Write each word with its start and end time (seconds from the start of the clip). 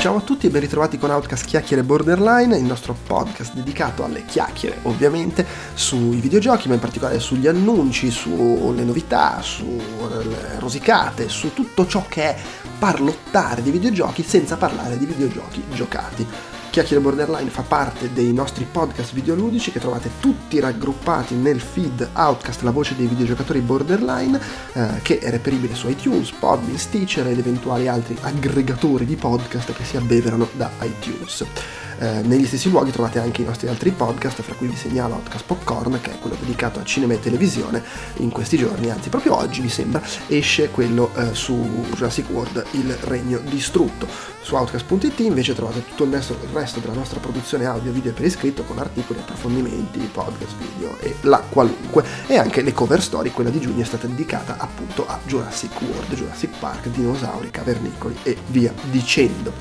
Ciao 0.00 0.16
a 0.16 0.20
tutti 0.22 0.46
e 0.46 0.48
ben 0.48 0.62
ritrovati 0.62 0.96
con 0.96 1.10
Outcast 1.10 1.44
Chiacchiere 1.44 1.82
Borderline, 1.82 2.56
il 2.56 2.64
nostro 2.64 2.96
podcast 3.06 3.52
dedicato 3.52 4.02
alle 4.02 4.24
chiacchiere, 4.24 4.78
ovviamente, 4.84 5.44
sui 5.74 6.20
videogiochi, 6.20 6.68
ma 6.68 6.74
in 6.74 6.80
particolare 6.80 7.20
sugli 7.20 7.46
annunci, 7.46 8.10
sulle 8.10 8.82
novità, 8.82 9.42
sulle 9.42 10.58
rosicate, 10.58 11.28
su 11.28 11.52
tutto 11.52 11.86
ciò 11.86 12.06
che 12.08 12.34
è 12.34 12.36
parlottare 12.78 13.60
di 13.60 13.70
videogiochi 13.70 14.22
senza 14.22 14.56
parlare 14.56 14.96
di 14.96 15.04
videogiochi 15.04 15.62
giocati. 15.74 16.26
Chiacchiere 16.70 17.02
Borderline 17.02 17.50
fa 17.50 17.62
parte 17.62 18.12
dei 18.12 18.32
nostri 18.32 18.64
podcast 18.64 19.12
videoludici 19.12 19.72
che 19.72 19.80
trovate 19.80 20.08
tutti 20.20 20.60
raggruppati 20.60 21.34
nel 21.34 21.60
feed 21.60 22.10
Outcast, 22.14 22.62
la 22.62 22.70
voce 22.70 22.94
dei 22.94 23.08
videogiocatori 23.08 23.58
Borderline, 23.58 24.40
eh, 24.74 25.00
che 25.02 25.18
è 25.18 25.30
reperibile 25.30 25.74
su 25.74 25.88
iTunes, 25.88 26.30
Podbean, 26.30 26.78
Stitcher 26.78 27.26
ed 27.26 27.38
eventuali 27.38 27.88
altri 27.88 28.16
aggregatori 28.20 29.04
di 29.04 29.16
podcast 29.16 29.72
che 29.72 29.82
si 29.82 29.96
abbeverano 29.96 30.48
da 30.52 30.70
iTunes. 30.82 31.44
Eh, 32.02 32.22
negli 32.22 32.46
stessi 32.46 32.70
luoghi 32.70 32.90
trovate 32.90 33.18
anche 33.18 33.42
i 33.42 33.44
nostri 33.44 33.68
altri 33.68 33.90
podcast, 33.90 34.40
fra 34.40 34.54
cui 34.54 34.68
vi 34.68 34.76
segnalo 34.76 35.16
Outcast 35.16 35.44
Popcorn, 35.44 35.98
che 36.00 36.12
è 36.12 36.18
quello 36.18 36.34
dedicato 36.40 36.80
a 36.80 36.84
cinema 36.84 37.12
e 37.12 37.20
televisione 37.20 37.82
in 38.16 38.30
questi 38.30 38.56
giorni, 38.56 38.88
anzi 38.88 39.10
proprio 39.10 39.36
oggi 39.36 39.60
mi 39.60 39.68
sembra, 39.68 40.02
esce 40.26 40.70
quello 40.70 41.10
eh, 41.14 41.34
su 41.34 41.84
Jurassic 41.94 42.30
World, 42.30 42.64
il 42.70 42.90
regno 43.02 43.38
distrutto. 43.40 44.08
Su 44.40 44.54
Outcast.it 44.54 45.18
invece 45.20 45.54
trovate 45.54 45.84
tutto 45.86 46.04
il 46.04 46.12
resto, 46.12 46.32
il 46.32 46.48
resto 46.54 46.80
della 46.80 46.94
nostra 46.94 47.20
produzione 47.20 47.66
audio, 47.66 47.92
video 47.92 48.14
per 48.14 48.24
iscritto 48.24 48.64
con 48.64 48.78
articoli, 48.78 49.18
approfondimenti, 49.18 49.98
podcast, 50.10 50.54
video 50.56 50.98
e 51.00 51.14
la 51.22 51.44
qualunque. 51.46 52.02
E 52.26 52.38
anche 52.38 52.62
le 52.62 52.72
cover 52.72 53.02
story, 53.02 53.30
quella 53.30 53.50
di 53.50 53.60
giugno 53.60 53.82
è 53.82 53.86
stata 53.86 54.06
dedicata 54.06 54.56
appunto 54.56 55.06
a 55.06 55.18
Jurassic 55.26 55.78
World, 55.82 56.14
Jurassic 56.14 56.58
Park, 56.58 56.88
dinosauri, 56.88 57.50
cavernicoli 57.50 58.16
e 58.22 58.38
via 58.46 58.72
dicendo. 58.90 59.52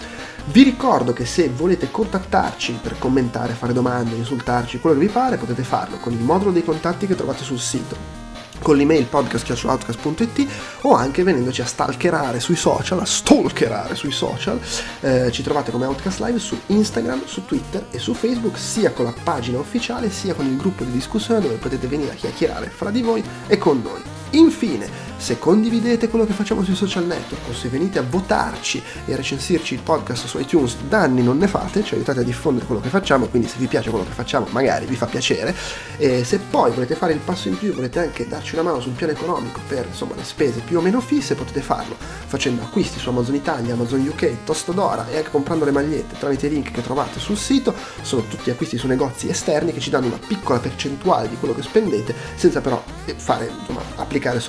Vi 0.51 0.63
ricordo 0.63 1.13
che 1.13 1.27
se 1.27 1.47
volete 1.49 1.91
contattarci 1.91 2.79
per 2.81 2.97
commentare, 2.97 3.53
fare 3.53 3.71
domande, 3.71 4.15
insultarci, 4.15 4.79
quello 4.79 4.97
che 4.97 5.05
vi 5.05 5.11
pare, 5.11 5.37
potete 5.37 5.61
farlo 5.61 5.97
con 5.97 6.11
il 6.11 6.21
modulo 6.21 6.51
dei 6.51 6.63
contatti 6.63 7.05
che 7.05 7.13
trovate 7.13 7.43
sul 7.43 7.59
sito 7.59 8.17
con 8.59 8.75
l'email 8.75 9.05
podcast.outcast.it 9.05 10.47
o 10.81 10.93
anche 10.93 11.23
venendoci 11.23 11.61
a 11.61 11.65
stalkerare 11.65 12.39
sui 12.39 12.55
social, 12.55 12.99
a 12.99 13.05
stalkerare 13.05 13.93
sui 13.93 14.11
social. 14.11 14.59
Eh, 15.01 15.31
ci 15.31 15.43
trovate 15.43 15.71
come 15.71 15.85
Outcast 15.85 16.19
Live 16.19 16.39
su 16.39 16.59
Instagram, 16.65 17.25
su 17.25 17.45
Twitter 17.45 17.85
e 17.91 17.99
su 17.99 18.13
Facebook, 18.13 18.57
sia 18.57 18.91
con 18.91 19.05
la 19.05 19.13
pagina 19.23 19.59
ufficiale 19.59 20.09
sia 20.09 20.33
con 20.33 20.47
il 20.47 20.57
gruppo 20.57 20.83
di 20.83 20.91
discussione 20.91 21.41
dove 21.41 21.55
potete 21.55 21.87
venire 21.87 22.11
a 22.11 22.15
chiacchierare 22.15 22.69
fra 22.69 22.89
di 22.89 23.01
voi 23.01 23.23
e 23.47 23.57
con 23.59 23.81
noi. 23.81 24.01
Infine, 24.31 25.08
se 25.19 25.37
condividete 25.37 26.07
quello 26.07 26.25
che 26.25 26.31
facciamo 26.31 26.63
sui 26.63 26.75
social 26.75 27.05
network 27.05 27.49
o 27.49 27.53
se 27.53 27.67
venite 27.67 27.99
a 27.99 28.03
votarci 28.07 28.81
e 29.05 29.13
a 29.13 29.15
recensirci 29.17 29.73
il 29.73 29.81
podcast 29.81 30.25
su 30.25 30.39
iTunes, 30.39 30.77
danni 30.87 31.21
non 31.21 31.37
ne 31.37 31.47
fate, 31.47 31.83
ci 31.83 31.93
aiutate 31.93 32.21
a 32.21 32.23
diffondere 32.23 32.65
quello 32.65 32.79
che 32.79 32.87
facciamo, 32.87 33.27
quindi 33.27 33.49
se 33.49 33.57
vi 33.57 33.67
piace 33.67 33.89
quello 33.89 34.05
che 34.05 34.13
facciamo 34.13 34.47
magari 34.51 34.85
vi 34.85 34.95
fa 34.95 35.07
piacere. 35.07 35.53
E 35.97 36.23
se 36.23 36.39
poi 36.39 36.71
volete 36.71 36.95
fare 36.95 37.11
il 37.13 37.19
passo 37.19 37.49
in 37.49 37.57
più, 37.57 37.73
volete 37.73 37.99
anche 37.99 38.27
darci 38.27 38.55
una 38.55 38.63
mano 38.63 38.79
sul 38.79 38.93
piano 38.93 39.11
economico 39.11 39.59
per 39.67 39.87
insomma 39.87 40.15
le 40.15 40.23
spese 40.23 40.61
più 40.61 40.77
o 40.77 40.81
meno 40.81 41.01
fisse, 41.01 41.35
potete 41.35 41.61
farlo 41.61 41.97
facendo 41.99 42.61
acquisti 42.61 42.97
su 42.97 43.09
Amazon 43.09 43.35
Italia, 43.35 43.73
Amazon 43.73 43.99
UK, 44.07 44.45
Tostodora 44.45 45.09
e 45.09 45.17
anche 45.17 45.29
comprando 45.31 45.65
le 45.65 45.71
magliette 45.71 46.17
tramite 46.17 46.47
i 46.47 46.49
link 46.49 46.71
che 46.71 46.81
trovate 46.81 47.19
sul 47.19 47.37
sito. 47.37 47.73
Sono 48.01 48.23
tutti 48.23 48.49
acquisti 48.49 48.77
su 48.77 48.87
negozi 48.87 49.29
esterni 49.29 49.73
che 49.73 49.81
ci 49.81 49.89
danno 49.89 50.07
una 50.07 50.19
piccola 50.25 50.59
percentuale 50.59 51.27
di 51.27 51.35
quello 51.37 51.53
che 51.53 51.61
spendete 51.61 52.15
senza 52.35 52.61
però 52.61 52.81
fare 53.17 53.51
insomma 53.59 53.81
applicare 53.95 54.29
applicare 54.29 54.39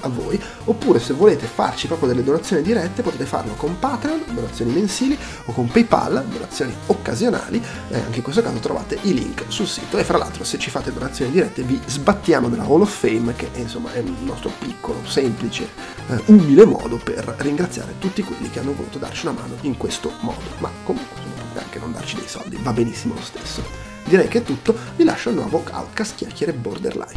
a 0.00 0.08
voi, 0.08 0.40
oppure 0.64 1.00
se 1.00 1.12
volete 1.12 1.46
farci 1.46 1.86
proprio 1.86 2.08
delle 2.08 2.22
donazioni 2.22 2.62
dirette 2.62 3.02
potete 3.02 3.24
farlo 3.24 3.54
con 3.54 3.78
Patreon, 3.78 4.24
donazioni 4.32 4.72
mensili, 4.72 5.18
o 5.46 5.52
con 5.52 5.68
PayPal, 5.68 6.24
donazioni 6.26 6.74
occasionali, 6.86 7.62
eh, 7.88 7.98
anche 7.98 8.16
in 8.18 8.22
questo 8.22 8.42
caso 8.42 8.58
trovate 8.58 8.98
i 9.02 9.14
link 9.14 9.44
sul 9.48 9.66
sito 9.66 9.98
e 9.98 10.04
fra 10.04 10.18
l'altro 10.18 10.44
se 10.44 10.58
ci 10.58 10.70
fate 10.70 10.92
donazioni 10.92 11.30
dirette 11.30 11.62
vi 11.62 11.80
sbattiamo 11.84 12.48
nella 12.48 12.64
Hall 12.64 12.82
of 12.82 12.94
Fame 12.94 13.34
che 13.34 13.50
è, 13.52 13.58
insomma 13.58 13.92
è 13.92 13.98
il 13.98 14.14
nostro 14.20 14.50
piccolo, 14.58 14.98
semplice, 15.04 15.68
eh, 16.08 16.22
umile 16.26 16.64
modo 16.64 16.96
per 16.96 17.34
ringraziare 17.38 17.94
tutti 17.98 18.22
quelli 18.22 18.50
che 18.50 18.60
hanno 18.60 18.74
voluto 18.74 18.98
darci 18.98 19.26
una 19.26 19.38
mano 19.40 19.54
in 19.62 19.76
questo 19.76 20.12
modo, 20.20 20.42
ma 20.58 20.70
comunque 20.84 21.16
insomma, 21.16 21.36
potete 21.56 21.64
anche 21.64 21.78
non 21.78 21.92
darci 21.92 22.16
dei 22.16 22.28
soldi, 22.28 22.58
va 22.60 22.72
benissimo 22.72 23.14
lo 23.14 23.22
stesso. 23.22 23.62
Direi 24.04 24.28
che 24.28 24.38
è 24.38 24.42
tutto, 24.42 24.76
vi 24.94 25.04
lascio 25.04 25.30
il 25.30 25.36
nuovo 25.36 25.64
Outcast 25.68 26.14
Chiacchiere 26.16 26.52
Borderline. 26.52 27.16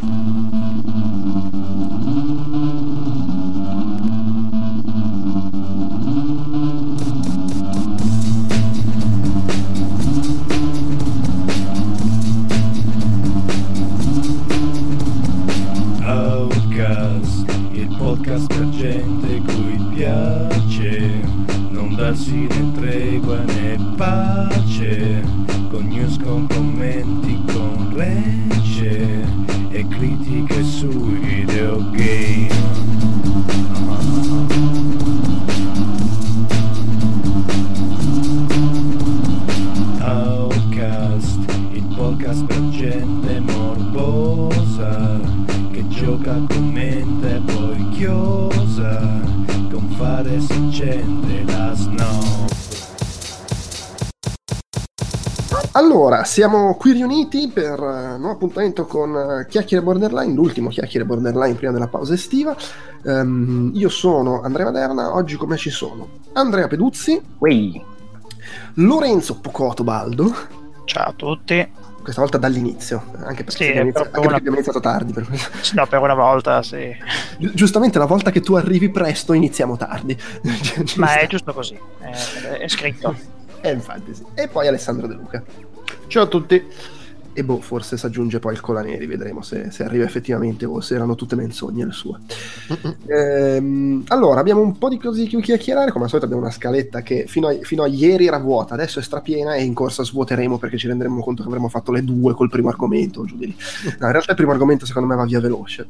podcast, 16.80 17.46
il 17.74 17.88
podcast 17.98 18.48
per 18.48 18.70
gente 18.72 19.42
cui 19.42 19.78
piace. 19.94 21.22
Non 21.72 21.94
darsi 21.96 22.48
né 22.48 22.72
tregua 22.74 23.44
né 23.44 23.78
pace, 23.98 25.22
con 25.70 25.88
news, 25.88 26.18
con 26.18 26.48
commenti, 26.48 27.38
con 27.52 27.94
re 27.94 28.39
Allora, 55.80 56.26
siamo 56.26 56.76
qui 56.76 56.92
riuniti 56.92 57.48
per 57.48 57.80
un 57.80 58.18
nuovo 58.20 58.34
appuntamento 58.34 58.86
con 58.86 59.46
Chiacchiere 59.48 59.82
Borderline, 59.82 60.34
l'ultimo 60.34 60.68
Chiacchiere 60.68 61.06
Borderline 61.06 61.54
prima 61.56 61.72
della 61.72 61.88
pausa 61.88 62.16
estiva. 62.16 62.54
Um, 63.04 63.72
io 63.74 63.88
sono 63.88 64.42
Andrea 64.42 64.66
Maderna, 64.66 65.16
oggi 65.16 65.38
come 65.38 65.56
ci 65.56 65.70
sono? 65.70 66.20
Andrea 66.34 66.68
Peduzzi, 66.68 67.22
Ui. 67.38 67.82
Lorenzo 68.74 69.40
Pocotobaldo. 69.40 70.36
Ciao 70.84 71.12
a 71.12 71.14
tutti. 71.16 71.72
Questa 72.04 72.20
volta 72.20 72.38
dall'inizio, 72.38 73.06
anche 73.24 73.46
perché, 73.46 73.72
sì, 73.72 73.80
inizia, 73.80 74.02
anche 74.02 74.20
una... 74.20 74.36
abbiamo 74.36 74.58
iniziato 74.58 74.82
tardi. 74.82 75.14
Per 75.14 75.28
no, 75.76 75.88
per 75.88 76.02
una 76.02 76.14
volta 76.14 76.62
sì. 76.62 76.94
Giustamente 77.54 77.98
la 77.98 78.06
volta 78.06 78.32
che 78.32 78.42
tu 78.42 78.56
arrivi 78.56 78.90
presto 78.90 79.32
iniziamo 79.32 79.78
tardi. 79.78 80.18
Ma 80.98 81.20
è 81.20 81.28
giusto 81.28 81.54
così, 81.54 81.80
è, 82.02 82.10
è 82.58 82.68
scritto. 82.68 83.16
Eh, 83.62 83.72
infatti 83.72 84.14
sì. 84.14 84.26
E 84.36 84.48
poi 84.48 84.68
Alessandro 84.68 85.08
De 85.08 85.16
Luca. 85.16 85.44
Ciao 86.10 86.24
a 86.24 86.28
tutti. 86.28 86.66
E 87.34 87.44
boh, 87.44 87.62
forse 87.62 87.96
si 87.96 88.04
aggiunge 88.04 88.40
poi 88.40 88.54
il 88.54 88.62
Colaneri, 88.62 89.06
vedremo 89.06 89.44
se, 89.44 89.70
se, 89.70 89.84
arriva 89.84 90.06
effettivamente 90.06 90.66
o 90.66 90.82
se 90.82 90.96
erano 90.96 91.14
tutte 91.14 91.36
menzogne 91.36 91.86
le 91.86 91.92
sue. 91.92 92.18
Ehm, 93.06 94.04
allora, 94.08 94.40
abbiamo 94.40 94.62
un 94.62 94.78
po' 94.80 94.90
di 94.90 94.98
cose 94.98 95.24
di 95.24 95.40
chiacchierare, 95.40 95.92
come 95.92 96.06
al 96.06 96.10
solito 96.10 96.26
abbiamo 96.26 96.44
una 96.44 96.54
scaletta 96.54 97.02
che 97.02 97.26
fino 97.28 97.48
a, 97.48 97.54
fino 97.62 97.84
a, 97.84 97.88
ieri 97.88 98.26
era 98.26 98.40
vuota, 98.40 98.74
adesso 98.74 98.98
è 98.98 99.04
strapiena 99.04 99.54
e 99.54 99.64
in 99.64 99.76
corsa 99.76 100.04
svuoteremo 100.04 100.58
perché 100.58 100.78
ci 100.78 100.88
renderemo 100.88 101.22
conto 101.22 101.44
che 101.44 101.48
avremmo 101.48 101.70
fatto 101.70 101.92
le 101.92 102.04
due 102.04 102.34
col 102.34 102.50
primo 102.50 102.70
argomento, 102.70 103.24
giù 103.26 103.38
di 103.38 103.46
lì. 103.46 103.56
No, 104.00 104.08
in 104.08 104.12
realtà 104.12 104.32
il 104.32 104.38
primo 104.38 104.52
argomento 104.52 104.88
secondo 104.88 105.08
me 105.08 105.16
va 105.16 105.26
via 105.26 105.40
veloce 105.40 105.88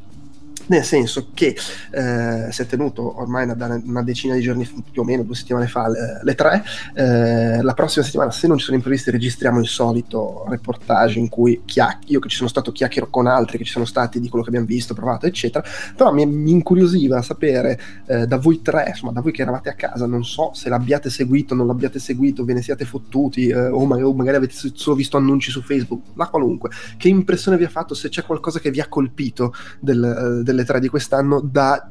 nel 0.69 0.83
senso 0.83 1.29
che 1.33 1.55
eh, 1.91 2.47
si 2.51 2.61
è 2.61 2.65
tenuto 2.65 3.19
ormai 3.19 3.43
una, 3.43 3.81
una, 3.83 4.03
decina 4.03 4.35
di 4.35 4.41
giorni 4.41 4.67
più 4.91 5.01
o 5.01 5.05
meno, 5.05 5.23
due 5.23 5.35
settimane 5.35 5.67
fa, 5.67 5.87
le, 5.87 6.19
le 6.23 6.35
tre. 6.35 6.63
Eh, 6.93 7.61
la 7.61 7.73
prossima 7.73 8.05
settimana, 8.05 8.31
se 8.31 8.47
non 8.47 8.57
ci 8.57 8.65
sono 8.65 8.77
imprevisti, 8.77 9.11
registriamo 9.11 9.59
il 9.59 9.67
solito 9.67 10.45
reportage 10.47 11.19
in 11.19 11.29
cui 11.29 11.61
chiac- 11.65 12.09
io 12.09 12.19
che 12.19 12.29
ci 12.29 12.37
sono 12.37 12.49
stato 12.49 12.71
chiacchiero 12.71 13.09
con 13.09 13.27
altri 13.27 13.57
che 13.57 13.63
ci 13.63 13.71
sono 13.71 13.85
stati 13.85 14.19
di 14.19 14.29
quello 14.29 14.43
che 14.43 14.49
abbiamo 14.49 14.67
visto, 14.67 14.93
provato, 14.93 15.25
eccetera. 15.25 15.63
Però 15.95 16.11
mi, 16.13 16.25
mi 16.25 16.51
incuriosiva 16.51 17.21
sapere 17.21 17.79
eh, 18.05 18.27
da 18.27 18.37
voi 18.37 18.61
tre, 18.61 18.85
insomma, 18.89 19.11
da 19.11 19.21
voi 19.21 19.31
che 19.31 19.41
eravate 19.41 19.69
a 19.69 19.73
casa, 19.73 20.05
non 20.05 20.23
so 20.23 20.51
se 20.53 20.69
l'abbiate 20.69 21.09
seguito, 21.09 21.55
non 21.55 21.67
l'abbiate 21.67 21.99
seguito, 21.99 22.45
ve 22.45 22.53
ne 22.53 22.61
siate 22.61 22.85
fottuti 22.85 23.47
eh, 23.47 23.67
o, 23.67 23.85
magari, 23.85 24.07
o 24.07 24.13
magari 24.13 24.37
avete 24.37 24.53
solo 24.73 24.95
visto 24.95 25.17
annunci 25.17 25.51
su 25.51 25.61
Facebook, 25.61 26.03
la 26.13 26.27
qualunque. 26.27 26.69
Che 26.97 27.07
impressione 27.07 27.57
vi 27.57 27.63
ha 27.63 27.69
fatto? 27.69 27.93
Se 27.93 28.09
c'è 28.09 28.23
qualcosa 28.23 28.59
che 28.59 28.71
vi 28.71 28.79
ha 28.79 28.87
colpito 28.87 29.53
del, 29.79 30.39
eh, 30.39 30.43
delle 30.59 30.65
tre 30.65 30.79
di 30.79 30.87
quest'anno 30.87 31.41
da 31.41 31.89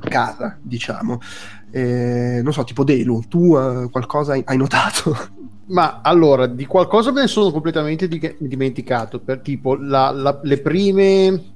casa, 0.00 0.58
diciamo. 0.60 1.18
Eh, 1.70 2.40
non 2.42 2.52
so, 2.52 2.64
tipo 2.64 2.84
Delu, 2.84 3.22
tu 3.28 3.56
uh, 3.56 3.90
qualcosa 3.90 4.32
hai, 4.32 4.56
notato? 4.56 5.16
Ma 5.66 6.00
allora, 6.02 6.46
di 6.46 6.66
qualcosa 6.66 7.10
me 7.10 7.22
ne 7.22 7.26
sono 7.26 7.50
completamente 7.50 8.06
di- 8.06 8.36
dimenticato, 8.38 9.20
per 9.20 9.40
tipo 9.40 9.74
la, 9.76 10.10
la, 10.10 10.38
le 10.42 10.58
prime... 10.58 11.52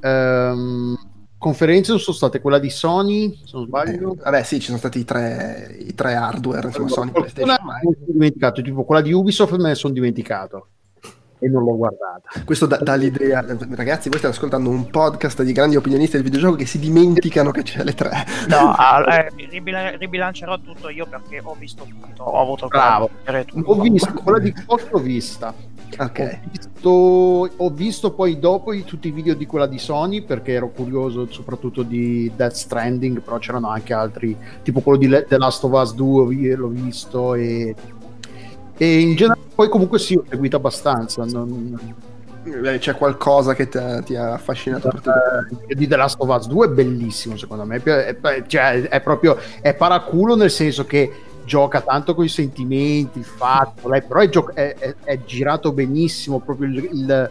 Um, 0.00 0.96
conferenze 1.38 1.96
sono 1.98 2.16
state 2.16 2.40
quella 2.40 2.58
di 2.58 2.70
Sony, 2.70 3.40
se 3.44 3.56
non 3.56 3.66
sbaglio. 3.66 4.12
Eh, 4.12 4.22
vabbè, 4.22 4.42
sì, 4.42 4.58
ci 4.58 4.66
sono 4.66 4.78
stati 4.78 5.00
i 5.00 5.04
tre, 5.04 5.76
i 5.80 5.94
tre 5.94 6.14
hardware, 6.14 6.68
insomma, 6.68 6.88
Sony, 6.88 7.10
PlayStation. 7.10 7.56
Ma... 7.64 7.78
dimenticato, 8.06 8.62
tipo 8.62 8.84
quella 8.84 9.02
di 9.02 9.12
Ubisoft 9.12 9.56
me 9.56 9.68
ne 9.68 9.74
sono 9.74 9.92
dimenticato 9.92 10.68
e 11.46 11.48
non 11.48 11.64
l'ho 11.64 11.76
guardata. 11.76 12.22
Questo 12.44 12.66
dà, 12.66 12.78
dà, 12.78 12.94
l'idea, 12.94 13.44
ragazzi, 13.70 14.08
voi 14.08 14.18
state 14.18 14.34
ascoltando 14.34 14.68
un 14.68 14.90
podcast 14.90 15.42
di 15.42 15.52
grandi 15.52 15.76
opinionisti 15.76 16.16
del 16.16 16.24
videogioco 16.24 16.56
che 16.56 16.66
si 16.66 16.78
dimenticano 16.78 17.50
che 17.52 17.62
c'è 17.62 17.84
le 17.84 17.94
tre. 17.94 18.24
No, 18.48 18.74
eh, 19.06 19.30
ribilancerò 19.98 20.58
tutto 20.58 20.88
io 20.88 21.06
perché 21.06 21.40
ho 21.42 21.54
visto 21.58 21.84
tutto, 21.84 22.22
ho 22.22 22.40
avuto 22.40 22.66
Bravo. 22.66 23.10
Ho 23.64 23.80
visto, 23.80 24.12
quella 24.12 24.38
di 24.38 24.52
l'ho 24.66 24.98
vista. 24.98 25.54
Okay. 25.98 26.26
Ho, 26.26 26.50
visto, 26.50 26.90
ho, 27.56 27.70
visto, 27.70 28.12
poi 28.12 28.38
dopo 28.38 28.76
tutti 28.84 29.08
i 29.08 29.12
video 29.12 29.34
di 29.34 29.46
quella 29.46 29.66
di 29.66 29.78
Sony 29.78 30.22
perché 30.22 30.52
ero 30.52 30.70
curioso 30.70 31.30
soprattutto 31.30 31.82
di 31.82 32.30
Death 32.34 32.54
Stranding, 32.54 33.20
però 33.20 33.38
c'erano 33.38 33.68
anche 33.68 33.94
altri, 33.94 34.36
tipo 34.62 34.80
quello 34.80 34.98
di 34.98 35.08
The 35.08 35.38
Last 35.38 35.62
of 35.64 35.72
Us 35.72 35.94
2 35.94 36.56
l'ho 36.56 36.68
visto 36.68 37.34
e, 37.34 37.74
e 38.76 39.00
in 39.00 39.14
generale 39.14 39.40
poi 39.54 39.68
comunque 39.68 39.98
sì, 39.98 40.14
ho 40.14 40.24
seguito 40.28 40.56
abbastanza. 40.56 41.24
Non... 41.24 42.04
C'è 42.78 42.94
qualcosa 42.94 43.54
che 43.54 43.68
ti 43.68 43.76
ha, 43.76 44.00
ti 44.02 44.14
ha 44.14 44.34
affascinato? 44.34 44.88
Eh, 45.66 45.74
di 45.74 45.88
The 45.88 45.96
Last 45.96 46.16
of 46.20 46.28
Us 46.28 46.46
2 46.46 46.66
è 46.66 46.70
bellissimo 46.70 47.36
secondo 47.36 47.64
me, 47.64 47.82
è, 47.82 48.16
cioè, 48.46 48.82
è 48.82 49.00
proprio 49.00 49.36
è 49.60 49.74
paraculo 49.74 50.36
nel 50.36 50.52
senso 50.52 50.86
che 50.86 51.10
gioca 51.44 51.80
tanto 51.80 52.14
con 52.14 52.24
i 52.24 52.28
sentimenti, 52.28 53.18
il 53.18 53.24
fatto, 53.24 53.88
lei, 53.88 54.02
però 54.02 54.20
è, 54.20 54.28
gio- 54.28 54.52
è, 54.52 54.94
è, 55.02 55.24
girato 55.24 55.72
benissimo 55.72 56.40
proprio 56.40 56.68
il, 56.68 56.88
il, 56.92 57.30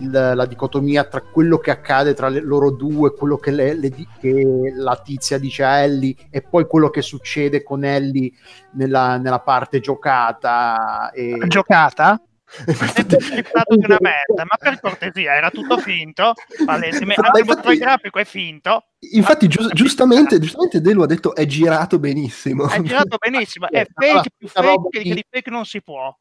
il, 0.00 0.10
la 0.10 0.46
dicotomia 0.46 1.04
tra 1.04 1.20
quello 1.20 1.58
che 1.58 1.70
accade 1.70 2.14
tra 2.14 2.28
le, 2.28 2.40
loro 2.40 2.70
due, 2.70 3.14
quello 3.14 3.36
che, 3.36 3.50
le, 3.50 3.74
le, 3.74 3.90
che, 4.18 4.72
la 4.74 5.00
tizia 5.02 5.38
dice 5.38 5.64
a 5.64 5.78
Ellie 5.78 6.14
e 6.30 6.42
poi 6.42 6.66
quello 6.66 6.90
che 6.90 7.02
succede 7.02 7.62
con 7.62 7.84
Ellie 7.84 8.32
nella, 8.72 9.16
nella 9.16 9.40
parte 9.40 9.80
giocata. 9.80 11.10
E... 11.12 11.38
Giocata? 11.46 12.20
È 12.50 13.62
una 13.68 13.98
merda, 14.00 14.44
ma 14.44 14.56
per 14.58 14.80
cortesia 14.80 15.36
era 15.36 15.50
tutto 15.50 15.78
finto, 15.78 16.32
palesemente, 16.64 17.20
anche 17.24 17.40
il 17.40 17.46
motore 17.46 17.76
grafico 17.76 18.18
è 18.18 18.24
finto. 18.24 18.86
Infatti, 19.12 19.46
giu- 19.46 19.72
giustamente, 19.72 20.40
giustamente 20.40 20.80
Delu 20.80 21.02
ha 21.02 21.06
detto 21.06 21.34
è 21.34 21.46
girato 21.46 22.00
benissimo. 22.00 22.68
È 22.68 22.80
girato 22.80 23.18
benissimo, 23.18 23.68
è 23.70 23.86
fake 23.88 24.30
più 24.36 24.48
fake 24.48 24.88
che 24.90 25.14
di 25.14 25.24
fake 25.30 25.50
non 25.50 25.64
si 25.64 25.80
può. 25.80 26.12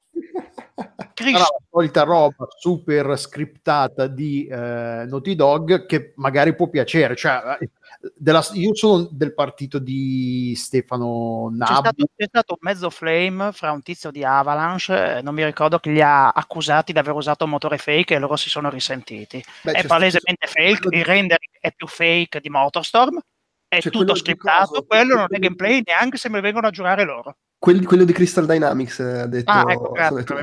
Cristo. 1.14 1.40
la 1.40 1.48
solita 1.70 2.04
roba 2.04 2.48
super 2.58 3.18
scriptata 3.18 4.08
di 4.08 4.46
eh, 4.46 4.56
Naughty 4.56 5.36
Dog 5.36 5.86
che 5.86 6.14
magari 6.16 6.56
può 6.56 6.68
piacere, 6.70 7.16
cioè 7.16 7.58
della, 8.16 8.46
io 8.54 8.74
sono 8.76 9.10
del 9.12 9.34
partito 9.34 9.78
di 9.78 10.54
Stefano 10.56 11.50
Nabu. 11.52 11.74
C'è 11.74 11.80
stato, 11.80 12.06
c'è 12.16 12.26
stato 12.28 12.54
un 12.54 12.60
mezzo 12.62 12.90
flame 12.90 13.52
fra 13.52 13.72
un 13.72 13.82
tizio 13.82 14.10
di 14.10 14.24
Avalanche, 14.24 15.18
eh, 15.18 15.22
non 15.22 15.34
mi 15.34 15.44
ricordo, 15.44 15.80
che 15.80 15.92
li 15.92 16.02
ha 16.02 16.30
accusati 16.30 16.94
di 16.94 17.00
aver 17.00 17.14
usato 17.14 17.44
un 17.44 17.50
motore 17.50 17.78
fake 17.78 18.16
e 18.16 18.20
loro 18.20 18.38
si 18.38 18.50
sono 18.50 18.70
risentiti. 18.70 19.44
Beh, 19.64 19.74
è 19.74 19.86
palesemente 19.86 20.48
fake, 20.48 20.96
il 20.96 21.04
render 21.04 21.38
è 21.60 21.74
più 21.74 21.88
fake 21.88 22.40
di 22.40 22.50
Motorstorm, 22.50 23.20
è 23.68 23.80
c'è 23.80 23.90
tutto 23.90 24.16
scriptato, 24.16 24.86
quello 24.86 25.16
non 25.16 25.28
è 25.30 25.38
gameplay 25.38 25.82
neanche 25.86 26.18
se 26.18 26.30
me 26.30 26.38
lo 26.38 26.42
vengono 26.42 26.68
a 26.68 26.72
giurare 26.72 27.04
loro. 27.04 27.36
Quello 27.60 28.06
di 28.06 28.14
Crystal 28.14 28.46
Dynamics 28.46 29.00
ha 29.02 29.26
detto, 29.26 29.52
ah, 29.52 29.66
ecco, 29.68 29.92
grazie, 29.92 30.16
detto 30.16 30.36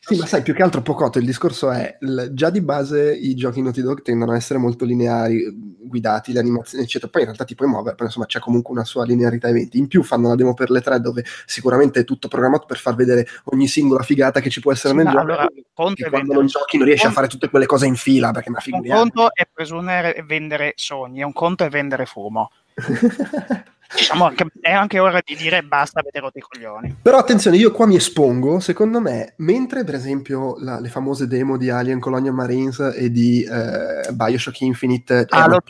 sì, 0.00 0.16
ma 0.16 0.24
sai 0.24 0.40
più 0.40 0.54
che 0.54 0.62
altro 0.62 0.80
Pocotto 0.80 1.18
il 1.18 1.26
discorso 1.26 1.70
è 1.70 1.98
l- 2.00 2.28
già 2.32 2.48
di 2.48 2.62
base 2.62 3.12
i 3.14 3.34
giochi 3.34 3.60
Naughty 3.60 3.82
Dog 3.82 4.00
tendono 4.00 4.32
a 4.32 4.36
essere 4.36 4.58
molto 4.58 4.86
lineari 4.86 5.76
guidati 5.92 6.32
le 6.32 6.38
animazioni 6.38 6.84
eccetera. 6.84 7.10
Poi 7.10 7.20
in 7.20 7.26
realtà 7.26 7.44
ti 7.44 7.54
puoi 7.54 7.68
muovere 7.68 7.94
però 7.94 8.06
insomma 8.06 8.24
c'è 8.24 8.40
comunque 8.40 8.72
una 8.72 8.84
sua 8.84 9.04
linearità 9.04 9.48
eventi 9.48 9.76
in 9.76 9.86
più 9.86 10.02
fanno 10.02 10.28
la 10.28 10.34
demo 10.34 10.54
per 10.54 10.70
le 10.70 10.80
tre 10.80 10.98
dove 10.98 11.22
sicuramente 11.44 12.00
è 12.00 12.04
tutto 12.04 12.28
programmato 12.28 12.64
per 12.64 12.78
far 12.78 12.94
vedere 12.94 13.26
ogni 13.44 13.68
singola 13.68 14.02
figata 14.02 14.40
che 14.40 14.48
ci 14.48 14.60
può 14.60 14.72
essere 14.72 14.94
sì, 14.94 14.96
nel 14.96 15.12
gioco 15.12 15.20
allora, 15.20 15.46
che 15.94 16.08
quando 16.08 16.32
non 16.32 16.46
giochi 16.46 16.78
non 16.78 16.86
riesci 16.86 17.06
a 17.06 17.10
fare 17.10 17.28
tutte 17.28 17.50
quelle 17.50 17.66
cose 17.66 17.86
in 17.86 17.96
fila 17.96 18.30
perché 18.30 18.48
ma 18.48 18.60
figuriamo 18.60 19.02
un 19.02 19.10
conto 19.10 19.34
è 19.34 19.46
presumere 19.52 20.24
vendere 20.26 20.72
sogni 20.76 21.22
un 21.22 21.34
conto 21.34 21.64
è 21.64 21.68
vendere 21.68 22.06
fumo 22.06 22.50
diciamo 23.94 24.28
che 24.30 24.46
è 24.60 24.72
anche 24.72 24.98
ora 24.98 25.20
di 25.24 25.36
dire 25.36 25.62
basta 25.62 26.00
avete 26.00 26.20
rotto 26.20 26.38
i 26.38 26.42
coglioni. 26.42 26.96
Però 27.02 27.18
attenzione, 27.18 27.56
io 27.56 27.72
qua 27.72 27.86
mi 27.86 27.96
espongo, 27.96 28.60
secondo 28.60 29.00
me, 29.00 29.34
mentre 29.38 29.84
per 29.84 29.94
esempio 29.94 30.56
la, 30.58 30.80
le 30.80 30.88
famose 30.88 31.26
demo 31.26 31.56
di 31.56 31.70
Alien 31.70 32.00
Colonial 32.00 32.34
Marines 32.34 32.78
e 32.94 33.10
di 33.10 33.42
eh, 33.42 34.10
Bioshock 34.12 34.60
Infinite 34.60 35.26
ah, 35.28 35.38
erano, 35.38 35.62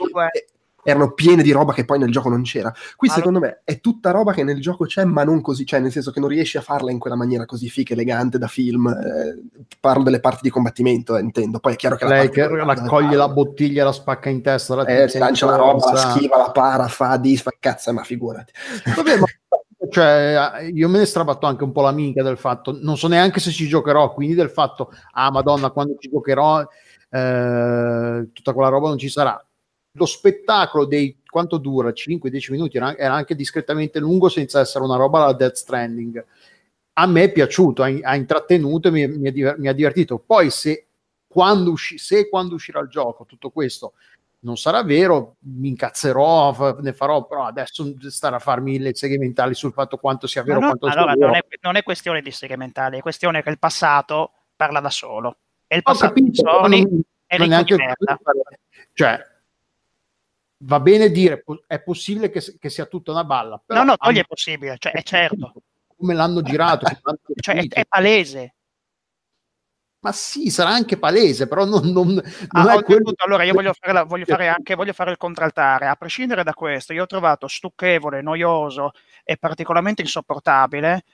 erano 0.82 1.12
piene 1.12 1.42
di 1.42 1.52
roba 1.52 1.72
che 1.72 1.84
poi 1.84 1.98
nel 1.98 2.10
gioco 2.10 2.28
non 2.28 2.42
c'era. 2.42 2.72
Qui 2.96 3.08
allora... 3.08 3.14
secondo 3.14 3.38
me 3.40 3.60
è 3.64 3.80
tutta 3.80 4.10
roba 4.10 4.32
che 4.32 4.42
nel 4.42 4.60
gioco 4.60 4.84
c'è, 4.84 5.04
ma 5.04 5.22
non 5.22 5.40
così, 5.40 5.64
cioè 5.64 5.80
nel 5.80 5.92
senso 5.92 6.10
che 6.10 6.20
non 6.20 6.28
riesci 6.28 6.56
a 6.56 6.60
farla 6.60 6.90
in 6.90 6.98
quella 6.98 7.16
maniera 7.16 7.44
così 7.46 7.68
fica, 7.68 7.92
elegante 7.92 8.38
da 8.38 8.48
film. 8.48 8.88
Eh, 8.88 9.64
parlo 9.78 10.02
delle 10.02 10.20
parti 10.20 10.40
di 10.42 10.50
combattimento, 10.50 11.16
eh, 11.16 11.20
intendo. 11.20 11.60
Poi 11.60 11.74
è 11.74 11.76
chiaro 11.76 11.96
che 11.96 12.06
lei 12.06 12.30
che 12.30 12.46
raccoglie 12.46 13.16
la 13.16 13.28
bottiglia, 13.28 13.84
la 13.84 13.92
spacca 13.92 14.28
in 14.28 14.42
testa, 14.42 14.74
la 14.74 14.84
eh, 14.84 15.18
lancia 15.18 15.46
la 15.46 15.56
roba, 15.56 15.92
la 15.92 15.98
schiva, 15.98 16.36
la 16.36 16.50
para, 16.50 16.88
fa 16.88 17.16
disfa, 17.16 17.52
cazzo, 17.58 17.92
ma 17.92 18.02
figurati. 18.02 18.52
Vabbè, 18.96 19.18
ma 19.18 19.26
cioè, 19.90 20.70
io 20.72 20.88
me 20.88 20.98
ne 20.98 21.04
strabatto 21.04 21.46
anche 21.46 21.64
un 21.64 21.72
po' 21.72 21.82
la 21.82 21.90
minchia 21.92 22.22
del 22.22 22.38
fatto, 22.38 22.78
non 22.80 22.96
so 22.96 23.08
neanche 23.08 23.40
se 23.40 23.50
ci 23.50 23.66
giocherò, 23.66 24.12
quindi 24.14 24.34
del 24.34 24.48
fatto, 24.48 24.90
ah 25.12 25.30
madonna, 25.30 25.70
quando 25.70 25.96
ci 25.98 26.08
giocherò, 26.08 26.60
eh, 27.10 28.28
tutta 28.32 28.52
quella 28.52 28.68
roba 28.68 28.88
non 28.88 28.98
ci 28.98 29.08
sarà 29.08 29.44
lo 29.92 30.06
spettacolo 30.06 30.84
dei 30.84 31.18
quanto 31.28 31.58
dura? 31.58 31.90
5-10 31.90 32.52
minuti? 32.52 32.76
Era, 32.76 32.96
era, 32.96 33.14
anche 33.14 33.34
discretamente 33.34 33.98
lungo 33.98 34.28
senza 34.28 34.60
essere 34.60 34.84
una 34.84 34.96
roba 34.96 35.22
alla 35.22 35.32
Death 35.32 35.54
Stranding. 35.54 36.24
A 36.94 37.06
me 37.06 37.24
è 37.24 37.32
piaciuto 37.32 37.82
ha, 37.82 37.90
ha 38.02 38.16
intrattenuto 38.16 38.88
e 38.88 38.90
mi, 38.90 39.06
mi, 39.08 39.30
è, 39.30 39.54
mi, 39.56 39.68
ha 39.68 39.72
divertito. 39.72 40.18
Poi 40.18 40.50
se 40.50 40.86
quando, 41.26 41.70
usci, 41.70 41.98
se 41.98 42.28
quando 42.28 42.54
uscirà 42.54 42.80
il 42.80 42.88
gioco 42.88 43.24
tutto 43.24 43.50
questo 43.50 43.94
non 44.40 44.56
sarà 44.56 44.82
vero, 44.82 45.36
mi 45.40 45.68
incazzerò, 45.68 46.76
ne 46.80 46.92
farò, 46.92 47.24
però 47.26 47.44
adesso 47.44 47.94
stare 48.10 48.36
a 48.36 48.40
farmi 48.40 48.78
le 48.78 48.94
seghe 48.94 49.16
mentali 49.16 49.54
sul 49.54 49.72
fatto 49.72 49.98
quanto 49.98 50.26
sia 50.26 50.42
vero. 50.42 50.58
No, 50.58 50.66
quanto 50.66 50.86
allora, 50.86 51.12
non 51.12 51.34
è, 51.36 51.44
non 51.60 51.76
è, 51.76 51.82
questione 51.84 52.20
di 52.22 52.32
seghe 52.32 52.56
mentali, 52.56 52.98
è 52.98 53.02
questione 53.02 53.42
che 53.42 53.50
il 53.50 53.58
passato 53.60 54.32
parla 54.56 54.80
da 54.80 54.90
solo. 54.90 55.36
E 55.68 55.76
il 55.76 55.82
passato 55.82 56.14
capito, 56.14 56.30
di 56.30 56.34
Sony 56.34 56.82
non, 56.82 57.02
è 57.26 57.38
non 57.38 57.48
neanche 57.48 57.76
Cioè, 58.94 59.31
va 60.64 60.80
bene 60.80 61.10
dire 61.10 61.44
è 61.66 61.80
possibile 61.80 62.30
che, 62.30 62.56
che 62.58 62.70
sia 62.70 62.86
tutta 62.86 63.12
una 63.12 63.24
balla. 63.24 63.62
No, 63.66 63.84
no, 63.84 63.96
togli 63.96 64.18
è 64.18 64.24
possibile, 64.24 64.76
cioè 64.78 64.92
è 64.92 65.02
certo. 65.02 65.54
Come 65.96 66.14
l'hanno 66.14 66.42
girato. 66.42 66.86
cioè, 67.36 67.56
è, 67.56 67.66
è, 67.68 67.84
palese. 67.86 68.54
Ma 70.00 70.10
sì, 70.10 70.50
sarà 70.50 70.70
anche 70.70 70.98
palese, 70.98 71.46
però 71.46 71.64
non, 71.64 71.90
non, 71.90 72.08
non 72.08 72.22
ah, 72.48 72.74
è 72.74 72.82
quello... 72.82 73.12
Allora, 73.18 73.44
io 73.44 73.52
voglio 73.52 73.72
fare, 73.72 73.92
la, 73.92 74.02
voglio 74.02 74.24
fare 74.24 74.48
anche 74.48 74.74
voglio 74.74 74.92
fare 74.92 75.12
il 75.12 75.16
contraltare. 75.16 75.86
A 75.86 75.94
prescindere 75.94 76.42
da 76.42 76.54
questo, 76.54 76.92
io 76.92 77.04
ho 77.04 77.06
trovato 77.06 77.46
stucchevole, 77.46 78.20
noioso 78.20 78.90
e 79.22 79.36
particolarmente 79.36 80.02
insopportabile 80.02 81.04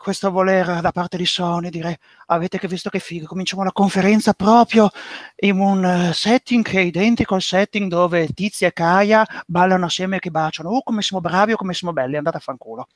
questo 0.00 0.30
voler 0.30 0.80
da 0.80 0.92
parte 0.92 1.16
di 1.16 1.26
Sony 1.26 1.68
dire 1.68 1.98
avete 2.26 2.58
che 2.58 2.68
visto 2.68 2.90
che 2.90 2.98
figo, 2.98 3.26
cominciamo 3.26 3.62
la 3.62 3.72
conferenza 3.72 4.32
proprio 4.32 4.90
in 5.36 5.58
un 5.58 5.84
eh, 5.84 6.12
setting 6.12 6.64
che 6.64 6.80
è 6.80 6.82
identico 6.82 7.34
al 7.34 7.42
setting 7.42 7.88
dove 7.88 8.28
Tizia 8.28 8.68
e 8.68 8.72
Kaya 8.72 9.26
ballano 9.46 9.86
assieme 9.86 10.16
e 10.16 10.18
che 10.20 10.30
baciano. 10.30 10.70
Oh, 10.70 10.82
come 10.82 11.02
siamo 11.02 11.20
bravi 11.22 11.52
o 11.52 11.56
come 11.56 11.74
siamo 11.74 11.92
belli, 11.92 12.16
andate 12.16 12.36
a 12.38 12.40
fanculo. 12.40 12.86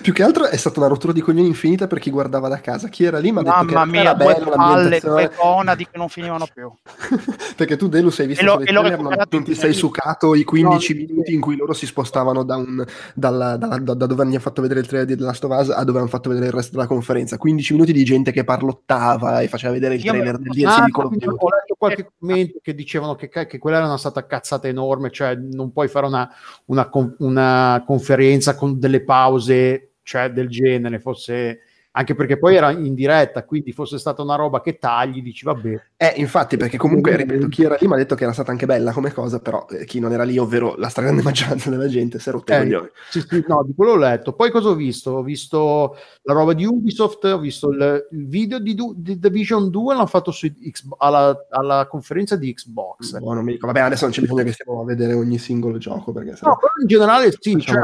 Più 0.00 0.12
che 0.12 0.22
altro 0.24 0.46
è 0.46 0.56
stata 0.56 0.80
una 0.80 0.88
rottura 0.88 1.12
di 1.12 1.20
coglioni 1.20 1.46
infinita 1.46 1.86
per 1.86 2.00
chi 2.00 2.10
guardava 2.10 2.48
da 2.48 2.60
casa. 2.60 2.88
Chi 2.88 3.04
era 3.04 3.18
lì 3.18 3.30
mi 3.30 3.38
ha 3.38 3.42
detto 3.42 3.56
Mamma 3.56 3.84
che 3.84 3.90
mia, 3.90 4.00
era 4.00 4.14
bello 4.14 4.50
palle, 4.50 5.00
due 5.00 5.30
conadi 5.34 5.84
che 5.84 5.96
non 5.96 6.08
finivano 6.08 6.48
più. 6.52 6.72
Perché 7.56 7.76
tu 7.76 7.88
Delus 7.88 8.18
hai 8.18 8.26
visto 8.26 8.42
e 8.42 8.72
lo, 8.72 8.82
e 8.82 8.86
erano, 8.86 9.10
non 9.28 9.44
ti 9.44 9.54
sei 9.54 9.72
succato 9.72 10.34
i 10.34 10.42
15 10.42 10.92
no, 10.94 11.04
minuti 11.06 11.34
in 11.34 11.40
cui 11.40 11.56
loro 11.56 11.72
si 11.72 11.86
spostavano 11.86 12.42
da, 12.42 12.56
un, 12.56 12.84
dalla, 13.14 13.56
da, 13.56 13.78
da, 13.78 13.94
da, 13.94 14.06
dove 14.06 14.22
hanno 14.22 14.38
fatto 14.40 14.62
vedere 14.62 14.80
il 14.80 14.86
trailer 14.86 15.06
di 15.06 15.16
The 15.16 15.22
Last 15.22 15.44
of 15.44 15.58
Us 15.58 15.70
a 15.70 15.84
dove 15.84 16.00
hanno 16.00 16.08
fatto 16.08 16.28
vedere 16.28 16.48
il 16.48 16.52
resto 16.52 16.72
della 16.72 16.88
conferenza. 16.88 17.38
15 17.38 17.72
minuti 17.74 17.92
di 17.92 18.04
gente 18.04 18.32
che 18.32 18.42
parlottava 18.42 19.42
e 19.42 19.48
faceva 19.48 19.72
vedere 19.72 19.94
il 19.94 20.02
trailer 20.02 20.38
del 20.38 20.50
DLC 20.50 20.66
ah, 20.66 20.84
di 20.84 20.90
Call 20.90 21.04
of 21.06 21.12
Duty. 21.12 21.26
Ho 21.26 21.48
letto 21.48 21.74
qualche 21.78 22.10
commento 22.18 22.58
che 22.60 22.74
dicevano 22.74 23.14
che, 23.14 23.28
che 23.28 23.58
quella 23.58 23.76
era 23.76 23.86
una 23.86 23.98
stata 23.98 24.26
cazzata 24.26 24.66
enorme, 24.66 25.10
cioè 25.10 25.36
non 25.36 25.72
puoi 25.72 25.86
fare 25.86 26.06
una, 26.06 26.28
una, 26.66 26.90
una 27.18 27.84
conferenza 27.86 28.56
con 28.56 28.80
delle 28.80 29.04
pause 29.04 29.83
cioè 30.04 30.30
del 30.30 30.48
genere, 30.48 31.00
fosse 31.00 31.60
anche 31.96 32.14
perché 32.16 32.38
poi 32.38 32.56
era 32.56 32.72
in 32.72 32.92
diretta, 32.94 33.44
quindi 33.44 33.72
fosse 33.72 33.98
stata 33.98 34.20
una 34.20 34.34
roba 34.34 34.60
che 34.60 34.78
tagli, 34.78 35.22
dici 35.22 35.44
vabbè. 35.44 35.82
Eh, 35.96 36.14
infatti, 36.16 36.56
perché 36.56 36.76
comunque, 36.76 37.14
ripeto, 37.14 37.46
chi 37.46 37.62
era 37.62 37.76
lì 37.78 37.86
mi 37.86 37.92
ha 37.92 37.96
detto 37.96 38.16
che 38.16 38.24
era 38.24 38.32
stata 38.32 38.50
anche 38.50 38.66
bella 38.66 38.90
come 38.90 39.12
cosa, 39.12 39.38
però 39.38 39.64
eh, 39.70 39.84
chi 39.84 40.00
non 40.00 40.12
era 40.12 40.24
lì, 40.24 40.36
ovvero 40.36 40.74
la 40.76 40.88
stragrande 40.88 41.22
maggioranza 41.22 41.70
della 41.70 41.86
gente, 41.86 42.18
si 42.18 42.28
è 42.28 42.32
rotto 42.32 42.52
eh, 42.52 42.90
sì, 43.10 43.20
sì, 43.20 43.44
no, 43.46 43.62
di 43.64 43.74
quello 43.76 43.92
ho 43.92 43.96
letto. 43.96 44.32
Poi 44.32 44.50
cosa 44.50 44.70
ho 44.70 44.74
visto? 44.74 45.12
Ho 45.12 45.22
visto 45.22 45.96
la 46.22 46.32
roba 46.32 46.52
di 46.52 46.64
Ubisoft, 46.64 47.24
ho 47.26 47.38
visto 47.38 47.70
il, 47.70 48.08
il 48.10 48.26
video 48.26 48.58
di, 48.58 48.74
di 48.96 49.16
Division 49.20 49.70
2, 49.70 49.94
l'hanno 49.94 50.06
fatto 50.06 50.32
su 50.32 50.48
X, 50.48 50.88
alla, 50.98 51.46
alla, 51.50 51.86
conferenza 51.88 52.34
di 52.34 52.52
Xbox. 52.52 53.18
Non 53.18 53.44
mi 53.44 53.52
ricordo. 53.52 53.72
Vabbè, 53.72 53.86
adesso 53.86 54.02
non 54.02 54.12
c'è 54.12 54.20
bisogno 54.20 54.42
che 54.42 54.52
stiamo 54.52 54.80
a 54.80 54.84
vedere 54.84 55.12
ogni 55.12 55.38
singolo 55.38 55.78
gioco, 55.78 56.10
perché... 56.10 56.30
No, 56.42 56.56
però 56.58 56.72
in 56.80 56.88
generale 56.88 57.32
sì, 57.38 57.56
cioè, 57.60 57.78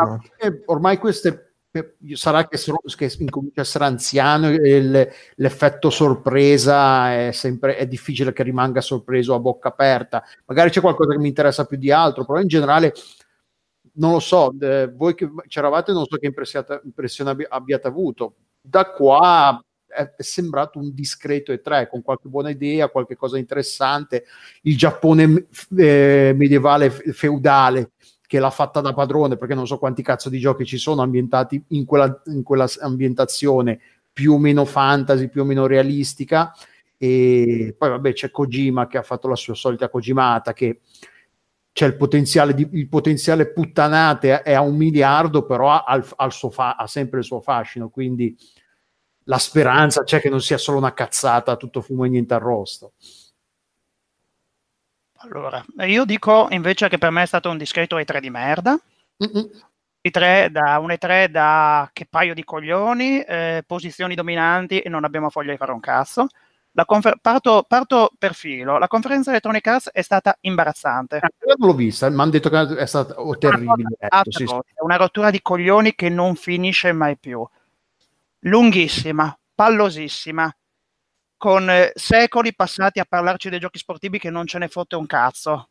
ormai 0.66 0.98
queste 0.98 1.49
sarà 2.14 2.48
che, 2.48 2.58
che 2.58 3.16
incomincia 3.18 3.60
a 3.60 3.64
essere 3.64 3.84
anziano 3.84 4.48
e 4.48 5.08
l'effetto 5.36 5.88
sorpresa 5.90 7.12
è 7.12 7.32
sempre 7.32 7.76
è 7.76 7.86
difficile 7.86 8.32
che 8.32 8.42
rimanga 8.42 8.80
sorpreso 8.80 9.34
a 9.34 9.38
bocca 9.38 9.68
aperta. 9.68 10.24
Magari 10.46 10.70
c'è 10.70 10.80
qualcosa 10.80 11.12
che 11.12 11.18
mi 11.18 11.28
interessa 11.28 11.66
più 11.66 11.76
di 11.76 11.92
altro 11.92 12.24
però 12.24 12.40
in 12.40 12.48
generale 12.48 12.92
non 13.94 14.12
lo 14.12 14.20
so 14.20 14.54
eh, 14.60 14.90
voi 14.92 15.14
che 15.14 15.30
c'eravate 15.46 15.92
non 15.92 16.06
so 16.06 16.16
che 16.16 16.26
impressione 16.26 17.30
abbi- 17.30 17.46
abbiate 17.48 17.86
avuto. 17.86 18.34
Da 18.60 18.90
qua 18.90 19.62
è, 19.86 20.10
sembrato 20.18 20.78
un 20.78 20.92
discreto 20.92 21.52
E3 21.52 21.88
con 21.88 22.02
qualche 22.02 22.28
buona 22.28 22.50
idea, 22.50 22.88
qualche 22.88 23.16
cosa 23.16 23.38
interessante. 23.38 24.24
Il 24.62 24.76
Giappone 24.76 25.46
eh, 25.76 26.32
medievale 26.36 26.90
feudale 26.90 27.92
che 28.30 28.38
l'ha 28.38 28.50
fatta 28.50 28.80
da 28.80 28.94
padrone, 28.94 29.36
perché 29.36 29.56
non 29.56 29.66
so 29.66 29.76
quanti 29.76 30.04
cazzo 30.04 30.28
di 30.28 30.38
giochi 30.38 30.64
ci 30.64 30.78
sono 30.78 31.02
ambientati 31.02 31.60
in 31.70 31.84
quella, 31.84 32.22
in 32.26 32.44
quella 32.44 32.70
ambientazione 32.78 33.80
più 34.12 34.34
o 34.34 34.38
meno 34.38 34.64
fantasy, 34.64 35.28
più 35.28 35.40
o 35.40 35.44
meno 35.44 35.66
realistica. 35.66 36.54
E 36.96 37.74
poi 37.76 37.88
vabbè 37.88 38.12
c'è 38.12 38.30
Kojima 38.30 38.86
che 38.86 38.98
ha 38.98 39.02
fatto 39.02 39.26
la 39.26 39.34
sua 39.34 39.54
solita 39.54 39.88
Kojimata 39.88 40.52
che 40.52 40.78
c'è 41.72 41.86
il 41.86 41.96
potenziale, 41.96 42.54
di, 42.54 42.68
il 42.70 42.88
potenziale 42.88 43.50
puttanate 43.50 44.42
è 44.42 44.52
a 44.52 44.60
un 44.60 44.76
miliardo, 44.76 45.44
però 45.44 45.70
ha, 45.72 45.82
ha, 45.82 46.00
ha, 46.14 46.30
fa, 46.30 46.76
ha, 46.76 46.86
sempre 46.86 47.18
il 47.18 47.24
suo 47.24 47.40
fascino, 47.40 47.88
quindi 47.88 48.36
la 49.24 49.38
speranza 49.38 50.04
c'è 50.04 50.20
che 50.20 50.28
non 50.28 50.40
sia 50.40 50.56
solo 50.56 50.78
una 50.78 50.94
cazzata, 50.94 51.56
tutto 51.56 51.80
fumo 51.80 52.04
e 52.04 52.08
niente 52.08 52.34
arrosto. 52.34 52.92
Allora, 55.22 55.62
io 55.84 56.04
dico 56.04 56.46
invece 56.50 56.88
che 56.88 56.96
per 56.96 57.10
me 57.10 57.22
è 57.22 57.26
stato 57.26 57.50
un 57.50 57.58
discreto 57.58 57.96
E3 57.96 58.20
di 58.20 58.30
merda. 58.30 58.78
E3 60.02 60.48
da, 60.48 60.78
un 60.78 60.88
E3 60.88 61.26
da 61.26 61.90
che 61.92 62.06
paio 62.08 62.32
di 62.32 62.42
coglioni, 62.42 63.20
eh, 63.20 63.62
posizioni 63.66 64.14
dominanti 64.14 64.80
e 64.80 64.88
non 64.88 65.04
abbiamo 65.04 65.28
foglia 65.28 65.50
di 65.50 65.58
fare 65.58 65.72
un 65.72 65.80
cazzo. 65.80 66.26
Confer- 66.86 67.18
parto, 67.20 67.64
parto, 67.68 68.10
per 68.16 68.32
filo. 68.32 68.78
La 68.78 68.88
conferenza 68.88 69.30
Electronic 69.30 69.66
Arts 69.66 69.90
è 69.90 70.00
stata 70.00 70.34
imbarazzante. 70.40 71.20
Non 71.20 71.68
l'ho 71.68 71.74
vista, 71.74 72.08
mi 72.08 72.20
hanno 72.20 72.30
detto 72.30 72.48
che 72.48 72.76
è 72.76 72.86
stata 72.86 73.20
oh, 73.20 73.36
terribile. 73.36 73.96
Una, 73.98 74.22
sì, 74.26 74.46
sì. 74.46 74.56
una 74.76 74.96
rottura 74.96 75.30
di 75.30 75.42
coglioni 75.42 75.94
che 75.94 76.08
non 76.08 76.36
finisce 76.36 76.92
mai 76.92 77.18
più. 77.18 77.46
Lunghissima, 78.44 79.36
pallosissima, 79.54 80.50
con 81.40 81.70
eh, 81.70 81.90
secoli 81.94 82.54
passati 82.54 83.00
a 83.00 83.06
parlarci 83.08 83.48
dei 83.48 83.58
giochi 83.58 83.78
sportivi 83.78 84.18
che 84.18 84.28
non 84.28 84.46
ce 84.46 84.58
ne 84.58 84.68
fotte 84.68 84.94
un 84.94 85.06
cazzo, 85.06 85.70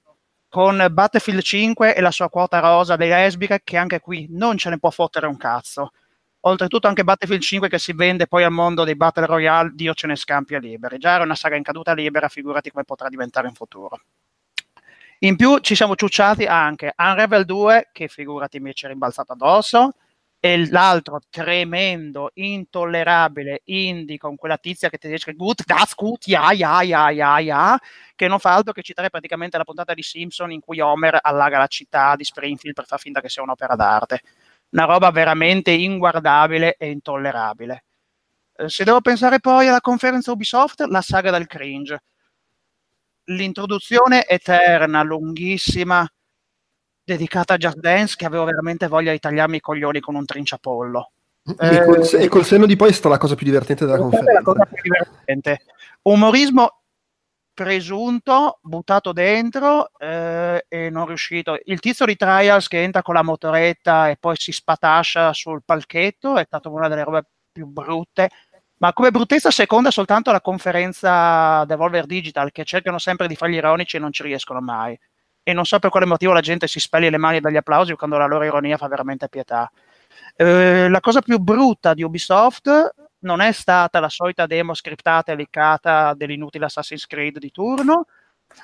con 0.50 0.84
Battlefield 0.90 1.44
5 1.44 1.94
e 1.94 2.02
la 2.02 2.10
sua 2.10 2.28
quota 2.28 2.58
rosa 2.58 2.96
dei 2.96 3.10
lesbiche 3.10 3.62
che 3.64 3.78
anche 3.78 4.00
qui 4.00 4.26
non 4.32 4.58
ce 4.58 4.72
ne 4.72 4.80
può 4.80 4.90
fottere 4.90 5.28
un 5.28 5.38
cazzo. 5.38 5.92
Oltretutto 6.40 6.88
anche 6.88 7.04
Battlefield 7.04 7.44
5 7.44 7.70
che 7.70 7.78
si 7.78 7.94
vende 7.94 8.26
poi 8.26 8.44
al 8.46 8.52
mondo 8.52 8.84
dei 8.84 8.96
Battle 8.96 9.28
Royale, 9.28 9.70
Dio 9.76 9.94
ce 9.94 10.08
ne 10.08 10.16
scampia 10.16 10.58
liberi. 10.58 10.98
Già 10.98 11.14
era 11.14 11.24
una 11.24 11.36
saga 11.36 11.56
in 11.56 11.62
caduta 11.62 11.94
libera, 11.94 12.30
figurati 12.30 12.72
come 12.72 12.84
potrà 12.84 13.08
diventare 13.08 13.48
in 13.48 13.54
futuro. 13.54 14.00
In 15.20 15.36
più 15.36 15.60
ci 15.60 15.76
siamo 15.76 15.96
ciucciati 15.96 16.46
anche 16.46 16.96
Unravel 16.98 17.46
2, 17.46 17.90
che 17.92 18.08
figurati 18.08 18.60
mi 18.60 18.74
ci 18.74 18.86
è 18.86 18.88
rimbalzato 18.88 19.34
addosso, 19.34 19.94
e 20.42 20.70
l'altro 20.70 21.20
tremendo, 21.30 22.32
intollerabile 22.36 23.62
indie 23.66 24.18
con 24.18 24.38
quella 24.38 24.58
tizia 24.58 24.90
che 24.90 24.98
ti 24.98 25.10
dice 25.10 25.34
good, 25.34 25.64
that's 25.66 25.94
good, 25.96 26.26
yeah, 26.26 26.52
yeah, 26.54 26.82
yeah, 26.82 27.10
yeah, 27.10 27.40
yeah, 27.40 27.80
che 28.16 28.28
non 28.28 28.40
fa 28.40 28.54
altro 28.56 28.72
che 28.72 28.82
citare 28.82 29.10
praticamente 29.10 29.58
la 29.58 29.66
puntata 29.66 29.94
di 29.94 30.02
Simpson 30.02 30.52
in 30.52 30.62
cui 30.62 30.80
Homer 30.80 31.20
allaga 31.22 31.58
la 31.58 31.68
città 31.68 32.16
di 32.16 32.24
Springfield 32.24 32.74
per 32.76 32.86
far 32.86 33.00
finta 33.00 33.20
che 33.22 33.30
sia 33.30 33.44
un'opera 33.44 33.76
d'arte. 33.76 34.22
Una 34.72 34.86
roba 34.86 35.12
veramente 35.12 35.72
inguardabile 35.72 36.76
e 36.78 36.90
intollerabile. 36.90 37.84
Eh, 38.56 38.70
se 38.70 38.84
devo 38.84 39.02
pensare 39.02 39.40
poi 39.40 39.68
alla 39.68 39.82
conferenza 39.82 40.32
Ubisoft, 40.32 40.82
la 40.82 41.02
saga 41.02 41.32
del 41.32 41.48
cringe. 41.48 42.02
L'introduzione 43.26 44.26
eterna, 44.26 45.04
lunghissima, 45.04 46.08
dedicata 47.14 47.56
a 47.56 47.58
Just 47.58 47.78
Dance 47.80 48.16
che 48.16 48.26
avevo 48.26 48.44
veramente 48.44 48.88
voglia 48.88 49.12
di 49.12 49.20
tagliarmi 49.20 49.58
i 49.58 49.62
coglioni 49.62 50.00
con 50.00 50.16
un 50.16 50.26
trinciapollo. 50.26 51.12
E, 51.58 51.76
eh, 51.76 51.84
col, 51.84 52.10
e 52.14 52.28
col 52.28 52.46
senno 52.46 52.66
di 52.66 52.76
poi 52.76 52.90
è 52.90 52.94
stata 52.94 53.10
la 53.10 53.18
cosa 53.18 53.36
più 53.36 53.46
divertente 53.46 53.86
della 53.86 53.98
conferenza. 53.98 54.34
La 54.34 54.42
cosa 54.42 54.66
più 54.66 54.82
divertente. 54.82 55.62
Umorismo 56.04 56.82
presunto, 57.54 58.60
buttato 58.62 59.12
dentro 59.12 59.92
eh, 59.98 60.66
e 60.68 60.90
non 60.90 61.08
riuscito. 61.08 61.60
Il 61.66 61.80
tizio 61.80 62.06
di 62.06 62.16
Trials 62.16 62.68
che 62.68 62.82
entra 62.82 63.02
con 63.02 63.16
la 63.16 63.24
motoretta 63.24 64.10
e 64.10 64.16
poi 64.18 64.36
si 64.38 64.52
spatascia 64.52 65.34
sul 65.34 65.64
palchetto 65.66 66.38
è 66.38 66.46
stata 66.46 66.70
una 66.70 66.88
delle 66.88 67.04
robe 67.04 67.26
più 67.52 67.66
brutte. 67.66 68.30
Ma 68.78 68.94
come 68.94 69.12
bruttezza 69.12 69.52
seconda 69.52 69.92
soltanto 69.92 70.32
la 70.32 70.40
conferenza 70.40 71.66
Devolver 71.66 72.06
Digital 72.06 72.52
che 72.54 72.64
cercano 72.64 72.98
sempre 72.98 73.28
di 73.28 73.36
fargli 73.36 73.56
ironici 73.56 73.98
e 73.98 74.00
non 74.00 74.14
ci 74.14 74.24
riescono 74.24 74.62
mai 74.62 74.98
e 75.50 75.54
non 75.54 75.66
so 75.66 75.80
per 75.80 75.90
quale 75.90 76.06
motivo 76.06 76.32
la 76.32 76.42
gente 76.42 76.68
si 76.68 76.80
spelli 76.80 77.10
le 77.10 77.18
mani 77.18 77.40
dagli 77.40 77.56
applausi 77.58 77.96
quando 77.96 78.18
la 78.18 78.28
loro 78.28 78.44
ironia 78.44 78.78
fa 78.78 78.88
veramente 78.88 79.28
pietà. 79.30 79.70
Eh, 80.36 80.88
la 80.88 81.00
cosa 81.00 81.22
più 81.22 81.40
brutta 81.40 81.96
di 81.96 82.04
Ubisoft 82.04 82.94
non 83.22 83.42
è 83.42 83.52
stata 83.52 84.00
la 84.00 84.10
solita 84.10 84.46
demo 84.46 84.76
scriptata 84.76 85.32
e 85.32 85.36
leccata 85.36 86.14
dell'inutile 86.14 86.66
Assassin's 86.66 87.08
Creed 87.08 87.40
di 87.40 87.50
turno, 87.50 88.06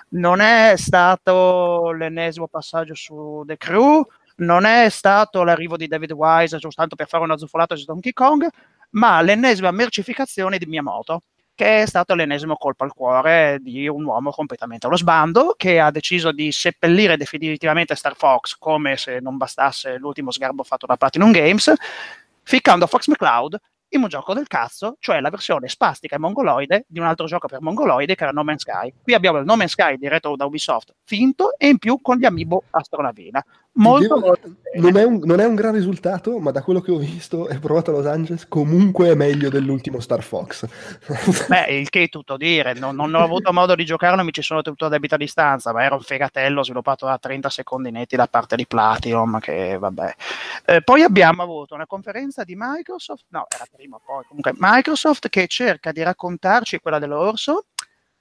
non 0.10 0.42
è 0.42 0.76
stato 0.78 1.92
l'ennesimo 1.92 2.48
passaggio 2.48 2.94
su 2.94 3.44
The 3.46 3.58
Crew, 3.58 4.06
non 4.38 4.66
è 4.66 4.88
stato 4.90 5.44
l'arrivo 5.44 5.78
di 5.78 5.88
David 5.88 6.12
Wise 6.12 6.60
soltanto 6.60 6.96
per 6.96 7.08
fare 7.08 7.24
una 7.24 7.38
zuffolata 7.38 7.76
su 7.76 7.86
Donkey 7.86 8.14
Kong, 8.14 8.48
ma 8.92 9.22
l'ennesima 9.22 9.72
mercificazione 9.72 10.60
di 10.60 10.68
Miyamoto 10.68 11.24
che 11.56 11.84
è 11.84 11.86
stato 11.86 12.14
l'ennesimo 12.14 12.58
colpo 12.58 12.84
al 12.84 12.94
cuore 12.94 13.60
di 13.62 13.88
un 13.88 14.04
uomo 14.04 14.30
completamente 14.32 14.86
allo 14.86 14.98
sbando 14.98 15.56
che 15.58 15.80
ha 15.80 15.90
deciso 15.90 16.32
di 16.32 16.52
seppellire 16.52 17.16
definitivamente 17.16 17.96
Star 17.96 18.16
Fox 18.16 18.58
come 18.58 18.98
se 18.98 19.20
non 19.22 19.38
bastasse 19.38 19.98
l'ultimo 19.98 20.32
sgarbo 20.32 20.64
fatto 20.64 20.86
da 20.86 20.98
Platinum 20.98 21.32
Games, 21.32 21.74
ficcando 22.44 22.86
Fox 22.88 23.08
McCloud 23.08 23.58
in 23.90 24.02
un 24.02 24.10
gioco 24.10 24.34
del 24.34 24.48
cazzo, 24.48 24.98
cioè 25.00 25.22
la 25.22 25.30
versione 25.30 25.70
spastica 25.70 26.16
e 26.16 26.20
mongoloide 26.20 26.86
di 26.88 27.00
un 27.00 27.06
altro 27.06 27.26
gioco 27.26 27.48
per 27.48 27.62
mongoloide 27.62 28.16
che 28.16 28.24
era 28.24 28.32
No 28.32 28.44
Man's 28.44 28.62
Sky. 28.62 28.94
Qui 29.02 29.14
abbiamo 29.14 29.38
il 29.38 29.46
No 29.46 29.56
Man's 29.56 29.72
Sky 29.72 29.98
diretto 29.98 30.36
da 30.36 30.46
Ubisoft 30.46 30.94
finto 31.06 31.58
e 31.58 31.70
in 31.70 31.78
più 31.78 32.02
con 32.02 32.18
gli 32.18 32.26
amiibo 32.26 32.64
astronavina. 32.70 33.44
Molto, 33.78 34.16
Devo, 34.16 34.38
non, 34.76 34.96
è 34.96 35.04
un, 35.04 35.20
non, 35.26 35.42
è 35.42 35.46
un, 35.46 35.54
gran 35.54 35.74
risultato, 35.74 36.40
ma 36.40 36.52
da 36.52 36.62
quello 36.62 36.80
che 36.80 36.92
ho 36.92 36.98
visto 36.98 37.50
e 37.50 37.60
provato 37.60 37.92
a 37.92 37.96
Los 37.96 38.06
Angeles, 38.06 38.48
comunque 38.48 39.10
è 39.10 39.16
meglio 39.16 39.50
dell'ultimo 39.50 40.00
Star 40.00 40.24
Fox. 40.24 40.66
Beh, 41.50 41.78
il 41.78 41.90
che 41.90 42.04
è 42.04 42.10
tutto 42.10 42.38
dire, 42.38 42.74
non, 42.74 42.96
non 42.96 43.14
ho 43.14 43.20
avuto 43.20 43.52
modo 43.52 43.76
di 43.76 43.84
giocarlo, 43.84 44.24
mi 44.24 44.32
ci 44.32 44.42
sono 44.42 44.62
tenuto 44.62 44.86
a 44.86 44.90
debita 44.90 45.18
distanza, 45.18 45.74
ma 45.74 45.84
era 45.84 45.96
un 45.96 46.02
fegatello 46.02 46.64
sviluppato 46.64 47.06
da 47.06 47.18
30 47.18 47.50
secondi 47.50 47.92
netti 47.92 48.16
da 48.16 48.28
parte 48.28 48.56
di 48.56 48.66
Platinum, 48.66 49.40
che 49.40 49.76
vabbè. 49.78 50.16
Eh, 50.68 50.82
poi 50.82 51.04
abbiamo 51.04 51.44
avuto 51.44 51.76
una 51.76 51.86
conferenza 51.86 52.46
di 52.46 52.56
Microsoft, 52.58 53.26
no, 53.30 53.46
era 53.54 53.66
prima 53.70 54.00
poi, 54.02 54.24
comunque 54.26 54.54
Microsoft 54.56 55.28
che 55.28 55.48
cerca 55.48 55.92
di 55.92 56.02
raccontarci 56.02 56.80
quella 56.80 56.98
dell'orso, 56.98 57.66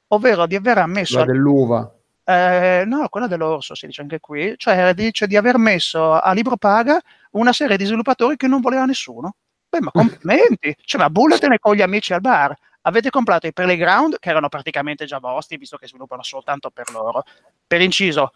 ovvero 0.08 0.46
di 0.46 0.56
aver 0.56 0.78
ammesso... 0.78 1.18
La 1.18 1.24
dell'uva 1.26 1.93
eh, 2.24 2.84
no, 2.86 3.08
quella 3.08 3.26
dell'orso 3.26 3.74
si 3.74 3.86
dice 3.86 4.00
anche 4.00 4.18
qui, 4.18 4.54
cioè 4.56 4.94
dice 4.94 5.26
di 5.26 5.36
aver 5.36 5.58
messo 5.58 6.12
a 6.12 6.32
libro 6.32 6.56
paga 6.56 6.98
una 7.32 7.52
serie 7.52 7.76
di 7.76 7.84
sviluppatori 7.84 8.36
che 8.36 8.46
non 8.46 8.60
voleva 8.60 8.84
nessuno. 8.86 9.36
Beh, 9.68 9.80
ma 9.80 9.90
complimenti! 9.92 10.74
cioè, 10.84 11.00
ma 11.00 11.10
bulletene 11.10 11.58
con 11.58 11.74
gli 11.74 11.82
amici 11.82 12.12
al 12.14 12.20
bar. 12.20 12.54
Avete 12.82 13.10
comprato 13.10 13.46
i 13.46 13.52
Playground, 13.52 14.18
che 14.18 14.28
erano 14.28 14.48
praticamente 14.48 15.06
già 15.06 15.18
vostri, 15.18 15.56
visto 15.56 15.76
che 15.76 15.86
sviluppano 15.86 16.22
soltanto 16.22 16.70
per 16.70 16.90
loro. 16.90 17.24
Per 17.66 17.80
inciso, 17.80 18.32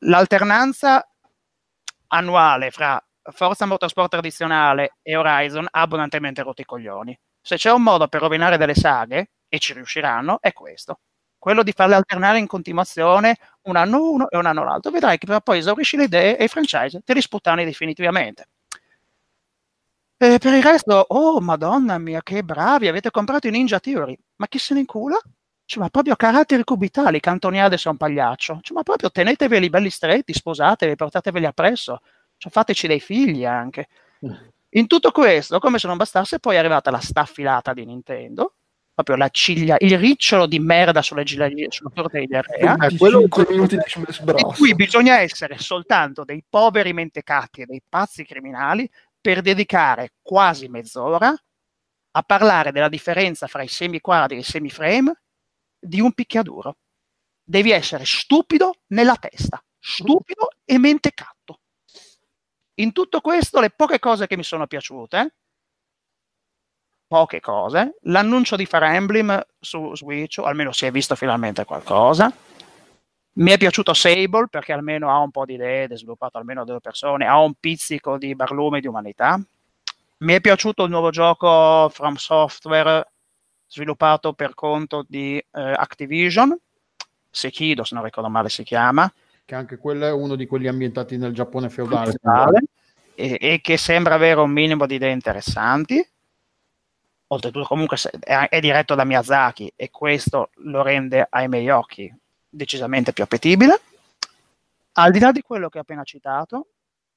l'alternanza 0.00 1.06
annuale 2.08 2.70
fra 2.70 3.02
Forza 3.32 3.66
Motorsport 3.66 4.10
tradizionale 4.10 4.96
e 5.02 5.16
Horizon 5.16 5.66
ha 5.70 5.80
abbondantemente 5.80 6.42
rotto 6.42 6.62
i 6.62 6.64
coglioni. 6.64 7.18
Se 7.40 7.56
c'è 7.56 7.70
un 7.70 7.82
modo 7.82 8.08
per 8.08 8.20
rovinare 8.22 8.56
delle 8.56 8.74
saghe, 8.74 9.30
e 9.48 9.58
ci 9.58 9.72
riusciranno, 9.74 10.38
è 10.40 10.52
questo 10.52 10.98
quello 11.44 11.62
di 11.62 11.72
farle 11.72 11.94
alternare 11.94 12.38
in 12.38 12.46
continuazione 12.46 13.36
un 13.64 13.76
anno 13.76 14.10
uno 14.10 14.30
e 14.30 14.38
un 14.38 14.46
anno 14.46 14.64
l'altro. 14.64 14.90
Vedrai 14.90 15.18
che 15.18 15.26
poi 15.42 15.58
esaurisci 15.58 15.98
le 15.98 16.04
idee 16.04 16.38
e 16.38 16.44
i 16.44 16.48
franchise 16.48 17.02
te 17.04 17.12
li 17.12 17.20
sputtani 17.20 17.66
definitivamente. 17.66 18.46
E 20.16 20.38
per 20.38 20.54
il 20.54 20.62
resto, 20.62 21.04
oh 21.06 21.42
madonna 21.42 21.98
mia, 21.98 22.22
che 22.22 22.42
bravi, 22.42 22.88
avete 22.88 23.10
comprato 23.10 23.46
i 23.46 23.50
Ninja 23.50 23.78
Theory. 23.78 24.16
Ma 24.36 24.46
chi 24.48 24.58
se 24.58 24.72
ne 24.72 24.80
incula? 24.80 25.18
Cioè, 25.66 25.82
ma 25.82 25.90
proprio 25.90 26.16
caratteri 26.16 26.64
cubitali, 26.64 27.20
Cantoniade 27.20 27.76
sei 27.76 27.92
un 27.92 27.98
pagliaccio. 27.98 28.60
Cioè, 28.62 28.74
ma 28.74 28.82
proprio 28.82 29.10
teneteveli 29.10 29.68
belli 29.68 29.90
stretti, 29.90 30.32
sposatevi, 30.32 30.96
portateveli 30.96 31.44
appresso. 31.44 32.00
Cioè, 32.38 32.50
fateci 32.50 32.86
dei 32.86 33.00
figli 33.00 33.44
anche. 33.44 33.88
In 34.70 34.86
tutto 34.86 35.10
questo, 35.10 35.58
come 35.58 35.78
se 35.78 35.88
non 35.88 35.98
bastasse, 35.98 36.38
poi 36.38 36.54
è 36.54 36.58
arrivata 36.58 36.90
la 36.90 37.00
staffilata 37.00 37.74
di 37.74 37.84
Nintendo, 37.84 38.54
proprio 38.94 39.16
la 39.16 39.28
ciglia, 39.28 39.76
il 39.80 39.98
ricciolo 39.98 40.46
di 40.46 40.60
merda 40.60 41.02
sulle, 41.02 41.26
sulla 41.26 41.90
torta 41.92 42.18
di 42.18 42.26
diarrea. 42.26 42.76
Eh, 42.76 42.96
quello 42.96 43.20
5 43.20 43.46
minuti 43.50 43.76
di 43.76 43.82
Smash 43.86 44.18
In 44.18 44.24
Bros. 44.24 44.56
cui 44.56 44.74
bisogna 44.74 45.18
essere 45.18 45.58
soltanto 45.58 46.24
dei 46.24 46.44
poveri 46.48 46.92
mentecatti 46.92 47.62
e 47.62 47.66
dei 47.66 47.82
pazzi 47.86 48.24
criminali 48.24 48.88
per 49.20 49.40
dedicare 49.40 50.14
quasi 50.22 50.68
mezz'ora 50.68 51.34
a 52.16 52.22
parlare 52.22 52.70
della 52.70 52.88
differenza 52.88 53.48
fra 53.48 53.62
i 53.62 53.68
semiquadri 53.68 54.36
e 54.36 54.40
i 54.40 54.44
semiframe 54.44 55.22
di 55.78 56.00
un 56.00 56.12
picchiaduro. 56.12 56.76
Devi 57.42 57.72
essere 57.72 58.04
stupido 58.04 58.76
nella 58.88 59.16
testa, 59.16 59.62
stupido 59.78 60.50
e 60.64 60.78
mentecatto. 60.78 61.58
In 62.74 62.92
tutto 62.92 63.20
questo, 63.20 63.60
le 63.60 63.70
poche 63.70 63.98
cose 63.98 64.26
che 64.26 64.36
mi 64.36 64.44
sono 64.44 64.66
piaciute, 64.66 65.34
poche 67.14 67.38
cose, 67.38 67.94
l'annuncio 68.06 68.56
di 68.56 68.66
Fire 68.66 68.88
Emblem 68.88 69.40
su 69.60 69.94
Switch, 69.94 70.38
o 70.38 70.46
almeno 70.46 70.72
si 70.72 70.84
è 70.84 70.90
visto 70.90 71.14
finalmente 71.14 71.64
qualcosa. 71.64 72.32
Mi 73.34 73.52
è 73.52 73.56
piaciuto 73.56 73.94
Sable 73.94 74.48
perché 74.50 74.72
almeno 74.72 75.10
ha 75.10 75.20
un 75.20 75.30
po' 75.30 75.44
di 75.44 75.54
idee, 75.54 75.86
è 75.86 75.96
sviluppato 75.96 76.38
almeno 76.38 76.64
da 76.64 76.72
due 76.72 76.80
persone, 76.80 77.28
ha 77.28 77.38
un 77.38 77.54
pizzico 77.54 78.18
di 78.18 78.34
barlume 78.34 78.80
di 78.80 78.88
umanità. 78.88 79.40
Mi 80.18 80.32
è 80.32 80.40
piaciuto 80.40 80.82
il 80.82 80.90
nuovo 80.90 81.10
gioco 81.10 81.88
From 81.90 82.16
Software 82.16 83.12
sviluppato 83.68 84.32
per 84.32 84.54
conto 84.54 85.04
di 85.06 85.36
eh, 85.36 85.44
Activision, 85.52 86.58
Sekido 87.30 87.84
se 87.84 87.94
non 87.94 88.02
ricordo 88.02 88.28
male 88.28 88.48
si 88.48 88.64
chiama, 88.64 89.08
Che 89.44 89.54
anche 89.54 89.76
quello 89.76 90.04
è 90.04 90.10
uno 90.10 90.34
di 90.34 90.46
quelli 90.48 90.66
ambientati 90.66 91.16
nel 91.16 91.32
Giappone 91.32 91.70
feudale. 91.70 92.10
feudale, 92.20 92.64
e, 93.14 93.38
e 93.40 93.60
che 93.60 93.76
sembra 93.76 94.16
avere 94.16 94.40
un 94.40 94.50
minimo 94.50 94.84
di 94.86 94.96
idee 94.96 95.12
interessanti. 95.12 96.04
Oltretutto, 97.34 97.66
comunque, 97.66 97.96
è, 98.20 98.60
diretto 98.60 98.94
da 98.94 99.02
Miyazaki 99.02 99.72
e 99.74 99.90
questo 99.90 100.50
lo 100.58 100.82
rende 100.82 101.26
ai 101.28 101.48
miei 101.48 101.68
occhi 101.68 102.12
decisamente 102.48 103.12
più 103.12 103.24
appetibile. 103.24 103.80
Al 104.92 105.10
di 105.10 105.18
là 105.18 105.32
di 105.32 105.42
quello 105.42 105.68
che 105.68 105.78
ho 105.78 105.80
appena 105.80 106.04
citato, 106.04 106.68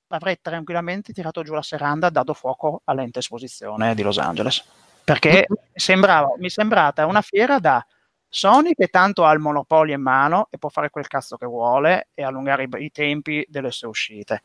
avrei 0.07 0.39
tranquillamente 0.41 1.13
tirato 1.13 1.43
giù 1.43 1.53
la 1.53 1.61
serranda, 1.61 2.09
dato 2.09 2.33
fuoco 2.33 2.81
all'ente 2.85 3.19
esposizione 3.19 3.93
di 3.93 4.01
Los 4.01 4.17
Angeles. 4.17 4.63
Perché 5.03 5.45
sembrava, 5.73 6.33
mi 6.39 6.47
è 6.47 6.49
sembrata 6.49 7.05
una 7.05 7.21
fiera 7.21 7.59
da 7.59 7.85
Sony 8.27 8.73
che 8.73 8.87
tanto 8.87 9.23
ha 9.23 9.31
il 9.33 9.39
monopolio 9.39 9.93
in 9.93 10.01
mano 10.01 10.47
e 10.49 10.57
può 10.57 10.69
fare 10.69 10.89
quel 10.89 11.07
cazzo 11.07 11.37
che 11.37 11.45
vuole 11.45 12.09
e 12.15 12.23
allungare 12.23 12.63
i, 12.63 12.69
i 12.85 12.91
tempi 12.91 13.45
delle 13.47 13.69
sue 13.69 13.87
uscite. 13.87 14.41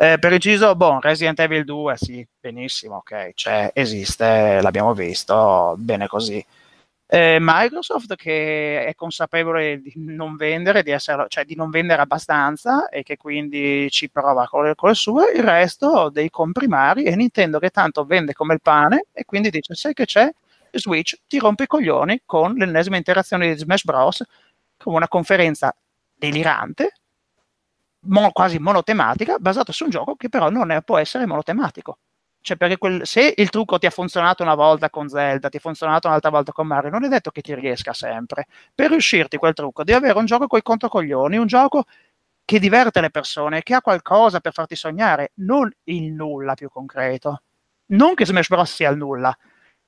Eh, 0.00 0.16
per 0.20 0.32
inciso, 0.32 0.76
boh, 0.76 1.00
Resident 1.00 1.40
Evil 1.40 1.64
2, 1.64 1.96
sì, 1.96 2.24
benissimo, 2.38 2.96
ok, 2.98 3.34
c'è, 3.34 3.72
esiste, 3.74 4.60
l'abbiamo 4.62 4.94
visto, 4.94 5.74
bene 5.76 6.06
così. 6.06 6.44
Eh, 7.06 7.38
Microsoft 7.40 8.14
che 8.14 8.86
è 8.86 8.94
consapevole 8.94 9.80
di 9.80 9.92
non 9.96 10.36
vendere, 10.36 10.84
di, 10.84 10.92
essere, 10.92 11.26
cioè 11.28 11.44
di 11.44 11.56
non 11.56 11.70
vendere 11.70 12.02
abbastanza 12.02 12.88
e 12.90 13.02
che 13.02 13.16
quindi 13.16 13.90
ci 13.90 14.08
prova 14.08 14.46
con 14.46 14.66
le, 14.66 14.74
con 14.76 14.90
le 14.90 14.94
sue, 14.94 15.32
il 15.34 15.42
resto 15.42 16.10
dei 16.10 16.30
comprimari 16.30 17.04
e 17.04 17.16
Nintendo 17.16 17.58
che 17.58 17.70
tanto 17.70 18.04
vende 18.04 18.34
come 18.34 18.54
il 18.54 18.60
pane 18.62 19.06
e 19.12 19.24
quindi 19.24 19.50
dice 19.50 19.74
sai 19.74 19.94
che 19.94 20.04
c'è? 20.04 20.30
Switch 20.70 21.18
ti 21.26 21.38
rompe 21.38 21.64
i 21.64 21.66
coglioni 21.66 22.22
con 22.24 22.54
l'ennesima 22.54 22.96
interazione 22.96 23.52
di 23.52 23.58
Smash 23.58 23.84
Bros. 23.84 24.22
con 24.76 24.94
una 24.94 25.08
conferenza 25.08 25.74
delirante, 26.14 26.92
mo- 28.06 28.30
quasi 28.32 28.58
monotematica, 28.58 29.38
basata 29.38 29.72
su 29.72 29.84
un 29.84 29.90
gioco 29.90 30.14
che 30.16 30.28
però 30.28 30.50
non 30.50 30.70
è- 30.70 30.82
può 30.82 30.98
essere 30.98 31.26
monotematico. 31.26 31.98
Cioè, 32.40 32.56
perché 32.56 32.78
quel- 32.78 33.06
se 33.06 33.34
il 33.36 33.50
trucco 33.50 33.78
ti 33.78 33.86
ha 33.86 33.90
funzionato 33.90 34.42
una 34.42 34.54
volta 34.54 34.90
con 34.90 35.08
Zelda, 35.08 35.48
ti 35.48 35.56
ha 35.58 35.60
funzionato 35.60 36.06
un'altra 36.08 36.30
volta 36.30 36.52
con 36.52 36.66
Mario, 36.66 36.90
non 36.90 37.04
è 37.04 37.08
detto 37.08 37.30
che 37.30 37.42
ti 37.42 37.54
riesca 37.54 37.92
sempre. 37.92 38.46
Per 38.74 38.90
riuscirti 38.90 39.36
quel 39.36 39.54
trucco, 39.54 39.84
devi 39.84 39.98
avere 39.98 40.18
un 40.18 40.24
gioco 40.24 40.46
coi 40.46 40.62
controcoglioni, 40.62 41.36
un 41.36 41.46
gioco 41.46 41.84
che 42.44 42.58
diverte 42.58 43.00
le 43.00 43.10
persone, 43.10 43.62
che 43.62 43.74
ha 43.74 43.82
qualcosa 43.82 44.40
per 44.40 44.52
farti 44.52 44.74
sognare, 44.76 45.32
non 45.36 45.70
il 45.84 46.12
nulla 46.12 46.54
più 46.54 46.68
concreto. 46.70 47.42
Non 47.90 48.14
che 48.14 48.24
Smash 48.26 48.48
Bros. 48.48 48.72
sia 48.74 48.90
il 48.90 48.96
nulla, 48.96 49.36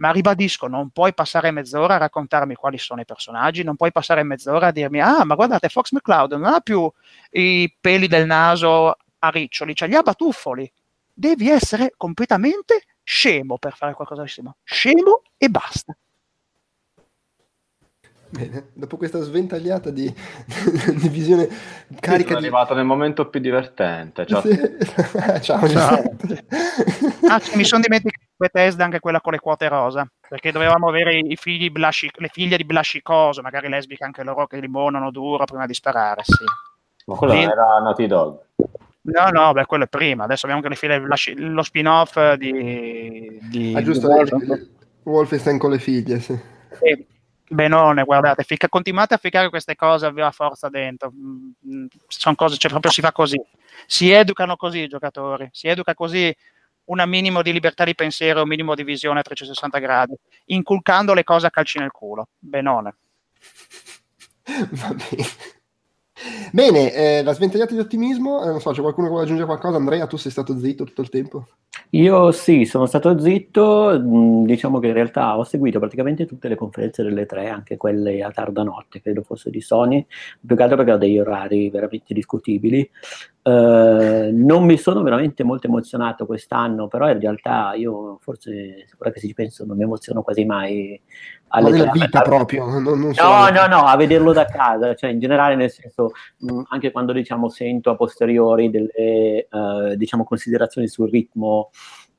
ma 0.00 0.10
ribadisco, 0.10 0.66
non 0.66 0.90
puoi 0.90 1.12
passare 1.12 1.50
mezz'ora 1.50 1.94
a 1.94 1.98
raccontarmi 1.98 2.54
quali 2.54 2.78
sono 2.78 3.02
i 3.02 3.04
personaggi, 3.04 3.62
non 3.62 3.76
puoi 3.76 3.92
passare 3.92 4.22
mezz'ora 4.22 4.68
a 4.68 4.72
dirmi, 4.72 5.00
ah, 5.00 5.24
ma 5.24 5.34
guardate, 5.34 5.68
Fox 5.68 5.92
McCloud 5.92 6.32
non 6.32 6.44
ha 6.44 6.60
più 6.60 6.90
i 7.30 7.74
peli 7.78 8.08
del 8.08 8.26
naso 8.26 8.96
a 9.18 9.28
riccioli, 9.28 9.74
c'ha 9.74 9.86
gli 9.86 9.94
abatuffoli. 9.94 10.70
Devi 11.12 11.50
essere 11.50 11.92
completamente 11.98 12.84
scemo 13.02 13.58
per 13.58 13.74
fare 13.74 13.92
qualcosa 13.92 14.22
di 14.22 14.28
simile. 14.28 14.54
Scemo 14.64 15.22
e 15.36 15.48
basta. 15.50 15.94
Bene, 18.30 18.68
dopo 18.72 18.96
questa 18.96 19.20
sventagliata 19.20 19.90
di, 19.90 20.06
di 20.96 21.08
visione 21.08 21.46
carica 22.00 22.28
Sono 22.28 22.40
di... 22.40 22.46
arrivato 22.46 22.74
nel 22.74 22.84
momento 22.86 23.28
più 23.28 23.40
divertente. 23.40 24.24
Ciao. 24.24 24.40
Sì. 24.40 24.56
Ciao, 25.42 25.68
Ciao. 25.68 26.16
Giuseppe. 26.16 26.46
Ah, 27.28 27.42
mi 27.54 27.64
sono 27.64 27.82
dimenticato 27.82 28.28
Bethesda 28.40 28.84
anche 28.84 29.00
quella 29.00 29.20
con 29.20 29.32
le 29.32 29.38
quote 29.38 29.68
rosa, 29.68 30.10
perché 30.26 30.50
dovevamo 30.50 30.88
avere 30.88 31.14
i 31.14 31.36
figli 31.36 31.68
blasci- 31.68 32.10
le 32.14 32.28
figlie 32.28 32.56
di 32.56 32.64
Blascicoso, 32.64 33.42
magari 33.42 33.68
lesbiche 33.68 34.02
anche 34.02 34.22
loro, 34.22 34.46
che 34.46 34.58
limonano 34.58 35.10
duro 35.10 35.44
prima 35.44 35.66
di 35.66 35.74
sparare, 35.74 36.22
sì. 36.24 36.44
Ma 37.04 37.16
quello 37.16 37.34
non 37.34 37.42
Sì. 37.42 37.48
era 37.50 37.78
Naughty 37.82 38.06
Dog. 38.06 38.38
No, 39.02 39.28
no, 39.28 39.52
beh, 39.52 39.66
quello 39.66 39.84
è 39.84 39.88
prima. 39.88 40.24
Adesso 40.24 40.46
abbiamo 40.46 40.62
anche 40.64 40.74
le 40.74 40.80
figlie 40.80 41.00
Blasci- 41.02 41.34
lo 41.38 41.62
spin-off 41.62 42.32
di... 42.34 43.38
di 43.42 43.74
Ah, 43.76 43.82
giusto, 43.82 44.06
di 44.08 44.14
eh, 44.14 44.16
Wolf- 44.16 44.68
Wolfenstein 45.02 45.58
con 45.58 45.72
le 45.72 45.78
figlie, 45.78 46.18
sì. 46.20 46.38
Sì. 46.80 47.06
Benone, 47.46 48.04
guardate, 48.04 48.42
fica- 48.44 48.70
continuate 48.70 49.12
a 49.12 49.18
ficcare 49.18 49.50
queste 49.50 49.76
cose 49.76 50.06
a 50.06 50.10
viva 50.10 50.30
forza 50.30 50.70
dentro. 50.70 51.12
Sono 52.06 52.36
cose, 52.36 52.56
cioè 52.56 52.70
proprio 52.70 52.90
si 52.90 53.02
fa 53.02 53.12
così. 53.12 53.38
Si 53.86 54.10
educano 54.10 54.56
così 54.56 54.78
i 54.78 54.88
giocatori, 54.88 55.46
si 55.52 55.68
educa 55.68 55.92
così 55.92 56.34
un 56.90 57.08
minimo 57.08 57.42
di 57.42 57.52
libertà 57.52 57.84
di 57.84 57.94
pensiero, 57.94 58.42
un 58.42 58.48
minimo 58.48 58.74
di 58.74 58.84
visione 58.84 59.20
a 59.20 59.22
360 59.22 59.78
gradi, 59.78 60.14
inculcando 60.46 61.14
le 61.14 61.24
cose 61.24 61.46
a 61.46 61.50
calci 61.50 61.78
nel 61.78 61.90
culo. 61.90 62.28
Benone. 62.38 62.96
Va 64.70 64.94
bene. 64.94 65.58
Bene, 66.52 66.92
eh, 66.92 67.22
la 67.22 67.32
sventagliata 67.32 67.74
di 67.74 67.80
ottimismo, 67.80 68.42
eh, 68.42 68.46
non 68.46 68.60
so, 68.60 68.70
c'è 68.72 68.80
qualcuno 68.80 69.06
che 69.06 69.12
vuole 69.12 69.24
aggiungere 69.24 69.48
qualcosa? 69.48 69.76
Andrea, 69.76 70.06
tu 70.06 70.16
sei 70.16 70.30
stato 70.30 70.58
zitto 70.58 70.84
tutto 70.84 71.00
il 71.02 71.08
tempo? 71.08 71.46
Io 71.92 72.30
sì, 72.32 72.64
sono 72.66 72.86
stato 72.86 73.18
zitto, 73.18 73.98
mh, 74.00 74.44
diciamo 74.44 74.78
che 74.78 74.88
in 74.88 74.92
realtà 74.92 75.36
ho 75.36 75.44
seguito 75.44 75.78
praticamente 75.78 76.26
tutte 76.26 76.48
le 76.48 76.54
conferenze 76.54 77.02
delle 77.02 77.26
tre, 77.26 77.48
anche 77.48 77.76
quelle 77.76 78.22
a 78.22 78.30
tarda 78.30 78.62
notte, 78.62 79.00
credo 79.00 79.22
fosse 79.22 79.50
di 79.50 79.60
Sony, 79.60 80.04
più 80.44 80.56
che 80.56 80.62
altro 80.62 80.76
perché 80.76 80.92
ho 80.92 80.96
degli 80.98 81.18
orari 81.18 81.68
veramente 81.70 82.14
discutibili. 82.14 82.88
Eh, 83.42 84.30
non 84.32 84.64
mi 84.64 84.76
sono 84.76 85.02
veramente 85.02 85.42
molto 85.44 85.66
emozionato 85.66 86.26
quest'anno, 86.26 86.86
però 86.88 87.10
in 87.10 87.18
realtà 87.18 87.72
io 87.74 88.18
forse, 88.20 88.86
ora 88.98 89.10
che 89.10 89.20
si 89.20 89.28
ci 89.28 89.34
penso, 89.34 89.64
non 89.64 89.76
mi 89.76 89.82
emoziono 89.84 90.22
quasi 90.22 90.44
mai 90.44 91.00
Ma 91.39 91.39
alle 91.50 91.70
nella 91.70 91.90
vita 91.90 92.22
proprio, 92.22 92.66
non, 92.66 92.82
non 92.82 92.98
No, 93.00 93.12
solo. 93.12 93.50
no, 93.50 93.66
no, 93.66 93.84
a 93.86 93.96
vederlo 93.96 94.32
da 94.32 94.44
casa, 94.44 94.94
cioè 94.94 95.10
in 95.10 95.18
generale 95.18 95.54
nel 95.56 95.70
senso, 95.70 96.12
mh, 96.38 96.62
anche 96.68 96.90
quando 96.90 97.12
diciamo 97.12 97.48
sento 97.48 97.90
a 97.90 97.96
posteriori 97.96 98.70
delle 98.70 99.46
eh, 99.48 99.94
diciamo 99.96 100.24
considerazioni 100.24 100.86
sul 100.88 101.10
ritmo, 101.10 101.70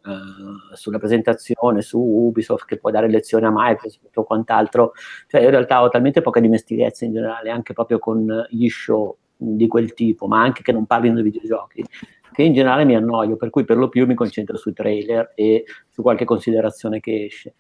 eh, 0.06 0.76
sulla 0.76 0.98
presentazione, 0.98 1.82
su 1.82 2.00
Ubisoft 2.00 2.66
che 2.66 2.78
può 2.78 2.92
dare 2.92 3.08
lezioni 3.08 3.46
a 3.46 3.52
Microsoft 3.54 4.18
o 4.18 4.24
quant'altro, 4.24 4.94
cioè 5.28 5.42
in 5.42 5.50
realtà 5.50 5.82
ho 5.82 5.90
talmente 5.90 6.22
poca 6.22 6.40
dimestichezza 6.40 7.06
in 7.06 7.14
generale 7.14 7.50
anche 7.52 7.74
proprio 7.74 8.00
con 8.00 8.46
gli 8.50 8.68
show 8.68 9.16
di 9.38 9.68
quel 9.68 9.94
tipo, 9.94 10.28
ma 10.28 10.42
anche 10.42 10.62
che 10.62 10.72
non 10.72 10.86
parlino 10.86 11.16
di 11.16 11.24
videogiochi, 11.24 11.84
che 12.32 12.44
in 12.44 12.54
generale 12.54 12.86
mi 12.86 12.96
annoio, 12.96 13.38
per 13.38 13.50
cui 13.50 13.64
per 13.64 13.78
lo 13.78 13.90
più 13.90 14.06
mi 14.06 14.14
concentro 14.14 14.58
sui 14.58 14.74
trailer 14.74 15.32
e 15.36 15.64
su 15.90 16.02
qualche 16.02 16.26
considerazione 16.26 17.00
che 17.00 17.26
esce. 17.26 17.56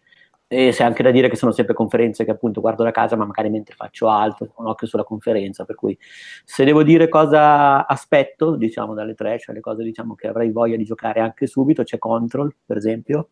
E 0.53 0.71
c'è 0.73 0.83
anche 0.83 1.01
da 1.01 1.11
dire 1.11 1.29
che 1.29 1.37
sono 1.37 1.53
sempre 1.53 1.73
conferenze 1.73 2.25
che 2.25 2.31
appunto 2.31 2.59
guardo 2.59 2.83
da 2.83 2.91
casa, 2.91 3.15
ma 3.15 3.23
magari 3.23 3.49
mentre 3.49 3.73
faccio 3.73 4.09
altro, 4.09 4.47
con 4.53 4.67
occhio 4.67 4.85
sulla 4.85 5.05
conferenza. 5.05 5.63
Per 5.63 5.75
cui 5.75 5.97
se 6.43 6.65
devo 6.65 6.83
dire 6.83 7.07
cosa 7.07 7.87
aspetto, 7.87 8.57
diciamo, 8.57 8.93
dalle 8.93 9.13
tre, 9.13 9.39
cioè 9.39 9.55
le 9.55 9.61
cose 9.61 9.81
diciamo 9.81 10.13
che 10.13 10.27
avrei 10.27 10.51
voglia 10.51 10.75
di 10.75 10.83
giocare 10.83 11.21
anche 11.21 11.47
subito, 11.47 11.83
c'è 11.83 11.97
Control, 11.97 12.53
per 12.65 12.75
esempio, 12.75 13.29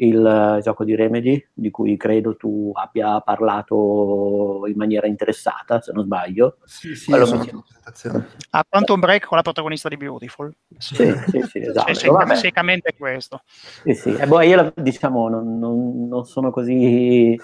il 0.00 0.24
eh, 0.58 0.60
gioco 0.62 0.84
di 0.84 0.94
Remedy, 0.94 1.44
di 1.52 1.70
cui 1.70 1.96
credo 1.96 2.36
tu 2.36 2.70
abbia 2.74 3.20
parlato 3.20 4.62
in 4.66 4.74
maniera 4.76 5.06
interessata, 5.06 5.80
se 5.80 5.92
non 5.92 6.04
sbaglio. 6.04 6.58
Sì, 6.64 6.94
sì, 6.94 7.10
io 7.10 7.16
presentazione. 7.26 8.28
A 8.50 8.64
Quantum 8.68 9.00
Break 9.00 9.26
con 9.26 9.36
la 9.36 9.42
protagonista 9.42 9.88
di 9.88 9.96
Beautiful. 9.96 10.52
Sì, 10.78 10.94
sì, 11.26 11.42
sì, 11.42 11.58
esatto. 11.58 11.94
Sì, 11.94 12.08
Vabbè. 12.08 12.26
basicamente 12.26 12.94
questo. 12.96 13.42
Sì, 13.46 13.94
sì. 13.94 14.14
E 14.14 14.26
poi 14.26 14.48
io 14.48 14.56
la- 14.56 14.72
diciamo 14.74 15.28
non, 15.28 15.58
non- 15.58 16.08
non 16.08 16.24
sono 16.24 16.50
così 16.50 17.38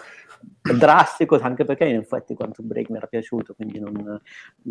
drastico, 0.61 1.38
anche 1.40 1.64
perché 1.64 1.85
in 1.87 1.96
effetti 1.96 2.35
Quantum 2.35 2.66
Break 2.66 2.90
mi 2.90 2.96
era 2.96 3.07
piaciuto, 3.07 3.54
quindi 3.54 3.78
non- 3.78 4.20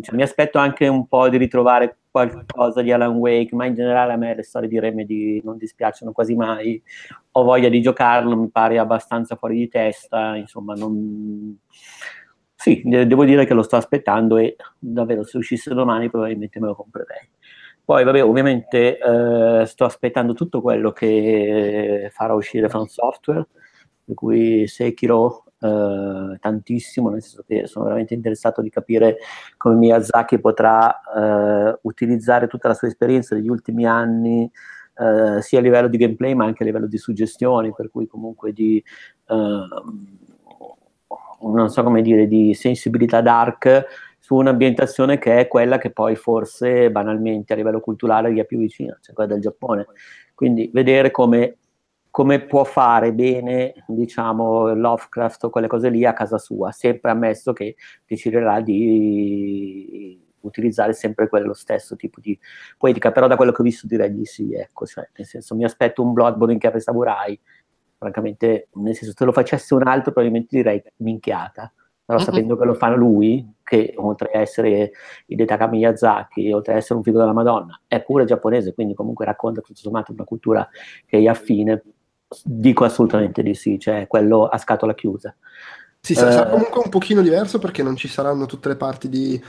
cioè, 0.00 0.14
mi 0.14 0.22
aspetto 0.22 0.58
anche 0.58 0.88
un 0.88 1.06
po' 1.06 1.28
di 1.28 1.36
ritrovare 1.36 1.98
qualcosa 2.10 2.82
di 2.82 2.92
Alan 2.92 3.16
Wake, 3.16 3.54
ma 3.54 3.66
in 3.66 3.74
generale 3.74 4.12
a 4.12 4.16
me 4.16 4.34
le 4.34 4.42
storie 4.42 4.68
di 4.68 4.78
Remedy 4.78 5.40
non 5.44 5.56
dispiacciono 5.56 6.12
quasi 6.12 6.34
mai. 6.34 6.80
Ho 7.32 7.42
voglia 7.42 7.68
di 7.68 7.80
giocarlo, 7.80 8.36
mi 8.36 8.50
pare 8.50 8.78
abbastanza 8.78 9.36
fuori 9.36 9.56
di 9.56 9.68
testa, 9.68 10.36
insomma, 10.36 10.74
non... 10.74 11.58
Sì, 12.56 12.82
de- 12.84 13.06
devo 13.06 13.24
dire 13.24 13.44
che 13.44 13.54
lo 13.54 13.62
sto 13.62 13.76
aspettando 13.76 14.36
e 14.38 14.56
davvero 14.78 15.22
se 15.24 15.36
uscisse 15.36 15.74
domani 15.74 16.08
probabilmente 16.08 16.60
me 16.60 16.68
lo 16.68 16.74
comprerei. 16.74 17.28
Poi, 17.84 18.02
vabbè, 18.04 18.24
ovviamente 18.24 18.98
eh, 18.98 19.66
sto 19.66 19.84
aspettando 19.84 20.32
tutto 20.32 20.62
quello 20.62 20.90
che 20.92 22.08
farà 22.12 22.32
uscire 22.32 22.70
From 22.70 22.86
Software, 22.86 23.46
per 24.04 24.14
cui 24.14 24.66
Sekiro 24.66 25.44
eh, 25.60 26.36
tantissimo, 26.40 27.08
nel 27.10 27.22
senso 27.22 27.44
che 27.46 27.66
sono 27.66 27.86
veramente 27.86 28.14
interessato 28.14 28.60
di 28.60 28.70
capire 28.70 29.18
come 29.56 29.76
Miyazaki 29.76 30.38
potrà 30.38 31.00
eh, 31.00 31.78
utilizzare 31.82 32.46
tutta 32.46 32.68
la 32.68 32.74
sua 32.74 32.88
esperienza 32.88 33.34
degli 33.34 33.48
ultimi 33.48 33.86
anni, 33.86 34.50
eh, 34.96 35.42
sia 35.42 35.58
a 35.58 35.62
livello 35.62 35.88
di 35.88 35.96
gameplay 35.96 36.34
ma 36.34 36.44
anche 36.44 36.62
a 36.62 36.66
livello 36.66 36.86
di 36.86 36.98
suggestioni, 36.98 37.72
per 37.74 37.90
cui 37.90 38.06
comunque 38.06 38.52
di... 38.52 38.82
ehm, 39.28 39.68
non 41.44 41.68
so 41.68 41.82
come 41.82 42.00
dire, 42.02 42.26
di 42.26 42.54
sensibilità 42.54 43.20
dark 43.20 43.84
su 44.18 44.34
un'ambientazione 44.36 45.18
che 45.18 45.38
è 45.38 45.48
quella 45.48 45.76
che 45.76 45.90
poi 45.90 46.16
forse 46.16 46.90
banalmente 46.90 47.52
a 47.52 47.56
livello 47.56 47.80
culturale 47.80 48.32
gli 48.32 48.38
è 48.38 48.46
più 48.46 48.58
vicina, 48.58 48.96
cioè 49.02 49.14
quella 49.14 49.34
del 49.34 49.42
Giappone. 49.42 49.86
Quindi 50.34 50.70
vedere 50.72 51.10
come, 51.10 51.58
come 52.14 52.44
può 52.46 52.62
fare 52.62 53.12
bene, 53.12 53.74
diciamo, 53.88 54.72
Lovecraft 54.72 55.42
o 55.42 55.50
quelle 55.50 55.66
cose 55.66 55.88
lì 55.88 56.04
a 56.04 56.12
casa 56.12 56.38
sua, 56.38 56.70
sempre 56.70 57.10
ammesso 57.10 57.52
che 57.52 57.74
deciderà 58.06 58.60
di 58.60 60.22
utilizzare 60.42 60.92
sempre 60.92 61.28
quello 61.28 61.52
stesso 61.54 61.96
tipo 61.96 62.20
di 62.20 62.38
poetica, 62.78 63.10
però 63.10 63.26
da 63.26 63.34
quello 63.34 63.50
che 63.50 63.62
ho 63.62 63.64
visto 63.64 63.88
direi 63.88 64.14
di 64.14 64.24
sì, 64.26 64.54
ecco, 64.54 64.86
cioè, 64.86 65.08
nel 65.16 65.26
senso 65.26 65.56
mi 65.56 65.64
aspetto 65.64 66.02
un 66.04 66.12
Bloodborne 66.12 66.52
in 66.52 66.60
chiave 66.60 66.78
samurai, 66.78 67.36
francamente, 67.98 68.68
nel 68.74 68.94
senso 68.94 69.12
se 69.16 69.24
lo 69.24 69.32
facesse 69.32 69.74
un 69.74 69.84
altro 69.84 70.12
probabilmente 70.12 70.54
direi 70.54 70.80
minchiata, 70.98 71.72
però 72.04 72.20
Mhm. 72.20 72.24
sapendo 72.24 72.56
che 72.56 72.64
lo 72.64 72.74
fa 72.74 72.94
lui, 72.94 73.44
che 73.64 73.92
oltre 73.96 74.30
a 74.30 74.38
essere 74.38 74.92
Hidetaka 75.26 75.66
Miyazaki, 75.66 76.52
oltre 76.52 76.74
a 76.74 76.76
essere 76.76 76.94
un 76.94 77.02
figo 77.02 77.18
della 77.18 77.32
Madonna, 77.32 77.80
è 77.88 78.00
pure 78.04 78.24
giapponese, 78.24 78.72
quindi 78.72 78.94
comunque 78.94 79.24
racconta 79.24 79.60
tutto 79.62 79.80
sommato 79.80 80.12
una 80.12 80.22
cultura 80.22 80.68
che 81.06 81.18
è 81.18 81.26
affine, 81.26 81.82
dico 82.42 82.84
assolutamente 82.84 83.42
di 83.42 83.54
sì, 83.54 83.78
cioè 83.78 84.06
quello 84.06 84.46
a 84.46 84.58
scatola 84.58 84.94
chiusa. 84.94 85.34
Sì, 86.00 86.14
sa- 86.14 86.30
sarà 86.30 86.48
Eh. 86.48 86.50
comunque 86.50 86.82
un 86.84 86.90
pochino 86.90 87.22
diverso 87.22 87.58
perché 87.58 87.82
non 87.82 87.96
ci 87.96 88.08
saranno 88.08 88.46
tutte 88.46 88.68
le 88.68 88.76
parti 88.76 89.08
di 89.08 89.42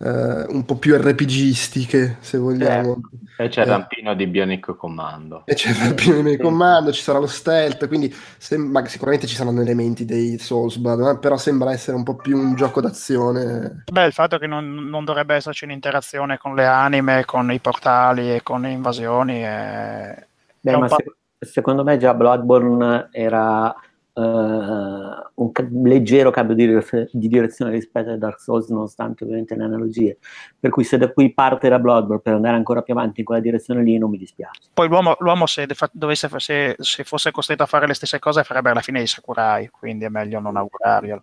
eh, 0.00 0.44
un 0.48 0.64
po' 0.64 0.76
più 0.76 0.96
RPGistiche, 0.96 2.18
se 2.20 2.38
vogliamo. 2.38 3.00
E 3.36 3.48
c'è 3.48 3.62
il 3.62 3.66
Eh. 3.68 3.70
rampino 3.70 4.14
di 4.14 4.28
Bionic 4.28 4.76
Commando. 4.76 5.42
E 5.44 5.54
c'è 5.54 5.70
il 5.70 5.94
primo 5.94 6.22
di 6.22 6.36
comando, 6.38 6.92
ci 6.92 7.02
sarà 7.02 7.18
lo 7.18 7.26
stealth, 7.26 7.88
quindi 7.88 8.14
sembra, 8.38 8.86
sicuramente 8.86 9.26
ci 9.26 9.34
saranno 9.34 9.60
elementi 9.60 10.04
dei 10.04 10.38
Soulsborne, 10.38 11.10
eh, 11.10 11.18
però 11.18 11.36
sembra 11.36 11.72
essere 11.72 11.96
un 11.96 12.04
po' 12.04 12.14
più 12.14 12.38
un 12.38 12.54
gioco 12.54 12.80
d'azione. 12.80 13.82
Beh, 13.90 14.06
il 14.06 14.12
fatto 14.12 14.38
che 14.38 14.46
non, 14.46 14.72
non 14.88 15.04
dovrebbe 15.04 15.34
esserci 15.34 15.64
un'interazione 15.64 16.38
con 16.38 16.54
le 16.54 16.64
anime, 16.66 17.24
con 17.24 17.50
i 17.50 17.58
portali 17.58 18.32
e 18.34 18.42
con 18.44 18.60
le 18.62 18.70
invasioni 18.70 19.40
è... 19.40 20.26
Beh, 20.60 20.70
È 20.70 20.74
un 20.74 20.80
ma 20.82 20.86
po'- 20.86 20.96
sec- 20.96 21.16
secondo 21.38 21.84
me 21.84 21.96
già 21.96 22.14
Bloodborne 22.14 23.08
era 23.12 23.74
eh, 24.12 24.20
un 24.20 25.52
ca- 25.52 25.68
leggero 25.84 26.30
cambio 26.30 26.54
di, 26.54 26.66
dire- 26.66 27.08
di 27.12 27.28
direzione 27.28 27.70
rispetto 27.70 28.10
a 28.10 28.16
Dark 28.16 28.40
Souls, 28.40 28.68
nonostante 28.68 29.24
ovviamente 29.24 29.54
le 29.54 29.64
analogie. 29.64 30.18
Per 30.58 30.70
cui 30.70 30.84
se 30.84 30.98
da 30.98 31.12
qui 31.12 31.32
parte 31.32 31.68
da 31.68 31.78
Bloodborne 31.78 32.20
per 32.22 32.34
andare 32.34 32.56
ancora 32.56 32.82
più 32.82 32.94
avanti 32.94 33.20
in 33.20 33.26
quella 33.26 33.40
direzione 33.40 33.82
lì 33.82 33.96
non 33.98 34.10
mi 34.10 34.18
dispiace. 34.18 34.62
Poi 34.74 34.88
l'uomo, 34.88 35.16
l'uomo 35.20 35.46
se, 35.46 35.66
de- 35.66 35.74
fa- 35.74 35.90
dovesse, 35.92 36.28
se, 36.38 36.76
se 36.78 37.04
fosse 37.04 37.30
costretto 37.30 37.62
a 37.62 37.66
fare 37.66 37.86
le 37.86 37.94
stesse 37.94 38.18
cose 38.18 38.42
farebbe 38.42 38.74
la 38.74 38.80
fine 38.80 39.00
di 39.00 39.06
Sakurai, 39.06 39.68
quindi 39.68 40.04
è 40.04 40.08
meglio 40.08 40.40
non 40.40 40.56
augurarglielo. 40.56 41.22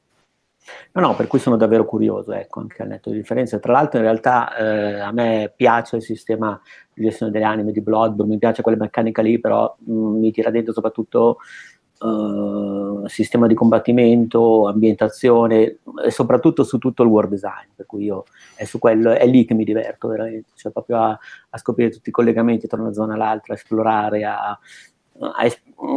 No, 0.94 1.02
no, 1.02 1.16
per 1.16 1.28
cui 1.28 1.40
sono 1.40 1.58
davvero 1.58 1.86
curioso, 1.86 2.32
ecco, 2.32 2.60
anche 2.60 2.82
al 2.82 2.88
netto 2.88 3.10
di 3.12 3.18
differenze. 3.18 3.60
Tra 3.60 3.72
l'altro, 3.74 4.00
in 4.00 4.06
realtà, 4.06 4.56
eh, 4.56 5.00
a 5.00 5.12
me 5.12 5.54
piace 5.56 5.98
il 5.98 6.02
sistema 6.02 6.60
di 6.94 7.04
gestione 7.04 7.32
delle 7.32 7.46
anime 7.46 7.72
di 7.72 7.82
Bloodborne, 7.82 8.32
mi 8.34 8.40
piace 8.40 8.62
quella 8.64 8.78
meccanica 8.78 9.22
lì, 9.22 9.40
però 9.40 9.76
mh, 9.78 9.94
mi 9.94 10.32
tira 10.32 10.50
dentro 10.50 10.74
soprattutto 10.74 11.38
eh, 12.02 13.10
sistema 13.10 13.46
di 13.48 13.54
combattimento, 13.54 14.68
ambientazione 14.68 15.78
e 16.04 16.12
soprattutto 16.12 16.64
su 16.64 16.78
tutto 16.80 17.04
il 17.04 17.10
world 17.10 17.30
design, 17.30 17.68
per 17.76 17.86
cui 17.86 18.06
io 18.06 18.24
è 18.56 18.64
su 18.66 18.80
quello, 18.80 19.12
è 19.12 19.26
lì 19.28 19.46
che 19.46 19.54
mi 19.54 19.64
diverto 19.66 20.08
veramente, 20.08 20.50
cioè 20.56 20.72
proprio 20.72 20.98
a, 21.02 21.20
a 21.50 21.58
scoprire 21.60 21.92
tutti 21.92 22.10
i 22.10 22.12
collegamenti 22.12 22.68
tra 22.68 22.82
una 22.82 22.94
zona 22.94 23.14
e 23.14 23.18
l'altra, 23.18 23.54
a 23.54 23.58
esplorare, 23.58 24.24
a, 24.24 24.58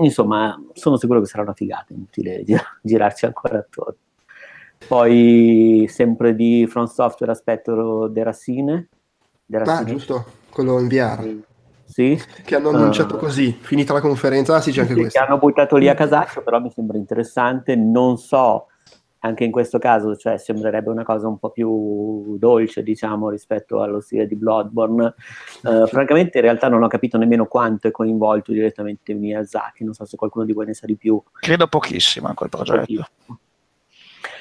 insomma, 0.02 0.60
sono 0.72 0.96
sicuro 0.96 1.20
che 1.20 1.26
sarà 1.26 1.42
una 1.42 1.52
figata, 1.54 1.92
inutile 1.92 2.42
gir- 2.44 2.78
girarci 2.82 3.24
ancora 3.26 3.58
attorno. 3.58 3.96
Poi 4.86 5.86
sempre 5.88 6.34
di 6.34 6.66
From 6.68 6.86
Software 6.86 7.32
aspetto 7.32 8.06
De 8.08 8.22
Racine. 8.22 8.88
De 9.44 9.56
Ah, 9.56 9.64
Racine. 9.64 9.90
giusto, 9.90 10.24
quello 10.50 10.78
in 10.78 10.88
VR, 10.88 11.34
Sì, 11.84 12.20
che 12.44 12.54
hanno 12.54 12.68
annunciato 12.68 13.16
Ah. 13.16 13.18
così, 13.18 13.50
finita 13.60 13.92
la 13.94 14.00
conferenza, 14.02 14.54
ah 14.56 14.60
sì 14.60 14.70
c'è 14.72 14.82
anche 14.82 14.92
sì, 14.92 15.00
questo. 15.00 15.18
che 15.18 15.24
hanno 15.24 15.38
buttato 15.38 15.76
lì 15.76 15.88
a 15.88 15.94
casaccio, 15.94 16.42
però 16.42 16.60
mi 16.60 16.70
sembra 16.70 16.98
interessante. 16.98 17.74
Non 17.76 18.18
so, 18.18 18.66
anche 19.20 19.44
in 19.44 19.50
questo 19.50 19.78
caso, 19.78 20.14
cioè, 20.14 20.36
sembrerebbe 20.36 20.90
una 20.90 21.02
cosa 21.02 21.26
un 21.28 21.38
po' 21.38 21.48
più 21.50 22.36
dolce, 22.38 22.82
diciamo, 22.82 23.30
rispetto 23.30 23.80
allo 23.80 24.00
stile 24.00 24.26
di 24.26 24.36
Bloodborne. 24.36 25.14
Eh, 25.64 25.86
francamente, 25.86 26.36
in 26.38 26.44
realtà 26.44 26.68
non 26.68 26.82
ho 26.82 26.88
capito 26.88 27.16
nemmeno 27.16 27.46
quanto 27.46 27.88
è 27.88 27.90
coinvolto 27.90 28.52
direttamente 28.52 29.14
Miyazaki. 29.14 29.82
Non 29.82 29.94
so 29.94 30.04
se 30.04 30.16
qualcuno 30.18 30.44
di 30.44 30.52
voi 30.52 30.66
ne 30.66 30.74
sa 30.74 30.84
di 30.86 30.94
più. 30.96 31.20
Credo 31.40 31.66
pochissimo 31.68 32.28
in 32.28 32.34
quel 32.34 32.50
progetto. 32.50 33.08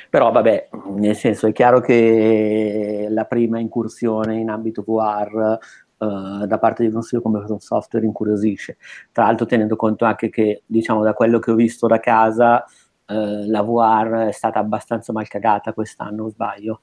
Però 0.10 0.32
vabbè, 0.32 0.70
nel 0.96 1.16
senso 1.16 1.48
è 1.48 1.52
chiaro 1.52 1.80
che 1.82 3.08
la 3.10 3.26
prima 3.26 3.60
incursione 3.60 4.38
in 4.38 4.50
ambito 4.50 4.84
VR 4.86 5.58
eh, 6.00 6.46
da 6.46 6.60
parte 6.60 6.84
di 6.84 6.90
uno 6.90 7.02
studio 7.02 7.24
come 7.24 7.44
From 7.44 7.58
Software 7.58 8.06
incuriosisce. 8.06 8.78
Tra 9.12 9.26
l'altro 9.26 9.46
tenendo 9.46 9.76
conto 9.76 10.06
anche 10.06 10.30
che, 10.30 10.64
diciamo, 10.66 11.04
da 11.04 11.14
quello 11.14 11.40
che 11.40 11.52
ho 11.52 11.56
visto 11.56 11.88
da 11.88 12.00
casa, 12.00 12.64
eh, 13.06 13.48
la 13.48 13.62
VR 13.62 14.28
è 14.28 14.32
stata 14.32 14.60
abbastanza 14.60 15.12
mal 15.12 15.28
cagata 15.28 15.74
quest'anno, 15.74 16.30
sbaglio? 16.30 16.82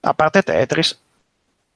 A 0.00 0.14
parte 0.14 0.42
Tetris, 0.42 0.98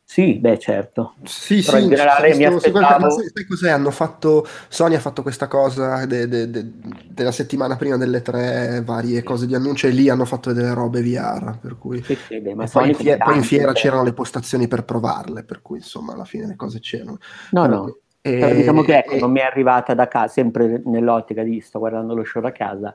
Sì, 0.07 0.35
beh, 0.35 0.59
certo. 0.59 1.14
Sì, 1.25 1.62
Però 1.64 1.79
sì, 1.79 1.85
in 1.85 1.88
generale 1.88 2.33
sono 2.35 2.49
mi 2.51 2.55
aspettavo- 2.57 3.11
sai, 3.11 3.31
sai 3.33 3.45
cos'è? 3.47 3.71
Hanno 3.71 3.90
fatto, 3.90 4.47
Sony 4.69 4.95
ha 4.95 5.01
fatto 5.01 5.23
questa 5.23 5.49
cosa 5.49 6.05
de- 6.05 6.29
de- 6.29 6.51
de- 6.51 6.71
della 7.09 7.33
settimana 7.33 7.77
prima 7.77 7.97
delle 7.97 8.21
tre 8.23 8.83
varie 8.85 9.23
cose 9.23 9.47
di 9.47 9.55
annuncio 9.55 9.87
e 9.87 9.90
lì 9.90 10.09
hanno 10.11 10.27
fatto 10.27 10.53
delle 10.53 10.75
robe 10.75 11.03
VR, 11.03 11.59
per 11.59 11.79
cui... 11.79 12.03
Sì, 12.03 12.14
sì, 12.17 12.38
beh, 12.40 12.55
ma 12.55 12.67
poi, 12.67 12.88
in 12.90 12.95
fie- 12.95 13.05
come 13.05 13.17
poi 13.17 13.27
in 13.29 13.33
tanti, 13.40 13.47
fiera 13.47 13.73
cioè- 13.73 13.83
c'erano 13.83 14.05
le 14.05 14.12
postazioni 14.12 14.69
per 14.69 14.85
provarle, 14.85 15.43
per 15.43 15.62
cui 15.62 15.79
insomma 15.79 16.12
alla 16.12 16.25
fine 16.27 16.47
le 16.47 16.55
cose 16.57 16.81
c'erano. 16.81 17.19
No, 17.53 17.62
Però- 17.62 17.77
no. 17.85 17.99
e- 18.21 18.38
Però 18.38 18.55
diciamo 18.55 18.83
che 18.83 18.99
ecco, 18.99 19.12
e- 19.14 19.21
non 19.21 19.33
mi 19.33 19.40
è 19.40 19.45
arrivata 19.45 19.95
da 19.95 20.07
casa, 20.07 20.29
sempre 20.29 20.83
nell'ottica 20.85 21.43
di 21.43 21.61
sto 21.61 21.79
guardando 21.79 22.14
lo 22.14 22.25
show 22.25 22.40
da 22.43 22.53
casa. 22.53 22.95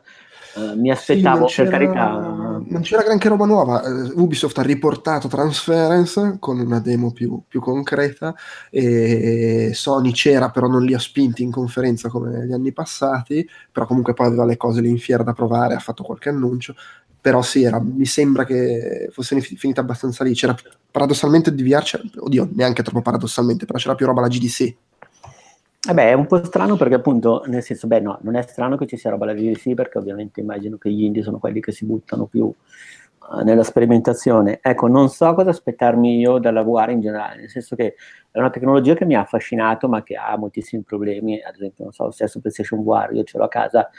Eh, 0.56 0.76
mi 0.76 0.84
Sì, 0.84 0.90
aspettavo, 0.90 1.38
non 1.38 1.46
per 1.46 1.54
c'era- 1.56 1.70
carità, 1.70 2.10
non 2.68 2.82
c'era 2.82 3.04
granché 3.04 3.30
roba 3.30 3.46
nuova. 3.46 3.84
Eh, 3.84 4.12
Ubisoft 4.16 4.58
ha 4.58 4.64
riportato 4.64 5.28
Transference 5.28 6.38
con 6.40 6.60
una 6.60 6.80
demo 6.80 7.12
più, 7.12 7.42
più 7.48 7.60
concreta 7.62 8.34
e 8.70 9.72
Sony 9.74 10.12
c'era, 10.12 10.50
però 10.50 10.68
non 10.68 10.84
li 10.84 10.94
ha 10.94 11.00
spinti 11.00 11.44
in 11.44 11.52
conferenza 11.52 12.10
come 12.10 12.46
gli 12.46 12.52
anni 12.54 12.72
passati, 12.72 13.48
però 13.72 13.86
comunque 13.86 14.14
poi 14.14 14.28
aveva 14.28 14.46
le 14.46 14.58
cose 14.58 14.82
lì 14.82 14.90
in 14.90 14.98
fiera 15.00 15.24
da 15.24 15.34
provare, 15.34 15.74
ha 15.76 15.80
fatto 15.80 16.04
qualche 16.04 16.30
annuncio. 16.30 16.76
Però 17.22 17.42
sì, 17.42 17.64
era- 17.64 17.82
mi 17.82 18.06
sembra 18.06 18.46
che 18.46 19.10
fosse 19.12 19.40
fi- 19.42 19.58
finita 19.58 19.82
abbastanza 19.82 20.24
lì. 20.24 20.34
C'era 20.34 20.56
paradossalmente 20.90 21.54
di 21.54 21.64
VR, 21.64 21.84
oddio, 22.18 22.50
neanche 22.54 22.82
troppo 22.82 23.02
paradossalmente, 23.02 23.66
però 23.66 23.78
c'era 23.78 23.96
più 23.96 24.06
roba 24.06 24.20
alla 24.22 24.30
GDC. 24.30 24.76
Eh 25.88 25.94
beh, 25.94 26.10
è 26.10 26.14
un 26.14 26.26
po' 26.28 26.44
strano 26.44 26.76
perché 26.76 26.96
appunto, 26.96 27.44
nel 27.46 27.64
senso, 27.64 27.88
beh 27.88 28.02
no, 28.02 28.20
non 28.24 28.36
è 28.36 28.42
strano 28.42 28.76
che 28.76 28.86
ci 28.86 28.98
sia 28.98 29.12
roba 29.12 29.24
alla 29.24 29.34
GDC 29.34 29.74
perché 29.76 29.98
ovviamente 29.98 30.42
immagino 30.42 30.78
che 30.78 30.92
gli 30.92 31.04
indie 31.04 31.24
sono 31.24 31.40
quelli 31.40 31.62
che 31.62 31.72
si 31.72 31.86
buttano 31.86 32.26
più 32.26 32.54
nella 33.46 33.64
sperimentazione. 33.64 34.60
Ecco, 34.62 34.88
non 34.88 35.08
so 35.08 35.34
cosa 35.36 35.52
aspettarmi 35.52 36.18
io 36.20 36.38
dalla 36.38 36.64
VR 36.64 36.90
in 36.90 37.00
generale, 37.00 37.38
nel 37.42 37.50
senso 37.50 37.78
che 37.78 37.96
è 38.30 38.40
una 38.40 38.50
tecnologia 38.50 38.94
che 38.94 39.06
mi 39.06 39.16
ha 39.16 39.22
affascinato, 39.22 39.88
ma 39.88 40.04
che 40.04 40.16
ha 40.16 40.36
moltissimi 40.36 40.82
problemi. 40.82 41.40
Ad 41.42 41.54
esempio, 41.56 41.86
non 41.86 41.94
so, 41.94 42.06
lo 42.06 42.12
stesso 42.12 42.42
PlayStation 42.42 42.84
VR, 42.84 43.14
io 43.14 43.24
ce 43.24 43.38
l'ho 43.38 43.46
a 43.46 43.48
casa, 43.48 43.90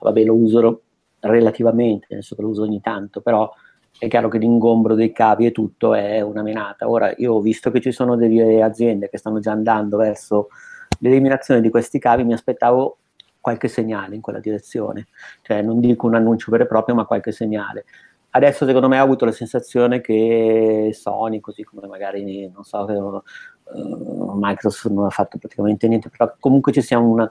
vabbè, 0.00 0.22
lo 0.24 0.34
uso 0.34 0.82
relativamente, 1.18 2.06
nel 2.10 2.22
senso 2.22 2.36
che 2.36 2.42
lo 2.42 2.48
uso 2.48 2.62
ogni 2.62 2.80
tanto, 2.80 3.20
però 3.22 3.50
è 3.98 4.06
chiaro 4.06 4.28
che 4.28 4.38
l'ingombro 4.38 4.94
dei 4.94 5.10
cavi 5.12 5.46
e 5.46 5.50
tutto 5.52 5.94
è 5.94 6.20
una 6.20 6.42
menata. 6.42 6.88
Ora, 6.88 7.12
io 7.16 7.34
ho 7.34 7.40
visto 7.40 7.70
che 7.72 7.80
ci 7.80 7.90
sono 7.90 8.14
delle 8.16 8.62
aziende 8.62 9.08
che 9.08 9.18
stanno 9.18 9.40
già 9.40 9.50
andando 9.52 9.96
verso 9.96 10.48
l'eliminazione 10.98 11.60
di 11.60 11.70
questi 11.70 11.98
cavi, 11.98 12.24
mi 12.24 12.32
aspettavo 12.32 12.98
qualche 13.40 13.68
segnale 13.68 14.14
in 14.14 14.20
quella 14.20 14.40
direzione, 14.40 15.08
cioè 15.42 15.60
non 15.60 15.80
dico 15.80 16.06
un 16.06 16.14
annuncio 16.14 16.50
vero 16.50 16.64
e 16.64 16.66
proprio, 16.66 16.94
ma 16.94 17.04
qualche 17.04 17.32
segnale. 17.32 17.84
Adesso 18.30 18.66
secondo 18.66 18.88
me 18.88 18.98
ho 18.98 19.04
avuto 19.04 19.24
la 19.24 19.32
sensazione 19.32 20.00
che 20.00 20.90
Sony, 20.92 21.40
così 21.40 21.62
come 21.62 21.86
magari, 21.86 22.50
non 22.52 22.64
so, 22.64 22.78
uh, 22.80 24.32
Microsoft 24.34 24.92
non 24.92 25.04
ha 25.04 25.10
fatto 25.10 25.38
praticamente 25.38 25.86
niente, 25.86 26.08
però 26.08 26.34
comunque 26.40 26.72
ci 26.72 26.82
sia 26.82 26.98
un 26.98 27.30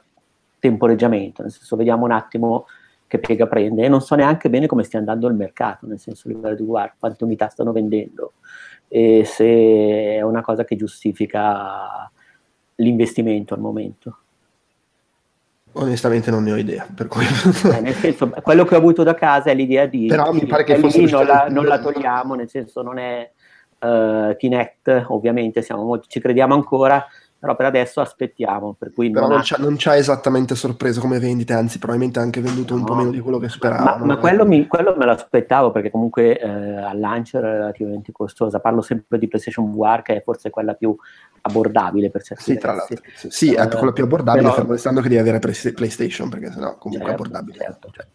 temporeggiamento, 0.60 1.42
nel 1.42 1.52
senso 1.52 1.76
vediamo 1.76 2.06
un 2.06 2.12
attimo 2.12 2.68
che 3.06 3.20
piega 3.20 3.48
prende 3.48 3.84
e 3.84 3.90
non 3.90 4.02
so 4.02 4.16
neanche 4.16 4.50
bene 4.50 4.66
come 4.66 4.84
stia 4.84 5.00
andando 5.00 5.28
il 5.28 5.36
mercato, 5.36 5.86
nel 5.86 6.00
senso 6.00 6.30
livello 6.30 6.56
di 6.56 6.64
guarda, 6.64 6.96
quante 6.98 7.24
unità 7.26 7.50
stanno 7.50 7.72
vendendo 7.72 8.34
e 8.88 9.24
se 9.26 9.46
è 9.46 10.22
una 10.22 10.42
cosa 10.42 10.64
che 10.64 10.76
giustifica 10.76 12.10
l'investimento 12.76 13.54
al 13.54 13.60
momento. 13.60 14.18
Onestamente 15.74 16.30
non 16.30 16.44
ne 16.44 16.52
ho 16.52 16.58
idea. 16.58 16.88
Per 16.94 17.08
cui... 17.08 17.26
eh, 17.26 17.82
nel 17.82 17.96
senso, 17.96 18.30
quello 18.42 18.64
che 18.64 18.76
ho 18.76 18.78
avuto 18.78 19.04
da 19.04 19.16
casa 19.16 19.50
è 19.50 19.56
l'idea 19.56 19.86
di... 19.86 20.06
Però 20.06 20.32
mi 20.32 20.46
pare 20.46 20.64
che 20.64 20.78
fosse... 20.78 21.02
Non 21.06 21.26
la, 21.26 21.48
non 21.50 21.66
la 21.66 21.80
togliamo, 21.80 22.36
nel 22.36 22.50
senso 22.50 22.82
non 22.84 23.00
è 23.00 23.32
uh, 23.80 24.36
Kinect, 24.36 25.06
ovviamente 25.08 25.66
molti, 25.72 26.08
ci 26.10 26.20
crediamo 26.20 26.54
ancora, 26.54 27.06
però 27.44 27.58
per 27.58 27.66
adesso 27.66 28.00
aspettiamo. 28.00 28.74
Per 28.80 28.94
cui 28.94 29.12
però 29.12 29.28
non, 29.28 29.40
ha... 29.40 29.56
non 29.58 29.78
ci 29.78 29.90
ha 29.90 29.98
esattamente 29.98 30.56
sorpreso 30.56 31.02
come 31.02 31.20
vendite, 31.20 31.52
anzi 31.52 31.78
probabilmente 31.78 32.20
anche 32.20 32.40
venduto 32.40 32.74
no, 32.74 32.80
un 32.80 32.86
po' 32.86 32.96
meno 32.96 33.12
di 33.12 33.20
quello 33.20 33.38
che 33.38 33.50
speravo. 33.50 33.84
Ma, 33.84 34.06
ma 34.06 34.18
quello, 34.18 34.46
mi, 34.46 34.66
quello, 34.66 34.96
me 34.96 35.04
l'aspettavo 35.04 35.72
perché 35.72 35.92
comunque 35.92 36.40
eh, 36.40 36.48
al 36.48 36.98
lancio 36.98 37.40
era 37.40 37.52
relativamente 37.52 38.14
costosa. 38.14 38.62
Parlo 38.62 38.80
sempre 38.82 39.20
di 39.20 39.28
PlayStation 39.28 39.76
VR 39.76 40.04
che 40.04 40.16
è 40.16 40.24
forse 40.24 40.50
quella 40.52 40.74
più 40.74 40.96
abbordabile 41.42 42.10
per 42.10 42.24
certi 42.24 42.44
Sì, 42.44 42.58
tra 42.58 42.76
l'altro. 42.76 43.02
Sì, 43.14 43.30
sì 43.30 43.54
è 43.54 43.68
quella 43.68 43.92
più 43.92 44.06
abbordabile, 44.06 44.44
però... 44.44 44.56
fermo 44.56 44.72
restando 44.72 45.02
che 45.02 45.10
devi 45.10 45.20
avere 45.20 45.40
PlayStation 45.40 46.30
perché 46.30 46.50
sennò 46.50 46.78
comunque 46.78 47.10
certo, 47.10 47.10
è 47.10 47.14
abbordabile. 47.28 47.58
Certo. 47.58 47.90
Cioè. 47.92 48.06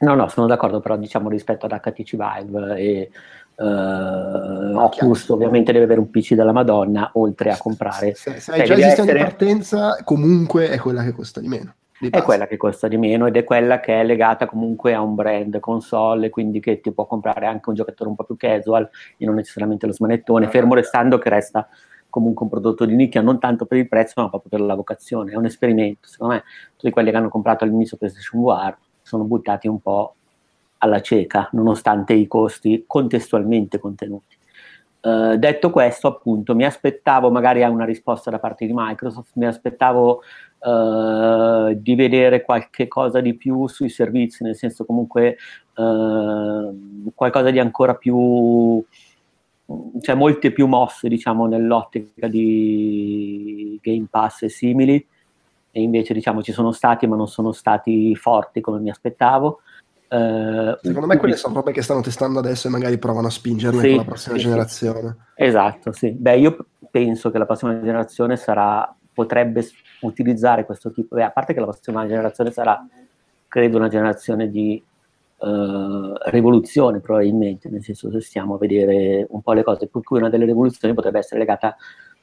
No, 0.00 0.14
no, 0.14 0.28
sono 0.28 0.46
d'accordo, 0.46 0.80
però 0.80 0.98
diciamo 0.98 1.30
rispetto 1.30 1.64
ad 1.64 1.80
HTC 1.80 2.16
Vive 2.16 2.76
e 2.76 3.10
Uh, 3.56 4.76
Oculus 4.76 5.28
ovviamente 5.28 5.70
deve 5.70 5.84
avere 5.84 6.00
un 6.00 6.10
PC 6.10 6.34
della 6.34 6.50
Madonna 6.50 7.10
oltre 7.14 7.50
a 7.50 7.56
comprare 7.56 8.14
se, 8.14 8.40
se 8.40 8.50
hai 8.50 8.64
già 8.64 8.74
il 8.74 8.82
sistema 8.82 9.10
essere... 9.10 9.18
di 9.18 9.24
partenza 9.24 10.02
comunque 10.02 10.70
è 10.70 10.78
quella 10.78 11.04
che 11.04 11.12
costa 11.12 11.40
di 11.40 11.46
meno 11.46 11.74
di 12.00 12.10
è 12.10 12.22
quella 12.22 12.48
che 12.48 12.56
costa 12.56 12.88
di 12.88 12.96
meno 12.96 13.26
ed 13.26 13.36
è 13.36 13.44
quella 13.44 13.78
che 13.78 14.00
è 14.00 14.04
legata 14.04 14.46
comunque 14.46 14.92
a 14.92 15.00
un 15.00 15.14
brand 15.14 15.60
console 15.60 16.30
quindi 16.30 16.58
che 16.58 16.80
ti 16.80 16.90
può 16.90 17.06
comprare 17.06 17.46
anche 17.46 17.68
un 17.68 17.76
giocatore 17.76 18.10
un 18.10 18.16
po' 18.16 18.24
più 18.24 18.36
casual 18.36 18.90
e 19.16 19.24
non 19.24 19.36
necessariamente 19.36 19.86
lo 19.86 19.92
smanettone 19.92 20.48
fermo 20.48 20.74
restando 20.74 21.18
che 21.18 21.28
resta 21.28 21.68
comunque 22.14 22.44
un 22.44 22.50
prodotto 22.50 22.84
di 22.84 22.94
nicchia 22.94 23.20
non 23.22 23.40
tanto 23.40 23.66
per 23.66 23.76
il 23.76 23.88
prezzo 23.88 24.22
ma 24.22 24.28
proprio 24.28 24.50
per 24.50 24.60
la 24.60 24.76
vocazione. 24.76 25.32
È 25.32 25.36
un 25.36 25.46
esperimento 25.46 26.06
secondo 26.06 26.34
me 26.34 26.44
tutti 26.76 26.92
quelli 26.92 27.10
che 27.10 27.16
hanno 27.16 27.28
comprato 27.28 27.64
all'inizio 27.64 27.96
PlayStation 27.96 28.40
VR 28.40 28.76
sono 29.02 29.24
buttati 29.24 29.66
un 29.66 29.80
po' 29.80 30.14
alla 30.84 31.00
cieca, 31.00 31.48
nonostante 31.52 32.12
i 32.12 32.26
costi 32.26 32.84
contestualmente 32.86 33.78
contenuti. 33.78 34.36
Uh, 35.00 35.36
detto 35.36 35.70
questo, 35.70 36.08
appunto, 36.08 36.54
mi 36.54 36.64
aspettavo 36.64 37.30
magari 37.30 37.62
a 37.62 37.68
una 37.68 37.84
risposta 37.84 38.30
da 38.30 38.38
parte 38.38 38.64
di 38.66 38.72
Microsoft, 38.74 39.32
mi 39.34 39.46
aspettavo 39.46 40.22
uh, 40.60 41.74
di 41.74 41.94
vedere 41.94 42.42
qualche 42.42 42.88
cosa 42.88 43.20
di 43.20 43.34
più 43.34 43.66
sui 43.66 43.90
servizi, 43.90 44.44
nel 44.44 44.56
senso 44.56 44.84
comunque 44.86 45.36
uh, 45.76 47.12
qualcosa 47.14 47.50
di 47.50 47.58
ancora 47.58 47.94
più, 47.96 48.82
cioè 50.00 50.14
molte 50.14 50.52
più 50.52 50.66
mosse, 50.66 51.08
diciamo, 51.08 51.46
nell'ottica 51.46 52.26
di 52.28 53.78
Game 53.82 54.06
Pass 54.10 54.42
e 54.44 54.48
simili, 54.48 55.06
e 55.70 55.82
invece, 55.82 56.14
diciamo, 56.14 56.42
ci 56.42 56.52
sono 56.52 56.72
stati, 56.72 57.06
ma 57.06 57.16
non 57.16 57.28
sono 57.28 57.52
stati 57.52 58.14
forti 58.16 58.62
come 58.62 58.78
mi 58.80 58.88
aspettavo. 58.88 59.60
Uh, 60.08 60.76
Secondo 60.80 61.06
me 61.06 61.16
quelle 61.16 61.34
sono 61.34 61.54
robe 61.54 61.72
che 61.72 61.82
stanno 61.82 62.00
testando 62.00 62.38
adesso 62.38 62.68
e 62.68 62.70
magari 62.70 62.98
provano 62.98 63.26
a 63.26 63.30
spingerle 63.30 63.80
sì, 63.80 63.88
con 63.88 63.96
la 63.96 64.04
prossima 64.04 64.36
sì, 64.36 64.42
generazione. 64.42 65.16
Esatto, 65.34 65.92
sì. 65.92 66.12
Beh, 66.12 66.38
io 66.38 66.66
penso 66.90 67.30
che 67.30 67.38
la 67.38 67.46
prossima 67.46 67.78
generazione 67.80 68.36
sarà, 68.36 68.94
potrebbe 69.12 69.66
utilizzare 70.02 70.64
questo 70.64 70.90
tipo, 70.92 71.16
beh, 71.16 71.24
a 71.24 71.30
parte 71.30 71.54
che 71.54 71.60
la 71.60 71.66
prossima 71.66 72.06
generazione 72.06 72.50
sarà, 72.50 72.86
credo, 73.48 73.78
una 73.78 73.88
generazione 73.88 74.50
di 74.50 74.82
uh, 75.38 76.12
rivoluzione 76.26 77.00
probabilmente, 77.00 77.68
nel 77.68 77.82
senso 77.82 78.10
se 78.10 78.20
stiamo 78.20 78.54
a 78.54 78.58
vedere 78.58 79.26
un 79.30 79.42
po' 79.42 79.52
le 79.52 79.64
cose, 79.64 79.88
per 79.88 80.02
cui 80.02 80.18
una 80.18 80.28
delle 80.28 80.44
rivoluzioni 80.44 80.94
potrebbe 80.94 81.18
essere 81.18 81.40
legata 81.40 81.74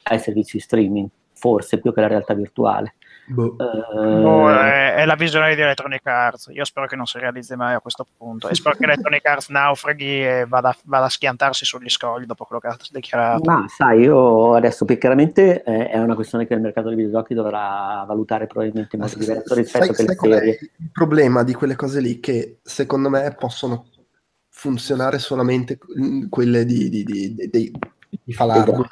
ai 0.04 0.20
servizi 0.20 0.60
streaming, 0.60 1.08
forse 1.34 1.80
più 1.80 1.91
che 1.91 2.00
alla 2.00 2.10
realtà 2.10 2.34
virtuale. 2.34 2.96
Boh. 3.28 3.56
Uh, 3.58 4.50
è, 4.50 4.96
è, 4.96 5.06
la 5.06 5.16
visione 5.16 5.56
di 5.56 5.62
Electronic 5.62 6.06
Arts. 6.06 6.50
Io 6.52 6.66
spero 6.66 6.88
che 6.88 6.96
non 6.96 7.06
si 7.06 7.20
realizzi 7.20 7.56
mai 7.56 7.74
a 7.74 7.80
questo 7.80 8.06
punto. 8.18 8.50
E 8.50 8.56
spero 8.56 8.76
che 8.76 8.84
Electronic 8.84 9.26
Arts 9.26 9.50
naufraghi 9.50 10.26
e 10.26 10.46
vada, 10.48 10.76
vada, 10.84 11.06
a 11.06 11.10
schiantarsi 11.10 11.64
sugli 11.64 11.90
scogli 11.90 12.26
dopo 12.26 12.46
quello 12.46 12.62
che 12.62 12.68
ha 12.68 12.78
dichiarato. 12.92 13.50
Ma 13.50 13.66
sai, 13.68 14.02
io 14.02 14.56
adesso 14.56 14.86
chiaramente 14.86 15.64
eh, 15.64 15.90
è 15.90 16.00
una 16.00 16.16
questione 16.16 16.46
che 16.46 16.54
il 16.54 16.62
mercato 16.62 16.88
dei 16.88 16.98
videogiochi 16.98 17.34
dovrà 17.34 18.04
valutare 18.08 18.48
probabilmente 18.48 18.96
in 18.96 19.02
modo 19.02 19.16
diverso 19.18 19.56
rispetto 19.56 19.94
sai, 19.94 20.06
alle 20.06 20.16
serie. 20.16 20.60
Il 20.78 20.92
problema 20.92 21.44
di 21.44 21.54
quelle 21.54 21.76
cose 21.76 22.02
lì 22.02 22.20
che 22.20 22.60
secondo 22.64 23.10
me 23.10 23.34
possono 23.38 23.86
funzionare 24.50 25.20
solamente 25.20 25.80
quelle 26.30 26.66
di, 26.66 26.90
di, 26.90 27.04
di, 27.04 27.34
di, 27.34 27.50
di, 27.50 27.72
di 28.24 28.34
Falardo. 28.34 28.72
Esatto. 28.72 28.88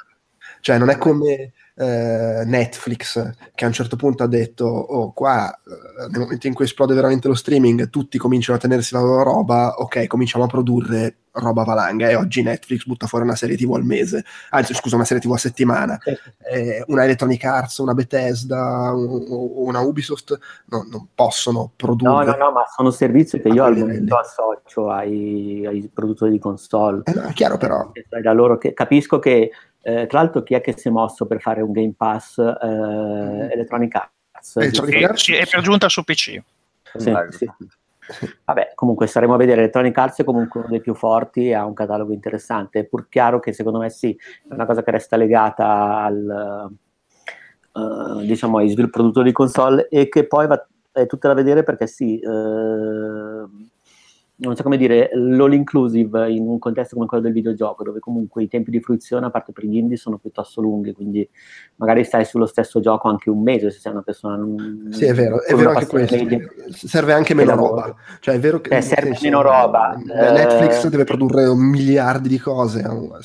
Cioè 0.60 0.78
non 0.78 0.90
è 0.90 0.98
come 0.98 1.52
eh, 1.80 2.42
Netflix 2.44 3.32
che 3.54 3.64
a 3.64 3.68
un 3.68 3.72
certo 3.72 3.96
punto 3.96 4.22
ha 4.22 4.26
detto 4.26 4.66
oh 4.66 5.12
qua 5.14 5.50
eh, 5.50 6.08
nel 6.10 6.20
momento 6.20 6.46
in 6.46 6.52
cui 6.52 6.66
esplode 6.66 6.94
veramente 6.94 7.26
lo 7.26 7.34
streaming 7.34 7.88
tutti 7.88 8.18
cominciano 8.18 8.58
a 8.58 8.60
tenersi 8.60 8.94
la 8.94 9.00
loro 9.00 9.22
roba 9.22 9.76
ok 9.78 10.06
cominciamo 10.06 10.44
a 10.44 10.48
produrre 10.48 11.16
roba 11.32 11.62
valanga. 11.62 12.08
E 12.08 12.16
oggi 12.16 12.42
Netflix 12.42 12.84
butta 12.84 13.06
fuori 13.06 13.24
una 13.24 13.36
serie 13.36 13.56
tv 13.56 13.74
al 13.74 13.84
mese 13.84 14.24
anzi 14.50 14.74
scusa 14.74 14.96
una 14.96 15.04
serie 15.04 15.22
tv 15.22 15.32
a 15.32 15.36
settimana. 15.36 15.98
Eh, 16.50 16.82
una 16.88 17.04
Electronic 17.04 17.44
Arts 17.44 17.78
una 17.78 17.94
Bethesda 17.94 18.92
un, 18.92 19.24
una 19.28 19.80
Ubisoft 19.80 20.38
no, 20.66 20.86
non 20.90 21.08
possono 21.14 21.70
produrre 21.76 22.24
no 22.24 22.32
no 22.32 22.36
no 22.36 22.52
ma 22.52 22.64
sono 22.74 22.90
servizi 22.90 23.40
che 23.40 23.48
io 23.48 23.64
al 23.64 23.76
momento 23.76 24.16
associo 24.16 24.90
ai, 24.90 25.64
ai, 25.66 25.90
produttori 25.92 26.30
di 26.30 26.38
console. 26.38 27.02
Eh 27.04 27.12
no, 27.14 27.22
è 27.22 27.32
chiaro 27.32 27.56
però. 27.56 27.90
Da 28.08 28.32
loro 28.32 28.58
che 28.58 28.72
capisco 28.72 29.18
che 29.18 29.50
eh, 29.82 30.06
tra 30.06 30.20
l'altro 30.20 30.42
chi 30.42 30.54
è 30.54 30.60
che 30.60 30.76
si 30.76 30.88
è 30.88 30.90
mosso 30.90 31.26
per 31.26 31.40
fare 31.40 31.62
un 31.62 31.72
Game 31.72 31.94
Pass 31.96 32.38
eh, 32.38 32.66
mm. 32.66 33.50
Electronic 33.50 33.94
Arts? 33.94 34.56
Electronic 34.56 35.02
Arts? 35.04 35.22
Sì, 35.22 35.34
è 35.34 35.46
per 35.46 35.60
giunta 35.62 35.88
su 35.88 36.02
PC. 36.02 36.40
Sì, 36.96 37.12
sì. 37.30 37.50
Vabbè, 38.44 38.72
comunque 38.74 39.06
staremo 39.06 39.34
a 39.34 39.36
vedere. 39.36 39.60
Electronic 39.60 39.96
Arts 39.96 40.18
è 40.20 40.24
comunque 40.24 40.60
uno 40.60 40.68
dei 40.68 40.80
più 40.80 40.94
forti 40.94 41.48
e 41.48 41.54
ha 41.54 41.64
un 41.64 41.74
catalogo 41.74 42.12
interessante. 42.12 42.80
È 42.80 42.84
pur 42.84 43.08
chiaro 43.08 43.40
che 43.40 43.52
secondo 43.52 43.78
me 43.78 43.90
sì, 43.90 44.16
è 44.48 44.52
una 44.52 44.66
cosa 44.66 44.82
che 44.82 44.90
resta 44.90 45.16
legata 45.16 46.02
al, 46.02 46.70
uh, 47.72 48.20
diciamo, 48.20 48.58
ai 48.58 48.74
produttori 48.90 49.28
di 49.28 49.34
console 49.34 49.88
e 49.88 50.08
che 50.08 50.26
poi 50.26 50.46
va, 50.46 50.66
è 50.92 51.06
tutta 51.06 51.28
da 51.28 51.34
vedere 51.34 51.62
perché 51.62 51.86
sì, 51.86 52.20
uh, 52.22 53.48
non 54.40 54.56
so 54.56 54.62
come 54.62 54.76
dire, 54.76 55.10
l'all 55.12 55.52
inclusive 55.52 56.30
in 56.30 56.46
un 56.46 56.58
contesto 56.58 56.94
come 56.94 57.06
quello 57.06 57.22
del 57.22 57.32
videogioco, 57.32 57.82
dove 57.82 57.98
comunque 57.98 58.42
i 58.42 58.48
tempi 58.48 58.70
di 58.70 58.80
fruizione, 58.80 59.26
a 59.26 59.30
parte 59.30 59.52
per 59.52 59.64
gli 59.64 59.76
indie, 59.76 59.96
sono 59.96 60.18
piuttosto 60.18 60.60
lunghi, 60.60 60.92
quindi 60.92 61.28
magari 61.76 62.04
stai 62.04 62.24
sullo 62.24 62.46
stesso 62.46 62.80
gioco 62.80 63.08
anche 63.08 63.28
un 63.28 63.42
mese 63.42 63.70
se 63.70 63.80
sei 63.80 63.92
una 63.92 64.02
persona... 64.02 64.36
Non, 64.36 64.88
sì, 64.90 65.04
è 65.04 65.14
vero, 65.14 65.42
è 65.42 65.54
vero 65.54 65.70
anche 65.70 65.86
questo. 65.86 66.16
Media. 66.16 66.38
Serve 66.70 67.12
anche 67.12 67.34
meno 67.34 67.54
roba. 67.54 67.94
Cioè, 68.20 68.36
è 68.36 68.38
vero 68.38 68.60
che... 68.60 68.76
Eh, 68.76 68.80
serve 68.80 69.08
senso, 69.08 69.24
meno 69.24 69.42
roba. 69.42 69.94
Eh, 69.94 70.32
Netflix 70.32 70.88
deve 70.88 71.04
produrre 71.04 71.54
miliardi 71.54 72.28
di 72.28 72.38
cose. 72.38 72.80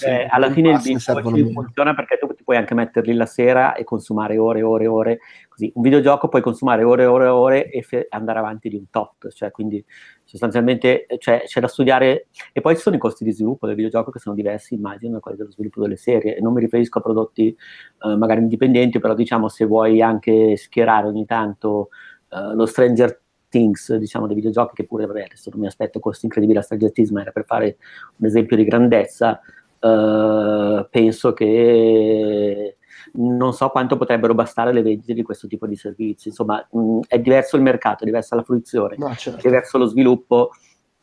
Eh, 0.05 0.27
alla 0.29 0.51
fine 0.51 0.71
il 0.71 0.81
binge 0.81 1.13
funziona 1.53 1.95
perché 1.95 2.17
tu 2.19 2.27
puoi 2.45 2.55
anche 2.55 2.73
metterli 2.73 3.13
la 3.13 3.25
sera 3.25 3.73
e 3.73 3.83
consumare 3.83 4.37
ore 4.37 4.59
e 4.59 4.63
ore 4.63 4.83
e 4.85 4.87
ore. 4.87 5.19
Così. 5.49 5.71
Un 5.75 5.81
videogioco 5.81 6.29
puoi 6.29 6.41
consumare 6.41 6.83
ore 6.83 7.03
e 7.03 7.05
ore 7.07 7.25
e 7.25 7.29
ore 7.29 7.69
e 7.69 7.81
fe- 7.81 8.07
andare 8.09 8.39
avanti 8.39 8.69
di 8.69 8.77
un 8.77 8.89
tot, 8.89 9.29
cioè 9.31 9.51
quindi 9.51 9.83
sostanzialmente 10.23 11.05
cioè, 11.17 11.43
c'è 11.45 11.59
da 11.59 11.67
studiare 11.67 12.27
e 12.53 12.61
poi 12.61 12.75
ci 12.75 12.81
sono 12.81 12.95
i 12.95 12.99
costi 12.99 13.23
di 13.23 13.31
sviluppo 13.31 13.67
del 13.67 13.75
videogioco 13.75 14.11
che 14.11 14.19
sono 14.19 14.35
diversi 14.35 14.73
immagino 14.73 15.13
da 15.13 15.19
quelli 15.19 15.37
dello 15.37 15.51
sviluppo 15.51 15.81
delle 15.81 15.97
serie 15.97 16.35
e 16.35 16.41
non 16.41 16.53
mi 16.53 16.61
riferisco 16.61 16.97
a 16.97 17.01
prodotti 17.01 17.47
eh, 17.47 18.15
magari 18.15 18.41
indipendenti 18.41 18.99
però 18.99 19.13
diciamo 19.13 19.47
se 19.49 19.65
vuoi 19.65 20.01
anche 20.01 20.57
schierare 20.57 21.07
ogni 21.07 21.25
tanto 21.25 21.89
eh, 22.29 22.53
lo 22.55 22.65
Stranger 22.65 23.21
Things, 23.55 23.95
diciamo, 23.95 24.27
dei 24.27 24.35
videogiochi, 24.35 24.75
che 24.75 24.85
pure, 24.85 25.05
vabbè, 25.05 25.23
adesso 25.23 25.49
non 25.49 25.61
mi 25.61 25.67
aspetto 25.67 25.99
questo 25.99 26.25
incredibile 26.25 26.59
astragettismo, 26.59 27.21
era 27.21 27.31
per 27.31 27.45
fare 27.45 27.77
un 28.17 28.25
esempio 28.25 28.57
di 28.57 28.65
grandezza, 28.65 29.39
eh, 29.85 30.87
penso 30.89 31.33
che 31.33 32.77
non 33.13 33.53
so 33.53 33.69
quanto 33.69 33.97
potrebbero 33.97 34.33
bastare 34.33 34.73
le 34.73 34.81
vendite 34.81 35.13
di 35.13 35.21
questo 35.23 35.47
tipo 35.47 35.67
di 35.67 35.75
servizi. 35.75 36.29
Insomma, 36.29 36.65
mh, 36.69 36.99
è 37.07 37.19
diverso 37.19 37.55
il 37.55 37.61
mercato, 37.61 38.03
è 38.03 38.05
diversa 38.05 38.35
la 38.35 38.43
fruizione, 38.43 38.95
No, 38.97 39.13
certo. 39.15 39.39
è 39.39 39.41
diverso 39.41 39.77
lo 39.77 39.85
sviluppo. 39.85 40.49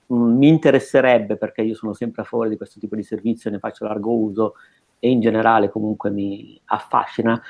Mh, 0.07 0.15
mi 0.15 0.49
interesserebbe, 0.49 1.37
perché 1.37 1.63
io 1.63 1.75
sono 1.75 1.93
sempre 1.95 2.23
a 2.23 2.25
favore 2.25 2.49
di 2.49 2.57
questo 2.57 2.81
tipo 2.81 2.97
di 2.97 3.03
servizio, 3.03 3.51
ne 3.51 3.59
faccio 3.59 3.85
largo 3.85 4.13
uso 4.13 4.55
e 4.99 5.11
in 5.11 5.21
generale 5.21 5.71
comunque 5.71 6.11
mi 6.11 6.61
affascina, 6.67 7.41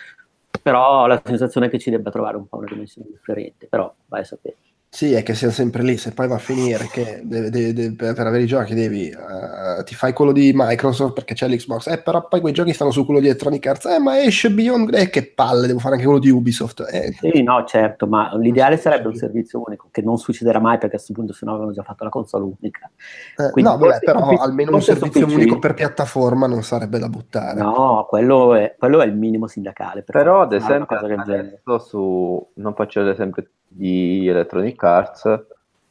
però 0.62 1.03
ho 1.03 1.07
la 1.07 1.21
sensazione 1.25 1.68
che 1.68 1.79
ci 1.79 1.90
debba 1.90 2.11
trovare 2.11 2.37
un 2.37 2.47
po' 2.47 2.59
una 2.59 2.68
dimensione 2.68 3.09
differente, 3.11 3.66
però 3.66 3.92
vai 4.07 4.21
a 4.21 4.25
sapere. 4.25 4.57
Sì, 4.94 5.14
è 5.14 5.22
che 5.22 5.33
siamo 5.35 5.55
sempre 5.55 5.83
lì, 5.83 5.96
se 5.96 6.12
poi 6.12 6.28
va 6.28 6.35
a 6.35 6.38
finire 6.38 6.87
che 6.87 7.22
de- 7.24 7.48
de- 7.48 7.72
de- 7.72 7.94
per 7.94 8.26
avere 8.26 8.42
i 8.42 8.46
giochi 8.46 8.74
devi, 8.74 9.09
eh, 9.09 9.83
ti 9.85 9.94
fai 9.94 10.12
quello 10.12 10.33
di 10.33 10.52
Microsoft 10.55 11.14
perché 11.14 11.33
c'è 11.33 11.48
l'Xbox, 11.48 11.87
eh, 11.87 12.02
però 12.02 12.28
poi 12.28 12.42
quei 12.42 12.52
giochi 12.52 12.74
stanno 12.74 12.90
su 12.90 13.07
quello 13.07 13.18
di 13.18 13.24
Electronic 13.28 13.66
Arts, 13.66 13.87
eh, 13.87 13.98
ma 13.98 14.20
esce 14.22 14.50
Beyond, 14.50 14.92
eh, 14.92 15.09
che 15.09 15.33
palle, 15.35 15.66
devo 15.66 15.78
fare 15.78 15.94
anche 15.94 16.05
quello 16.05 16.20
di 16.20 16.28
Ubisoft. 16.28 16.85
Eh, 16.92 17.11
Sì, 17.18 17.42
no, 17.42 17.64
certo, 17.64 18.07
ma 18.07 18.37
l'ideale 18.37 18.76
sarebbe 18.76 19.09
un 19.09 19.14
servizio 19.14 19.62
unico, 19.64 19.88
che 19.90 20.02
non 20.02 20.18
succederà 20.18 20.61
mai 20.61 20.72
perché 20.76 20.96
a 20.96 20.98
questo 20.98 21.14
punto 21.14 21.33
sennò 21.33 21.52
avevano 21.52 21.72
già 21.72 21.83
fatto 21.83 22.05
la 22.05 22.11
console 22.11 22.44
unica. 22.61 22.90
eh, 23.38 23.50
Quindi 23.50 23.70
no, 23.70 23.78
vabbè, 23.78 23.98
però 24.00 24.28
PC 24.28 24.40
almeno 24.42 24.74
un 24.74 24.83
servizio 24.83 25.24
PC. 25.26 25.35
unico 25.37 25.59
per 25.59 25.72
piattaforma 25.72 26.46
non 26.46 26.62
sarebbe 26.62 26.98
da 26.98 27.09
buttare. 27.09 27.59
No, 27.59 28.05
quello 28.11 28.55
è, 28.55 28.74
quello 28.78 29.00
è 29.00 29.07
il 29.07 29.14
minimo 29.16 29.46
sindacale. 29.46 30.02
per 30.02 30.14
Però 30.14 30.42
ad 30.42 30.52
esempio 30.52 30.98
adesso 30.98 31.78
su 31.78 32.46
non 32.57 32.74
faccio 32.74 33.00
l'esempio 33.00 33.42
di 33.75 34.27
Electronic 34.27 34.83
Arts 34.83 35.23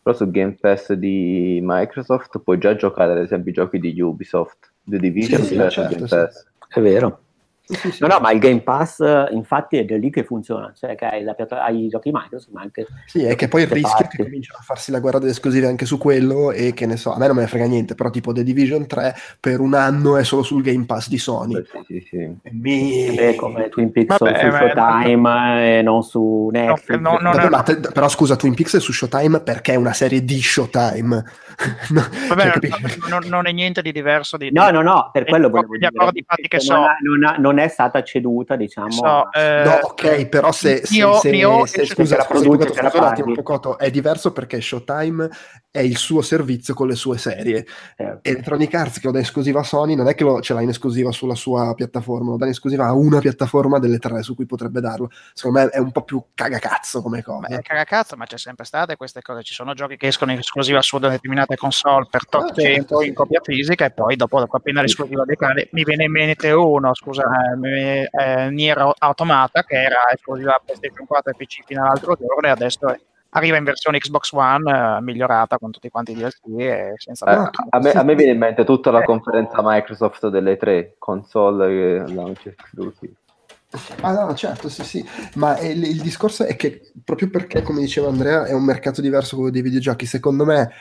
però 0.04 0.16
su 0.16 0.30
Game 0.32 0.58
Pass 0.60 0.94
di 0.94 1.60
Microsoft 1.62 2.40
puoi 2.40 2.58
già 2.58 2.76
giocare 2.76 3.12
ad 3.12 3.20
esempio 3.20 3.52
i 3.52 3.54
giochi 3.54 3.80
di 3.80 4.00
Ubisoft 4.02 4.72
The 4.84 4.98
Division 4.98 5.42
Sì, 5.42 5.48
sì, 5.48 5.56
certo, 5.56 5.82
Game 5.96 6.08
sì. 6.08 6.16
Pass 6.16 6.48
È 6.68 6.82
vero. 6.82 7.20
Sì, 7.72 7.78
sì, 7.78 7.92
sì. 7.92 7.98
No, 8.02 8.08
no, 8.08 8.20
ma 8.20 8.32
il 8.32 8.40
Game 8.40 8.62
Pass, 8.62 9.02
infatti, 9.32 9.78
è 9.78 9.86
da 9.86 9.96
lì 9.98 10.10
che 10.10 10.24
funziona. 10.26 10.74
Cioè, 10.78 10.96
che 10.96 11.06
hai, 11.06 11.24
la 11.24 11.34
piatta- 11.34 11.64
hai 11.64 11.86
i 11.86 11.88
giochi 11.88 12.10
Microsoft, 12.12 12.52
ma 12.54 12.62
anche... 12.62 12.86
Sì, 13.06 13.24
è 13.24 13.36
che 13.36 13.48
poi 13.48 13.62
il 13.62 13.68
rischio 13.70 14.06
è 14.06 14.08
che 14.10 14.24
cominciano 14.24 14.60
a 14.60 14.64
farsi 14.64 14.92
la 14.92 15.00
guerra 15.00 15.20
delle 15.20 15.32
esclusive 15.32 15.68
anche 15.68 15.86
su 15.86 15.98
quello 15.98 16.52
e 16.52 16.74
che 16.74 16.86
ne 16.86 16.98
so, 16.98 17.14
a 17.14 17.18
me 17.18 17.28
non 17.28 17.36
me 17.36 17.44
ne 17.44 17.48
frega 17.48 17.66
niente, 17.66 17.96
però 17.96 18.10
tipo 18.10 18.34
The 18.34 18.44
Division 18.44 18.86
3 18.88 19.16
per 19.40 19.60
un 19.62 19.74
anno 19.74 20.18
è 20.18 20.24
solo 20.24 20.44
sul 20.44 20.62
Game 20.62 20.86
Pass 20.86 21.08
di 21.08 21.18
Sony. 21.18 21.56
sì, 21.56 21.84
sì, 21.88 22.08
sì. 22.10 22.18
E 22.18 22.52
mi- 22.52 23.16
Eh, 23.16 23.36
come 23.36 23.70
Twin 23.70 23.92
Peaks 23.92 24.18
Vabbè, 24.18 24.40
su 24.40 24.46
ma- 24.48 24.58
Showtime 24.58 25.78
e 25.78 25.82
non 25.82 26.04
su 26.04 26.50
Netflix. 26.52 27.00
no, 27.00 27.18
no, 27.22 27.32
Vabbè, 27.32 27.44
no. 27.44 27.50
ma 27.50 27.64
te- 27.64 27.78
però 27.80 28.10
scusa, 28.10 28.36
Twin 28.36 28.54
Peaks 28.54 28.76
è 28.76 28.80
su 28.80 28.92
Showtime 28.92 29.40
perché 29.42 29.74
è 29.74 29.76
una 29.76 29.94
serie 29.94 30.24
di 30.26 30.42
Showtime. 30.42 31.24
No, 31.92 32.02
Vabbè, 32.30 32.54
cioè, 32.60 33.10
non- 33.10 33.26
non, 33.28 33.46
è 33.48 33.52
niente 33.52 33.82
di 33.84 33.92
diverso 33.92 34.36
di... 34.38 34.50
No, 34.52 34.72
no, 34.72 34.82
no, 34.82 35.10
per 35.12 35.26
quello 35.26 35.50
volevo 35.50 35.76
gli 35.76 35.80
dire 35.80 35.92
accordi 35.94 36.24
fatti 36.26 36.48
che 36.48 36.58
non, 36.58 36.66
so. 36.66 36.74
ha- 36.74 36.98
non 37.02 37.24
ha- 37.24 37.36
non 37.38 37.60
è 37.64 37.68
stata 37.68 38.02
ceduta, 38.04 38.56
diciamo. 38.56 38.92
so, 38.92 39.32
eh, 39.34 39.64
No, 39.66 39.80
ok, 39.84 40.26
però 40.28 40.52
se, 40.52 40.86
se, 40.86 40.96
Io- 40.96 41.14
se- 41.20 41.30
io- 41.30 41.66
se- 41.66 41.86
se- 41.86 41.94
scusa, 41.94 42.18
la 42.18 42.24
scusa, 42.24 42.48
la 42.50 42.90
scusa 42.90 42.98
un 42.98 43.04
attimo. 43.04 43.34
Pocotto, 43.34 43.78
è 43.78 43.90
diverso 43.92 44.32
perché 44.32 44.60
Showtime 44.62 45.30
è 45.72 45.80
il 45.80 45.96
suo 45.98 46.22
servizio 46.22 46.74
con 46.74 46.88
le 46.88 46.96
sue 46.96 47.18
serie. 47.18 47.66
certo. 47.96 48.20
Electronic 48.30 48.74
Arts 48.74 49.00
che 49.00 49.06
lo 49.06 49.12
dà 49.14 49.20
in 49.20 49.24
esclusiva 49.24 49.62
a 49.62 49.64
Sony 49.64 49.96
non 49.96 50.08
è 50.08 50.16
che 50.16 50.24
lo, 50.24 50.42
ce 50.42 50.54
l'ha 50.54 50.62
in 50.62 50.70
esclusiva 50.70 51.12
sulla 51.12 51.36
sua 51.36 51.74
piattaforma, 51.74 52.32
lo 52.32 52.38
dà 52.38 52.46
in 52.46 52.52
esclusiva 52.52 52.86
a 52.86 52.94
una 52.94 53.20
piattaforma 53.20 53.80
delle 53.80 53.98
tre 53.98 54.22
su 54.22 54.36
cui 54.36 54.46
potrebbe 54.46 54.82
darlo. 54.82 55.10
Secondo 55.34 55.60
me 55.60 55.70
è 55.70 55.78
un 55.80 55.92
po' 55.92 56.04
più 56.04 56.22
cagacazzo 56.34 57.02
come 57.02 57.22
cosa. 57.24 57.48
Beh, 57.48 57.62
cagacazzo, 57.62 58.16
ma 58.18 58.26
c'è 58.26 58.38
sempre 58.38 58.66
state 58.66 58.96
queste 58.98 59.22
cose. 59.22 59.44
Ci 59.44 59.54
sono 59.54 59.74
giochi 59.74 59.96
che 59.98 60.08
escono 60.08 60.32
in 60.34 60.40
esclusiva 60.40 60.82
su 60.82 60.98
determinate 60.98 61.56
console 61.56 62.08
per 62.10 62.28
tot 62.28 62.50
Ah, 62.52 62.54
certo, 62.54 63.02
in 63.02 63.14
copia 63.14 63.40
fisica 63.42 63.86
e 63.86 63.92
poi 63.92 64.16
dopo, 64.16 64.40
dopo 64.40 64.58
appena 64.58 64.82
l'esclusiva 64.82 65.24
decade 65.26 65.70
mi 65.72 65.84
viene 65.84 66.04
in 66.06 66.12
mente 66.12 66.52
uno, 66.52 66.94
scusa, 66.94 67.24
eh, 67.44 67.56
mi- 67.58 68.08
eh, 68.10 68.50
Nier 68.50 68.94
Automata 69.00 69.64
che 69.64 69.82
era 69.82 70.10
esclusiva 70.14 70.60
PlayStation 70.64 71.06
4 71.06 71.32
e 71.32 71.36
PC 71.36 71.64
fino 71.66 71.82
all'altro 71.84 72.16
giorno 72.16 72.48
e 72.48 72.50
adesso 72.50 72.88
è- 72.90 73.00
arriva 73.34 73.58
in 73.58 73.64
versione 73.64 73.98
Xbox 74.00 74.32
One 74.34 74.98
eh, 74.98 75.02
migliorata 75.02 75.58
con 75.58 75.72
tutti 75.72 75.90
quanti 75.90 76.12
i 76.12 76.16
DLC 76.16 76.40
e 76.58 76.94
senza 76.98 77.26
Eh, 77.26 77.50
a, 77.70 77.80
me, 77.80 77.92
a 77.92 78.04
me 78.04 78.16
viene 78.16 78.34
in 78.34 78.38
mente 78.40 78.64
tutta 78.66 78.92
la 78.92 79.02
Eh. 79.02 79.06
conferenza 79.06 79.58
Microsoft 79.62 80.28
delle 80.28 80.58
tre 80.58 80.96
console 80.98 81.68
che 82.06 82.14
launch 82.14 82.48
exclusive 82.48 83.14
Ah 84.02 84.12
no, 84.12 84.34
certo, 84.36 84.68
sì, 84.68 84.84
sì, 84.84 85.10
ma 85.36 85.58
il, 85.60 85.82
il 85.82 86.02
discorso 86.02 86.44
è 86.44 86.58
che 86.58 86.92
proprio 87.06 87.30
perché, 87.30 87.62
come 87.62 87.80
diceva 87.80 88.10
Andrea, 88.10 88.44
è 88.44 88.52
un 88.54 88.66
mercato 88.66 89.00
diverso 89.00 89.38
quello 89.38 89.50
dei 89.50 89.62
videogiochi, 89.62 90.06
secondo 90.06 90.44
me 90.44 90.72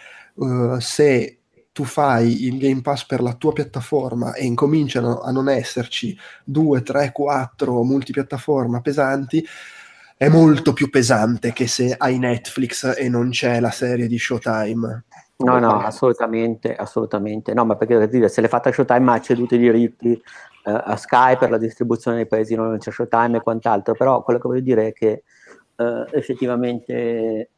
eh, 0.40 0.80
se 0.80 1.39
tu 1.80 1.86
fai 1.86 2.44
il 2.44 2.58
Game 2.58 2.82
Pass 2.82 3.06
per 3.06 3.22
la 3.22 3.32
tua 3.32 3.54
piattaforma 3.54 4.34
e 4.34 4.44
incominciano 4.44 5.20
a 5.20 5.30
non 5.30 5.48
esserci 5.48 6.14
due, 6.44 6.82
tre, 6.82 7.10
quattro 7.10 7.82
multipiattaforma 7.84 8.82
pesanti, 8.82 9.42
è 10.14 10.28
molto 10.28 10.74
più 10.74 10.90
pesante 10.90 11.54
che 11.54 11.66
se 11.66 11.94
hai 11.96 12.18
Netflix 12.18 12.98
e 12.98 13.08
non 13.08 13.30
c'è 13.30 13.60
la 13.60 13.70
serie 13.70 14.08
di 14.08 14.18
Showtime. 14.18 15.04
No, 15.38 15.58
no, 15.58 15.80
assolutamente, 15.80 16.76
assolutamente. 16.76 17.54
No, 17.54 17.64
ma 17.64 17.76
perché 17.76 18.28
se 18.28 18.42
l'è 18.42 18.48
fatta 18.48 18.70
Showtime 18.70 19.12
ha 19.12 19.20
ceduto 19.22 19.54
i 19.54 19.58
diritti 19.58 20.12
eh, 20.12 20.20
a 20.70 20.96
Sky 20.96 21.38
per 21.38 21.48
la 21.48 21.56
distribuzione 21.56 22.18
nei 22.18 22.26
paesi 22.26 22.54
non 22.54 22.76
c'è 22.76 22.90
Showtime 22.92 23.38
e 23.38 23.40
quant'altro, 23.40 23.94
però 23.94 24.22
quello 24.22 24.38
che 24.38 24.48
voglio 24.48 24.60
dire 24.60 24.88
è 24.88 24.92
che 24.92 25.22
eh, 25.76 26.06
effettivamente 26.10 27.52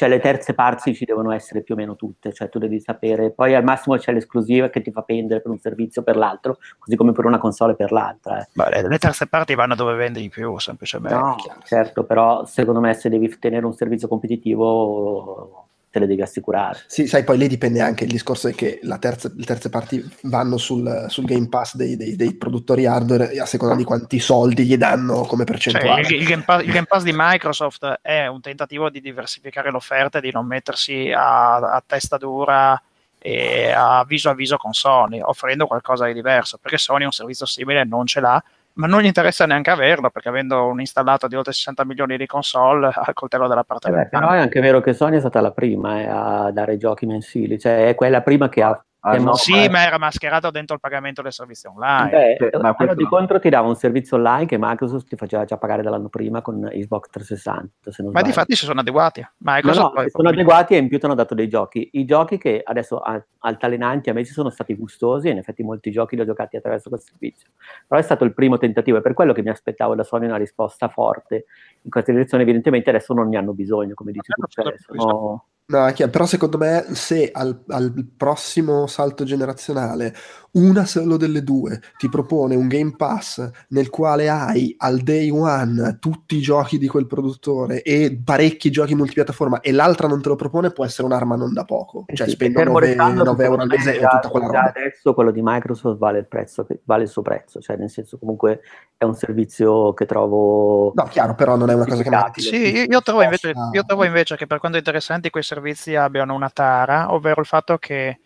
cioè 0.00 0.08
le 0.08 0.18
terze 0.18 0.54
parti 0.54 0.94
ci 0.94 1.04
devono 1.04 1.30
essere 1.30 1.60
più 1.60 1.74
o 1.74 1.76
meno 1.76 1.94
tutte, 1.94 2.32
cioè 2.32 2.48
tu 2.48 2.58
devi 2.58 2.80
sapere, 2.80 3.32
poi 3.32 3.54
al 3.54 3.62
massimo 3.62 3.98
c'è 3.98 4.14
l'esclusiva 4.14 4.70
che 4.70 4.80
ti 4.80 4.90
fa 4.90 5.02
pendere 5.02 5.42
per 5.42 5.50
un 5.50 5.58
servizio 5.58 6.00
o 6.00 6.04
per 6.04 6.16
l'altro, 6.16 6.56
così 6.78 6.96
come 6.96 7.12
per 7.12 7.26
una 7.26 7.36
console 7.36 7.74
per 7.74 7.92
l'altra. 7.92 8.40
eh. 8.40 8.48
Beh, 8.50 8.88
le 8.88 8.96
terze 8.98 9.26
parti 9.26 9.54
vanno 9.54 9.74
dove 9.74 9.92
vende 9.92 10.18
di 10.18 10.30
più, 10.30 10.58
semplicemente. 10.58 11.18
No, 11.18 11.36
certo, 11.64 12.04
però 12.04 12.46
secondo 12.46 12.80
me 12.80 12.94
se 12.94 13.10
devi 13.10 13.38
tenere 13.38 13.66
un 13.66 13.74
servizio 13.74 14.08
competitivo 14.08 15.66
te 15.90 15.98
le 15.98 16.06
devi 16.06 16.22
assicurare. 16.22 16.82
Sì, 16.86 17.06
sai, 17.06 17.24
poi 17.24 17.36
lì 17.36 17.48
dipende 17.48 17.80
anche 17.80 18.04
il 18.04 18.10
discorso 18.10 18.48
è 18.48 18.54
che 18.54 18.78
la 18.82 18.98
terza- 18.98 19.30
le 19.34 19.44
terze 19.44 19.68
parti 19.70 20.02
vanno 20.22 20.56
sul, 20.56 21.06
sul 21.08 21.24
Game 21.24 21.48
Pass 21.48 21.74
dei, 21.74 21.96
dei- 21.96 22.14
dei 22.16 22.34
produttori 22.34 22.86
hardware 22.86 23.38
a 23.38 23.46
seconda 23.46 23.74
di 23.74 23.84
quanti 23.84 24.18
soldi 24.20 24.64
gli 24.64 24.76
danno 24.76 25.22
come 25.22 25.44
Cioè, 25.44 25.52
percentuale. 25.52 26.02
il, 26.02 26.12
il 26.14 26.26
Game 26.26 26.42
Pass, 26.44 26.62
il 26.62 26.72
Game 26.72 26.86
Pass 26.86 27.02
di 27.02 27.12
Microsoft 27.14 27.98
è 28.02 28.26
un 28.26 28.40
tentativo 28.40 28.88
di 28.88 29.00
diversificare 29.00 29.70
l'offerta 29.70 30.18
e 30.18 30.20
di 30.20 30.30
non 30.32 30.46
mettersi 30.46 31.10
a, 31.14 31.56
a 31.56 31.82
testa 31.84 32.16
dura 32.16 32.80
e 33.18 33.70
a 33.70 34.04
viso 34.06 34.30
a 34.30 34.34
viso 34.34 34.56
con 34.56 34.72
Sony, 34.72 35.20
offrendo 35.20 35.66
qualcosa 35.66 36.06
di 36.06 36.14
diverso, 36.14 36.56
perché 36.56 36.78
Sony 36.78 37.04
un 37.04 37.12
servizio 37.12 37.44
simile 37.46 37.84
non 37.84 38.06
ce 38.06 38.20
l'ha, 38.20 38.42
ma 38.74 38.86
non 38.86 39.00
gli 39.00 39.06
interessa 39.06 39.46
neanche 39.46 39.70
averlo, 39.70 40.10
perché 40.10 40.28
avendo 40.28 40.66
un 40.66 40.80
installato 40.80 41.26
di 41.28 41.34
oltre 41.34 41.52
60 41.52 41.84
milioni 41.84 42.16
di 42.16 42.26
console 42.26 42.88
ha 42.94 43.04
il 43.06 43.14
coltello 43.14 43.48
dalla 43.48 43.64
parte 43.64 43.88
Eh 43.88 43.92
beh, 43.92 44.06
però 44.06 44.30
è 44.30 44.38
anche 44.38 44.60
vero 44.60 44.80
che 44.80 44.92
Sony 44.92 45.16
è 45.16 45.20
stata 45.20 45.40
la 45.40 45.52
prima 45.52 46.00
eh, 46.00 46.06
a 46.06 46.50
dare 46.52 46.76
giochi 46.76 47.06
mensili, 47.06 47.58
cioè 47.58 47.88
è 47.88 47.94
quella 47.94 48.22
prima 48.22 48.48
che 48.48 48.62
ha... 48.62 48.84
Ah, 49.02 49.12
che 49.12 49.18
no, 49.22 49.34
Sì, 49.34 49.52
ma- 49.52 49.68
ma 49.70 49.86
era 49.86 49.98
mascherato 49.98 50.50
dentro 50.50 50.74
il 50.74 50.80
pagamento 50.80 51.22
del 51.22 51.32
servizio 51.32 51.72
online. 51.74 52.36
Beh, 52.38 52.58
ma 52.60 52.74
questo 52.74 52.94
di 52.94 53.02
no. 53.04 53.08
contro 53.08 53.38
ti 53.38 53.48
dava 53.48 53.66
un 53.66 53.74
servizio 53.74 54.18
online 54.18 54.44
che 54.46 54.58
Microsoft 54.58 55.08
ti 55.08 55.16
faceva 55.16 55.44
già 55.44 55.56
pagare 55.56 55.82
dall'anno 55.82 56.08
prima 56.10 56.42
con 56.42 56.68
Xbox 56.70 57.08
360, 57.08 57.90
se 57.90 58.02
non 58.02 58.12
Ma 58.12 58.18
sbaglio. 58.18 58.26
di 58.26 58.32
fatti 58.38 58.54
si 58.56 58.64
sono 58.66 58.80
adeguati. 58.80 59.20
No, 59.20 59.28
Microsoft 59.38 59.86
no, 59.86 59.92
poi- 59.92 60.04
si 60.04 60.10
sono 60.10 60.28
adeguati 60.28 60.74
e 60.74 60.78
in 60.78 60.88
più 60.88 60.98
ti 60.98 61.06
hanno 61.06 61.14
dato 61.14 61.34
dei 61.34 61.48
giochi. 61.48 61.88
I 61.94 62.04
giochi 62.04 62.36
che 62.36 62.60
adesso 62.62 63.00
altalenanti 63.38 64.10
a 64.10 64.12
me 64.12 64.24
ci 64.24 64.32
sono 64.32 64.50
stati 64.50 64.74
gustosi 64.74 65.28
e 65.28 65.30
in 65.30 65.38
effetti 65.38 65.62
molti 65.62 65.90
giochi 65.90 66.14
li 66.16 66.20
ho 66.22 66.26
giocati 66.26 66.56
attraverso 66.56 66.90
questo 66.90 67.08
servizio. 67.10 67.48
Però 67.86 67.98
è 67.98 68.04
stato 68.04 68.24
il 68.24 68.34
primo 68.34 68.58
tentativo, 68.58 68.98
è 68.98 69.00
per 69.00 69.14
quello 69.14 69.32
che 69.32 69.42
mi 69.42 69.48
aspettavo 69.48 69.94
da 69.94 70.02
Sony 70.04 70.26
una 70.26 70.36
risposta 70.36 70.88
forte 70.88 71.46
in 71.82 71.90
questa 71.90 72.12
direzione. 72.12 72.42
Evidentemente 72.42 72.90
adesso 72.90 73.14
non 73.14 73.28
ne 73.30 73.38
hanno 73.38 73.54
bisogno, 73.54 73.94
come 73.94 74.12
dici 74.12 74.30
tu. 74.32 74.42
Cioè, 74.46 74.74
sono- 74.78 75.44
No, 75.70 75.86
però 76.10 76.26
secondo 76.26 76.58
me 76.58 76.84
se 76.94 77.30
al, 77.32 77.62
al 77.68 77.92
prossimo 78.16 78.88
salto 78.88 79.22
generazionale 79.24 80.12
una 80.52 80.84
solo 80.84 81.16
delle 81.16 81.42
due 81.42 81.80
ti 81.96 82.08
propone 82.08 82.54
un 82.56 82.66
Game 82.66 82.94
Pass 82.96 83.48
nel 83.68 83.88
quale 83.90 84.28
hai 84.28 84.74
al 84.78 84.98
day 85.00 85.30
one 85.30 85.98
tutti 86.00 86.36
i 86.36 86.40
giochi 86.40 86.78
di 86.78 86.88
quel 86.88 87.06
produttore 87.06 87.82
e 87.82 88.20
parecchi 88.24 88.70
giochi 88.70 88.94
multipiattaforma 88.94 89.60
e 89.60 89.70
l'altra 89.72 90.08
non 90.08 90.20
te 90.20 90.28
lo 90.28 90.36
propone 90.36 90.70
può 90.70 90.84
essere 90.84 91.06
un'arma 91.06 91.36
non 91.36 91.52
da 91.52 91.64
poco. 91.64 92.04
Cioè 92.12 92.26
Sì, 92.26 92.32
spendo 92.34 92.58
fermo 92.58 92.74
9, 92.74 92.86
restando 92.86 93.22
che 93.22 93.30
9 93.30 93.44
euro 93.44 93.62
al 93.62 93.68
mese 93.68 93.94
e 93.96 94.00
tutta 94.00 94.28
quella 94.28 94.46
roba. 94.46 94.62
adesso 94.64 95.14
quello 95.14 95.30
di 95.30 95.40
Microsoft 95.42 95.98
vale 95.98 96.18
il 96.18 96.26
prezzo, 96.26 96.66
vale 96.84 97.02
il 97.04 97.08
suo 97.08 97.22
prezzo, 97.22 97.60
cioè 97.60 97.76
nel 97.76 97.90
senso 97.90 98.18
comunque 98.18 98.60
è 98.96 99.04
un 99.04 99.14
servizio 99.14 99.92
che 99.94 100.06
trovo 100.06 100.92
No, 100.94 101.04
chiaro, 101.04 101.34
però 101.34 101.56
non 101.56 101.70
è 101.70 101.74
una 101.74 101.86
cosa 101.86 102.02
che 102.02 102.10
ti- 102.32 102.40
Sì, 102.42 102.70
io, 102.74 102.82
io 102.88 103.02
trovo 103.02 103.22
invece, 103.22 103.52
io 103.72 103.84
trovo 103.84 104.04
invece 104.04 104.36
che 104.36 104.46
per 104.46 104.58
quanto 104.58 104.78
interessanti 104.78 105.30
quei 105.30 105.42
servizi 105.42 105.94
abbiano 105.94 106.34
una 106.34 106.50
tara, 106.50 107.12
ovvero 107.12 107.40
il 107.40 107.46
fatto 107.46 107.78
che 107.78 108.18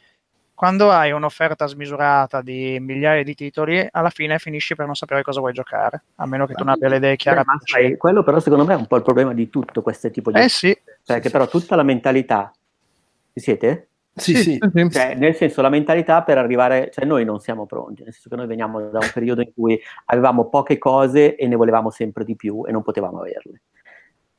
quando 0.65 0.91
hai 0.91 1.13
un'offerta 1.13 1.67
smisurata 1.67 2.41
di 2.41 2.79
migliaia 2.81 3.23
di 3.23 3.35
titoli, 3.35 3.87
alla 3.91 4.09
fine 4.09 4.39
finisci 4.39 4.75
per 4.75 4.87
non 4.87 4.95
sapere 4.95 5.23
cosa 5.23 5.41
vuoi 5.41 5.53
giocare, 5.53 6.05
a 6.15 6.27
meno 6.27 6.47
che 6.47 6.55
tu 6.55 6.65
non 6.65 6.73
abbia 6.73 6.89
le 6.89 6.97
idee 6.97 7.17
chiare. 7.17 7.45
Eh, 7.79 7.99
quello 7.99 8.23
però 8.23 8.41
secondo 8.41 8.65
me 8.65 8.73
è 8.73 8.77
un 8.79 8.87
po' 8.87 8.97
il 8.97 9.03
problema 9.03 9.35
di 9.35 9.51
tutto 9.51 9.83
questo 9.83 10.11
tipo 10.11 10.31
di 10.31 10.41
Eh 10.41 10.49
sì, 10.49 10.75
perché 11.05 11.29
però 11.29 11.47
tutta 11.49 11.77
la 11.77 11.83
mentalità, 11.83 12.51
ci 13.35 13.41
siete? 13.41 13.89
Sì, 14.15 14.37
sì. 14.37 14.59
Cioè, 14.91 15.15
nel 15.17 15.35
senso, 15.35 15.61
la 15.61 15.69
mentalità 15.69 16.23
per 16.23 16.39
arrivare, 16.39 16.89
cioè 16.91 17.05
noi 17.05 17.27
non 17.27 17.41
siamo 17.41 17.67
pronti, 17.67 18.03
nel 18.03 18.15
senso 18.15 18.31
che 18.31 18.37
noi 18.37 18.47
veniamo 18.47 18.81
da 18.89 19.01
un 19.01 19.11
periodo 19.13 19.43
in 19.43 19.53
cui 19.53 19.79
avevamo 20.07 20.49
poche 20.49 20.79
cose 20.79 21.37
e 21.37 21.47
ne 21.47 21.57
volevamo 21.57 21.91
sempre 21.91 22.25
di 22.25 22.37
più 22.37 22.65
e 22.67 22.73
non 22.73 22.83
potevamo 22.83 23.19
averle. 23.19 23.61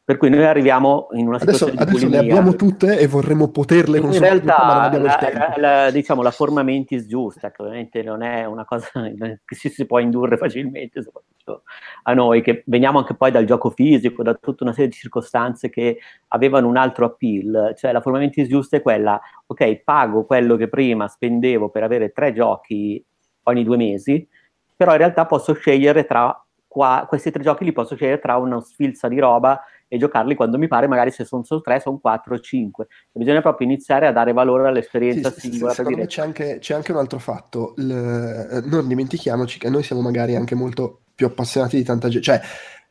Per 0.06 0.18
cui 0.18 0.30
noi 0.30 0.46
arriviamo 0.46 1.08
in 1.14 1.26
una 1.26 1.38
Adesso, 1.38 1.66
situazione 1.66 1.82
adesso 1.82 2.06
di 2.06 2.12
le 2.12 2.18
bulimia. 2.20 2.38
abbiamo 2.40 2.56
tutte 2.56 3.00
e 3.00 3.08
vorremmo 3.08 3.50
poterle 3.50 3.98
In 3.98 4.04
consumare 4.04 4.40
tutte, 4.40 4.64
ma 4.64 4.90
non 4.90 5.02
realtà, 5.02 5.28
il 5.30 5.34
la, 5.34 5.54
la- 5.58 5.84
la- 5.86 5.92
diciamo, 5.92 6.22
la 6.22 6.30
forma 6.30 6.62
mentis 6.62 7.08
giusta, 7.08 7.50
che 7.52 7.62
ovviamente 7.64 8.04
non 8.04 8.22
è 8.22 8.46
una 8.46 8.66
cosa 8.66 8.88
che 9.44 9.56
si, 9.56 9.70
si 9.70 9.86
può 9.88 9.98
indurre 9.98 10.38
facilmente, 10.38 11.02
soprattutto 11.02 11.64
a 12.04 12.14
noi, 12.14 12.44
che 12.44 12.62
veniamo 12.68 13.00
anche 13.00 13.16
poi 13.16 13.32
dal 13.32 13.46
gioco 13.46 13.72
fisico, 13.72 14.22
da 14.22 14.36
tutta 14.36 14.64
una 14.64 14.74
serie 14.74 14.90
di 14.90 14.96
circostanze 14.96 15.70
che 15.72 15.98
avevano 16.28 16.68
un 16.68 16.78
altro 16.78 17.06
appeal. 17.06 17.74
Cioè, 17.76 17.92
la 17.92 18.02
forma 18.02 18.20
mentis 18.20 18.48
giusta 18.48 18.78
è 18.78 18.84
quella, 18.84 19.20
ok, 19.48 19.76
pago 19.84 20.26
quello 20.26 20.56
che 20.56 20.68
prima 20.68 21.08
spendevo 21.08 21.70
per 21.70 21.82
avere 21.82 22.12
tre 22.12 22.32
giochi 22.32 23.04
ogni 23.48 23.64
due 23.64 23.78
mesi, 23.78 24.28
però 24.76 24.92
in 24.92 24.98
realtà 25.00 25.26
posso 25.26 25.54
scegliere 25.54 26.06
tra 26.06 26.40
qua, 26.68 27.06
questi 27.08 27.32
tre 27.32 27.42
giochi 27.42 27.64
li 27.64 27.72
posso 27.72 27.96
scegliere 27.96 28.20
tra 28.20 28.38
una 28.38 28.60
sfilza 28.62 29.08
di 29.08 29.18
roba 29.20 29.60
e 29.88 29.98
giocarli 29.98 30.36
quando 30.36 30.58
mi 30.58 30.68
pare, 30.68 30.88
magari 30.88 31.12
se 31.12 31.26
sono 31.26 31.44
solo 31.44 31.62
tre, 31.62 31.80
sono 31.80 32.00
quattro 32.00 32.36
o 32.36 32.40
cinque. 32.40 32.88
Bisogna 33.12 33.42
proprio 33.42 33.68
iniziare 33.68 34.08
a 34.08 34.12
dare 34.12 34.34
valore 34.34 34.68
all'esperienza 34.68 35.30
Sì, 35.30 35.36
sì, 35.36 35.42
sì, 35.42 35.50
singola 35.52 35.68
per 35.74 35.76
secondo 35.78 35.98
me 36.00 36.08
c'è 36.08 36.22
anche, 36.22 36.58
c'è 36.60 36.74
anche 36.74 36.92
un 36.92 36.98
altro 36.98 37.20
fatto. 37.20 37.74
Il- 37.78 38.64
non 38.66 38.88
dimentichiamoci 38.88 39.60
che 39.60 39.70
noi 39.70 39.84
siamo 39.84 40.02
magari 40.02 40.36
anche 40.36 40.56
molto 40.56 41.02
più 41.16 41.26
appassionati 41.28 41.78
di 41.78 41.84
tanta 41.84 42.10
gente. 42.10 42.26
Cioè, 42.26 42.42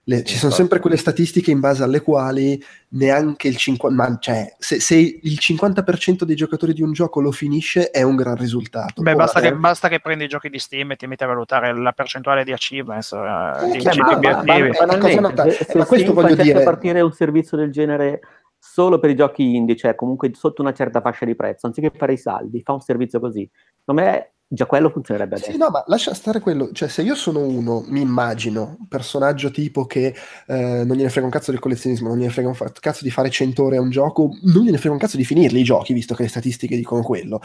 le- 0.06 0.22
ci 0.24 0.36
sono 0.36 0.52
sempre 0.52 0.80
quelle 0.80 0.96
statistiche 0.96 1.50
in 1.50 1.60
base 1.60 1.82
alle 1.82 2.00
quali 2.02 2.62
neanche 2.90 3.48
il 3.48 3.56
50%, 3.58 3.90
ma 3.94 4.18
cioè, 4.18 4.54
se, 4.58 4.78
se 4.80 4.94
il 4.96 5.38
50% 5.40 6.24
dei 6.24 6.36
giocatori 6.36 6.72
di 6.74 6.82
un 6.82 6.92
gioco 6.92 7.20
lo 7.20 7.32
finisce 7.32 7.90
è 7.90 8.02
un 8.02 8.14
gran 8.16 8.36
risultato. 8.36 9.02
Beh, 9.02 9.10
Ora, 9.14 9.24
basta 9.24 9.40
che, 9.40 9.54
basta 9.54 9.88
che 9.88 10.00
prendi 10.00 10.24
i 10.24 10.28
giochi 10.28 10.48
di 10.50 10.58
Steam 10.58 10.90
e 10.92 10.96
ti 10.96 11.06
metti 11.06 11.24
a 11.24 11.26
valutare 11.26 11.74
la 11.76 11.92
percentuale 11.92 12.44
di 12.44 12.52
achievements, 12.52 13.12
eh, 13.12 13.16
Eh, 13.16 13.70
di, 13.70 13.78
di 13.78 13.98
ma- 13.98 14.18
ma- 14.18 14.42
ma- 14.42 14.68
cosa 14.68 14.84
banalmente, 14.86 15.20
nota- 15.20 15.42
se, 15.44 15.48
eh, 15.48 15.52
se 15.64 15.78
ma 15.78 15.84
questo 15.86 16.10
Steam 16.10 16.14
voglio 16.28 16.42
dire- 16.42 16.62
partire 16.62 17.00
un 17.00 17.12
servizio 17.12 17.56
del 17.56 17.70
genere 17.70 18.20
solo 18.58 18.98
per 18.98 19.10
i 19.10 19.16
giochi 19.16 19.56
indie, 19.56 19.76
cioè 19.76 19.94
comunque 19.94 20.30
sotto 20.34 20.62
una 20.62 20.72
certa 20.72 21.00
fascia 21.00 21.24
di 21.26 21.34
prezzo, 21.34 21.66
anziché 21.66 21.90
fare 21.94 22.14
i 22.14 22.18
saldi, 22.18 22.62
fa 22.62 22.72
un 22.72 22.80
servizio 22.80 23.20
così. 23.20 23.48
Secondo 23.80 24.02
me 24.02 24.33
già 24.54 24.66
quello 24.66 24.90
funzionerebbe 24.90 25.36
adesso. 25.36 25.50
Sì, 25.50 25.56
no, 25.56 25.68
ma 25.70 25.84
lascia 25.86 26.14
stare 26.14 26.40
quello, 26.40 26.70
cioè 26.72 26.88
se 26.88 27.02
io 27.02 27.14
sono 27.14 27.40
uno, 27.40 27.84
mi 27.88 28.00
immagino, 28.00 28.76
un 28.78 28.88
personaggio 28.88 29.50
tipo 29.50 29.86
che 29.86 30.14
eh, 30.46 30.82
non 30.84 30.96
gliene 30.96 31.08
frega 31.08 31.26
un 31.26 31.32
cazzo 31.32 31.50
del 31.50 31.60
collezionismo, 31.60 32.08
non 32.08 32.18
gliene 32.18 32.30
frega 32.30 32.48
un 32.48 32.56
cazzo 32.80 33.04
di 33.04 33.10
fare 33.10 33.30
100 33.30 33.62
ore 33.62 33.76
a 33.76 33.80
un 33.80 33.90
gioco, 33.90 34.36
non 34.42 34.64
gliene 34.64 34.78
frega 34.78 34.94
un 34.94 35.00
cazzo 35.00 35.16
di 35.16 35.24
finirli 35.24 35.60
i 35.60 35.64
giochi, 35.64 35.92
visto 35.92 36.14
che 36.14 36.22
le 36.22 36.28
statistiche 36.28 36.76
dicono 36.76 37.02
quello. 37.02 37.40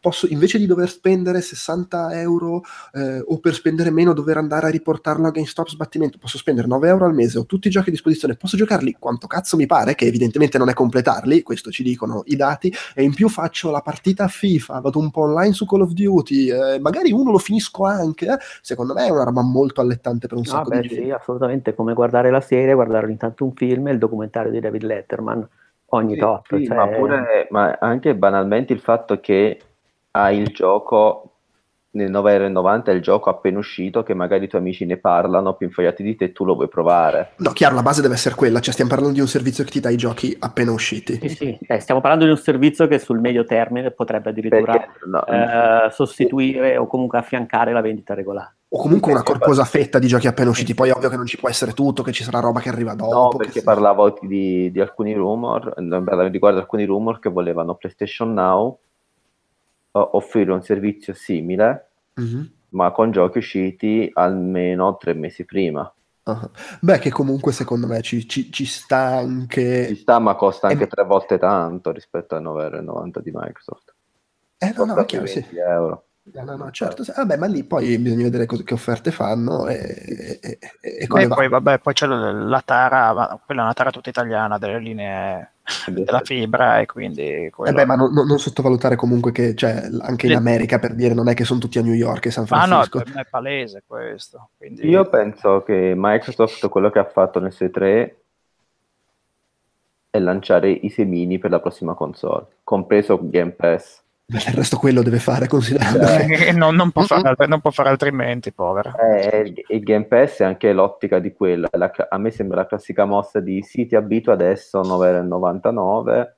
Posso, 0.00 0.26
invece 0.28 0.58
di 0.58 0.66
dover 0.66 0.88
spendere 0.88 1.40
60 1.40 2.20
euro 2.20 2.62
eh, 2.92 3.22
o 3.26 3.38
per 3.38 3.54
spendere 3.54 3.90
meno 3.90 4.12
dover 4.12 4.36
andare 4.36 4.66
a 4.66 4.70
riportarlo 4.70 5.26
a 5.26 5.30
GameStop 5.30 5.68
sbattimento, 5.68 6.18
posso 6.18 6.38
spendere 6.38 6.66
9 6.68 6.88
euro 6.88 7.04
al 7.04 7.14
mese, 7.14 7.38
ho 7.38 7.46
tutti 7.46 7.68
i 7.68 7.70
giochi 7.70 7.88
a 7.88 7.92
disposizione, 7.92 8.36
posso 8.36 8.56
giocarli 8.56 8.96
quanto 8.98 9.26
cazzo 9.26 9.56
mi 9.56 9.66
pare, 9.66 9.94
che 9.94 10.06
evidentemente 10.06 10.58
non 10.58 10.68
è 10.68 10.74
completarli, 10.74 11.42
questo 11.42 11.70
ci 11.70 11.82
dicono 11.82 12.22
i 12.26 12.36
dati, 12.36 12.72
e 12.94 13.02
in 13.02 13.14
più 13.14 13.28
faccio 13.28 13.70
la 13.70 13.80
partita 13.80 14.28
FIFA, 14.28 14.80
vado 14.80 14.98
un 14.98 15.10
po' 15.10 15.22
online 15.22 15.52
su 15.52 15.66
Call 15.66 15.82
of 15.82 15.92
Duty, 15.92 16.41
eh, 16.48 16.78
magari 16.80 17.12
uno 17.12 17.30
lo 17.32 17.38
finisco 17.38 17.84
anche, 17.84 18.26
eh. 18.26 18.36
secondo 18.60 18.94
me 18.94 19.06
è 19.06 19.10
una 19.10 19.24
roba 19.24 19.42
molto 19.42 19.80
allettante 19.80 20.26
per 20.28 20.36
un 20.38 20.44
Ah, 20.44 20.50
sacco 20.50 20.70
beh, 20.70 20.82
di 20.82 20.88
gente. 20.88 21.04
sì, 21.04 21.10
assolutamente, 21.10 21.74
come 21.74 21.94
guardare 21.94 22.30
la 22.30 22.40
serie, 22.40 22.74
guardare 22.74 23.06
ogni 23.06 23.16
tanto 23.16 23.44
un 23.44 23.52
film 23.54 23.88
e 23.88 23.92
il 23.92 23.98
documentario 23.98 24.50
di 24.50 24.60
David 24.60 24.82
Letterman 24.82 25.48
ogni 25.86 26.14
Sì, 26.14 26.18
tot. 26.18 26.46
sì, 26.48 26.62
cioè- 26.64 26.76
ma, 26.76 26.88
pure, 26.88 27.46
ma 27.50 27.76
anche 27.80 28.14
banalmente 28.14 28.72
il 28.72 28.80
fatto 28.80 29.20
che 29.20 29.60
hai 30.12 30.38
il 30.38 30.48
gioco 30.48 31.31
nel 31.92 32.10
9,90 32.10 32.84
è 32.84 32.90
il 32.90 33.02
gioco 33.02 33.28
appena 33.28 33.58
uscito 33.58 34.02
che 34.02 34.14
magari 34.14 34.44
i 34.44 34.48
tuoi 34.48 34.60
amici 34.60 34.86
ne 34.86 34.96
parlano 34.96 35.54
più 35.54 35.66
infogliati 35.66 36.02
di 36.02 36.16
te 36.16 36.26
e 36.26 36.32
tu 36.32 36.44
lo 36.44 36.54
vuoi 36.54 36.68
provare. 36.68 37.32
No, 37.36 37.50
chiaro, 37.50 37.74
la 37.74 37.82
base 37.82 38.00
deve 38.00 38.14
essere 38.14 38.34
quella, 38.34 38.60
cioè 38.60 38.72
stiamo 38.72 38.90
parlando 38.90 39.14
di 39.14 39.20
un 39.20 39.28
servizio 39.28 39.64
che 39.64 39.70
ti 39.70 39.80
dà 39.80 39.90
i 39.90 39.96
giochi 39.96 40.34
appena 40.38 40.72
usciti. 40.72 41.18
Sì, 41.20 41.28
sì, 41.28 41.58
eh, 41.60 41.80
stiamo 41.80 42.00
parlando 42.00 42.24
di 42.24 42.30
un 42.30 42.38
servizio 42.38 42.86
che 42.86 42.98
sul 42.98 43.20
medio 43.20 43.44
termine 43.44 43.90
potrebbe 43.90 44.30
addirittura 44.30 44.72
Perché, 44.72 44.88
no, 45.06 45.24
eh, 45.26 45.90
sostituire 45.90 46.76
o 46.78 46.86
comunque 46.86 47.18
affiancare 47.18 47.72
la 47.72 47.80
vendita 47.82 48.14
regolare. 48.14 48.56
O 48.74 48.80
comunque 48.80 49.12
una 49.12 49.22
corposa 49.22 49.64
fetta 49.64 49.98
di 49.98 50.06
giochi 50.06 50.26
appena 50.26 50.48
usciti, 50.48 50.72
poi 50.72 50.88
è 50.88 50.94
ovvio 50.94 51.10
che 51.10 51.16
non 51.16 51.26
ci 51.26 51.36
può 51.36 51.50
essere 51.50 51.72
tutto, 51.72 52.02
che 52.02 52.12
ci 52.12 52.24
sarà 52.24 52.40
roba 52.40 52.60
che 52.60 52.70
arriva 52.70 52.94
dopo. 52.94 53.14
No, 53.14 53.28
perché 53.36 53.58
se- 53.58 53.64
parlavo 53.64 54.18
di, 54.22 54.72
di 54.72 54.80
alcuni 54.80 55.12
rumor, 55.12 55.74
riguardo 55.76 56.58
alcuni 56.58 56.86
rumor 56.86 57.18
che 57.18 57.28
volevano 57.28 57.74
PlayStation 57.74 58.32
Now 58.32 58.78
eh, 59.92 60.08
offrire 60.12 60.52
un 60.52 60.62
servizio 60.62 61.14
simile, 61.14 61.88
Mhm. 62.14 62.52
ma 62.70 62.90
con 62.92 63.10
giochi 63.10 63.38
usciti 63.38 64.10
almeno 64.12 64.96
tre 64.96 65.14
mesi 65.14 65.44
prima. 65.44 65.92
Ah. 66.24 66.48
Beh, 66.80 66.98
che 67.00 67.10
comunque 67.10 67.52
secondo 67.52 67.86
me 67.88 68.00
ci, 68.00 68.28
ci- 68.28 68.50
ci 68.52 68.64
sta 68.64 69.18
Ci 69.18 69.24
anche... 69.24 69.94
sta, 69.96 70.18
ma 70.20 70.34
costa 70.36 70.68
Eh, 70.68 70.72
anche 70.72 70.86
tre 70.86 71.04
volte 71.04 71.36
tanto 71.38 71.90
rispetto 71.90 72.36
ai 72.36 72.42
9,90 72.42 73.20
di 73.20 73.30
Microsoft. 73.34 73.94
Eh 74.58 74.72
no, 74.76 74.84
no, 74.84 74.94
Costa 74.94 75.02
è 75.02 75.04
chiaro, 75.04 75.26
sui 75.26 75.26
sì. 75.26 75.40
20 75.40 75.56
euro. 75.58 76.06
No, 76.34 76.44
no, 76.44 76.56
no, 76.56 76.70
certo. 76.70 77.02
sì. 77.02 77.12
Vabbè, 77.16 77.36
ma 77.36 77.46
lì 77.46 77.64
poi 77.64 77.98
bisogna 77.98 78.22
vedere 78.22 78.46
cos- 78.46 78.62
che 78.62 78.74
offerte 78.74 79.10
fanno 79.10 79.66
e, 79.66 80.38
e- 80.40 80.58
e- 80.80 80.98
e 81.00 81.06
come 81.08 81.26
va. 81.26 81.34
poi, 81.34 81.48
vabbè, 81.48 81.80
poi 81.80 81.92
c'è 81.94 82.06
la, 82.06 82.30
la 82.30 82.60
tara, 82.64 83.12
ma 83.12 83.40
quella 83.44 83.62
è 83.62 83.64
una 83.64 83.72
tara 83.72 83.90
tutta 83.90 84.08
italiana 84.10 84.58
delle 84.58 84.78
linee 84.78 85.52
della 85.88 86.20
fibra 86.24 86.80
e 86.80 86.86
quindi 86.86 87.22
Eh 87.22 87.50
quello- 87.50 87.72
beh, 87.74 87.84
ma 87.86 87.94
non, 87.94 88.12
non- 88.12 88.26
non 88.26 88.38
sottovalutare 88.38 88.96
comunque 88.96 89.32
che 89.32 89.54
cioè, 89.54 89.88
anche 90.00 90.26
in. 90.26 90.36
America, 90.36 90.78
per 90.78 90.94
dire, 90.94 91.14
non 91.14 91.28
è 91.28 91.34
che 91.34 91.44
sono 91.44 91.60
tutti 91.60 91.78
a 91.78 91.82
New 91.82 91.92
York 91.94 92.26
e 92.26 92.30
San 92.30 92.46
Ah 92.48 92.60
no, 92.60 92.66
Francisco. 92.66 92.98
per 93.02 93.14
me 93.14 93.20
è 93.22 93.26
palese 93.28 93.82
questo. 93.86 94.48
Quindi... 94.56 94.88
Io 94.88 95.08
penso 95.08 95.62
che 95.62 95.94
Microsoft 95.96 96.68
quello 96.68 96.90
che 96.90 96.98
ha 96.98 97.04
fatto 97.04 97.40
nel 97.40 97.52
S3 97.52 98.14
è 100.10 100.18
lanciare 100.18 100.70
i 100.70 100.90
semini 100.90 101.38
per 101.38 101.50
la 101.50 101.60
prossima 101.60 101.94
console, 101.94 102.46
compreso 102.64 103.18
Game 103.22 103.52
Pass. 103.52 104.01
Beh, 104.24 104.38
il 104.48 104.54
resto 104.54 104.78
quello 104.78 105.02
deve 105.02 105.18
fare, 105.18 105.46
considerando 105.46 106.06
che- 106.06 106.46
Eh, 106.48 106.52
non, 106.52 106.74
non 106.74 106.90
può 106.90 107.02
fare, 107.02 107.46
non 107.46 107.60
può 107.60 107.70
fare 107.70 107.88
altrimenti, 107.90 108.52
povera. 108.52 108.94
Eh, 108.94 109.54
il- 109.68 109.82
Game 109.82 110.06
Pass 110.06 110.40
è 110.40 110.44
anche 110.44 110.72
l'ottica 110.72 111.18
di 111.18 111.32
quella. 111.32 111.68
La 111.72 111.90
a 112.08 112.18
me 112.18 112.30
sembra 112.30 112.58
la 112.58 112.66
classica 112.66 113.04
mossa 113.04 113.40
di 113.40 113.62
sì, 113.62 113.84
ti 113.86 113.94
abitua 113.96 114.32
adesso 114.32 114.80
a 114.80 114.84
9,99, 114.84 116.36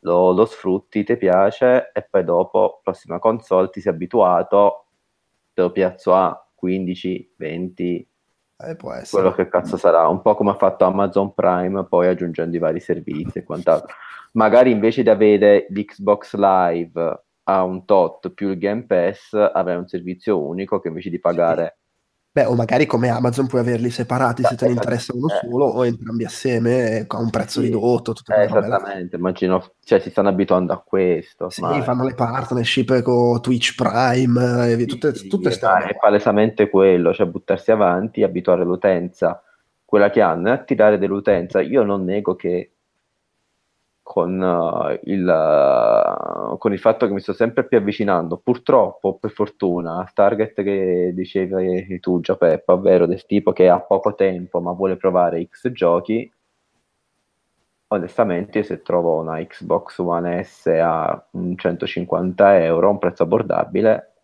lo, 0.00 0.32
lo 0.32 0.44
sfrutti, 0.44 1.02
ti 1.02 1.16
piace, 1.16 1.90
e 1.92 2.06
poi 2.08 2.22
dopo, 2.24 2.80
prossima 2.84 3.18
console, 3.18 3.70
ti 3.70 3.80
sei 3.80 3.92
abituato, 3.94 4.84
te 5.54 5.62
lo 5.62 5.72
piazzo 5.72 6.14
a 6.14 6.40
15, 6.54 7.32
20, 7.36 8.06
Eh, 8.60 8.76
può 8.76 8.92
essere. 8.92 9.22
quello 9.22 9.34
che 9.34 9.48
cazzo 9.48 9.76
sarà, 9.76 10.06
un 10.06 10.20
po' 10.20 10.34
come 10.36 10.50
ha 10.50 10.54
fatto 10.56 10.84
Amazon 10.84 11.34
Prime, 11.34 11.84
poi 11.86 12.06
aggiungendo 12.06 12.54
i 12.54 12.60
vari 12.60 12.78
servizi 12.80 13.38
e 13.38 13.44
quant'altro. 13.44 13.94
Magari 14.32 14.70
invece 14.70 15.02
di 15.02 15.08
avere 15.10 15.66
l'Xbox 15.70 16.34
Live 16.34 17.22
a 17.44 17.62
un 17.64 17.84
tot 17.86 18.30
più 18.30 18.50
il 18.50 18.58
Game 18.58 18.84
Pass, 18.84 19.32
avere 19.32 19.78
un 19.78 19.86
servizio 19.88 20.42
unico 20.44 20.80
che 20.80 20.88
invece 20.88 21.10
di 21.10 21.18
pagare 21.18 21.78
Beh, 22.30 22.44
o 22.44 22.54
magari 22.54 22.84
come 22.86 23.08
Amazon 23.08 23.46
puoi 23.46 23.62
averli 23.62 23.90
separati 23.90 24.44
se 24.44 24.54
te 24.54 24.66
ne 24.66 24.72
Eh, 24.72 24.74
interessa 24.74 25.12
uno 25.14 25.28
eh. 25.28 25.38
solo 25.40 25.64
o 25.64 25.84
entrambi 25.86 26.24
assieme 26.24 26.98
eh, 26.98 27.04
a 27.08 27.18
un 27.18 27.30
prezzo 27.30 27.60
Sì. 27.60 27.66
ridotto. 27.66 28.12
Tutte 28.12 28.34
Eh, 28.34 28.44
esattamente, 28.44 29.16
immagino, 29.16 29.72
cioè 29.82 29.98
si 29.98 30.10
stanno 30.10 30.28
abituando 30.28 30.72
a 30.72 30.78
questo. 30.78 31.48
Sì, 31.48 31.62
ormai. 31.62 31.82
fanno 31.82 32.04
le 32.04 32.14
partnership 32.14 33.02
con 33.02 33.40
Twitch 33.40 33.74
Prime, 33.74 34.70
e 34.72 34.86
tutte, 34.86 35.14
Sì, 35.14 35.26
tutte 35.26 35.50
sì, 35.50 35.58
è 35.58 35.96
palesemente 35.98 36.68
quello, 36.68 37.12
cioè 37.14 37.26
buttarsi 37.26 37.72
avanti, 37.72 38.22
abituare 38.22 38.62
l'utenza, 38.62 39.42
quella 39.84 40.10
che 40.10 40.20
hanno, 40.20 40.48
e 40.48 40.52
attirare 40.52 40.98
dell'utenza. 40.98 41.60
Io 41.60 41.82
non 41.82 42.04
nego 42.04 42.36
che 42.36 42.74
con, 44.08 44.42
eh, 44.42 45.00
il, 45.04 45.28
eh, 45.28 46.56
con 46.56 46.72
il 46.72 46.78
fatto 46.78 47.06
che 47.06 47.12
mi 47.12 47.20
sto 47.20 47.34
sempre 47.34 47.66
più 47.66 47.76
avvicinando, 47.76 48.38
purtroppo, 48.38 49.18
per 49.18 49.30
fortuna, 49.30 49.98
al 49.98 50.14
target 50.14 50.62
che 50.62 51.12
dicevi 51.14 52.00
tu, 52.00 52.18
Giapeppa, 52.18 52.72
ovvero 52.72 53.04
del 53.04 53.26
tipo 53.26 53.52
che 53.52 53.68
ha 53.68 53.78
poco 53.80 54.14
tempo 54.14 54.60
ma 54.62 54.72
vuole 54.72 54.96
provare 54.96 55.46
X 55.46 55.70
giochi, 55.72 56.32
onestamente 57.88 58.62
se 58.62 58.80
trovo 58.80 59.20
una 59.20 59.44
Xbox 59.44 59.98
One 59.98 60.42
S 60.42 60.66
a 60.68 61.26
un 61.32 61.54
150 61.54 62.64
euro, 62.64 62.88
un 62.88 62.98
prezzo 62.98 63.24
abbordabile, 63.24 64.14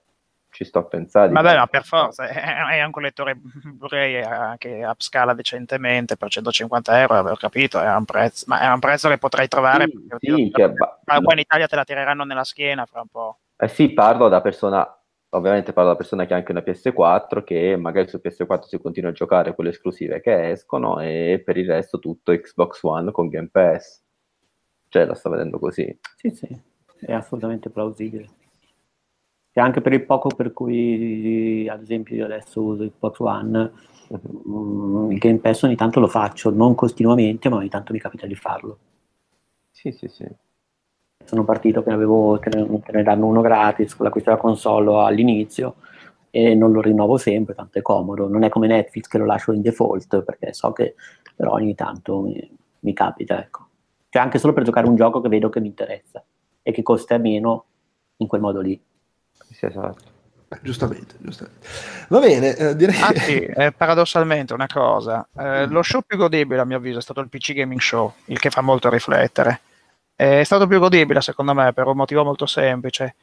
ci 0.55 0.65
sto 0.65 0.79
a 0.79 0.85
pensare. 0.85 1.33
Vabbè, 1.33 1.57
ma 1.57 1.67
per 1.67 1.83
forza, 1.83 2.27
è, 2.29 2.79
anche 2.79 2.99
un 2.99 3.03
lettore 3.03 3.35
Blu-ray 3.35 4.57
che 4.57 4.85
upscala 4.87 5.35
decentemente 5.35 6.17
per 6.17 6.31
150 6.31 7.01
euro, 7.01 7.15
avevo 7.15 7.35
capito, 7.35 7.81
è 7.81 7.93
un 7.93 8.05
prezzo, 8.05 8.45
ma 8.47 8.61
è 8.61 8.73
un 8.73 8.79
prezzo 8.79 9.09
che 9.09 9.19
potrai 9.19 9.49
trovare. 9.49 9.87
Sì, 10.19 10.33
sì, 10.33 10.51
che 10.53 10.71
ba- 10.71 11.01
ma 11.07 11.21
qua 11.21 11.33
in 11.33 11.41
Italia 11.41 11.67
te 11.67 11.75
la 11.75 11.85
tireranno 11.85 12.23
nella 12.23 12.45
schiena 12.45 12.87
fra 12.87 13.01
un 13.01 13.09
po'. 13.09 13.39
Eh 13.57 13.67
sì, 13.67 13.93
parlo 13.93 14.29
da 14.29 14.41
persona, 14.41 14.89
ovviamente 15.31 15.73
parlo 15.73 15.91
da 15.91 15.97
persona 15.97 16.25
che 16.25 16.35
ha 16.35 16.37
anche 16.37 16.53
una 16.53 16.63
PS4, 16.65 17.43
che 17.43 17.77
magari 17.77 18.09
su 18.09 18.21
PS4 18.23 18.63
si 18.63 18.79
continua 18.79 19.11
a 19.11 19.15
giocare 19.15 19.57
quelle 19.57 19.71
esclusive 19.71 20.21
che 20.21 20.51
escono 20.51 21.01
e 21.01 21.43
per 21.45 21.57
il 21.57 21.67
resto 21.67 21.99
tutto 21.99 22.33
Xbox 22.33 22.81
One 22.83 23.11
con 23.11 23.29
Game 23.29 23.49
Pass. 23.51 24.03
Cioè, 24.89 25.05
la 25.05 25.15
sto 25.15 25.31
vedendo 25.31 25.59
così. 25.59 25.99
Sì, 26.15 26.31
sì, 26.31 26.47
è 27.01 27.13
assolutamente 27.13 27.71
plausibile. 27.71 28.43
E 29.57 29.61
anche 29.61 29.81
per 29.81 29.93
il 29.93 30.05
poco 30.05 30.29
per 30.29 30.53
cui, 30.53 31.69
ad 31.69 31.81
esempio, 31.81 32.17
io 32.17 32.25
adesso 32.25 32.61
uso 32.61 32.85
Xbox 32.89 33.19
One, 33.21 33.73
mm, 34.49 35.11
il 35.13 35.19
Game 35.19 35.39
Pass 35.39 35.63
ogni 35.63 35.77
tanto 35.77 36.01
lo 36.01 36.09
faccio, 36.09 36.51
non 36.51 36.75
continuamente, 36.75 37.49
ma 37.49 37.57
ogni 37.57 37.69
tanto 37.69 37.93
mi 37.93 38.01
capita 38.01 38.27
di 38.27 38.35
farlo. 38.35 38.79
Sì, 39.71 39.93
sì, 39.93 40.09
sì. 40.09 40.27
Sono 41.25 41.45
partito 41.45 41.83
che 41.83 41.91
avevo, 41.91 42.39
te 42.39 42.51
ne, 42.57 42.81
te 42.81 42.93
ne 42.93 43.03
danno 43.03 43.27
uno 43.27 43.41
gratis 43.41 43.95
con 43.95 44.05
l'acquisto 44.05 44.31
della 44.31 44.43
console 44.43 45.05
all'inizio 45.07 45.77
e 46.31 46.55
non 46.55 46.73
lo 46.73 46.81
rinnovo 46.81 47.17
sempre, 47.17 47.55
tanto 47.55 47.79
è 47.79 47.83
comodo. 47.83 48.29
Non 48.29 48.43
è 48.43 48.49
come 48.49 48.67
Netflix 48.67 49.07
che 49.07 49.19
lo 49.19 49.25
lascio 49.25 49.53
in 49.53 49.63
default, 49.63 50.23
perché 50.23 50.53
so 50.53 50.73
che 50.73 50.95
però 51.35 51.53
ogni 51.53 51.75
tanto 51.75 52.21
mi, 52.21 52.57
mi 52.81 52.93
capita, 52.93 53.41
ecco. 53.41 53.69
Cioè 54.09 54.23
anche 54.23 54.39
solo 54.39 54.53
per 54.53 54.65
giocare 54.65 54.89
un 54.89 54.97
gioco 54.97 55.21
che 55.21 55.29
vedo 55.29 55.49
che 55.49 55.61
mi 55.61 55.69
interessa 55.69 56.25
e 56.63 56.73
che 56.73 56.83
costa 56.83 57.19
meno 57.19 57.65
in 58.19 58.27
quel 58.27 58.41
modo 58.41 58.61
lì. 58.61 58.81
Sì, 59.55 59.67
esatto. 59.67 60.13
Eh, 60.49 60.59
giustamente, 60.63 61.15
giustamente. 61.19 61.67
Va 62.09 62.19
bene, 62.19 62.57
eh, 62.57 62.77
direi 62.77 63.01
Anzi, 63.01 63.39
eh, 63.47 63.73
paradossalmente 63.73 64.53
una 64.53 64.67
cosa, 64.67 65.27
eh, 65.37 65.67
lo 65.67 65.83
show 65.83 66.03
più 66.03 66.17
godibile 66.17 66.61
a 66.61 66.65
mio 66.65 66.77
avviso 66.77 66.99
è 66.99 67.03
stato 67.03 67.21
il 67.21 67.29
PC 67.29 67.53
Gaming 67.53 67.81
Show, 67.81 68.13
il 68.27 68.39
che 68.39 68.51
fa 68.51 68.61
molto 68.61 68.91
riflettere. 68.91 69.61
È 70.17 70.43
stato 70.45 70.67
più 70.67 70.79
godibile 70.79 71.21
secondo 71.21 71.55
me 71.55 71.73
per 71.73 71.87
un 71.87 71.97
motivo 71.97 72.25
molto 72.25 72.47
semplice. 72.47 73.15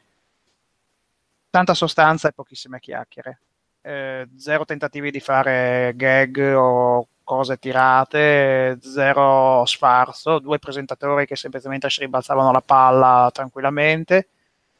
Tanta 1.50 1.74
sostanza 1.74 2.30
e 2.30 2.34
pochissime 2.34 2.80
chiacchiere. 2.80 3.40
Eh, 3.82 4.28
zero 4.38 4.66
tentativi 4.66 5.12
di 5.12 5.20
fare 5.20 5.94
gag 5.96 6.54
o 6.56 7.08
cose 7.24 7.58
tirate, 7.58 8.78
zero 8.82 9.66
sfarzo, 9.66 10.40
due 10.40 10.60
presentatori 10.60 11.26
che 11.26 11.36
semplicemente 11.36 11.90
si 11.90 12.02
rimbalzavano 12.02 12.52
la 12.52 12.62
palla 12.62 13.30
tranquillamente 13.34 14.28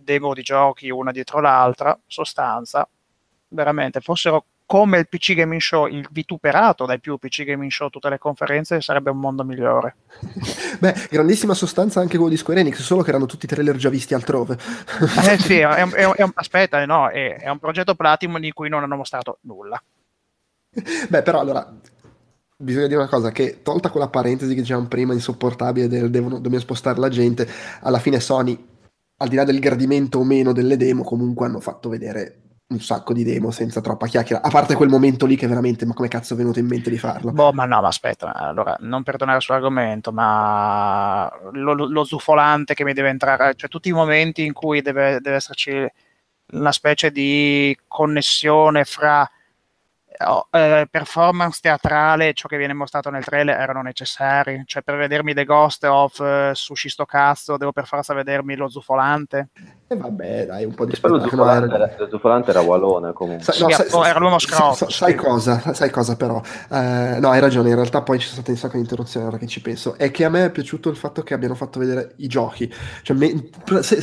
demo 0.04 0.34
di 0.34 0.42
giochi 0.42 0.90
una 0.90 1.12
dietro 1.12 1.40
l'altra, 1.40 1.98
sostanza, 2.06 2.88
veramente 3.50 4.00
fossero 4.02 4.46
come 4.72 5.00
il 5.00 5.10
PC 5.10 5.34
Gaming 5.34 5.60
Show, 5.60 5.86
il 5.88 6.08
vituperato 6.12 6.86
dai 6.86 6.98
più 6.98 7.18
PC 7.18 7.44
Gaming 7.44 7.70
Show, 7.70 7.90
tutte 7.90 8.08
le 8.08 8.18
conferenze, 8.18 8.80
sarebbe 8.80 9.10
un 9.10 9.20
mondo 9.20 9.44
migliore. 9.44 9.96
Beh, 10.80 10.96
grandissima 11.10 11.54
sostanza 11.54 12.00
anche 12.00 12.16
quello 12.16 12.32
di 12.32 12.38
Square 12.38 12.62
Enix, 12.62 12.80
solo 12.80 13.02
che 13.02 13.10
erano 13.10 13.26
tutti 13.26 13.48
trailer 13.48 13.76
già 13.76 13.90
visti 13.90 14.14
altrove. 14.14 14.58
eh 15.28 15.38
sì, 15.40 15.58
è, 15.58 15.68
è, 15.68 16.08
è, 16.14 16.26
aspetta, 16.36 16.86
no, 16.86 17.10
è, 17.10 17.50
un 17.50 17.60
progetto 17.60 17.96
Platinum 17.96 18.40
di 18.40 18.54
cui 18.54 18.70
non 18.70 18.82
hanno 18.82 18.96
mostrato 18.96 19.40
nulla. 19.42 19.84
Beh, 21.10 21.22
però 21.22 21.42
allora, 21.42 21.70
bisogna 22.56 22.88
dire 22.88 23.00
una 23.00 23.10
cosa, 23.10 23.32
che 23.32 23.60
tolta 23.64 23.90
quella 23.90 24.08
parentesi 24.08 24.56
che 24.56 24.62
dicevamo 24.62 24.88
prima, 24.88 25.12
insopportabile, 25.12 25.90
del 25.90 26.10
devono, 26.10 26.36
dobbiamo 26.36 26.60
spostare 26.60 26.98
la 26.98 27.10
gente, 27.10 27.46
alla 27.82 28.00
fine 28.00 28.22
Sony 28.22 28.70
al 29.22 29.28
di 29.28 29.36
là 29.36 29.44
del 29.44 29.60
gradimento 29.60 30.20
o 30.20 30.24
meno 30.24 30.52
delle 30.52 30.78
demo, 30.78 31.04
comunque 31.04 31.46
hanno 31.46 31.60
fatto 31.60 31.90
vedere 31.90 32.38
un 32.72 32.80
sacco 32.80 33.14
di 33.14 33.24
demo 33.24 33.52
senza 33.52 33.82
troppa 33.82 34.08
chiacchiera, 34.08 34.42
a 34.42 34.50
parte 34.50 34.76
quel 34.76 34.90
momento 34.90 35.26
lì 35.26 35.36
che 35.36 35.48
veramente, 35.48 35.86
ma 35.86 35.94
come 35.94 36.08
cazzo 36.08 36.34
è 36.34 36.38
venuto 36.38 36.60
in 36.60 36.68
mente 36.68 36.90
di 36.90 36.98
farlo? 36.98 37.32
Boh, 37.32 37.52
ma 37.52 37.66
no, 37.66 37.82
ma 37.82 37.88
aspetta, 37.88 38.34
allora, 38.34 38.76
non 38.80 39.04
per 39.04 39.18
tornare 39.18 39.42
sull'argomento, 39.42 40.12
ma 40.12 41.32
lo, 41.52 41.74
lo 41.74 42.04
zufolante 42.04 42.74
che 42.74 42.84
mi 42.84 42.94
deve 42.94 43.10
entrare, 43.10 43.54
cioè 43.56 43.70
tutti 43.70 43.90
i 43.90 43.94
momenti 43.94 44.44
in 44.46 44.54
cui 44.54 44.82
deve, 44.82 45.20
deve 45.20 45.36
esserci 45.36 45.86
una 46.54 46.72
specie 46.72 47.12
di 47.12 47.78
connessione 47.88 48.86
fra 48.86 49.30
oh, 50.26 50.48
eh, 50.52 50.88
performance 50.90 51.60
teatrale, 51.62 52.34
ciò 52.34 52.48
che 52.48 52.58
viene 52.58 52.74
mostrato 52.74 53.10
nel 53.10 53.24
trailer, 53.24 53.60
erano 53.60 53.82
necessari. 53.82 54.64
Cioè, 54.66 54.82
per 54.84 54.98
vedermi 54.98 55.34
The 55.34 55.46
Ghost 55.46 55.84
of 55.86 56.20
uh, 56.20 56.54
Sushi 56.54 56.90
sto 56.90 57.06
cazzo, 57.06 57.58
devo 57.58 57.72
per 57.72 57.86
forza 57.86 58.14
vedermi 58.14 58.56
lo 58.56 58.70
zufolante. 58.70 59.50
E 59.88 59.96
eh 59.96 59.98
vabbè, 59.98 60.46
dai, 60.46 60.66
un 60.66 60.74
po' 60.74 60.86
di 60.86 60.96
spettacolo. 60.96 61.24
Lo 61.24 61.30
zufolante, 61.30 61.76
era... 61.76 61.96
lo 61.98 62.10
zufolante 62.10 62.50
era 62.52 62.62
Walone 62.62 63.14
comunque. 63.14 63.44
Sa, 63.44 63.66
no, 63.66 63.70
sì, 63.70 63.90
sa, 63.90 64.08
era 64.08 64.20
l'uomo 64.20 64.40
scrotto. 64.40 64.74
Sa, 64.74 64.90
sai 64.90 65.16
cosa? 65.16 65.74
Sai 65.74 65.90
cosa 65.90 66.16
però? 66.16 66.42
Eh, 66.70 67.18
no, 67.20 67.30
hai 67.30 67.40
ragione, 67.40 67.70
in 67.70 67.76
realtà 67.76 68.02
poi 68.02 68.18
c'è 68.18 68.28
stata 68.28 68.52
un 68.52 68.58
sacco 68.58 68.76
di 68.76 68.82
interruzioni 68.84 69.26
ora 69.26 69.38
che 69.38 69.48
ci 69.48 69.62
penso. 69.62 69.98
È 69.98 70.10
che 70.12 70.24
a 70.24 70.30
me 70.30 70.46
è 70.46 70.52
piaciuto 70.52 70.90
il 70.90 70.96
fatto 70.96 71.24
che 71.24 71.34
abbiano 71.34 71.56
fatto 71.56 71.80
vedere 71.80 72.14
i 72.18 72.28
giochi. 72.28 72.74
Cioè, 73.02 73.18
me, 73.18 73.50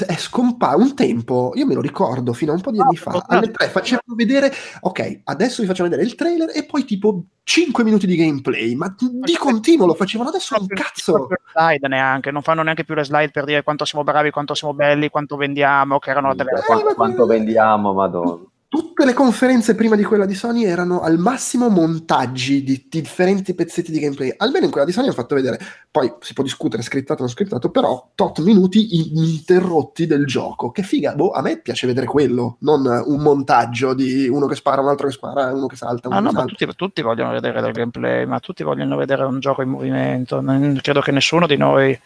è 0.06 0.16
scomparso 0.16 0.76
un 0.78 0.94
tempo, 0.94 1.52
io 1.54 1.66
me 1.66 1.74
lo 1.74 1.80
ricordo, 1.80 2.32
fino 2.32 2.52
a 2.52 2.54
un 2.54 2.60
po' 2.60 2.70
di 2.70 2.80
anni 2.80 2.96
fa, 2.96 3.24
alle 3.26 3.50
tre 3.50 3.68
facevano 3.68 4.14
vedere, 4.14 4.52
ok, 4.80 5.20
adesso 5.24 5.62
vi 5.62 5.68
facciamo 5.68 5.88
vedere 5.88 6.07
il 6.08 6.14
trailer 6.14 6.50
e 6.54 6.64
poi 6.64 6.84
tipo 6.84 7.22
5 7.42 7.84
minuti 7.84 8.06
di 8.06 8.16
gameplay, 8.16 8.74
ma 8.74 8.94
di 8.98 9.36
continuo 9.36 9.86
lo 9.86 9.94
facevano 9.94 10.30
adesso 10.30 10.56
un 10.58 10.66
cazzo. 10.66 11.28
Slide 11.52 11.88
neanche, 11.88 12.30
non 12.30 12.42
fanno 12.42 12.62
neanche 12.62 12.84
più 12.84 12.94
le 12.94 13.04
slide 13.04 13.30
per 13.30 13.44
dire 13.44 13.62
quanto 13.62 13.84
siamo 13.84 14.04
bravi, 14.04 14.30
quanto 14.30 14.54
siamo 14.54 14.74
belli, 14.74 15.08
quanto 15.08 15.36
vendiamo, 15.36 15.98
che 15.98 16.10
erano 16.10 16.34
delle... 16.34 16.50
Eh, 16.50 16.64
quanto, 16.64 16.94
quanto 16.94 17.26
vendiamo, 17.26 17.92
madonna 17.92 18.42
tutte 18.68 19.06
le 19.06 19.14
conferenze 19.14 19.74
prima 19.74 19.96
di 19.96 20.04
quella 20.04 20.26
di 20.26 20.34
Sony 20.34 20.64
erano 20.64 21.00
al 21.00 21.18
massimo 21.18 21.70
montaggi 21.70 22.62
di, 22.62 22.86
differenti 22.88 23.54
pezzetti 23.54 23.90
di 23.90 23.98
gameplay. 23.98 24.34
Almeno 24.36 24.66
in 24.66 24.70
quella 24.70 24.86
di 24.86 24.92
Sony 24.92 25.06
hanno 25.06 25.14
fatto 25.14 25.34
vedere, 25.34 25.58
poi 25.90 26.12
si 26.20 26.34
può 26.34 26.44
discutere 26.44 26.82
scriptato 26.82 27.20
o 27.20 27.24
non 27.24 27.32
scriptato, 27.32 27.70
però 27.70 28.10
tot 28.14 28.40
minuti 28.40 28.98
ininterrotti 28.98 30.06
del 30.06 30.26
gioco. 30.26 30.70
Che 30.70 30.82
figa, 30.82 31.14
boh, 31.14 31.30
a 31.30 31.40
me 31.40 31.60
piace 31.60 31.86
vedere 31.86 32.06
quello, 32.06 32.56
non 32.60 32.84
un 32.84 33.20
montaggio 33.20 33.94
di 33.94 34.28
uno 34.28 34.46
che 34.46 34.54
spara, 34.54 34.82
un 34.82 34.88
altro 34.88 35.06
che 35.06 35.14
spara, 35.14 35.52
uno 35.52 35.66
che 35.66 35.76
salta. 35.76 36.08
Uno 36.08 36.18
ah, 36.18 36.20
no, 36.20 36.32
ma 36.32 36.44
tutti, 36.44 36.66
tutti, 36.76 37.00
vogliono 37.00 37.32
vedere 37.32 37.62
del 37.62 37.72
gameplay, 37.72 38.26
ma 38.26 38.38
tutti 38.40 38.62
vogliono 38.62 38.96
vedere 38.96 39.24
un 39.24 39.40
gioco 39.40 39.62
in 39.62 39.70
movimento. 39.70 40.42
Non, 40.42 40.78
credo 40.82 41.00
che 41.00 41.12
nessuno 41.12 41.46
di 41.46 41.56
noi 41.56 41.98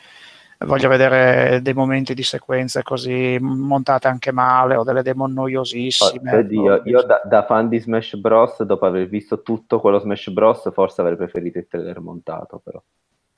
voglio 0.64 0.88
vedere 0.88 1.60
dei 1.62 1.74
momenti 1.74 2.14
di 2.14 2.22
sequenze 2.22 2.82
così 2.82 3.38
montate 3.40 4.08
anche 4.08 4.32
male 4.32 4.76
o 4.76 4.84
delle 4.84 5.02
demo 5.02 5.26
noiosissime. 5.26 6.34
Oh, 6.34 6.42
Dio, 6.42 6.82
io 6.84 7.02
da, 7.02 7.20
da, 7.24 7.44
fan 7.44 7.68
di 7.68 7.78
Smash 7.78 8.16
Bros, 8.16 8.62
dopo 8.62 8.86
aver 8.86 9.08
visto 9.08 9.42
tutto 9.42 9.80
quello 9.80 9.98
Smash 9.98 10.30
Bros, 10.30 10.70
forse 10.72 11.00
avrei 11.00 11.16
preferito 11.16 11.58
il 11.58 11.66
trailer 11.68 12.00
montato, 12.00 12.60
però. 12.62 12.82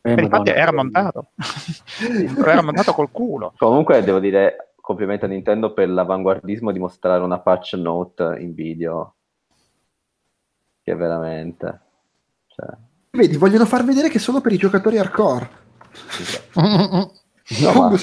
Eh, 0.02 0.20
infatti 0.20 0.50
era 0.50 0.72
montato, 0.72 1.28
era 2.44 2.62
montato 2.62 2.92
col 2.92 3.10
culo. 3.10 3.54
Comunque 3.56 4.02
devo 4.02 4.18
dire 4.18 4.74
complimenti 4.84 5.24
a 5.24 5.28
Nintendo 5.28 5.72
per 5.72 5.88
l'avanguardismo 5.88 6.70
di 6.70 6.78
mostrare 6.78 7.22
una 7.22 7.38
patch 7.38 7.74
note 7.74 8.36
in 8.38 8.52
video, 8.52 9.14
che 10.82 10.94
veramente... 10.94 11.80
Cioè... 12.48 12.66
Vedi, 13.12 13.38
vogliono 13.38 13.64
far 13.64 13.82
vedere 13.82 14.10
che 14.10 14.18
sono 14.18 14.42
per 14.42 14.52
i 14.52 14.58
giocatori 14.58 14.98
hardcore. 14.98 15.62
No, 17.60 17.74
ma... 17.74 17.98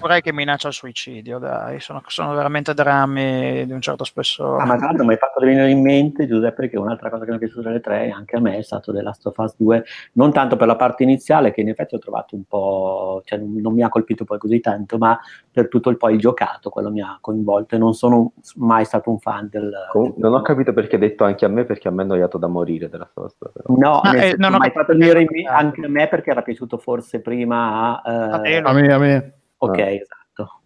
Vorrei 0.00 0.22
che 0.22 0.32
minaccia 0.32 0.68
il 0.68 0.72
suicidio, 0.72 1.38
dai, 1.38 1.78
sono, 1.78 2.02
sono, 2.06 2.34
veramente 2.34 2.72
drammi 2.72 3.66
di 3.66 3.72
un 3.72 3.82
certo 3.82 4.04
spessore. 4.04 4.62
Ah, 4.62 4.64
ma 4.64 4.76
tanto 4.78 5.04
mi 5.04 5.12
hai 5.12 5.18
fatto 5.18 5.40
venire 5.40 5.68
in 5.68 5.82
mente, 5.82 6.26
Giuseppe, 6.26 6.70
che 6.70 6.78
un'altra 6.78 7.10
cosa 7.10 7.26
che 7.26 7.30
mi 7.32 7.36
è 7.36 7.40
piaciuta 7.40 7.68
delle 7.68 7.80
tre, 7.80 8.10
anche 8.10 8.36
a 8.36 8.40
me, 8.40 8.56
è 8.56 8.62
stato 8.62 8.94
The 8.94 9.02
Last 9.02 9.26
of 9.26 9.36
Us 9.36 9.54
2, 9.58 9.84
non 10.14 10.32
tanto 10.32 10.56
per 10.56 10.66
la 10.66 10.76
parte 10.76 11.02
iniziale, 11.02 11.52
che 11.52 11.60
in 11.60 11.68
effetti 11.68 11.96
ho 11.96 11.98
trovato 11.98 12.34
un 12.34 12.44
po', 12.44 13.20
cioè 13.26 13.38
non 13.38 13.74
mi 13.74 13.82
ha 13.82 13.90
colpito 13.90 14.24
poi 14.24 14.38
così 14.38 14.58
tanto, 14.60 14.96
ma 14.96 15.18
per 15.52 15.68
tutto 15.68 15.90
il 15.90 15.98
poi 15.98 16.14
il 16.14 16.20
giocato, 16.20 16.70
quello 16.70 16.90
mi 16.90 17.02
ha 17.02 17.18
coinvolto 17.20 17.74
e 17.74 17.78
non 17.78 17.92
sono 17.92 18.32
mai 18.56 18.86
stato 18.86 19.10
un 19.10 19.18
fan 19.18 19.48
del... 19.50 19.70
Com- 19.90 20.14
non 20.16 20.32
ho 20.32 20.40
capito 20.40 20.72
perché 20.72 20.94
hai 20.94 21.02
detto 21.02 21.24
anche 21.24 21.44
a 21.44 21.48
me, 21.48 21.64
perché 21.64 21.88
a 21.88 21.90
me 21.90 22.00
è 22.00 22.04
annoiato 22.06 22.38
da 22.38 22.46
morire 22.46 22.88
della 22.88 23.10
Last 23.12 23.42
of 23.42 23.52
Us. 23.54 23.78
No, 23.78 24.00
ah, 24.00 24.16
eh, 24.16 24.34
non 24.38 24.54
ho 24.54 24.58
mai 24.58 24.70
fatto 24.70 24.94
venire 24.94 25.20
in 25.20 25.26
mente 25.30 25.50
anche 25.50 25.84
a 25.84 25.88
me 25.88 26.08
perché 26.08 26.30
era 26.30 26.40
piaciuto 26.40 26.78
forse 26.78 27.20
prima 27.20 28.00
a... 28.00 28.40
Eh, 28.46 28.56
a 28.56 28.72
me, 28.72 28.92
a 28.94 28.98
me. 28.98 29.34
Ok, 29.62 29.78
ah. 29.78 29.90
esatto. 29.90 30.60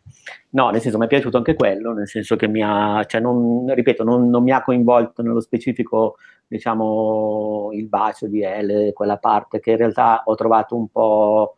No, 0.51 0.71
nel 0.71 0.81
senso 0.81 0.99
mi 0.99 1.05
è 1.05 1.09
piaciuto 1.09 1.37
anche 1.37 1.55
quello, 1.55 1.93
nel 1.93 2.09
senso 2.09 2.37
che 2.37 2.47
mi 2.47 2.63
ha, 2.63 3.05
cioè 3.07 3.21
non, 3.21 3.73
ripeto, 3.75 4.05
non, 4.05 4.31
non 4.31 4.43
mi 4.43 4.53
ha 4.53 4.63
coinvolto 4.63 5.23
nello 5.23 5.41
specifico, 5.41 6.17
diciamo, 6.47 7.71
il 7.73 7.89
bacio 7.89 8.29
di 8.29 8.43
L, 8.43 8.93
quella 8.93 9.17
parte 9.17 9.59
che 9.59 9.73
in 9.73 9.77
realtà 9.79 10.23
ho 10.25 10.35
trovato 10.37 10.77
un 10.77 10.89
po', 10.89 11.57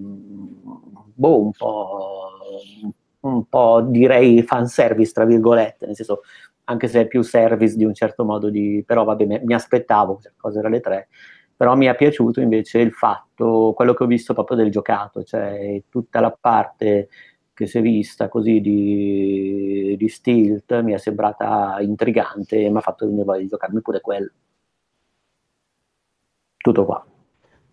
mm, 0.00 0.46
boh, 1.14 1.42
un 1.42 1.50
po', 1.52 2.30
un 3.20 3.44
po' 3.44 3.82
direi 3.82 4.42
fanservice, 4.42 5.12
tra 5.12 5.26
virgolette, 5.26 5.84
nel 5.86 5.94
senso, 5.94 6.22
anche 6.64 6.88
se 6.88 7.02
è 7.02 7.06
più 7.06 7.20
service 7.22 7.76
di 7.76 7.84
un 7.84 7.94
certo 7.94 8.24
modo 8.24 8.48
di, 8.48 8.82
però 8.86 9.04
vabbè, 9.04 9.26
mi, 9.26 9.40
mi 9.44 9.54
aspettavo, 9.54 10.20
cose 10.38 10.58
era 10.60 10.68
le 10.70 10.80
tre, 10.80 11.08
però 11.60 11.76
mi 11.76 11.84
è 11.84 11.94
piaciuto 11.94 12.40
invece 12.40 12.78
il 12.78 12.90
fatto, 12.90 13.74
quello 13.76 13.92
che 13.92 14.04
ho 14.04 14.06
visto 14.06 14.32
proprio 14.32 14.56
del 14.56 14.70
giocato, 14.70 15.22
cioè 15.24 15.82
tutta 15.90 16.18
la 16.20 16.30
parte 16.30 17.10
che 17.52 17.66
si 17.66 17.76
è 17.76 17.82
vista 17.82 18.30
così 18.30 18.62
di, 18.62 19.94
di 19.98 20.08
stilt 20.08 20.80
mi 20.80 20.92
è 20.94 20.96
sembrata 20.96 21.76
intrigante 21.80 22.62
e 22.62 22.70
mi 22.70 22.78
ha 22.78 22.80
fatto 22.80 23.04
venire 23.04 23.24
voglia 23.24 23.42
di 23.42 23.48
giocarmi 23.48 23.82
pure 23.82 24.00
quello. 24.00 24.30
Tutto 26.56 26.84
qua. 26.86 27.06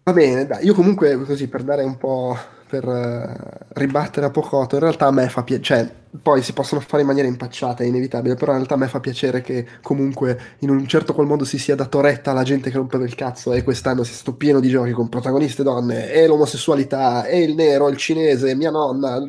Va 0.03 0.11
bene, 0.11 0.45
dai, 0.45 0.65
io 0.65 0.73
comunque 0.73 1.23
così 1.23 1.47
per 1.47 1.63
dare 1.63 1.85
un 1.85 1.95
po', 1.95 2.35
per 2.68 2.88
eh, 2.88 3.65
ribattere 3.80 4.26
a 4.26 4.30
Pocotto, 4.30 4.76
in 4.76 4.82
realtà 4.82 5.07
a 5.07 5.11
me 5.11 5.30
fa 5.30 5.43
piacere, 5.43 5.86
cioè, 5.86 5.95
poi 6.22 6.41
si 6.41 6.53
possono 6.53 6.82
fare 6.82 7.01
in 7.01 7.07
maniera 7.07 7.28
impacciata, 7.28 7.84
è 7.84 7.88
inevitabile, 7.88 8.36
però 8.36 8.51
in 8.51 8.57
realtà 8.57 8.76
a 8.76 8.78
me 8.78 8.88
fa 8.88 8.99
piacere 8.99 9.41
che 9.41 9.65
comunque 9.82 10.55
in 10.59 10.70
un 10.70 10.86
certo 10.88 11.13
qual 11.13 11.28
modo 11.28 11.45
si 11.45 11.57
sia 11.57 11.76
dato 11.76 12.01
retta 12.01 12.32
alla 12.32 12.43
gente 12.43 12.70
che 12.70 12.78
rompeva 12.78 13.05
il 13.05 13.15
cazzo 13.15 13.53
e 13.53 13.63
quest'anno 13.63 14.03
sia 14.03 14.15
stato 14.15 14.36
pieno 14.36 14.59
di 14.59 14.70
giochi 14.70 14.91
con 14.91 15.09
protagoniste 15.09 15.63
donne 15.63 16.11
e 16.11 16.28
l'omosessualità 16.28 17.26
e 17.26 17.41
il 17.41 17.55
nero, 17.55 17.88
il 17.88 17.97
cinese, 17.97 18.55
mia 18.55 18.72
nonna, 18.72 19.20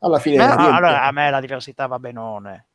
alla 0.00 0.18
fine... 0.18 0.36
No, 0.36 0.52
allora, 0.52 1.04
a 1.04 1.12
me 1.12 1.30
la 1.30 1.40
diversità 1.40 1.86
va 1.86 1.98
benone. 1.98 2.66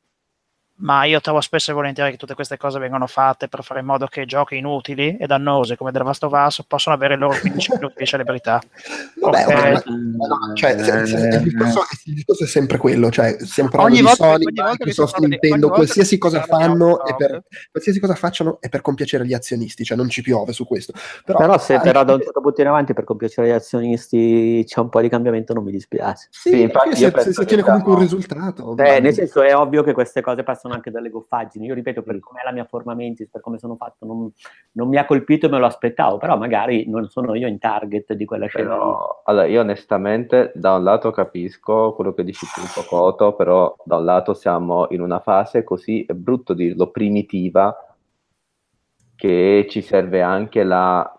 Ma 0.80 1.05
io 1.05 1.19
trovo 1.21 1.41
spesso 1.41 1.71
e 1.71 1.73
volentieri 1.73 2.11
che 2.11 2.17
tutte 2.17 2.36
queste 2.36 2.55
cose 2.55 2.78
vengono 2.78 3.07
fatte 3.07 3.47
per 3.47 3.63
fare 3.63 3.80
in 3.80 3.88
modo 3.88 4.05
che 4.05 4.28
giochi 4.28 4.57
inutili 4.57 5.17
e 5.17 5.25
dannosi 5.25 5.75
come 5.75 5.91
The 5.91 6.03
Last 6.03 6.23
of 6.23 6.32
Us 6.34 6.63
possano 6.67 6.95
avere 6.95 7.15
il 7.15 7.19
loro 7.19 7.36
15 7.39 7.71
minuti 7.73 7.93
di 7.97 8.05
celebrità. 8.05 8.61
Vabbè, 9.19 9.45
Ok. 9.47 9.53
ma- 9.55 10.28
ma- 10.28 10.53
cioè, 10.53 10.78
se- 10.78 11.05
se- 11.07 11.28
il, 11.28 11.41
discorso, 11.41 11.80
il 12.05 12.13
discorso 12.13 12.43
è 12.43 12.47
sempre 12.47 12.78
quello, 12.78 13.09
cioè 13.09 13.36
stiamo 13.39 13.69
parlando 13.69 13.95
Ogni 13.95 14.03
di 14.03 14.07
volta- 14.07 14.23
Sony, 14.34 14.45
ogni 14.45 14.53
volta 14.55 14.84
che 14.84 14.91
si 14.91 14.99
Microsoft, 15.01 15.17
Nintendo, 15.25 15.69
qualsiasi 15.69 16.09
si 16.09 16.17
cosa 16.19 16.41
fanno 16.43 17.03
è 17.05 17.15
per, 17.15 17.43
qualsiasi 17.71 17.99
cosa 17.99 18.13
facciano 18.13 18.57
è 18.61 18.69
per 18.69 18.82
compiacere 18.82 19.25
gli 19.25 19.34
azionisti, 19.34 19.84
cioè 19.84 19.97
non 19.97 20.09
ci 20.09 20.21
piove 20.21 20.53
su 20.53 20.67
questo. 20.67 20.93
Però, 21.25 21.39
Però 21.39 21.57
se 21.57 21.80
però 21.80 22.03
da 22.03 22.13
un 22.13 22.21
certo 22.21 22.39
punto 22.39 22.61
in 22.61 22.67
avanti 22.67 22.93
per 22.93 23.03
compiacere 23.03 23.47
gli 23.47 23.51
azionisti 23.51 24.63
c'è 24.67 24.80
un 24.80 24.89
po' 24.89 25.01
di 25.01 25.09
cambiamento 25.09 25.53
non 25.53 25.63
mi 25.63 25.71
dispiace. 25.71 26.28
sì, 26.30 26.49
Sì, 26.49 26.61
infatti 26.61 26.95
se, 26.95 27.11
se 27.34 27.41
ottiene 27.41 27.63
comunque 27.63 27.93
un 27.93 27.99
risultato. 27.99 28.73
Eh, 28.78 28.84
va- 28.84 28.99
nel 28.99 29.13
senso 29.15 29.41
è 29.41 29.55
ovvio 29.55 29.82
che 29.82 29.93
queste 29.93 30.21
cose 30.21 30.43
passano 30.43 30.66
anche 30.74 30.91
dalle 30.91 31.09
goffaggini. 31.09 31.65
Io 31.65 31.74
ripeto, 31.74 32.03
per 32.03 32.20
com'è 32.20 32.41
la 32.43 32.51
mia 32.51 32.65
forma 32.65 32.93
mentis, 32.93 33.30
per 33.30 33.41
come 33.41 33.57
sono 33.57 33.76
fatto, 33.76 34.05
non, 34.05 34.32
non 34.74 34.88
mi 34.88 34.97
ha 34.97 35.05
colpito 35.05 35.45
e 35.45 35.49
me 35.49 35.59
lo 35.59 35.65
aspettavo, 35.65 36.18
però 36.18 36.38
magari 36.38 36.88
non 36.88 37.07
sono 37.07 37.36
io 37.36 37.47
in 37.47 37.59
target 37.59 38.13
di 38.13 38.26
quella 38.26 38.47
scena. 38.47 38.70
Però, 38.70 39.22
allora, 39.26 39.45
io 39.45 39.61
onestamente 39.61 40.51
da 40.55 40.76
un 40.76 40.84
lato 40.84 41.11
capisco 41.11 41.93
quello 41.93 42.13
che 42.13 42.24
dici 42.24 42.45
tu, 42.45 42.61
Cocoto, 42.74 43.34
però 43.34 43.76
da 43.84 43.97
un 43.97 44.05
lato 44.05 44.34
siamo 44.34 44.88
in 44.89 45.01
una 45.01 45.20
fase 45.20 45.63
così, 45.63 46.03
è 46.05 46.13
brutto 46.13 46.53
dirlo, 46.53 46.91
primitiva, 46.91 47.76
che 49.15 49.65
ci 49.70 49.82
serve 49.82 50.22
anche 50.22 50.63
la, 50.63 51.11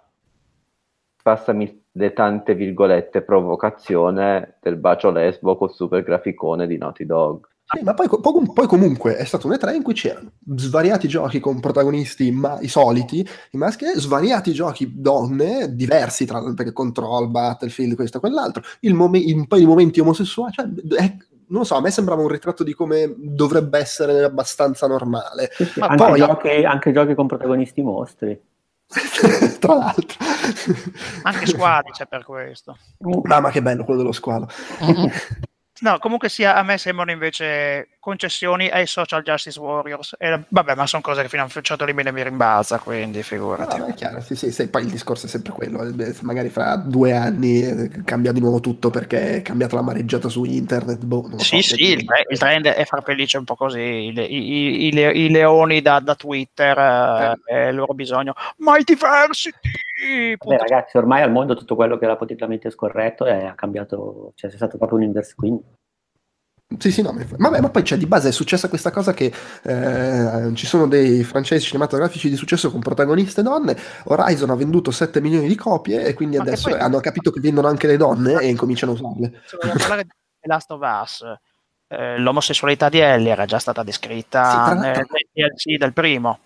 passami 1.23 1.87
le 1.99 2.13
tante 2.13 2.55
virgolette, 2.55 3.23
provocazione 3.23 4.59
del 4.61 4.77
bacio 4.77 5.11
lesbo 5.11 5.57
col 5.57 5.73
super 5.73 6.03
graficone 6.03 6.67
di 6.69 6.79
Naughty 6.79 7.05
Dog. 7.05 7.47
Sì, 7.71 7.83
ma 7.83 7.93
poi, 7.93 8.09
poi- 8.09 8.51
poi 8.53 8.67
comunque 8.67 9.17
è 9.17 9.25
stato 9.25 9.47
un 9.47 9.53
E3 9.53 9.75
in 9.75 9.83
cui 9.83 9.93
c'erano 9.93 10.31
svariati 10.57 11.07
giochi 11.07 11.39
con 11.39 11.61
protagonisti 11.61 12.31
ma- 12.31 12.59
i 12.61 12.69
soliti, 12.69 13.19
i 13.51 13.57
maschi, 13.59 13.85
e 13.85 13.93
svariati 13.99 14.53
giochi 14.53 14.91
donne, 14.95 15.75
diversi 15.75 16.25
tra 16.25 16.41
perché 16.55 16.73
Control, 16.73 17.29
Battlefield, 17.29 17.95
questo 17.95 18.17
e 18.17 18.21
quell'altro, 18.21 18.63
il 18.81 18.95
momen- 18.95 19.23
un 19.35 19.47
paio 19.47 19.63
di 19.63 19.69
momenti 19.69 20.01
omosessuali, 20.01 20.53
cioè, 20.53 20.65
è- 20.97 21.17
non 21.51 21.61
lo 21.61 21.65
so, 21.65 21.75
a 21.77 21.81
me 21.83 21.91
sembrava 21.91 22.23
un 22.23 22.29
ritratto 22.29 22.63
di 22.65 22.73
come 22.75 23.15
dovrebbe 23.17 23.79
essere 23.79 24.25
abbastanza 24.25 24.87
normale. 24.87 25.51
Sì, 25.53 25.65
sì, 25.67 25.81
Ma 25.81 25.87
anche, 25.89 26.05
poi- 26.05 26.19
giochi, 26.21 26.49
anche 26.65 26.93
giochi 26.93 27.15
con 27.15 27.27
protagonisti 27.27 27.83
mostri. 27.83 28.41
tra 29.61 29.75
l'altro. 29.75 30.17
Anche 31.25 31.47
Squali 31.47 31.91
c'è 31.91 32.07
per 32.07 32.25
questo. 32.25 32.79
Ah, 33.25 33.41
ma 33.41 33.51
che 33.51 33.61
bello 33.61 33.85
quello 33.85 34.01
dello 34.01 34.13
squalo. 34.13 34.49
No, 35.81 35.99
comunque 35.99 36.29
sia, 36.29 36.57
a 36.57 36.63
me 36.63 36.77
sembrano 36.79 37.11
invece 37.11 37.89
concessioni 38.01 38.69
ai 38.69 38.87
social 38.87 39.23
justice 39.23 39.59
warriors. 39.61 40.17
E, 40.19 40.43
vabbè, 40.49 40.75
ma 40.75 40.87
sono 40.87 41.03
cose 41.03 41.23
che 41.23 41.29
fino 41.29 41.43
a 41.43 41.49
un 41.53 41.63
certo 41.63 41.85
limite 41.85 42.11
mi 42.11 42.23
rimbalza, 42.23 42.79
quindi 42.79 43.23
figurati. 43.23 43.79
No, 43.79 43.87
è 43.87 43.95
chiaro, 43.95 44.21
sì, 44.21 44.35
sì, 44.35 44.51
sì, 44.51 44.69
poi 44.69 44.83
il 44.83 44.91
discorso 44.91 45.27
è 45.27 45.29
sempre 45.29 45.53
quello, 45.53 45.83
eh, 45.83 46.15
magari 46.23 46.49
fra 46.49 46.77
due 46.77 47.13
anni 47.13 47.63
eh, 47.63 47.91
cambia 48.05 48.33
di 48.33 48.41
nuovo 48.41 48.61
tutto 48.61 48.91
perché 48.91 49.37
è 49.37 49.43
cambiata 49.43 49.77
la 49.77 49.83
mareggiata 49.83 50.29
su 50.29 50.45
internet, 50.45 51.05
boh, 51.05 51.31
Sì, 51.39 51.63
so, 51.63 51.75
sì, 51.75 51.93
il, 51.93 52.05
il 52.31 52.39
trend 52.39 52.67
è 52.67 52.85
far 52.85 53.03
felice 53.05 53.39
un 53.39 53.45
po' 53.45 53.55
così 53.57 53.81
i, 53.81 54.13
i- 54.19 54.87
i 54.89 54.97
i 54.99 55.31
leoni 55.31 55.81
da, 55.81 56.01
da 56.01 56.15
Twitter 56.15 56.77
eh, 56.79 57.55
e 57.55 57.69
il 57.69 57.77
loro 57.77 57.95
bisogno. 57.95 58.35
My 58.59 58.83
diversity! 58.83 59.59
Beh, 60.45 60.57
ragazzi, 60.57 60.97
ormai 60.97 61.23
al 61.23 61.33
mondo 61.33 61.55
tutto 61.57 61.75
quello 61.75 61.99
che 61.99 62.05
era 62.05 62.17
politicamente 62.17 62.71
scorretto 62.71 63.25
è 63.25 63.53
cambiato, 63.57 64.33
cioè 64.37 64.51
c'è 64.51 64.57
stato 64.57 64.77
proprio 64.77 64.99
un 64.99 65.05
inverso 65.05 65.35
quindi. 65.37 65.63
Sì, 66.77 66.93
sì, 66.93 67.01
no, 67.01 67.13
ma, 67.13 67.25
vabbè, 67.27 67.61
ma 67.61 67.71
poi 67.71 67.83
c'è 67.83 67.97
di 67.97 68.05
base 68.07 68.29
è 68.29 68.33
successa 68.33 68.69
questa 68.69 68.91
cosa 68.91 69.15
che 69.15 69.33
eh, 69.63 70.55
ci 70.55 70.67
sono 70.67 70.87
dei 70.87 71.25
francesi 71.25 71.65
cinematografici 71.65 72.29
di 72.29 72.37
successo 72.37 72.71
con 72.71 72.81
protagoniste 72.81 73.41
donne, 73.43 73.75
Horizon 74.05 74.51
ha 74.51 74.55
venduto 74.55 74.91
7 74.91 75.21
milioni 75.23 75.49
di 75.49 75.55
copie 75.57 76.05
e 76.05 76.13
quindi 76.13 76.37
Ma 76.37 76.43
adesso 76.43 76.69
poi- 76.69 76.79
hanno 76.79 77.01
capito 77.01 77.31
che 77.31 77.41
vendono 77.41 77.69
anche 77.69 77.87
le 77.87 77.97
donne 77.97 78.39
e 78.41 78.49
incominciano 78.49 78.93
a 78.93 78.95
usarle. 78.97 79.41
Se 79.47 79.57
vogliamo 79.57 79.79
parlare 79.79 80.03
di 80.05 80.11
The 80.41 80.49
Last 80.49 80.71
of 80.71 80.81
Us, 80.83 81.25
eh, 81.89 82.19
l'omosessualità 82.19 82.91
di 82.91 82.99
Ellie 82.99 83.33
era 83.33 83.47
già 83.47 83.59
stata 83.59 83.81
Sì, 83.81 83.87
descritta 83.87 84.41
l'altro- 84.75 85.07
nel 85.11 85.27
DLC 85.33 85.79
del 85.79 85.95
primo. 85.95 86.39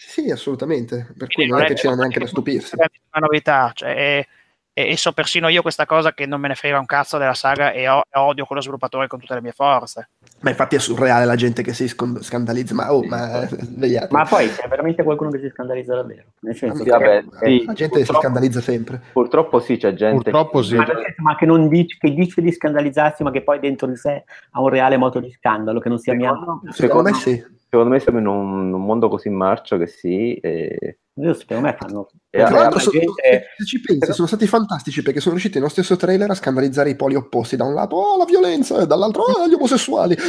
Sì, 0.00 0.30
assolutamente, 0.30 1.12
per 1.18 1.26
cui 1.26 1.48
non 1.48 1.60
è 1.60 1.66
che 1.66 1.74
c'era 1.74 1.96
neanche 1.96 2.20
da 2.20 2.26
stupirsi. 2.28 2.76
È 2.76 2.86
una 3.14 3.26
novità, 3.26 3.72
cioè, 3.74 3.90
e, 3.90 4.26
e- 4.72 4.90
e 4.90 4.96
so 4.96 5.10
persino 5.10 5.48
io 5.48 5.60
questa 5.60 5.86
cosa 5.86 6.14
che 6.14 6.24
non 6.24 6.40
me 6.40 6.46
ne 6.46 6.54
frega 6.54 6.78
un 6.78 6.86
cazzo 6.86 7.18
della 7.18 7.34
saga 7.34 7.72
e, 7.72 7.88
ho- 7.88 8.04
e 8.08 8.16
odio 8.16 8.44
quello 8.44 8.62
sviluppatore 8.62 9.08
con 9.08 9.18
tutte 9.18 9.34
le 9.34 9.42
mie 9.42 9.50
forze. 9.50 10.10
Ma 10.40 10.50
infatti 10.50 10.76
è 10.76 10.78
surreale 10.78 11.24
la 11.24 11.34
gente 11.34 11.64
che 11.64 11.72
si 11.74 11.88
scandalizza, 11.88 12.74
ma 12.74 12.94
oh, 12.94 13.02
ma 13.02 13.44
svegliate. 13.48 14.06
Ma 14.14 14.24
poi 14.24 14.54
c'è 14.54 14.68
veramente 14.68 15.02
qualcuno 15.02 15.30
che 15.30 15.40
si 15.40 15.48
scandalizza 15.48 15.96
davvero. 15.96 16.26
Nel 16.42 16.54
senso 16.54 16.84
Sì, 16.84 16.90
vabbè, 16.90 17.24
sì, 17.40 17.64
la 17.66 17.72
gente 17.72 18.04
si 18.04 18.12
scandalizza 18.12 18.60
sempre. 18.60 19.02
Purtroppo 19.12 19.58
sì, 19.58 19.78
c'è 19.78 19.94
gente 19.94 20.30
Purtroppo 20.30 20.62
sì. 20.62 20.76
ma, 20.76 20.86
senso, 20.86 21.02
ma 21.22 21.34
che 21.34 21.44
non 21.44 21.66
dice, 21.68 21.96
che 21.98 22.14
dice 22.14 22.40
di 22.40 22.52
scandalizzarsi, 22.52 23.24
ma 23.24 23.32
che 23.32 23.42
poi 23.42 23.58
dentro 23.58 23.88
di 23.88 23.96
sé 23.96 24.22
ha 24.52 24.60
un 24.60 24.68
reale 24.68 24.96
moto 24.96 25.18
di 25.18 25.32
scandalo, 25.32 25.80
che 25.80 25.88
non 25.88 25.98
sia 25.98 26.14
mia. 26.14 26.30
Secondo, 26.30 26.72
Secondo 26.72 27.10
me 27.10 27.14
sì. 27.16 27.56
Secondo 27.68 27.90
me 27.90 28.00
siamo 28.00 28.18
in 28.18 28.26
un, 28.26 28.72
un 28.72 28.84
mondo 28.84 29.08
così 29.08 29.28
marcio 29.28 29.76
che 29.76 29.86
sì. 29.86 30.34
E, 30.34 30.98
Io 31.14 31.34
secondo 31.34 31.62
me 31.64 31.76
fanno. 31.78 32.08
e 32.30 32.38
Tra 32.38 32.50
l'altro, 32.50 32.76
la 32.76 32.80
so- 32.80 32.90
gente- 32.90 33.46
se 33.56 33.64
ci 33.64 33.80
pensi, 33.80 34.12
sono 34.12 34.26
stati 34.26 34.46
fantastici 34.46 35.02
perché 35.02 35.20
sono 35.20 35.32
riusciti 35.32 35.58
nello 35.58 35.70
stesso 35.70 35.96
trailer 35.96 36.30
a 36.30 36.34
scandalizzare 36.34 36.90
i 36.90 36.96
poli 36.96 37.14
opposti. 37.14 37.56
Da 37.56 37.64
un 37.64 37.74
lato, 37.74 37.96
oh, 37.96 38.16
la 38.16 38.24
violenza, 38.24 38.80
e 38.80 38.86
dall'altro, 38.86 39.22
oh, 39.22 39.48
gli 39.48 39.54
omosessuali. 39.54 40.16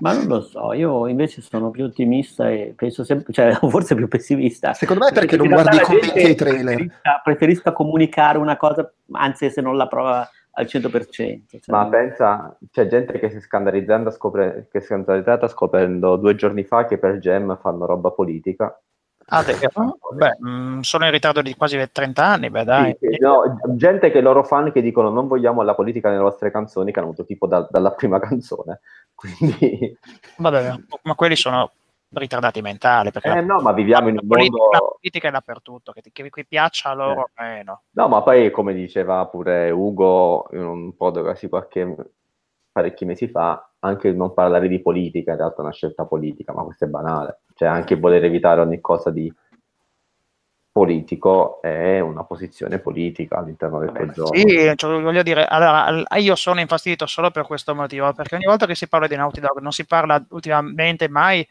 Ma 0.00 0.14
non 0.14 0.26
lo 0.26 0.40
so, 0.40 0.72
io 0.72 1.06
invece 1.08 1.42
sono 1.42 1.70
più 1.70 1.84
ottimista 1.84 2.48
e 2.50 2.72
penso 2.74 3.04
sempre, 3.04 3.32
cioè 3.32 3.52
forse 3.68 3.94
più 3.94 4.08
pessimista. 4.08 4.72
Secondo 4.72 5.04
me 5.04 5.10
è 5.10 5.12
perché 5.12 5.36
non 5.36 5.48
guardi 5.48 5.76
i 5.76 5.80
commenti 5.80 6.18
ai 6.18 6.34
trailer. 6.34 7.00
Preferisca 7.22 7.72
comunicare 7.72 8.38
una 8.38 8.56
cosa, 8.56 8.90
anzi 9.12 9.50
se 9.50 9.60
non 9.60 9.76
la 9.76 9.88
prova 9.88 10.28
al 10.60 10.66
100%. 10.66 11.60
Cioè, 11.60 11.60
Ma 11.66 11.86
pensa, 11.88 12.56
c'è 12.70 12.86
gente 12.86 13.18
che 13.18 13.30
si 13.30 13.36
è 13.36 13.40
scandalizzata, 13.40 14.10
scopre- 14.10 14.68
che 14.70 14.80
si 14.80 14.86
è 14.86 14.88
scandalizzata 14.88 15.48
scoprendo 15.48 16.16
due 16.16 16.34
giorni 16.34 16.64
fa 16.64 16.86
che 16.86 16.98
per 16.98 17.18
Gem 17.18 17.58
fanno 17.60 17.86
roba 17.86 18.10
politica. 18.10 18.80
Ah, 19.32 19.42
davvero? 19.44 19.98
Beh, 20.12 20.36
mh, 20.38 20.80
sono 20.80 21.04
in 21.04 21.12
ritardo 21.12 21.40
di 21.40 21.54
quasi 21.54 21.78
30 21.92 22.24
anni, 22.24 22.50
beh 22.50 22.64
dai. 22.64 22.96
Sì, 22.98 23.08
sì, 23.12 23.18
no, 23.20 23.60
gente 23.76 24.10
che 24.10 24.20
loro 24.20 24.42
fan 24.42 24.72
che 24.72 24.82
dicono 24.82 25.10
non 25.10 25.28
vogliamo 25.28 25.62
la 25.62 25.74
politica 25.74 26.08
nelle 26.08 26.22
vostre 26.22 26.50
canzoni, 26.50 26.90
che 26.90 26.98
hanno 26.98 27.08
avuto 27.08 27.24
tipo 27.24 27.46
da- 27.46 27.68
dalla 27.70 27.92
prima 27.92 28.18
canzone. 28.20 28.80
Quindi, 29.14 29.96
Vabbè, 30.36 30.74
ma 31.02 31.14
quelli 31.14 31.36
sono 31.36 31.70
ritardati 32.12 32.60
mentali, 32.60 33.10
perché 33.10 33.28
eh, 33.28 33.34
la, 33.34 33.40
no, 33.42 33.60
ma 33.60 33.72
viviamo 33.72 34.08
in 34.08 34.16
la 34.16 34.20
un 34.22 34.28
politica, 34.28 34.56
la 34.56 34.78
mondo. 34.78 34.96
politica 34.98 35.28
è 35.28 35.30
dappertutto, 35.30 35.92
che, 35.92 36.00
ti- 36.00 36.12
che 36.12 36.30
qui 36.30 36.46
piaccia 36.46 36.90
a 36.90 36.94
loro 36.94 37.30
meno. 37.38 37.82
No, 37.90 38.08
ma 38.08 38.22
poi, 38.22 38.50
come 38.50 38.74
diceva 38.74 39.24
pure 39.26 39.70
Ugo 39.70 40.48
in 40.52 40.64
un 40.64 40.96
podcast 40.96 41.48
qualche 41.48 41.94
parecchi 42.72 43.04
mesi 43.04 43.28
fa, 43.28 43.70
anche 43.80 44.12
non 44.12 44.34
parlare 44.34 44.68
di 44.68 44.80
politica 44.80 45.32
in 45.32 45.38
realtà 45.38 45.58
è 45.58 45.64
una 45.64 45.72
scelta 45.72 46.04
politica, 46.04 46.52
ma 46.52 46.62
questo 46.62 46.84
è 46.84 46.88
banale. 46.88 47.40
Cioè, 47.54 47.68
anche 47.68 47.96
voler 47.96 48.24
evitare 48.24 48.60
ogni 48.60 48.80
cosa 48.80 49.10
di 49.10 49.32
politico 50.72 51.60
è 51.60 51.98
una 51.98 52.24
posizione 52.24 52.78
politica 52.78 53.38
all'interno 53.38 53.80
del 53.80 54.12
tuo. 54.12 54.26
Sì, 54.34 54.72
cioè, 54.76 55.00
voglio 55.00 55.22
dire, 55.22 55.44
allora, 55.44 56.06
io 56.16 56.34
sono 56.36 56.60
infastidito 56.60 57.06
solo 57.06 57.30
per 57.30 57.44
questo 57.44 57.74
motivo, 57.74 58.12
perché 58.12 58.36
ogni 58.36 58.46
volta 58.46 58.66
che 58.66 58.74
si 58.74 58.88
parla 58.88 59.06
di 59.06 59.16
Naughty 59.16 59.40
Dog 59.40 59.58
non 59.58 59.72
si 59.72 59.84
parla 59.84 60.24
ultimamente 60.30 61.08
mai 61.08 61.46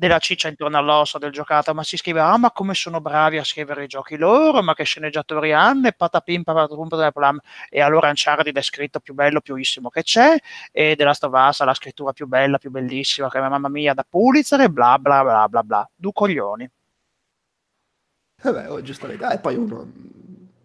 della 0.00 0.18
ciccia 0.18 0.48
intorno 0.48 0.78
all'osso 0.78 1.18
del 1.18 1.30
giocato, 1.30 1.74
ma 1.74 1.82
si 1.82 1.98
scrive, 1.98 2.20
ah, 2.20 2.38
ma 2.38 2.50
come 2.52 2.72
sono 2.72 3.02
bravi 3.02 3.36
a 3.36 3.44
scrivere 3.44 3.84
i 3.84 3.86
giochi 3.86 4.16
loro, 4.16 4.62
ma 4.62 4.72
che 4.72 4.82
sceneggiatori 4.82 5.52
hanno, 5.52 5.88
e 5.88 5.92
patapim, 5.92 6.42
patapum, 6.42 6.88
pataplam. 6.88 7.38
e 7.68 7.82
allora 7.82 8.08
Uncharted 8.08 8.56
è 8.56 8.62
scritto 8.62 9.00
più 9.00 9.12
bello, 9.12 9.42
piuissimo 9.42 9.90
che 9.90 10.02
c'è, 10.02 10.38
e 10.72 10.96
Us 10.98 11.60
ha 11.60 11.64
la 11.66 11.74
scrittura 11.74 12.12
più 12.14 12.26
bella, 12.26 12.56
più 12.56 12.70
bellissima, 12.70 13.28
che 13.28 13.40
mamma 13.40 13.68
mia, 13.68 13.92
da 13.92 14.06
Pulitzer, 14.08 14.60
e 14.62 14.70
bla 14.70 14.98
bla 14.98 15.22
bla 15.22 15.46
bla 15.48 15.62
bla, 15.62 15.90
due 15.94 16.12
coglioni. 16.14 16.70
Vabbè, 18.42 18.70
oh, 18.70 18.80
giustamente. 18.80 19.22
Ah, 19.22 19.34
e 19.34 19.38
poi 19.38 19.54
uno, 19.56 19.86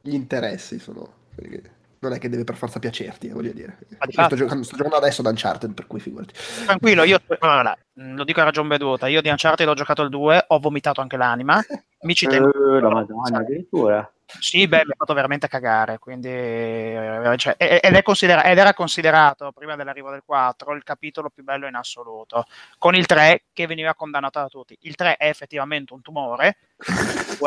gli 0.02 0.14
interessi 0.14 0.80
sono... 0.80 1.14
che- 1.36 1.75
Non 2.06 2.14
è 2.14 2.20
che 2.20 2.30
deve 2.30 2.44
per 2.44 2.56
forza 2.56 2.78
piacerti, 2.78 3.30
voglio 3.30 3.52
dire. 3.52 3.80
Io 3.90 4.24
sto, 4.26 4.36
giocando, 4.36 4.64
sto 4.64 4.76
giocando 4.76 4.98
adesso 4.98 5.22
ad 5.22 5.28
Uncharted, 5.28 5.74
per 5.74 5.88
cui 5.88 6.00
figurati. 6.00 6.36
Tranquillo, 6.66 7.04
io 7.04 7.20
guarda, 7.40 7.76
lo 7.94 8.24
dico 8.24 8.42
a 8.42 8.44
ragion 8.44 8.68
veduta, 8.68 9.08
io 9.08 9.22
di 9.22 9.30
Uncharted 9.30 9.68
ho 9.68 9.74
giocato 9.74 10.04
il 10.04 10.10
2, 10.10 10.46
ho 10.50 10.60
vomitato 10.60 11.02
anche 11.02 11.18
l'anima, 11.18 11.60
mi 12.02 12.14
ci 12.14 12.28
tengo. 12.28 12.78
Eh, 12.78 12.80
la 12.80 12.90
madonna, 12.90 13.40
addirittura. 13.40 14.08
Sì, 14.40 14.68
beh, 14.68 14.86
mi 14.86 14.92
ha 14.92 14.96
fatto 14.98 15.14
veramente 15.14 15.48
cagare, 15.48 16.00
quindi, 16.00 16.28
eh, 16.30 17.34
cioè, 17.38 17.56
ed, 17.58 17.94
è 17.94 18.02
considera- 18.02 18.44
ed, 18.44 18.58
era 18.58 18.74
considerato, 18.74 19.52
prima 19.52 19.76
dell'arrivo 19.76 20.12
del 20.12 20.24
4, 20.24 20.74
il 20.74 20.84
capitolo 20.84 21.30
più 21.30 21.44
bello 21.44 21.68
in 21.68 21.76
assoluto, 21.76 22.46
con 22.78 22.96
il 22.96 23.06
3 23.06 23.46
che 23.54 23.68
veniva 23.68 23.94
condannato 23.94 24.40
da 24.40 24.48
tutti. 24.48 24.78
Il 24.82 24.96
3 24.96 25.18
è 25.18 25.28
effettivamente 25.28 25.94
un 25.94 26.02
tumore, 26.02 26.58
il 26.88 27.38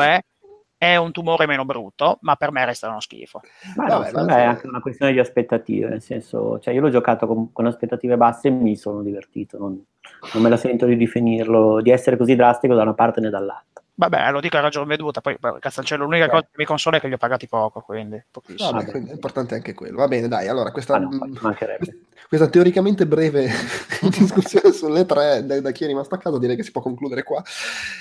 è 0.78 0.94
un 0.94 1.10
tumore 1.10 1.46
meno 1.46 1.64
brutto, 1.64 2.18
ma 2.22 2.36
per 2.36 2.52
me 2.52 2.64
resta 2.64 2.88
uno 2.88 3.00
schifo. 3.00 3.40
Ma 3.74 3.86
no, 3.86 3.98
Vabbè, 3.98 4.24
me 4.24 4.36
è 4.36 4.44
anche 4.44 4.68
una 4.68 4.80
questione 4.80 5.12
di 5.12 5.18
aspettative, 5.18 5.88
nel 5.88 6.00
senso, 6.00 6.60
cioè 6.60 6.72
io 6.72 6.80
l'ho 6.80 6.90
giocato 6.90 7.26
con, 7.26 7.52
con 7.52 7.66
aspettative 7.66 8.16
basse 8.16 8.48
e 8.48 8.52
mi 8.52 8.76
sono 8.76 9.02
divertito, 9.02 9.58
non, 9.58 9.84
non 10.32 10.42
me 10.42 10.48
la 10.48 10.56
sento 10.56 10.86
di 10.86 10.96
definirlo, 10.96 11.82
di 11.82 11.90
essere 11.90 12.16
così 12.16 12.36
drastico 12.36 12.74
da 12.74 12.82
una 12.82 12.94
parte 12.94 13.20
né 13.20 13.28
dall'altra. 13.28 13.82
Vabbè, 13.92 14.30
lo 14.30 14.38
dico 14.38 14.56
a 14.56 14.60
ragione 14.60 14.86
veduta, 14.86 15.20
poi 15.20 15.36
Castancello 15.58 16.04
l'unica 16.04 16.26
eh. 16.26 16.28
cosa 16.28 16.42
che 16.42 16.54
mi 16.54 16.64
consola 16.64 16.98
è 16.98 17.00
che 17.00 17.08
li 17.08 17.14
ho 17.14 17.18
pagati 17.18 17.48
poco, 17.48 17.80
quindi 17.80 18.22
pochissimo. 18.30 18.70
Vabbè, 18.70 18.90
quindi 18.92 19.10
è 19.10 19.14
importante 19.14 19.56
anche 19.56 19.74
quello. 19.74 19.96
Va 19.96 20.06
bene, 20.06 20.28
dai, 20.28 20.46
allora 20.46 20.70
questa, 20.70 20.94
ah, 20.94 20.98
no, 21.00 21.56
questa 22.28 22.48
teoricamente 22.48 23.06
breve 23.06 23.48
discussione 24.18 24.72
sulle 24.72 25.04
tre, 25.06 25.44
da, 25.44 25.60
da, 25.60 25.70
chi 25.70 25.84
è 25.84 25.86
rimasto 25.86 26.14
a 26.14 26.18
casa, 26.18 26.38
direi 26.38 26.56
che 26.56 26.62
si 26.62 26.70
può 26.70 26.80
concludere 26.80 27.22
qua. 27.22 27.42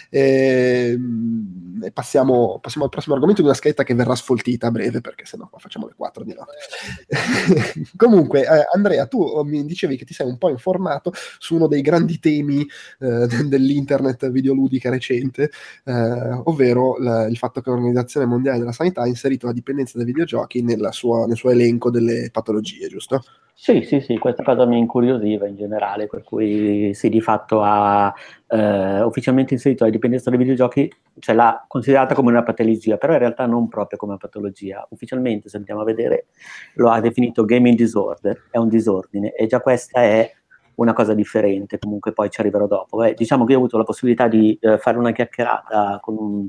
E, 0.09 0.91
ehm, 0.93 1.81
e 1.83 1.91
passiamo, 1.91 2.59
passiamo, 2.59 2.85
al 2.85 2.91
prossimo 2.91 3.15
argomento 3.15 3.41
di 3.41 3.47
una 3.47 3.55
scheda 3.55 3.83
che 3.83 3.93
verrà 3.93 4.15
sfoltita 4.15 4.67
a 4.67 4.71
breve, 4.71 5.01
perché 5.01 5.25
sennò 5.25 5.47
qua 5.47 5.59
facciamo 5.59 5.87
le 5.87 5.93
quattro 5.95 6.23
di 6.23 6.33
notte. 6.33 7.85
Comunque, 7.95 8.41
eh, 8.41 8.67
Andrea, 8.73 9.05
tu 9.07 9.21
oh, 9.21 9.43
mi 9.43 9.65
dicevi 9.65 9.97
che 9.97 10.05
ti 10.05 10.13
sei 10.13 10.27
un 10.27 10.37
po' 10.37 10.49
informato 10.49 11.11
su 11.39 11.55
uno 11.55 11.67
dei 11.67 11.81
grandi 11.81 12.19
temi 12.19 12.61
eh, 12.99 13.27
dell'internet 13.45 14.29
videoludica 14.29 14.89
recente, 14.89 15.51
eh, 15.83 16.41
ovvero 16.43 16.97
la, 16.99 17.25
il 17.25 17.37
fatto 17.37 17.61
che 17.61 17.69
l'Organizzazione 17.69 18.25
Mondiale 18.25 18.59
della 18.59 18.71
Sanità 18.71 19.01
ha 19.01 19.07
inserito 19.07 19.45
la 19.47 19.53
dipendenza 19.53 19.97
dai 19.97 20.05
videogiochi 20.05 20.65
sua, 20.91 21.25
nel 21.25 21.37
suo 21.37 21.49
elenco 21.49 21.89
delle 21.89 22.29
patologie, 22.31 22.87
giusto? 22.87 23.23
Sì, 23.59 23.81
sì, 23.81 23.99
sì, 24.07 24.17
questa 24.17 24.41
cosa 24.41 24.65
mi 24.65 24.77
incuriosiva 24.77 25.47
in 25.47 25.57
generale, 25.57 26.07
per 26.07 26.23
cui 26.23 26.93
sì, 26.93 27.09
di 27.09 27.19
fatto 27.19 27.61
ha 27.61 28.13
eh, 28.47 29.01
ufficialmente 29.01 29.53
inserito 29.53 29.83
la 29.83 29.89
dipendenza 29.89 30.29
dai 30.29 30.39
videogiochi, 30.39 30.89
cioè 31.19 31.35
l'ha 31.35 31.65
considerata 31.67 32.15
come 32.15 32.29
una 32.29 32.41
patologia, 32.41 32.95
però 32.95 33.11
in 33.11 33.19
realtà 33.19 33.45
non 33.45 33.67
proprio 33.67 33.97
come 33.97 34.13
una 34.13 34.21
patologia. 34.21 34.87
Ufficialmente, 34.91 35.49
se 35.49 35.57
andiamo 35.57 35.81
a 35.81 35.83
vedere, 35.83 36.27
lo 36.75 36.89
ha 36.89 37.01
definito 37.01 37.43
gaming 37.43 37.75
disorder, 37.75 38.43
è 38.49 38.57
un 38.57 38.69
disordine, 38.69 39.33
e 39.33 39.45
già 39.45 39.59
questa 39.59 40.01
è 40.01 40.31
una 40.75 40.93
cosa 40.93 41.13
differente, 41.13 41.77
comunque 41.77 42.13
poi 42.13 42.29
ci 42.29 42.39
arriverò 42.39 42.65
dopo. 42.65 42.97
Beh, 42.99 43.13
diciamo 43.13 43.43
che 43.43 43.55
ho 43.55 43.57
avuto 43.57 43.77
la 43.77 43.83
possibilità 43.83 44.29
di 44.29 44.57
eh, 44.61 44.77
fare 44.77 44.97
una 44.97 45.11
chiacchierata 45.11 45.99
con 46.01 46.15
un, 46.17 46.47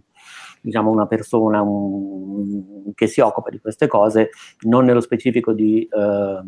diciamo, 0.61 0.93
una 0.93 1.07
persona 1.09 1.61
un, 1.61 2.93
che 2.95 3.09
si 3.09 3.21
occupa 3.21 3.51
di 3.51 3.59
queste 3.59 3.89
cose, 3.89 4.29
non 4.61 4.85
nello 4.85 5.01
specifico 5.01 5.53
di, 5.53 5.89
eh, 5.91 6.43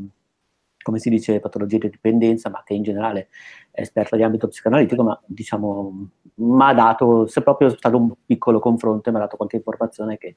come 0.91 0.99
si 0.99 1.09
dice, 1.09 1.41
patologie 1.41 1.79
di 1.79 1.89
dipendenza, 1.89 2.51
ma 2.51 2.63
che 2.65 2.75
in 2.75 2.83
generale 2.83 3.29
è 3.71 3.81
esperta 3.81 4.17
di 4.17 4.23
ambito 4.23 4.49
psicanalitico, 4.49 5.03
ma 5.03 5.21
diciamo, 5.25 6.11
mi 6.35 6.63
ha 6.63 6.75
dato, 6.75 7.27
se 7.27 7.43
proprio 7.43 7.69
è 7.69 7.71
stato 7.71 7.97
un 7.97 8.13
piccolo 8.27 8.59
confronto, 8.59 9.11
mi 9.11 9.17
ha 9.17 9.21
dato 9.21 9.37
qualche 9.37 9.57
informazione 9.57 10.19
che 10.19 10.37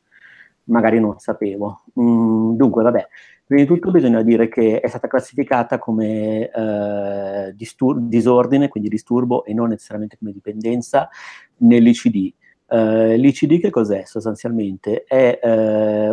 magari 0.66 1.00
non 1.00 1.20
sapevo. 1.20 1.84
Mm, 2.00 2.56
dunque, 2.56 2.84
vabbè, 2.84 3.08
Prima 3.46 3.62
di 3.62 3.68
tutto 3.68 3.92
bisogna 3.92 4.22
dire 4.22 4.48
che 4.48 4.80
è 4.80 4.88
stata 4.88 5.08
classificata 5.08 5.78
come 5.78 6.50
eh, 6.50 7.54
distur- 7.54 8.00
disordine, 8.00 8.70
quindi 8.70 8.88
disturbo 8.88 9.44
e 9.44 9.54
non 9.54 9.68
necessariamente 9.68 10.18
come 10.18 10.32
dipendenza, 10.32 11.10
nell'ICD. 11.58 12.34
Uh, 12.74 13.14
L'ICD 13.18 13.60
che 13.60 13.70
cos'è 13.70 14.02
sostanzialmente? 14.04 15.04
È 15.04 15.40
uh, 15.44 15.48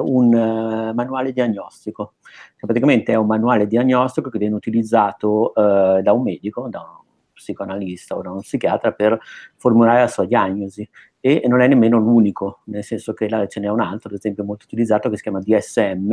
un 0.05 0.27
uh, 0.27 0.93
manuale 0.93 1.33
diagnostico, 1.33 2.17
cioè, 2.23 2.67
praticamente 2.67 3.13
è 3.13 3.15
un 3.15 3.27
manuale 3.27 3.67
diagnostico 3.67 4.29
che 4.29 4.37
viene 4.39 4.57
utilizzato 4.57 5.53
da 5.55 6.13
un 6.13 6.23
medico, 6.23 6.69
da 6.69 6.81
un 6.81 7.01
psicoanalista 7.33 8.15
o 8.15 8.21
da 8.21 8.31
uno 8.31 8.41
psichiatra 8.41 8.93
per 8.93 9.19
formulare 9.57 10.01
la 10.01 10.09
sua 10.09 10.27
diagnosi. 10.27 10.87
E 11.19 11.45
non 11.49 11.63
è 11.63 11.67
nemmeno 11.67 11.99
l'unico, 11.99 12.61
nel 12.65 12.85
senso 12.85 13.15
che 13.15 13.29
là 13.29 13.47
ce 13.47 13.61
n'è 13.61 13.69
un 13.69 13.81
altro, 13.81 14.11
ad 14.11 14.17
esempio 14.17 14.45
molto 14.45 14.65
utilizzato, 14.67 15.09
che 15.09 15.17
si 15.17 15.23
chiama 15.23 15.41
DSM, 15.41 16.13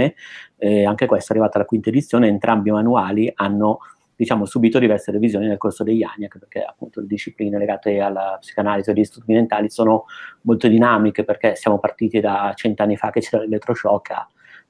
eh, 0.58 0.86
anche 0.86 1.06
questo 1.06 1.34
è 1.34 1.36
arrivato 1.36 1.58
alla 1.58 1.68
quinta 1.68 1.90
edizione, 1.90 2.28
entrambi 2.28 2.70
i 2.70 2.74
manuali 2.74 3.32
hanno 3.36 3.80
diciamo, 4.18 4.46
subito 4.46 4.80
diverse 4.80 5.12
revisioni 5.12 5.48
nel 5.48 5.58
corso 5.58 5.84
degli 5.84 6.04
anni, 6.04 6.24
anche 6.24 6.40
perché 6.40 6.64
appunto 6.64 7.00
le 7.00 7.08
discipline 7.08 7.58
legate 7.58 8.00
alla 8.00 8.38
psicanalisi 8.40 8.90
e 8.90 8.94
agli 8.94 9.04
studi 9.04 9.34
mentali 9.34 9.70
sono 9.70 10.06
molto 10.42 10.68
dinamiche, 10.68 11.24
perché 11.24 11.56
siamo 11.56 11.78
partiti 11.78 12.20
da 12.20 12.52
cent'anni 12.56 12.98
fa 12.98 13.12
che 13.12 13.22
c'era 13.22 13.44
l'elettroshock 13.44 14.10
a 14.12 14.28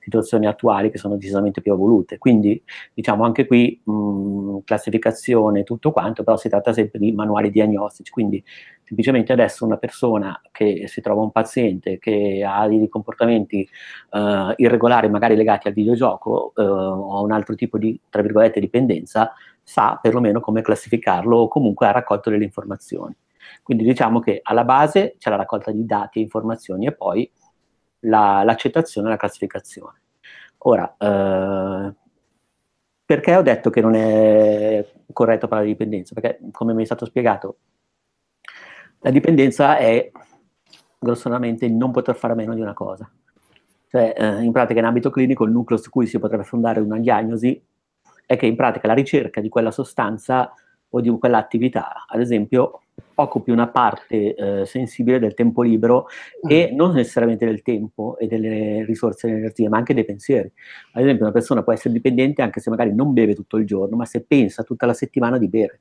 situazioni 0.08 0.48
attuali 0.48 0.90
che 0.90 0.98
sono 0.98 1.16
decisamente 1.16 1.60
più 1.62 1.74
evolute. 1.74 2.18
Quindi, 2.18 2.62
diciamo, 2.94 3.26
anche 3.26 3.46
qui 3.46 3.80
mh, 3.84 4.60
classificazione, 4.64 5.64
tutto 5.64 5.92
quanto, 5.92 6.24
però 6.24 6.38
si 6.38 6.48
tratta 6.48 6.72
sempre 6.72 6.98
di 6.98 7.12
manuali 7.12 7.52
diagnostici, 7.52 8.10
quindi 8.10 8.42
semplicemente 8.84 9.34
adesso 9.34 9.66
una 9.66 9.76
persona 9.76 10.40
che 10.52 10.86
si 10.88 11.02
trova 11.02 11.22
un 11.22 11.32
paziente 11.32 12.00
che 12.00 12.46
ha 12.48 12.66
dei 12.70 12.88
comportamenti 12.88 13.68
uh, 14.12 14.54
irregolari, 14.56 15.10
magari 15.10 15.36
legati 15.36 15.68
al 15.68 15.74
videogioco 15.74 16.54
uh, 16.56 16.62
o 16.62 17.18
a 17.18 17.22
un 17.22 17.32
altro 17.34 17.56
tipo 17.56 17.78
di, 17.78 18.00
tra 18.10 18.22
virgolette, 18.22 18.62
dipendenza, 18.62 19.34
sa 19.62 20.00
perlomeno 20.02 20.40
come 20.40 20.62
classificarlo 20.62 21.36
o 21.38 21.48
comunque 21.50 21.88
ha 21.88 21.92
raccolto 21.92 22.30
delle 22.30 22.46
informazioni. 22.46 23.14
Quindi 23.62 23.84
diciamo 23.84 24.22
che 24.22 24.40
alla 24.42 24.64
base 24.64 25.16
c'è 25.18 25.30
la 25.30 25.36
raccolta 25.36 25.72
di 25.72 25.86
dati 25.86 26.20
e 26.20 26.22
informazioni 26.22 26.86
e 26.86 26.94
poi 26.94 27.30
la, 28.02 28.44
l'accettazione 28.44 29.08
e 29.08 29.12
la 29.12 29.18
classificazione. 29.18 30.02
Ora, 30.60 30.96
eh, 30.98 31.94
perché 33.06 33.36
ho 33.36 33.42
detto 33.42 33.70
che 33.70 33.82
non 33.82 33.96
è 33.96 34.86
corretto 35.14 35.48
parlare 35.48 35.68
di 35.68 35.74
dipendenza? 35.74 36.14
Perché, 36.14 36.40
come 36.52 36.74
mi 36.74 36.84
è 36.84 36.86
stato 36.86 37.06
spiegato, 37.06 37.58
la 39.00 39.12
dipendenza 39.12 39.78
è 39.78 40.12
grossolamente 41.00 41.66
il 41.66 41.74
non 41.74 41.92
poter 41.92 42.16
fare 42.16 42.34
a 42.34 42.36
meno 42.36 42.54
di 42.54 42.62
una 42.62 42.74
cosa. 42.74 43.10
Cioè, 43.90 44.14
eh, 44.18 44.44
in 44.44 44.52
pratica, 44.52 44.80
in 44.80 44.86
ambito 44.86 45.10
clinico, 45.10 45.46
il 45.46 45.52
nucleo 45.52 45.78
su 45.78 45.90
cui 45.90 46.06
si 46.06 46.20
potrebbe 46.20 46.44
fondare 46.44 46.80
una 46.82 47.00
diagnosi 47.00 47.64
è 48.26 48.36
che 48.36 48.46
in 48.46 48.58
pratica 48.58 48.88
la 48.88 48.94
ricerca 48.94 49.40
di 49.40 49.48
quella 49.48 49.72
sostanza 49.72 50.54
o 50.90 51.02
di 51.02 51.10
quell'attività, 51.10 52.06
ad 52.08 52.20
esempio, 52.20 52.82
occupi 53.16 53.52
una 53.52 53.68
parte 53.68 54.36
eh, 54.36 54.66
sensibile 54.66 55.20
del 55.20 55.34
tempo 55.34 55.62
libero 55.62 56.08
e 56.48 56.70
mm. 56.72 56.76
non 56.76 56.94
necessariamente 56.94 57.46
del 57.46 57.62
tempo 57.62 58.18
e 58.18 58.28
delle 58.28 58.84
risorse 58.86 59.28
e 59.28 59.32
energie, 59.32 59.70
ma 59.70 59.78
anche 59.78 59.94
dei 59.94 60.06
pensieri. 60.06 60.52
Ad 60.94 61.04
esempio, 61.04 61.26
una 61.26 61.34
persona 61.34 61.64
può 61.64 61.74
essere 61.74 61.94
dipendente 61.94 62.42
anche 62.42 62.60
se 62.60 62.70
magari 62.70 62.94
non 62.94 63.14
beve 63.14 63.36
tutto 63.36 63.58
il 63.58 63.66
giorno, 63.66 63.96
ma 63.96 64.06
se 64.06 64.24
pensa 64.24 64.64
tutta 64.64 64.86
la 64.86 64.94
settimana 64.94 65.38
di 65.38 65.48
bere 65.48 65.80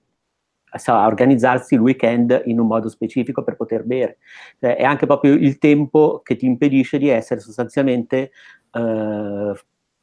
sa 0.78 1.06
organizzarsi 1.06 1.74
il 1.74 1.80
weekend 1.80 2.42
in 2.46 2.60
un 2.60 2.66
modo 2.66 2.88
specifico 2.88 3.42
per 3.42 3.56
poter 3.56 3.84
bere. 3.84 4.18
Cioè, 4.60 4.76
è 4.76 4.84
anche 4.84 5.06
proprio 5.06 5.32
il 5.34 5.58
tempo 5.58 6.20
che 6.22 6.36
ti 6.36 6.46
impedisce 6.46 6.98
di 6.98 7.08
essere 7.08 7.40
sostanzialmente, 7.40 8.30
eh, 8.70 9.52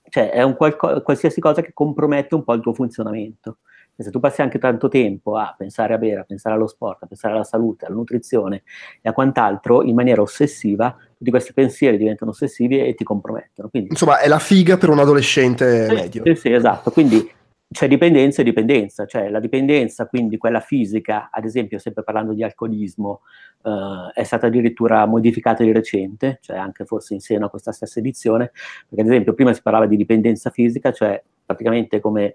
cioè 0.09 0.29
è 0.31 0.43
un 0.43 0.55
qualco- 0.55 1.01
qualsiasi 1.01 1.39
cosa 1.39 1.61
che 1.61 1.73
compromette 1.73 2.35
un 2.35 2.43
po' 2.43 2.53
il 2.53 2.61
tuo 2.61 2.73
funzionamento. 2.73 3.59
Se 3.95 4.09
tu 4.09 4.19
passi 4.19 4.41
anche 4.41 4.57
tanto 4.57 4.87
tempo 4.87 5.37
a 5.37 5.53
pensare 5.57 5.93
a 5.93 5.97
bere, 5.97 6.21
a 6.21 6.23
pensare 6.23 6.55
allo 6.55 6.67
sport, 6.67 7.03
a 7.03 7.05
pensare 7.07 7.35
alla 7.35 7.43
salute, 7.43 7.85
alla 7.85 7.95
nutrizione 7.95 8.63
e 9.01 9.09
a 9.09 9.13
quant'altro 9.13 9.83
in 9.83 9.93
maniera 9.93 10.21
ossessiva, 10.21 10.95
tutti 11.15 11.29
questi 11.29 11.53
pensieri 11.53 11.97
diventano 11.97 12.31
ossessivi 12.31 12.79
e 12.79 12.95
ti 12.95 13.03
compromettono. 13.03 13.69
Quindi, 13.69 13.89
Insomma, 13.89 14.19
è 14.19 14.27
la 14.27 14.39
figa 14.39 14.77
per 14.77 14.89
un 14.89 14.99
adolescente 14.99 15.87
sì, 15.87 15.93
medio. 15.93 16.23
Sì, 16.25 16.35
sì, 16.35 16.51
esatto. 16.51 16.89
Quindi 16.89 17.31
c'è 17.73 17.87
dipendenza 17.87 18.41
e 18.41 18.45
dipendenza, 18.45 19.05
cioè 19.05 19.29
la 19.29 19.39
dipendenza, 19.39 20.05
quindi 20.05 20.37
quella 20.37 20.59
fisica, 20.59 21.29
ad 21.31 21.43
esempio, 21.43 21.79
sempre 21.79 22.03
parlando 22.03 22.33
di 22.33 22.43
alcolismo, 22.43 23.21
eh, 23.63 24.11
è 24.13 24.23
stata 24.23 24.47
addirittura 24.47 25.05
modificata 25.05 25.63
di 25.63 25.71
recente, 25.71 26.37
cioè 26.41 26.57
anche 26.57 26.85
forse 26.85 27.15
in 27.15 27.19
seno 27.19 27.47
a 27.47 27.49
questa 27.49 27.71
stessa 27.71 27.99
edizione, 27.99 28.51
perché 28.87 29.01
ad 29.01 29.07
esempio 29.07 29.33
prima 29.33 29.53
si 29.53 29.61
parlava 29.61 29.87
di 29.87 29.97
dipendenza 29.97 30.49
fisica, 30.51 30.91
cioè 30.91 31.21
praticamente 31.53 31.99
come 31.99 32.23
eh, 32.25 32.33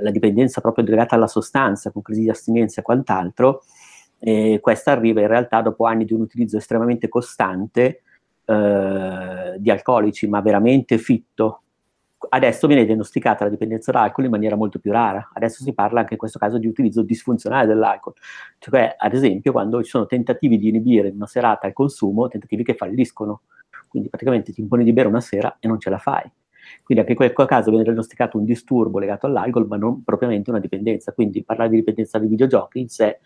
la 0.00 0.10
dipendenza 0.10 0.60
proprio 0.60 0.84
legata 0.84 1.14
alla 1.14 1.26
sostanza, 1.26 1.90
con 1.90 2.02
crisi 2.02 2.22
di 2.22 2.30
astinenza 2.30 2.80
e 2.80 2.84
quant'altro, 2.84 3.62
e 4.18 4.58
questa 4.60 4.92
arriva 4.92 5.20
in 5.20 5.28
realtà 5.28 5.60
dopo 5.62 5.84
anni 5.84 6.04
di 6.04 6.12
un 6.12 6.22
utilizzo 6.22 6.56
estremamente 6.56 7.08
costante 7.08 8.02
eh, 8.44 9.56
di 9.58 9.70
alcolici, 9.70 10.26
ma 10.26 10.40
veramente 10.40 10.98
fitto, 10.98 11.62
adesso 12.30 12.66
viene 12.66 12.84
diagnosticata 12.84 13.44
la 13.44 13.50
dipendenza 13.50 13.92
dall'alcol 13.92 14.24
in 14.24 14.30
maniera 14.30 14.56
molto 14.56 14.78
più 14.78 14.90
rara. 14.90 15.30
Adesso 15.32 15.62
si 15.62 15.72
parla 15.72 16.00
anche 16.00 16.14
in 16.14 16.18
questo 16.18 16.38
caso 16.38 16.58
di 16.58 16.66
utilizzo 16.66 17.02
disfunzionale 17.02 17.66
dell'alcol. 17.66 18.14
Cioè, 18.58 18.96
ad 18.98 19.14
esempio, 19.14 19.52
quando 19.52 19.82
ci 19.82 19.90
sono 19.90 20.06
tentativi 20.06 20.58
di 20.58 20.68
inibire 20.68 21.08
in 21.08 21.14
una 21.14 21.26
serata 21.26 21.66
il 21.66 21.72
consumo, 21.72 22.28
tentativi 22.28 22.64
che 22.64 22.74
falliscono. 22.74 23.42
Quindi 23.88 24.08
praticamente 24.08 24.52
ti 24.52 24.60
imponi 24.60 24.84
di 24.84 24.92
bere 24.92 25.08
una 25.08 25.20
sera 25.20 25.56
e 25.60 25.68
non 25.68 25.78
ce 25.78 25.90
la 25.90 25.98
fai. 25.98 26.30
Quindi 26.82 27.04
anche 27.04 27.24
in 27.24 27.32
quel 27.32 27.46
caso 27.46 27.70
viene 27.70 27.84
diagnosticato 27.84 28.38
un 28.38 28.44
disturbo 28.44 28.98
legato 28.98 29.26
all'alcol, 29.26 29.66
ma 29.66 29.76
non 29.76 30.02
propriamente 30.04 30.50
una 30.50 30.60
dipendenza. 30.60 31.12
Quindi 31.12 31.44
parlare 31.44 31.70
di 31.70 31.76
dipendenza 31.76 32.18
dei 32.18 32.28
videogiochi 32.28 32.80
in 32.80 32.88
sé, 32.88 33.20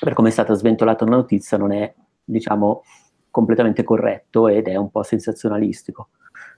per 0.00 0.12
come 0.12 0.28
è 0.28 0.32
stata 0.32 0.54
sventolata 0.54 1.04
una 1.04 1.16
notizia, 1.16 1.56
non 1.56 1.72
è, 1.72 1.94
diciamo, 2.22 2.82
completamente 3.30 3.82
corretto 3.82 4.48
ed 4.48 4.68
è 4.68 4.76
un 4.76 4.90
po' 4.90 5.02
sensazionalistico. 5.02 6.10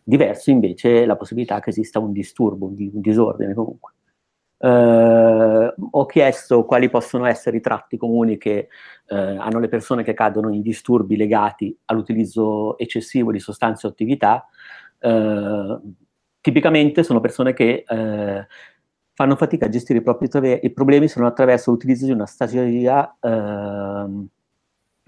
Diverso 0.03 0.51
invece 0.51 1.07
la 1.07 1.16
possibilità 1.16 1.59
che 1.61 1.70
esista 1.70 1.99
un 1.99 2.12
disturbo, 2.12 2.66
un, 2.66 2.74
di, 2.74 2.91
un 2.93 3.01
disordine 3.01 3.55
comunque. 3.55 3.93
Uh, 4.59 5.70
ho 5.91 6.07
chiesto 6.07 6.64
quali 6.64 6.89
possono 6.89 7.26
essere 7.26 7.59
i 7.59 7.61
tratti 7.61 7.99
comuni 7.99 8.39
che 8.39 8.68
uh, 9.09 9.14
hanno 9.14 9.59
le 9.59 9.68
persone 9.68 10.03
che 10.03 10.14
cadono 10.14 10.51
in 10.51 10.62
disturbi 10.62 11.16
legati 11.16 11.76
all'utilizzo 11.87 12.78
eccessivo 12.78 13.32
di 13.32 13.39
sostanze 13.39 13.87
o 13.87 13.91
attività. 13.91 14.47
Uh, 14.99 15.95
tipicamente 16.41 17.03
sono 17.03 17.21
persone 17.21 17.53
che 17.53 17.85
fanno 19.17 19.37
fatica 19.37 19.67
a 19.67 19.69
gestire 19.69 20.01
i 20.01 20.03
propri 20.03 20.29
i 20.63 20.71
problemi 20.71 21.09
solo 21.09 21.27
attraverso 21.27 21.71
l'utilizzo 21.71 22.05
di 22.05 22.13
una 22.13 22.27
strategia 22.27 23.17
ehm, 23.21 24.29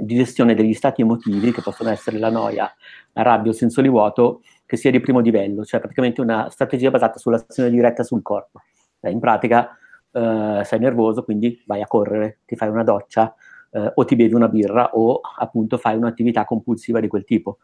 di 0.00 0.14
gestione 0.14 0.54
degli 0.54 0.72
stati 0.72 1.02
emotivi, 1.02 1.52
che 1.52 1.60
possono 1.60 1.90
essere 1.90 2.18
la 2.18 2.30
noia, 2.30 2.72
la 3.12 3.22
rabbia 3.22 3.50
o 3.50 3.52
il 3.52 3.58
senso 3.58 3.82
di 3.82 3.88
vuoto, 3.88 4.42
che 4.64 4.76
sia 4.76 4.90
di 4.90 5.00
primo 5.00 5.18
livello, 5.18 5.64
cioè 5.64 5.80
praticamente 5.80 6.20
una 6.20 6.48
strategia 6.50 6.90
basata 6.90 7.18
sull'azione 7.18 7.68
diretta 7.68 8.04
sul 8.04 8.22
corpo. 8.22 8.62
Eh, 9.00 9.10
in 9.10 9.18
pratica 9.18 9.76
eh, 10.12 10.62
sei 10.64 10.78
nervoso, 10.78 11.24
quindi 11.24 11.62
vai 11.66 11.82
a 11.82 11.86
correre, 11.86 12.38
ti 12.46 12.54
fai 12.54 12.68
una 12.68 12.84
doccia 12.84 13.34
eh, 13.72 13.92
o 13.92 14.04
ti 14.04 14.14
bevi 14.14 14.34
una 14.34 14.48
birra 14.48 14.90
o 14.94 15.20
appunto 15.38 15.78
fai 15.78 15.96
un'attività 15.96 16.44
compulsiva 16.44 17.00
di 17.00 17.08
quel 17.08 17.24
tipo. 17.24 17.58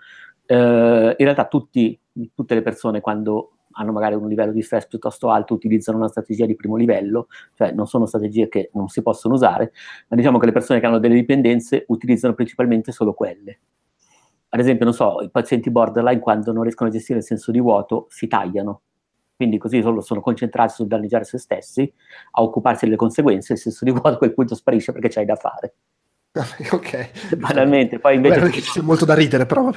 Eh, 0.47 1.15
in 1.17 1.25
realtà 1.25 1.47
tutti, 1.47 1.99
tutte 2.35 2.55
le 2.55 2.63
persone 2.63 3.01
quando 3.01 3.51
hanno 3.77 3.93
magari 3.93 4.15
un 4.15 4.29
livello 4.29 4.53
di 4.53 4.63
stress 4.63 4.87
piuttosto 4.87 5.31
alto 5.31 5.55
utilizzano 5.55 5.99
una 5.99 6.09
strategia 6.09 6.47
di 6.47 6.55
primo 6.55 6.77
livello, 6.77 7.27
cioè 7.55 7.73
non 7.73 7.87
sono 7.87 8.07
strategie 8.07 8.49
che 8.49 8.71
non 8.75 8.89
si 8.89 9.03
possono 9.03 9.35
usare, 9.35 9.73
ma 10.09 10.17
diciamo 10.17 10.39
che 10.39 10.47
le 10.47 10.53
persone 10.53 10.79
che 10.81 10.87
hanno 10.87 10.99
delle 10.99 11.15
dipendenze 11.15 11.85
utilizzano 11.89 12.35
principalmente 12.35 12.93
solo 12.93 13.15
quelle. 13.15 13.61
Ad 14.51 14.61
esempio, 14.61 14.85
non 14.85 14.95
so, 14.95 15.21
i 15.23 15.31
pazienti 15.31 15.71
borderline 15.71 16.21
quando 16.21 16.53
non 16.53 16.63
riescono 16.63 16.89
a 16.89 16.93
gestire 16.93 17.19
il 17.19 17.25
senso 17.25 17.51
di 17.51 17.59
vuoto 17.59 18.07
si 18.11 18.29
tagliano, 18.29 18.83
quindi 19.35 19.59
così 19.59 19.83
solo 19.83 20.01
sono 20.01 20.21
concentrati 20.21 20.75
sul 20.75 20.87
danneggiare 20.87 21.25
se 21.25 21.39
stessi, 21.39 21.93
a 22.33 22.43
occuparsi 22.43 22.85
delle 22.85 22.97
conseguenze, 22.97 23.55
il 23.55 23.59
senso 23.59 23.85
di 23.85 23.91
vuoto 23.91 24.09
a 24.09 24.17
quel 24.17 24.33
punto 24.33 24.55
sparisce 24.55 24.93
perché 24.93 25.09
c'hai 25.09 25.25
da 25.25 25.35
fare. 25.35 25.75
Ok. 26.73 27.37
Banalmente, 27.37 28.01
poi 28.01 28.17
invece... 28.17 28.41
Beh, 28.41 28.51
c'è 28.51 28.81
molto 28.81 29.05
da 29.05 29.15
ridere, 29.15 29.47
però... 29.47 29.71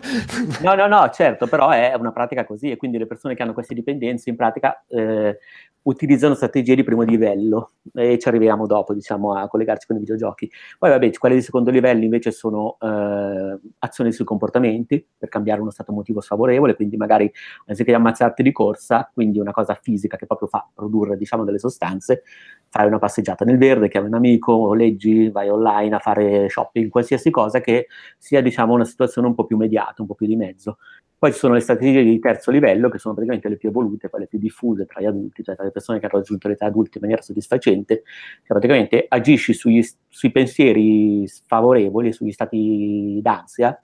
no, 0.63 0.73
no, 0.73 0.87
no, 0.87 1.09
certo, 1.13 1.45
però 1.45 1.69
è 1.69 1.93
una 1.93 2.11
pratica 2.11 2.45
così 2.45 2.71
e 2.71 2.77
quindi 2.77 2.97
le 2.97 3.05
persone 3.05 3.35
che 3.35 3.43
hanno 3.43 3.53
queste 3.53 3.75
dipendenze 3.75 4.31
in 4.31 4.35
pratica 4.35 4.83
eh, 4.87 5.37
utilizzano 5.83 6.33
strategie 6.33 6.75
di 6.75 6.83
primo 6.83 7.03
livello 7.03 7.73
e 7.93 8.17
ci 8.17 8.27
arriviamo 8.27 8.65
dopo, 8.65 8.93
diciamo, 8.93 9.35
a 9.35 9.47
collegarci 9.47 9.85
con 9.85 9.97
i 9.97 9.99
videogiochi. 9.99 10.51
Poi 10.79 10.89
vabbè, 10.89 11.11
quelle 11.11 11.35
di 11.35 11.41
secondo 11.41 11.69
livello 11.69 12.03
invece 12.03 12.31
sono 12.31 12.77
eh, 12.79 13.59
azioni 13.79 14.11
sui 14.11 14.25
comportamenti 14.25 15.05
per 15.15 15.29
cambiare 15.29 15.61
uno 15.61 15.69
stato 15.69 15.91
emotivo 15.91 16.21
sfavorevole, 16.21 16.75
quindi 16.75 16.97
magari 16.97 17.31
anziché 17.67 17.93
ammazzarti 17.93 18.41
di 18.41 18.51
corsa, 18.51 19.09
quindi 19.13 19.39
una 19.39 19.51
cosa 19.51 19.77
fisica 19.79 20.17
che 20.17 20.25
proprio 20.25 20.47
fa 20.47 20.67
produrre, 20.73 21.17
diciamo, 21.17 21.43
delle 21.43 21.59
sostanze, 21.59 22.23
fai 22.69 22.87
una 22.87 22.99
passeggiata 22.99 23.45
nel 23.45 23.57
verde, 23.57 23.89
chiami 23.89 24.07
un 24.07 24.15
amico, 24.15 24.73
leggi, 24.73 25.29
vai 25.29 25.49
online 25.49 25.95
a 25.95 25.99
fare 25.99 26.49
shopping, 26.49 26.89
qualsiasi 26.89 27.29
cosa 27.29 27.61
che 27.61 27.87
sia, 28.17 28.41
diciamo, 28.41 28.73
una 28.73 28.85
situazione 28.85 29.27
un 29.27 29.35
po' 29.35 29.45
più 29.45 29.57
mediata, 29.57 30.01
un 30.01 30.07
po' 30.07 30.15
più 30.15 30.27
di 30.27 30.35
mezzo. 30.35 30.77
Poi 31.19 31.31
ci 31.31 31.39
sono 31.39 31.55
le 31.55 31.61
strategie 31.61 32.03
di 32.03 32.19
terzo 32.19 32.51
livello, 32.51 32.89
che 32.89 32.99
sono 32.99 33.15
praticamente 33.15 33.49
le 33.49 33.57
più 33.57 33.69
evolute, 33.69 34.07
quelle 34.07 34.27
più 34.27 34.37
diffuse 34.37 34.85
tra 34.85 35.01
gli 35.01 35.05
adulti, 35.05 35.43
cioè 35.43 35.55
tra 35.55 35.63
le 35.63 35.71
persone 35.71 35.99
che 35.99 36.05
hanno 36.05 36.17
raggiunto 36.17 36.47
l'età 36.47 36.65
adulta 36.67 36.91
in 36.97 37.01
maniera 37.01 37.23
soddisfacente, 37.23 38.03
che 38.03 38.45
praticamente 38.45 39.05
agisci 39.07 39.53
sugli, 39.53 39.83
sui 40.07 40.31
pensieri 40.31 41.27
sfavorevoli, 41.27 42.13
sugli 42.13 42.31
stati 42.31 43.19
d'ansia, 43.21 43.79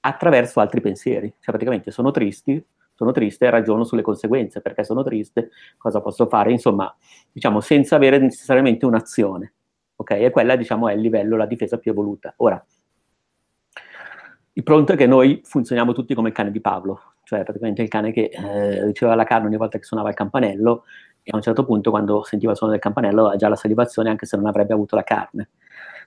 attraverso 0.00 0.60
altri 0.60 0.80
pensieri. 0.80 1.28
Cioè 1.28 1.52
praticamente 1.52 1.90
sono 1.90 2.10
tristi, 2.10 2.64
sono 2.96 3.12
triste 3.12 3.46
e 3.46 3.50
ragiono 3.50 3.84
sulle 3.84 4.02
conseguenze, 4.02 4.60
perché 4.60 4.82
sono 4.82 5.04
triste, 5.04 5.50
cosa 5.76 6.00
posso 6.00 6.26
fare, 6.26 6.50
insomma, 6.50 6.92
diciamo, 7.30 7.60
senza 7.60 7.94
avere 7.94 8.18
necessariamente 8.18 8.86
un'azione. 8.86 9.52
Ok? 9.96 10.10
E 10.12 10.30
quella, 10.30 10.56
diciamo, 10.56 10.88
è 10.88 10.94
il 10.94 11.00
livello, 11.00 11.36
la 11.36 11.46
difesa 11.46 11.78
più 11.78 11.90
evoluta. 11.90 12.32
Ora, 12.38 12.64
il 14.54 14.62
pronto 14.62 14.94
è 14.94 14.96
che 14.96 15.06
noi 15.06 15.42
funzioniamo 15.44 15.92
tutti 15.92 16.14
come 16.14 16.28
il 16.28 16.34
cane 16.34 16.50
di 16.50 16.62
Pavlo, 16.62 17.12
cioè 17.24 17.42
praticamente 17.42 17.82
il 17.82 17.88
cane 17.88 18.10
che 18.10 18.30
eh, 18.32 18.86
riceveva 18.86 19.14
la 19.14 19.24
carne 19.24 19.48
ogni 19.48 19.58
volta 19.58 19.76
che 19.76 19.84
suonava 19.84 20.08
il 20.08 20.14
campanello 20.14 20.84
e 21.22 21.30
a 21.32 21.36
un 21.36 21.42
certo 21.42 21.64
punto 21.66 21.90
quando 21.90 22.22
sentiva 22.22 22.52
il 22.52 22.56
suono 22.56 22.72
del 22.72 22.80
campanello 22.80 23.22
aveva 23.22 23.36
già 23.36 23.48
la 23.48 23.56
salivazione 23.56 24.08
anche 24.08 24.24
se 24.24 24.36
non 24.36 24.46
avrebbe 24.46 24.72
avuto 24.72 24.96
la 24.96 25.02
carne. 25.02 25.50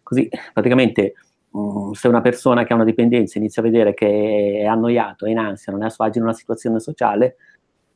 Così 0.02 0.28
praticamente 0.52 1.14
mm, 1.58 1.92
se 1.92 2.08
una 2.08 2.22
persona 2.22 2.64
che 2.64 2.74
ha 2.74 2.76
una 2.76 2.86
dipendenza 2.86 3.38
inizia 3.38 3.62
a 3.62 3.66
vedere 3.66 3.94
che 3.94 4.60
è 4.62 4.66
annoiato, 4.66 5.26
è 5.26 5.30
in 5.30 5.38
ansia, 5.38 5.72
non 5.72 5.84
è 5.84 5.86
a 5.86 5.90
suo 5.90 6.06
agio 6.06 6.20
in 6.20 6.26
una 6.26 6.34
situazione 6.34 6.80
sociale 6.80 7.36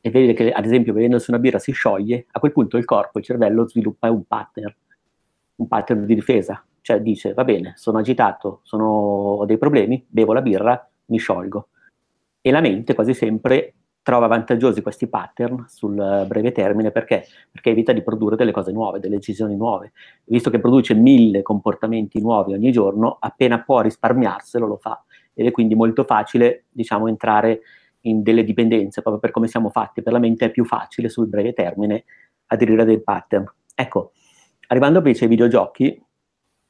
e 0.00 0.10
vede 0.10 0.34
che 0.34 0.52
ad 0.52 0.64
esempio 0.64 0.92
bevendosi 0.92 1.30
una 1.30 1.38
birra 1.38 1.58
si 1.58 1.72
scioglie, 1.72 2.26
a 2.30 2.38
quel 2.38 2.52
punto 2.52 2.76
il 2.76 2.84
corpo, 2.84 3.18
il 3.18 3.24
cervello 3.24 3.66
sviluppa 3.68 4.10
un 4.10 4.24
pattern, 4.24 4.74
un 5.56 5.68
pattern 5.68 6.04
di 6.04 6.14
difesa 6.14 6.64
cioè 6.84 7.00
dice, 7.00 7.32
va 7.32 7.44
bene, 7.44 7.72
sono 7.76 7.96
agitato, 7.96 8.60
sono, 8.62 8.84
ho 8.84 9.46
dei 9.46 9.56
problemi, 9.56 10.04
bevo 10.06 10.34
la 10.34 10.42
birra, 10.42 10.86
mi 11.06 11.16
sciolgo. 11.16 11.68
E 12.42 12.50
la 12.50 12.60
mente 12.60 12.92
quasi 12.92 13.14
sempre 13.14 13.72
trova 14.04 14.26
vantaggiosi 14.26 14.82
questi 14.82 15.08
pattern 15.08 15.64
sul 15.66 16.24
breve 16.28 16.52
termine 16.52 16.90
perché? 16.90 17.24
Perché 17.50 17.70
evita 17.70 17.92
di 17.92 18.02
produrre 18.02 18.36
delle 18.36 18.52
cose 18.52 18.70
nuove, 18.70 19.00
delle 19.00 19.16
decisioni 19.16 19.56
nuove. 19.56 19.92
Visto 20.24 20.50
che 20.50 20.60
produce 20.60 20.92
mille 20.92 21.40
comportamenti 21.40 22.20
nuovi 22.20 22.52
ogni 22.52 22.70
giorno, 22.70 23.16
appena 23.18 23.62
può 23.62 23.80
risparmiarselo 23.80 24.66
lo 24.66 24.76
fa. 24.76 25.02
Ed 25.32 25.46
è 25.46 25.50
quindi 25.50 25.74
molto 25.74 26.04
facile, 26.04 26.64
diciamo, 26.70 27.08
entrare 27.08 27.62
in 28.02 28.22
delle 28.22 28.44
dipendenze, 28.44 29.00
proprio 29.00 29.22
per 29.22 29.30
come 29.30 29.48
siamo 29.48 29.70
fatti. 29.70 30.02
Per 30.02 30.12
la 30.12 30.18
mente 30.18 30.44
è 30.44 30.50
più 30.50 30.66
facile 30.66 31.08
sul 31.08 31.26
breve 31.26 31.54
termine 31.54 32.04
aderire 32.48 32.82
a 32.82 32.84
dei 32.84 33.00
pattern. 33.02 33.50
Ecco, 33.74 34.12
arrivando 34.66 34.98
invece 34.98 35.24
ai 35.24 35.30
videogiochi, 35.30 36.04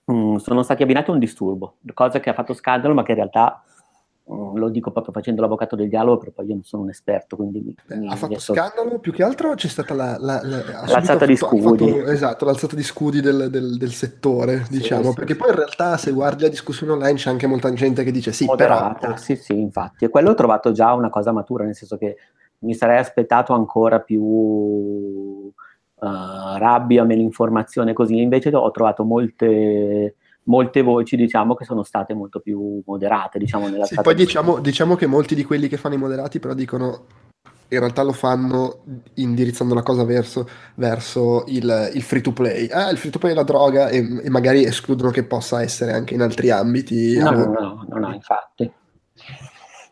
mh, 0.05 0.37
sono 0.37 0.63
stati 0.63 0.85
abbinati 0.85 1.11
a 1.11 1.15
un 1.15 1.19
disturbo, 1.19 1.79
cosa 1.95 2.21
che 2.21 2.31
ha 2.31 2.35
fatto 2.35 2.55
scandalo, 2.55 2.95
ma 2.95 3.03
che 3.03 3.11
in 3.11 3.17
realtà 3.17 3.61
lo 4.27 4.69
dico 4.71 4.91
proprio 4.91 5.13
facendo 5.13 5.43
l'avvocato 5.43 5.77
del 5.77 5.89
dialogo, 5.89 6.19
perché 6.19 6.33
poi 6.33 6.47
io 6.47 6.55
non 6.55 6.65
sono 6.65 6.83
un 6.85 6.89
esperto. 6.89 7.37
Quindi 7.37 7.75
Beh, 7.87 7.97
mi, 7.97 8.09
ha 8.09 8.17
fatto 8.17 8.39
scandalo 8.39 8.99
più 8.99 9.13
che 9.13 9.23
altro 9.23 9.55
c'è 9.55 9.69
stata 9.69 9.93
la, 9.95 10.17
la, 10.19 10.41
la, 10.43 10.63
l'alzata 10.87 11.27
di 11.27 11.37
scudi. 11.37 11.91
Fatto, 11.91 12.11
esatto, 12.11 12.45
l'alzata 12.45 12.75
di 12.75 12.83
scudi 12.83 13.21
del, 13.21 13.51
del, 13.51 13.77
del 13.77 13.93
settore, 13.93 14.65
diciamo, 14.71 15.11
sì, 15.11 15.15
perché 15.15 15.35
sì. 15.35 15.39
poi 15.39 15.51
in 15.51 15.57
realtà 15.57 15.97
se 15.97 16.13
guardi 16.13 16.43
la 16.45 16.49
discussione 16.49 16.93
online 16.93 17.19
c'è 17.19 17.31
anche 17.31 17.47
molta 17.47 17.73
gente 17.73 18.03
che 18.03 18.11
dice 18.11 18.33
sì, 18.33 18.47
Moderata, 18.47 18.99
però... 18.99 19.17
Sì, 19.17 19.37
sì, 19.37 19.59
infatti. 19.59 20.07
E 20.07 20.09
quello 20.09 20.31
ho 20.31 20.35
trovato 20.35 20.73
già 20.73 20.93
una 20.95 21.11
cosa 21.11 21.33
matura, 21.33 21.65
nel 21.65 21.75
senso 21.75 21.99
che 21.99 22.17
mi 22.61 22.75
sarei 22.75 22.99
aspettato 22.99 23.53
ancora 23.53 24.01
più 24.01 24.23
uh, 24.23 25.53
rabbia, 25.99 27.05
meno 27.05 27.21
informazione 27.21 27.93
così, 27.93 28.21
invece 28.21 28.55
ho 28.55 28.71
trovato 28.71 29.05
molte, 29.05 30.17
molte 30.45 30.83
voci 30.83 31.17
diciamo 31.17 31.55
che 31.55 31.65
sono 31.65 31.83
state 31.83 32.15
molto 32.15 32.41
più 32.41 32.83
moderate 32.85 33.39
diciamo 33.39 33.69
nella 33.69 33.85
sì, 33.85 33.97
poi 34.01 34.15
diciamo, 34.15 34.59
diciamo, 34.59 34.95
che 34.95 35.07
molti 35.07 35.35
di 35.35 35.45
quelli 35.45 35.69
che 35.69 35.77
fanno 35.77 35.95
i 35.95 35.99
moderati 35.99 36.39
però 36.39 36.55
dicono 36.55 37.07
in 37.69 37.79
realtà 37.79 38.03
lo 38.03 38.13
fanno 38.13 38.85
indirizzando 39.15 39.75
la 39.75 39.83
cosa 39.83 40.05
verso, 40.05 40.49
verso 40.77 41.45
il, 41.49 41.91
il, 41.95 42.03
free 42.03 42.21
to 42.21 42.33
play. 42.33 42.69
Ah 42.69 42.91
il 42.91 42.99
free 42.99 43.11
to 43.11 43.19
play 43.19 43.33
è 43.33 43.35
la 43.35 43.43
droga 43.43 43.89
e, 43.89 44.21
e, 44.23 44.31
magari 44.31 44.65
escludono 44.65 45.11
che 45.11 45.25
possa 45.25 45.63
essere 45.63 45.93
anche 45.93 46.15
in 46.15 46.21
altri 46.21 46.51
ambiti. 46.51 47.19
No 47.19 47.31
no 47.31 47.45
no, 47.47 47.87
no, 47.89 47.99
no 47.99 48.13
infatti. 48.13 48.71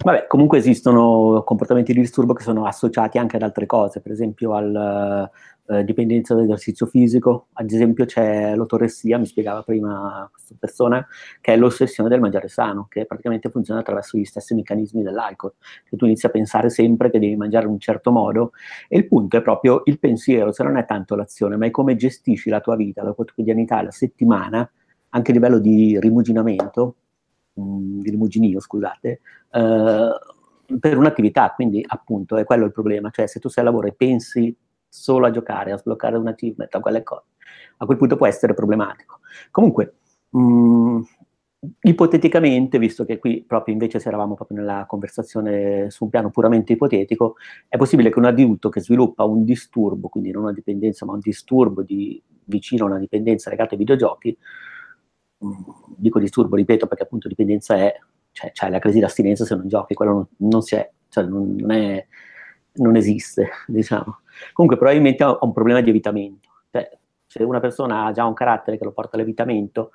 Vabbè, 0.05 0.27
comunque 0.27 0.59
esistono 0.59 1.43
comportamenti 1.45 1.93
di 1.93 2.01
disturbo 2.01 2.33
che 2.33 2.43
sono 2.43 2.67
associati 2.67 3.19
anche 3.19 3.37
ad 3.37 3.43
altre 3.43 3.67
cose, 3.67 4.01
per 4.01 4.11
esempio 4.11 4.53
al, 4.55 5.31
eh, 5.67 5.85
dipendenza 5.85 6.35
dall'esercizio 6.35 6.87
fisico, 6.87 7.47
ad 7.53 7.71
esempio 7.71 8.05
c'è 8.05 8.55
l'autoressia, 8.55 9.19
mi 9.19 9.27
spiegava 9.27 9.63
prima 9.63 10.29
questa 10.31 10.55
persona, 10.59 11.07
che 11.41 11.53
è 11.53 11.57
l'ossessione 11.57 12.09
del 12.09 12.21
mangiare 12.21 12.49
sano, 12.49 12.87
che 12.89 13.07
praticamente 13.07 13.49
funziona 13.49 13.81
attraverso 13.81 14.19
gli 14.19 14.25
stessi 14.25 14.55
meccanismi 14.55 15.03
dell'alcol, 15.03 15.55
che 15.89 15.97
tu 15.97 16.05
inizi 16.07 16.27
a 16.27 16.31
pensare 16.31 16.69
sempre 16.69 17.11
che 17.11 17.19
devi 17.19 17.37
mangiare 17.37 17.67
in 17.67 17.73
un 17.73 17.79
certo 17.79 18.11
modo. 18.11 18.53
E 18.89 18.99
il 18.99 19.07
punto 19.07 19.37
è 19.37 19.43
proprio 19.43 19.83
il 19.85 19.99
pensiero, 19.99 20.53
cioè 20.53 20.67
non 20.67 20.77
è 20.77 20.85
tanto 20.85 21.15
l'azione, 21.15 21.57
ma 21.57 21.67
è 21.67 21.71
come 21.71 21.97
gestisci 21.97 22.51
la 22.51 22.61
tua 22.61 22.77
vita, 22.77 23.03
la 23.03 23.13
quotidianità, 23.13 23.83
la 23.83 23.91
settimana, 23.91 24.69
anche 25.11 25.31
a 25.31 25.35
livello 25.35 25.59
di 25.59 25.99
rimuginamento, 26.01 26.97
mm, 27.61 28.01
di 28.01 28.11
rimuginio, 28.11 28.61
scusate, 28.61 29.21
eh, 29.53 30.11
per 30.79 30.97
un'attività, 30.97 31.53
quindi 31.55 31.85
appunto 31.87 32.37
è 32.37 32.45
quello 32.45 32.65
il 32.65 32.73
problema, 32.73 33.11
cioè 33.11 33.27
se 33.27 33.41
tu 33.41 33.49
sei 33.49 33.65
al 33.65 33.71
lavoro 33.71 33.89
e 33.89 33.93
pensi 33.93 34.55
solo 34.93 35.27
a 35.27 35.31
giocare, 35.31 35.73
a 35.73 35.79
sbloccare 35.79 36.17
un 36.17 36.27
achievement, 36.27 36.75
a 36.75 36.81
quelle 36.81 37.03
cose. 37.03 37.25
A 37.79 37.87
quel 37.87 37.97
punto 37.97 38.17
può 38.17 38.27
essere 38.27 38.53
problematico. 38.53 39.21
Comunque, 39.51 39.95
mh, 40.31 40.41
mm, 40.41 41.01
ipoteticamente, 41.81 42.79
visto 42.79 43.05
che 43.05 43.19
qui 43.19 43.43
proprio 43.47 43.73
invece 43.73 43.99
se 44.01 44.09
eravamo 44.09 44.35
proprio 44.35 44.59
nella 44.59 44.85
conversazione 44.87 45.91
su 45.91 46.05
un 46.05 46.11
piano 46.11 46.31
puramente 46.31 46.75
ipotetico, 46.75 47.37
è 47.69 47.77
possibile 47.79 48.11
che 48.11 48.19
un 48.19 48.27
adulto 48.27 48.69
che 48.69 48.81
sviluppa 48.81 49.25
un 49.25 49.45
disturbo, 49.45 50.09
quindi 50.09 50.31
non 50.31 50.43
una 50.43 50.53
dipendenza, 50.53 51.07
ma 51.07 51.15
un 51.15 51.21
disturbo 51.21 51.83
di, 51.83 52.23
vicino 52.45 52.85
a 52.85 52.89
una 52.89 52.99
dipendenza 52.99 53.49
legata 53.49 53.73
ai 53.73 53.79
videogiochi, 53.79 54.37
mm, 55.45 55.51
dico 55.97 56.19
disturbo, 56.19 56.57
ripeto, 56.57 56.87
perché 56.87 57.05
appunto 57.05 57.29
dipendenza 57.29 57.77
è 57.77 57.95
cioè, 58.33 58.51
c'hai 58.53 58.71
la 58.71 58.79
crisi 58.79 58.99
d'astinenza 58.99 59.45
se 59.45 59.55
non 59.55 59.69
giochi, 59.69 59.95
quello 59.95 60.13
non, 60.13 60.27
non 60.51 60.63
si 60.63 60.75
è, 60.75 60.91
cioè 61.09 61.25
non, 61.25 61.55
non, 61.57 61.71
è, 61.71 62.07
non 62.75 62.97
esiste, 62.97 63.51
diciamo. 63.67 64.21
Comunque 64.53 64.79
probabilmente 64.79 65.23
ha 65.23 65.39
un 65.41 65.53
problema 65.53 65.81
di 65.81 65.91
evitamento, 65.91 66.49
cioè, 66.71 66.91
se 67.27 67.43
una 67.43 67.61
persona 67.61 68.07
ha 68.07 68.13
già 68.13 68.25
un 68.27 68.35
carattere 68.35 68.79
che 68.79 68.85
lo 68.85 68.93
porta 68.93 69.17
all'evitamento, 69.17 69.93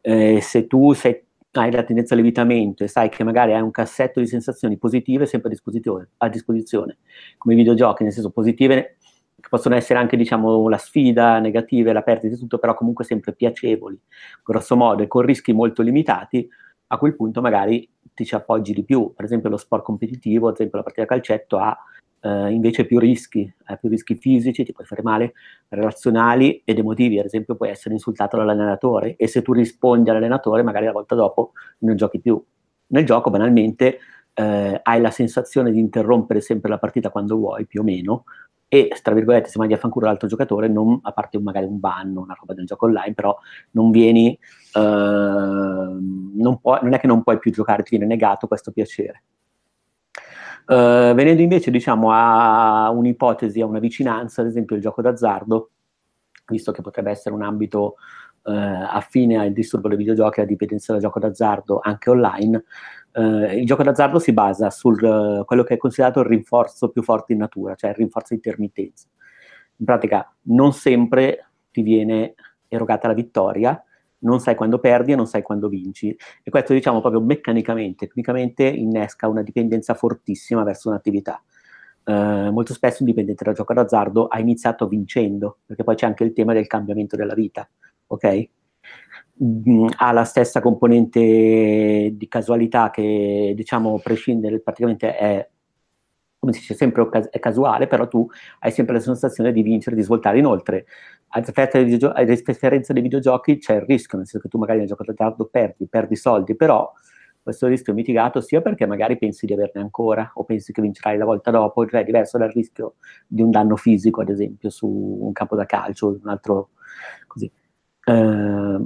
eh, 0.00 0.40
se 0.40 0.66
tu 0.66 0.92
sei, 0.92 1.22
hai 1.52 1.70
la 1.70 1.82
tendenza 1.82 2.14
all'evitamento 2.14 2.84
e 2.84 2.88
sai 2.88 3.08
che 3.08 3.24
magari 3.24 3.54
hai 3.54 3.60
un 3.60 3.70
cassetto 3.70 4.20
di 4.20 4.26
sensazioni 4.26 4.76
positive 4.76 5.26
sempre 5.26 5.48
a 5.48 5.52
disposizione, 5.52 6.10
a 6.18 6.28
disposizione 6.28 6.98
come 7.38 7.54
i 7.54 7.56
videogiochi, 7.56 8.02
nel 8.02 8.12
senso 8.12 8.30
positive 8.30 8.96
che 9.44 9.48
possono 9.48 9.74
essere 9.74 9.98
anche 9.98 10.16
diciamo 10.16 10.68
la 10.68 10.78
sfida, 10.78 11.38
negative, 11.38 11.92
la 11.92 12.02
perdita 12.02 12.34
di 12.34 12.40
tutto, 12.40 12.58
però 12.58 12.74
comunque 12.74 13.04
sempre 13.04 13.34
piacevoli, 13.34 13.98
grosso 14.42 14.76
modo, 14.76 15.02
e 15.02 15.06
con 15.06 15.22
rischi 15.22 15.52
molto 15.52 15.82
limitati, 15.82 16.48
a 16.88 16.98
quel 16.98 17.14
punto 17.14 17.40
magari 17.40 17.88
ti 18.14 18.24
ci 18.24 18.34
appoggi 18.34 18.72
di 18.72 18.84
più. 18.84 19.12
Per 19.14 19.24
esempio 19.24 19.50
lo 19.50 19.56
sport 19.56 19.82
competitivo, 19.84 20.48
ad 20.48 20.54
esempio 20.54 20.78
la 20.78 20.84
partita 20.84 21.06
calcetto 21.06 21.58
ha 21.58 21.76
eh, 22.24 22.50
invece 22.50 22.86
più 22.86 22.98
rischi, 22.98 23.52
ha 23.64 23.76
più 23.76 23.90
rischi 23.90 24.16
fisici, 24.16 24.64
ti 24.64 24.72
puoi 24.72 24.86
fare 24.86 25.02
male, 25.02 25.34
relazionali 25.68 26.62
ed 26.64 26.78
emotivi, 26.78 27.18
ad 27.18 27.26
esempio 27.26 27.54
puoi 27.54 27.68
essere 27.68 27.94
insultato 27.94 28.38
dall'allenatore 28.38 29.16
e 29.16 29.28
se 29.28 29.42
tu 29.42 29.52
rispondi 29.52 30.08
all'allenatore 30.08 30.62
magari 30.62 30.86
la 30.86 30.92
volta 30.92 31.14
dopo 31.14 31.52
non 31.80 31.96
giochi 31.96 32.20
più. 32.20 32.42
Nel 32.86 33.04
gioco 33.04 33.28
banalmente 33.28 33.98
eh, 34.32 34.80
hai 34.82 35.00
la 35.02 35.10
sensazione 35.10 35.70
di 35.70 35.78
interrompere 35.78 36.40
sempre 36.40 36.70
la 36.70 36.78
partita 36.78 37.10
quando 37.10 37.36
vuoi, 37.36 37.66
più 37.66 37.80
o 37.80 37.84
meno, 37.84 38.24
e 38.68 38.90
tra 39.02 39.12
virgolette 39.12 39.50
se 39.50 39.58
mandi 39.58 39.74
a 39.74 39.76
fanculo 39.76 40.06
l'altro 40.06 40.26
giocatore 40.26 40.68
non, 40.68 40.98
a 41.02 41.12
parte 41.12 41.38
magari 41.38 41.66
un 41.66 41.78
banno 41.78 42.22
una 42.22 42.34
roba 42.36 42.54
del 42.54 42.64
gioco 42.64 42.86
online 42.86 43.12
però 43.12 43.38
non 43.72 43.90
vieni 43.90 44.36
uh, 44.74 44.80
non, 44.80 46.58
puoi, 46.60 46.78
non, 46.82 46.94
è 46.94 46.98
che 46.98 47.06
non 47.06 47.22
puoi 47.22 47.38
più 47.38 47.52
giocare 47.52 47.82
ti 47.82 47.90
viene 47.90 48.06
negato 48.06 48.48
questo 48.48 48.72
piacere 48.72 49.22
uh, 50.66 51.14
venendo 51.14 51.42
invece 51.42 51.70
diciamo 51.70 52.10
a 52.12 52.90
un'ipotesi 52.90 53.60
a 53.60 53.66
una 53.66 53.78
vicinanza 53.78 54.42
ad 54.42 54.48
esempio 54.48 54.76
il 54.76 54.82
gioco 54.82 55.02
d'azzardo 55.02 55.70
visto 56.46 56.72
che 56.72 56.82
potrebbe 56.82 57.10
essere 57.10 57.34
un 57.34 57.42
ambito 57.42 57.94
uh, 58.42 58.50
affine 58.52 59.38
al 59.38 59.52
disturbo 59.52 59.88
dei 59.88 59.96
videogiochi 59.96 60.40
alla 60.40 60.48
dipendenza 60.48 60.92
da 60.92 60.98
gioco 60.98 61.18
d'azzardo 61.18 61.80
anche 61.82 62.10
online 62.10 62.64
Uh, 63.16 63.44
il 63.56 63.64
gioco 63.64 63.84
d'azzardo 63.84 64.18
si 64.18 64.32
basa 64.32 64.70
su 64.70 64.90
quello 64.90 65.62
che 65.62 65.74
è 65.74 65.76
considerato 65.76 66.18
il 66.18 66.26
rinforzo 66.26 66.88
più 66.88 67.00
forte 67.04 67.32
in 67.32 67.38
natura, 67.38 67.76
cioè 67.76 67.90
il 67.90 67.96
rinforzo 67.96 68.34
di 68.34 68.40
intermittenza. 68.42 69.06
In 69.76 69.84
pratica 69.84 70.34
non 70.46 70.72
sempre 70.72 71.46
ti 71.70 71.82
viene 71.82 72.34
erogata 72.66 73.06
la 73.06 73.14
vittoria, 73.14 73.80
non 74.24 74.40
sai 74.40 74.54
quando 74.54 74.78
perdi 74.78 75.12
e 75.12 75.16
non 75.16 75.26
sai 75.26 75.42
quando 75.42 75.68
vinci. 75.68 76.16
E 76.42 76.50
questo 76.50 76.72
diciamo 76.72 77.00
proprio 77.00 77.20
meccanicamente, 77.20 78.06
tecnicamente 78.06 78.64
innesca 78.64 79.28
una 79.28 79.42
dipendenza 79.42 79.94
fortissima 79.94 80.62
verso 80.64 80.88
un'attività. 80.88 81.42
Uh, 82.04 82.50
molto 82.50 82.74
spesso 82.74 83.02
un 83.02 83.08
dipendente 83.08 83.44
da 83.44 83.52
gioco 83.52 83.72
d'azzardo 83.72 84.26
ha 84.26 84.38
iniziato 84.38 84.86
vincendo, 84.88 85.60
perché 85.64 85.84
poi 85.84 85.94
c'è 85.94 86.06
anche 86.06 86.24
il 86.24 86.34
tema 86.34 86.52
del 86.52 86.66
cambiamento 86.66 87.16
della 87.16 87.34
vita, 87.34 87.66
ok? 88.08 88.48
Mm, 89.42 89.86
ha 89.96 90.12
la 90.12 90.24
stessa 90.24 90.60
componente 90.60 91.20
di 91.20 92.28
casualità 92.28 92.90
che 92.90 93.52
diciamo 93.56 93.98
prescinde 94.00 94.60
praticamente 94.60 95.16
è 95.16 95.48
come 96.44 96.52
si 96.52 96.60
dice 96.60 96.74
sempre 96.74 97.08
è 97.30 97.38
casuale 97.38 97.86
però 97.86 98.06
tu 98.06 98.26
hai 98.60 98.70
sempre 98.70 98.94
la 98.94 99.00
sensazione 99.00 99.52
di 99.52 99.62
vincere 99.62 99.96
di 99.96 100.02
svoltare 100.02 100.38
inoltre 100.38 100.86
a 101.28 101.40
differenza 101.40 102.92
dei 102.92 103.02
videogiochi 103.02 103.58
c'è 103.58 103.76
il 103.76 103.82
rischio 103.82 104.18
nel 104.18 104.26
senso 104.26 104.46
che 104.46 104.48
tu 104.48 104.58
magari 104.58 104.78
nel 104.78 104.88
gioco 104.88 105.04
d'azzardo 105.04 105.46
perdi 105.46 105.88
perdi 105.88 106.16
soldi 106.16 106.54
però 106.54 106.92
questo 107.44 107.66
rischio 107.66 107.92
è 107.92 107.96
mitigato 107.96 108.40
sia 108.40 108.62
perché 108.62 108.86
magari 108.86 109.18
pensi 109.18 109.44
di 109.44 109.52
averne 109.52 109.82
ancora 109.82 110.30
o 110.34 110.44
pensi 110.44 110.72
che 110.72 110.80
vincerai 110.80 111.18
la 111.18 111.26
volta 111.26 111.50
dopo, 111.50 111.86
cioè 111.86 112.00
è 112.00 112.04
diverso 112.04 112.38
dal 112.38 112.48
rischio 112.48 112.94
di 113.26 113.42
un 113.42 113.50
danno 113.50 113.76
fisico, 113.76 114.22
ad 114.22 114.30
esempio, 114.30 114.70
su 114.70 114.86
un 114.86 115.30
campo 115.32 115.54
da 115.54 115.66
calcio, 115.66 116.18
un 116.22 116.26
altro 116.30 116.70
così. 117.26 117.52
Eh, 118.06 118.78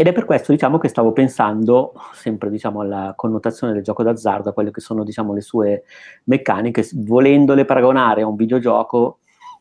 ed 0.00 0.06
è 0.06 0.12
per 0.12 0.26
questo 0.26 0.52
diciamo, 0.52 0.78
che 0.78 0.86
stavo 0.86 1.10
pensando 1.10 1.92
sempre 2.12 2.50
diciamo, 2.50 2.82
alla 2.82 3.14
connotazione 3.16 3.72
del 3.72 3.82
gioco 3.82 4.04
d'azzardo, 4.04 4.50
a 4.50 4.52
quelle 4.52 4.70
che 4.70 4.80
sono 4.80 5.02
diciamo, 5.02 5.34
le 5.34 5.40
sue 5.40 5.82
meccaniche, 6.26 6.88
volendole 6.98 7.64
paragonare 7.64 8.22
a 8.22 8.28
un 8.28 8.36
videogioco, 8.36 9.18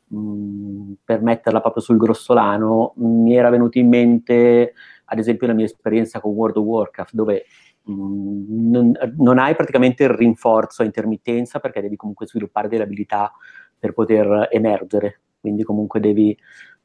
mh, 0.09 0.91
per 1.03 1.23
metterla 1.23 1.59
proprio 1.59 1.81
sul 1.81 1.97
grossolano, 1.97 2.93
mi 2.97 3.35
era 3.35 3.49
venuto 3.49 3.79
in 3.79 3.87
mente 3.87 4.73
ad 5.05 5.17
esempio 5.17 5.47
la 5.47 5.53
mia 5.53 5.65
esperienza 5.65 6.19
con 6.19 6.33
World 6.33 6.57
of 6.57 6.65
Warcraft, 6.65 7.15
dove 7.15 7.45
mh, 7.81 8.69
non, 8.69 8.91
non, 9.17 9.39
hai 9.39 9.55
praticamente 9.55 10.03
il 10.03 10.11
rinforzo 10.11 10.83
a 10.83 10.85
intermittenza 10.85 11.59
perché 11.59 11.81
devi 11.81 11.95
comunque 11.95 12.27
sviluppare 12.27 12.67
delle 12.67 12.83
abilità 12.83 13.31
per 13.75 13.91
poter 13.91 14.49
emergere, 14.51 15.21
quindi 15.39 15.63
comunque 15.63 15.99
devi 15.99 16.37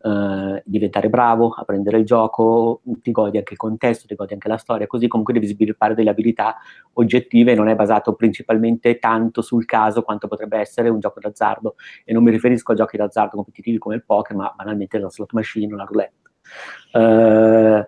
eh, 0.04 0.62
diventare 0.64 1.08
bravo, 1.08 1.54
a 1.56 1.64
prendere 1.64 1.98
il 1.98 2.04
gioco, 2.04 2.80
ti 3.02 3.12
godi 3.12 3.38
anche 3.38 3.52
il 3.52 3.58
contesto, 3.58 4.06
ti 4.06 4.14
godi 4.14 4.32
anche 4.32 4.48
la 4.48 4.56
storia, 4.56 4.86
così 4.86 5.06
comunque 5.06 5.32
devi 5.34 5.46
sviluppare 5.46 5.94
delle 5.94 6.10
abilità 6.10 6.56
oggettive, 6.94 7.54
non 7.54 7.68
è 7.68 7.74
basato 7.74 8.14
principalmente 8.14 8.98
tanto 8.98 9.42
sul 9.42 9.64
caso 9.64 10.02
quanto 10.02 10.26
potrebbe 10.28 10.58
essere 10.58 10.88
un 10.88 10.98
gioco 10.98 11.20
d'azzardo. 11.20 11.76
E 12.04 12.12
non 12.12 12.22
mi 12.22 12.30
riferisco 12.30 12.72
a 12.72 12.74
giochi 12.74 12.96
d'azzardo 12.96 13.36
competitivi 13.36 13.78
come 13.78 13.94
il 13.94 14.04
poker, 14.04 14.36
ma 14.36 14.52
banalmente 14.56 14.98
la 14.98 15.08
slot 15.08 15.32
machine 15.32 15.72
o 15.72 15.76
la 15.76 15.84
roulette. 15.84 16.20
Uh, 16.92 17.84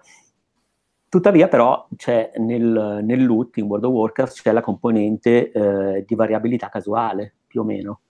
tuttavia, 1.08 1.48
però, 1.48 1.88
c'è 1.96 2.32
nel, 2.36 3.00
nel, 3.02 3.24
loot 3.24 3.56
in 3.56 3.64
World 3.64 3.84
of 3.84 3.92
Warcraft 3.92 4.40
c'è 4.40 4.52
la 4.52 4.60
componente 4.60 5.50
uh, 5.52 6.04
di 6.06 6.14
variabilità 6.14 6.68
casuale, 6.68 7.34
più 7.46 7.60
o 7.60 7.64
meno. 7.64 8.00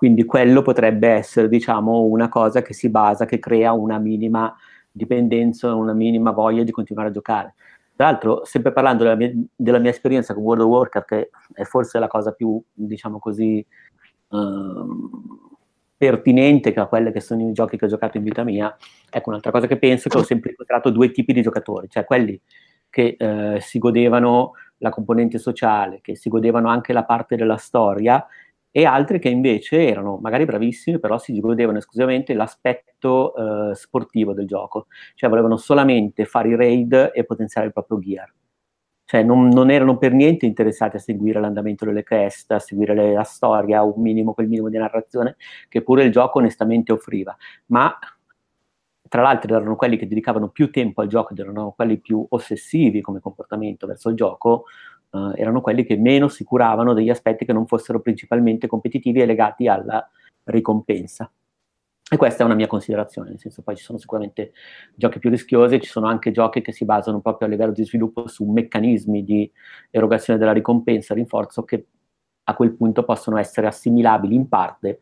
Quindi 0.00 0.24
quello 0.24 0.62
potrebbe 0.62 1.08
essere, 1.08 1.46
diciamo, 1.46 2.00
una 2.04 2.30
cosa 2.30 2.62
che 2.62 2.72
si 2.72 2.88
basa, 2.88 3.26
che 3.26 3.38
crea 3.38 3.72
una 3.72 3.98
minima 3.98 4.56
dipendenza, 4.90 5.74
una 5.74 5.92
minima 5.92 6.30
voglia 6.30 6.62
di 6.62 6.70
continuare 6.70 7.10
a 7.10 7.12
giocare. 7.12 7.54
Tra 7.94 8.06
l'altro, 8.06 8.42
sempre 8.46 8.72
parlando 8.72 9.02
della 9.02 9.14
mia, 9.14 9.30
della 9.54 9.76
mia 9.76 9.90
esperienza 9.90 10.32
con 10.32 10.42
World 10.42 10.62
of 10.62 10.70
Warcraft, 10.70 11.06
che 11.06 11.30
è 11.52 11.64
forse 11.64 11.98
la 11.98 12.06
cosa 12.06 12.32
più, 12.32 12.58
diciamo 12.72 13.18
così, 13.18 13.62
uh, 14.28 14.88
pertinente 15.98 16.72
a 16.72 16.86
quelle 16.86 17.12
che 17.12 17.20
sono 17.20 17.46
i 17.46 17.52
giochi 17.52 17.76
che 17.76 17.84
ho 17.84 17.88
giocato 17.88 18.16
in 18.16 18.22
vita 18.22 18.42
mia, 18.42 18.74
ecco, 19.10 19.28
un'altra 19.28 19.50
cosa 19.50 19.66
che 19.66 19.76
penso 19.76 20.08
è 20.08 20.10
che 20.10 20.16
ho 20.16 20.22
sempre 20.22 20.48
incontrato 20.52 20.88
due 20.88 21.10
tipi 21.10 21.34
di 21.34 21.42
giocatori, 21.42 21.90
cioè 21.90 22.06
quelli 22.06 22.40
che 22.88 23.18
uh, 23.18 23.60
si 23.60 23.78
godevano 23.78 24.52
la 24.78 24.88
componente 24.88 25.36
sociale, 25.36 26.00
che 26.00 26.16
si 26.16 26.30
godevano 26.30 26.70
anche 26.70 26.94
la 26.94 27.04
parte 27.04 27.36
della 27.36 27.58
storia 27.58 28.26
e 28.70 28.84
altri 28.84 29.18
che 29.18 29.28
invece 29.28 29.88
erano 29.88 30.18
magari 30.18 30.44
bravissimi, 30.44 31.00
però 31.00 31.18
si 31.18 31.38
godevano 31.40 31.78
esclusivamente 31.78 32.34
l'aspetto 32.34 33.70
eh, 33.70 33.74
sportivo 33.74 34.32
del 34.32 34.46
gioco, 34.46 34.86
cioè 35.14 35.28
volevano 35.28 35.56
solamente 35.56 36.24
fare 36.24 36.50
i 36.50 36.56
raid 36.56 37.10
e 37.14 37.24
potenziare 37.24 37.66
il 37.66 37.72
proprio 37.72 37.98
gear. 37.98 38.32
Cioè 39.04 39.24
non, 39.24 39.48
non 39.48 39.70
erano 39.70 39.98
per 39.98 40.12
niente 40.12 40.46
interessati 40.46 40.94
a 40.94 41.00
seguire 41.00 41.40
l'andamento 41.40 41.84
delle 41.84 42.04
quest, 42.04 42.52
a 42.52 42.60
seguire 42.60 42.94
le, 42.94 43.12
la 43.12 43.24
storia, 43.24 43.82
un 43.82 44.00
minimo, 44.00 44.34
quel 44.34 44.46
minimo 44.46 44.68
di 44.68 44.78
narrazione 44.78 45.34
che 45.68 45.82
pure 45.82 46.04
il 46.04 46.12
gioco 46.12 46.38
onestamente 46.38 46.92
offriva. 46.92 47.36
Ma 47.66 47.98
tra 49.08 49.22
l'altro 49.22 49.56
erano 49.56 49.74
quelli 49.74 49.96
che 49.96 50.06
dedicavano 50.06 50.50
più 50.50 50.70
tempo 50.70 51.00
al 51.00 51.08
gioco 51.08 51.32
ed 51.32 51.40
erano 51.40 51.72
quelli 51.72 51.98
più 51.98 52.24
ossessivi 52.28 53.00
come 53.00 53.18
comportamento 53.18 53.88
verso 53.88 54.08
il 54.08 54.14
gioco, 54.14 54.66
uh, 55.10 55.32
erano 55.34 55.60
quelli 55.60 55.84
che 55.84 55.96
meno 55.96 56.28
si 56.28 56.44
curavano 56.44 56.92
degli 56.94 57.10
aspetti 57.10 57.44
che 57.44 57.52
non 57.52 57.66
fossero 57.66 58.00
principalmente 58.00 58.66
competitivi 58.66 59.20
e 59.20 59.26
legati 59.26 59.68
alla 59.68 60.08
ricompensa. 60.44 61.30
E 62.12 62.16
questa 62.16 62.42
è 62.42 62.46
una 62.46 62.56
mia 62.56 62.66
considerazione, 62.66 63.28
nel 63.28 63.38
senso 63.38 63.62
poi 63.62 63.76
ci 63.76 63.84
sono 63.84 63.96
sicuramente 63.96 64.52
giochi 64.96 65.20
più 65.20 65.30
rischiosi, 65.30 65.80
ci 65.80 65.88
sono 65.88 66.08
anche 66.08 66.32
giochi 66.32 66.60
che 66.60 66.72
si 66.72 66.84
basano 66.84 67.20
proprio 67.20 67.46
a 67.46 67.50
livello 67.52 67.70
di 67.70 67.84
sviluppo 67.84 68.26
su 68.26 68.44
meccanismi 68.46 69.22
di 69.22 69.48
erogazione 69.90 70.36
della 70.36 70.52
ricompensa, 70.52 71.14
rinforzo, 71.14 71.62
che 71.62 71.86
a 72.42 72.54
quel 72.54 72.72
punto 72.72 73.04
possono 73.04 73.38
essere 73.38 73.68
assimilabili 73.68 74.34
in 74.34 74.48
parte 74.48 74.98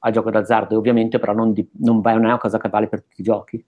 al 0.00 0.12
gioco 0.12 0.30
d'azzardo, 0.30 0.74
e 0.74 0.76
ovviamente 0.76 1.18
però 1.18 1.32
non, 1.32 1.54
di, 1.54 1.66
non, 1.78 2.02
è 2.04 2.12
una 2.12 2.36
cosa 2.36 2.58
che 2.58 2.68
vale 2.68 2.88
per 2.88 3.04
tutti 3.04 3.22
i 3.22 3.24
giochi. 3.24 3.64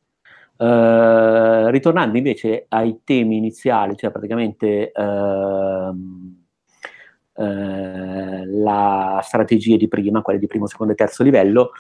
Uh, 0.55 1.67
ritornando 1.71 2.19
invece 2.19 2.67
ai 2.69 3.01
temi 3.03 3.37
iniziali, 3.37 3.97
cioè 3.97 4.13
praticamente 4.13 4.93
uh, 4.95 5.03
uh, 7.43 8.45
la 8.63 9.21
strategia 9.25 9.77
di 9.77 9.89
prima, 9.89 10.23
quelle 10.23 10.39
di 10.39 10.47
primo, 10.47 10.69
secondo 10.69 10.93
e 10.93 10.97
terzo 10.97 11.25
livello, 11.25 11.73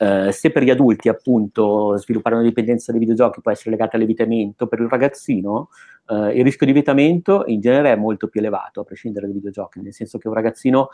eh, 0.00 0.30
se 0.30 0.52
per 0.52 0.62
gli 0.62 0.70
adulti 0.70 1.08
appunto 1.08 1.96
sviluppare 1.96 2.36
una 2.36 2.44
dipendenza 2.44 2.92
dai 2.92 3.00
videogiochi 3.00 3.40
può 3.40 3.50
essere 3.50 3.70
legata 3.70 3.96
all'evitamento, 3.96 4.68
per 4.68 4.78
il 4.78 4.88
ragazzino 4.88 5.70
il 6.10 6.44
rischio 6.44 6.64
di 6.64 6.72
evitamento 6.72 7.42
in 7.46 7.60
genere 7.60 7.92
è 7.92 7.96
molto 7.96 8.28
più 8.28 8.40
elevato, 8.40 8.80
a 8.80 8.84
prescindere 8.84 9.26
dai 9.26 9.34
videogiochi, 9.34 9.80
nel 9.80 9.92
senso 9.92 10.18
che 10.18 10.28
un 10.28 10.34
ragazzino 10.34 10.90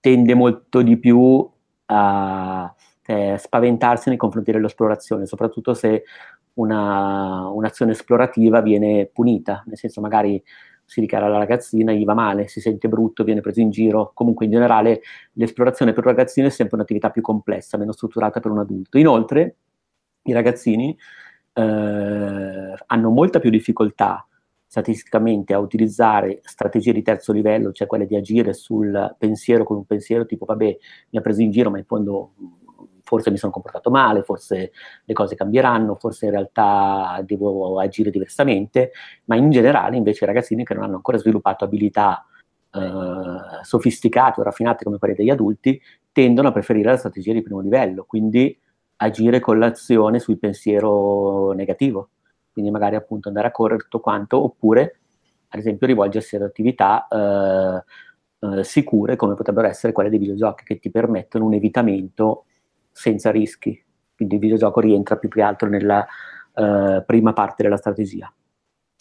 tende 0.00 0.34
molto 0.34 0.82
di 0.82 0.98
più 0.98 1.48
a 1.86 2.74
eh, 3.06 3.36
spaventarsi 3.38 4.08
nei 4.08 4.18
confronti 4.18 4.52
dell'esplorazione, 4.52 5.26
soprattutto 5.26 5.74
se 5.74 6.04
una, 6.54 7.48
un'azione 7.48 7.92
esplorativa 7.92 8.60
viene 8.60 9.08
punita, 9.12 9.62
nel 9.66 9.76
senso 9.76 10.00
magari 10.00 10.42
si 10.84 11.00
dichiara 11.00 11.28
la 11.28 11.38
ragazzina, 11.38 11.92
gli 11.92 12.04
va 12.04 12.14
male, 12.14 12.46
si 12.46 12.60
sente 12.60 12.88
brutto, 12.88 13.24
viene 13.24 13.40
preso 13.40 13.60
in 13.60 13.70
giro. 13.70 14.12
Comunque 14.14 14.44
in 14.44 14.52
generale 14.52 15.00
l'esplorazione 15.32 15.92
per 15.92 16.04
un 16.04 16.12
ragazzino 16.12 16.46
è 16.46 16.50
sempre 16.50 16.76
un'attività 16.76 17.10
più 17.10 17.22
complessa, 17.22 17.76
meno 17.76 17.92
strutturata 17.92 18.38
per 18.38 18.52
un 18.52 18.60
adulto. 18.60 18.96
Inoltre 18.96 19.56
i 20.22 20.32
ragazzini 20.32 20.96
eh, 21.52 22.74
hanno 22.86 23.10
molta 23.10 23.40
più 23.40 23.50
difficoltà 23.50 24.26
statisticamente 24.68 25.54
a 25.54 25.58
utilizzare 25.58 26.40
strategie 26.42 26.92
di 26.92 27.02
terzo 27.02 27.32
livello, 27.32 27.72
cioè 27.72 27.86
quelle 27.86 28.06
di 28.06 28.14
agire 28.14 28.52
sul 28.52 29.16
pensiero 29.18 29.64
con 29.64 29.78
un 29.78 29.86
pensiero 29.86 30.26
tipo 30.26 30.44
vabbè 30.44 30.76
mi 31.10 31.18
ha 31.18 31.22
preso 31.22 31.40
in 31.40 31.50
giro 31.50 31.70
ma 31.70 31.78
in 31.78 31.84
fondo 31.84 32.32
forse 33.06 33.30
mi 33.30 33.36
sono 33.36 33.52
comportato 33.52 33.88
male, 33.88 34.24
forse 34.24 34.72
le 35.04 35.14
cose 35.14 35.36
cambieranno, 35.36 35.94
forse 35.94 36.26
in 36.26 36.32
realtà 36.32 37.22
devo 37.24 37.78
agire 37.78 38.10
diversamente, 38.10 38.90
ma 39.26 39.36
in 39.36 39.50
generale 39.50 39.96
invece 39.96 40.24
i 40.24 40.26
ragazzini 40.26 40.64
che 40.64 40.74
non 40.74 40.82
hanno 40.82 40.96
ancora 40.96 41.16
sviluppato 41.16 41.64
abilità 41.64 42.26
eh, 42.72 43.62
sofisticate 43.62 44.40
o 44.40 44.42
raffinate 44.42 44.82
come 44.82 44.98
quelle 44.98 45.14
degli 45.14 45.30
adulti 45.30 45.80
tendono 46.10 46.48
a 46.48 46.52
preferire 46.52 46.90
la 46.90 46.96
strategia 46.96 47.32
di 47.32 47.42
primo 47.42 47.60
livello, 47.60 48.04
quindi 48.04 48.58
agire 48.96 49.38
con 49.38 49.60
l'azione 49.60 50.18
sul 50.18 50.38
pensiero 50.38 51.52
negativo, 51.52 52.08
quindi 52.52 52.72
magari 52.72 52.96
appunto 52.96 53.28
andare 53.28 53.46
a 53.46 53.52
correre 53.52 53.82
tutto 53.82 54.00
quanto, 54.00 54.42
oppure 54.42 54.98
ad 55.48 55.60
esempio 55.60 55.86
rivolgersi 55.86 56.34
ad 56.34 56.42
attività 56.42 57.06
eh, 57.06 57.84
eh, 58.40 58.64
sicure 58.64 59.14
come 59.14 59.34
potrebbero 59.34 59.68
essere 59.68 59.92
quelle 59.92 60.10
dei 60.10 60.18
videogiochi 60.18 60.64
che 60.64 60.78
ti 60.80 60.90
permettono 60.90 61.44
un 61.44 61.54
evitamento 61.54 62.45
senza 62.96 63.30
rischi. 63.30 63.78
Quindi 64.14 64.36
il 64.36 64.40
videogioco 64.40 64.80
rientra 64.80 65.16
più 65.16 65.28
che 65.28 65.42
altro 65.42 65.68
nella 65.68 66.04
eh, 66.54 67.02
prima 67.04 67.34
parte 67.34 67.62
della 67.62 67.76
strategia. 67.76 68.32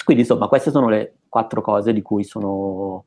Quindi 0.04 0.24
insomma 0.24 0.50
queste 0.50 0.70
sono 0.70 0.90
le 0.90 1.20
quattro 1.30 1.62
cose 1.62 1.94
di 1.94 2.02
cui 2.02 2.26
sono 2.26 3.06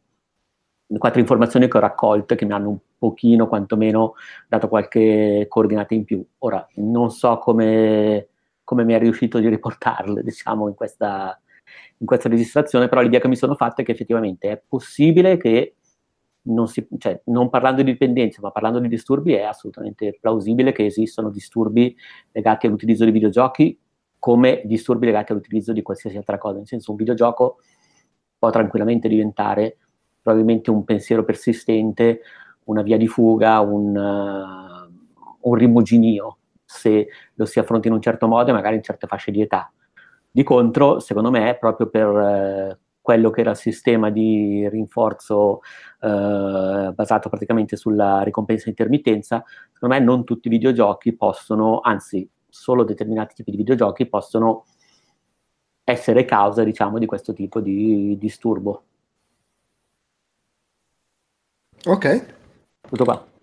le 0.86 0.98
quattro 0.98 1.20
informazioni 1.20 1.68
che 1.68 1.76
ho 1.76 1.80
raccolto 1.80 2.32
e 2.32 2.36
che 2.36 2.46
mi 2.46 2.52
hanno 2.52 2.70
un 2.70 2.78
pochino 2.96 3.46
quantomeno 3.46 4.14
dato 4.48 4.68
qualche 4.68 5.44
coordinata 5.46 5.92
in 5.92 6.04
più. 6.04 6.24
Ora 6.38 6.66
non 6.76 7.10
so 7.10 7.36
come, 7.36 8.28
come 8.64 8.84
mi 8.84 8.94
è 8.94 8.98
riuscito 8.98 9.38
di 9.38 9.48
riportarle, 9.48 10.22
diciamo, 10.24 10.68
in 10.68 10.74
questa, 10.74 11.38
in 11.98 12.06
questa 12.06 12.30
registrazione, 12.30 12.88
però 12.88 13.02
l'idea 13.02 13.20
che 13.20 13.28
mi 13.28 13.36
sono 13.36 13.54
fatta 13.54 13.82
è 13.82 13.84
che 13.84 13.92
effettivamente 13.92 14.50
è 14.50 14.62
possibile 14.66 15.36
che 15.36 15.74
non, 16.48 16.68
si, 16.68 16.86
cioè, 16.98 17.20
non 17.26 17.48
parlando 17.50 17.82
di 17.82 17.92
dipendenza, 17.92 18.40
ma 18.42 18.50
parlando 18.50 18.78
di 18.78 18.88
disturbi, 18.88 19.32
è 19.34 19.42
assolutamente 19.42 20.18
plausibile 20.20 20.72
che 20.72 20.86
esistano 20.86 21.30
disturbi 21.30 21.96
legati 22.32 22.66
all'utilizzo 22.66 23.04
di 23.04 23.10
videogiochi 23.10 23.78
come 24.18 24.62
disturbi 24.64 25.06
legati 25.06 25.32
all'utilizzo 25.32 25.72
di 25.72 25.82
qualsiasi 25.82 26.16
altra 26.16 26.38
cosa. 26.38 26.58
Nel 26.58 26.66
senso, 26.66 26.90
un 26.90 26.96
videogioco 26.96 27.58
può 28.38 28.50
tranquillamente 28.50 29.08
diventare 29.08 29.78
probabilmente 30.20 30.70
un 30.70 30.84
pensiero 30.84 31.24
persistente, 31.24 32.20
una 32.64 32.82
via 32.82 32.96
di 32.96 33.06
fuga, 33.06 33.60
un, 33.60 33.96
uh, 33.96 35.48
un 35.48 35.54
rimuginio, 35.54 36.38
se 36.64 37.08
lo 37.34 37.44
si 37.46 37.58
affronta 37.58 37.88
in 37.88 37.94
un 37.94 38.02
certo 38.02 38.28
modo 38.28 38.50
e 38.50 38.52
magari 38.52 38.76
in 38.76 38.82
certe 38.82 39.06
fasce 39.06 39.30
di 39.30 39.40
età. 39.40 39.72
Di 40.30 40.42
contro, 40.42 41.00
secondo 41.00 41.30
me, 41.30 41.56
proprio 41.58 41.88
per 41.88 42.06
eh, 42.06 42.78
quello 43.08 43.30
che 43.30 43.40
era 43.40 43.52
il 43.52 43.56
sistema 43.56 44.10
di 44.10 44.68
rinforzo 44.68 45.60
eh, 46.02 46.92
basato 46.94 47.30
praticamente 47.30 47.74
sulla 47.74 48.20
ricompensa 48.20 48.68
intermittenza, 48.68 49.42
secondo 49.72 49.94
me 49.94 50.00
non 50.02 50.24
tutti 50.24 50.48
i 50.48 50.50
videogiochi 50.50 51.16
possono, 51.16 51.80
anzi 51.80 52.28
solo 52.46 52.84
determinati 52.84 53.34
tipi 53.34 53.50
di 53.50 53.56
videogiochi 53.56 54.04
possono 54.04 54.66
essere 55.84 56.26
causa, 56.26 56.64
diciamo, 56.64 56.98
di 56.98 57.06
questo 57.06 57.32
tipo 57.32 57.60
di 57.60 58.18
disturbo. 58.18 58.82
Ok. 61.86 62.34
Tutto 62.82 63.04
qua. 63.04 63.37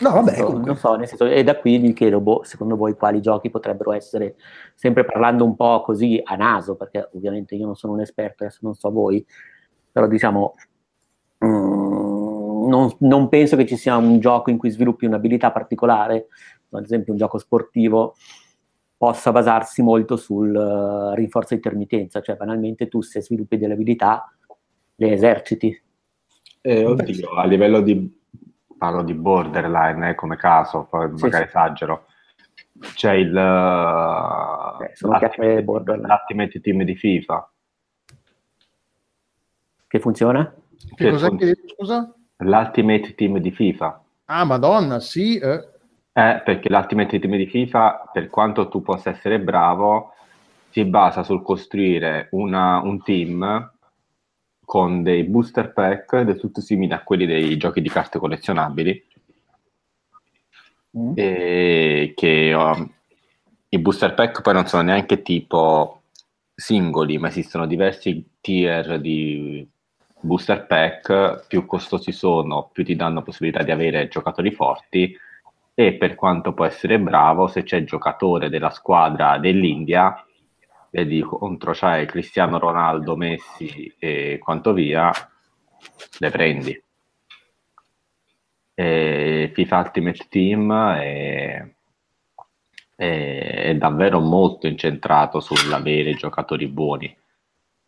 No, 0.00 0.10
vabbè, 0.12 0.34
so, 0.34 0.58
non 0.58 0.76
so, 0.76 0.94
nel 0.94 1.08
senso, 1.08 1.26
e 1.26 1.42
da 1.42 1.58
qui 1.58 1.78
mi 1.78 1.92
chiedo, 1.92 2.20
boh, 2.20 2.42
secondo 2.44 2.76
voi 2.76 2.94
quali 2.94 3.20
giochi 3.20 3.50
potrebbero 3.50 3.92
essere, 3.92 4.36
sempre 4.74 5.04
parlando 5.04 5.44
un 5.44 5.56
po' 5.56 5.82
così 5.82 6.20
a 6.22 6.36
naso, 6.36 6.76
perché 6.76 7.08
ovviamente 7.14 7.56
io 7.56 7.66
non 7.66 7.74
sono 7.74 7.94
un 7.94 8.00
esperto, 8.00 8.44
adesso 8.44 8.60
non 8.62 8.74
so 8.74 8.90
voi, 8.90 9.24
però 9.90 10.06
diciamo, 10.06 10.54
mm, 11.44 12.68
non, 12.68 12.94
non, 12.98 13.28
penso 13.28 13.56
che 13.56 13.66
ci 13.66 13.76
sia 13.76 13.96
un 13.96 14.20
gioco 14.20 14.50
in 14.50 14.58
cui 14.58 14.70
sviluppi 14.70 15.06
un'abilità 15.06 15.50
particolare, 15.50 16.28
ad 16.70 16.84
esempio 16.84 17.12
un 17.12 17.18
gioco 17.18 17.38
sportivo, 17.38 18.14
possa 18.96 19.32
basarsi 19.32 19.82
molto 19.82 20.16
sul 20.16 20.54
uh, 20.54 21.12
rinforzo 21.14 21.54
intermittenza, 21.54 22.20
cioè 22.20 22.36
banalmente 22.36 22.86
tu 22.86 23.02
se 23.02 23.20
sviluppi 23.20 23.58
delle 23.58 23.74
abilità 23.74 24.32
le 24.94 25.12
eserciti. 25.12 25.82
Eh, 26.60 26.84
oddio, 26.84 27.30
a 27.30 27.44
livello 27.46 27.80
di 27.80 28.20
parlo 28.82 29.04
di 29.04 29.14
borderline 29.14 30.08
eh, 30.08 30.14
come 30.16 30.34
caso, 30.34 30.88
poi 30.90 31.08
sì, 31.14 31.22
magari 31.22 31.44
sì. 31.44 31.50
esagero. 31.50 32.06
C'è 32.94 33.12
il 33.12 33.36
eh, 33.36 34.92
l'ultimate, 34.98 35.62
l'ultimate 35.62 36.60
team 36.60 36.82
di 36.82 36.96
FIFA. 36.96 37.52
Che 39.86 40.00
funziona? 40.00 40.52
Che, 40.94 40.94
che 40.96 41.10
cos'è 41.10 41.28
fun- 41.28 41.38
che 41.38 41.56
scusa? 41.76 42.12
L'ultimate 42.38 43.14
team 43.14 43.38
di 43.38 43.52
FIFA. 43.52 44.02
Ah, 44.24 44.44
madonna, 44.44 44.98
sì. 44.98 45.38
Eh. 45.38 45.68
eh, 46.12 46.42
perché 46.44 46.68
l'ultimate 46.68 47.20
team 47.20 47.36
di 47.36 47.46
FIFA, 47.46 48.10
per 48.12 48.28
quanto 48.30 48.66
tu 48.66 48.82
possa 48.82 49.10
essere 49.10 49.38
bravo, 49.38 50.12
si 50.70 50.84
basa 50.86 51.22
sul 51.22 51.42
costruire 51.42 52.26
una, 52.32 52.80
un 52.80 53.00
team 53.00 53.71
con 54.64 55.02
dei 55.02 55.24
booster 55.24 55.72
pack 55.72 56.20
del 56.22 56.38
tutto 56.38 56.60
simili 56.60 56.92
a 56.92 57.02
quelli 57.02 57.26
dei 57.26 57.56
giochi 57.56 57.80
di 57.80 57.88
carte 57.88 58.18
collezionabili. 58.18 59.06
Mm. 60.98 61.12
E 61.14 62.12
che 62.14 62.52
um, 62.52 62.90
i 63.70 63.78
booster 63.78 64.14
pack 64.14 64.42
poi 64.42 64.54
non 64.54 64.66
sono 64.66 64.82
neanche 64.82 65.22
tipo 65.22 66.02
singoli, 66.54 67.18
ma 67.18 67.28
esistono 67.28 67.66
diversi 67.66 68.24
tier 68.40 69.00
di 69.00 69.66
booster 70.20 70.66
pack, 70.66 71.46
più 71.48 71.66
costosi 71.66 72.12
sono, 72.12 72.68
più 72.72 72.84
ti 72.84 72.94
danno 72.94 73.22
possibilità 73.22 73.62
di 73.62 73.70
avere 73.70 74.08
giocatori 74.08 74.52
forti 74.52 75.16
e 75.74 75.94
per 75.94 76.14
quanto 76.14 76.52
può 76.52 76.64
essere 76.64 76.98
bravo, 76.98 77.48
se 77.48 77.62
c'è 77.62 77.78
il 77.78 77.86
giocatore 77.86 78.48
della 78.50 78.70
squadra 78.70 79.38
dell'India 79.38 80.14
vedi 80.92 81.22
contro 81.22 81.72
c'hai 81.72 82.04
Cristiano 82.06 82.58
Ronaldo, 82.58 83.16
Messi 83.16 83.92
e 83.98 84.38
quanto 84.38 84.74
via, 84.74 85.10
le 86.18 86.30
prendi. 86.30 86.84
E 88.74 89.50
FIFA 89.54 89.78
Ultimate 89.78 90.26
Team 90.28 90.72
è, 90.94 91.74
è, 92.94 93.62
è 93.68 93.74
davvero 93.76 94.20
molto 94.20 94.66
incentrato 94.66 95.40
sull'avere 95.40 96.12
giocatori 96.12 96.66
buoni. 96.68 97.16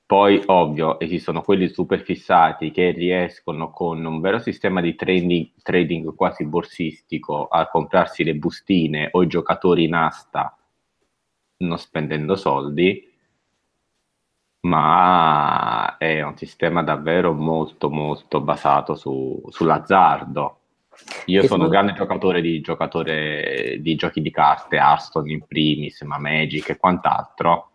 Poi, 0.06 0.42
ovvio, 0.46 0.98
esistono 0.98 1.42
quelli 1.42 1.68
super 1.68 2.00
fissati 2.02 2.70
che 2.70 2.90
riescono 2.90 3.70
con 3.70 4.02
un 4.04 4.20
vero 4.20 4.38
sistema 4.38 4.80
di 4.80 4.94
trading, 4.94 5.50
trading 5.62 6.14
quasi 6.14 6.46
borsistico 6.46 7.48
a 7.48 7.68
comprarsi 7.68 8.24
le 8.24 8.34
bustine 8.34 9.08
o 9.12 9.22
i 9.22 9.26
giocatori 9.26 9.84
in 9.84 9.94
asta 9.94 10.56
non 11.66 11.78
spendendo 11.78 12.36
soldi, 12.36 13.12
ma 14.60 15.96
è 15.98 16.22
un 16.22 16.36
sistema 16.36 16.82
davvero 16.82 17.32
molto 17.32 17.90
molto 17.90 18.40
basato 18.40 18.94
su, 18.94 19.42
sull'azzardo. 19.48 20.58
Io 21.26 21.42
e 21.42 21.46
sono 21.46 21.64
un 21.64 21.70
grande 21.70 21.92
giocatore 21.92 22.40
di, 22.40 22.60
giocatore 22.60 23.78
di 23.80 23.94
giochi 23.96 24.22
di 24.22 24.30
carte, 24.30 24.76
Hearthstone 24.76 25.32
in 25.32 25.44
primis, 25.46 26.00
ma 26.02 26.18
Magic 26.18 26.70
e 26.70 26.76
quant'altro. 26.76 27.70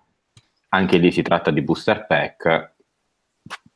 Anche 0.69 0.97
lì 0.97 1.11
si 1.11 1.21
tratta 1.21 1.51
di 1.51 1.61
booster 1.61 2.05
pack, 2.05 2.75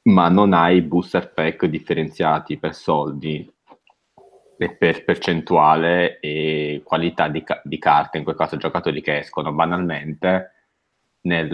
ma 0.04 0.30
non 0.30 0.54
hai 0.54 0.82
booster 0.82 1.34
pack 1.34 1.66
differenziati 1.66 2.58
per 2.58 2.74
soldi 2.74 3.53
per 4.58 5.04
percentuale 5.04 6.20
e 6.20 6.82
qualità 6.84 7.28
di, 7.28 7.44
di 7.64 7.78
carte, 7.78 8.18
in 8.18 8.24
quel 8.24 8.36
caso 8.36 8.58
giocatori 8.58 9.02
che 9.02 9.20
escono 9.20 9.52
banalmente 9.52 10.52
nel, 11.24 11.50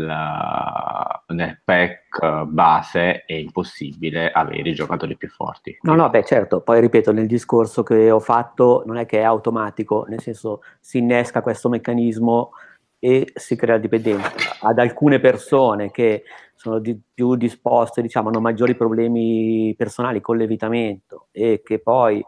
nel, 1.28 1.62
pack 1.64 2.43
base 2.45 3.26
è 3.26 3.34
impossibile 3.34 4.32
avere 4.32 4.70
i 4.70 4.74
giocatori 4.74 5.16
più 5.16 5.30
forti. 5.30 5.78
No, 5.82 5.95
no, 5.95 6.10
beh 6.10 6.24
certo, 6.24 6.62
poi 6.62 6.80
ripeto, 6.82 7.12
nel 7.12 7.28
discorso 7.28 7.84
che 7.84 8.10
ho 8.11 8.19
fatto 8.19 8.84
non 8.86 8.98
è 8.98 9.06
che 9.06 9.19
è 9.19 9.24
automatico, 9.24 10.06
nel 10.07 10.22
senso 10.22 10.61
si 10.80 10.99
innesca 10.99 11.41
questo 11.41 11.69
meccanismo 11.69 12.52
e 12.99 13.32
si 13.34 13.56
crea 13.56 13.78
dipendenza. 13.78 14.49
Ad 14.61 14.80
alcune 14.80 15.19
persone 15.19 15.91
che 15.91 16.23
sono 16.56 16.80
di, 16.80 16.99
più 17.14 17.36
disposte, 17.36 18.02
diciamo, 18.02 18.27
hanno 18.27 18.41
maggiori 18.41 18.76
problemi 18.76 19.73
personali 19.77 20.19
con 20.19 20.36
l'evitamento 20.36 21.27
e 21.31 21.61
che 21.64 21.80
poi 21.80 22.22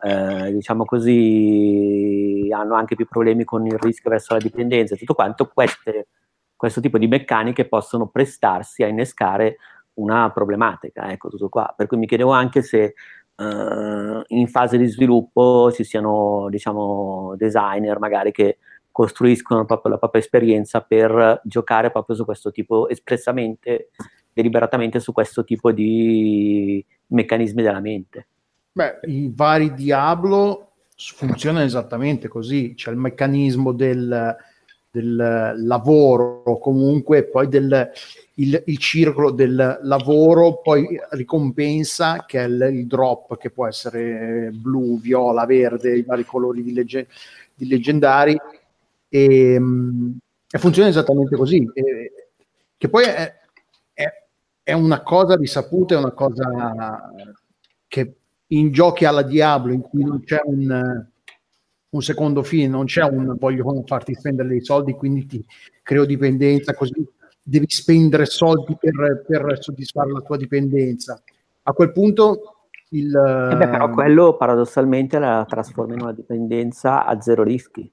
eh, 0.00 0.52
diciamo 0.52 0.84
così, 0.84 2.48
hanno 2.52 2.74
anche 2.74 2.96
più 2.96 3.06
problemi 3.06 3.44
con 3.44 3.64
il 3.64 3.78
rischio 3.78 4.10
verso 4.10 4.34
la 4.34 4.40
dipendenza 4.40 4.94
e 4.94 4.98
tutto 4.98 5.14
quanto, 5.14 5.48
queste, 5.52 6.08
questo 6.56 6.80
tipo 6.80 6.98
di 6.98 7.06
meccaniche 7.06 7.68
possono 7.68 8.08
prestarsi 8.08 8.82
a 8.82 8.88
innescare 8.88 9.58
una 9.94 10.30
problematica, 10.32 11.10
ecco 11.10 11.28
tutto 11.28 11.48
qua. 11.48 11.72
Per 11.76 11.86
cui 11.86 11.96
mi 11.96 12.06
chiedevo 12.06 12.32
anche 12.32 12.62
se 12.62 12.94
uh, 13.36 14.22
in 14.26 14.48
fase 14.48 14.78
di 14.78 14.86
sviluppo 14.86 15.70
ci 15.72 15.84
siano, 15.84 16.48
diciamo, 16.50 17.34
designer 17.36 17.98
magari 17.98 18.32
che 18.32 18.58
costruiscono 18.96 19.66
proprio 19.66 19.92
la 19.92 19.98
propria 19.98 20.22
esperienza 20.22 20.80
per 20.80 21.42
giocare 21.44 21.90
proprio 21.90 22.16
su 22.16 22.24
questo 22.24 22.50
tipo, 22.50 22.88
espressamente, 22.88 23.90
deliberatamente 24.32 25.00
su 25.00 25.12
questo 25.12 25.44
tipo 25.44 25.70
di 25.70 26.82
meccanismi 27.08 27.62
della 27.62 27.80
mente. 27.80 28.26
Beh, 28.72 29.00
i 29.02 29.30
vari 29.36 29.74
Diablo 29.74 30.70
funzionano 30.96 31.66
esattamente 31.66 32.26
così, 32.26 32.72
c'è 32.74 32.90
il 32.90 32.96
meccanismo 32.96 33.72
del, 33.72 34.34
del 34.90 35.54
lavoro, 35.58 36.58
comunque 36.58 37.24
poi 37.24 37.48
del, 37.48 37.90
il, 38.36 38.62
il, 38.64 38.78
circolo 38.78 39.30
del 39.30 39.78
lavoro, 39.82 40.62
poi 40.62 40.98
ricompensa 41.10 42.24
che 42.26 42.40
è 42.40 42.46
il, 42.46 42.66
il, 42.72 42.86
drop, 42.86 43.36
che 43.36 43.50
può 43.50 43.66
essere 43.66 44.48
blu, 44.54 44.98
viola, 44.98 45.44
verde, 45.44 45.98
i 45.98 46.02
vari 46.02 46.24
colori 46.24 46.62
di, 46.62 46.72
legge, 46.72 47.08
di 47.54 47.68
leggendari, 47.68 48.34
e, 49.08 49.60
e, 50.50 50.58
funziona 50.58 50.88
esattamente 50.88 51.36
così. 51.36 51.68
E, 51.74 52.12
che 52.76 52.88
poi 52.88 53.04
è, 53.04 53.34
è, 53.92 54.04
è, 54.62 54.72
una 54.72 55.02
cosa 55.02 55.36
risaputa, 55.36 55.94
è 55.94 55.98
una 55.98 56.12
cosa 56.12 57.10
che 57.86 58.16
in 58.48 58.72
giochi 58.72 59.04
alla 59.04 59.22
Diablo, 59.22 59.72
in 59.72 59.80
cui 59.80 60.04
non 60.04 60.22
c'è 60.22 60.40
un 60.44 61.06
un 61.96 62.02
secondo 62.02 62.42
fine, 62.42 62.68
non 62.68 62.84
c'è 62.84 63.02
un 63.02 63.36
voglio 63.38 63.82
farti 63.86 64.14
spendere 64.14 64.48
dei 64.48 64.62
soldi, 64.62 64.92
quindi 64.92 65.26
ti 65.26 65.44
creo 65.82 66.04
dipendenza, 66.04 66.74
così 66.74 66.92
devi 67.42 67.66
spendere 67.68 68.26
soldi 68.26 68.76
per, 68.78 69.24
per 69.26 69.58
soddisfare 69.60 70.12
la 70.12 70.20
tua 70.20 70.36
dipendenza. 70.36 71.20
A 71.62 71.72
quel 71.72 71.92
punto 71.92 72.68
il... 72.90 73.14
Eh 73.14 73.56
beh, 73.56 73.68
però 73.68 73.90
quello 73.90 74.36
paradossalmente 74.36 75.18
la 75.18 75.44
trasforma 75.48 75.94
in 75.94 76.02
una 76.02 76.12
dipendenza 76.12 77.04
a 77.04 77.20
zero 77.20 77.42
rischi. 77.42 77.90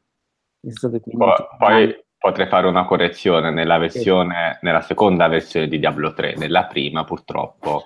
Poi, 0.63 1.33
poi 1.57 2.03
potrei 2.17 2.47
fare 2.47 2.67
una 2.67 2.85
correzione 2.85 3.51
nella 3.51 3.77
versione, 3.77 4.59
nella 4.61 4.81
seconda 4.81 5.27
versione 5.27 5.67
di 5.67 5.77
Diablo 5.77 6.13
3, 6.13 6.35
nella 6.37 6.65
prima 6.67 7.03
purtroppo 7.03 7.85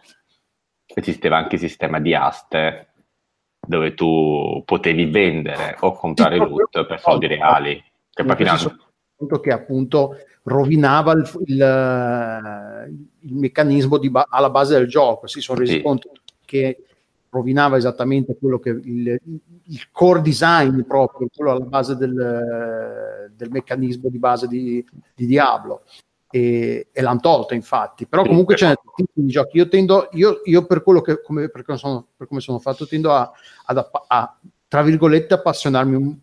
esisteva 0.85 1.37
anche 1.37 1.55
il 1.55 1.61
sistema 1.61 1.99
di 1.99 2.13
aste 2.13 2.87
dove 3.67 3.93
tu 3.95 4.61
potevi 4.63 5.05
vendere 5.05 5.75
o 5.79 5.91
comprare 5.93 6.37
loot 6.37 6.85
per 6.85 6.99
soldi 6.99 7.27
reali. 7.27 7.83
Che 8.09 8.23
poi 8.23 8.35
finalmente... 8.35 9.39
che 9.41 9.51
appunto 9.51 10.15
rovinava 10.43 11.11
il, 11.13 11.29
il, 11.45 12.99
il 13.21 13.35
meccanismo 13.35 13.99
ba- 14.09 14.27
alla 14.29 14.49
base 14.49 14.77
del 14.77 14.87
gioco. 14.87 15.27
Si 15.27 15.41
sono 15.41 15.59
resi 15.59 15.73
sì. 15.73 15.81
conto 15.81 16.11
che 16.45 16.86
rovinava 17.29 17.77
esattamente 17.77 18.37
quello 18.39 18.59
che 18.59 18.69
il, 18.69 19.19
il, 19.63 19.91
core 19.91 20.21
design 20.21 20.81
proprio, 20.81 21.27
quello 21.33 21.51
alla 21.51 21.65
base 21.65 21.95
del, 21.95 23.31
del 23.35 23.49
meccanismo 23.51 24.09
di 24.09 24.19
base 24.19 24.47
di, 24.47 24.85
di 25.15 25.25
Diablo. 25.25 25.83
E, 26.29 26.87
e 26.91 27.01
l'hanno 27.01 27.19
tolto 27.19 27.53
infatti. 27.53 28.05
Però 28.05 28.23
comunque 28.23 28.57
sono 28.57 28.75
tantissimi 28.75 29.27
giochi. 29.27 29.57
Io 29.57 29.69
tendo 29.69 30.09
io, 30.11 30.41
io 30.43 30.65
per 30.65 30.83
quello 30.83 31.01
che 31.01 31.21
come, 31.21 31.49
per, 31.49 31.63
sono, 31.77 32.07
per 32.15 32.27
come 32.27 32.41
sono 32.41 32.59
fatto 32.59 32.85
tendo 32.85 33.13
a, 33.13 33.31
a, 33.65 33.89
a 34.07 34.37
tra 34.67 34.81
virgolette 34.81 35.33
appassionarmi 35.35 35.95
un, 35.95 36.17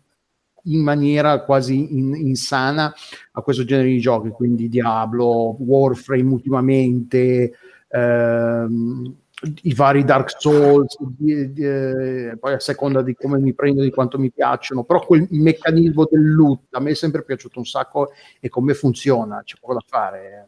in 0.65 0.83
maniera 0.83 1.43
quasi 1.43 1.97
in, 1.97 2.15
insana 2.15 2.93
a 3.31 3.41
questo 3.41 3.65
genere 3.65 3.87
di 3.89 3.99
giochi. 3.99 4.29
Quindi 4.29 4.69
Diablo 4.69 5.55
Warframe 5.59 6.31
ultimamente 6.31 7.53
ehm, 7.89 9.15
i 9.63 9.73
vari 9.73 10.03
Dark 10.03 10.33
Souls, 10.39 10.97
di, 10.99 11.51
di, 11.53 11.63
eh, 11.63 12.37
poi 12.39 12.53
a 12.53 12.59
seconda 12.59 13.01
di 13.01 13.15
come 13.15 13.37
mi 13.39 13.53
prendo, 13.53 13.81
di 13.81 13.91
quanto 13.91 14.17
mi 14.17 14.31
piacciono, 14.31 14.83
però 14.83 15.05
quel 15.05 15.27
meccanismo 15.31 16.07
del 16.09 16.33
loot 16.33 16.67
a 16.71 16.79
me 16.79 16.91
è 16.91 16.95
sempre 16.95 17.23
piaciuto 17.23 17.59
un 17.59 17.65
sacco 17.65 18.11
e 18.39 18.49
come 18.49 18.73
funziona, 18.73 19.41
c'è 19.43 19.55
poco 19.59 19.73
da 19.73 19.83
fare. 19.85 20.47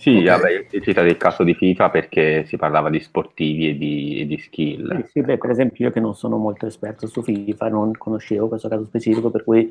Sì, 0.00 0.16
okay. 0.16 0.24
vabbè, 0.24 0.80
citato 0.80 1.06
il 1.08 1.18
caso 1.18 1.44
di 1.44 1.52
FIFA 1.52 1.90
perché 1.90 2.46
si 2.46 2.56
parlava 2.56 2.88
di 2.88 3.00
sportivi 3.00 3.68
e 3.68 3.76
di, 3.76 4.20
e 4.20 4.26
di 4.26 4.38
skill. 4.38 4.96
Sì, 5.02 5.10
sì, 5.10 5.20
beh, 5.20 5.36
per 5.36 5.50
esempio 5.50 5.84
io 5.84 5.92
che 5.92 6.00
non 6.00 6.14
sono 6.14 6.38
molto 6.38 6.64
esperto 6.64 7.06
su 7.06 7.22
FIFA, 7.22 7.68
non 7.68 7.92
conoscevo 7.92 8.48
questo 8.48 8.68
caso 8.68 8.86
specifico, 8.86 9.30
per 9.30 9.44
cui 9.44 9.70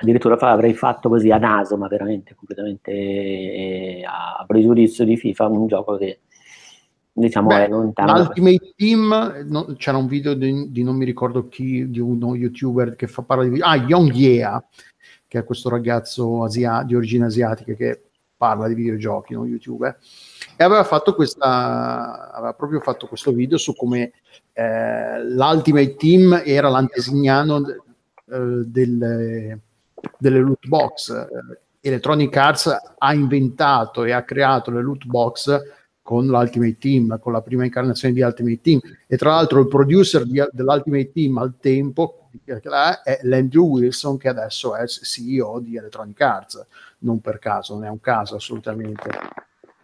addirittura 0.00 0.36
fa, 0.36 0.50
avrei 0.50 0.74
fatto 0.74 1.08
così 1.08 1.30
a 1.30 1.38
naso, 1.38 1.76
ma 1.76 1.88
veramente 1.88 2.34
completamente 2.34 2.90
eh, 2.92 4.04
a 4.06 4.44
pregiudizio 4.46 5.04
di 5.04 5.16
FIFA, 5.16 5.46
un 5.46 5.66
gioco 5.66 5.96
che 5.96 6.20
diciamo 7.12 7.48
Beh, 7.48 7.64
è 7.64 7.68
lontano. 7.68 8.16
L'Ultimate 8.16 8.74
Team, 8.76 9.44
no, 9.48 9.74
c'era 9.76 9.96
un 9.96 10.06
video 10.06 10.34
di, 10.34 10.70
di, 10.70 10.82
non 10.82 10.96
mi 10.96 11.04
ricordo 11.04 11.48
chi, 11.48 11.90
di 11.90 11.98
uno 11.98 12.34
youtuber 12.34 12.94
che 12.94 13.08
fa 13.08 13.22
parla 13.22 13.44
di... 13.44 13.60
Ah, 13.60 13.76
Young 13.76 14.12
Yeah, 14.12 14.64
che 15.26 15.40
è 15.40 15.44
questo 15.44 15.68
ragazzo 15.68 16.44
asia, 16.44 16.82
di 16.84 16.94
origine 16.94 17.26
asiatica 17.26 17.74
che 17.74 18.02
parla 18.36 18.68
di 18.68 18.74
videogiochi, 18.74 19.34
no? 19.34 19.44
youtuber, 19.44 19.98
e 20.56 20.62
aveva 20.62 20.84
fatto 20.84 21.12
questa, 21.16 22.30
aveva 22.32 22.54
proprio 22.54 22.78
fatto 22.78 23.08
questo 23.08 23.32
video 23.32 23.58
su 23.58 23.74
come 23.74 24.12
eh, 24.52 25.24
l'Ultimate 25.24 25.96
Team 25.96 26.42
era 26.44 26.68
l'antesignano 26.68 27.66
eh, 27.66 28.62
del 28.64 29.60
delle 30.18 30.38
loot 30.38 30.66
box. 30.66 31.10
Eh, 31.10 31.58
Electronic 31.80 32.36
Arts 32.36 32.76
ha 32.98 33.14
inventato 33.14 34.04
e 34.04 34.12
ha 34.12 34.22
creato 34.22 34.70
le 34.70 34.82
loot 34.82 35.06
box 35.06 35.60
con 36.02 36.26
l'Ultimate 36.26 36.78
Team, 36.78 37.18
con 37.20 37.32
la 37.32 37.42
prima 37.42 37.64
incarnazione 37.64 38.14
di 38.14 38.22
Ultimate 38.22 38.60
Team. 38.60 38.80
E 39.06 39.16
tra 39.16 39.30
l'altro 39.30 39.60
il 39.60 39.68
producer 39.68 40.24
di, 40.24 40.42
dell'Ultimate 40.52 41.12
Team 41.12 41.38
al 41.38 41.54
tempo 41.60 42.30
è 43.04 43.18
l'Andrew 43.22 43.66
Wilson, 43.66 44.16
che 44.16 44.28
adesso 44.28 44.74
è 44.74 44.86
CEO 44.86 45.60
di 45.60 45.76
Electronic 45.76 46.20
Arts. 46.20 46.66
Non 47.00 47.20
per 47.20 47.38
caso, 47.38 47.74
non 47.74 47.84
è 47.84 47.88
un 47.88 48.00
caso 48.00 48.36
assolutamente. 48.36 49.10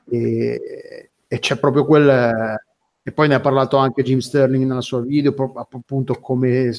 E, 0.08 1.10
e 1.26 1.38
c'è 1.38 1.58
proprio 1.58 1.84
quel 1.84 2.56
e 3.06 3.12
poi 3.12 3.28
ne 3.28 3.34
ha 3.34 3.40
parlato 3.40 3.76
anche 3.76 4.02
Jim 4.02 4.20
Sterling 4.20 4.64
nella 4.64 4.80
sua 4.80 5.02
video, 5.02 5.34
appunto 5.56 6.14
come 6.20 6.70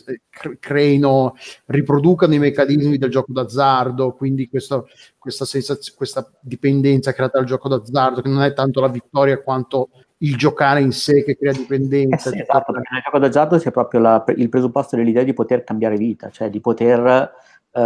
creino, 0.60 1.36
riproducano 1.68 2.34
i 2.34 2.40
meccanismi 2.40 2.98
del 2.98 3.12
gioco 3.12 3.32
d'azzardo, 3.32 4.14
quindi 4.14 4.50
questo, 4.50 4.88
questa, 5.20 5.46
sensazio, 5.46 5.94
questa 5.96 6.28
dipendenza 6.42 7.14
creata 7.14 7.38
dal 7.38 7.46
gioco 7.46 7.70
d'azzardo, 7.70 8.22
che 8.22 8.30
non 8.30 8.42
è 8.42 8.54
tanto 8.54 8.82
la 8.82 8.88
vittoria 8.88 9.40
quanto 9.40 9.90
il 10.20 10.36
giocare 10.36 10.82
in 10.82 10.92
sé 10.92 11.24
che 11.24 11.38
crea 11.38 11.52
dipendenza. 11.52 12.32
Eh 12.32 12.34
sì, 12.34 12.40
esatto, 12.40 12.74
perché 12.74 12.90
nel 12.92 13.04
gioco 13.04 13.20
d'azzardo 13.20 13.58
c'è 13.60 13.70
proprio 13.70 14.00
la, 14.00 14.24
il 14.36 14.50
presupposto 14.50 14.96
dell'idea 14.96 15.22
di 15.22 15.34
poter 15.34 15.64
cambiare 15.64 15.96
vita, 15.96 16.32
cioè 16.32 16.50
di 16.50 16.60
poter 16.60 17.02
uh, 17.02 17.80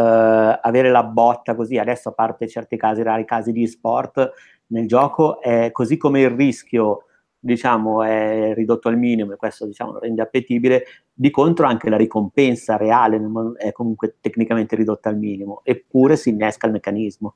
avere 0.61 0.91
la 0.91 1.03
botta 1.03 1.56
così. 1.56 1.78
Adesso, 1.78 2.07
a 2.07 2.14
parte 2.14 2.48
certi 2.48 2.78
casi, 2.78 3.03
rari 3.03 3.26
casi 3.26 3.52
di 3.52 3.68
sport, 3.68 4.32
nel 4.68 4.88
gioco 4.88 5.41
è 5.41 5.72
così 5.74 5.98
come 5.98 6.22
il 6.22 6.30
rischio 6.30 7.03
diciamo, 7.40 8.03
è 8.03 8.53
ridotto 8.53 8.90
al 8.90 8.98
minimo 8.98 9.34
e 9.34 9.38
questo 9.38 9.66
diciamo, 9.66 9.94
lo 9.94 9.99
rende 9.99 10.22
appetibile, 10.22 10.84
di 11.14 11.30
contro 11.32 11.68
anche 11.68 11.90
la 11.90 11.98
ricompensa 11.98 12.76
reale 12.76 13.20
è 13.57 13.72
comunque 13.72 14.16
tecnicamente 14.20 14.76
ridotta 14.76 15.10
al 15.10 15.18
minimo, 15.18 15.61
eppure 15.64 16.18
si 16.18 16.30
innesca 16.30 16.68
il 16.68 16.74
meccanismo. 16.74 17.36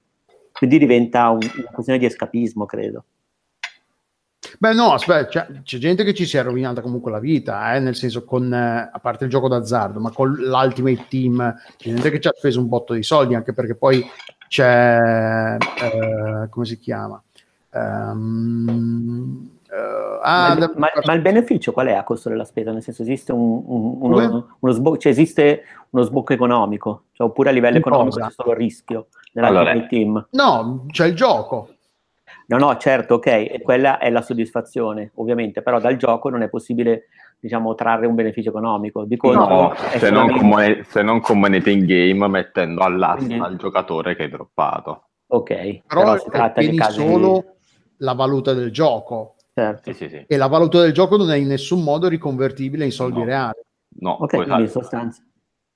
Quindi 0.51 0.77
diventa 0.77 1.29
un, 1.29 1.39
una 1.41 1.71
questione 1.71 1.99
di 1.99 2.05
escapismo, 2.05 2.65
credo. 2.65 3.05
Beh, 4.59 4.73
no, 4.73 4.93
aspetta, 4.93 5.25
c'è, 5.25 5.61
c'è, 5.63 5.77
gente 5.77 6.03
che 6.03 6.13
ci 6.13 6.25
si 6.25 6.37
è 6.37 6.43
rovinata 6.43 6.81
comunque 6.81 7.09
la 7.09 7.19
vita, 7.19 7.73
eh, 7.73 7.79
nel 7.79 7.95
senso 7.95 8.23
con, 8.23 8.53
eh, 8.53 8.89
a 8.91 8.99
parte 8.99 9.23
il 9.23 9.29
gioco 9.29 9.47
d'azzardo, 9.47 9.99
ma 9.99 10.11
con 10.11 10.31
l'Ultimate 10.31 11.05
Team, 11.09 11.55
c'è 11.77 11.89
gente 11.89 12.11
che 12.11 12.19
ci 12.19 12.27
ha 12.27 12.33
speso 12.35 12.59
un 12.59 12.67
botto 12.67 12.93
di 12.93 13.03
soldi, 13.03 13.35
anche 13.35 13.53
perché 13.53 13.75
poi 13.75 14.05
c'è, 14.47 15.57
eh, 15.57 16.49
come 16.49 16.65
si 16.65 16.77
chiama? 16.77 17.21
Um, 17.71 19.49
Uh, 19.73 20.19
ah, 20.21 20.55
ma, 20.55 20.71
ma, 20.75 20.87
ma, 21.03 21.13
il 21.13 21.21
beneficio 21.21 21.71
qual 21.71 21.87
è 21.87 21.93
a 21.93 22.03
costo 22.03 22.29
della 22.29 22.45
spesa? 22.45 22.71
Nel 22.71 22.83
senso 22.83 23.01
esiste 23.01 23.31
un, 23.31 23.63
un, 23.65 23.97
uno, 24.01 24.57
uno, 24.59 24.71
sbocco, 24.71 24.97
cioè 24.97 25.11
esiste 25.11 25.63
uno 25.89 26.03
sbocco 26.03 26.33
economico, 26.33 27.05
cioè, 27.13 27.27
oppure 27.27 27.49
a 27.49 27.53
livello 27.53 27.79
economico 27.79 28.19
c'è 28.19 28.29
solo 28.29 28.51
il 28.51 28.57
rischio 28.57 29.07
allora, 29.33 29.73
team? 29.87 30.27
No, 30.31 30.85
c'è 30.91 31.07
il 31.07 31.15
gioco. 31.15 31.69
No, 32.45 32.57
no, 32.57 32.77
certo, 32.77 33.15
ok, 33.15 33.25
e 33.25 33.61
quella 33.63 33.97
è 33.97 34.11
la 34.11 34.21
soddisfazione, 34.21 35.11
ovviamente, 35.15 35.63
però 35.63 35.79
dal 35.79 35.95
gioco 35.95 36.29
non 36.29 36.43
è 36.43 36.49
possibile 36.49 37.07
diciamo, 37.39 37.73
trarre 37.73 38.05
un 38.05 38.13
beneficio 38.13 38.49
economico. 38.49 39.05
Di 39.05 39.17
contro, 39.17 39.47
no, 39.47 39.73
se, 39.97 40.11
non 40.11 40.31
moneta, 40.41 40.83
se, 40.83 41.01
non 41.01 41.19
con 41.19 41.39
moneta 41.39 41.71
in 41.71 41.85
game 41.85 42.27
mettendo 42.27 42.81
all'asta 42.81 43.25
Quindi... 43.25 43.43
al 43.43 43.55
giocatore 43.55 44.15
che 44.15 44.23
hai 44.23 44.29
droppato. 44.29 45.07
Ok, 45.27 45.81
però, 45.87 46.03
però 46.03 46.17
si 46.19 46.29
tratta 46.29 46.61
di 46.61 46.77
casi... 46.77 46.99
solo 46.99 47.55
la 47.97 48.13
valuta 48.13 48.53
del 48.53 48.71
gioco 48.71 49.32
Certo. 49.53 49.93
Sì, 49.93 49.97
sì, 49.97 50.09
sì. 50.09 50.25
E 50.27 50.37
la 50.37 50.47
valuta 50.47 50.81
del 50.81 50.93
gioco 50.93 51.15
non 51.15 51.31
è 51.31 51.35
in 51.37 51.47
nessun 51.47 51.83
modo 51.83 52.07
riconvertibile 52.07 52.85
in 52.85 52.91
soldi 52.91 53.19
no. 53.19 53.25
reali. 53.25 53.61
No, 53.99 54.11
ok, 54.11 54.33
in 54.33 54.67
sostanza. 54.67 55.23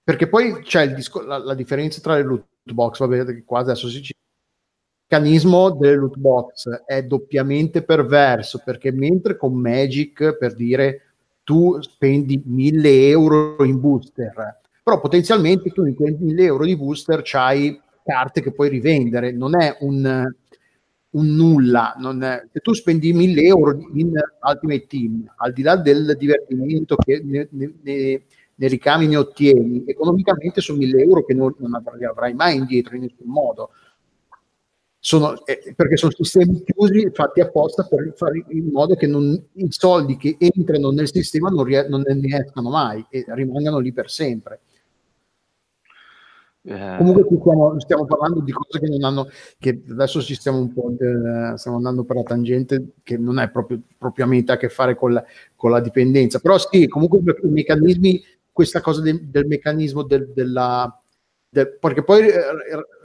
Perché 0.04 0.28
poi 0.28 0.62
c'è 0.62 0.94
disco- 0.94 1.22
la, 1.22 1.38
la, 1.38 1.54
differenza 1.54 2.02
tra 2.02 2.16
le 2.16 2.24
loot 2.24 2.45
box, 2.64 2.99
vabbè, 2.99 3.44
qua 3.44 3.60
adesso 3.60 3.88
si 3.88 3.98
il 3.98 4.16
meccanismo 5.10 5.72
delle 5.72 5.95
loot 5.95 6.18
box 6.18 6.70
è 6.86 7.04
doppiamente 7.04 7.84
perverso 7.84 8.62
perché 8.64 8.91
mentre 8.91 9.38
con 9.38 9.54
Magic, 9.54 10.38
per 10.38 10.56
dire, 10.56 11.02
tu 11.44 11.80
spendi 11.82 12.41
1000 12.44 13.08
euro 13.10 13.64
in 13.64 13.80
booster, 13.80 14.62
però 14.84 14.99
potenzialmente 14.99 15.70
tu 15.70 15.86
in 15.86 15.95
quei 15.95 16.16
1000 16.18 16.44
euro 16.44 16.66
di 16.66 16.76
booster 16.76 17.22
c'hai 17.24 17.80
carte 18.04 18.41
che 18.41 18.54
puoi 18.54 18.70
rivendere, 18.70 19.32
non 19.32 19.62
è 19.62 19.78
un, 19.82 20.26
un 21.11 21.35
nulla. 21.35 21.95
È, 21.95 22.47
se 22.51 22.59
tu 22.59 22.73
spendi 22.73 23.13
1000 23.13 23.41
euro 23.43 23.71
in 23.93 24.11
Ultimate 24.41 24.88
Team, 24.88 25.34
al 25.38 25.53
di 25.53 25.61
là 25.61 25.75
del 25.77 26.15
divertimento 26.17 26.95
che 26.95 27.21
ne, 27.23 27.47
ne, 27.51 27.73
ne 28.55 28.67
ricami 28.67 29.07
ne 29.07 29.17
ottieni, 29.17 29.84
economicamente 29.85 30.61
sono 30.61 30.79
1000 30.79 31.01
euro 31.01 31.23
che 31.23 31.34
non, 31.34 31.53
non 31.59 31.73
avrai 31.73 32.34
mai 32.34 32.57
indietro 32.57 32.95
in 32.95 33.01
nessun 33.03 33.27
modo 33.27 33.71
sono, 34.99 35.45
eh, 35.45 35.73
perché 35.73 35.95
sono 35.95 36.11
sistemi 36.11 36.63
chiusi 36.63 37.09
fatti 37.13 37.39
apposta 37.39 37.84
per 37.84 38.11
fare 38.15 38.43
in 38.49 38.69
modo 38.71 38.95
che 38.95 39.07
non, 39.07 39.41
i 39.53 39.67
soldi 39.69 40.17
che 40.17 40.35
entrano 40.38 40.91
nel 40.91 41.09
sistema 41.09 41.49
non, 41.49 41.63
rie- 41.63 41.88
non 41.88 42.03
ne 42.05 42.38
escano 42.38 42.69
mai 42.69 43.05
e 43.09 43.23
rimangano 43.29 43.77
lì 43.79 43.93
per 43.93 44.09
sempre. 44.09 44.61
Eh. 46.69 46.98
Comunque 46.98 47.23
stiamo, 47.23 47.80
stiamo, 47.80 48.06
parlando 48.06 48.41
di 48.41 48.52
cose 48.52 48.80
che 48.80 48.89
non 48.89 49.02
hanno, 49.06 49.30
che 49.57 49.84
adesso 49.89 50.22
ci 50.22 50.35
stiamo 50.35 50.60
un 50.60 50.73
po', 50.73 50.91
eh, 50.99 51.57
stiamo 51.57 51.77
andando 51.77 52.03
per 52.03 52.18
la 52.18 52.23
tangente 52.23 52.89
che 53.03 53.18
non 53.18 53.39
è 53.39 53.49
proprio 53.49 53.80
propriamente 53.98 54.52
a 54.52 54.57
che 54.57 54.68
fare 54.68 54.94
con 54.95 55.14
la, 55.14 55.23
con 55.56 55.72
la 55.72 55.80
dipendenza, 55.80 56.39
però 56.39 56.57
sì, 56.57 56.88
comunque 56.89 57.19
i 57.19 57.48
meccanismi, 57.48 58.22
questa 58.52 58.81
cosa 58.81 59.02
de, 59.02 59.18
del 59.30 59.48
meccanismo 59.48 60.03
del, 60.03 60.34
della, 60.34 61.02
del, 61.48 61.77
perché 61.80 62.03
poi 62.03 62.27
eh, 62.27 62.41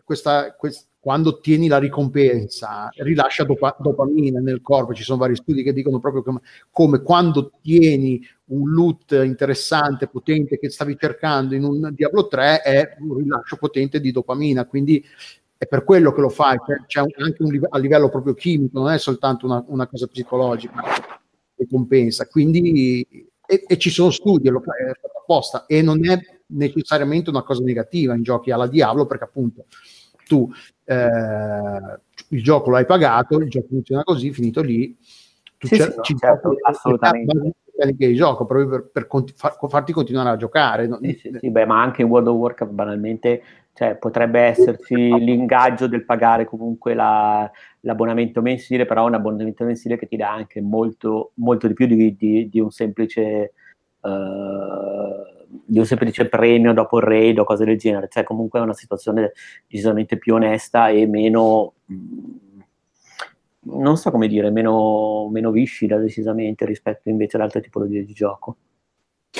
questa, 0.02 0.54
questa 0.54 0.84
quando 1.02 1.30
ottieni 1.30 1.66
la 1.66 1.78
ricompensa 1.78 2.88
rilascia 2.98 3.42
dopa- 3.42 3.76
dopamina 3.76 4.38
nel 4.38 4.62
corpo, 4.62 4.94
ci 4.94 5.02
sono 5.02 5.18
vari 5.18 5.34
studi 5.34 5.64
che 5.64 5.72
dicono 5.72 5.98
proprio 5.98 6.22
come, 6.22 6.42
come, 6.70 7.02
quando 7.02 7.40
ottieni 7.40 8.24
un 8.50 8.70
loot 8.70 9.10
interessante, 9.10 10.06
potente 10.06 10.60
che 10.60 10.70
stavi 10.70 10.96
cercando 10.96 11.56
in 11.56 11.64
un 11.64 11.90
Diablo 11.92 12.28
3 12.28 12.62
è 12.62 12.96
un 13.00 13.16
rilascio 13.16 13.56
potente 13.56 13.98
di 13.98 14.12
dopamina, 14.12 14.64
quindi 14.64 15.04
è 15.56 15.66
per 15.66 15.82
quello 15.82 16.12
che 16.12 16.20
lo 16.20 16.28
fai, 16.28 16.56
c'è, 16.86 17.00
anche 17.00 17.42
un 17.42 17.66
a 17.68 17.78
livello 17.78 18.08
proprio 18.08 18.34
chimico, 18.34 18.78
non 18.78 18.92
è 18.92 18.98
soltanto 18.98 19.44
una, 19.44 19.64
una 19.66 19.88
cosa 19.88 20.06
psicologica 20.06 20.84
ricompensa, 21.56 22.28
quindi 22.28 23.04
e, 23.44 23.64
e, 23.66 23.76
ci 23.76 23.90
sono 23.90 24.10
studi, 24.10 24.48
lo 24.48 24.60
fai 24.60 24.88
apposta. 25.18 25.66
E 25.66 25.82
non 25.82 26.08
è 26.08 26.16
necessariamente 26.46 27.28
una 27.28 27.42
cosa 27.42 27.60
negativa 27.64 28.14
in 28.14 28.22
giochi 28.22 28.52
alla 28.52 28.68
Diablo 28.68 29.04
perché 29.06 29.24
appunto 29.24 29.64
tu 30.32 30.50
eh, 30.84 31.98
il 32.28 32.42
gioco 32.42 32.70
l'hai 32.70 32.86
pagato, 32.86 33.38
il 33.38 33.50
gioco 33.50 33.66
funziona 33.68 34.02
così, 34.02 34.32
finito 34.32 34.62
lì, 34.62 34.96
tu 35.58 35.66
sì, 35.66 35.76
cer- 35.76 36.00
sì, 36.00 36.16
certo, 36.16 36.54
assolutamente 36.62 37.54
di 37.82 38.14
gioco 38.14 38.46
proprio 38.46 38.68
per, 38.68 39.06
per 39.06 39.32
far, 39.34 39.56
farti 39.68 39.92
continuare 39.92 40.30
a 40.30 40.36
giocare. 40.36 40.88
Sì, 41.02 41.18
sì, 41.20 41.36
sì, 41.38 41.50
beh, 41.50 41.66
ma 41.66 41.82
anche 41.82 42.00
in 42.00 42.08
World 42.08 42.28
of 42.28 42.36
Warcraft 42.36 42.72
banalmente 42.72 43.42
cioè, 43.74 43.96
potrebbe 43.96 44.40
esserci 44.40 44.94
l'ingaggio 44.94 45.86
del 45.86 46.04
pagare 46.04 46.44
comunque 46.44 46.94
la, 46.94 47.50
l'abbonamento 47.80 48.40
mensile, 48.40 48.86
però 48.86 49.06
un 49.06 49.14
abbonamento 49.14 49.64
mensile 49.64 49.98
che 49.98 50.06
ti 50.06 50.16
dà 50.16 50.30
anche 50.32 50.62
molto, 50.62 51.32
molto 51.34 51.66
di 51.66 51.74
più 51.74 51.86
di, 51.86 52.16
di, 52.16 52.48
di 52.48 52.60
un 52.60 52.70
semplice 52.70 53.52
uh, 54.00 55.41
di 55.64 55.78
un 55.78 55.84
semplice 55.84 56.28
premio 56.28 56.72
dopo 56.72 56.98
il 56.98 57.04
raid 57.04 57.38
o 57.38 57.44
cose 57.44 57.64
del 57.64 57.76
genere, 57.76 58.08
cioè 58.10 58.24
comunque 58.24 58.58
è 58.58 58.62
una 58.62 58.72
situazione 58.72 59.32
decisamente 59.66 60.16
più 60.16 60.34
onesta 60.34 60.88
e 60.88 61.06
meno, 61.06 61.74
mm, 61.92 62.60
non 63.60 63.96
so 63.96 64.10
come 64.10 64.28
dire, 64.28 64.50
meno, 64.50 65.28
meno 65.30 65.50
viscida 65.50 65.98
decisamente 65.98 66.64
rispetto 66.64 67.08
invece 67.10 67.36
ad 67.36 67.42
altre 67.42 67.60
tipologie 67.60 68.04
di 68.04 68.12
gioco. 68.12 68.56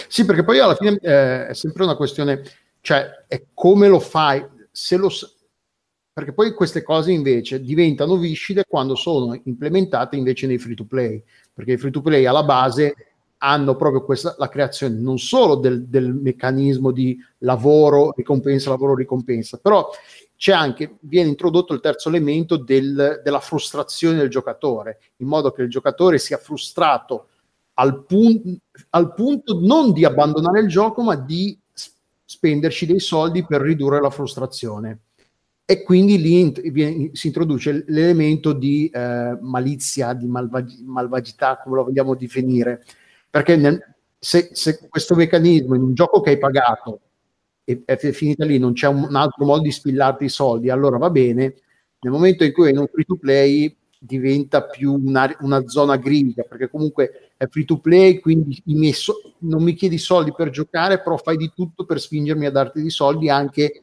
Sì, 0.09 0.25
perché 0.25 0.45
poi 0.45 0.59
alla 0.59 0.75
fine 0.75 0.99
eh, 1.01 1.49
è 1.49 1.55
sempre 1.55 1.85
una 1.85 1.97
questione, 1.97 2.43
cioè 2.81 3.25
è 3.27 3.45
come 3.55 3.89
lo 3.89 3.99
fai, 3.99 4.45
se 4.71 4.97
lo, 4.97 5.11
perché 6.13 6.33
poi 6.33 6.53
queste 6.53 6.83
cose 6.83 7.11
invece 7.11 7.61
diventano 7.61 8.17
viscide 8.17 8.65
quando 8.69 8.95
sono 8.95 9.39
implementate 9.45 10.17
invece 10.17 10.47
nei 10.47 10.59
free 10.59 10.75
to 10.75 10.85
play, 10.85 11.23
perché 11.53 11.73
i 11.73 11.79
free 11.79 11.91
to 11.91 12.03
play 12.03 12.27
alla 12.27 12.43
base 12.43 12.95
hanno 13.45 13.75
proprio 13.75 14.05
questa, 14.05 14.37
la 14.39 14.49
creazione 14.49 14.97
non 14.97 15.19
solo 15.19 15.57
del, 15.57 15.87
del 15.87 16.15
meccanismo 16.15 16.93
di 16.93 17.19
lavoro, 17.39 18.13
ricompensa, 18.17 18.71
lavoro, 18.71 18.95
ricompensa, 18.95 19.59
però 19.59 19.91
c'è 20.37 20.53
anche, 20.53 20.97
viene 21.01 21.29
introdotto 21.29 21.75
il 21.75 21.81
terzo 21.81 22.09
elemento 22.09 22.57
del, 22.57 23.21
della 23.25 23.41
frustrazione 23.41 24.17
del 24.17 24.29
giocatore, 24.29 25.01
in 25.17 25.27
modo 25.27 25.51
che 25.51 25.63
il 25.63 25.71
giocatore 25.71 26.19
sia 26.19 26.37
frustrato 26.37 27.29
al, 27.75 28.05
pun- 28.05 28.57
al 28.91 29.13
punto 29.13 29.59
non 29.61 29.93
di 29.93 30.05
abbandonare 30.05 30.61
il 30.61 30.69
gioco, 30.69 31.03
ma 31.03 31.17
di 31.17 31.59
spenderci 32.25 32.87
dei 32.87 33.01
soldi 33.01 33.45
per 33.45 33.61
ridurre 33.61 34.01
la 34.01 34.11
frustrazione. 34.11 35.01
E 35.65 35.83
quindi 35.83 36.21
lì 36.21 36.53
viene, 36.71 37.11
si 37.13 37.29
introduce 37.29 37.85
l'elemento 37.89 38.53
di 38.53 38.89
eh, 38.93 39.37
malizia, 39.41 40.13
di 40.13 40.27
malvag- 40.27 40.81
malvagità, 40.85 41.59
come 41.63 41.77
lo 41.77 41.85
vogliamo 41.85 42.15
definire, 42.15 42.85
perché 43.33 43.57
nel, 43.57 43.83
se, 44.19 44.51
se, 44.53 44.79
questo 44.91 45.15
meccanismo 45.15 45.75
in 45.75 45.81
un 45.81 45.95
gioco 45.95 46.21
che 46.21 46.31
hai 46.31 46.39
pagato 46.39 47.01
e 47.65 47.81
è 47.87 47.97
finita 47.97 48.45
lì, 48.45 48.59
non 48.59 48.75
c'è 48.75 48.89
un, 48.89 49.17
altro 49.17 49.47
modo 49.47 49.63
di 49.63 49.73
spillarti 49.73 50.25
i 50.25 50.29
soldi, 50.29 50.69
allora 50.69 50.99
va 50.99 51.09
bene. 51.09 51.55
Nel 52.01 52.13
momento 52.13 52.45
in 52.45 52.53
cui 52.53 52.67
è 52.67 52.71
in 52.73 52.77
un 52.77 52.89
free 52.93 53.07
to 53.07 53.17
play 53.17 53.75
diventa 53.99 54.67
più 54.67 55.01
una, 55.03 55.35
una 55.41 55.67
zona 55.67 55.97
grigia, 55.97 56.43
perché 56.43 56.69
comunque 56.69 57.31
è 57.39 57.47
free 57.47 57.65
to 57.65 57.79
play, 57.79 58.21
quindi 58.21 58.63
so- 58.93 59.37
non 59.39 59.63
mi 59.63 59.73
chiedi 59.73 59.97
soldi 59.97 60.35
per 60.37 60.51
giocare, 60.51 61.01
però 61.01 61.17
fai 61.17 61.39
di 61.39 61.51
tutto 61.55 61.87
per 61.87 62.01
spingermi 62.01 62.45
a 62.45 62.51
darti 62.51 62.83
dei 62.83 62.91
soldi 62.91 63.31
anche 63.31 63.81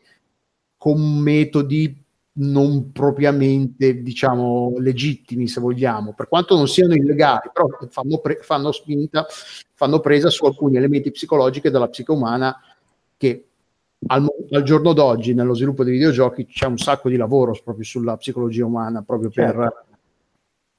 con 0.77 1.01
metodi 1.17 2.05
non 2.39 2.91
propriamente 2.91 4.01
diciamo 4.01 4.75
legittimi 4.77 5.47
se 5.47 5.59
vogliamo 5.59 6.13
per 6.13 6.27
quanto 6.27 6.55
non 6.55 6.67
siano 6.67 6.93
illegali 6.93 7.49
però 7.53 7.67
fanno, 7.89 8.19
pre- 8.19 8.39
fanno 8.41 8.71
spinta 8.71 9.25
fanno 9.73 9.99
presa 9.99 10.29
su 10.29 10.45
alcuni 10.45 10.77
elementi 10.77 11.11
psicologici 11.11 11.69
della 11.69 11.89
psiche 11.89 12.11
umana 12.11 12.55
che 13.17 13.45
al, 14.07 14.25
al, 14.51 14.63
giorno 14.63 14.93
d'oggi 14.93 15.33
nello 15.33 15.53
sviluppo 15.53 15.83
dei 15.83 15.93
videogiochi 15.93 16.45
c'è 16.45 16.65
un 16.65 16.77
sacco 16.77 17.09
di 17.09 17.17
lavoro 17.17 17.57
proprio 17.61 17.83
sulla 17.83 18.15
psicologia 18.15 18.65
umana 18.65 19.01
proprio 19.01 19.29
per, 19.29 19.85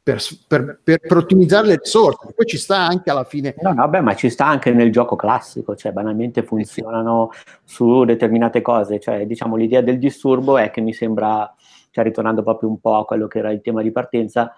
certo. 0.03 0.45
per, 0.47 0.81
per, 0.83 1.01
per, 1.01 1.17
ottimizzare 1.17 1.67
le 1.67 1.79
risorse 1.83 2.33
poi 2.35 2.47
ci 2.47 2.59
sta 2.59 2.79
anche 2.87 3.11
alla 3.11 3.25
fine 3.25 3.55
no, 3.61 3.73
no, 3.73 3.89
beh, 3.89 4.01
ma 4.01 4.15
ci 4.15 4.31
sta 4.31 4.47
anche 4.47 4.73
nel 4.73 4.91
gioco 4.91 5.17
classico 5.17 5.75
cioè 5.77 5.93
banalmente 5.93 6.43
funzionano 6.43 7.31
su 7.65 8.05
determinate 8.05 8.61
cose 8.63 8.99
cioè 8.99 9.27
diciamo 9.27 9.57
l'idea 9.57 9.81
del 9.81 9.99
disturbo 9.99 10.59
è 10.59 10.71
che 10.71 10.81
mi 10.81 10.93
sembra 10.93 11.53
cioè 11.91 12.05
ritornando 12.05 12.43
proprio 12.43 12.69
un 12.69 12.81
po' 12.81 12.97
a 12.97 13.05
quello 13.05 13.27
che 13.27 13.39
era 13.39 13.51
il 13.51 13.61
tema 13.61 13.83
di 13.83 13.91
partenza 13.93 14.55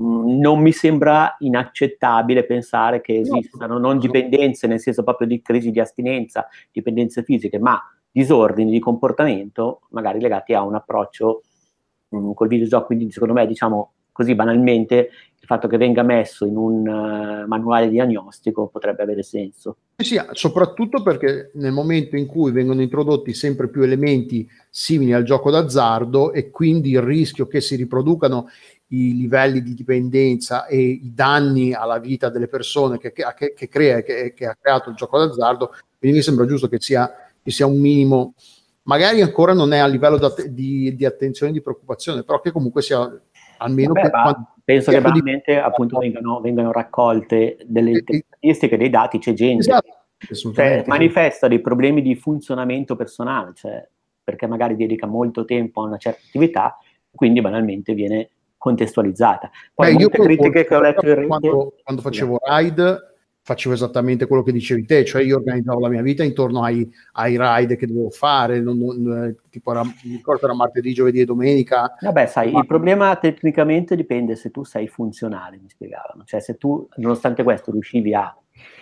mm, 0.00 0.38
non 0.38 0.60
mi 0.60 0.72
sembra 0.72 1.36
inaccettabile 1.38 2.44
pensare 2.44 3.00
che 3.00 3.18
esistano 3.18 3.78
non 3.78 3.98
dipendenze 3.98 4.66
nel 4.66 4.80
senso 4.80 5.02
proprio 5.02 5.26
di 5.26 5.42
crisi 5.42 5.70
di 5.70 5.80
astinenza 5.80 6.46
dipendenze 6.70 7.22
fisiche 7.22 7.58
ma 7.58 7.80
disordini 8.16 8.70
di 8.70 8.78
comportamento, 8.78 9.82
magari 9.90 10.20
legati 10.20 10.54
a 10.54 10.62
un 10.62 10.74
approccio 10.74 11.42
mh, 12.08 12.16
mm, 12.16 12.32
col 12.32 12.48
videogioco. 12.48 12.86
Quindi, 12.86 13.10
secondo 13.10 13.34
me, 13.34 13.46
diciamo 13.46 13.92
così 14.16 14.34
banalmente, 14.34 15.10
il 15.38 15.46
fatto 15.46 15.68
che 15.68 15.76
venga 15.76 16.02
messo 16.02 16.46
in 16.46 16.56
un 16.56 16.88
uh, 16.88 17.46
manuale 17.46 17.90
diagnostico 17.90 18.68
potrebbe 18.68 19.02
avere 19.02 19.22
senso. 19.22 19.76
Sì, 19.96 20.18
soprattutto 20.32 21.02
perché 21.02 21.50
nel 21.54 21.72
momento 21.72 22.16
in 22.16 22.26
cui 22.26 22.50
vengono 22.50 22.80
introdotti 22.80 23.34
sempre 23.34 23.68
più 23.68 23.82
elementi 23.82 24.48
simili 24.70 25.12
al 25.12 25.22
gioco 25.22 25.50
d'azzardo 25.50 26.32
e 26.32 26.50
quindi 26.50 26.90
il 26.90 27.02
rischio 27.02 27.46
che 27.46 27.60
si 27.60 27.76
riproducano 27.76 28.48
i 28.88 29.14
livelli 29.14 29.62
di 29.62 29.74
dipendenza 29.74 30.64
e 30.64 30.78
i 30.78 31.12
danni 31.12 31.74
alla 31.74 31.98
vita 31.98 32.30
delle 32.30 32.48
persone 32.48 32.98
che, 32.98 33.12
che, 33.12 33.52
che 33.54 33.68
crea, 33.68 34.00
che, 34.00 34.32
che 34.34 34.46
ha 34.46 34.56
creato 34.58 34.88
il 34.88 34.96
gioco 34.96 35.18
d'azzardo, 35.18 35.74
quindi 35.98 36.16
mi 36.18 36.22
sembra 36.22 36.46
giusto 36.46 36.68
che 36.68 36.78
sia 36.80 37.12
ci 37.46 37.52
sia 37.52 37.66
un 37.66 37.78
minimo, 37.78 38.34
magari 38.84 39.22
ancora 39.22 39.52
non 39.52 39.72
è 39.72 39.78
a 39.78 39.86
livello 39.86 40.18
di, 40.48 40.96
di 40.96 41.04
attenzione 41.04 41.52
e 41.52 41.54
di 41.54 41.62
preoccupazione, 41.62 42.24
però 42.24 42.40
che 42.40 42.50
comunque 42.50 42.82
sia 42.82 43.08
almeno 43.58 43.92
Beh, 43.92 44.00
per, 44.00 44.10
quando, 44.10 44.48
penso 44.64 44.90
che 44.90 45.00
veramente 45.00 45.52
di... 45.52 45.58
appunto 45.58 45.98
vengano, 45.98 46.40
vengano, 46.40 46.72
raccolte 46.72 47.56
delle 47.64 47.96
statistiche, 47.96 48.76
dei 48.76 48.90
dati, 48.90 49.18
c'è 49.18 49.32
gente 49.32 49.60
esatto, 49.60 50.52
cioè, 50.54 50.84
manifesta 50.86 51.48
dei 51.48 51.60
problemi 51.60 52.02
di 52.02 52.14
funzionamento 52.16 52.96
personale, 52.96 53.52
cioè, 53.54 53.86
perché 54.22 54.46
magari 54.46 54.76
dedica 54.76 55.06
molto 55.06 55.44
tempo 55.44 55.82
a 55.82 55.86
una 55.86 55.98
certa 55.98 56.20
attività, 56.26 56.78
quindi 57.14 57.40
banalmente 57.40 57.94
viene 57.94 58.30
contestualizzata. 58.56 59.50
Poi 59.74 59.94
Beh, 59.94 60.02
io 60.02 60.08
critiche 60.08 60.64
che 60.64 60.74
ho 60.74 60.80
letto 60.80 61.06
in 61.06 61.14
rete... 61.14 61.26
Quando, 61.26 61.74
quando 61.82 62.02
facevo 62.02 62.38
ride 62.42 63.15
facevo 63.46 63.76
esattamente 63.76 64.26
quello 64.26 64.42
che 64.42 64.50
dicevi 64.50 64.84
te, 64.84 65.04
cioè 65.04 65.22
io 65.22 65.36
organizzavo 65.36 65.78
la 65.78 65.88
mia 65.88 66.02
vita 66.02 66.24
intorno 66.24 66.64
ai, 66.64 66.90
ai 67.12 67.36
ride 67.38 67.76
che 67.76 67.86
dovevo 67.86 68.10
fare, 68.10 68.58
non, 68.58 68.76
non, 68.76 69.36
tipo 69.48 69.70
era, 69.70 69.84
mi 69.84 70.16
ricordo 70.16 70.46
era 70.46 70.54
martedì, 70.54 70.92
giovedì 70.92 71.20
e 71.20 71.24
domenica. 71.26 71.94
Vabbè, 72.00 72.26
sai, 72.26 72.50
ma... 72.50 72.58
il 72.58 72.66
problema 72.66 73.14
tecnicamente 73.14 73.94
dipende 73.94 74.34
se 74.34 74.50
tu 74.50 74.64
sei 74.64 74.88
funzionale, 74.88 75.60
mi 75.62 75.68
spiegavano, 75.68 76.24
cioè 76.24 76.40
se 76.40 76.56
tu 76.56 76.88
nonostante 76.96 77.44
questo 77.44 77.70
riuscivi 77.70 78.14
a 78.14 78.36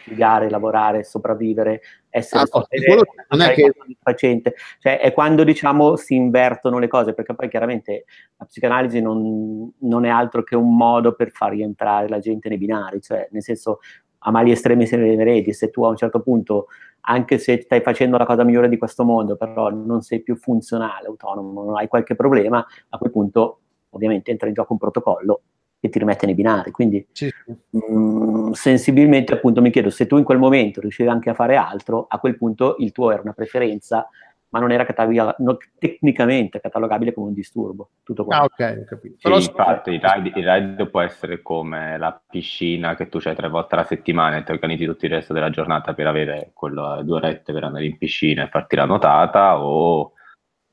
studiare, 0.05 0.49
lavorare, 0.49 1.05
sopravvivere, 1.05 1.81
essere 2.09 2.43
ah, 2.43 2.47
sostenere, 2.47 3.03
non 3.29 3.41
è 3.43 3.53
che 3.53 3.71
facente. 4.01 4.55
Cioè, 4.79 4.99
è 4.99 5.13
quando 5.13 5.45
diciamo 5.45 5.97
si 5.97 6.15
invertono 6.15 6.79
le 6.79 6.89
cose, 6.89 7.13
perché 7.13 7.35
poi 7.35 7.51
chiaramente 7.51 8.05
la 8.37 8.47
psicanalisi 8.47 9.01
non, 9.01 9.71
non, 9.81 10.05
è 10.05 10.09
altro 10.09 10.43
che 10.43 10.57
un 10.57 10.75
modo 10.75 11.15
per 11.15 11.31
far 11.33 11.53
rientrare 11.53 12.09
la 12.09 12.19
gente 12.19 12.49
nei 12.49 12.59
binari, 12.59 13.01
cioè 13.01 13.29
nel 13.31 13.43
senso 13.43 13.81
a 14.27 14.31
mali 14.31 14.51
estremi 14.51 14.87
se 14.87 14.97
ne 14.97 15.23
vedi, 15.23 15.53
se 15.53 15.71
tu 15.71 15.85
a 15.85 15.89
un 15.89 15.97
certo 15.97 16.21
punto, 16.21 16.67
anche 17.03 17.39
se 17.39 17.61
stai 17.63 17.83
facendo 17.83 18.17
la 18.17 18.25
cosa 18.25 18.43
migliore 18.45 18.69
di 18.69 18.79
questo 18.79 19.05
mondo, 19.05 19.37
però 19.37 19.71
non 19.71 20.01
sei 20.01 20.21
più 20.23 20.37
funzionale, 20.37 21.07
autonomo, 21.09 21.65
non 21.65 21.77
hai 21.77 21.89
qualche 21.89 22.15
problema, 22.15 22.65
a 22.89 22.99
quel 22.99 23.11
punto 23.11 23.59
ovviamente 23.91 24.31
entra 24.31 24.49
in 24.49 24.55
gioco 24.55 24.73
un 24.73 24.79
protocollo 24.79 25.43
che 25.79 25.91
ti 25.91 25.99
rimette 25.99 26.25
nei 26.25 26.35
binari. 26.35 26.71
Quindi 26.71 27.07
sì. 27.13 27.31
mh, 27.71 27.79
mm, 27.93 28.51
sensibilmente 28.53 29.35
appunto 29.35 29.61
mi 29.61 29.71
chiedo 29.71 29.91
se 29.91 30.07
tu 30.07 30.17
in 30.17 30.25
quel 30.25 30.39
momento 30.39 30.81
riuscivi 30.81 31.09
anche 31.11 31.29
a 31.29 31.35
fare 31.35 31.57
altro, 31.57 32.07
a 32.09 32.19
quel 32.19 32.37
punto 32.39 32.77
il 32.79 32.93
tuo 32.93 33.11
era 33.11 33.21
una 33.21 33.35
preferenza 33.35 34.09
ma 34.55 34.61
non 34.61 34.71
era 34.71 34.87
catalog- 34.87 35.35
no, 35.39 35.57
tecnicamente 35.81 36.61
catalogabile 36.61 37.13
come 37.13 37.27
un 37.27 37.35
disturbo. 37.35 37.89
Tutto 38.05 38.25
qua. 38.25 38.37
Ah, 38.37 38.45
ok, 38.45 38.79
ho 38.83 38.85
capito. 38.85 39.17
Sì, 39.19 39.47
infatti, 39.47 39.91
il 39.91 40.01
ride, 40.01 40.39
il 40.39 40.49
ride, 40.49 40.87
può 40.87 41.01
essere 41.01 41.43
come 41.43 41.99
la 41.99 42.23
piscina 42.25 42.95
che 42.95 43.09
tu 43.09 43.19
c'hai 43.19 43.35
tre 43.35 43.49
volte 43.49 43.75
alla 43.75 43.83
settimana 43.83 44.37
e 44.37 44.45
ti 44.45 44.53
organizzi 44.53 44.85
tutto 44.85 45.07
il 45.07 45.11
resto 45.11 45.33
della 45.33 45.51
giornata 45.51 45.93
per 45.93 46.07
avere 46.07 46.53
quello, 46.55 47.03
due 47.03 47.17
orette 47.17 47.53
per 47.53 47.65
andare 47.65 47.87
in 47.87 47.99
piscina 47.99 48.45
e 48.45 48.49
farti 48.49 48.77
la 48.77 48.85
notata, 48.85 49.61
o 49.61 50.13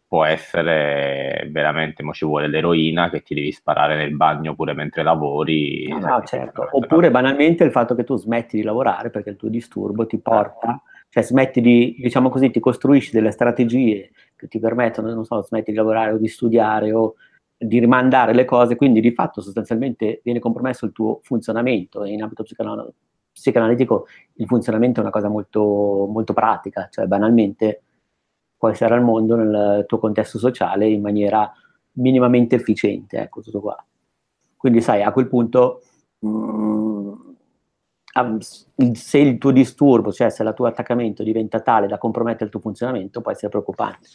può 0.08 0.26
essere 0.26 1.50
veramente, 1.52 2.04
mo 2.04 2.14
ci 2.14 2.26
vuole 2.26 2.48
l'eroina 2.48 3.10
che 3.10 3.24
ti 3.24 3.34
devi 3.34 3.52
sparare 3.52 3.96
nel 3.96 4.16
bagno 4.16 4.54
pure 4.54 4.74
mentre 4.74 5.02
lavori. 5.02 5.88
No, 5.88 5.98
no 5.98 6.22
certo. 6.24 6.70
Oppure 6.72 7.10
banalmente 7.10 7.64
il 7.64 7.72
fatto 7.72 7.96
che 7.96 8.04
tu 8.04 8.16
smetti 8.16 8.58
di 8.58 8.64
lavorare 8.64 9.10
perché 9.10 9.32
il 9.32 9.38
tuo 9.38 9.50
disturbo 9.50 10.06
ti 10.06 10.20
porta 10.20 10.84
cioè 11.12 11.24
smetti 11.24 11.60
di, 11.60 11.98
diciamo 12.00 12.30
così, 12.30 12.52
ti 12.52 12.62
costruisci 12.62 13.12
delle 13.12 13.32
strategie 13.32 14.12
che 14.34 14.48
ti 14.48 14.60
permettono, 14.60 15.14
non 15.14 15.26
so, 15.26 15.42
smetti 15.42 15.72
di 15.72 15.78
lavorare 15.78 16.14
o 16.14 16.18
di 16.18 16.30
studiare 16.30 16.94
o 16.94 17.16
di 17.58 17.80
rimandare 17.80 18.34
le 18.34 18.46
cose, 18.46 18.78
quindi 18.78 19.02
di 19.02 19.12
fatto 19.12 19.42
sostanzialmente 19.42 20.22
viene 20.24 20.40
compromesso 20.40 20.86
il 20.86 20.94
tuo 20.94 21.20
funzionamento 21.22 22.06
e 22.06 22.12
in 22.12 22.24
ambito 22.24 22.46
psicanalitico 23.34 24.08
il 24.36 24.48
funzionamento 24.48 25.00
è 25.00 25.04
una 25.04 25.12
cosa 25.12 25.28
molto, 25.28 26.08
molto 26.10 26.32
pratica, 26.32 26.88
cioè 26.90 27.06
banalmente 27.08 27.84
puoi 28.58 28.74
stare 28.74 28.94
al 28.94 29.04
mondo 29.04 29.36
nel 29.36 29.84
tuo 29.88 30.00
contesto 30.00 30.40
sociale 30.40 30.88
in 30.88 31.02
maniera 31.02 31.52
minimamente 31.96 32.56
efficiente, 32.56 33.18
ecco 33.18 33.42
tutto 33.42 33.60
qua. 33.60 33.86
Quindi 34.56 34.80
sai, 34.80 35.04
a 35.04 35.12
quel 35.12 35.28
punto 35.28 35.82
mh, 36.20 36.30
mm, 36.30 37.14
se 38.92 39.18
il 39.18 39.38
tuo 39.38 39.52
disturbo, 39.52 40.12
cioè 40.12 40.30
se 40.30 40.44
il 40.44 40.54
tuo 40.54 40.66
attaccamento 40.66 41.24
diventa 41.24 41.62
tale 41.62 41.88
da 41.88 41.98
compromettere 41.98 42.46
il 42.46 42.52
tuo 42.52 42.60
funzionamento, 42.60 43.22
può 43.22 43.32
essere 43.32 43.50
preoccupante. 43.50 44.10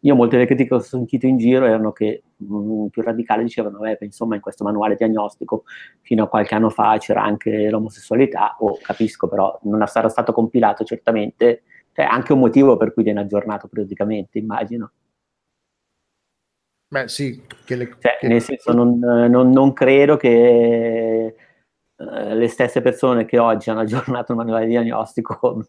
Io 0.00 0.14
molte 0.14 0.36
delle 0.36 0.46
critiche 0.46 0.68
che 0.68 0.74
ho 0.74 0.78
sentito 0.78 1.26
in 1.26 1.36
giro 1.36 1.66
erano 1.66 1.90
che 1.90 2.22
mh, 2.36 2.54
mm, 2.54 2.86
più 2.86 3.02
radicali 3.02 3.42
dicevano, 3.42 3.84
eh, 3.84 3.98
insomma 4.02 4.36
in 4.36 4.40
questo 4.40 4.62
manuale 4.62 4.94
diagnostico 4.94 5.64
fino 6.00 6.24
a 6.24 6.28
qualche 6.28 6.54
anno 6.54 6.70
fa 6.70 6.96
c'era 6.98 7.22
anche 7.24 7.68
l'omosessualità, 7.68 8.56
o 8.60 8.68
oh, 8.68 8.78
capisco 8.80 9.26
però, 9.26 9.58
non 9.64 9.84
sarà 9.88 10.08
stato 10.08 10.32
compilato 10.32 10.84
certamente, 10.84 11.64
c'è 11.92 12.04
anche 12.04 12.32
un 12.32 12.38
motivo 12.38 12.76
per 12.76 12.92
cui 12.94 13.02
viene 13.02 13.20
aggiornato 13.20 13.66
periodicamente, 13.66 14.38
immagino. 14.38 14.92
Beh 16.92 17.08
sì, 17.08 17.42
che 17.64 17.76
le, 17.76 17.88
cioè, 18.00 18.18
che... 18.18 18.28
nel 18.28 18.40
senso 18.40 18.72
non, 18.72 18.98
non, 18.98 19.50
non 19.50 19.72
credo 19.72 20.16
che 20.16 21.34
eh, 22.00 22.34
le 22.34 22.48
stesse 22.48 22.80
persone 22.80 23.26
che 23.26 23.38
oggi 23.38 23.68
hanno 23.68 23.80
aggiornato 23.84 24.32
il 24.32 24.38
manuale 24.38 24.66
diagnostico 24.66 25.66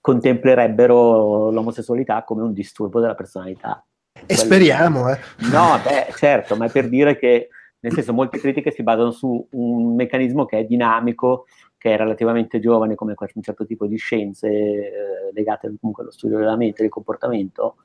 contemplerebbero 0.00 1.50
l'omosessualità 1.50 2.24
come 2.24 2.42
un 2.42 2.52
disturbo 2.52 3.00
della 3.00 3.14
personalità. 3.14 3.84
E 4.12 4.24
Quello... 4.24 4.40
speriamo, 4.40 5.10
eh. 5.10 5.18
No, 5.50 5.78
beh, 5.82 6.12
certo, 6.16 6.56
ma 6.56 6.66
è 6.66 6.70
per 6.70 6.88
dire 6.88 7.18
che, 7.18 7.48
nel 7.80 7.92
senso, 7.92 8.12
molte 8.12 8.38
critiche 8.38 8.70
si 8.70 8.82
basano 8.82 9.10
su 9.10 9.46
un 9.50 9.94
meccanismo 9.94 10.44
che 10.44 10.60
è 10.60 10.64
dinamico, 10.64 11.46
che 11.76 11.94
è 11.94 11.96
relativamente 11.96 12.60
giovane, 12.60 12.94
come 12.94 13.14
un 13.16 13.42
certo 13.42 13.66
tipo 13.66 13.86
di 13.86 13.96
scienze 13.96 14.48
eh, 14.48 14.90
legate 15.32 15.74
comunque 15.80 16.02
allo 16.04 16.12
studio 16.12 16.38
della 16.38 16.56
mente, 16.56 16.82
del 16.82 16.90
comportamento, 16.90 17.76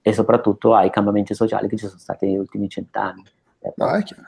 e 0.00 0.12
soprattutto 0.12 0.74
ai 0.74 0.90
cambiamenti 0.90 1.34
sociali 1.34 1.68
che 1.68 1.76
ci 1.76 1.86
sono 1.86 1.98
stati 1.98 2.26
negli 2.26 2.38
ultimi 2.38 2.68
cent'anni. 2.68 3.22
No, 3.76 3.90
è 3.92 4.02
chiaro. 4.02 4.24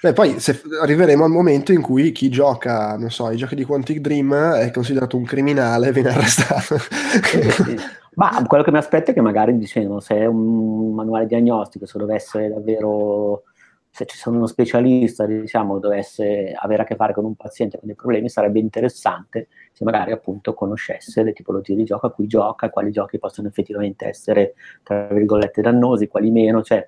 Beh, 0.00 0.12
poi 0.12 0.38
se 0.38 0.60
arriveremo 0.80 1.24
al 1.24 1.30
momento 1.30 1.72
in 1.72 1.82
cui 1.82 2.12
chi 2.12 2.28
gioca, 2.28 2.96
non 2.96 3.10
so, 3.10 3.30
i 3.30 3.36
giochi 3.36 3.56
di 3.56 3.64
Quantic 3.64 3.98
Dream 3.98 4.32
è 4.54 4.70
considerato 4.70 5.16
un 5.16 5.24
criminale 5.24 5.88
e 5.88 5.92
viene 5.92 6.10
arrestato. 6.14 6.78
Sì. 6.78 7.76
Ma 8.14 8.44
quello 8.46 8.64
che 8.64 8.70
mi 8.70 8.78
aspetto 8.78 9.10
è 9.10 9.14
che 9.14 9.20
magari, 9.20 9.56
diciamo, 9.56 10.00
se 10.00 10.16
è 10.16 10.26
un 10.26 10.92
manuale 10.94 11.26
diagnostico, 11.26 11.86
se 11.86 11.98
dovesse 11.98 12.48
davvero, 12.48 13.44
se 13.90 14.06
ci 14.06 14.16
sono 14.16 14.36
uno 14.36 14.46
specialista, 14.46 15.24
diciamo, 15.26 15.78
dovesse 15.78 16.52
avere 16.56 16.82
a 16.82 16.84
che 16.84 16.96
fare 16.96 17.12
con 17.12 17.24
un 17.24 17.34
paziente 17.34 17.78
con 17.78 17.86
dei 17.86 17.96
problemi, 17.96 18.28
sarebbe 18.28 18.58
interessante 18.58 19.48
se 19.72 19.84
magari 19.84 20.10
appunto 20.10 20.54
conoscesse 20.54 21.22
le 21.22 21.32
tipologie 21.32 21.76
di 21.76 21.84
gioco 21.84 22.06
a 22.06 22.10
cui 22.12 22.26
gioca, 22.26 22.70
quali 22.70 22.90
giochi 22.90 23.18
possono 23.18 23.46
effettivamente 23.48 24.06
essere, 24.06 24.54
tra 24.82 25.06
virgolette, 25.06 25.62
dannosi, 25.62 26.08
quali 26.08 26.32
meno, 26.32 26.62
cioè 26.62 26.84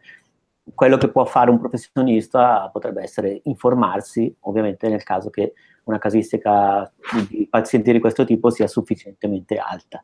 quello 0.75 0.97
che 0.97 1.09
può 1.09 1.25
fare 1.25 1.51
un 1.51 1.59
professionista 1.59 2.69
potrebbe 2.73 3.03
essere 3.03 3.41
informarsi, 3.45 4.35
ovviamente 4.41 4.89
nel 4.89 5.03
caso 5.03 5.31
che 5.31 5.55
una 5.85 5.99
casistica 5.99 6.91
di 7.29 7.47
pazienti 7.49 7.93
di 7.93 8.01
questo 8.01 8.25
tipo 8.25 8.51
sia 8.51 8.67
sufficientemente 8.67 9.57
alta. 9.57 10.03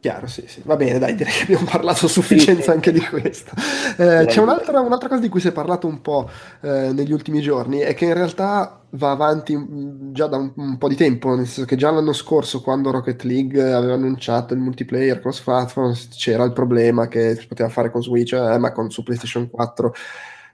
Chiaro, 0.00 0.28
sì, 0.28 0.44
sì. 0.46 0.62
Va 0.64 0.76
bene, 0.76 0.98
dai, 0.98 1.16
direi 1.16 1.32
che 1.32 1.42
abbiamo 1.42 1.66
parlato 1.68 2.06
a 2.06 2.08
sufficienza 2.08 2.62
sì, 2.62 2.70
anche 2.70 2.92
di 2.92 3.00
questo. 3.00 3.52
Eh, 3.98 4.26
c'è 4.26 4.40
un'altra, 4.40 4.78
un'altra, 4.80 5.08
cosa 5.08 5.20
di 5.20 5.28
cui 5.28 5.40
si 5.40 5.48
è 5.48 5.52
parlato 5.52 5.88
un 5.88 6.00
po' 6.00 6.30
eh, 6.60 6.92
negli 6.92 7.10
ultimi 7.10 7.40
giorni, 7.40 7.78
è 7.78 7.94
che 7.94 8.04
in 8.04 8.14
realtà 8.14 8.80
va 8.90 9.10
avanti 9.10 9.56
mm, 9.56 10.12
già 10.12 10.26
da 10.26 10.36
un, 10.36 10.52
un, 10.54 10.78
po' 10.78 10.86
di 10.86 10.94
tempo, 10.94 11.34
nel 11.34 11.46
senso 11.46 11.64
che 11.64 11.74
già 11.74 11.90
l'anno 11.90 12.12
scorso, 12.12 12.60
quando 12.60 12.92
Rocket 12.92 13.22
League 13.24 13.60
aveva 13.60 13.94
annunciato 13.94 14.54
il 14.54 14.60
multiplayer 14.60 15.18
cross-platform, 15.20 15.94
c'era 16.10 16.44
il 16.44 16.52
problema 16.52 17.08
che 17.08 17.34
si 17.34 17.48
poteva 17.48 17.68
fare 17.70 17.90
con 17.90 18.02
Switch, 18.02 18.34
eh, 18.34 18.58
ma 18.58 18.70
con, 18.70 18.88
su 18.90 19.02
PlayStation 19.02 19.50
4 19.50 19.94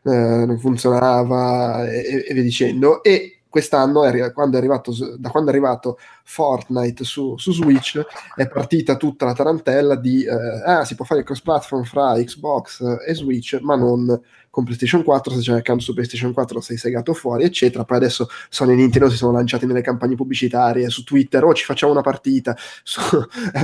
eh, 0.05 0.11
non 0.47 0.59
funzionava 0.59 1.87
e, 1.91 2.25
e 2.27 2.33
via 2.33 2.43
dicendo. 2.43 3.03
E 3.03 3.34
quest'anno, 3.55 4.03
è, 4.03 4.33
quando 4.33 4.57
è 4.57 4.59
arrivato, 4.59 4.93
da 5.17 5.29
quando 5.29 5.51
è 5.51 5.53
arrivato 5.53 5.97
Fortnite 6.25 7.05
su, 7.05 7.37
su 7.39 7.53
Switch, 7.53 8.05
è 8.35 8.49
partita 8.49 8.97
tutta 8.97 9.27
la 9.27 9.33
tarantella 9.33 9.95
di 9.95 10.25
eh, 10.25 10.63
ah, 10.65 10.85
si 10.85 10.97
può 10.97 11.05
fare 11.05 11.21
il 11.21 11.27
cross 11.27 11.41
platform 11.41 11.85
fra 11.85 12.15
Xbox 12.15 12.83
e 13.07 13.15
Switch, 13.15 13.61
ma 13.63 13.77
non 13.77 14.21
con 14.51 14.65
PlayStation 14.65 15.05
4, 15.05 15.35
se 15.35 15.41
c'è 15.41 15.53
un 15.53 15.59
account 15.59 15.83
su 15.83 15.93
PlayStation 15.93 16.33
4 16.33 16.61
sei 16.61 16.77
segato 16.77 17.15
fuori, 17.15 17.45
eccetera. 17.45 17.85
Poi 17.85 17.97
adesso 17.97 18.29
Sony 18.49 18.73
e 18.73 18.75
Nintendo 18.75 19.09
si 19.09 19.17
sono 19.17 19.31
lanciati 19.31 19.67
nelle 19.67 19.83
campagne 19.83 20.17
pubblicitarie 20.17 20.91
su 20.91 21.05
Twitter, 21.05 21.45
oh 21.45 21.55
ci 21.55 21.65
facciamo 21.65 21.93
una 21.93 22.01
partita, 22.01 22.57
su, 22.83 23.01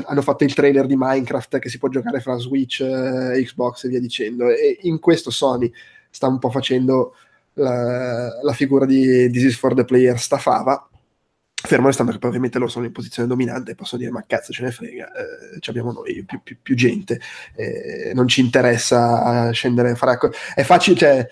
hanno 0.05 0.23
fatto 0.23 0.45
il 0.45 0.55
trailer 0.55 0.87
di 0.87 0.95
Minecraft 0.97 1.59
che 1.59 1.69
si 1.69 1.79
può 1.79 1.89
giocare 1.89 2.21
fra 2.21 2.39
Switch 2.39 2.81
e 2.81 3.43
Xbox 3.45 3.87
e 3.87 3.89
via 3.89 4.01
dicendo. 4.01 4.51
E 4.51 4.79
in 4.83 5.01
questo 5.01 5.33
Sony 5.33 5.73
sta 6.11 6.29
un 6.29 6.39
po' 6.39 6.51
facendo 6.51 7.15
la, 7.55 8.41
la 8.43 8.53
figura 8.53 8.87
di 8.87 9.31
This 9.31 9.45
is 9.45 9.57
for 9.57 9.75
the 9.75 9.85
player 9.85 10.19
stafava 10.19 10.89
fermo 11.63 11.89
restando 11.89 12.13
che 12.13 12.19
poi 12.19 12.29
ovviamente 12.31 12.59
loro 12.59 12.71
sono 12.71 12.87
in 12.87 12.93
posizione 12.93 13.29
dominante 13.29 13.75
possono 13.75 14.01
dire 14.01 14.13
ma 14.13 14.25
cazzo 14.27 14.51
ce 14.53 14.63
ne 14.63 14.71
frega 14.71 15.13
eh, 15.13 15.69
abbiamo 15.69 15.93
noi 15.93 16.25
più, 16.25 16.41
più, 16.43 16.57
più 16.63 16.75
gente 16.75 17.21
eh, 17.55 18.13
non 18.15 18.27
ci 18.29 18.41
interessa 18.41 19.51
scendere 19.53 19.91
a 19.91 19.95
fare 19.95 20.19
è 20.55 20.63
facile 20.63 20.97
cioè 20.97 21.29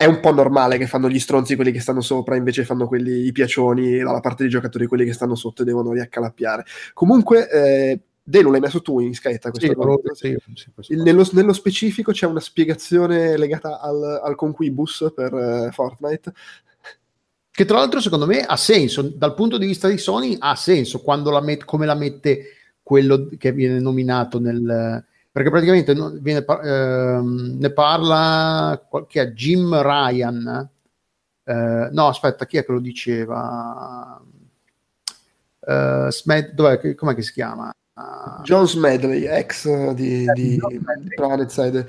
è 0.00 0.04
un 0.04 0.20
po' 0.20 0.32
normale 0.32 0.78
che 0.78 0.86
fanno 0.86 1.08
gli 1.08 1.18
stronzi 1.18 1.56
quelli 1.56 1.72
che 1.72 1.80
stanno 1.80 2.00
sopra 2.02 2.36
invece 2.36 2.64
fanno 2.64 2.86
quelli 2.86 3.26
i 3.26 3.32
piacioni 3.32 3.98
dalla 3.98 4.20
parte 4.20 4.44
dei 4.44 4.50
giocatori 4.50 4.86
quelli 4.86 5.04
che 5.04 5.12
stanno 5.12 5.34
sotto 5.34 5.62
e 5.62 5.64
devono 5.64 5.90
riaccalappiare. 5.90 6.64
Comunque 6.94 7.50
eh, 7.50 8.00
Delu 8.28 8.50
l'hai 8.50 8.60
messo 8.60 8.82
tu 8.82 9.00
in 9.00 9.14
scaletta 9.14 9.50
questo 9.50 10.12
sì, 10.12 10.36
sì, 10.54 10.70
sì, 10.80 10.94
nello, 10.96 11.26
nello, 11.32 11.54
specifico 11.54 12.12
c'è 12.12 12.26
una 12.26 12.40
spiegazione 12.40 13.38
legata 13.38 13.80
al, 13.80 14.20
al 14.22 14.34
conquibus 14.34 15.10
per 15.14 15.32
uh, 15.32 15.70
Fortnite. 15.72 16.34
Che 17.50 17.64
tra 17.64 17.78
l'altro 17.78 18.00
secondo 18.00 18.26
me 18.26 18.42
ha 18.42 18.56
senso. 18.58 19.00
Dal 19.00 19.32
punto 19.32 19.56
di 19.56 19.64
vista 19.64 19.88
di 19.88 19.96
Sony 19.96 20.36
ha 20.38 20.54
senso 20.56 21.00
quando 21.00 21.30
la 21.30 21.40
met- 21.40 21.64
come 21.64 21.86
la 21.86 21.94
mette 21.94 22.44
quello 22.82 23.30
che 23.38 23.52
viene 23.52 23.80
nominato 23.80 24.38
nel 24.38 25.06
perché 25.32 25.50
praticamente 25.50 25.94
viene, 26.20 26.44
eh, 26.44 27.20
ne 27.22 27.70
parla 27.70 28.86
chi 29.06 29.20
è? 29.20 29.28
Jim 29.28 29.80
Ryan? 29.80 30.68
Eh, 31.44 31.88
no 31.92 32.06
aspetta 32.08 32.44
chi 32.44 32.58
è 32.58 32.64
che 32.64 32.72
lo 32.72 32.80
diceva? 32.80 34.20
Uh, 35.60 36.10
Smed- 36.10 36.52
dov'è, 36.52 36.94
com'è 36.94 37.14
che 37.14 37.22
si 37.22 37.32
chiama? 37.32 37.72
Uh, 37.98 38.42
John 38.42 38.68
Smedley, 38.68 39.24
ex 39.24 39.68
di, 39.92 40.24
eh, 40.24 40.32
di, 40.32 40.50
di 40.50 41.08
Planetside. 41.16 41.88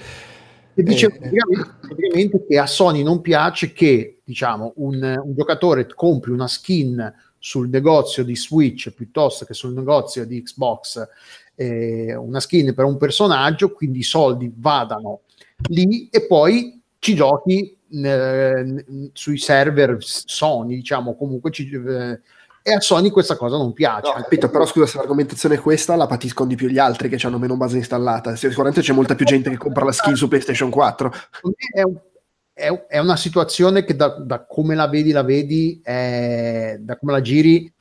E 0.73 0.81
dice 0.81 1.05
eh. 1.05 1.11
praticamente, 1.11 1.75
praticamente, 1.81 2.45
che 2.47 2.57
a 2.57 2.65
Sony 2.65 3.03
non 3.03 3.21
piace 3.21 3.73
che 3.73 4.21
diciamo, 4.23 4.73
un, 4.77 4.95
un 5.23 5.33
giocatore 5.35 5.85
compri 5.93 6.31
una 6.31 6.47
skin 6.47 7.13
sul 7.37 7.69
negozio 7.69 8.23
di 8.23 8.35
Switch 8.35 8.91
piuttosto 8.91 9.45
che 9.45 9.53
sul 9.53 9.73
negozio 9.73 10.25
di 10.25 10.41
Xbox 10.41 11.07
eh, 11.53 12.15
una 12.15 12.39
skin 12.39 12.73
per 12.73 12.85
un 12.85 12.97
personaggio, 12.97 13.71
quindi 13.73 13.99
i 13.99 14.03
soldi 14.03 14.51
vadano 14.55 15.21
lì 15.67 16.09
e 16.09 16.25
poi 16.25 16.81
ci 16.97 17.13
giochi 17.13 17.77
eh, 17.91 18.85
sui 19.13 19.37
server 19.37 19.97
Sony, 19.99 20.75
diciamo, 20.75 21.15
comunque 21.15 21.51
ci, 21.51 21.69
eh, 21.69 22.19
e 22.69 22.75
a 22.75 22.81
Sony 22.81 23.09
questa 23.09 23.35
cosa 23.35 23.57
non 23.57 23.73
piace. 23.73 24.11
No, 24.13 24.21
capito, 24.21 24.49
però 24.49 24.65
scusa, 24.65 24.85
se 24.85 24.97
l'argomentazione 24.97 25.55
è 25.55 25.59
questa, 25.59 25.95
la 25.95 26.07
patiscono 26.07 26.49
di 26.49 26.55
più 26.55 26.67
gli 26.67 26.77
altri 26.77 27.09
che 27.09 27.25
hanno 27.25 27.39
meno 27.39 27.57
base 27.57 27.77
installata. 27.77 28.35
Sicuramente 28.35 28.81
c'è 28.81 28.93
molta 28.93 29.15
più 29.15 29.25
gente 29.25 29.49
che 29.49 29.57
compra 29.57 29.85
la 29.85 29.91
skin 29.91 30.15
su 30.15 30.27
PlayStation 30.27 30.69
4. 30.69 31.11
È, 31.73 31.81
un, 31.81 31.97
è, 32.87 32.99
una 32.99 33.15
situazione 33.15 33.83
che 33.83 33.95
da, 33.95 34.09
da, 34.19 34.45
come 34.45 34.75
la 34.75 34.87
vedi, 34.87 35.11
la 35.11 35.23
vedi, 35.23 35.79
è, 35.83 36.77
da 36.79 36.97
come 36.97 37.13
la 37.13 37.21
giri, 37.21 37.73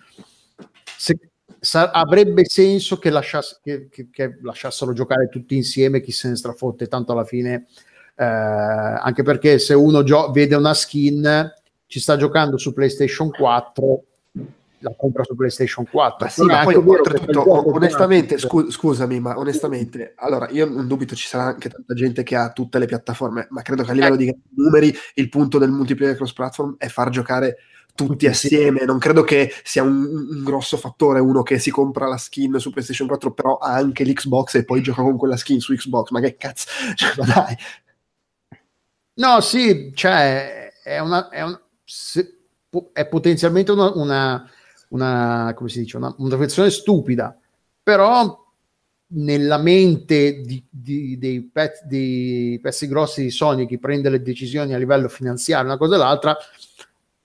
se, 0.97 1.19
sa, 1.60 1.90
avrebbe 1.90 2.44
senso 2.47 2.98
che, 2.98 3.10
lasciass- 3.10 3.60
che, 3.62 3.89
che, 3.89 4.09
che, 4.10 4.39
lasciassero 4.43 4.93
giocare 4.93 5.28
tutti 5.28 5.55
insieme, 5.55 6.01
chi 6.01 6.12
se 6.12 6.28
ne 6.28 6.36
strafotte, 6.36 6.86
tanto 6.86 7.12
alla 7.12 7.24
fine, 7.24 7.66
eh, 8.16 8.24
anche 8.24 9.23
perché 9.23 9.59
se 9.59 9.74
uno 9.74 10.02
gio- 10.02 10.31
vede 10.31 10.55
una 10.55 10.74
skin, 10.74 11.52
ci 11.86 12.01
sta 12.01 12.16
giocando 12.16 12.56
su 12.56 12.73
PlayStation 12.73 13.31
4 13.31 14.02
la 14.81 14.95
compra 14.97 15.25
su 15.25 15.35
PlayStation 15.35 15.87
4. 15.89 16.25
Ma 16.25 16.31
sì, 16.31 16.43
ma 16.43 16.63
poi 16.63 16.75
oltretutto, 16.75 17.75
onestamente, 17.75 18.39
scu- 18.39 18.71
scusami, 18.71 19.21
ma 19.21 19.39
onestamente, 19.39 20.15
allora 20.17 20.49
io 20.51 20.67
non 20.67 20.87
dubito 20.87 21.15
ci 21.15 21.27
sarà 21.27 21.45
anche 21.45 21.69
tanta 21.69 21.95
gente 21.95 22.23
che 22.23 22.37
ha 22.37 22.51
tutte 22.53 22.79
le 22.79 22.87
piattaforme, 22.87 23.47
ma 23.51 23.63
credo 23.63 23.83
che 23.83 23.91
a 23.91 23.95
livello 23.95 24.17
di 24.17 24.35
numeri 24.57 24.95
il 25.15 25.29
punto 25.29 25.59
del 25.59 25.71
multiplayer 25.71 26.17
cross 26.17 26.33
platform 26.33 26.77
è 26.79 26.89
far 26.89 27.11
giocare 27.11 27.57
tutti 27.95 28.27
assieme. 28.29 28.85
Non 28.85 28.99
credo 28.99 29.25
che 29.25 29.53
sia 29.65 29.83
un, 29.83 30.05
un, 30.05 30.45
grosso 30.45 30.77
fattore 30.77 31.19
uno 31.19 31.43
che 31.43 31.59
si 31.59 31.73
compra 31.73 32.07
la 32.07 32.17
skin 32.17 32.59
su 32.61 32.71
PlayStation 32.71 33.09
4, 33.09 33.33
però 33.33 33.57
ha 33.57 33.73
anche 33.73 34.05
l'Xbox 34.05 34.55
e 34.55 34.65
poi 34.65 34.83
gioca 34.83 35.03
con 35.03 35.17
quella 35.17 35.37
skin 35.37 35.59
su 35.59 35.75
Xbox. 35.75 36.11
Ma 36.11 36.21
che 36.21 36.37
cazzo, 36.37 36.69
cioè, 36.95 37.13
ma 37.17 37.25
dai. 37.25 37.57
No, 39.15 39.41
sì, 39.41 39.91
cioè, 39.95 40.73
è 40.83 41.01
una. 41.01 41.29
È, 41.29 41.43
un, 41.43 41.59
è 42.93 43.07
potenzialmente 43.09 43.73
una, 43.73 43.91
una 43.95 44.51
una, 44.89 45.52
come 45.55 45.69
si 45.69 45.81
dice, 45.81 45.97
una, 45.97 46.15
una 46.19 46.36
versione 46.36 46.70
stupida, 46.70 47.36
però 47.82 48.47
nella 49.10 49.59
mente 49.59 50.40
di, 50.43 50.62
di, 50.69 51.16
dei, 51.19 51.43
pezzi, 51.43 51.82
dei, 51.86 52.59
pezzi 52.60 52.86
grossi 52.86 53.23
di 53.23 53.31
Sony 53.31 53.66
che 53.66 53.78
prende 53.78 54.10
le 54.10 54.23
decisioni 54.23 54.74
a 54.74 54.78
livello 54.78 55.09
finanziario, 55.09 55.66
una 55.66 55.78
cosa 55.78 55.94
e 55.94 55.98
l'altra, 55.98 56.36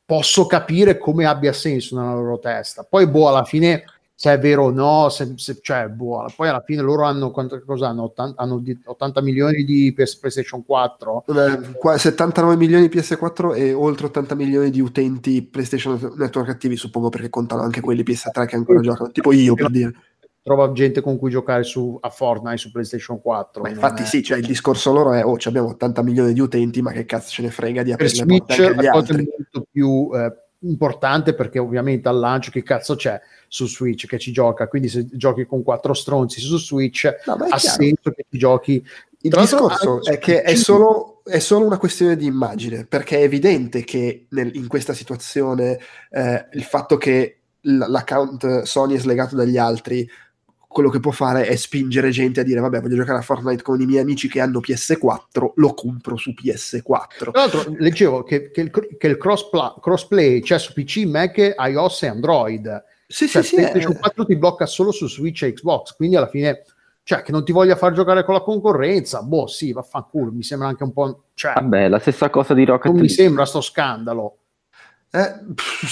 posso 0.05 0.45
capire 0.45 0.97
come 0.97 1.25
abbia 1.25 1.53
senso 1.53 1.97
nella 1.97 2.13
loro 2.13 2.39
testa. 2.39 2.83
Poi, 2.83 3.07
boh, 3.07 3.29
alla 3.29 3.43
fine 3.43 3.83
se 4.15 4.31
è 4.31 4.39
vero 4.39 4.65
o 4.65 4.71
no, 4.71 5.09
se, 5.09 5.33
se, 5.37 5.59
cioè, 5.61 5.87
boh, 5.89 6.25
poi 6.35 6.47
alla 6.47 6.63
fine 6.65 6.81
loro 6.81 7.03
hanno, 7.03 7.31
quanto, 7.31 7.61
cosa 7.65 7.89
hanno? 7.89 8.03
80, 8.03 8.41
hanno 8.41 8.61
80 8.85 9.21
milioni 9.21 9.63
di 9.63 9.91
PlayStation 9.93 10.63
4. 10.63 11.25
79 11.97 12.55
milioni 12.55 12.87
di 12.87 12.95
PS4 12.95 13.55
e 13.55 13.73
oltre 13.73 14.05
80 14.05 14.35
milioni 14.35 14.69
di 14.69 14.79
utenti 14.79 15.41
PlayStation 15.41 16.13
Network 16.15 16.49
attivi, 16.49 16.77
suppongo 16.77 17.09
perché 17.09 17.29
contano 17.29 17.63
anche 17.63 17.81
quelli 17.81 18.03
PS3 18.03 18.45
che 18.45 18.55
ancora 18.55 18.79
giocano, 18.79 19.11
tipo 19.11 19.33
io 19.33 19.55
per 19.55 19.69
dire. 19.69 19.93
Trova 20.43 20.71
gente 20.73 20.99
con 20.99 21.17
cui 21.17 21.31
giocare 21.31 21.63
su, 21.63 21.97
a 22.01 22.09
Fortnite 22.09 22.57
su 22.57 22.69
PlayStation 22.69 23.21
4. 23.21 23.61
Ma 23.61 23.69
infatti 23.69 24.03
è... 24.03 24.05
sì, 24.05 24.21
cioè 24.21 24.37
il 24.37 24.45
discorso 24.45 24.91
loro 24.91 25.13
è, 25.13 25.23
oh, 25.23 25.37
abbiamo 25.45 25.69
80 25.69 26.03
milioni 26.03 26.33
di 26.33 26.41
utenti, 26.41 26.81
ma 26.81 26.91
che 26.91 27.05
cazzo 27.05 27.29
ce 27.31 27.43
ne 27.43 27.49
frega 27.49 27.81
di 27.81 27.93
aprire 27.93 28.11
per 28.11 28.25
Switch 28.27 28.57
la 28.75 28.91
cosa 28.91 29.13
è 29.13 29.23
molto 29.23 29.67
più 29.71 30.09
eh, 30.13 30.42
importante 30.63 31.33
perché 31.33 31.59
ovviamente 31.59 32.09
al 32.09 32.19
lancio 32.19 32.51
che 32.51 32.63
cazzo 32.63 32.95
c'è? 32.95 33.21
su 33.53 33.67
Switch 33.67 34.07
che 34.07 34.17
ci 34.17 34.31
gioca, 34.31 34.67
quindi 34.67 34.89
se 34.89 35.05
giochi 35.11 35.45
con 35.45 35.61
quattro 35.61 35.93
stronzi 35.93 36.41
su 36.41 36.57
Switch 36.57 37.07
no, 37.27 37.33
ha 37.33 37.59
senso 37.59 38.09
che 38.09 38.25
ti 38.27 38.39
giochi. 38.39 38.83
Il 39.21 39.29
Tra 39.29 39.41
discorso 39.41 40.03
è 40.03 40.17
che 40.17 40.41
è 40.41 40.55
solo, 40.55 41.21
è 41.23 41.37
solo, 41.37 41.63
una 41.63 41.77
questione 41.77 42.15
di 42.15 42.25
immagine, 42.25 42.83
perché 42.85 43.19
è 43.19 43.21
evidente 43.21 43.83
che 43.83 44.25
nel, 44.29 44.55
in 44.55 44.67
questa 44.67 44.93
situazione 44.93 45.77
eh, 46.09 46.47
il 46.53 46.63
fatto 46.63 46.97
che 46.97 47.41
l'account 47.61 48.63
Sony 48.63 48.95
è 48.95 48.99
slegato 48.99 49.35
dagli 49.35 49.57
altri 49.57 50.09
quello 50.73 50.89
che 50.89 50.99
può 50.99 51.11
fare 51.11 51.45
è 51.45 51.55
spingere 51.55 52.09
gente 52.09 52.41
a 52.41 52.43
dire 52.43 52.59
vabbè 52.59 52.81
voglio 52.81 52.97
giocare 52.97 53.19
a 53.19 53.21
Fortnite 53.21 53.63
con 53.63 53.79
i 53.79 53.85
miei 53.85 54.01
amici 54.01 54.27
che 54.27 54.41
hanno 54.41 54.59
PS4 54.59 55.51
lo 55.55 55.73
compro 55.73 56.17
su 56.17 56.31
PS4 56.31 57.31
tra 57.31 57.31
l'altro 57.31 57.63
leggevo 57.77 58.23
che, 58.23 58.51
che 58.51 58.61
il, 58.61 58.71
che 58.97 59.07
il 59.07 59.17
crossplay, 59.17 59.73
crossplay 59.79 60.41
c'è 60.41 60.59
su 60.59 60.73
PC, 60.73 61.05
Mac, 61.05 61.37
iOS 61.37 62.03
e 62.03 62.07
Android. 62.07 62.83
Sì, 63.05 63.27
cioè, 63.27 63.43
sì, 63.43 63.55
PlayStation 63.55 63.93
sì, 63.93 63.99
4 63.99 64.25
ti 64.25 64.35
blocca 64.37 64.65
solo 64.65 64.91
su 64.91 65.07
Switch 65.07 65.43
e 65.43 65.53
Xbox, 65.53 65.95
quindi 65.95 66.15
alla 66.15 66.29
fine 66.29 66.63
cioè 67.03 67.21
che 67.21 67.31
non 67.33 67.43
ti 67.43 67.51
voglia 67.51 67.75
far 67.75 67.91
giocare 67.91 68.23
con 68.23 68.33
la 68.33 68.41
concorrenza, 68.41 69.21
boh, 69.21 69.45
sì, 69.47 69.73
vaffanculo, 69.73 70.31
mi 70.31 70.41
sembra 70.41 70.69
anche 70.69 70.83
un 70.83 70.93
po'... 70.93 71.25
Cioè, 71.33 71.53
Vabbè, 71.53 71.89
la 71.89 71.99
stessa 71.99 72.29
cosa 72.29 72.53
di 72.53 72.63
Rocket 72.63 72.91
Non 72.91 73.01
mi 73.01 73.09
sembra 73.09 73.45
sto 73.45 73.59
scandalo. 73.59 74.37
Eh, 75.11 75.33
pff, 75.53 75.83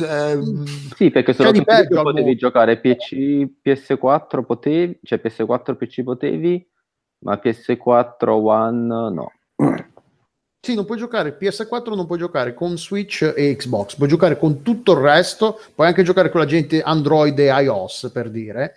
ehm, 0.00 0.64
sì, 0.94 1.10
perché 1.10 1.32
se 1.32 1.42
cioè 1.42 1.64
peggio, 1.64 2.02
potevi 2.02 2.36
giocare 2.36 2.78
PC, 2.78 3.48
PS4 3.64 4.44
potevi, 4.44 4.98
cioè 5.02 5.20
PS4 5.22 5.76
PC 5.76 6.02
potevi, 6.02 6.66
ma 7.24 7.40
PS4 7.42 8.28
One 8.28 9.10
no. 9.10 9.32
Sì, 10.64 10.74
non 10.74 10.86
puoi 10.86 10.96
giocare 10.96 11.36
PS4, 11.38 11.94
non 11.94 12.06
puoi 12.06 12.18
giocare 12.18 12.54
con 12.54 12.78
Switch 12.78 13.34
e 13.36 13.54
Xbox, 13.54 13.96
puoi 13.96 14.08
giocare 14.08 14.38
con 14.38 14.62
tutto 14.62 14.92
il 14.92 14.98
resto, 14.98 15.60
puoi 15.74 15.88
anche 15.88 16.02
giocare 16.02 16.30
con 16.30 16.40
la 16.40 16.46
gente 16.46 16.80
Android 16.80 17.38
e 17.38 17.48
iOS 17.48 18.10
per 18.10 18.30
dire, 18.30 18.74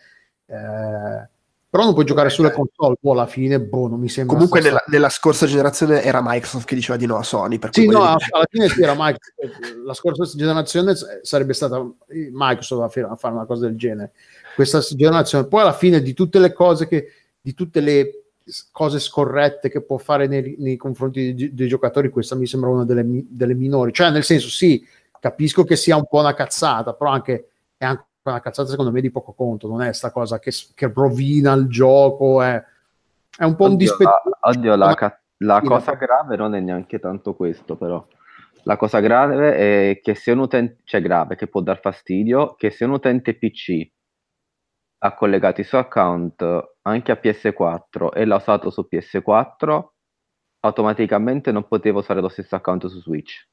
eh, 0.48 1.30
però 1.69 1.84
non 1.84 1.94
puoi 1.94 2.06
giocare 2.06 2.30
sulle 2.30 2.52
console. 2.52 2.95
Boh, 2.99 3.11
alla 3.11 3.27
fine, 3.27 3.60
boh, 3.60 3.88
non 3.88 3.99
mi 3.99 4.10
sembra. 4.10 4.35
Comunque, 4.35 4.61
nella, 4.61 4.81
nella, 4.88 5.10
scorsa 5.10 5.45
generazione 5.45 6.02
era 6.02 6.22
Microsoft 6.23 6.65
che 6.65 6.76
diceva 6.76 6.98
di 6.98 7.06
no 7.06 7.18
a 7.18 7.23
Sony. 7.23 7.60
Per 7.60 7.69
sì, 7.73 7.88
no, 7.88 8.03
alla 8.03 8.48
fine 8.49 8.69
sì, 8.69 8.81
era 8.81 8.94
Microsoft. 8.98 9.84
La 9.84 9.94
scorsa 9.94 10.38
generazione 10.38 10.94
sarebbe 11.22 11.53
stata 11.53 11.85
Microsoft 12.07 12.98
a 12.98 13.15
fare 13.15 13.34
una 13.34 13.45
cosa 13.45 13.65
del 13.65 13.76
genere. 13.76 14.14
Questa 14.56 14.80
generazione, 14.80 15.45
poi 15.48 15.61
alla 15.61 15.73
fine 15.73 16.02
di 16.02 16.14
tutte 16.14 16.39
le 16.39 16.53
cose 16.53 16.88
che 16.88 17.11
di 17.41 17.53
tutte 17.53 17.80
le 17.80 18.27
cose 18.72 18.99
scorrette 18.99 19.69
che 19.69 19.81
può 19.81 19.98
fare 19.98 20.27
nei, 20.27 20.56
nei 20.60 20.77
confronti 20.77 21.34
dei, 21.34 21.53
dei, 21.53 21.68
giocatori, 21.68 22.10
questa 22.10 22.35
mi 22.35 22.48
sembra 22.48 22.69
una 22.69 22.85
delle, 22.85 23.06
delle, 23.27 23.53
minori. 23.53 23.94
Cioè, 23.94 24.10
nel 24.10 24.23
senso, 24.23 24.49
sì, 24.49 24.85
capisco 25.19 25.64
che 25.64 25.76
sia 25.76 25.95
un 25.95 26.07
po' 26.07 26.19
una 26.19 26.34
cazzata, 26.34 26.94
però 26.94 27.11
anche, 27.11 27.49
è 27.77 27.85
anche 27.85 28.06
una 28.32 28.41
cazzata 28.41 28.70
secondo 28.70 28.91
me 28.91 29.02
di 29.02 29.12
poco 29.12 29.34
conto, 29.34 29.68
non 29.68 29.82
è 29.82 29.94
sta 29.94 30.12
cosa 30.12 30.40
che, 30.40 30.52
che 30.74 30.91
rovina 30.94 31.54
il 31.54 31.68
gioco, 31.68 32.41
è, 32.41 32.64
è 33.38 33.44
un 33.44 33.56
po' 33.56 33.66
oddio, 33.66 33.72
un 33.72 33.78
dispetto. 33.78 34.38
Oddio, 34.40 34.76
la, 34.76 34.94
ca- 34.94 35.20
la 35.38 35.62
cosa 35.62 35.94
grave 35.94 36.36
non 36.36 36.56
è 36.56 36.60
neanche 36.60 36.99
tanto 36.99 37.36
questo, 37.36 37.76
però. 37.76 38.06
La 38.64 38.76
cosa 38.76 38.99
grave 38.99 39.56
è 39.56 39.99
che 40.02 40.16
se 40.16 40.32
un 40.32 40.40
utente, 40.40 40.82
cioè 40.84 41.02
grave, 41.02 41.36
che 41.36 41.48
può 41.48 41.62
dar 41.62 41.80
fastidio, 41.80 42.56
che 42.56 42.70
se 42.70 42.84
un 42.84 42.91
utente 42.91 43.36
PC 43.36 43.90
ha 44.99 45.14
collegato 45.14 45.62
il 45.62 45.68
suo 45.68 45.78
account 45.78 46.44
anche 46.82 47.12
a 47.12 47.20
PS4 47.22 48.10
e 48.14 48.26
l'ha 48.26 48.36
usato 48.36 48.70
su 48.70 48.88
PS4, 48.91 49.86
automaticamente 50.62 51.52
non 51.52 51.68
poteva 51.68 51.99
usare 51.99 52.20
lo 52.20 52.30
stesso 52.30 52.56
account 52.56 52.88
su 52.88 52.99
Switch. 52.99 53.48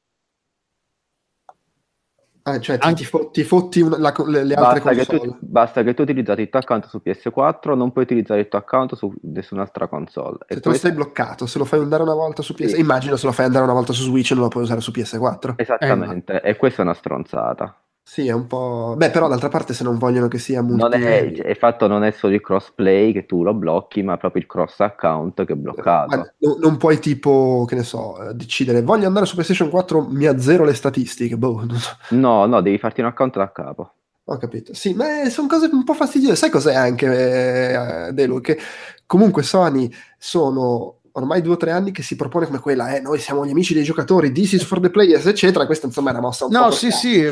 Ah, 2.47 2.59
cioè 2.59 2.77
ti, 2.93 3.03
fo- 3.05 3.31
ti 3.31 3.43
fotti 3.43 3.81
una, 3.81 3.97
la, 3.97 4.13
le, 4.27 4.43
le 4.43 4.53
basta 4.53 4.69
altre 4.69 4.95
console. 4.97 5.19
Che 5.19 5.27
tu, 5.27 5.37
basta 5.39 5.81
che 5.81 5.93
tu 5.95 6.03
utilizzi 6.03 6.31
il 6.41 6.49
tuo 6.49 6.59
account 6.59 6.85
su 6.85 7.01
PS4, 7.03 7.75
non 7.75 7.91
puoi 7.91 8.03
utilizzare 8.03 8.41
il 8.41 8.47
tuo 8.47 8.59
account 8.59 8.93
su 8.93 9.11
nessun'altra 9.23 9.87
console. 9.87 10.37
Se 10.47 10.53
e 10.53 10.59
tu 10.59 10.71
sei 10.73 10.91
bloccato, 10.91 11.47
se 11.47 11.57
lo 11.57 11.65
fai 11.65 11.79
andare 11.79 12.03
una 12.03 12.13
volta 12.13 12.43
su 12.43 12.53
PS4, 12.53 12.67
sì. 12.67 12.79
immagino 12.79 13.15
se 13.15 13.25
lo 13.25 13.31
fai 13.31 13.45
andare 13.45 13.63
una 13.63 13.73
volta 13.73 13.93
su 13.93 14.03
Switch 14.03 14.29
non 14.33 14.43
lo 14.43 14.49
puoi 14.49 14.61
usare 14.61 14.79
su 14.79 14.91
PS4. 14.91 15.53
Esattamente, 15.55 16.39
eh, 16.41 16.51
e 16.51 16.55
questa 16.55 16.83
è 16.83 16.85
una 16.85 16.93
stronzata. 16.93 17.79
Sì, 18.07 18.27
è 18.27 18.31
un 18.31 18.45
po'... 18.45 18.93
Beh, 18.95 19.09
però 19.09 19.27
d'altra 19.27 19.49
parte 19.49 19.73
se 19.73 19.83
non 19.83 19.97
vogliono 19.97 20.27
che 20.27 20.37
sia 20.37 20.61
multi... 20.61 20.83
Non 20.83 20.93
è, 20.93 21.31
è 21.31 21.55
fatto 21.55 21.87
non 21.87 22.03
è 22.03 22.11
solo 22.11 22.35
il 22.35 22.41
crossplay 22.41 23.11
che 23.11 23.25
tu 23.25 23.41
lo 23.41 23.55
blocchi, 23.55 24.03
ma 24.03 24.15
proprio 24.15 24.43
il 24.43 24.47
cross 24.47 24.79
account 24.79 25.43
che 25.43 25.53
è 25.53 25.55
bloccato. 25.55 26.15
Ma 26.15 26.33
non 26.59 26.77
puoi 26.77 26.99
tipo, 26.99 27.65
che 27.67 27.73
ne 27.73 27.81
so, 27.81 28.21
eh, 28.21 28.35
decidere 28.35 28.83
voglio 28.83 29.07
andare 29.07 29.25
su 29.25 29.33
PlayStation 29.33 29.71
4, 29.71 30.05
mi 30.07 30.27
azzero 30.27 30.65
le 30.65 30.75
statistiche. 30.75 31.35
Boh, 31.35 31.65
so. 31.73 31.97
No, 32.09 32.45
no, 32.45 32.61
devi 32.61 32.77
farti 32.77 33.01
un 33.01 33.07
account 33.07 33.37
da 33.37 33.51
capo. 33.51 33.93
Ho 34.25 34.37
capito. 34.37 34.75
Sì, 34.75 34.93
ma 34.93 35.27
sono 35.29 35.47
cose 35.47 35.67
un 35.71 35.83
po' 35.83 35.95
fastidiose. 35.95 36.35
Sai 36.35 36.51
cos'è 36.51 36.75
anche, 36.75 38.07
eh, 38.07 38.13
Delu? 38.13 38.39
Che 38.39 38.59
comunque 39.07 39.41
Sony 39.41 39.91
sono 40.19 40.99
ormai 41.17 41.41
due 41.41 41.53
o 41.53 41.57
tre 41.57 41.71
anni 41.71 41.91
che 41.91 42.03
si 42.03 42.15
propone 42.15 42.45
come 42.45 42.59
quella, 42.59 42.95
eh, 42.95 42.99
noi 42.99 43.19
siamo 43.19 43.45
gli 43.45 43.49
amici 43.49 43.73
dei 43.73 43.83
giocatori, 43.83 44.31
this 44.31 44.53
is 44.53 44.63
for 44.63 44.79
the 44.79 44.89
players, 44.89 45.25
eccetera. 45.25 45.65
Questa 45.65 45.85
insomma 45.85 46.09
è 46.09 46.13
una 46.13 46.21
mossa 46.21 46.45
un 46.45 46.51
no, 46.51 46.65
po' 46.65 46.71
sì, 46.71 46.91
sì, 46.91 47.23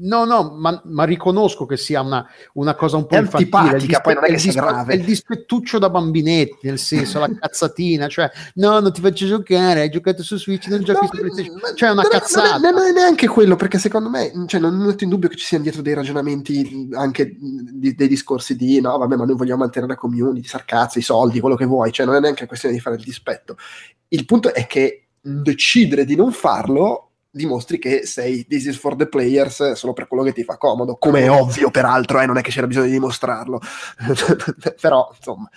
no, 0.00 0.24
no, 0.24 0.54
ma, 0.56 0.80
ma 0.84 1.04
riconosco 1.04 1.66
che 1.66 1.76
sia 1.76 2.00
una, 2.00 2.24
una 2.54 2.74
cosa 2.74 2.96
un 2.96 3.06
po' 3.06 3.16
È 3.16 3.18
infantile. 3.20 3.58
antipatica, 3.60 3.96
il 3.96 4.02
poi 4.02 4.14
non 4.14 4.24
è 4.24 4.28
che 4.28 4.38
sia 4.38 4.52
dispe- 4.52 4.66
grave. 4.66 4.92
È 4.92 4.96
il 4.96 5.04
dispettuccio 5.04 5.78
da 5.78 5.90
bambinetti, 5.90 6.66
nel 6.66 6.78
senso, 6.78 7.18
la 7.18 7.28
cazzatina, 7.38 8.06
cioè, 8.08 8.30
no, 8.54 8.78
non 8.78 8.92
ti 8.92 9.00
faccio 9.00 9.26
giocare, 9.26 9.80
hai 9.80 9.90
giocato 9.90 10.22
su 10.22 10.36
Switch, 10.38 10.68
non 10.68 10.82
giochi 10.82 11.00
No, 11.04 11.10
su 11.12 11.16
PlayStation. 11.18 11.60
Cioè, 11.74 11.88
è 11.88 11.92
una 11.92 12.02
non 12.02 12.10
cazzata. 12.10 12.56
Non 12.58 12.64
è, 12.64 12.70
non 12.72 12.86
è 12.86 12.92
neanche 12.92 13.26
quello, 13.26 13.56
perché 13.56 13.78
secondo 13.78 14.08
me, 14.08 14.30
cioè, 14.46 14.60
non 14.60 14.76
metto 14.76 15.02
in 15.04 15.10
dubbio 15.10 15.28
che 15.28 15.36
ci 15.36 15.44
siano 15.46 15.64
dietro 15.64 15.82
dei 15.82 15.94
ragionamenti 15.94 16.88
anche 16.92 17.36
di- 17.38 17.94
dei 17.94 18.08
discorsi 18.08 18.54
di 18.54 18.80
no, 18.80 18.96
vabbè, 18.98 19.16
ma 19.16 19.24
noi 19.24 19.34
vogliamo 19.34 19.62
mantenere 19.62 19.92
la 19.92 19.98
community, 19.98 20.46
sarcazzi, 20.46 20.98
i 21.00 21.02
soldi, 21.02 21.40
quello 21.40 21.56
che 21.56 21.64
vuoi, 21.66 21.90
cioè 21.90 22.06
non 22.06 22.14
è 22.14 22.20
neanche 22.20 22.46
questione 22.46 22.74
di 22.74 22.80
fare 22.84 22.96
il 22.96 23.02
dispetto. 23.02 23.56
Il 24.08 24.24
punto 24.26 24.52
è 24.54 24.66
che 24.66 25.08
decidere 25.20 26.04
di 26.04 26.14
non 26.16 26.32
farlo 26.32 27.10
dimostri 27.30 27.78
che 27.78 28.06
sei 28.06 28.46
this 28.46 28.66
is 28.66 28.78
for 28.78 28.94
the 28.94 29.08
players 29.08 29.72
solo 29.72 29.92
per 29.92 30.06
quello 30.06 30.22
che 30.22 30.32
ti 30.32 30.44
fa 30.44 30.56
comodo, 30.56 30.96
come 30.98 31.22
è 31.22 31.30
ovvio 31.30 31.70
peraltro, 31.70 32.20
eh, 32.20 32.26
non 32.26 32.36
è 32.36 32.42
che 32.42 32.50
c'era 32.50 32.66
bisogno 32.68 32.86
di 32.86 32.92
dimostrarlo. 32.92 33.60
Però, 34.80 35.10
insomma, 35.16 35.48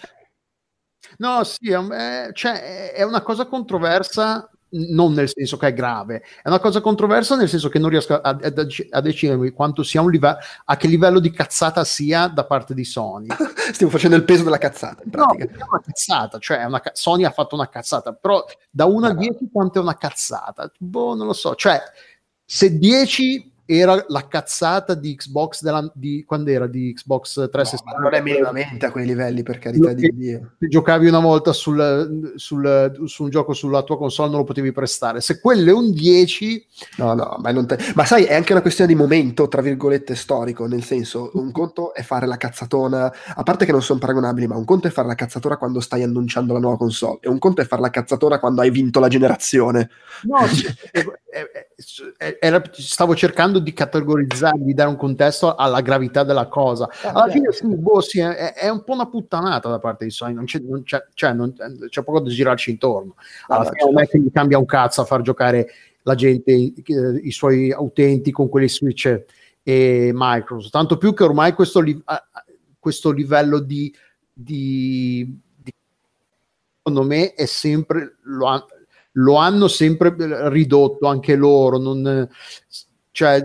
No, 1.17 1.43
sì, 1.43 1.71
è, 1.71 1.77
è- 1.77 2.31
cioè, 2.33 2.91
è 2.91 3.03
una 3.03 3.21
cosa 3.21 3.47
controversa, 3.47 4.49
non 4.69 5.13
nel 5.13 5.29
senso 5.29 5.55
che 5.57 5.67
è 5.67 5.73
grave, 5.73 6.23
è 6.43 6.47
una 6.47 6.59
cosa 6.59 6.81
controversa 6.81 7.35
nel 7.35 7.47
senso 7.49 7.69
che 7.69 7.79
non 7.79 7.89
riesco 7.89 8.15
a, 8.15 8.21
a- 8.21 8.39
a 8.91 9.01
decidere 9.01 9.51
quanto 9.51 9.83
sia 9.83 10.01
un 10.01 10.11
livello, 10.11 10.37
a 10.65 10.75
che 10.77 10.87
livello 10.87 11.19
di 11.19 11.31
cazzata 11.31 11.83
sia 11.85 12.27
da 12.27 12.43
parte 12.45 12.73
di 12.73 12.83
Sony. 12.83 13.27
stiamo 13.73 13.91
facendo 13.91 14.15
il 14.15 14.23
peso 14.23 14.43
della 14.43 14.57
cazzata, 14.57 15.03
in 15.03 15.11
No, 15.13 15.25
pratica. 15.25 15.45
è 15.45 15.63
una 15.69 15.81
cazzata, 15.85 16.39
cioè 16.39 16.63
una 16.65 16.81
Sony 16.93 17.23
ha 17.23 17.31
fatto 17.31 17.55
una 17.55 17.69
cazzata, 17.69 18.13
però 18.13 18.43
da 18.69 18.85
1 18.85 19.05
a 19.07 19.13
Ma- 19.13 19.19
10 19.19 19.49
quanto 19.51 19.79
è 19.79 19.81
una 19.81 19.97
cazzata? 19.97 20.71
Boh, 20.77 21.15
non 21.15 21.27
lo 21.27 21.33
so, 21.33 21.55
cioè 21.55 21.81
se 22.43 22.77
10 22.77 23.51
era 23.67 24.03
la 24.07 24.27
cazzata 24.27 24.93
di 24.93 25.15
Xbox 25.15 25.61
della, 25.61 25.91
di, 25.93 26.23
quando 26.25 26.49
era 26.49 26.67
di 26.67 26.93
Xbox 26.93 27.37
No, 27.37 27.49
360 27.49 27.97
ma 27.97 28.03
non 28.09 28.13
è 28.13 28.21
minimamente 28.21 28.85
a 28.85 28.91
quei 28.91 29.05
livelli, 29.05 29.43
per 29.43 29.59
carità 29.59 29.91
di 29.93 30.09
Dio. 30.15 30.53
giocavi 30.57 31.07
una 31.07 31.19
volta 31.19 31.51
sul, 31.51 32.31
sul- 32.35 33.01
su 33.05 33.23
un 33.23 33.29
gioco 33.29 33.53
sulla 33.53 33.83
tua 33.83 33.97
console 33.97 34.29
non 34.29 34.39
lo 34.39 34.45
potevi 34.45 34.71
prestare 34.71 35.19
se 35.21 35.39
quello 35.39 35.69
è 35.69 35.73
un 35.73 35.91
10 35.91 36.65
No, 36.97 37.13
no, 37.13 37.37
ma, 37.41 37.51
non 37.51 37.65
te- 37.67 37.77
ma 37.95 38.05
sai, 38.05 38.23
è 38.23 38.33
anche 38.35 38.51
una 38.51 38.61
questione 38.61 38.91
di 38.91 38.97
momento, 38.97 39.47
tra 39.47 39.61
virgolette, 39.61 40.15
storico, 40.15 40.65
nel 40.67 40.83
senso, 40.83 41.31
un 41.33 41.51
conto 41.51 41.93
è 41.93 42.01
fare 42.03 42.25
la 42.25 42.37
cazzatona, 42.37 43.11
a 43.35 43.43
parte 43.43 43.65
che 43.65 43.71
non 43.71 43.81
sono 43.81 43.99
paragonabili, 43.99 44.47
ma 44.47 44.55
un 44.55 44.65
conto 44.65 44.87
è 44.87 44.91
fare 44.91 45.07
la 45.07 45.15
cazzatona 45.15 45.57
quando 45.57 45.79
stai 45.79 46.03
annunciando 46.03 46.53
la 46.53 46.59
nuova 46.59 46.77
console, 46.77 47.19
e 47.21 47.29
un 47.29 47.39
conto 47.39 47.61
è 47.61 47.65
fare 47.65 47.81
la 47.81 47.89
cazzatona 47.89 48.39
quando 48.39 48.61
hai 48.61 48.69
vinto 48.69 48.99
la 48.99 49.07
generazione. 49.07 49.89
no, 50.23 50.37
era- 52.39 52.61
stavo 52.71 53.15
cercando 53.15 53.59
di 53.59 53.73
categorizzare 53.73 54.57
di 54.59 54.73
dare 54.73 54.89
un 54.89 54.95
contesto 54.95 55.55
alla 55.55 55.81
gravità 55.81 56.23
della 56.23 56.47
cosa. 56.47 56.89
Alla 57.03 57.29
fine 57.31 57.51
sì, 57.51 57.67
boh, 57.67 58.01
sì, 58.01 58.19
è, 58.19 58.53
è 58.53 58.69
un 58.69 58.83
po' 58.83 58.93
una 58.93 59.07
puttanata 59.07 59.69
da 59.69 59.79
parte 59.79 60.05
di 60.05 60.11
Sony 60.11 60.33
non 60.33 60.45
c'è, 60.45 60.59
non 60.59 60.83
c'è, 60.83 61.03
cioè, 61.13 61.33
non- 61.33 61.53
c'è 61.89 62.03
poco 62.03 62.19
da 62.21 62.29
girarci 62.29 62.71
intorno. 62.71 63.15
Alla 63.47 63.63
fine 63.65 63.91
non 63.91 64.01
è 64.01 64.07
che 64.07 64.19
gli 64.19 64.31
cambia 64.31 64.57
un 64.57 64.65
cazzo 64.65 65.01
a 65.01 65.05
far 65.05 65.21
giocare 65.21 65.69
la 66.03 66.15
gente, 66.15 66.51
i, 66.51 66.73
i 67.23 67.31
suoi 67.31 67.73
utenti 67.77 68.31
con 68.31 68.47
quelli 68.47 68.69
Switch 68.69 69.23
e 69.63 70.11
Microsoft, 70.13 70.71
tanto 70.71 70.97
più 70.97 71.13
che 71.13 71.23
ormai 71.23 71.51
questo, 71.53 71.81
li- 71.81 72.01
questo 72.79 73.11
livello 73.11 73.59
di, 73.59 73.93
di- 74.31 75.37
di- 75.61 75.73
secondo 76.77 77.03
me 77.03 77.33
è 77.33 77.45
sempre 77.45 78.15
lo, 78.21 78.65
lo 79.17 79.35
hanno 79.35 79.67
sempre 79.67 80.13
ridotto 80.49 81.07
anche 81.07 81.35
loro 81.35 81.77
non, 81.77 82.27
cioè 83.11 83.41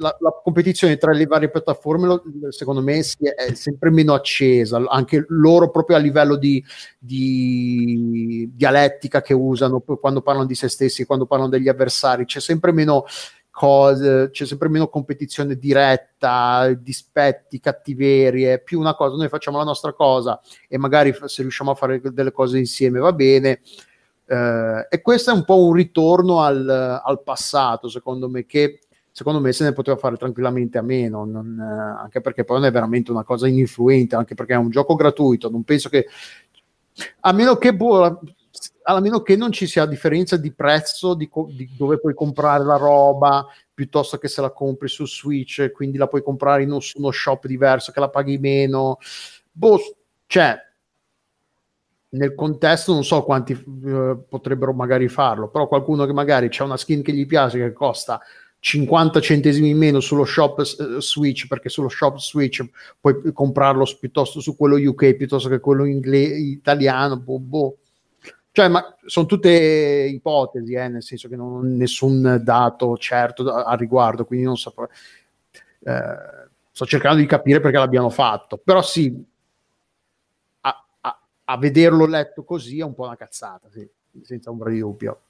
la, 0.00 0.16
la 0.18 0.40
competizione 0.42 0.96
tra 0.96 1.12
le 1.12 1.26
varie 1.26 1.50
piattaforme 1.50 2.22
secondo 2.48 2.82
me 2.82 2.98
è, 2.98 3.34
è 3.34 3.54
sempre 3.54 3.90
meno 3.90 4.14
accesa 4.14 4.82
anche 4.88 5.24
loro 5.28 5.70
proprio 5.70 5.96
a 5.96 6.00
livello 6.00 6.36
di, 6.36 6.62
di 6.98 8.50
dialettica 8.52 9.22
che 9.22 9.34
usano 9.34 9.80
quando 9.80 10.22
parlano 10.22 10.46
di 10.46 10.54
se 10.54 10.68
stessi 10.68 11.04
quando 11.04 11.26
parlano 11.26 11.50
degli 11.50 11.68
avversari 11.68 12.24
c'è 12.24 12.40
sempre 12.40 12.72
meno 12.72 13.04
cose 13.50 14.30
c'è 14.30 14.46
sempre 14.46 14.68
meno 14.68 14.88
competizione 14.88 15.56
diretta 15.56 16.72
dispetti 16.72 17.60
cattiverie 17.60 18.60
più 18.60 18.80
una 18.80 18.94
cosa 18.94 19.16
noi 19.16 19.28
facciamo 19.28 19.58
la 19.58 19.64
nostra 19.64 19.92
cosa 19.92 20.40
e 20.68 20.78
magari 20.78 21.14
se 21.26 21.42
riusciamo 21.42 21.72
a 21.72 21.74
fare 21.74 22.00
delle 22.00 22.32
cose 22.32 22.58
insieme 22.58 23.00
va 23.00 23.12
bene 23.12 23.60
Eh, 24.30 24.86
e 24.88 25.02
questo 25.02 25.32
è 25.32 25.34
un 25.34 25.44
po' 25.44 25.64
un 25.64 25.72
ritorno 25.72 26.40
al, 26.40 27.00
al 27.04 27.20
passato 27.24 27.88
secondo 27.88 28.28
me 28.28 28.46
che 28.46 28.78
secondo 29.10 29.40
me 29.40 29.52
se 29.52 29.64
ne 29.64 29.72
poteva 29.72 29.96
fare 29.96 30.16
tranquillamente 30.16 30.78
a 30.78 30.82
meno, 30.82 31.24
non, 31.24 31.58
eh, 31.58 32.00
anche 32.00 32.20
perché 32.20 32.44
poi 32.44 32.58
non 32.58 32.66
è 32.68 32.70
veramente 32.70 33.10
una 33.10 33.24
cosa 33.24 33.48
ininfluente, 33.48 34.14
anche 34.14 34.36
perché 34.36 34.52
è 34.54 34.56
un 34.56 34.70
gioco 34.70 34.94
gratuito, 34.94 35.50
non 35.50 35.64
penso 35.64 35.88
che 35.88 36.06
a 37.18 37.32
meno 37.32 37.56
che, 37.56 37.74
boh, 37.74 38.20
a 38.84 39.00
meno 39.00 39.20
che 39.22 39.34
non 39.34 39.50
ci 39.50 39.66
sia 39.66 39.84
differenza 39.84 40.36
di 40.36 40.52
prezzo 40.52 41.14
di, 41.14 41.28
co- 41.28 41.48
di 41.50 41.68
dove 41.76 41.98
puoi 41.98 42.14
comprare 42.14 42.62
la 42.62 42.76
roba 42.76 43.44
piuttosto 43.74 44.16
che 44.16 44.28
se 44.28 44.40
la 44.40 44.52
compri 44.52 44.86
su 44.86 45.08
Switch, 45.08 45.72
quindi 45.72 45.98
la 45.98 46.06
puoi 46.06 46.22
comprare 46.22 46.62
in 46.62 46.70
uno, 46.70 46.80
uno 46.94 47.10
shop 47.10 47.48
diverso 47.48 47.90
che 47.90 47.98
la 47.98 48.10
paghi 48.10 48.38
meno. 48.38 48.98
Boh, 49.50 49.80
cioè, 50.26 50.56
nel 52.10 52.34
contesto 52.34 52.92
non 52.92 53.04
so 53.04 53.22
quanti 53.22 53.52
eh, 53.52 54.16
potrebbero 54.28 54.72
magari 54.72 55.08
farlo, 55.08 55.48
però 55.48 55.68
qualcuno 55.68 56.06
che 56.06 56.12
magari 56.12 56.48
c'è 56.48 56.64
una 56.64 56.76
skin 56.76 57.02
che 57.02 57.12
gli 57.12 57.26
piace 57.26 57.58
che 57.58 57.72
costa 57.72 58.20
50 58.58 59.20
centesimi 59.20 59.70
in 59.70 59.78
meno 59.78 60.00
sullo 60.00 60.24
shop 60.24 60.60
eh, 60.60 61.00
Switch, 61.00 61.46
perché 61.46 61.68
sullo 61.68 61.88
shop 61.88 62.18
Switch 62.18 62.62
puoi 63.00 63.32
comprarlo 63.32 63.86
piuttosto 63.98 64.40
su 64.40 64.56
quello 64.56 64.76
UK 64.76 65.14
piuttosto 65.14 65.48
che 65.48 65.60
quello 65.60 65.84
ingle- 65.84 66.18
italiano, 66.18 67.16
boh, 67.18 67.38
boh. 67.38 67.76
Cioè, 68.52 68.66
ma 68.68 68.84
sono 69.06 69.26
tutte 69.26 69.48
ipotesi, 70.12 70.72
eh, 70.74 70.88
nel 70.88 71.02
senso 71.04 71.28
che 71.28 71.36
non 71.36 71.52
ho 71.52 71.62
nessun 71.62 72.40
dato 72.42 72.96
certo 72.98 73.44
da- 73.44 73.62
al 73.62 73.78
riguardo, 73.78 74.24
quindi 74.24 74.44
non 74.44 74.56
saprei. 74.56 74.88
eh, 75.82 76.48
sto 76.72 76.84
cercando 76.86 77.20
di 77.20 77.26
capire 77.26 77.60
perché 77.60 77.78
l'abbiano 77.78 78.10
fatto, 78.10 78.58
però 78.62 78.82
sì, 78.82 79.12
a, 79.14 79.22
a- 81.50 81.56
vederlo 81.58 82.06
letto 82.06 82.44
così 82.44 82.80
è 82.80 82.84
un 82.84 82.94
po' 82.94 83.04
una 83.04 83.16
cazzata, 83.16 83.68
sì, 83.70 83.88
senza 84.22 84.50
ombra 84.50 84.70
di 84.70 84.78
dubbio. 84.78 85.22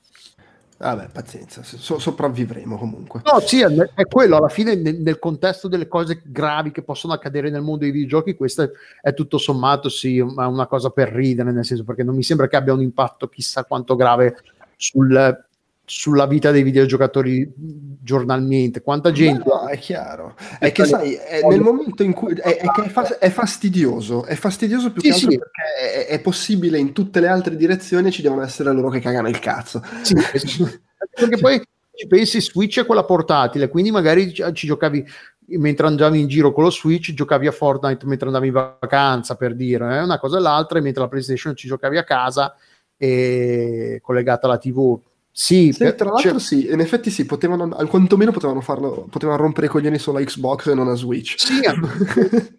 Vabbè, 0.79 1.09
pazienza, 1.13 1.63
so- 1.63 1.99
sopravvivremo 1.99 2.79
comunque. 2.79 3.21
No, 3.25 3.39
sì, 3.41 3.61
è, 3.61 4.07
quello, 4.07 4.37
alla 4.37 4.49
fine 4.49 4.75
nel, 4.77 4.97
nel 4.97 5.19
contesto 5.19 5.69
delle 5.69 5.87
cose 5.87 6.23
gravi 6.25 6.71
che 6.71 6.83
possono 6.83 7.13
accadere 7.13 7.51
nel 7.51 7.61
mondo 7.61 7.81
dei 7.81 7.91
videogiochi, 7.91 8.35
questa 8.35 8.63
è, 8.63 8.71
è 9.03 9.13
tutto 9.13 9.37
sommato 9.37 9.91
sì, 9.91 10.23
ma 10.23 10.47
una 10.47 10.67
cosa 10.67 10.89
per 10.89 11.11
ridere, 11.11 11.53
nel 11.53 11.67
senso 11.67 11.85
perché 11.85 12.03
non 12.03 12.15
mi 12.15 12.23
sembra 12.23 12.49
che 12.49 12.57
abbia 12.57 12.73
un 12.73 12.81
impatto 12.81 13.29
chissà 13.29 13.65
quanto 13.65 13.95
grave 13.95 14.39
sul- 14.77 15.49
sulla 15.91 16.27
vita 16.27 16.53
dei 16.53 16.63
videogiocatori 16.63 17.53
giornalmente. 17.57 18.81
Quanta 18.81 19.11
gente... 19.11 19.43
No, 19.45 19.67
è 19.67 19.77
chiaro. 19.77 20.37
È 20.57 20.71
che 20.71 20.85
sai, 20.85 21.15
è 21.15 21.41
nel 21.43 21.61
momento 21.61 22.05
in 22.05 22.13
cui 22.13 22.33
è, 22.35 22.59
è 22.59 22.71
che 22.71 22.85
è, 22.85 22.89
fa- 22.89 23.19
è 23.19 23.29
fastidioso, 23.29 24.25
è 24.25 24.37
fastidioso 24.37 24.93
più 24.93 25.03
Sì, 25.03 25.09
che 25.09 25.15
altro 25.15 25.31
sì. 25.33 25.39
perché 25.39 26.07
è, 26.07 26.21
possibile 26.21 26.79
in 26.79 26.93
tutte 26.93 27.19
le 27.19 27.27
altre 27.27 27.57
direzioni 27.57 28.13
ci 28.13 28.23
devono 28.23 28.43
essere 28.43 28.73
loro 28.73 28.89
che 28.89 29.01
cagano 29.01 29.29
il 29.29 29.41
cazzo. 29.41 29.83
Sì, 30.03 30.15
perché 31.11 31.39
poi 31.39 31.61
ci 31.93 32.07
pensi 32.07 32.41
Switch 32.41 32.79
è 32.79 32.87
quella 32.87 33.05
portatile, 33.05 33.69
quindi 33.69 33.91
magari 33.91 34.33
ci, 34.33 34.67
giocavi 34.69 35.05
mentre 35.59 35.89
andavi 35.89 36.21
in 36.21 36.29
giro 36.29 36.53
con 36.53 36.63
lo 36.63 36.71
Switch, 36.71 37.13
giocavi 37.13 37.49
a 37.49 37.53
Fortnite 37.53 38.07
mentre 38.07 38.29
andavi 38.29 38.47
in 38.47 38.53
vacanza, 38.53 39.35
per 39.35 39.57
dire, 39.57 39.97
eh, 39.97 40.03
una 40.03 40.21
cosa 40.21 40.39
e 40.39 40.41
l'altra, 40.41 40.79
e 40.79 40.83
mentre 40.83 41.03
la 41.03 41.09
PlayStation 41.09 41.57
ci 41.57 41.67
giocavi 41.67 41.99
a 41.99 42.05
casa 42.05 42.55
e 42.97 43.99
collegata 44.01 44.47
alla 44.47 44.59
TV. 44.59 45.01
Sì, 45.33 45.73
Sì, 45.73 45.79
per- 45.79 45.95
tra 45.95 46.11
l'altro 46.11 46.31
cioè- 46.33 46.41
sì, 46.41 46.69
in 46.71 46.81
effetti 46.81 47.11
sì, 47.11 47.25
potevano, 47.25 47.65
al 47.77 47.89
quantomeno 47.89 48.33
potevano 48.33 48.61
farlo, 48.61 49.07
potevano 49.11 49.39
rompere 49.39 49.67
i 49.67 49.71
coglioni 49.71 49.99
solo 49.99 50.19
a 50.19 50.23
Xbox 50.25 50.67
e 50.69 50.75
non 50.75 50.89
a 50.89 50.95
Switch. 50.95 51.35
Sì, 51.39 51.61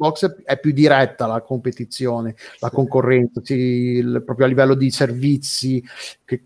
Xbox 0.00 0.26
è, 0.44 0.58
più 0.58 0.72
diretta 0.72 1.26
la 1.26 1.42
competizione, 1.42 2.34
la 2.60 2.70
concorrenza, 2.70 3.40
sì, 3.44 3.54
il- 3.54 4.22
proprio 4.24 4.46
a 4.46 4.48
livello 4.48 4.74
di 4.74 4.90
servizi, 4.90 5.82
que- 6.24 6.42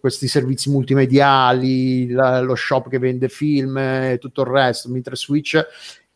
questi 0.00 0.26
servizi 0.28 0.68
multimediali, 0.70 2.10
la- 2.10 2.40
lo 2.40 2.54
shop 2.54 2.88
che 2.88 2.98
vende 2.98 3.28
film 3.28 3.76
e 3.78 4.18
tutto 4.20 4.42
il 4.42 4.48
resto, 4.48 4.88
mentre 4.90 5.16
Switch 5.16 5.58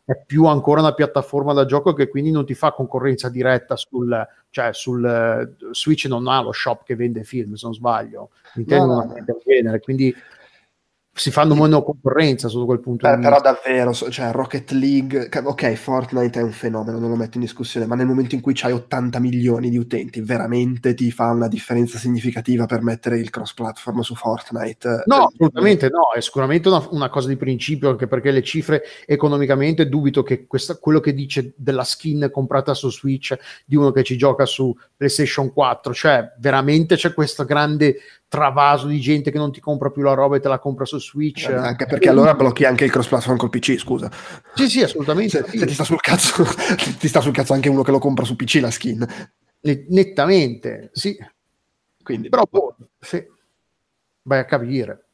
è 0.05 0.15
più 0.23 0.45
ancora 0.45 0.81
una 0.81 0.93
piattaforma 0.93 1.51
da 1.51 1.65
gioco 1.65 1.93
che 1.93 2.07
quindi 2.07 2.29
non 2.29 2.45
ti 2.45 2.53
fa 2.53 2.71
concorrenza 2.71 3.27
diretta 3.27 3.75
sul, 3.75 4.25
cioè 4.51 4.69
sul 4.71 5.03
eh, 5.03 5.73
Switch 5.73 6.05
non 6.05 6.27
ha 6.27 6.41
lo 6.41 6.51
shop 6.51 6.83
che 6.83 6.95
vende 6.95 7.23
film, 7.23 7.55
se 7.55 7.65
non 7.65 7.73
sbaglio, 7.73 8.29
Nintendo 8.53 8.85
No, 8.85 8.93
no, 8.93 8.99
non 8.99 9.09
ha 9.09 9.13
niente 9.13 9.31
del 9.31 9.41
genere, 9.43 9.79
quindi 9.79 10.15
si 11.17 11.31
fanno 11.31 11.55
meno 11.55 11.81
concorrenza 11.81 12.49
sotto 12.49 12.65
quel 12.65 12.81
punto 12.81 13.07
Eh, 13.07 13.15
di 13.15 13.21
però 13.21 13.39
davvero, 13.39 13.93
cioè 13.93 14.31
Rocket 14.31 14.71
League, 14.71 15.29
ok, 15.31 15.73
Fortnite 15.75 16.41
è 16.41 16.43
un 16.43 16.51
fenomeno, 16.51 16.99
non 16.99 17.09
lo 17.09 17.15
metto 17.15 17.37
in 17.37 17.43
discussione, 17.43 17.85
ma 17.85 17.95
nel 17.95 18.05
momento 18.05 18.35
in 18.35 18.41
cui 18.41 18.51
c'hai 18.53 18.73
80 18.73 19.19
milioni 19.19 19.69
di 19.69 19.77
utenti, 19.77 20.19
veramente 20.19 20.93
ti 20.93 21.09
fa 21.11 21.29
una 21.31 21.47
differenza 21.47 21.97
significativa 21.97 22.65
per 22.65 22.81
mettere 22.81 23.17
il 23.17 23.29
cross-platform 23.29 24.01
su 24.01 24.13
Fortnite? 24.13 25.03
No, 25.05 25.21
Eh, 25.21 25.23
assolutamente 25.33 25.87
no, 25.87 26.11
è 26.13 26.19
sicuramente 26.19 26.67
una, 26.67 26.85
una 26.91 27.09
cosa 27.09 27.29
di 27.29 27.37
principio, 27.37 27.89
anche 27.91 28.07
perché 28.07 28.31
le 28.31 28.43
cifre 28.43 28.83
economicamente 29.05 29.87
dubito 29.87 30.21
che 30.21 30.45
questa- 30.47 30.75
quello 30.77 30.99
che 30.99 31.13
dice 31.13 31.53
della 31.55 31.85
skin 31.85 32.29
comprata 32.29 32.73
su 32.73 32.91
Switch 32.91 33.33
di 33.65 33.77
uno 33.77 33.91
che 33.91 34.03
ci 34.03 34.17
gioca 34.17 34.45
su 34.45 34.75
PlayStation 34.97 35.53
4, 35.53 35.93
cioè 35.93 36.33
veramente 36.39 36.97
c'è 36.97 37.13
questo 37.13 37.45
grande 37.45 37.95
travaso 38.27 38.87
di 38.87 38.99
gente 38.99 39.31
che 39.31 39.37
non 39.37 39.51
ti 39.51 39.59
compra 39.59 39.89
più 39.89 40.01
la 40.01 40.13
roba 40.13 40.35
e 40.35 40.39
te 40.39 40.47
la 40.47 40.59
compra 40.59 40.85
su 40.85 40.99
Switch. 40.99 41.47
Eh, 41.47 41.53
Anche 41.53 41.85
perché 41.85 42.09
allora 42.09 42.33
blocchi 42.33 42.65
anche 42.65 42.85
il 42.85 42.91
cross-platform 42.91 43.37
col 43.37 43.49
PC, 43.49 43.77
scusa. 43.77 44.11
Sì, 44.53 44.69
sì, 44.69 44.81
assolutamente. 44.81 45.43
Se, 45.43 45.49
sì. 45.49 45.57
se 45.59 45.65
ti 45.65 45.73
sta 45.73 45.83
sul 45.83 46.01
cazzo, 46.01 46.43
ti 46.99 47.07
sta 47.07 47.21
sul 47.21 47.33
cazzo 47.33 47.53
anche 47.53 47.69
uno 47.69 47.83
che 47.83 47.91
lo 47.91 47.99
compra 47.99 48.25
su 48.25 48.35
PC 48.35 48.59
la 48.61 48.71
skin. 48.71 49.05
Ne- 49.61 49.85
Nettamente, 49.89 50.89
sì. 50.93 51.17
Quindi, 52.03 52.29
Però 52.29 52.43
boh, 52.49 52.75
sì. 52.99 53.23
vai 54.23 54.39
a 54.39 54.45
capire. 54.45 55.04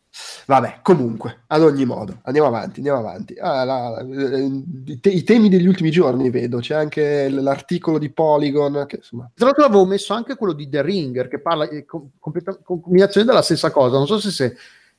Vabbè, 0.46 0.80
comunque, 0.82 1.44
ad 1.48 1.62
ogni 1.62 1.86
modo, 1.86 2.20
andiamo 2.24 2.48
avanti, 2.48 2.78
andiamo 2.78 3.00
avanti. 3.00 3.36
Ah, 3.40 3.64
la- 3.64 3.90
la- 3.90 4.36
eh, 4.38 4.64
i, 4.86 5.00
te- 5.00 5.10
i 5.10 5.24
temi 5.24 5.48
degli 5.50 5.68
ultimi 5.68 5.90
giorni 5.92 6.30
vedo, 6.30 6.58
c'è 6.60 6.76
anche 6.76 7.30
l'articolo 7.30 7.98
di 7.98 8.10
Polygon, 8.12 8.86
che 8.88 8.98
insomma... 8.98 9.30
Tra 9.34 9.46
l'altro 9.46 9.64
avevo 9.64 9.86
messo 9.86 10.14
anche 10.14 10.36
quello 10.36 10.54
di 10.54 10.68
The 10.68 10.82
Ringer 10.82 11.28
che 11.28 11.40
parla 11.40 11.68
eh, 11.70 11.86
completa- 11.86 12.58
con- 12.62 12.82
combinazione 12.82 13.26
della 13.26 13.42
stessa 13.42 13.72
cosa. 13.72 13.98
Non 13.98 14.08
so 14.08 14.20
se, 14.20 14.32
se 14.32 14.46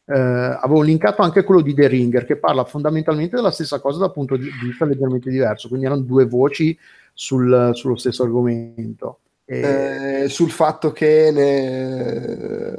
eh, 0.07 0.19
avevo 0.19 0.81
linkato 0.81 1.23
anche 1.23 1.45
quello 1.45 1.61
di 1.61 1.75
The 1.75 1.87
Ringer 1.89 2.25
che 2.25 2.37
parla 2.37 2.65
fondamentalmente 2.65 3.37
della 3.37 3.51
stessa 3.51 3.81
cosa 3.81 3.99
dal 3.99 4.13
punto 4.13 4.37
di 4.37 4.49
vista 4.63 4.87
leggermente 4.87 5.29
diverso. 5.29 5.69
Quindi 5.69 5.87
erano 5.87 6.01
due 6.03 6.25
voci 6.25 6.77
sul- 7.13 7.73
sullo 7.75 7.97
stesso 7.97 8.23
argomento. 8.23 9.19
E- 9.53 10.23
eh, 10.25 10.29
sul 10.29 10.51
fatto 10.51 10.93
che 10.93 11.31
ne... 11.31 12.75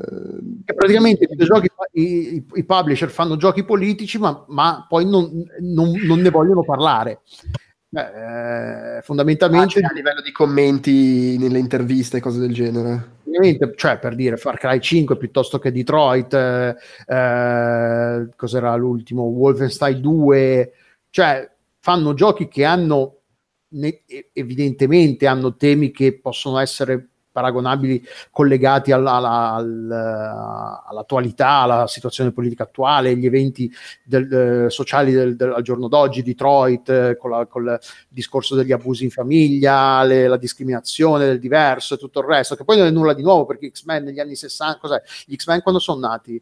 che 0.66 0.74
praticamente 0.74 1.26
i, 1.30 1.36
fa- 1.76 1.88
i- 1.92 2.46
i- 2.54 2.64
publisher 2.64 3.10
fanno 3.10 3.36
giochi 3.38 3.64
politici, 3.64 4.18
ma, 4.18 4.44
ma 4.48 4.86
poi 4.88 5.06
non, 5.06 5.30
non- 5.60 5.92
non 6.06 6.20
ne 6.20 6.30
vogliono 6.30 6.64
parlare. 6.64 7.22
Eh, 7.96 9.02
fondamentalmente, 9.04 9.80
a 9.80 9.92
livello 9.94 10.22
di 10.22 10.32
commenti 10.32 11.38
nelle 11.38 11.60
interviste 11.60 12.18
e 12.18 12.22
cose 12.22 12.40
del 12.40 12.52
genere. 12.54 13.18
ovviamente, 13.28 13.74
cioè 13.76 14.00
per 14.00 14.16
dire 14.16 14.36
Far 14.38 14.58
Cry 14.58 14.80
5 14.80 15.16
piuttosto 15.16 15.60
che 15.60 15.72
Detroit, 15.72 16.34
eh, 16.34 16.76
eh, 17.06 18.30
cos'era 18.36 18.76
l'ultimo? 18.76 19.24
Wolfenstein 19.26 20.02
2, 20.02 20.74
cioè 21.12 21.48
fanno 21.82 22.14
giochi 22.16 22.48
che 22.48 22.64
hanno 22.66 23.18
evidentemente 24.34 25.28
hanno 25.28 25.56
temi 25.56 25.92
che 25.92 26.20
possono 26.20 26.60
essere 26.60 27.08
paragonabili, 27.34 28.04
collegati 28.30 28.92
alla- 28.92 29.14
alla- 29.14 29.54
al- 29.54 30.84
all'attualità, 30.88 31.48
alla 31.62 31.88
situazione 31.88 32.32
politica 32.32 32.62
attuale, 32.64 33.10
agli 33.10 33.26
eventi 33.26 33.72
del- 34.04 34.66
eh, 34.66 34.70
sociali 34.70 35.12
del, 35.12 35.36
del- 35.36 35.52
al 35.54 35.64
giorno 35.64 35.88
d'oggi, 35.88 36.22
Detroit, 36.22 36.90
eh, 36.90 37.18
con, 37.18 37.32
la- 37.32 37.48
col 37.48 37.80
discorso 38.08 38.54
degli 38.54 38.72
abusi 38.72 39.06
in 39.06 39.10
famiglia, 39.10 40.04
le- 40.04 40.28
la 40.28 40.38
discriminazione 40.38 41.26
del 41.26 41.40
diverso 41.40 41.96
e 41.96 41.98
tutto 41.98 42.20
il 42.20 42.26
resto, 42.28 42.56
che 42.56 42.64
poi 42.66 42.78
non 42.78 42.86
è 42.88 42.92
nulla 42.92 43.14
di 43.14 43.24
nuovo 43.24 43.46
perché 43.46 43.72
X-Men 43.72 44.04
negli 44.04 44.20
anni 44.20 44.36
60, 44.36 44.78
cos'è? 44.80 45.02
Gli 45.26 45.36
X-Men 45.36 45.62
quando 45.64 45.80
sono 45.80 46.00
nati? 46.08 46.40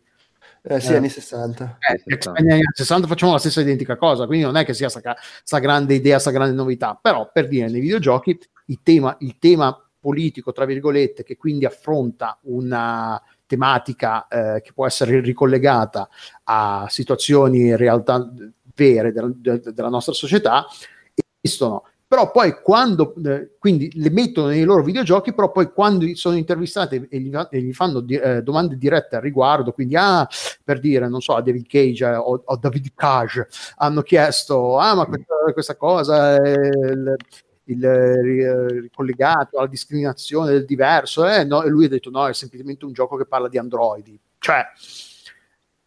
Eh, 0.63 0.79
sì, 0.79 0.93
Eh. 0.93 0.95
anni 0.97 1.09
60. 1.09 1.77
Eh, 1.79 2.01
gli 2.05 2.15
X-Men 2.15 2.43
negli 2.43 2.53
anni 2.53 2.63
60 2.73 3.07
facciamo 3.07 3.31
la 3.31 3.39
stessa 3.39 3.61
identica 3.61 3.97
cosa, 3.97 4.25
quindi 4.27 4.45
non 4.45 4.57
è 4.57 4.63
che 4.65 4.73
sia 4.73 4.89
sta, 4.89 5.15
sta 5.43 5.59
grande 5.59 5.95
idea, 5.95 6.19
sta 6.19 6.29
grande 6.31 6.53
novità, 6.55 6.97
però 7.01 7.29
per 7.31 7.47
dire 7.47 7.67
nei 7.69 7.81
videogiochi 7.81 8.37
il 8.65 8.79
tema, 8.83 9.15
il 9.21 9.37
tema 9.39 9.75
politico, 9.99 10.51
tra 10.51 10.65
virgolette, 10.65 11.23
che 11.23 11.35
quindi 11.37 11.65
affronta 11.65 12.37
una 12.43 13.21
tematica 13.45 14.27
eh, 14.27 14.61
che 14.61 14.71
può 14.73 14.85
essere 14.85 15.19
ricollegata 15.19 16.07
a 16.43 16.85
situazioni 16.89 17.67
in 17.67 17.77
realtà 17.77 18.31
vere 18.75 19.11
del- 19.11 19.35
de- 19.35 19.59
della 19.73 19.89
nostra 19.89 20.13
società, 20.13 20.65
esistono. 21.41 21.85
Però 22.11 22.29
poi 22.29 22.59
quando, 22.61 23.15
eh, 23.23 23.51
quindi 23.57 23.89
le 23.93 24.09
mettono 24.09 24.47
nei 24.47 24.65
loro 24.65 24.83
videogiochi, 24.83 25.33
però 25.33 25.49
poi 25.49 25.71
quando 25.71 26.05
sono 26.15 26.35
intervistate 26.35 27.07
e 27.09 27.19
gli, 27.21 27.31
e 27.49 27.61
gli 27.61 27.71
fanno 27.71 28.01
di- 28.01 28.17
eh, 28.17 28.43
domande 28.43 28.75
dirette 28.77 29.15
al 29.15 29.21
riguardo, 29.21 29.71
quindi 29.71 29.95
ah, 29.95 30.27
per 30.61 30.81
dire, 30.81 31.07
non 31.07 31.21
so, 31.21 31.35
a 31.35 31.41
David 31.41 31.67
Cage 31.67 32.03
eh, 32.03 32.15
o, 32.17 32.41
o 32.43 32.57
David 32.57 32.91
Cage 32.95 33.47
hanno 33.77 34.01
chiesto, 34.01 34.77
ah, 34.77 34.93
ma 34.93 35.05
questa, 35.05 35.35
questa 35.53 35.75
cosa 35.77 36.35
è 36.35 36.49
il, 36.57 37.15
il, 37.63 37.85
eh, 37.85 38.81
ricollegato 38.81 39.57
alla 39.57 39.67
discriminazione 39.67 40.51
del 40.51 40.65
diverso, 40.65 41.25
eh, 41.25 41.45
no, 41.45 41.63
e 41.63 41.69
lui 41.69 41.85
ha 41.85 41.87
detto 41.87 42.09
no, 42.09 42.27
è 42.27 42.33
semplicemente 42.33 42.83
un 42.83 42.91
gioco 42.91 43.15
che 43.15 43.25
parla 43.25 43.47
di 43.47 43.57
androidi. 43.57 44.19
Cioè, 44.37 44.65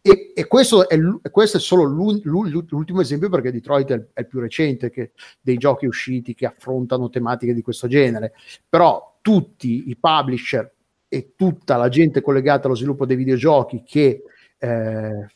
e, 0.07 0.33
e 0.35 0.45
questo, 0.45 0.87
è, 0.87 0.99
questo 1.31 1.57
è 1.57 1.59
solo 1.59 1.83
l'ultimo 1.83 3.01
esempio 3.01 3.27
perché 3.27 3.51
Detroit 3.51 3.89
è 3.89 3.95
il, 3.95 4.07
è 4.13 4.19
il 4.19 4.27
più 4.27 4.39
recente 4.39 4.91
che- 4.91 5.13
dei 5.41 5.57
giochi 5.57 5.87
usciti 5.87 6.35
che 6.35 6.45
affrontano 6.45 7.09
tematiche 7.09 7.55
di 7.55 7.63
questo 7.63 7.87
genere. 7.87 8.33
Però 8.69 9.17
tutti 9.19 9.89
i 9.89 9.97
publisher 9.97 10.71
e 11.07 11.33
tutta 11.35 11.75
la 11.77 11.89
gente 11.89 12.21
collegata 12.21 12.67
allo 12.67 12.75
sviluppo 12.75 13.07
dei 13.07 13.15
videogiochi 13.15 13.81
che 13.83 14.21
eh, 14.59 15.27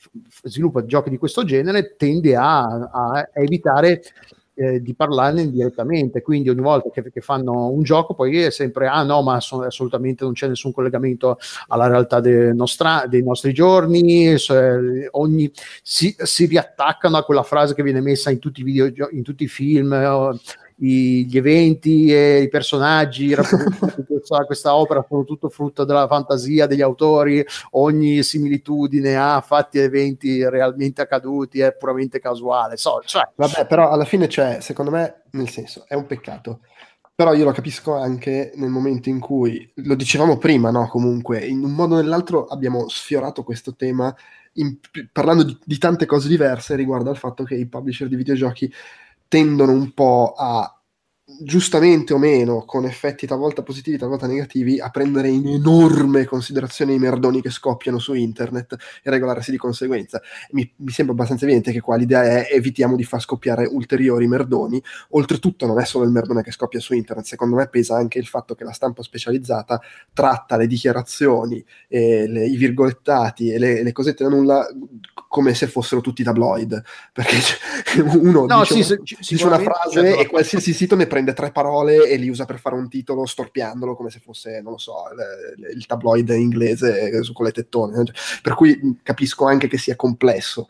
sviluppa 0.44 0.86
giochi 0.86 1.10
di 1.10 1.18
questo 1.18 1.44
genere 1.44 1.96
tende 1.96 2.36
a, 2.36 2.62
a 2.62 3.30
evitare 3.34 4.04
eh, 4.60 4.82
di 4.82 4.94
parlarne 4.94 5.50
direttamente. 5.50 6.22
Quindi 6.22 6.50
ogni 6.50 6.60
volta 6.60 6.90
che, 6.90 7.10
che 7.10 7.22
fanno 7.22 7.70
un 7.70 7.82
gioco, 7.84 8.14
poi 8.14 8.42
è 8.42 8.52
sempre: 8.52 8.88
ah 8.88 9.04
no, 9.04 9.22
ma 9.22 9.36
assolut- 9.36 9.68
assolutamente 9.68 10.26
non 10.26 10.34
c'è 10.34 10.48
nessun 10.48 10.74
collegamento 10.74 11.38
alla 11.68 11.88
realtà 11.88 12.20
de- 12.20 12.52
nostra- 12.54 13.06
dei 13.08 13.24
nostri 13.24 13.54
giorni. 13.54 14.38
se- 14.38 15.08
ogni, 15.12 15.50
si, 15.82 16.14
si 16.18 16.46
riattaccano 16.46 17.18
a 17.18 17.24
quella 17.24 17.44
frase 17.44 17.74
che 17.74 17.84
viene 17.84 18.02
messa 18.02 18.30
in 18.32 18.40
tutti 18.40 18.60
i 18.62 18.64
video, 18.64 19.08
in 19.12 19.24
tutti 19.24 19.44
i 19.44 19.48
film. 19.48 19.94
eh, 19.94 20.40
i- 20.80 21.26
gli 21.26 21.38
eventi 21.38 22.14
e 22.14 22.42
i 22.42 22.50
personaggi 22.50 23.36
questa, 24.08 24.44
questa 24.46 24.76
opera 24.76 25.06
sono 25.08 25.24
tutto 25.24 25.50
frutto 25.50 25.84
della 25.84 26.08
fantasia 26.08 26.68
degli 26.68 26.82
autori, 26.82 27.44
ogni 27.72 28.24
similitudine 28.24 29.16
a 29.16 29.42
fatti 29.42 29.80
e 29.80 29.84
eventi 29.84 30.48
realmente 30.48 31.02
accaduti 31.02 31.60
è 31.60 31.74
puramente 31.76 32.20
casuale. 32.20 32.78
So, 32.78 33.02
cioè, 33.06 33.28
Vabbè, 33.36 33.66
però 33.66 33.90
alla 33.90 34.06
fine 34.06 34.28
c'è, 34.28 34.60
secondo 34.62 34.92
me, 34.92 35.24
nel 35.32 35.50
senso, 35.50 35.86
è 35.88 35.96
un 35.96 36.06
peccato. 36.06 36.62
Però 37.14 37.34
io 37.34 37.44
lo 37.44 37.52
capisco 37.52 37.96
anche 37.96 38.54
nel 38.56 38.70
momento 38.70 39.10
in 39.10 39.20
cui, 39.20 39.70
lo 39.76 39.96
dicevamo 39.96 40.38
prima, 40.38 40.72
no? 40.72 40.88
Comunque, 40.88 41.40
in 41.46 41.62
un 41.66 41.72
modo 41.72 41.96
o 41.96 41.98
nell'altro 41.98 42.46
abbiamo 42.46 42.88
sfiorato 42.88 43.44
questo 43.44 43.76
tema 43.76 44.16
in- 44.54 44.78
parlando 45.12 45.44
di, 45.44 45.58
di 45.62 45.78
tante 45.78 46.06
cose 46.06 46.30
diverse 46.30 46.76
riguardo 46.76 47.10
al 47.10 47.18
fatto 47.18 47.44
che 47.44 47.56
i 47.56 47.68
publisher 47.68 48.08
di 48.08 48.16
videogiochi 48.16 48.72
tendono 49.30 49.72
un 49.72 49.94
po' 49.94 50.34
a 50.38 50.79
giustamente 51.42 52.14
o 52.14 52.18
meno, 52.18 52.64
con 52.66 52.86
effetti 52.86 53.28
talvolta 53.28 53.62
positivi, 53.62 53.98
talvolta 53.98 54.28
negativi, 54.28 54.80
a 54.80 54.90
prendere 54.90 55.30
in 55.30 55.48
enorme 55.48 56.26
considerazione 56.26 56.94
i 56.94 57.00
merdoni 57.00 57.42
che 57.42 57.50
scoppiano 57.50 58.00
su 58.00 58.14
internet 58.14 58.76
e 59.04 59.10
regolarsi 59.10 59.52
di 59.52 59.58
conseguenza. 59.58 60.22
Mi, 60.52 60.70
mi 60.78 60.92
sembra 60.92 61.14
abbastanza 61.14 61.46
evidente 61.46 61.72
che 61.72 61.82
qua 61.82 61.96
l'idea 61.96 62.24
è 62.24 62.50
evitiamo 62.52 62.96
di 62.96 63.04
far 63.04 63.22
scoppiare 63.22 63.66
ulteriori 63.66 64.28
merdoni. 64.28 64.82
Oltretutto 65.10 65.66
non 65.66 65.80
è 65.80 65.86
solo 65.86 66.06
il 66.06 66.12
merdone 66.12 66.42
che 66.42 66.52
scoppia 66.52 66.80
su 66.80 66.94
internet, 66.94 67.26
secondo 67.26 67.56
me 67.56 67.68
pesa 67.68 67.96
anche 67.96 68.20
il 68.20 68.26
fatto 68.26 68.56
che 68.56 68.64
la 68.64 68.74
stampa 68.74 69.04
specializzata 69.04 69.80
tratta 70.12 70.58
le 70.58 70.68
dichiarazioni, 70.68 71.64
le- 71.88 72.46
i 72.48 72.58
virgolettati 72.58 73.52
e 73.52 73.60
le, 73.60 73.84
le 73.84 73.92
cosette 73.92 74.24
da 74.24 74.30
nulla 74.30 74.68
come 75.28 75.54
se 75.54 75.68
fossero 75.68 76.02
tutti 76.02 76.24
tabloid. 76.24 76.82
Perché 77.14 77.38
uno 78.18 78.46
no, 78.46 78.64
dice, 78.68 79.00
sì, 79.04 79.16
dice 79.30 79.46
una 79.46 79.60
frase 79.60 80.02
c'è- 80.02 80.20
e 80.20 80.28
qualsiasi 80.28 80.74
sito 80.74 80.96
ne 80.96 81.08
prende 81.08 81.19
tre 81.34 81.52
parole 81.52 82.08
e 82.08 82.16
li 82.18 82.30
usa 82.30 82.46
per 82.46 82.60
fare 82.60 82.76
un 82.76 82.90
titolo 82.90 83.26
storpiandolo 83.26 83.96
come 83.96 84.10
se 84.10 84.20
fosse, 84.20 84.62
non 84.62 84.74
lo 84.74 84.78
so, 84.78 85.04
il, 85.58 85.78
il 85.78 85.86
tabloid 85.86 86.30
inglese 86.30 87.12
con 87.34 87.46
le 87.46 87.52
tettone. 87.52 88.06
Cioè, 88.06 88.16
Per 88.42 88.54
cui 88.56 89.00
capisco 89.04 89.46
anche 89.46 89.68
che 89.68 89.78
sia 89.78 89.96
complesso. 89.96 90.68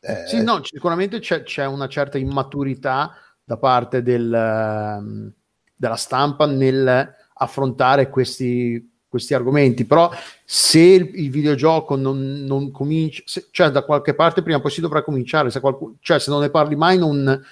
Eh, 0.00 0.26
Sì, 0.26 0.42
no, 0.42 0.60
sicuramente 0.62 1.18
c'è, 1.18 1.42
c'è 1.42 1.66
una 1.66 1.88
certa 1.88 2.18
immaturità 2.18 3.14
da 3.44 3.56
parte 3.56 4.02
del, 4.02 4.32
ehm, 4.32 5.32
della 5.74 5.96
stampa 5.96 6.46
nel 6.46 7.14
affrontare 7.40 8.10
questi, 8.10 8.90
questi 9.08 9.32
argomenti, 9.32 9.84
però 9.84 10.10
se 10.44 10.80
il, 10.80 11.10
il 11.14 11.30
videogioco 11.30 11.96
non, 11.96 12.44
non 12.44 12.70
comincia, 12.70 13.22
cioè 13.50 13.70
da 13.70 13.82
qualche 13.82 14.14
parte 14.14 14.42
prima 14.42 14.58
o 14.58 14.60
poi 14.60 14.70
si 14.70 14.80
dovrà 14.80 15.02
cominciare, 15.02 15.50
se, 15.50 15.60
qualcuno, 15.60 15.96
cioè 16.00 16.18
se 16.18 16.30
non 16.30 16.40
ne 16.40 16.50
parli 16.50 16.76
mai 16.76 16.98
non, 16.98 17.42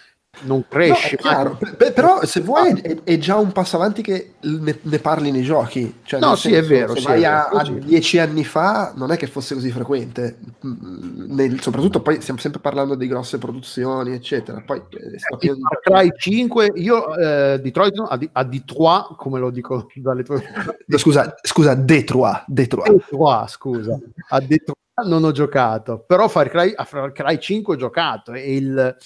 non 0.42 0.64
cresce. 0.68 1.18
No, 1.22 1.56
p- 1.56 1.92
però 1.92 2.24
se 2.24 2.40
vuoi 2.40 2.78
è, 2.80 3.02
è, 3.02 3.18
già 3.18 3.36
un 3.36 3.52
passo 3.52 3.76
avanti 3.76 4.02
che 4.02 4.34
ne, 4.40 4.78
ne 4.80 4.98
parli 4.98 5.30
nei 5.30 5.42
giochi. 5.42 6.00
Cioè, 6.02 6.20
no, 6.20 6.36
sì, 6.36 6.50
senso, 6.50 6.58
è 6.58 6.68
vero. 6.68 6.94
Se 6.94 7.00
sì, 7.00 7.06
vai 7.06 7.20
vero, 7.20 7.48
a, 7.48 7.70
dieci 7.70 8.18
anni 8.18 8.44
fa 8.44 8.92
non 8.96 9.10
è 9.10 9.16
che 9.16 9.26
fosse 9.26 9.54
così 9.54 9.70
frequente, 9.70 10.38
mm, 10.64 11.34
Nel, 11.34 11.60
soprattutto 11.60 12.00
poi 12.00 12.20
stiamo 12.20 12.38
sempre 12.40 12.60
parlando 12.60 12.94
di 12.94 13.06
grosse 13.06 13.38
produzioni, 13.38 14.12
eccetera. 14.12 14.62
Poi 14.64 14.82
eh, 14.90 15.18
Far 15.18 15.80
Cry 15.80 16.10
5, 16.16 16.72
io 16.76 17.16
eh, 17.16 17.60
Detroit, 17.60 17.98
a, 17.98 18.18
a 18.32 18.44
Detroit, 18.44 19.16
come 19.16 19.40
lo 19.40 19.50
dico 19.50 19.88
dalle 19.96 20.22
tue... 20.22 20.42
no, 20.86 20.98
scusa, 20.98 21.34
scusa, 21.42 21.74
Detroit, 21.74 22.44
Detroit. 22.46 22.90
Detroit, 22.90 23.48
scusa. 23.48 23.98
A 24.28 24.40
Detroit 24.40 24.78
non 25.04 25.24
ho 25.24 25.30
giocato, 25.30 26.04
però 26.06 26.28
Far 26.28 26.48
Cry, 26.48 26.72
a 26.74 26.84
Far 26.84 27.12
Cry 27.12 27.38
5 27.38 27.74
ho 27.74 27.78
giocato 27.78 28.32
e 28.32 28.54
il 28.54 28.96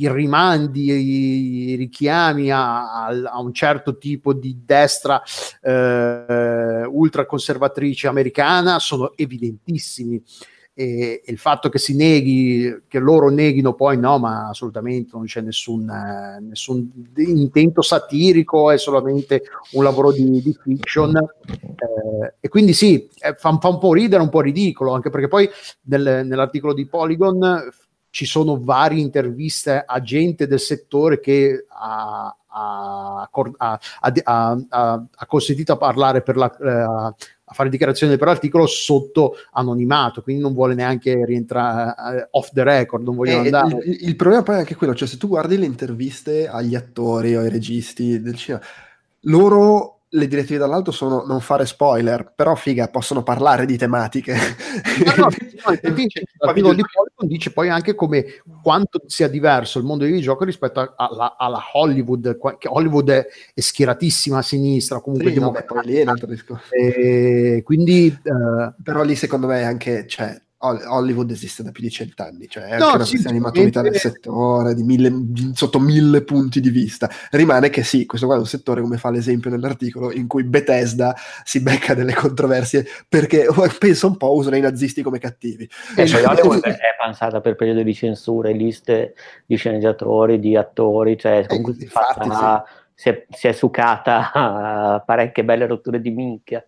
i 0.00 0.10
rimandi, 0.10 0.90
i 0.90 1.74
richiami 1.76 2.50
a, 2.50 3.06
a, 3.06 3.40
un 3.40 3.52
certo 3.52 3.98
tipo 3.98 4.32
di 4.32 4.62
destra 4.64 5.22
eh, 5.62 6.84
ultraconservatrice 6.84 8.06
americana 8.06 8.78
sono 8.78 9.12
evidentissimi. 9.16 10.22
E, 10.76 11.22
e, 11.24 11.30
il 11.30 11.38
fatto 11.38 11.68
che 11.68 11.78
si 11.78 11.94
neghi, 11.94 12.82
che 12.88 12.98
loro 12.98 13.30
neghino 13.30 13.74
poi 13.74 13.96
no, 13.96 14.18
ma 14.18 14.48
assolutamente 14.48 15.10
non 15.12 15.24
c'è 15.24 15.40
nessun, 15.40 15.88
eh, 15.88 16.40
nessun 16.40 16.90
intento 17.16 17.80
satirico, 17.80 18.72
è 18.72 18.76
solamente 18.76 19.44
un 19.72 19.84
lavoro 19.84 20.10
di, 20.10 20.42
di 20.42 20.56
fiction. 20.60 21.16
Eh, 21.16 22.34
e 22.40 22.48
quindi 22.48 22.72
sì, 22.72 23.08
eh, 23.20 23.34
fa, 23.34 23.56
fa, 23.58 23.68
un 23.68 23.78
po' 23.78 23.94
ridere, 23.94 24.22
un 24.22 24.30
po' 24.30 24.40
ridicolo, 24.40 24.92
anche 24.92 25.10
perché 25.10 25.28
poi 25.28 25.48
nel, 25.82 26.22
nell'articolo 26.26 26.74
di 26.74 26.86
Polygon 26.86 27.70
ci 28.14 28.26
sono 28.26 28.60
varie 28.62 29.02
interviste 29.02 29.82
a 29.84 30.00
gente 30.00 30.46
del 30.46 30.60
settore 30.60 31.18
che 31.18 31.66
ha, 31.68 32.36
ha, 32.46 33.28
ha, 33.58 33.80
ha 35.10 35.26
consentito 35.26 35.72
a 35.72 35.76
parlare 35.76 36.22
per 36.22 36.36
la, 36.36 36.56
eh, 36.56 36.70
a 36.70 37.52
fare 37.52 37.70
dichiarazioni 37.70 38.16
per 38.16 38.28
l'articolo 38.28 38.68
sotto 38.68 39.34
anonimato, 39.50 40.22
quindi 40.22 40.42
non 40.42 40.52
vuole 40.52 40.74
neanche 40.74 41.24
rientrare 41.24 42.28
uh, 42.30 42.38
off 42.38 42.50
the 42.52 42.62
record, 42.62 43.02
non 43.02 43.16
vogliono 43.16 43.42
eh, 43.42 43.46
andare. 43.46 43.78
Il, 43.84 44.06
il, 44.08 44.14
problema 44.14 44.44
poi 44.44 44.54
è 44.54 44.58
anche 44.58 44.76
quello, 44.76 44.94
cioè 44.94 45.08
se 45.08 45.16
tu 45.16 45.26
guardi 45.26 45.58
le 45.58 45.66
interviste 45.66 46.46
agli 46.46 46.76
attori 46.76 47.34
o 47.34 47.40
ai 47.40 47.50
registi 47.50 48.20
del 48.20 48.36
cinema, 48.36 48.62
loro 49.22 50.02
le 50.08 50.28
direttive 50.28 50.58
dall'alto 50.58 50.92
sono 50.92 51.24
non 51.26 51.40
fare 51.40 51.66
spoiler, 51.66 52.32
però 52.34 52.54
figa, 52.54 52.88
possono 52.88 53.22
parlare 53.22 53.66
di 53.66 53.76
tematiche. 53.76 54.34
No, 55.04 55.14
no, 55.16 55.28
no, 55.68 56.72
di 56.72 56.82
Polygon 56.92 57.26
dice 57.26 57.52
poi 57.52 57.68
anche 57.68 57.94
come 57.94 58.24
quanto 58.62 59.02
sia 59.06 59.28
diverso 59.28 59.78
il 59.78 59.84
mondo 59.84 60.04
dei 60.04 60.12
videogiochi 60.12 60.44
rispetto 60.44 60.94
alla, 60.96 61.36
alla 61.36 61.62
Hollywood, 61.72 62.38
che 62.58 62.68
Hollywood 62.68 63.10
è, 63.10 63.26
è, 63.54 63.60
schieratissima 63.60 64.38
a 64.38 64.42
sinistra, 64.42 65.00
comunque 65.00 65.32
sì, 65.32 65.38
no, 65.38 65.50
beh, 65.50 65.64
lì 65.82 65.96
è 65.96 66.02
un 66.02 66.08
altro 66.08 66.26
discorso. 66.26 66.72
E 66.72 67.62
quindi, 67.64 68.16
uh, 68.22 68.72
però 68.82 69.02
lì 69.02 69.16
secondo 69.16 69.48
me 69.48 69.60
è 69.60 69.64
anche, 69.64 70.06
cioè, 70.06 70.40
Hollywood 70.66 71.30
esiste 71.30 71.62
da 71.62 71.70
più 71.70 71.82
di 71.82 71.90
cent'anni, 71.90 72.48
cioè 72.48 72.64
è 72.64 72.78
no, 72.78 72.84
anche 72.84 72.96
una 72.96 73.06
questione 73.06 73.36
di 73.36 73.40
maturità 73.40 73.80
del 73.82 73.96
settore, 73.96 74.74
di 74.74 74.82
mille, 74.82 75.10
di, 75.12 75.52
sotto 75.54 75.78
mille 75.78 76.22
punti 76.22 76.60
di 76.60 76.70
vista. 76.70 77.08
Rimane 77.30 77.70
che 77.70 77.82
sì, 77.82 78.06
questo 78.06 78.26
qua 78.26 78.36
è 78.36 78.38
un 78.38 78.46
settore, 78.46 78.80
come 78.80 78.96
fa 78.96 79.10
l'esempio 79.10 79.50
nell'articolo, 79.50 80.12
in 80.12 80.26
cui 80.26 80.44
Bethesda 80.44 81.14
si 81.44 81.60
becca 81.60 81.94
delle 81.94 82.14
controversie 82.14 82.86
perché 83.08 83.46
pensa 83.78 84.06
un 84.06 84.16
po' 84.16 84.34
usano 84.34 84.56
i 84.56 84.60
nazisti 84.60 85.02
come 85.02 85.18
cattivi. 85.18 85.68
E 85.96 86.06
cioè 86.06 86.24
Hollywood 86.26 86.62
è 86.62 86.76
pensata 86.98 87.40
per 87.40 87.54
periodi 87.54 87.84
di 87.84 87.94
censura, 87.94 88.50
liste 88.50 89.14
di 89.46 89.56
sceneggiatori, 89.56 90.38
di 90.38 90.56
attori, 90.56 91.18
cioè 91.18 91.44
comunque 91.46 91.72
eh, 91.72 91.76
si, 91.76 91.82
infatti, 91.84 92.28
fatta, 92.28 92.64
sì. 92.66 93.02
si, 93.02 93.08
è, 93.10 93.26
si 93.30 93.48
è 93.48 93.52
sucata 93.52 95.02
parecchie 95.06 95.44
belle 95.44 95.66
rotture 95.66 96.00
di 96.00 96.10
minchia. 96.10 96.64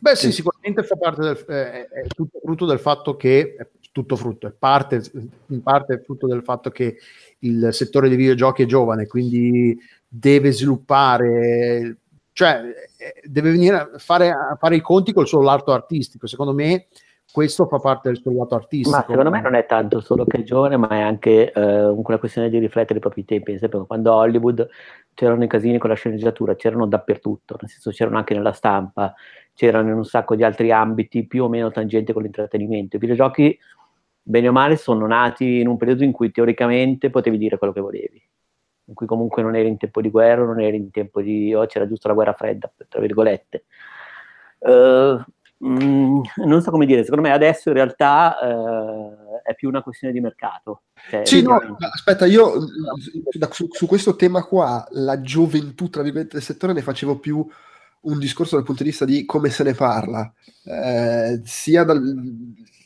Beh, 0.00 0.16
sì, 0.16 0.32
sicuramente 0.32 0.82
fa 0.82 0.96
parte 0.96 1.20
del, 1.20 1.44
eh, 1.48 1.88
è 1.88 2.06
tutto 2.08 2.38
frutto 2.42 2.66
del 2.66 2.78
fatto 2.78 3.16
che 3.16 3.54
è 3.58 3.68
tutto 3.92 4.16
frutto, 4.16 4.48
è 4.48 4.52
parte, 4.52 5.02
in 5.48 5.62
parte 5.62 5.94
è 5.94 6.00
frutto 6.00 6.26
del 6.26 6.42
fatto 6.42 6.70
che 6.70 6.96
il 7.40 7.68
settore 7.70 8.08
dei 8.08 8.16
videogiochi 8.16 8.62
è 8.62 8.66
giovane, 8.66 9.06
quindi 9.06 9.78
deve 10.08 10.50
sviluppare, 10.50 11.98
cioè 12.32 12.62
eh, 12.96 13.28
deve 13.28 13.52
venire 13.52 13.76
a 13.76 13.90
fare, 13.98 14.30
a 14.30 14.56
fare 14.58 14.76
i 14.76 14.80
conti 14.80 15.12
col 15.12 15.28
suo 15.28 15.42
lato 15.42 15.72
artistico. 15.72 16.26
Secondo 16.26 16.52
me 16.52 16.86
questo 17.30 17.66
fa 17.66 17.78
parte 17.78 18.08
del 18.08 18.20
suo 18.20 18.32
lato 18.32 18.54
artistico. 18.54 18.96
Ma 18.96 19.04
secondo 19.06 19.30
me 19.30 19.40
non 19.40 19.54
è 19.54 19.66
tanto 19.66 20.00
solo 20.00 20.24
che 20.24 20.38
è 20.38 20.42
giovane, 20.42 20.76
ma 20.76 20.88
è 20.88 21.00
anche 21.00 21.52
eh, 21.52 21.84
una 21.84 22.18
questione 22.18 22.48
di 22.48 22.58
riflettere 22.58 22.98
i 22.98 23.02
propri 23.02 23.24
tempi. 23.24 23.44
Per 23.44 23.54
esempio, 23.54 23.86
quando 23.86 24.12
Hollywood 24.12 24.68
c'erano 25.14 25.44
i 25.44 25.48
casini 25.48 25.78
con 25.78 25.90
la 25.90 25.96
sceneggiatura, 25.96 26.54
c'erano 26.56 26.86
dappertutto, 26.86 27.56
nel 27.60 27.70
senso 27.70 27.90
c'erano 27.90 28.18
anche 28.18 28.34
nella 28.34 28.52
stampa, 28.52 29.14
c'erano 29.54 29.90
in 29.90 29.96
un 29.96 30.04
sacco 30.04 30.34
di 30.34 30.42
altri 30.44 30.70
ambiti 30.72 31.26
più 31.26 31.44
o 31.44 31.48
meno 31.48 31.70
tangenti 31.70 32.12
con 32.12 32.22
l'intrattenimento. 32.22 32.96
I 32.96 32.98
videogiochi, 32.98 33.58
bene 34.22 34.48
o 34.48 34.52
male, 34.52 34.76
sono 34.76 35.06
nati 35.06 35.60
in 35.60 35.68
un 35.68 35.76
periodo 35.76 36.04
in 36.04 36.12
cui 36.12 36.30
teoricamente 36.30 37.10
potevi 37.10 37.38
dire 37.38 37.56
quello 37.56 37.72
che 37.72 37.80
volevi, 37.80 38.22
in 38.86 38.94
cui 38.94 39.06
comunque 39.06 39.42
non 39.42 39.54
eri 39.54 39.68
in 39.68 39.76
tempo 39.76 40.00
di 40.00 40.10
guerra, 40.10 40.44
non 40.44 40.60
eri 40.60 40.76
in 40.76 40.90
tempo 40.90 41.22
di... 41.22 41.54
oh, 41.54 41.66
c'era 41.66 41.86
giusto 41.86 42.08
la 42.08 42.14
guerra 42.14 42.32
fredda, 42.32 42.72
tra 42.88 43.00
virgolette. 43.00 43.64
Uh, 44.58 45.22
Mm, 45.64 46.20
non 46.44 46.62
so 46.62 46.70
come 46.70 46.86
dire, 46.86 47.04
secondo 47.04 47.26
me 47.26 47.32
adesso 47.32 47.68
in 47.68 47.74
realtà 47.74 48.38
eh, 48.40 49.50
è 49.50 49.54
più 49.54 49.68
una 49.68 49.82
questione 49.82 50.12
di 50.12 50.20
mercato. 50.20 50.82
Cioè, 51.08 51.24
sì, 51.24 51.42
no, 51.42 51.58
aspetta, 51.78 52.26
io 52.26 52.54
su, 53.50 53.68
su, 53.70 53.86
questo 53.86 54.16
tema 54.16 54.42
qua, 54.44 54.86
la 54.90 55.20
gioventù, 55.20 55.88
tra 55.88 56.02
virgolette, 56.02 56.34
del 56.34 56.42
settore, 56.42 56.72
ne 56.72 56.82
facevo 56.82 57.18
più 57.18 57.46
un 58.00 58.18
discorso 58.18 58.56
dal 58.56 58.64
punto 58.64 58.82
di 58.82 58.90
vista 58.90 59.04
di 59.04 59.24
come 59.24 59.50
se 59.50 59.62
ne 59.62 59.74
parla, 59.74 60.30
eh, 60.64 61.40
sia 61.44 61.84
dal, 61.84 62.02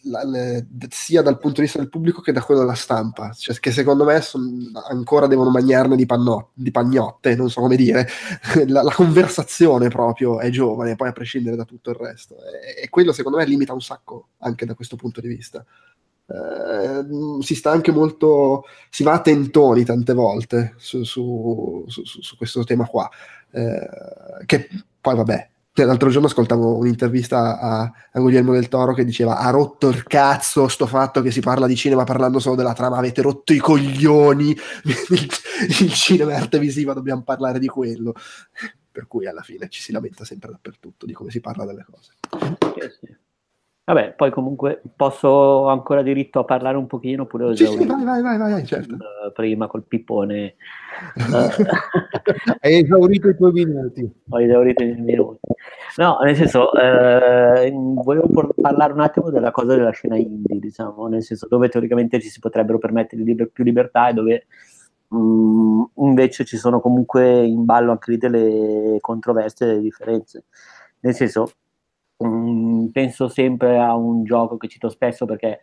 la, 0.09 0.25
le, 0.25 0.67
sia 0.89 1.23
dal 1.23 1.39
punto 1.39 1.57
di 1.57 1.67
vista 1.67 1.79
del 1.79 1.89
pubblico 1.89 2.21
che 2.21 2.33
da 2.33 2.43
quello 2.43 2.61
della 2.61 2.75
stampa, 2.75 3.33
cioè, 3.33 3.57
che 3.59 3.71
secondo 3.71 4.05
me 4.05 4.21
son, 4.21 4.71
ancora 4.89 5.27
devono 5.27 5.51
mangiarne 5.51 5.97
di, 5.97 6.07
panno, 6.07 6.51
di, 6.55 6.71
pagnotte, 6.71 7.35
non 7.35 7.51
so 7.51 7.61
come 7.61 7.77
dire, 7.77 8.09
la, 8.67 8.83
la, 8.83 8.93
conversazione 8.93 9.89
proprio 9.89 10.41
è 10.41 10.51
giovane, 10.51 10.97
poi 10.97 11.09
a 11.09 11.13
prescindere 11.13 11.57
da 11.57 11.65
tutto 11.65 11.91
il 11.91 11.97
resto, 11.97 12.37
e, 12.37 12.83
e 12.83 12.89
quello 12.89 13.13
secondo 13.13 13.39
me 13.39 13.47
limita 13.47 13.73
un 13.73 13.81
sacco 13.81 14.29
anche 14.39 14.67
da 14.67 14.75
questo 14.75 14.97
punto 14.97 15.21
di 15.21 15.29
vista. 15.29 15.65
Eh, 16.31 17.43
si 17.43 17.55
sta 17.55 17.71
anche 17.71 17.91
molto, 17.91 18.65
si 18.91 19.03
va 19.03 19.15
a 19.15 19.21
tentoni 19.21 19.85
tante 19.85 20.13
volte 20.13 20.75
su, 20.77 21.03
su, 21.05 21.85
su, 21.87 22.03
su 22.05 22.37
questo 22.37 22.65
tema 22.65 22.87
qua, 22.87 23.09
eh, 23.51 23.89
che 24.45 24.69
poi 25.01 25.17
vabbè, 25.17 25.51
l'altro 25.85 26.11
giorno 26.11 26.27
ascoltavo 26.27 26.77
un'intervista 26.77 27.59
a, 27.59 27.93
a, 28.13 28.21
Guglielmo 28.21 28.53
del 28.53 28.69
Toro 28.69 28.95
che 28.95 29.05
diceva 29.05 29.39
ha 29.39 29.51
rotto 29.51 29.89
il 29.89 30.03
cazzo 30.05 30.69
sto 30.69 30.87
fatto 30.87 31.23
che 31.23 31.31
si 31.31 31.41
parla 31.41 31.67
di 31.67 31.77
cinema 31.77 32.05
parlando 32.05 32.39
solo 32.39 32.57
della 32.57 32.73
trama, 32.73 32.97
avete 32.97 33.23
rotto 33.23 33.53
i 33.53 33.59
coglioni, 33.59 34.51
il, 34.85 35.29
il 35.81 35.93
cinema 35.93 36.33
è 36.33 36.35
arte 36.37 36.59
visiva, 36.59 36.93
dobbiamo 36.93 37.23
parlare 37.23 37.59
di 37.59 37.69
quello. 37.69 38.15
Per 38.91 39.07
cui 39.07 39.29
alla 39.29 39.43
fine 39.43 39.69
ci 39.69 39.81
si 39.81 39.93
lamenta 39.93 40.25
sempre 40.25 40.51
dappertutto 40.51 41.07
di 41.07 41.13
come 41.13 41.31
si 41.31 41.41
parla 41.41 41.65
delle 41.65 41.87
cose. 41.89 42.15
Sì, 42.75 43.07
sì. 43.07 43.17
Vabbè, 43.89 44.13
poi 44.13 44.31
comunque 44.31 44.83
posso 44.95 45.67
ancora 45.69 46.03
diritto 46.03 46.41
a 46.41 46.45
parlare 46.45 46.77
un 46.77 46.87
pochino 46.87 47.23
oppure 47.23 47.57
sì, 47.57 47.65
sì, 47.65 47.87
vai, 47.87 48.05
vai, 48.05 48.21
vai, 48.21 48.37
vai, 48.37 48.67
certo. 48.67 48.97
uh, 48.97 49.33
prima 49.33 49.67
col 49.67 49.85
pippone. 49.85 50.57
Hai 52.61 52.81
esaurito 52.83 53.31
i 53.31 53.35
tuoi 53.35 53.53
minuti. 53.53 54.13
Ho 54.29 54.43
esaurito 54.43 54.83
i 54.83 54.89
miei 54.89 55.01
minuti. 55.01 55.39
No, 55.97 56.19
nel 56.23 56.37
senso, 56.37 56.71
eh, 56.75 57.73
volevo 57.73 58.29
parlare 58.61 58.93
un 58.93 59.01
attimo 59.01 59.31
della 59.31 59.53
cosa 59.53 59.75
della 59.75 59.93
scena 59.93 60.19
indie, 60.19 60.59
diciamo, 60.59 61.07
nel 61.07 61.23
senso 61.23 61.47
dove 61.49 61.71
teoricamente 61.71 62.21
ci 62.21 62.29
si 62.29 62.41
potrebbero 62.41 62.77
permettere 62.77 63.23
liber- 63.23 63.49
più 63.49 63.65
libertà 63.65 64.11
e 64.11 64.13
dove 64.13 64.47
mh, 65.09 65.17
mm, 65.17 65.83
invece 65.95 66.45
ci 66.45 66.59
sono 66.59 66.81
comunque 66.81 67.43
in 67.43 67.65
ballo 67.65 67.93
anche 67.93 68.11
lì 68.11 68.19
delle 68.19 68.99
controversie 69.01 69.65
e 69.65 69.69
delle 69.71 69.81
differenze. 69.81 70.45
Nel 71.01 71.15
senso, 71.15 71.53
Um, 72.21 72.91
penso 72.91 73.29
sempre 73.29 73.79
a 73.79 73.95
un 73.95 74.25
gioco 74.25 74.57
che 74.57 74.67
cito 74.67 74.89
spesso 74.89 75.25
perché 75.25 75.61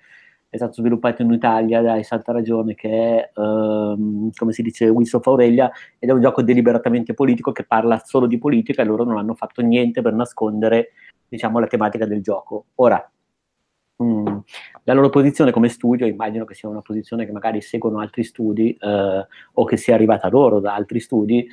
è 0.48 0.56
stato 0.56 0.74
sviluppato 0.76 1.22
in 1.22 1.32
Italia 1.34 1.82
da 1.82 2.02
Santa 2.02 2.32
Ragione 2.32 2.76
che 2.76 2.90
è, 2.90 3.32
um, 3.40 4.30
come 4.34 4.54
si 4.54 4.62
dice, 4.62 4.88
of 4.90 5.28
Aurelia 5.28 5.70
ed 6.00 6.10
è 6.10 6.14
un 6.14 6.22
gioco 6.22 6.42
deliberatamente 6.42 7.14
politico 7.14 7.52
che 7.52 7.66
parla 7.66 8.02
solo 8.06 8.26
di 8.26 8.38
politica 8.38 8.82
e 8.82 8.86
loro 8.86 9.04
non 9.04 9.18
hanno 9.18 9.36
fatto 9.36 9.62
niente 9.62 10.02
per 10.02 10.14
nascondere 10.14 10.92
diciamo, 11.28 11.60
la 11.60 11.68
tematica 11.68 12.06
del 12.06 12.22
gioco. 12.22 12.68
Ora, 12.76 13.06
um, 13.98 14.42
la 14.84 14.94
loro 14.94 15.10
posizione 15.10 15.52
come 15.52 15.68
studio, 15.68 16.06
immagino 16.06 16.46
che 16.46 16.54
sia 16.54 16.70
una 16.70 16.82
posizione 16.82 17.26
che 17.26 17.34
magari 17.34 17.60
seguono 17.60 18.00
altri 18.00 18.24
studi 18.24 18.78
uh, 18.80 19.26
o 19.54 19.66
che 19.66 19.76
sia 19.76 19.94
arrivata 19.94 20.30
loro 20.30 20.62
da 20.62 20.74
altri 20.74 21.02
studi, 21.02 21.46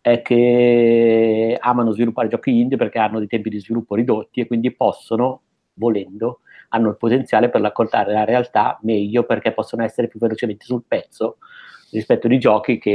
è 0.00 0.22
che 0.22 1.56
amano 1.60 1.92
sviluppare 1.92 2.28
giochi 2.28 2.60
indie 2.60 2.76
perché 2.76 2.98
hanno 2.98 3.18
dei 3.18 3.28
tempi 3.28 3.50
di 3.50 3.60
sviluppo 3.60 3.94
ridotti 3.94 4.40
e 4.40 4.46
quindi 4.46 4.72
possono, 4.72 5.42
volendo, 5.74 6.40
hanno 6.70 6.90
il 6.90 6.96
potenziale 6.96 7.48
per 7.48 7.60
raccontare 7.60 8.12
la 8.12 8.24
realtà 8.24 8.78
meglio 8.82 9.24
perché 9.24 9.52
possono 9.52 9.84
essere 9.84 10.08
più 10.08 10.18
velocemente 10.18 10.64
sul 10.64 10.84
pezzo 10.86 11.38
rispetto 11.90 12.28
di 12.28 12.38
giochi 12.38 12.78
che 12.78 12.90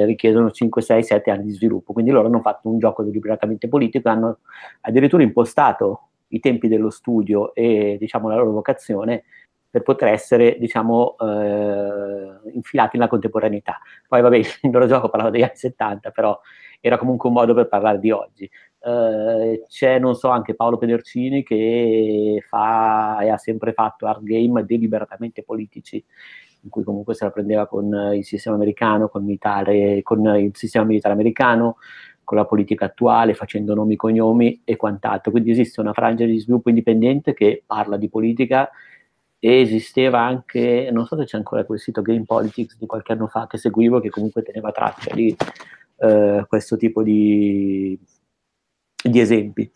eh, 0.00 0.04
richiedono 0.04 0.50
5, 0.50 0.80
6, 0.80 1.02
7 1.02 1.30
anni 1.30 1.44
di 1.44 1.52
sviluppo. 1.52 1.92
Quindi 1.92 2.10
loro 2.10 2.28
hanno 2.28 2.40
fatto 2.40 2.68
un 2.68 2.78
gioco 2.78 3.02
deliberatamente 3.02 3.68
politico, 3.68 4.08
hanno 4.08 4.38
addirittura 4.82 5.22
impostato 5.22 6.02
i 6.28 6.40
tempi 6.40 6.68
dello 6.68 6.90
studio 6.90 7.54
e 7.54 7.96
diciamo, 7.98 8.28
la 8.28 8.36
loro 8.36 8.52
vocazione 8.52 9.24
per 9.70 9.82
poter 9.82 10.08
essere 10.08 10.56
diciamo, 10.58 11.16
eh, 11.18 12.50
infilati 12.54 12.96
nella 12.96 13.08
contemporaneità. 13.08 13.78
Poi 14.06 14.20
vabbè, 14.20 14.36
il 14.62 14.70
loro 14.70 14.86
gioco 14.86 15.08
parlava 15.08 15.30
degli 15.30 15.42
anni 15.42 15.56
70, 15.56 16.10
però 16.10 16.38
era 16.80 16.96
comunque 16.96 17.28
un 17.28 17.34
modo 17.34 17.54
per 17.54 17.68
parlare 17.68 17.98
di 17.98 18.10
oggi. 18.10 18.48
Eh, 18.80 19.64
c'è, 19.68 19.98
non 19.98 20.14
so, 20.14 20.28
anche 20.28 20.54
Paolo 20.54 20.78
Pedercini 20.78 21.42
che 21.42 22.42
fa 22.48 23.18
e 23.20 23.28
ha 23.28 23.36
sempre 23.36 23.72
fatto 23.72 24.06
art 24.06 24.22
game 24.22 24.64
deliberatamente 24.64 25.42
politici, 25.42 26.02
in 26.62 26.70
cui 26.70 26.84
comunque 26.84 27.14
se 27.14 27.24
la 27.24 27.30
prendeva 27.30 27.66
con 27.66 28.12
il 28.14 28.24
sistema 28.24 28.56
americano, 28.56 29.08
con, 29.08 29.24
militare, 29.24 30.02
con 30.02 30.24
il 30.36 30.52
sistema 30.54 30.84
militare 30.84 31.14
americano, 31.14 31.76
con 32.24 32.36
la 32.36 32.44
politica 32.44 32.86
attuale, 32.86 33.34
facendo 33.34 33.74
nomi, 33.74 33.96
cognomi 33.96 34.60
e 34.64 34.76
quant'altro. 34.76 35.30
Quindi 35.30 35.50
esiste 35.50 35.80
una 35.80 35.92
frangia 35.92 36.26
di 36.26 36.38
sviluppo 36.38 36.68
indipendente 36.68 37.34
che 37.34 37.62
parla 37.66 37.96
di 37.96 38.08
politica 38.08 38.70
e 39.40 39.60
esisteva 39.60 40.20
anche, 40.20 40.90
non 40.92 41.06
so 41.06 41.16
se 41.16 41.24
c'è 41.24 41.36
ancora 41.36 41.64
quel 41.64 41.78
sito 41.78 42.02
Game 42.02 42.24
Politics 42.24 42.76
di 42.76 42.86
qualche 42.86 43.12
anno 43.12 43.28
fa 43.28 43.46
che 43.46 43.58
seguivo, 43.58 44.00
che 44.00 44.10
comunque 44.10 44.42
teneva 44.42 44.72
traccia 44.72 45.14
di 45.14 45.34
eh, 45.98 46.44
questo 46.48 46.76
tipo 46.76 47.02
di, 47.02 47.98
di 49.02 49.20
esempi. 49.20 49.70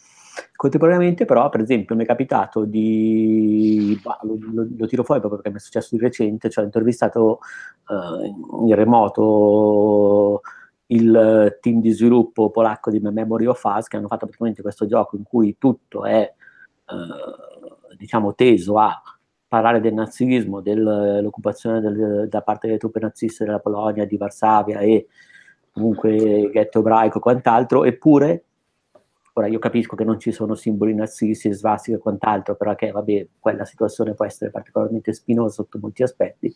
Contemporaneamente, 0.55 1.25
però, 1.25 1.49
per 1.49 1.61
esempio, 1.61 1.95
mi 1.95 2.05
è 2.05 2.07
capitato 2.07 2.65
di. 2.65 3.99
Bah, 4.03 4.19
lo, 4.23 4.39
lo, 4.41 4.67
lo, 4.77 4.87
tiro 4.87 5.03
fuori 5.03 5.21
proprio 5.21 5.41
perché 5.41 5.51
mi 5.51 5.57
è 5.57 5.61
successo 5.61 5.97
di 5.97 6.01
recente, 6.01 6.49
cioè 6.49 6.63
ho 6.63 6.67
intervistato 6.67 7.41
uh, 7.89 8.67
in 8.67 8.75
remoto 8.75 10.41
il 10.87 11.59
team 11.61 11.81
di 11.81 11.91
sviluppo 11.91 12.51
polacco 12.51 12.91
di 12.91 13.01
Memory 13.01 13.47
of 13.47 13.63
Us 13.65 13.89
che 13.89 13.97
hanno 13.97 14.09
fatto 14.09 14.27
praticamente 14.27 14.63
questo 14.63 14.87
gioco 14.87 15.17
in 15.17 15.23
cui 15.23 15.57
tutto 15.59 16.05
è 16.05 16.33
uh, 16.87 17.97
diciamo 17.97 18.35
teso 18.35 18.79
a 18.79 19.01
parlare 19.53 19.83
del 19.83 19.93
nazismo, 19.93 20.63
dell'occupazione 20.63 21.83
del, 21.83 22.27
da 22.27 22.41
parte 22.41 22.69
delle 22.69 22.79
truppe 22.79 23.01
naziste 23.01 23.45
della 23.45 23.59
Polonia, 23.59 24.07
di 24.07 24.17
Varsavia 24.17 24.79
e 24.79 25.09
comunque 25.71 26.49
ghetto 26.51 26.79
ebraico 26.79 27.19
e 27.19 27.21
quant'altro, 27.21 27.85
eppure 27.85 28.45
Ora 29.35 29.47
io 29.47 29.59
capisco 29.59 29.97
che 29.97 30.05
non 30.05 30.19
ci 30.21 30.31
sono 30.31 30.55
simboli 30.55 30.95
nazisti, 30.95 31.51
svastica 31.53 31.97
e 31.97 32.01
quant'altro, 32.01 32.55
però 32.55 32.75
che 32.75 32.91
vabbè, 32.91 33.29
quella 33.39 33.65
situazione 33.65 34.13
può 34.13 34.27
essere 34.27 34.51
particolarmente 34.51 35.15
spinosa 35.15 35.55
sotto 35.55 35.79
molti 35.81 36.03
aspetti, 36.03 36.55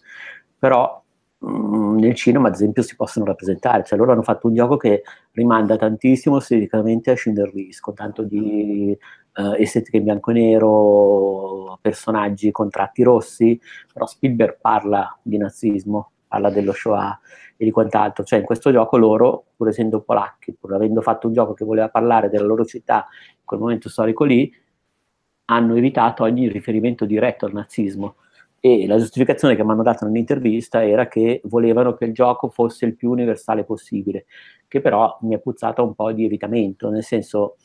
però 0.58 1.02
mh, 1.38 1.48
mm, 1.48 1.98
nel 1.98 2.14
cinema 2.14 2.48
ad 2.48 2.54
esempio 2.54 2.82
si 2.82 2.94
possono 2.94 3.24
rappresentare, 3.24 3.82
cioè 3.84 3.98
loro 3.98 4.12
hanno 4.12 4.22
fatto 4.22 4.48
un 4.48 4.54
gioco 4.54 4.76
che 4.76 5.02
rimanda 5.32 5.76
tantissimo 5.78 6.36
esteticamente 6.36 7.10
a 7.12 7.16
Schindler 7.16 7.50
con 7.80 7.94
tanto 7.94 8.22
di 8.24 8.94
uh, 9.36 9.54
estetica 9.58 9.98
bianco 9.98 10.30
e 10.30 10.34
nero, 10.34 11.78
personaggi 11.80 12.50
con 12.50 12.70
tratti 12.70 13.02
rossi, 13.02 13.60
però 13.92 14.06
Spielberg 14.06 14.58
parla 14.60 15.16
di 15.22 15.36
nazismo, 15.36 16.10
parla 16.26 16.50
dello 16.50 16.72
Shoah 16.72 17.18
e 17.56 17.64
di 17.64 17.70
quant'altro. 17.70 18.24
Cioè 18.24 18.40
in 18.40 18.44
questo 18.44 18.72
gioco 18.72 18.96
loro, 18.96 19.44
pur 19.56 19.68
essendo 19.68 20.00
polacchi, 20.00 20.54
pur 20.58 20.74
avendo 20.74 21.00
fatto 21.00 21.26
un 21.26 21.32
gioco 21.32 21.54
che 21.54 21.64
voleva 21.64 21.88
parlare 21.88 22.28
della 22.28 22.46
loro 22.46 22.64
città 22.64 23.06
in 23.30 23.44
quel 23.44 23.60
momento 23.60 23.88
storico 23.88 24.24
lì, 24.24 24.52
hanno 25.46 25.76
evitato 25.76 26.24
ogni 26.24 26.48
riferimento 26.48 27.04
diretto 27.04 27.46
al 27.46 27.52
nazismo. 27.52 28.16
E 28.58 28.86
la 28.88 28.98
giustificazione 28.98 29.54
che 29.54 29.62
mi 29.62 29.70
hanno 29.70 29.84
dato 29.84 30.04
nell'intervista 30.06 30.84
era 30.84 31.06
che 31.06 31.40
volevano 31.44 31.94
che 31.94 32.06
il 32.06 32.12
gioco 32.12 32.48
fosse 32.48 32.84
il 32.84 32.96
più 32.96 33.10
universale 33.10 33.62
possibile, 33.62 34.26
che 34.66 34.80
però 34.80 35.16
mi 35.20 35.34
è 35.34 35.38
puzzata 35.38 35.82
un 35.82 35.94
po' 35.94 36.10
di 36.10 36.24
evitamento, 36.24 36.90
nel 36.90 37.04
senso 37.04 37.56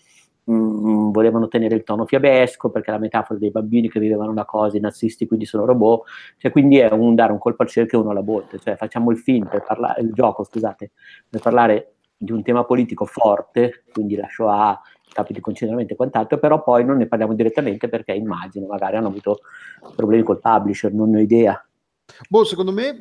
mh, 0.43 0.53
mm, 0.53 1.11
volevano 1.11 1.47
tenere 1.47 1.75
il 1.75 1.83
tono 1.83 2.05
fiabesco 2.05 2.69
perché 2.69 2.91
la 2.91 2.97
metafora 2.97 3.39
dei 3.39 3.51
bambini 3.51 3.89
che 3.89 3.99
vivevano 3.99 4.33
da 4.33 4.45
cose, 4.45 4.77
i 4.77 4.79
nazisti 4.81 5.27
quindi 5.27 5.45
sono 5.45 5.65
robot, 5.65 6.07
cioè 6.37 6.51
quindi 6.51 6.77
è 6.77 6.91
un 6.91 7.15
dare 7.15 7.31
un 7.31 7.39
colpo 7.39 7.63
al 7.63 7.69
cerchio 7.69 7.99
e 7.99 8.01
uno 8.01 8.11
alla 8.11 8.23
botte, 8.23 8.59
cioè 8.59 8.75
facciamo 8.75 9.11
il 9.11 9.17
film 9.17 9.47
per 9.47 9.63
parlare, 9.63 10.01
il 10.01 10.11
gioco 10.13 10.43
scusate, 10.43 10.91
per 11.29 11.41
parlare 11.41 11.93
di 12.17 12.31
un 12.31 12.43
tema 12.43 12.63
politico 12.63 13.05
forte, 13.05 13.83
quindi 13.91 14.15
la 14.15 14.27
Shoah, 14.29 14.79
i 15.07 15.11
capi 15.11 15.33
di 15.33 15.39
concentramento 15.39 15.93
e 15.93 15.95
quant'altro, 15.95 16.37
però 16.37 16.61
poi 16.61 16.85
non 16.85 16.97
ne 16.97 17.07
parliamo 17.07 17.33
direttamente 17.33 17.89
perché 17.89 18.13
immagino, 18.13 18.67
magari 18.67 18.95
hanno 18.95 19.07
avuto 19.07 19.39
problemi 19.95 20.23
col 20.23 20.39
publisher, 20.39 20.93
non 20.93 21.15
ho 21.15 21.19
idea. 21.19 21.63
Boh, 22.29 22.43
secondo 22.43 22.71
me 22.71 22.97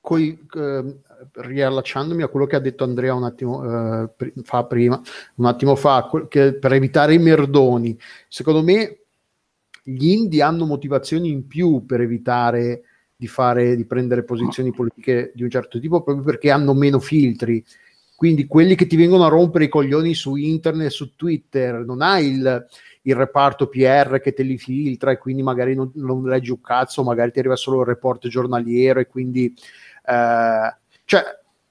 coi, 0.00 0.46
eh, 0.54 0.96
riallacciandomi 1.32 2.22
a 2.22 2.28
quello 2.28 2.46
che 2.46 2.56
ha 2.56 2.60
detto 2.60 2.84
Andrea 2.84 3.14
un 3.14 3.24
attimo 3.24 4.04
eh, 4.04 4.32
fa 4.42 4.64
prima, 4.64 5.00
un 5.36 5.46
attimo 5.46 5.76
fa, 5.76 6.08
che 6.28 6.54
per 6.54 6.72
evitare 6.72 7.14
i 7.14 7.18
merdoni, 7.18 7.98
secondo 8.28 8.62
me 8.62 9.00
gli 9.82 10.08
indie 10.08 10.42
hanno 10.42 10.66
motivazioni 10.66 11.30
in 11.30 11.46
più 11.46 11.86
per 11.86 12.02
evitare 12.02 12.82
di, 13.16 13.26
fare, 13.26 13.74
di 13.74 13.84
prendere 13.84 14.22
posizioni 14.22 14.70
politiche 14.70 15.32
di 15.34 15.42
un 15.42 15.50
certo 15.50 15.80
tipo 15.80 16.02
proprio 16.02 16.24
perché 16.24 16.50
hanno 16.50 16.74
meno 16.74 17.00
filtri. 17.00 17.64
Quindi 18.14 18.46
quelli 18.46 18.74
che 18.74 18.86
ti 18.86 18.96
vengono 18.96 19.24
a 19.24 19.28
rompere 19.28 19.64
i 19.64 19.68
coglioni 19.68 20.12
su 20.12 20.34
internet, 20.34 20.90
su 20.90 21.14
Twitter, 21.14 21.84
non 21.84 22.02
hai 22.02 22.30
il, 22.32 22.66
il 23.02 23.14
reparto 23.14 23.68
PR 23.68 24.20
che 24.20 24.32
te 24.32 24.42
li 24.42 24.58
filtra 24.58 25.12
e 25.12 25.18
quindi 25.18 25.42
magari 25.42 25.74
non, 25.74 25.90
non 25.94 26.24
leggi 26.24 26.50
un 26.50 26.60
cazzo, 26.60 27.02
magari 27.02 27.30
ti 27.30 27.38
arriva 27.38 27.56
solo 27.56 27.80
il 27.80 27.86
report 27.86 28.26
giornaliero 28.26 29.00
e 29.00 29.06
quindi 29.06 29.54
eh, 30.08 30.76
cioè, 31.04 31.22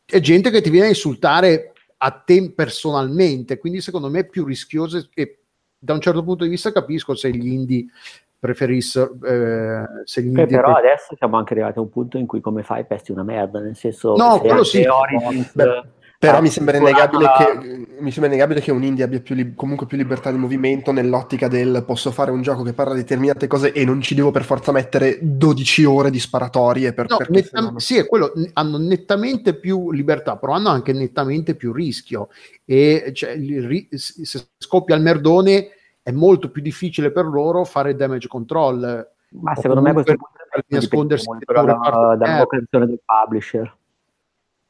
è 0.06 0.20
gente 0.20 0.50
che 0.50 0.62
ti 0.62 0.70
viene 0.70 0.86
a 0.86 0.90
insultare 0.90 1.74
a 1.98 2.12
te 2.12 2.52
personalmente, 2.52 3.58
quindi 3.58 3.82
secondo 3.82 4.10
me 4.10 4.20
è 4.20 4.28
più 4.28 4.46
rischioso 4.46 5.08
e 5.14 5.40
da 5.80 5.94
un 5.94 6.02
certo 6.02 6.24
punto 6.24 6.44
di 6.44 6.50
vista 6.50 6.72
capisco 6.72 7.16
se 7.16 7.32
gli 7.32 7.48
indie 7.48 7.86
preferissero 8.40 9.18
eh, 9.24 9.84
se 10.04 10.22
gli 10.22 10.28
indie 10.28 10.46
però 10.46 10.74
pre- 10.74 10.90
adesso 10.90 11.16
siamo 11.16 11.38
anche 11.38 11.54
arrivati 11.54 11.80
a 11.80 11.82
un 11.82 11.90
punto 11.90 12.18
in 12.18 12.28
cui 12.28 12.40
come 12.40 12.62
fai 12.62 12.86
pesti 12.86 13.12
una 13.12 13.24
merda 13.24 13.60
nel 13.60 13.76
senso 13.76 14.16
no 14.16 14.40
quello 14.40 14.64
sì. 14.64 14.86
Origins, 14.86 15.56
Beh, 15.56 15.84
però 16.20 16.38
ah, 16.38 16.42
mi, 16.42 16.50
sembra 16.50 16.78
innegabile 16.78 17.26
che, 17.38 17.88
mi 18.00 18.12
sembra 18.12 18.32
innegabile 18.32 18.60
che 18.60 18.72
un 18.72 18.82
indie 18.82 19.04
abbia 19.04 19.20
più 19.20 19.36
li- 19.36 19.54
comunque 19.54 19.86
più 19.86 19.98
libertà 19.98 20.32
di 20.32 20.38
movimento 20.38 20.92
nell'ottica 20.92 21.48
del 21.48 21.84
posso 21.86 22.12
fare 22.12 22.32
un 22.32 22.42
gioco 22.42 22.64
che 22.64 22.74
parla 22.74 22.94
di 22.94 23.02
determinate 23.02 23.46
cose 23.46 23.72
e 23.72 23.86
non 23.86 24.02
ci 24.02 24.16
devo 24.16 24.32
per 24.32 24.44
forza 24.44 24.72
mettere 24.72 25.20
12 25.22 25.84
ore 25.84 26.10
di 26.10 26.20
sparatorie 26.20 26.94
per, 26.94 27.06
no, 27.10 27.18
netta- 27.30 27.74
sì, 27.78 27.98
è 27.98 28.08
quello, 28.08 28.34
hanno 28.54 28.80
nettamente 28.80 29.54
più 29.54 29.92
libertà, 29.92 30.38
però 30.38 30.54
hanno 30.54 30.70
anche 30.70 30.92
nettamente 30.92 31.54
più 31.54 31.72
rischio 31.72 32.30
e 32.66 33.12
cioè, 33.14 33.36
ri- 33.36 33.88
se 33.92 34.48
scoppia 34.58 34.96
il 34.96 35.04
merdone 35.04 35.70
è 36.02 36.12
molto 36.12 36.50
più 36.50 36.64
difficile 36.64 37.12
per 37.12 37.26
loro 37.26 37.64
fare 37.64 37.96
damage 37.96 38.28
control. 38.28 39.08
Ma 39.42 39.56
secondo 39.56 39.82
me 39.82 39.94
questo 39.94 40.16
per 40.50 40.64
nascondersi 40.68 41.28
dalla, 41.46 42.16
dalla 42.18 42.38
vocazione 42.38 42.88
del 42.88 43.02
publisher. 43.06 43.77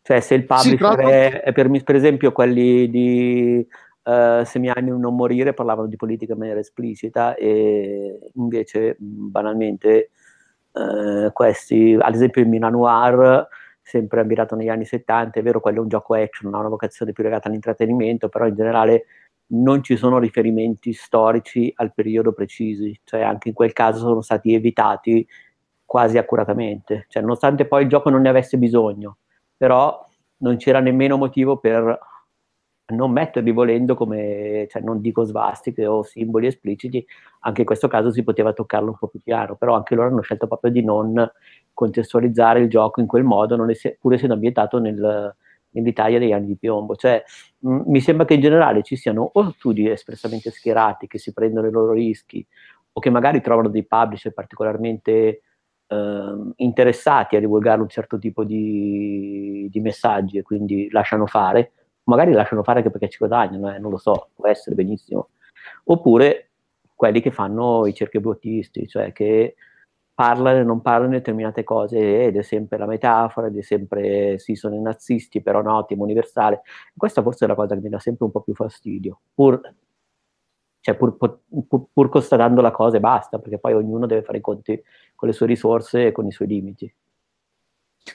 Cioè, 0.08 0.22
se 0.22 0.36
il 0.36 0.46
publisher 0.46 0.96
sì, 0.98 1.04
è, 1.04 1.42
è 1.42 1.52
per, 1.52 1.70
per, 1.84 1.96
esempio 1.96 2.32
quelli 2.32 2.90
di 2.90 3.68
uh, 4.04 4.42
Se 4.46 4.58
mi 4.58 4.70
ami 4.70 4.98
non 4.98 5.14
morire 5.18 5.54
parlavano 5.54 5.90
di 5.90 5.98
politica 5.98 6.32
in 6.32 6.40
maniera 6.40 6.62
esplicita 6.62 7.36
e 7.36 8.18
invece 8.36 8.96
banalmente 8.98 10.12
uh, 10.72 11.30
questi, 11.34 11.98
ad 12.00 12.16
esempio 12.16 12.42
il 12.42 12.48
Milan 12.48 12.72
Noir, 12.72 13.50
sempre 13.82 14.22
ammirato 14.22 14.56
negli 14.56 14.70
anni 14.70 14.86
70, 14.86 15.42
è 15.42 15.44
vero, 15.44 15.60
quello 15.60 15.80
è 15.80 15.82
un 15.82 15.90
gioco 15.90 16.14
action, 16.14 16.54
ha 16.54 16.60
una 16.60 16.70
vocazione 16.70 17.12
più 17.12 17.22
legata 17.26 17.50
all'intrattenimento, 17.50 18.30
però 18.30 18.48
in 18.48 18.56
generale 18.56 19.08
non 19.48 19.84
ci 19.84 19.98
sono 19.98 20.20
riferimenti 20.20 20.94
storici 20.94 21.70
al 21.76 21.94
periodo 21.94 22.32
precisi, 22.32 22.98
cioè 23.04 23.24
anche 23.24 23.50
in 23.50 23.54
quel 23.54 23.74
caso 23.74 24.00
sono 24.00 24.22
stati 24.22 24.54
evitati 24.54 25.28
quasi 25.84 26.18
accuratamente, 26.18 27.08
cioè 27.10 27.22
nonostante 27.22 27.66
poi 27.66 27.84
il 27.84 27.90
gioco 27.90 28.10
non 28.10 28.22
ne 28.22 28.30
avesse 28.30 28.58
bisogno 28.58 29.18
però 29.58 30.06
non 30.38 30.58
c'era 30.58 30.80
nemmeno 30.80 31.18
motivo 31.18 31.58
per 31.58 32.00
non 32.90 33.12
metterli 33.12 33.52
volendo 33.52 33.96
come, 33.96 34.66
cioè 34.70 34.82
non 34.82 35.02
dico 35.02 35.24
svastiche 35.24 35.86
o 35.86 36.04
simboli 36.04 36.48
espliciti, 36.48 37.06
anche 37.42 37.62
in 37.62 37.68
questo 37.68 37.88
caso 37.90 38.12
si 38.12 38.24
poteva 38.24 38.54
toccarlo 38.54 38.92
un 38.92 38.98
po' 38.98 39.08
più 39.08 39.22
chiaro, 39.22 39.58
però 39.58 39.76
anche 39.76 39.94
loro 39.96 40.08
hanno 40.08 40.22
scelto 40.22 40.48
proprio 40.48 40.72
di 40.72 40.84
non 40.84 41.30
contestualizzare 41.74 42.62
il 42.62 42.70
gioco 42.70 43.02
in 43.02 43.08
quel 43.08 43.24
modo, 43.24 43.62
ess- 43.68 43.98
pur 44.00 44.14
essendo 44.14 44.36
ambientato 44.36 44.80
nel, 44.80 45.36
nell'Italia 45.72 46.18
degli 46.20 46.32
anni 46.32 46.48
di 46.48 46.58
piombo. 46.58 46.96
Cioè, 46.96 47.22
mh, 47.60 47.82
mi 47.88 48.00
sembra 48.00 48.26
che 48.26 48.36
in 48.36 48.42
generale 48.42 48.84
ci 48.84 48.96
siano 48.96 49.30
o 49.34 49.52
studi 49.52 49.90
espressamente 49.90 50.50
schierati 50.52 51.08
che 51.08 51.18
si 51.20 51.34
prendono 51.34 51.68
i 51.68 51.72
loro 51.72 51.92
rischi 51.92 52.46
o 52.94 53.00
che 53.02 53.10
magari 53.10 53.42
trovano 53.42 53.68
dei 53.70 53.86
publisher 53.86 54.34
particolarmente 54.34 55.42
eh, 55.88 56.54
interessati 56.58 57.36
a 57.36 57.40
divulgare 57.40 57.82
un 57.82 57.90
certo 57.90 58.18
tipo 58.20 58.44
di, 58.44 59.68
di, 59.72 59.80
messaggi 59.80 60.38
e 60.38 60.44
quindi 60.44 60.90
lasciano 60.92 61.26
fare, 61.26 61.72
magari 62.04 62.32
lasciano 62.34 62.64
fare 62.64 62.80
anche 62.80 62.92
perché 62.92 63.10
ci 63.10 63.18
guadagnano, 63.18 63.74
eh, 63.74 63.80
non 63.80 63.92
lo 63.92 63.98
so, 63.98 64.30
può 64.36 64.48
essere 64.48 64.76
benissimo, 64.76 65.30
oppure 65.86 66.50
quelli 66.96 67.22
che 67.22 67.32
fanno 67.32 67.86
i 67.86 67.94
cerchi 67.94 68.20
bottisti, 68.20 68.88
cioè 68.88 69.12
che 69.12 69.56
parlano 70.18 70.60
e 70.60 70.64
non 70.64 70.82
parlano 70.82 71.12
determinate 71.12 71.64
cose 71.64 72.26
ed 72.26 72.38
è 72.38 72.42
sempre 72.42 72.80
la 72.80 72.88
metafora, 72.88 73.48
ed 73.48 73.58
è 73.58 73.62
sempre 73.62 74.40
sì, 74.40 74.56
sono 74.56 74.76
i 74.76 74.82
nazisti, 74.82 75.42
però 75.44 75.62
no, 75.62 75.86
tema 75.86 76.04
universale. 76.04 76.62
Questa 76.96 77.22
forse 77.22 77.46
è 77.46 77.48
la 77.48 77.54
cosa 77.54 77.76
che 77.76 77.82
mi 77.82 77.90
dà 77.90 78.00
sempre 78.00 78.26
un 78.26 78.32
po' 78.32 78.42
più 78.42 78.56
fastidio, 78.56 79.22
pur, 79.36 79.62
cioè 80.80 80.96
pur, 80.96 81.18
pur, 81.18 81.40
pur 81.94 82.10
constatando 82.10 82.62
la 82.62 82.72
cosa 82.72 82.98
e 82.98 83.00
basta, 83.00 83.38
perché 83.38 83.60
poi 83.60 83.74
ognuno 83.74 84.08
deve 84.08 84.24
fare 84.24 84.40
i 84.40 84.42
conti 84.42 84.82
con 85.18 85.28
le 85.28 85.34
sue 85.34 85.48
risorse 85.48 86.06
e 86.06 86.12
con 86.12 86.28
i 86.28 86.32
suoi 86.32 86.48
limiti. 86.48 86.94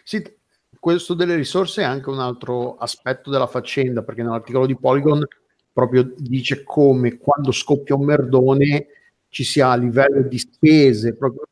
Sì, 0.05 0.23
questo 0.79 1.15
delle 1.15 1.35
risorse 1.35 1.83
è 1.83 1.85
anche 1.85 2.09
un 2.09 2.21
altro 2.21 2.77
aspetto 2.77 3.29
della 3.29 3.49
faccenda, 3.49 4.05
perché 4.05 4.23
nell'articolo 4.23 4.67
di 4.67 4.79
Polygon 4.79 5.27
proprio 5.73 6.15
dice 6.17 6.63
come 6.63 7.19
quando 7.19 7.51
scoppia 7.51 7.97
un 7.97 8.05
merdone 8.05 8.87
ci 9.29 9.43
sia 9.43 9.71
a 9.71 9.77
livello 9.77 10.23
di 10.23 10.39
spese, 10.39 11.17
proprio 11.17 11.49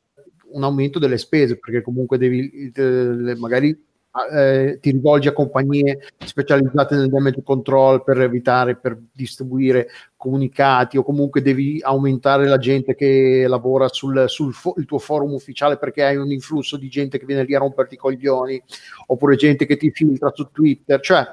un 0.53 0.63
aumento 0.63 1.01
delle 1.01 1.19
spese, 1.19 1.59
perché 1.59 1.83
comunque 1.83 2.17
devi 2.17 2.71
eh, 2.73 3.35
magari 3.37 3.77
eh, 4.33 4.79
ti 4.81 4.91
rivolgi 4.91 5.29
a 5.29 5.33
compagnie 5.33 5.99
specializzate 6.19 6.97
nel 6.97 7.09
damage 7.09 7.43
control 7.43 8.03
per 8.03 8.21
evitare, 8.21 8.77
per 8.77 8.99
distribuire 9.13 9.89
comunicati 10.17 10.99
o 10.99 11.05
comunque 11.05 11.43
devi 11.43 11.81
aumentare 11.83 12.47
la 12.47 12.59
gente 12.59 12.95
che 12.95 13.47
lavora 13.49 13.89
sul, 13.89 14.25
sul 14.29 14.53
fo- 14.53 14.75
tuo 14.85 14.99
forum 14.99 15.33
ufficiale 15.33 15.79
perché 15.79 16.05
hai 16.05 16.17
un 16.17 16.31
influsso 16.33 16.77
di 16.77 16.89
gente 16.89 17.19
che 17.19 17.25
viene 17.25 17.45
lì 17.45 17.55
a 17.55 17.61
romperti 17.61 17.95
i 17.95 17.99
coglioni 17.99 18.61
oppure 19.07 19.37
gente 19.37 19.65
che 19.67 19.77
ti 19.77 19.91
filtra 19.91 20.31
su 20.35 20.51
Twitter, 20.51 21.01
cioè 21.01 21.27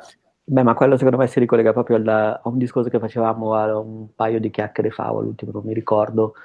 Beh, 0.50 0.64
ma 0.64 0.76
quello 0.76 0.96
secondo 0.96 1.18
me 1.18 1.28
si 1.28 1.42
ricollega 1.42 1.74
proprio 1.74 1.98
alla, 1.98 2.42
a 2.42 2.48
un 2.48 2.58
discorso 2.58 2.88
che 2.88 3.00
facevamo 3.00 3.54
a 3.54 3.78
un 3.78 4.16
paio 4.16 4.40
di 4.40 4.50
chiacchiere 4.50 4.92
fa, 4.92 5.08
all'ultimo 5.08 5.52
non 5.52 5.64
mi 5.66 5.74
ricordo, 5.74 6.36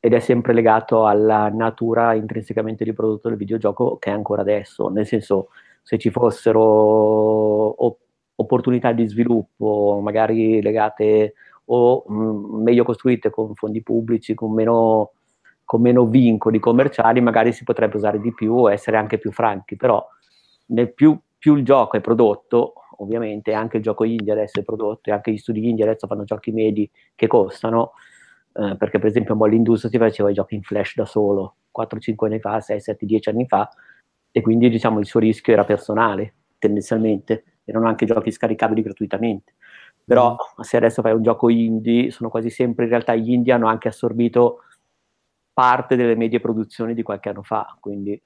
ed 0.00 0.14
è 0.14 0.18
sempre 0.20 0.54
legato 0.54 1.06
alla 1.06 1.50
natura 1.50 2.14
intrinsecamente 2.14 2.84
di 2.84 2.94
prodotto 2.94 3.28
del 3.28 3.36
videogioco 3.36 3.98
che 3.98 4.10
è 4.10 4.12
ancora 4.12 4.40
adesso, 4.40 4.88
nel 4.88 5.06
senso 5.06 5.48
se 5.82 5.98
ci 5.98 6.10
fossero 6.10 6.60
op- 6.60 8.00
opportunità 8.36 8.92
di 8.92 9.06
sviluppo 9.06 10.00
magari 10.02 10.62
legate 10.62 11.34
o 11.66 12.04
mh, 12.06 12.14
mm, 12.14 12.62
meglio 12.62 12.84
costruite 12.84 13.30
con 13.30 13.54
fondi 13.54 13.82
pubblici, 13.82 14.34
con 14.34 14.52
meno, 14.52 15.12
con 15.64 15.80
meno 15.80 16.06
vincoli 16.06 16.58
commerciali, 16.58 17.20
magari 17.20 17.52
si 17.52 17.64
potrebbe 17.64 17.96
usare 17.96 18.20
di 18.20 18.32
più 18.32 18.68
e 18.68 18.72
essere 18.72 18.96
anche 18.96 19.18
più 19.18 19.32
franchi, 19.32 19.76
però 19.76 20.04
nel 20.66 20.92
più, 20.92 21.18
più 21.38 21.56
il 21.56 21.64
gioco 21.64 21.96
è 21.96 22.00
prodotto, 22.00 22.74
ovviamente 22.98 23.52
anche 23.52 23.78
il 23.78 23.82
gioco 23.82 24.04
indie 24.04 24.32
adesso 24.32 24.60
è 24.60 24.62
prodotto 24.64 25.10
e 25.10 25.12
anche 25.12 25.32
gli 25.32 25.38
studi 25.38 25.68
indie 25.68 25.84
adesso 25.84 26.06
fanno 26.06 26.24
giochi 26.24 26.52
medi 26.52 26.90
che 27.14 27.26
costano, 27.26 27.92
eh, 28.52 28.76
perché 28.76 28.98
per 28.98 29.08
esempio 29.08 29.36
Moll 29.36 29.52
Industria 29.52 29.90
si 29.90 29.98
faceva 29.98 30.30
i 30.30 30.34
giochi 30.34 30.54
in 30.56 30.62
flash 30.62 30.94
da 30.96 31.04
solo 31.04 31.56
4-5 31.76 32.26
anni 32.26 32.40
fa, 32.40 32.60
6, 32.60 32.80
7, 32.80 33.06
10 33.06 33.28
anni 33.28 33.46
fa 33.46 33.70
e 34.32 34.40
quindi 34.40 34.68
diciamo 34.68 34.98
il 34.98 35.06
suo 35.06 35.20
rischio 35.20 35.52
era 35.52 35.64
personale 35.64 36.34
tendenzialmente, 36.58 37.44
erano 37.64 37.88
anche 37.88 38.06
giochi 38.06 38.30
scaricabili 38.30 38.82
gratuitamente. 38.82 39.54
Però 40.04 40.32
mm. 40.32 40.62
se 40.62 40.76
adesso 40.76 41.02
fai 41.02 41.12
un 41.12 41.22
gioco 41.22 41.48
indie, 41.48 42.10
sono 42.10 42.28
quasi 42.30 42.50
sempre 42.50 42.84
in 42.84 42.90
realtà 42.90 43.14
gli 43.14 43.32
indie 43.32 43.52
hanno 43.52 43.68
anche 43.68 43.88
assorbito 43.88 44.64
parte 45.52 45.96
delle 45.96 46.16
medie 46.16 46.40
produzioni 46.40 46.94
di 46.94 47.02
qualche 47.02 47.28
anno 47.28 47.42
fa, 47.42 47.76
quindi 47.80 48.20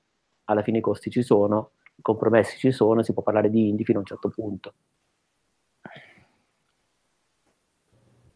alla 0.44 0.62
fine 0.62 0.78
i 0.78 0.80
costi 0.80 1.10
ci 1.10 1.22
sono, 1.22 1.70
i 1.96 2.02
compromessi 2.02 2.59
ci 2.59 2.70
sono, 2.70 3.02
si 3.02 3.12
può 3.12 3.22
parlare 3.22 3.51
di 3.51 3.68
indie 3.68 3.84
fino 3.84 3.98
a 3.98 4.01
un 4.01 4.06
certo 4.06 4.28
punto. 4.28 4.74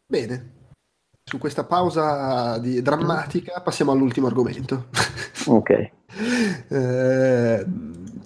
Bene, 0.07 0.58
su 1.29 1.37
questa 1.37 1.65
pausa 1.65 2.57
di, 2.59 2.81
drammatica 2.81 3.61
passiamo 3.61 3.93
all'ultimo 3.93 4.27
argomento. 4.29 4.87
Ok. 5.47 5.91
eh, 6.69 7.67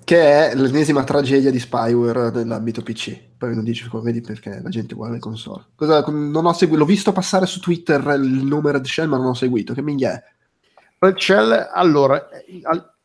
che 0.05 0.21
è 0.21 0.55
l'ennesima 0.55 1.03
tragedia 1.03 1.51
di 1.51 1.59
spyware 1.59 2.31
nell'ambito 2.31 2.83
PC. 2.83 3.19
Poi 3.37 3.57
non 3.57 3.65
dici 3.65 3.89
come 3.89 4.05
vedi 4.05 4.21
perché 4.21 4.61
la 4.63 4.69
gente 4.69 4.95
vuole 4.95 5.13
le 5.13 5.19
console. 5.19 5.65
Cosa, 5.75 6.05
non 6.07 6.47
ho 6.47 6.53
seguito, 6.53 6.79
l'ho 6.79 6.87
visto 6.87 7.11
passare 7.11 7.47
su 7.47 7.59
Twitter 7.59 8.01
il 8.23 8.45
nome 8.45 8.71
Red 8.71 8.85
Shell, 8.85 9.09
ma 9.09 9.17
non 9.17 9.27
ho 9.27 9.35
seguito. 9.35 9.75
Che 9.75 9.83
minchia 9.83 10.13
è? 10.13 10.23
Red 10.99 11.19
Shell, 11.19 11.71
allora, 11.73 12.29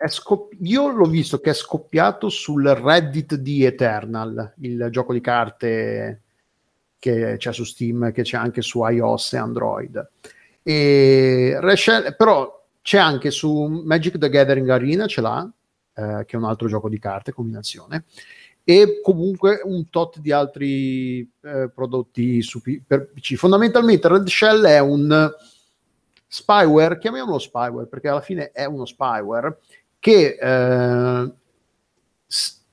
scop- 0.07 0.55
io 0.59 0.89
l'ho 0.89 1.07
visto 1.07 1.39
che 1.39 1.49
è 1.49 1.55
scoppiato 1.55 2.29
sul 2.29 2.67
Reddit 2.67 3.33
di 3.33 3.63
Eternal, 3.63 4.53
il 4.59 4.89
gioco 4.91 5.13
di 5.13 5.21
carte 5.21 6.21
che 6.99 7.35
c'è 7.37 7.53
su 7.53 7.63
Steam, 7.63 8.11
che 8.11 8.23
c'è 8.23 8.37
anche 8.37 8.61
su 8.61 8.83
iOS 8.83 9.33
e 9.33 9.37
Android. 9.37 10.09
E 10.63 11.57
Rachel, 11.59 12.15
però 12.15 12.65
c'è 12.81 12.97
anche 12.97 13.31
su 13.31 13.65
Magic 13.83 14.17
the 14.17 14.29
Gathering 14.29 14.69
Arena, 14.69 15.07
ce 15.07 15.21
l'ha, 15.21 15.49
eh, 15.93 16.23
che 16.25 16.35
è 16.35 16.39
un 16.39 16.45
altro 16.45 16.67
gioco 16.67 16.89
di 16.89 16.99
carte, 16.99 17.31
combinazione, 17.31 18.05
e 18.63 18.99
comunque 19.01 19.61
un 19.63 19.89
tot 19.89 20.19
di 20.19 20.31
altri 20.31 21.19
eh, 21.41 21.69
prodotti 21.73 22.41
su 22.41 22.61
P- 22.61 22.81
per 22.85 23.11
PC. 23.11 23.35
Fondamentalmente 23.35 24.07
Red 24.07 24.27
Shell 24.27 24.65
è 24.65 24.79
un 24.79 25.33
spyware, 26.27 26.97
chiamiamolo 26.97 27.39
spyware 27.39 27.87
perché 27.87 28.09
alla 28.09 28.21
fine 28.21 28.51
è 28.51 28.65
uno 28.65 28.85
spyware 28.85 29.59
che 29.99 30.37
eh, 30.39 31.31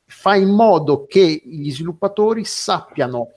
fa 0.07 0.35
in 0.35 0.51
modo 0.51 1.07
che 1.07 1.43
gli 1.45 1.71
sviluppatori 1.71 2.45
sappiano 2.45 3.31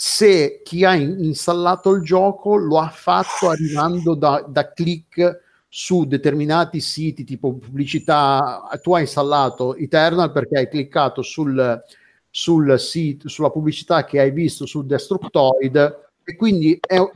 se 0.00 0.60
chi 0.62 0.84
ha 0.84 0.94
in- 0.94 1.24
installato 1.24 1.90
il 1.90 2.02
gioco 2.02 2.54
lo 2.54 2.78
ha 2.78 2.88
fatto 2.88 3.48
arrivando 3.50 4.14
da, 4.14 4.44
da 4.46 4.72
click 4.72 5.40
su 5.68 6.04
determinati 6.04 6.80
siti 6.80 7.24
tipo 7.24 7.52
pubblicità, 7.54 8.68
tu 8.80 8.94
hai 8.94 9.02
installato 9.02 9.74
Eternal 9.74 10.30
perché 10.30 10.56
hai 10.56 10.68
cliccato 10.68 11.22
sul, 11.22 11.82
sul 12.30 12.78
sito, 12.78 13.28
sulla 13.28 13.50
pubblicità 13.50 14.04
che 14.04 14.20
hai 14.20 14.30
visto 14.30 14.66
su 14.66 14.86
Destructoid 14.86 16.06
e 16.22 16.36
quindi 16.36 16.78
è 16.80 16.98
un, 16.98 17.08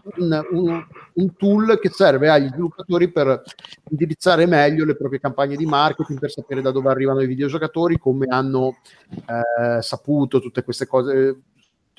un, 0.50 0.86
un, 1.12 1.36
tool 1.36 1.78
che 1.78 1.90
serve 1.90 2.30
agli 2.30 2.48
sviluppatori 2.48 3.12
per 3.12 3.44
indirizzare 3.90 4.44
meglio 4.46 4.84
le 4.84 4.96
proprie 4.96 5.20
campagne 5.20 5.54
di 5.54 5.66
marketing, 5.66 6.18
per 6.18 6.32
sapere 6.32 6.62
da 6.62 6.72
dove 6.72 6.88
arrivano 6.88 7.20
i 7.20 7.26
videogiocatori, 7.28 7.96
come 7.96 8.26
hanno 8.28 8.78
eh, 9.10 9.82
saputo 9.82 10.40
tutte 10.40 10.64
queste 10.64 10.86
cose, 10.86 11.42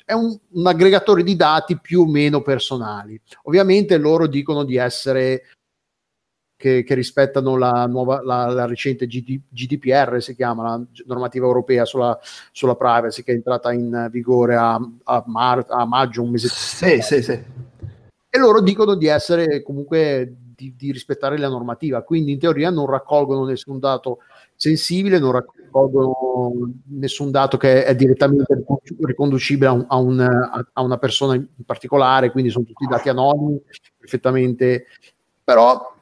è 0.04 0.12
un, 0.12 0.36
un, 0.50 0.66
aggregatore 0.66 1.22
di 1.22 1.34
dati 1.34 1.78
più 1.80 2.02
o 2.02 2.06
meno 2.06 2.42
personali. 2.42 3.20
Ovviamente 3.44 3.96
loro 3.96 4.26
dicono 4.26 4.64
di 4.64 4.76
essere 4.76 5.42
che, 6.56 6.82
che 6.82 6.94
rispettano 6.94 7.56
la, 7.56 7.86
nuova, 7.86 8.22
la, 8.22 8.46
la 8.46 8.66
recente 8.66 9.06
GD, 9.06 9.40
GDPR, 9.48 10.20
si 10.20 10.34
chiama 10.34 10.62
la 10.62 10.82
normativa 11.06 11.46
europea 11.46 11.84
sulla, 11.84 12.18
sulla 12.52 12.76
privacy, 12.76 13.22
che 13.22 13.32
è 13.32 13.34
entrata 13.34 13.72
in 13.72 14.08
vigore 14.10 14.56
a, 14.56 14.78
a, 15.04 15.24
mar, 15.26 15.64
a 15.68 15.84
maggio, 15.86 16.22
un 16.22 16.30
mese 16.30 16.48
sì, 16.48 17.00
sì, 17.00 17.22
sì. 17.22 17.42
E 18.28 18.38
loro 18.38 18.60
dicono 18.60 18.94
di 18.94 19.06
essere 19.06 19.62
comunque 19.62 20.36
di, 20.56 20.74
di 20.76 20.92
rispettare 20.92 21.38
la 21.38 21.48
normativa, 21.48 22.02
quindi 22.02 22.32
in 22.32 22.38
teoria 22.38 22.70
non 22.70 22.86
raccolgono 22.86 23.44
nessun 23.44 23.78
dato 23.78 24.18
sensibile, 24.54 25.18
non 25.18 25.32
raccolgono 25.32 25.63
nessun 26.90 27.30
dato 27.30 27.56
che 27.56 27.84
è 27.84 27.94
direttamente 27.94 28.64
riconducibile 29.00 29.66
a, 29.68 29.72
un, 29.72 29.84
a, 29.88 29.96
un, 29.96 30.20
a, 30.72 30.82
una 30.82 30.98
persona 30.98 31.34
in 31.34 31.64
particolare, 31.66 32.30
quindi 32.30 32.50
sono 32.50 32.64
tutti 32.64 32.86
dati 32.86 33.08
anonimi, 33.08 33.60
perfettamente, 33.98 34.86
però 35.42 35.92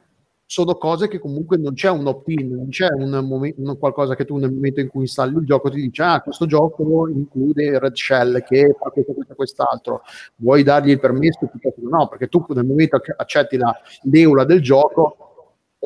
sono 0.45 0.75
cose 0.75 1.07
che 1.07 1.17
comunque 1.17 1.57
non 1.57 1.73
c'è 1.73 1.89
un 1.89 2.05
opt-in, 2.05 2.53
non 2.53 2.69
c'è 2.69 2.87
un, 2.91 3.09
momento, 3.25 3.75
qualcosa 3.77 4.15
che 4.15 4.23
tu 4.23 4.37
nel 4.37 4.51
momento 4.51 4.81
in 4.81 4.87
cui 4.87 5.01
installi 5.01 5.35
il 5.37 5.45
gioco 5.45 5.71
ti 5.71 5.81
dice 5.81 6.03
ah 6.03 6.21
questo 6.21 6.45
gioco 6.45 7.07
include 7.09 7.79
Red 7.79 7.95
Shell 7.95 8.43
che 8.43 8.75
fa 8.79 8.91
questo, 8.91 9.13
questo, 9.13 9.33
quest'altro, 9.33 10.01
vuoi 10.35 10.61
dargli 10.61 10.91
il 10.91 10.99
permesso? 10.99 11.49
No, 11.89 12.07
perché 12.07 12.27
tu 12.27 12.45
nel 12.49 12.65
momento 12.65 12.99
che 12.99 13.15
accetti 13.17 13.57
la, 13.57 13.75
l'eula 14.03 14.43
del 14.43 14.61
gioco 14.61 15.32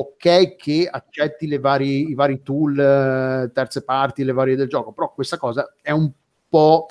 ok 0.00 0.54
che 0.54 0.88
accetti 0.90 1.56
vari, 1.58 2.10
i 2.10 2.14
vari 2.14 2.42
tool, 2.42 2.78
eh, 2.78 3.50
terze 3.52 3.82
parti, 3.82 4.22
le 4.22 4.32
varie 4.32 4.54
del 4.54 4.68
gioco, 4.68 4.92
però 4.92 5.12
questa 5.12 5.36
cosa 5.36 5.74
è 5.82 5.90
un 5.90 6.10
po' 6.48 6.86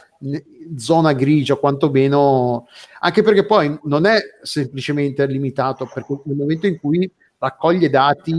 zona 0.76 1.14
grigia, 1.14 1.56
quantomeno, 1.56 2.68
anche 3.00 3.24
perché 3.24 3.46
poi 3.46 3.80
non 3.84 4.06
è 4.06 4.20
semplicemente 4.42 5.26
limitato, 5.26 5.90
perché 5.92 6.20
nel 6.26 6.36
momento 6.36 6.68
in 6.68 6.80
cui 6.80 7.10
raccoglie 7.38 7.90
dati 7.90 8.36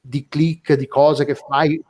di 0.00 0.28
click, 0.28 0.74
di 0.74 0.86
cose 0.86 1.24
che 1.24 1.34
fai, 1.34 1.82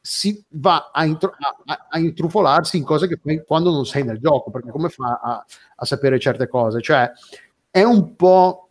si 0.00 0.44
va 0.50 0.90
a, 0.92 1.04
intro- 1.04 1.34
a, 1.64 1.86
a, 1.88 1.98
intrufolarsi 1.98 2.76
in 2.76 2.84
cose 2.84 3.06
che 3.06 3.18
fai 3.22 3.44
quando 3.44 3.70
non 3.70 3.86
sei 3.86 4.02
nel 4.04 4.18
gioco, 4.18 4.50
perché 4.50 4.70
come 4.70 4.88
fa 4.88 5.20
a, 5.22 5.44
a 5.76 5.84
sapere 5.84 6.18
certe 6.18 6.48
cose? 6.48 6.80
Cioè, 6.80 7.10
è 7.70 7.82
un 7.82 8.16
po' 8.16 8.65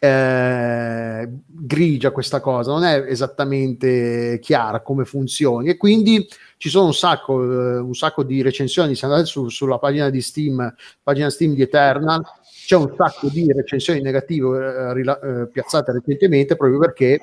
eh, 0.00 1.28
grigia 1.46 2.10
questa 2.10 2.40
cosa, 2.40 2.72
non 2.72 2.84
è 2.84 3.04
esattamente 3.06 4.38
chiara 4.40 4.80
come 4.80 5.04
funzioni. 5.04 5.68
E 5.68 5.76
quindi 5.76 6.26
ci 6.56 6.70
sono 6.70 6.86
un 6.86 6.94
sacco, 6.94 7.42
eh, 7.42 7.78
un 7.78 7.94
sacco 7.94 8.24
di 8.24 8.40
recensioni, 8.40 8.94
se 8.94 9.04
andate 9.04 9.26
su, 9.26 9.48
sulla 9.48 9.78
pagina 9.78 10.08
di 10.08 10.22
Steam, 10.22 10.74
pagina 11.02 11.28
Steam 11.28 11.54
di 11.54 11.62
Eternal, 11.62 12.22
c'è 12.66 12.76
un 12.76 12.94
sacco 12.96 13.28
di 13.28 13.52
recensioni 13.52 14.00
negative 14.00 14.58
eh, 14.58 14.94
rila- 14.94 15.20
eh, 15.20 15.48
piazzate 15.48 15.92
recentemente 15.92 16.56
proprio 16.56 16.78
perché 16.78 17.20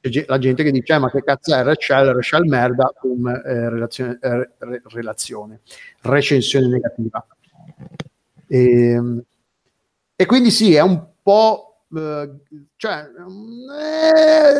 c'è 0.00 0.24
la 0.26 0.38
gente 0.38 0.62
che 0.62 0.70
dice, 0.70 0.94
eh, 0.94 0.98
ma 0.98 1.10
che 1.10 1.22
cazzo 1.22 1.54
è? 1.54 1.62
Rachel, 1.62 2.12
Rachel 2.12 2.44
merda, 2.44 2.92
boom, 3.00 3.28
eh, 3.28 3.68
relazione, 3.70 4.18
re, 4.20 4.82
relazione, 4.88 5.60
recensione 6.02 6.66
negativa. 6.68 7.24
E, 8.48 8.90
ehm, 8.90 9.22
e, 10.16 10.26
quindi 10.26 10.50
sì, 10.50 10.74
è 10.74 10.80
un 10.80 11.04
po'... 11.22 11.75
Eh, 11.96 12.30
cioè, 12.76 13.06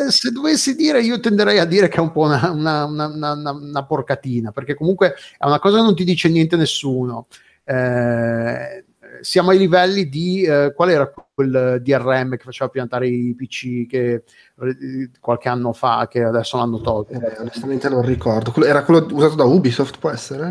eh, 0.07 0.11
se 0.11 0.31
dovessi 0.31 0.75
dire, 0.75 1.01
io 1.01 1.19
tenderei 1.19 1.59
a 1.59 1.65
dire 1.65 1.87
che 1.87 1.97
è 1.97 2.01
un 2.01 2.11
po' 2.11 2.21
una, 2.21 2.49
una, 2.51 2.85
una, 2.85 3.51
una, 3.51 3.85
porcatina, 3.85 4.51
perché 4.51 4.73
comunque 4.73 5.15
è 5.37 5.45
una 5.45 5.59
cosa 5.59 5.77
che 5.77 5.83
non 5.83 5.95
ti 5.95 6.03
dice 6.03 6.29
niente 6.29 6.55
nessuno. 6.55 7.27
Eh, 7.63 8.85
siamo 9.21 9.51
ai 9.51 9.57
livelli 9.57 10.09
di 10.09 10.41
eh, 10.43 10.73
qual 10.75 10.89
era 10.89 11.11
quel 11.37 11.79
DRM 11.83 12.35
che 12.35 12.43
faceva 12.43 12.67
piantare 12.67 13.07
i 13.07 13.35
PC 13.35 13.85
che 13.85 14.23
eh, 14.59 15.09
qualche 15.19 15.49
anno 15.49 15.71
fa 15.71 16.07
che 16.09 16.23
adesso 16.23 16.57
l'hanno 16.57 16.81
tolto 16.81 17.13
eh, 17.13 17.35
onestamente 17.37 17.87
non 17.89 18.01
ricordo 18.01 18.51
era 18.63 18.83
quello 18.83 19.05
usato 19.11 19.35
da 19.35 19.43
Ubisoft 19.43 19.99
può 19.99 20.09
essere? 20.09 20.49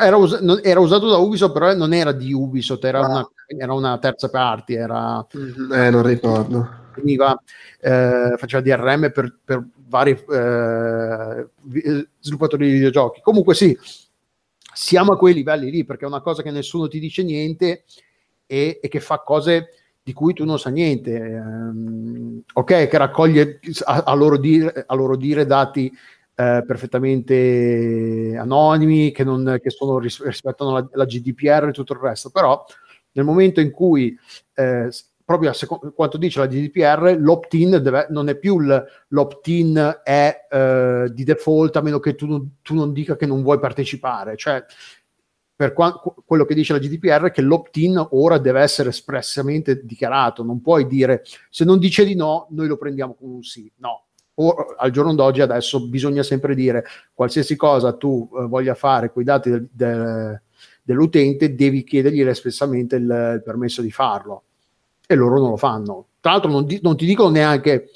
Era, 0.00 0.16
us- 0.16 0.60
era, 0.62 0.78
usato 0.78 1.08
da 1.08 1.16
Ubisoft 1.16 1.52
però 1.52 1.74
non 1.74 1.92
era 1.92 2.12
di 2.12 2.32
Ubisoft 2.32 2.84
era, 2.84 3.00
ah. 3.00 3.08
una, 3.08 3.28
era 3.48 3.72
una, 3.72 3.98
terza 3.98 4.30
parte 4.30 4.74
era... 4.74 5.26
Mm-hmm. 5.36 5.72
eh 5.72 5.90
non 5.90 6.02
ricordo 6.04 6.70
veniva 6.94 7.36
eh, 7.80 8.34
faceva 8.36 8.62
DRM 8.62 9.10
per, 9.10 9.36
per 9.44 9.66
vari 9.88 10.12
eh, 10.12 11.48
sviluppatori 12.20 12.66
di 12.66 12.72
videogiochi 12.74 13.20
comunque 13.22 13.56
sì 13.56 13.76
siamo 14.72 15.14
a 15.14 15.16
quei 15.16 15.34
livelli 15.34 15.68
lì 15.68 15.84
perché 15.84 16.04
è 16.04 16.08
una 16.08 16.20
cosa 16.20 16.42
che 16.42 16.52
nessuno 16.52 16.86
ti 16.86 17.00
dice 17.00 17.24
niente 17.24 17.82
e, 18.46 18.78
e 18.80 18.86
che 18.86 19.00
fa 19.00 19.18
cose 19.18 19.81
di 20.02 20.12
cui 20.12 20.34
tu 20.34 20.44
non 20.44 20.58
sai 20.58 20.72
niente. 20.72 21.12
Um, 21.12 22.42
ok, 22.52 22.88
che 22.88 22.98
raccoglie 22.98 23.60
a, 23.84 24.02
a, 24.06 24.14
loro, 24.14 24.36
dire, 24.36 24.84
a 24.86 24.94
loro 24.94 25.16
dire 25.16 25.46
dati 25.46 25.92
eh, 26.34 26.64
perfettamente 26.66 28.34
anonimi, 28.36 29.12
che, 29.12 29.24
non, 29.24 29.58
che 29.62 29.70
sono, 29.70 29.98
rispettano 29.98 30.72
la, 30.72 30.88
la, 30.92 31.04
GDPR 31.04 31.68
e 31.68 31.72
tutto 31.72 31.92
il 31.92 32.00
resto, 32.00 32.30
però 32.30 32.64
nel 33.12 33.24
momento 33.24 33.60
in 33.60 33.70
cui 33.70 34.16
eh, 34.54 34.88
proprio 35.24 35.50
a 35.50 35.52
secondo 35.52 35.92
quanto 35.92 36.18
dice 36.18 36.40
la 36.40 36.46
GDPR, 36.46 37.16
l'opt-in 37.18 37.80
deve, 37.82 38.06
non 38.10 38.28
è 38.28 38.36
più 38.36 38.58
l'opt-in 39.08 40.00
è 40.02 40.46
eh, 40.50 41.10
di 41.12 41.24
default 41.24 41.76
a 41.76 41.80
meno 41.80 42.00
che 42.00 42.14
tu, 42.14 42.48
tu, 42.60 42.74
non 42.74 42.92
dica 42.92 43.16
che 43.16 43.26
non 43.26 43.42
vuoi 43.42 43.58
partecipare. 43.58 44.36
Cioè, 44.36 44.64
per 45.62 45.74
qua, 45.74 46.02
quello 46.24 46.44
che 46.44 46.54
dice 46.54 46.72
la 46.72 46.80
GDPR 46.80 47.26
è 47.26 47.30
che 47.30 47.40
l'opt-in 47.40 48.04
ora 48.10 48.38
deve 48.38 48.62
essere 48.62 48.88
espressamente 48.88 49.84
dichiarato. 49.84 50.42
Non 50.42 50.60
puoi 50.60 50.88
dire 50.88 51.22
se 51.50 51.64
non 51.64 51.78
dice 51.78 52.04
di 52.04 52.16
no, 52.16 52.48
noi 52.50 52.66
lo 52.66 52.76
prendiamo 52.76 53.14
come 53.14 53.34
un 53.34 53.44
sì. 53.44 53.70
No. 53.76 54.06
O, 54.34 54.74
al 54.76 54.90
giorno 54.90 55.14
d'oggi 55.14 55.40
adesso 55.40 55.86
bisogna 55.86 56.24
sempre 56.24 56.56
dire 56.56 56.84
qualsiasi 57.14 57.54
cosa 57.54 57.92
tu 57.92 58.28
eh, 58.36 58.46
voglia 58.46 58.74
fare 58.74 59.12
con 59.12 59.22
i 59.22 59.24
dati 59.24 59.50
del, 59.50 59.68
del, 59.70 60.40
dell'utente, 60.82 61.54
devi 61.54 61.84
chiedergli 61.84 62.22
espressamente 62.22 62.96
il, 62.96 63.02
il 63.02 63.42
permesso 63.44 63.82
di 63.82 63.92
farlo 63.92 64.42
e 65.06 65.14
loro 65.14 65.38
non 65.38 65.50
lo 65.50 65.56
fanno. 65.56 66.06
Tra 66.18 66.32
l'altro 66.32 66.50
non, 66.50 66.64
di, 66.64 66.80
non 66.82 66.96
ti 66.96 67.06
dicono 67.06 67.28
neanche, 67.28 67.90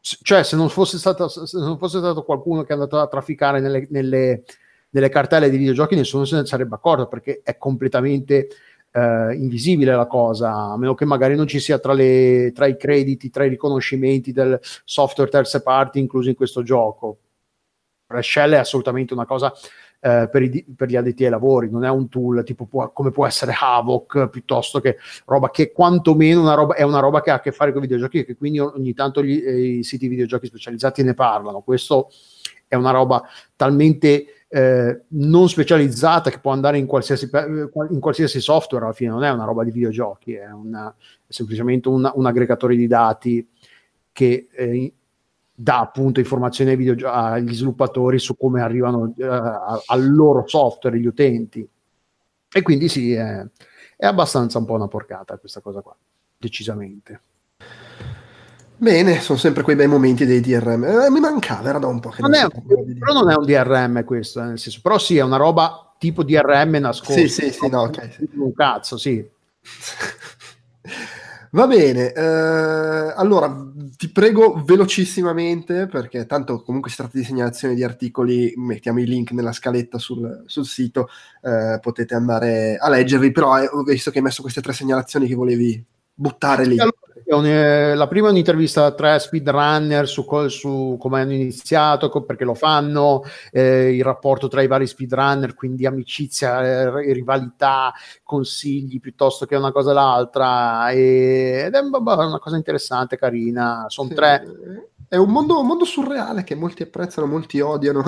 cioè 0.00 0.44
se 0.44 0.54
non, 0.54 0.68
fosse 0.68 0.96
stato, 0.96 1.26
se 1.26 1.58
non 1.58 1.76
fosse 1.76 1.98
stato 1.98 2.22
qualcuno 2.22 2.62
che 2.62 2.68
è 2.68 2.74
andato 2.74 3.00
a 3.00 3.08
trafficare 3.08 3.58
nelle, 3.58 3.88
nelle, 3.90 4.44
nelle 4.90 5.08
cartelle 5.08 5.50
di 5.50 5.56
videogiochi, 5.56 5.94
nessuno 5.94 6.24
se 6.24 6.36
ne 6.36 6.46
sarebbe 6.46 6.74
accorto 6.74 7.06
perché 7.06 7.40
è 7.42 7.56
completamente 7.56 8.48
eh, 8.92 9.34
invisibile 9.34 9.94
la 9.94 10.06
cosa, 10.06 10.52
a 10.52 10.78
meno 10.78 10.94
che 10.94 11.04
magari 11.04 11.34
non 11.34 11.46
ci 11.46 11.60
sia 11.60 11.78
tra, 11.78 11.92
le, 11.92 12.52
tra 12.54 12.66
i 12.66 12.76
crediti, 12.76 13.30
tra 13.30 13.44
i 13.44 13.48
riconoscimenti 13.48 14.32
del 14.32 14.58
software 14.84 15.30
terze 15.30 15.62
parti 15.62 15.98
inclusi 15.98 16.30
in 16.30 16.34
questo 16.34 16.62
gioco. 16.62 17.18
Shell 18.20 18.52
è 18.52 18.56
assolutamente 18.56 19.12
una 19.12 19.26
cosa 19.26 19.52
eh, 20.00 20.28
per, 20.30 20.42
i, 20.42 20.64
per, 20.76 20.88
gli 20.88 20.96
addetti 20.96 21.24
ai 21.24 21.30
lavori, 21.30 21.70
non 21.70 21.84
è 21.84 21.90
un 21.90 22.08
tool 22.08 22.42
tipo 22.44 22.66
può, 22.66 22.90
come 22.90 23.10
può 23.10 23.26
essere 23.26 23.54
Havoc 23.58 24.28
piuttosto 24.28 24.80
che 24.80 24.96
roba 25.26 25.50
che 25.50 25.72
quantomeno 25.72 26.40
una 26.40 26.54
roba, 26.54 26.74
è 26.74 26.82
una 26.82 27.00
roba 27.00 27.20
che 27.20 27.30
ha 27.30 27.34
a 27.34 27.40
che 27.40 27.52
fare 27.52 27.72
con 27.72 27.82
i 27.82 27.86
videogiochi 27.86 28.20
e 28.20 28.24
che 28.24 28.36
quindi 28.36 28.60
ogni 28.60 28.94
tanto 28.94 29.22
gli, 29.22 29.42
eh, 29.44 29.60
i 29.78 29.82
siti 29.82 30.08
videogiochi 30.08 30.46
specializzati 30.46 31.02
ne 31.02 31.14
parlano. 31.14 31.60
Questo 31.60 32.10
è 32.66 32.76
una 32.76 32.92
roba 32.92 33.22
talmente 33.56 34.37
eh, 34.48 35.02
non 35.08 35.48
specializzata 35.48 36.30
che 36.30 36.38
può 36.38 36.52
andare 36.52 36.78
in 36.78 36.86
qualsiasi, 36.86 37.28
in 37.32 38.00
qualsiasi, 38.00 38.40
software 38.40 38.84
alla 38.84 38.94
fine, 38.94 39.10
non 39.10 39.24
è 39.24 39.30
una 39.30 39.44
roba 39.44 39.62
di 39.62 39.70
videogiochi, 39.70 40.34
è, 40.34 40.50
una, 40.50 40.92
è 41.26 41.32
semplicemente 41.32 41.88
una, 41.88 42.12
un 42.14 42.26
aggregatore 42.26 42.74
di 42.74 42.86
dati 42.86 43.46
che 44.10 44.48
eh, 44.50 44.92
dà 45.54 45.80
appunto 45.80 46.20
informazioni 46.20 46.70
ai 46.70 46.76
videogio- 46.76 47.10
agli 47.10 47.52
sviluppatori 47.52 48.18
su 48.18 48.36
come 48.36 48.60
arrivano 48.62 49.12
uh, 49.16 49.82
al 49.86 50.08
loro 50.08 50.44
software 50.46 50.98
gli 50.98 51.06
utenti. 51.06 51.68
E 52.50 52.62
quindi 52.62 52.88
sì, 52.88 53.12
è, 53.12 53.44
è, 53.96 54.06
abbastanza 54.06 54.58
un 54.58 54.64
po' 54.64 54.74
una 54.74 54.88
porcata 54.88 55.36
questa 55.36 55.60
cosa 55.60 55.80
qua, 55.80 55.94
decisamente. 56.36 57.20
Bene, 58.80 59.20
sono 59.20 59.38
sempre 59.38 59.64
quei 59.64 59.74
bei 59.74 59.88
momenti 59.88 60.24
dei 60.24 60.40
DRM. 60.40 60.84
Eh, 60.84 61.10
mi 61.10 61.18
mancava, 61.18 61.68
era 61.68 61.78
da 61.78 61.88
un 61.88 61.98
po' 61.98 62.10
che 62.10 62.22
non, 62.22 62.30
non 62.30 62.40
è, 62.40 62.94
Però 62.98 63.12
non 63.12 63.30
è 63.30 63.34
un 63.34 63.44
DRM 63.44 64.04
questo, 64.04 64.40
nel 64.40 64.58
senso, 64.58 64.78
però 64.82 64.98
sì, 64.98 65.16
è 65.16 65.22
una 65.22 65.36
roba 65.36 65.94
tipo 65.98 66.22
DRM 66.22 66.76
nascosto. 66.76 67.12
Sì, 67.12 67.28
sì, 67.28 67.50
sì, 67.50 67.68
no, 67.68 67.82
ok. 67.82 68.18
Un 68.34 68.52
cazzo, 68.54 68.96
sì. 68.96 69.26
Va 71.50 71.66
bene, 71.66 72.12
eh, 72.12 73.12
allora 73.16 73.50
ti 73.96 74.10
prego 74.10 74.62
velocissimamente, 74.64 75.86
perché 75.86 76.26
tanto 76.26 76.62
comunque 76.62 76.90
si 76.90 76.96
tratta 76.96 77.16
di 77.16 77.24
segnalazione 77.24 77.74
di 77.74 77.82
articoli, 77.82 78.52
mettiamo 78.56 79.00
i 79.00 79.06
link 79.06 79.30
nella 79.30 79.52
scaletta 79.52 79.98
sul, 79.98 80.42
sul 80.46 80.66
sito, 80.66 81.08
eh, 81.42 81.78
potete 81.80 82.14
andare 82.14 82.76
a 82.76 82.90
leggervi, 82.90 83.32
però 83.32 83.58
eh, 83.62 83.66
ho 83.66 83.82
visto 83.82 84.10
che 84.10 84.18
hai 84.18 84.24
messo 84.24 84.42
queste 84.42 84.60
tre 84.60 84.74
segnalazioni 84.74 85.26
che 85.26 85.34
volevi 85.34 85.82
buttare 86.12 86.66
lì. 86.66 86.78
Allora, 86.78 86.98
la 87.30 88.06
prima 88.08 88.28
è 88.28 88.30
un'intervista 88.30 88.86
a 88.86 88.92
tre 88.92 89.18
speedrunner 89.18 90.08
su, 90.08 90.24
su 90.48 90.96
come 90.98 91.20
hanno 91.20 91.32
iniziato, 91.32 92.08
perché 92.24 92.44
lo 92.44 92.54
fanno, 92.54 93.22
eh, 93.52 93.94
il 93.94 94.02
rapporto 94.02 94.48
tra 94.48 94.62
i 94.62 94.66
vari 94.66 94.86
speedrunner, 94.86 95.54
quindi 95.54 95.84
amicizia, 95.84 96.62
eh, 96.64 97.12
rivalità, 97.12 97.92
consigli 98.22 98.98
piuttosto 98.98 99.44
che 99.44 99.56
una 99.56 99.72
cosa 99.72 99.90
o 99.90 99.94
l'altra. 99.94 100.90
E, 100.90 101.64
ed 101.66 101.74
è 101.74 101.80
una 101.80 102.38
cosa 102.38 102.56
interessante, 102.56 103.18
carina. 103.18 103.84
Sono 103.88 104.08
sì. 104.08 104.14
tre 104.14 104.44
è 105.08 105.16
un 105.16 105.30
mondo, 105.30 105.58
un 105.60 105.66
mondo, 105.66 105.86
surreale 105.86 106.44
che 106.44 106.54
molti 106.54 106.82
apprezzano, 106.82 107.26
molti 107.26 107.60
odiano. 107.60 108.02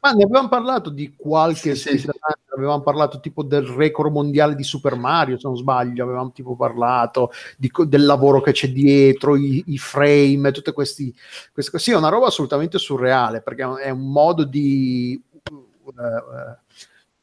Ma 0.00 0.12
ne 0.12 0.24
avevamo 0.24 0.48
parlato 0.48 0.88
di 0.88 1.14
qualche 1.14 1.74
sì, 1.74 1.98
sì, 1.98 2.08
avevamo 2.54 2.80
parlato 2.80 3.20
tipo 3.20 3.42
del 3.42 3.66
record 3.66 4.10
mondiale 4.10 4.54
di 4.54 4.64
Super 4.64 4.94
Mario, 4.94 5.38
se 5.38 5.46
non 5.46 5.56
sbaglio, 5.56 6.02
avevamo 6.02 6.32
tipo 6.32 6.56
parlato 6.56 7.30
di, 7.58 7.70
del 7.86 8.06
lavoro 8.06 8.40
che 8.40 8.52
c'è 8.52 8.68
dietro, 8.68 9.36
i, 9.36 9.64
i 9.66 9.78
frame, 9.78 10.50
tutte 10.50 10.72
queste 10.72 11.12
cose. 11.52 11.78
Sì, 11.78 11.90
è 11.92 11.96
una 11.96 12.08
roba 12.08 12.28
assolutamente 12.28 12.78
surreale, 12.78 13.42
perché 13.42 13.62
è 13.82 13.90
un 13.90 14.10
modo 14.10 14.44
di 14.44 15.22
uh, 15.50 15.54
uh, 15.54 16.56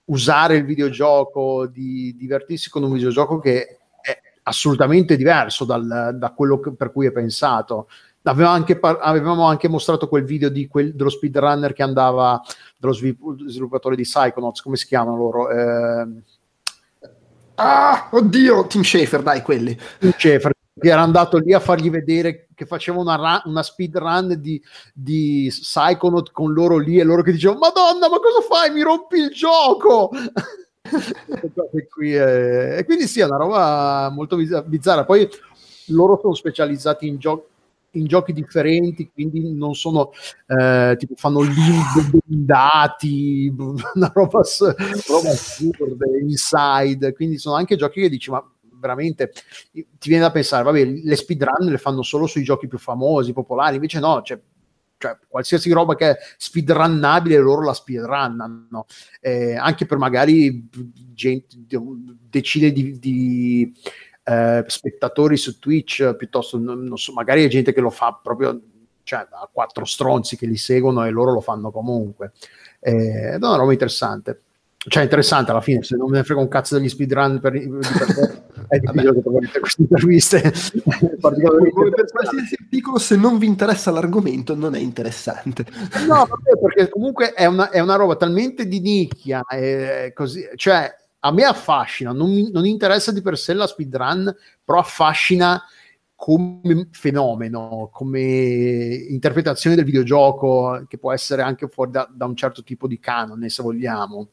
usare 0.06 0.58
il 0.58 0.66
videogioco, 0.66 1.66
di 1.66 2.16
divertirsi 2.16 2.70
con 2.70 2.84
un 2.84 2.94
videogioco 2.94 3.40
che 3.40 3.80
è 4.00 4.22
assolutamente 4.44 5.18
diverso 5.18 5.66
dal, 5.66 6.16
da 6.16 6.32
quello 6.34 6.60
che, 6.60 6.72
per 6.72 6.92
cui 6.92 7.08
è 7.08 7.12
pensato 7.12 7.88
anche, 8.52 8.78
par- 8.78 9.00
avevamo 9.02 9.46
anche 9.46 9.68
mostrato 9.68 10.08
quel 10.08 10.24
video 10.24 10.52
quel, 10.70 10.94
dello 10.94 11.10
speedrunner 11.10 11.74
che 11.74 11.84
andava, 11.84 12.42
dello 12.78 12.94
sviluppatore 12.94 13.96
di 13.96 14.04
Psychonauts, 14.04 14.62
come 14.62 14.76
si 14.76 14.86
chiamano 14.88 15.18
loro? 15.18 15.50
Eh... 15.50 16.08
Ah, 17.56 18.10
oddio, 18.12 18.68
Tim 18.68 18.84
Schafer, 18.84 19.24
dai, 19.24 19.42
quelli. 19.42 19.78
Tim 20.00 20.12
Schafer, 20.12 20.52
che 20.80 20.90
era 20.90 21.02
andato 21.02 21.38
lì 21.38 21.54
a 21.54 21.60
fargli 21.60 21.90
vedere 21.90 22.50
che 22.54 22.66
faceva 22.66 23.00
una, 23.00 23.16
ra- 23.16 23.42
una 23.46 23.64
speedrun 23.64 24.36
di, 24.40 24.62
di 24.94 25.48
Psychonaut 25.50 26.32
con 26.32 26.54
loro 26.54 26.78
lì 26.78 27.00
e 27.00 27.04
loro 27.04 27.24
che 27.24 27.32
dicevano 27.32 27.60
Madonna, 27.60 28.10
ma 28.10 28.20
cosa 28.20 28.42
fai? 28.48 28.72
Mi 28.72 28.82
rompi 28.82 29.18
il 29.18 29.30
gioco! 29.30 30.12
e, 30.82 31.88
è... 32.14 32.78
e 32.78 32.86
quindi 32.86 33.08
sì, 33.08 33.22
è 33.22 33.26
una 33.26 33.38
roba 33.38 34.10
molto 34.12 34.36
bizzarra. 34.36 35.06
Poi 35.06 35.28
loro 35.88 36.20
sono 36.22 36.34
specializzati 36.34 37.08
in 37.08 37.18
giochi 37.18 37.56
in 37.98 38.06
giochi 38.06 38.34
differenti, 38.34 39.10
quindi 39.14 39.54
non 39.54 39.76
sono 39.76 40.12
eh, 40.48 40.96
tipo 40.98 41.16
fanno 41.16 41.42
limbo 41.42 42.20
dati, 42.24 43.54
una 43.58 44.12
roba, 44.14 44.42
roba 45.08 45.30
assurda, 45.30 46.06
inside, 46.22 47.14
quindi 47.14 47.38
sono 47.38 47.56
anche 47.56 47.76
giochi 47.76 48.02
che 48.02 48.10
dici 48.10 48.30
ma 48.30 48.44
veramente 48.80 49.32
ti 49.72 50.10
viene 50.10 50.24
da 50.24 50.32
pensare, 50.32 50.64
vabbè, 50.64 50.84
le 50.84 51.16
speedrun 51.16 51.70
le 51.70 51.78
fanno 51.78 52.04
solo 52.04 52.28
sui 52.28 52.44
giochi 52.44 52.68
più 52.68 52.78
famosi, 52.78 53.34
popolari, 53.34 53.76
invece 53.76 54.00
no, 54.00 54.22
cioè, 54.24 54.40
cioè 54.98 55.18
qualsiasi 55.28 55.72
roba 55.72 55.96
che 55.96 56.12
è 56.12 56.18
speedrunnabile 56.38 57.38
loro 57.38 57.64
la 57.64 57.74
speedrunnano, 57.74 58.86
eh, 59.20 59.56
anche 59.56 59.86
per 59.86 59.98
magari 59.98 60.68
gente, 61.14 61.56
decine 62.30 62.72
di, 62.72 62.98
di 63.00 63.74
eh, 64.28 64.66
spettatori 64.68 65.38
su 65.38 65.58
Twitch 65.58 66.16
piuttosto, 66.16 66.58
non, 66.58 66.84
non 66.84 66.98
so, 66.98 67.14
magari 67.14 67.46
è 67.46 67.48
gente 67.48 67.72
che 67.72 67.80
lo 67.80 67.90
fa 67.90 68.20
proprio 68.22 68.60
cioè 69.04 69.26
da 69.30 69.50
quattro 69.50 69.86
stronzi 69.86 70.36
che 70.36 70.46
li 70.46 70.58
seguono 70.58 71.06
e 71.06 71.12
loro 71.12 71.32
lo 71.32 71.40
fanno 71.40 71.72
comunque. 71.72 72.34
Eh, 72.82 73.30
è 73.32 73.36
una 73.36 73.56
roba 73.56 73.72
interessante. 73.72 74.42
Cioè, 74.78 75.04
interessante 75.04 75.52
alla 75.52 75.62
fine, 75.62 75.82
se 75.84 75.96
non 75.96 76.10
me 76.10 76.18
ne 76.18 76.24
frega 76.24 76.40
un 76.40 76.48
cazzo 76.50 76.78
degli 76.78 76.90
speedrun 76.90 77.40
per, 77.40 77.52
per 77.52 78.14
te, 78.14 78.44
è 78.76 78.80
difficile 78.80 79.14
che 79.14 79.22
troverete 79.22 79.60
queste 79.60 79.82
interviste. 79.82 80.42
Come 81.22 81.90
per 81.90 82.06
qualsiasi 82.12 82.56
articolo, 82.60 82.98
se 82.98 83.16
non 83.16 83.38
vi 83.38 83.48
interessa 83.48 83.92
l'argomento, 83.92 84.56
non 84.56 84.76
è 84.76 84.80
interessante. 84.80 85.66
No, 86.08 86.26
vabbè, 86.26 86.58
perché 86.62 86.90
comunque 86.90 87.34
è 87.34 87.46
una, 87.46 87.70
è 87.70 87.80
una 87.80 87.96
roba 87.96 88.18
talmente 88.18 88.68
di 88.68 88.80
nicchia, 88.82 89.44
eh, 89.50 90.12
così, 90.14 90.48
cioè 90.56 90.94
a 91.20 91.32
me 91.32 91.44
affascina, 91.44 92.12
non 92.12 92.30
mi 92.30 92.52
non 92.52 92.66
interessa 92.66 93.12
di 93.12 93.22
per 93.22 93.38
sé 93.38 93.54
la 93.54 93.68
speedrun, 93.68 94.34
però 94.64 94.80
affascina 94.80 95.62
come 96.18 96.88
fenomeno, 96.92 97.90
come 97.94 98.22
interpretazione 98.22 99.76
del 99.76 99.86
videogioco, 99.86 100.84
che 100.88 100.98
può 100.98 101.14
essere 101.14 101.44
anche 101.44 101.68
fuori 101.68 101.92
da, 101.92 102.10
da 102.12 102.26
un 102.26 102.36
certo 102.36 102.64
tipo 102.64 102.88
di 102.88 103.00
canone, 103.00 103.50
se 103.50 103.62
vogliamo. 103.62 104.30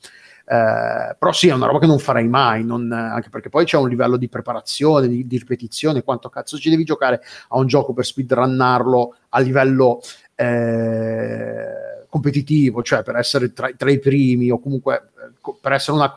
Eh, 0.47 1.15
però 1.19 1.33
sì, 1.33 1.49
è 1.49 1.53
una 1.53 1.67
roba 1.67 1.81
che 1.81 1.87
non 1.87 1.99
farei 1.99 2.27
mai, 2.27 2.65
non, 2.65 2.91
anche 2.91 3.29
perché 3.29 3.51
poi 3.51 3.67
c'è 3.67 3.77
un 3.77 3.91
livello 3.91 4.17
di 4.17 4.31
preparazione, 4.31 5.09
di, 5.09 5.27
di, 5.27 5.39
ripetizione, 5.39 6.03
quanto 6.03 6.31
cazzo 6.31 6.59
ci 6.59 6.71
devi 6.71 6.85
giocare 6.85 7.21
a 7.49 7.59
un 7.59 7.67
gioco 7.67 7.93
per 7.93 8.07
speedrunnarlo 8.07 9.17
a 9.31 9.41
livello 9.41 10.01
eh, 10.35 12.07
competitivo, 12.09 12.83
cioè 12.83 13.03
per 13.03 13.17
essere 13.17 13.53
tra, 13.53 13.71
tra, 13.77 13.91
i 13.91 13.99
primi 13.99 14.51
o 14.51 14.59
comunque 14.59 15.11
eh, 15.19 15.55
per 15.61 15.73
essere 15.73 15.97
una 15.97 16.11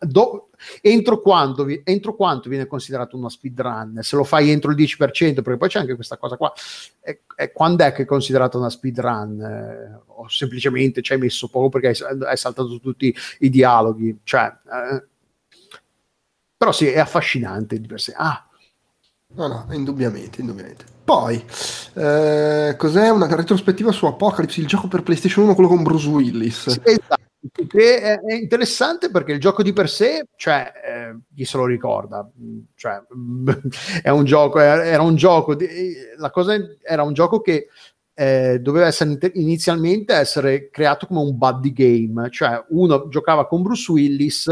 do, 0.00 0.50
entro, 0.80 1.20
quando, 1.20 1.66
entro 1.84 2.14
quanto 2.14 2.48
viene 2.48 2.66
considerato 2.66 3.16
una 3.16 3.28
speedrun? 3.28 3.98
Se 4.02 4.16
lo 4.16 4.24
fai 4.24 4.50
entro 4.50 4.70
il 4.70 4.76
10%, 4.76 5.34
perché 5.34 5.56
poi 5.56 5.68
c'è 5.68 5.80
anche 5.80 5.94
questa 5.94 6.16
cosa 6.16 6.36
qua, 6.36 6.52
è, 7.00 7.18
è, 7.34 7.52
quando 7.52 7.84
è 7.84 7.92
che 7.92 8.02
è 8.02 8.06
considerata 8.06 8.58
una 8.58 8.70
speedrun? 8.70 9.40
Eh, 9.40 10.00
o 10.06 10.28
semplicemente 10.28 11.02
ci 11.02 11.12
hai 11.12 11.18
messo 11.18 11.48
poco 11.48 11.68
perché 11.68 12.04
hai, 12.04 12.18
hai 12.22 12.36
saltato 12.36 12.78
tutti 12.80 13.14
i 13.40 13.50
dialoghi? 13.50 14.20
Cioè, 14.22 14.52
eh, 14.72 15.06
però 16.56 16.72
sì, 16.72 16.86
è 16.86 16.98
affascinante 16.98 17.80
di 17.80 17.86
per 17.86 18.00
sé. 18.00 18.14
Ah, 18.16 18.48
No, 19.34 19.46
no, 19.46 19.66
indubbiamente, 19.72 20.40
indubbiamente. 20.40 20.86
Poi, 21.04 21.42
eh, 21.94 22.74
cos'è 22.78 23.10
una 23.10 23.26
retrospettiva 23.26 23.92
su 23.92 24.06
Apocalypse, 24.06 24.60
il 24.60 24.66
gioco 24.66 24.88
per 24.88 25.02
PlayStation 25.02 25.44
1, 25.44 25.54
quello 25.54 25.68
con 25.68 25.82
Bruce 25.82 26.08
Willis? 26.08 26.68
Sì, 26.70 26.80
esatto 26.84 27.17
che 27.68 28.00
è 28.00 28.34
interessante 28.34 29.10
perché 29.10 29.32
il 29.32 29.40
gioco 29.40 29.62
di 29.62 29.72
per 29.72 29.88
sé, 29.88 30.26
cioè, 30.36 30.72
eh, 30.84 31.18
chi 31.34 31.44
se 31.44 31.56
lo 31.56 31.66
ricorda, 31.66 32.28
cioè, 32.74 33.00
è 34.02 34.10
un 34.10 34.24
gioco, 34.24 34.58
era 34.58 35.02
un 35.02 35.16
gioco, 35.16 35.56
la 36.16 36.30
cosa 36.30 36.56
era 36.82 37.02
un 37.02 37.12
gioco 37.12 37.40
che 37.40 37.68
eh, 38.14 38.58
doveva 38.60 38.86
essere 38.86 39.16
inizialmente 39.34 40.12
essere 40.12 40.70
creato 40.70 41.06
come 41.06 41.20
un 41.20 41.36
buddy 41.36 41.72
game, 41.72 42.28
cioè 42.30 42.64
uno 42.70 43.06
giocava 43.08 43.46
con 43.46 43.62
Bruce 43.62 43.92
Willis 43.92 44.50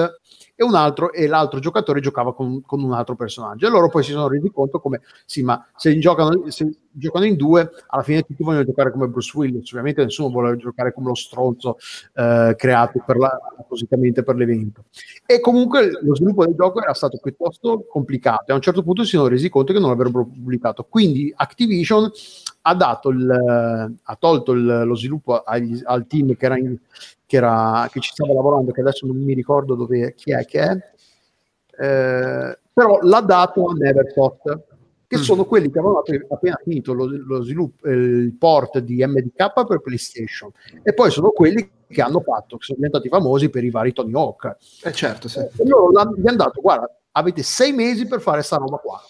e, 0.56 0.64
un 0.64 0.74
altro, 0.74 1.12
e 1.12 1.26
l'altro 1.26 1.60
giocatore 1.60 2.00
giocava 2.00 2.34
con, 2.34 2.62
con, 2.62 2.82
un 2.82 2.92
altro 2.92 3.14
personaggio. 3.14 3.66
E 3.66 3.70
loro 3.70 3.88
poi 3.88 4.02
si 4.02 4.12
sono 4.12 4.26
resi 4.26 4.50
conto 4.50 4.80
come, 4.80 5.02
sì, 5.26 5.42
ma 5.42 5.64
se 5.76 5.96
giocano, 5.98 6.50
se 6.50 6.74
giocano 6.90 7.26
in 7.26 7.36
due, 7.36 7.70
alla 7.88 8.02
fine 8.02 8.22
tutti 8.22 8.42
vogliono 8.42 8.64
giocare 8.64 8.90
come 8.90 9.06
Bruce 9.06 9.36
Willis, 9.36 9.70
ovviamente 9.70 10.02
nessuno 10.02 10.30
vuole 10.30 10.56
giocare 10.56 10.94
come 10.94 11.08
lo 11.08 11.14
stronzo 11.14 11.76
eh, 12.14 12.54
creato 12.56 13.02
per 13.04 13.18
la, 13.18 13.38
appositamente 13.58 14.22
per 14.22 14.36
l'evento. 14.36 14.84
E 15.26 15.40
comunque 15.40 15.90
lo 16.00 16.14
sviluppo 16.14 16.46
del 16.46 16.54
gioco 16.54 16.82
era 16.82 16.94
stato 16.94 17.18
piuttosto 17.22 17.84
complicato 17.86 18.44
e 18.48 18.52
a 18.52 18.54
un 18.56 18.62
certo 18.62 18.82
punto 18.82 19.04
si 19.04 19.16
sono 19.16 19.28
resi 19.28 19.50
conto 19.50 19.74
che 19.74 19.78
non 19.78 19.90
l'avrebbero 19.90 20.24
pubblicato. 20.24 20.86
Quindi 20.88 21.30
Activision 21.36 22.10
ha, 22.62 23.00
il, 23.04 23.94
ha 24.02 24.16
tolto 24.16 24.52
il, 24.52 24.64
lo 24.84 24.94
sviluppo 24.96 25.42
agli, 25.42 25.80
al 25.84 26.06
team 26.06 26.34
che 26.34 26.46
era 26.46 26.56
in, 26.56 26.76
che, 27.27 27.36
era, 27.36 27.89
che 27.90 28.01
ci 28.01 28.11
stava 28.12 28.32
lavorando, 28.32 28.73
che 28.73 28.81
adesso 28.81 29.07
non 29.07 29.16
mi 29.16 29.35
ricordo 29.35 29.74
dove, 29.74 30.15
chi 30.15 30.32
è 30.32 30.44
che 30.44 30.61
è, 30.61 30.93
eh, 31.78 32.59
però 32.73 32.98
l'ha 33.03 33.20
dato 33.20 33.66
a 33.66 33.73
Neversoft, 33.73 34.65
che 35.09 35.19
mm. 35.19 35.23
sono 35.23 35.44
quelli 35.44 35.70
che 35.70 35.78
avevano 35.78 36.03
appena 36.31 36.59
finito 36.62 36.93
lo, 36.93 37.07
lo 37.07 37.43
sviluppo, 37.43 37.89
il 37.89 38.35
port 38.39 38.78
di 38.78 39.05
MDK 39.05 39.66
per 39.66 39.81
PlayStation, 39.81 40.51
e 40.82 40.94
poi 40.94 41.11
sono 41.11 41.31
quelli 41.31 41.70
che 41.89 42.03
hanno 42.03 42.20
fatto, 42.20 42.57
che 42.57 42.65
sono 42.65 42.78
diventati 42.78 43.09
famosi 43.09 43.48
per 43.48 43.65
i 43.65 43.70
vari 43.70 43.93
Tony 43.93 44.12
Hawk. 44.12 44.57
Eh 44.82 44.93
certo, 44.93 45.28
sì. 45.28 45.39
E 45.39 45.66
loro 45.66 45.90
gli 45.90 46.27
hanno 46.27 46.36
dato, 46.36 46.61
guarda, 46.61 46.90
avete 47.12 47.43
sei 47.43 47.73
mesi 47.73 48.07
per 48.07 48.20
fare 48.20 48.43
sta 48.43 48.57
roba 48.57 48.77
qua. 48.77 49.01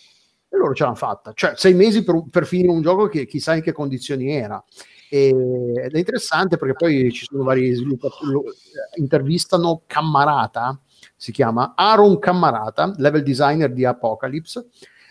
E 0.48 0.56
loro 0.56 0.74
ce 0.74 0.84
l'hanno 0.84 0.94
fatta, 0.94 1.32
cioè 1.34 1.54
sei 1.56 1.74
mesi 1.74 2.04
per, 2.04 2.22
per 2.30 2.46
finire 2.46 2.70
un 2.70 2.80
gioco 2.80 3.08
che 3.08 3.26
chissà 3.26 3.54
in 3.56 3.62
che 3.62 3.72
condizioni 3.72 4.30
era. 4.30 4.62
E, 5.08 5.28
ed 5.28 5.94
è 5.94 5.98
interessante 5.98 6.56
perché 6.56 6.74
poi 6.74 7.12
ci 7.12 7.26
sono 7.26 7.44
vari 7.44 7.72
sviluppatori, 7.72 8.50
intervistano 8.96 9.82
Cammarata, 9.86 10.80
si 11.14 11.32
chiama 11.32 11.74
Aaron 11.76 12.18
Cammarata, 12.18 12.92
level 12.96 13.22
designer 13.22 13.72
di 13.72 13.84
Apocalypse. 13.84 14.66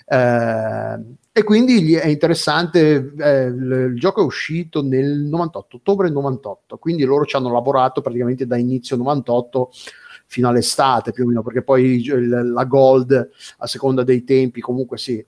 Eh, 0.08 1.00
e 1.32 1.44
quindi 1.44 1.96
è 1.96 2.08
interessante, 2.08 3.14
eh, 3.18 3.44
il, 3.46 3.90
il, 3.92 4.00
gioco 4.00 4.22
è 4.22 4.26
uscito 4.26 4.82
nel 4.84 5.20
98, 5.22 5.78
ottobre 5.78 6.10
98, 6.10 6.78
quindi 6.78 7.04
loro 7.04 7.26
ci 7.26 7.36
hanno 7.36 7.52
lavorato 7.52 8.02
praticamente 8.02 8.46
da 8.46 8.56
inizio 8.56 8.96
98 8.96 9.72
fino 10.28 10.48
all'estate 10.48 11.12
più 11.12 11.26
o 11.26 11.28
meno, 11.28 11.44
perché 11.44 11.64
poi 11.64 12.02
il, 12.02 12.52
la 12.54 12.64
Gold 12.66 13.30
a 13.58 13.68
seconda 13.68 14.04
dei 14.04 14.24
tempi 14.24 14.62
comunque 14.62 14.98
sì. 14.98 15.24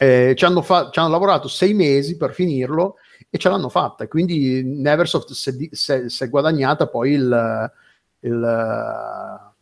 Eh, 0.00 0.34
ci, 0.36 0.44
hanno 0.44 0.62
fa- 0.62 0.90
ci 0.92 1.00
hanno 1.00 1.10
lavorato 1.10 1.48
sei 1.48 1.74
mesi 1.74 2.16
per 2.16 2.32
finirlo 2.32 2.94
e 3.30 3.38
ce 3.38 3.48
l'hanno 3.48 3.68
fatta. 3.68 4.06
Quindi 4.08 4.62
Neversoft 4.64 5.32
si 5.32 6.22
è 6.22 6.28
guadagnata 6.28 6.88
poi 6.88 7.12
il, 7.12 7.72
il, 8.20 9.52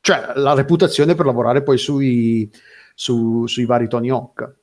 cioè 0.00 0.32
la 0.34 0.54
reputazione 0.54 1.14
per 1.14 1.26
lavorare 1.26 1.62
poi 1.62 1.78
sui, 1.78 2.50
su, 2.94 3.46
sui 3.46 3.64
vari 3.64 3.88
Tony 3.88 4.10
Hawk. 4.10 4.54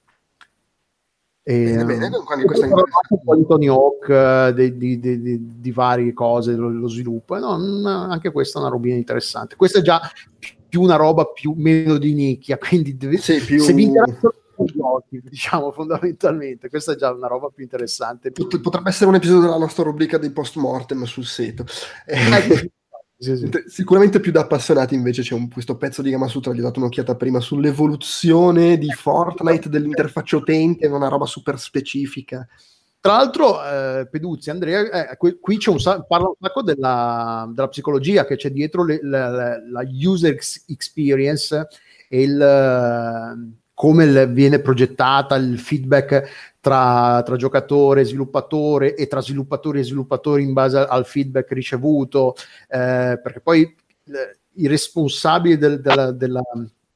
E, 1.45 1.63
bene, 1.63 1.83
bene, 1.83 2.09
quindi 2.23 2.45
questa 2.45 2.67
di 2.67 3.45
Tony 3.45 3.67
Hawk, 3.67 4.49
di, 4.51 4.77
di, 4.77 4.99
di, 4.99 5.59
di 5.59 5.71
varie 5.71 6.13
cose, 6.13 6.55
lo, 6.55 6.69
lo 6.69 6.87
sviluppo. 6.87 7.37
No, 7.37 7.55
anche 7.85 8.31
questa 8.31 8.59
è 8.59 8.61
una 8.61 8.71
robina 8.71 8.95
interessante. 8.95 9.57
Questa 9.57 9.79
è 9.79 9.81
già 9.81 9.99
più 10.69 10.81
una 10.81 10.95
roba 10.95 11.25
più 11.25 11.53
meno 11.57 11.97
di 11.97 12.13
nicchia, 12.13 12.57
quindi 12.59 12.95
deve, 12.95 13.17
sì, 13.17 13.39
più... 13.39 13.59
se 13.59 13.73
vi 13.73 13.83
interessa 13.83 14.33
giochi, 14.65 15.21
diciamo 15.23 15.71
fondamentalmente. 15.71 16.69
Questa 16.69 16.93
è 16.93 16.95
già 16.95 17.11
una 17.11 17.27
roba 17.27 17.49
più 17.49 17.63
interessante. 17.63 18.31
Potrebbe 18.31 18.89
essere 18.89 19.09
un 19.09 19.15
episodio 19.15 19.41
della 19.41 19.57
nostra 19.57 19.83
rubrica 19.83 20.17
dei 20.17 20.31
post 20.31 20.55
mortem 20.57 21.03
sul 21.03 21.25
sito. 21.25 21.65
Eh, 22.05 22.17
sì, 23.17 23.37
sì. 23.37 23.49
Sicuramente 23.67 24.19
più 24.19 24.31
da 24.31 24.41
appassionati 24.41 24.95
invece 24.95 25.21
c'è 25.21 25.33
un, 25.33 25.49
questo 25.49 25.77
pezzo 25.77 26.01
di 26.01 26.11
Gamasutra, 26.11 26.53
gli 26.53 26.59
ho 26.59 26.63
dato 26.63 26.79
un'occhiata 26.79 27.15
prima 27.15 27.39
sull'evoluzione 27.39 28.77
di 28.77 28.89
Fortnite, 28.89 29.69
dell'interfaccia 29.69 30.37
utente, 30.37 30.87
una 30.87 31.07
roba 31.07 31.25
super 31.25 31.59
specifica. 31.59 32.47
Tra 33.03 33.17
l'altro, 33.17 33.61
eh, 33.61 34.07
Peduzzi, 34.09 34.49
Andrea, 34.49 35.09
eh, 35.09 35.17
qui, 35.17 35.37
qui 35.37 35.59
un, 35.65 35.75
parla 36.07 36.27
un 36.27 36.35
sacco 36.39 36.61
della, 36.61 37.51
della, 37.53 37.67
psicologia 37.67 38.25
che 38.25 38.37
c'è 38.37 38.49
dietro 38.49 38.85
le, 38.85 39.01
la, 39.03 39.59
la, 39.59 39.83
user 39.85 40.37
experience 40.67 41.67
e 42.07 42.21
il, 42.21 42.37
come 43.73 44.05
le, 44.05 44.27
viene 44.27 44.59
progettata 44.59 45.35
il 45.35 45.59
feedback 45.59 46.55
tra, 46.59 47.21
tra, 47.23 47.35
giocatore 47.35 48.01
e 48.01 48.05
sviluppatore 48.05 48.95
e 48.95 49.07
tra 49.07 49.21
sviluppatori 49.21 49.79
e 49.79 49.83
sviluppatori 49.83 50.43
in 50.43 50.53
base 50.53 50.77
al 50.77 51.05
feedback 51.05 51.51
ricevuto, 51.51 52.35
eh, 52.69 53.19
perché 53.21 53.41
poi 53.41 53.61
eh, 53.63 54.37
i 54.55 54.67
responsabili 54.67 55.57
del, 55.57 55.81
della, 55.81 56.11
della, 56.11 56.41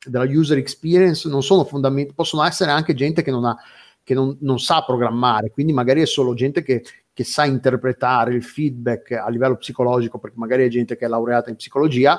della, 0.06 0.26
user 0.26 0.58
experience 0.58 1.28
non 1.28 1.44
sono 1.44 1.64
fondamentalmente, 1.64 2.14
possono 2.14 2.44
essere 2.44 2.72
anche 2.72 2.94
gente 2.94 3.24
che 3.24 3.32
non 3.32 3.46
ha 3.46 3.58
che 4.04 4.14
non, 4.14 4.38
non, 4.40 4.58
sa 4.58 4.86
programmare, 4.86 5.52
quindi 5.52 5.74
magari 5.74 6.02
è 6.02 6.06
solo 6.06 6.34
gente 6.34 6.64
che, 6.64 6.82
che, 7.12 7.26
sa 7.26 7.44
interpretare 7.44 8.34
il 8.34 8.42
feedback 8.42 9.12
a 9.12 9.28
livello 9.28 9.58
psicologico, 9.58 10.18
perché 10.18 10.38
magari 10.40 10.64
è 10.64 10.70
gente 10.70 10.96
che 10.96 11.04
è 11.04 11.10
laureata 11.10 11.50
in 11.50 11.58
psicologia, 11.58 12.18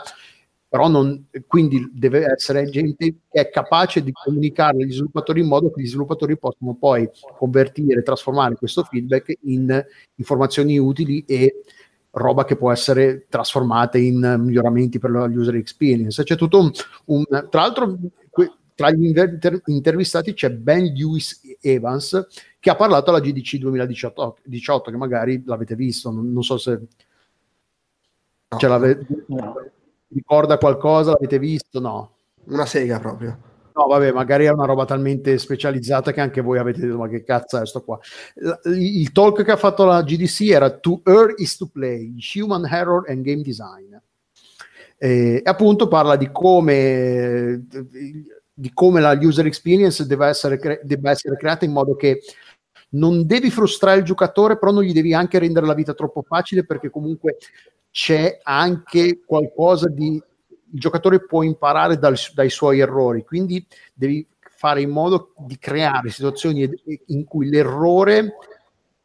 però 0.69 0.89
non, 0.89 1.27
quindi 1.47 1.90
deve 1.93 2.27
essere 2.31 2.69
gente 2.69 3.15
che 3.31 3.40
è 3.40 3.49
capace 3.49 4.03
di 4.03 4.12
comunicare 4.12 4.82
agli 4.82 4.93
sviluppatori 4.93 5.40
in 5.40 5.47
modo 5.47 5.70
che 5.70 5.81
gli 5.81 5.86
sviluppatori 5.86 6.36
possano 6.36 6.74
poi 6.74 7.09
convertire, 7.39 8.03
trasformare 8.03 8.57
questo 8.57 8.85
feedback 8.85 9.35
in 9.45 9.82
informazioni 10.16 10.78
utili 10.78 11.24
e 11.27 11.62
roba 12.11 12.45
che 12.45 12.57
può 12.57 12.70
essere 12.70 13.27
trasformata 13.31 13.97
in 13.97 14.36
miglioramenti 14.40 14.99
per 14.99 15.11
la 15.11 15.24
user 15.24 15.55
experience. 15.55 16.23
C'è 16.23 16.36
tutto 16.36 16.61
un, 16.61 16.70
un 17.07 17.24
tra 17.49 17.61
l'altro 17.62 17.97
tra 18.74 18.93
gli 18.93 19.07
inter- 19.07 19.62
intervistati 19.65 20.35
c'è 20.35 20.51
Ben 20.51 20.85
Lewis 20.85 21.40
Evans 21.61 22.28
che 22.61 22.70
ha 22.70 22.77
parlato 22.77 23.11
alla 23.11 23.19
GDC 23.19 23.57
2018 23.57 24.39
18, 24.45 24.90
che 24.93 24.97
magari 24.97 25.43
l'avete 25.45 25.74
visto, 25.74 26.12
non, 26.12 26.31
non 26.31 26.45
so 26.45 26.59
se 26.59 26.78
ce 28.57 28.69
l'avete 28.69 29.07
no 29.27 29.70
ricorda 30.09 30.59
qualcosa? 30.59 31.12
L'avete 31.12 31.39
visto? 31.39 31.80
No. 31.80 32.12
Una 32.47 32.66
sega 32.66 32.98
proprio. 32.98 33.47
No, 33.78 33.86
vabbè, 33.86 34.10
magari 34.10 34.47
è 34.47 34.51
una 34.51 34.64
roba 34.64 34.85
talmente 34.85 35.39
specializzata 35.39 36.12
che 36.12 36.20
anche 36.20 36.40
voi 36.40 36.59
avete 36.59 36.80
detto, 36.80 36.97
ma 36.97 37.09
che 37.09 37.22
cazzo 37.22 37.62
è 37.62 37.66
sto 37.66 37.85
qua? 37.85 37.97
Il 38.64 39.12
talk 39.12 39.44
che 39.44 39.52
ha 39.52 39.56
fatto 39.56 39.85
la 39.85 40.02
GDC 40.02 40.48
era 40.48 40.70
To 40.70 41.01
Err 41.05 41.35
is 41.36 41.56
to 41.56 41.68
Play, 41.72 42.16
Human 42.35 42.66
Error 42.66 43.09
and 43.09 43.22
Game 43.22 43.43
Design. 43.43 43.94
E 44.97 45.40
appunto 45.44 45.86
parla 45.86 46.16
di 46.16 46.28
come, 46.32 47.66
di 48.52 48.70
come 48.74 49.01
la 49.01 49.16
user 49.20 49.47
experience 49.47 50.05
deve 50.06 50.26
essere, 50.26 50.59
cre- 50.59 50.80
debba 50.82 51.10
essere 51.10 51.36
creata 51.36 51.64
in 51.64 51.70
modo 51.70 51.94
che 51.94 52.22
non 52.90 53.26
devi 53.26 53.48
frustrare 53.48 53.98
il 53.98 54.05
giocatore, 54.05 54.59
però 54.59 54.72
non 54.72 54.82
gli 54.82 54.93
devi 54.93 55.14
anche 55.14 55.39
rendere 55.39 55.66
la 55.66 55.74
vita 55.74 55.94
troppo 55.94 56.22
facile 56.22 56.64
perché 56.64 56.90
comunque 56.90 57.36
c'è 57.90 58.40
anche 58.43 59.20
qualcosa 59.24 59.89
di 59.89 60.23
il 60.70 60.81
giocatore 60.81 61.24
può 61.24 61.43
imparare 61.43 61.98
dal, 61.98 62.16
dai 62.35 62.51
suoi 62.51 62.81
errori, 62.81 63.24
quindi 63.24 63.65
devi 63.94 64.27
fare 64.39 64.82
in 64.82 64.90
modo 64.90 65.32
di 65.39 65.56
creare 65.59 66.10
situazioni 66.10 66.69
in 67.06 67.24
cui 67.24 67.48
l'errore 67.48 68.35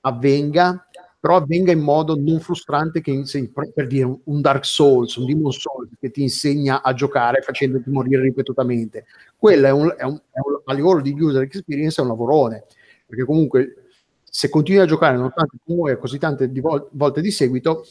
avvenga, 0.02 0.88
però 1.20 1.38
avvenga 1.38 1.72
in 1.72 1.80
modo 1.80 2.16
non 2.16 2.40
frustrante 2.40 3.02
che 3.02 3.12
insegni, 3.12 3.50
per 3.74 3.88
dire 3.88 4.20
un 4.24 4.42
Dark 4.42 4.66
Souls, 4.66 5.16
un 5.16 5.26
Demon 5.26 5.52
Souls 5.52 5.90
che 6.00 6.12
ti 6.12 6.22
insegna 6.22 6.82
a 6.82 6.94
giocare 6.94 7.42
facendoti 7.42 7.90
morire 7.90 8.22
ripetutamente. 8.22 9.06
Quello 9.38 9.68
è 9.68 9.72
un, 9.72 9.94
è 9.96 10.04
un, 10.04 10.20
è 10.32 10.40
un 10.40 10.62
a 10.66 10.74
livello 10.74 11.02
di 11.02 11.16
user 11.18 11.44
experience 11.44 12.00
è 12.00 12.04
un 12.04 12.10
lavorone, 12.10 12.66
perché 13.06 13.24
comunque 13.24 13.76
se 14.24 14.50
continui 14.50 14.82
a 14.82 14.88
giocare 14.88 15.16
nonostante 15.16 15.58
tu 15.64 15.76
muoia 15.76 15.98
così 15.98 16.18
tante 16.18 16.52
di 16.52 16.60
vol- 16.60 16.90
volte 16.92 17.22
di 17.22 17.30
seguito 17.30 17.86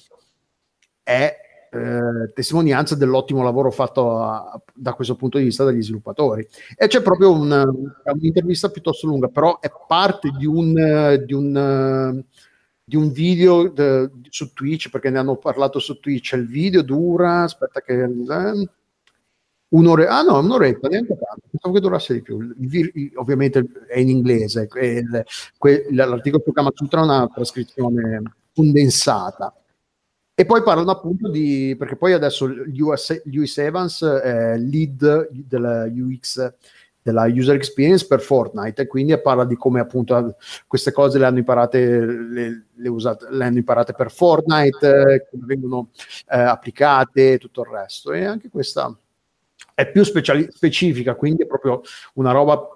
è 1.02 1.40
eh, 1.74 2.32
testimonianza 2.34 2.94
dell'ottimo 2.94 3.42
lavoro 3.42 3.70
fatto 3.70 4.18
a, 4.18 4.60
da 4.74 4.92
questo 4.92 5.16
punto 5.16 5.38
di 5.38 5.44
vista 5.44 5.64
dagli 5.64 5.82
sviluppatori. 5.82 6.46
E 6.76 6.86
c'è 6.86 7.00
proprio 7.00 7.32
un, 7.32 7.90
un'intervista 8.04 8.68
piuttosto 8.68 9.06
lunga, 9.06 9.28
però 9.28 9.58
è 9.58 9.70
parte 9.86 10.30
di 10.36 10.44
un, 10.44 11.22
di 11.24 11.32
un, 11.32 12.22
di 12.84 12.96
un 12.96 13.10
video 13.10 13.70
de, 13.70 14.10
su 14.28 14.52
Twitch, 14.52 14.90
perché 14.90 15.08
ne 15.08 15.18
hanno 15.18 15.36
parlato 15.36 15.78
su 15.78 15.98
Twitch. 15.98 16.32
Il 16.32 16.46
video 16.46 16.82
dura, 16.82 17.44
aspetta 17.44 17.80
che... 17.80 18.02
Eh, 18.02 18.68
un'ora, 19.72 20.10
ah 20.10 20.20
no, 20.20 20.38
un'oretta, 20.40 20.88
neanche 20.88 21.16
tanto, 21.16 21.46
pensavo 21.50 21.72
che 21.72 21.80
durasse 21.80 22.12
di 22.12 22.20
più. 22.20 22.38
Il, 22.38 22.90
il, 22.92 23.12
ovviamente 23.14 23.64
è 23.88 23.98
in 23.98 24.10
inglese, 24.10 24.68
il, 24.74 25.24
l'articolo 25.92 26.42
su 26.44 26.52
Kamasutra 26.52 27.00
è 27.00 27.04
una 27.04 27.30
trascrizione 27.32 28.22
condensata 28.54 29.54
e 30.34 30.46
poi 30.46 30.62
parlano 30.62 30.90
appunto 30.90 31.28
di, 31.30 31.74
perché 31.78 31.96
poi 31.96 32.14
adesso 32.14 32.46
Lewis 32.46 33.58
Evans 33.58 34.02
è 34.02 34.56
lead 34.56 35.28
della 35.30 35.84
UX, 35.84 36.54
della 37.02 37.24
user 37.26 37.56
experience 37.56 38.06
per 38.06 38.20
Fortnite 38.20 38.82
e 38.82 38.86
quindi 38.86 39.20
parla 39.20 39.44
di 39.44 39.56
come 39.56 39.80
appunto 39.80 40.36
queste 40.66 40.92
cose 40.92 41.18
le 41.18 41.26
hanno 41.26 41.38
imparate, 41.38 41.84
le, 41.84 42.66
le, 42.72 42.88
usate, 42.88 43.26
le 43.30 43.44
hanno 43.44 43.58
imparate 43.58 43.92
per 43.92 44.10
Fortnite, 44.10 45.26
come 45.30 45.44
vengono 45.44 45.90
eh, 46.28 46.38
applicate 46.38 47.32
e 47.32 47.38
tutto 47.38 47.62
il 47.62 47.68
resto. 47.70 48.12
E 48.12 48.24
anche 48.24 48.48
questa 48.48 48.96
è 49.74 49.90
più 49.90 50.02
speciali- 50.02 50.48
specifica, 50.50 51.14
quindi 51.14 51.42
è 51.42 51.46
proprio 51.46 51.82
una 52.14 52.30
roba 52.30 52.68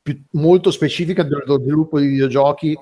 più, 0.00 0.22
molto 0.32 0.70
specifica 0.70 1.22
dello 1.22 1.58
sviluppo 1.58 1.98
di 1.98 2.06
videogiochi 2.06 2.78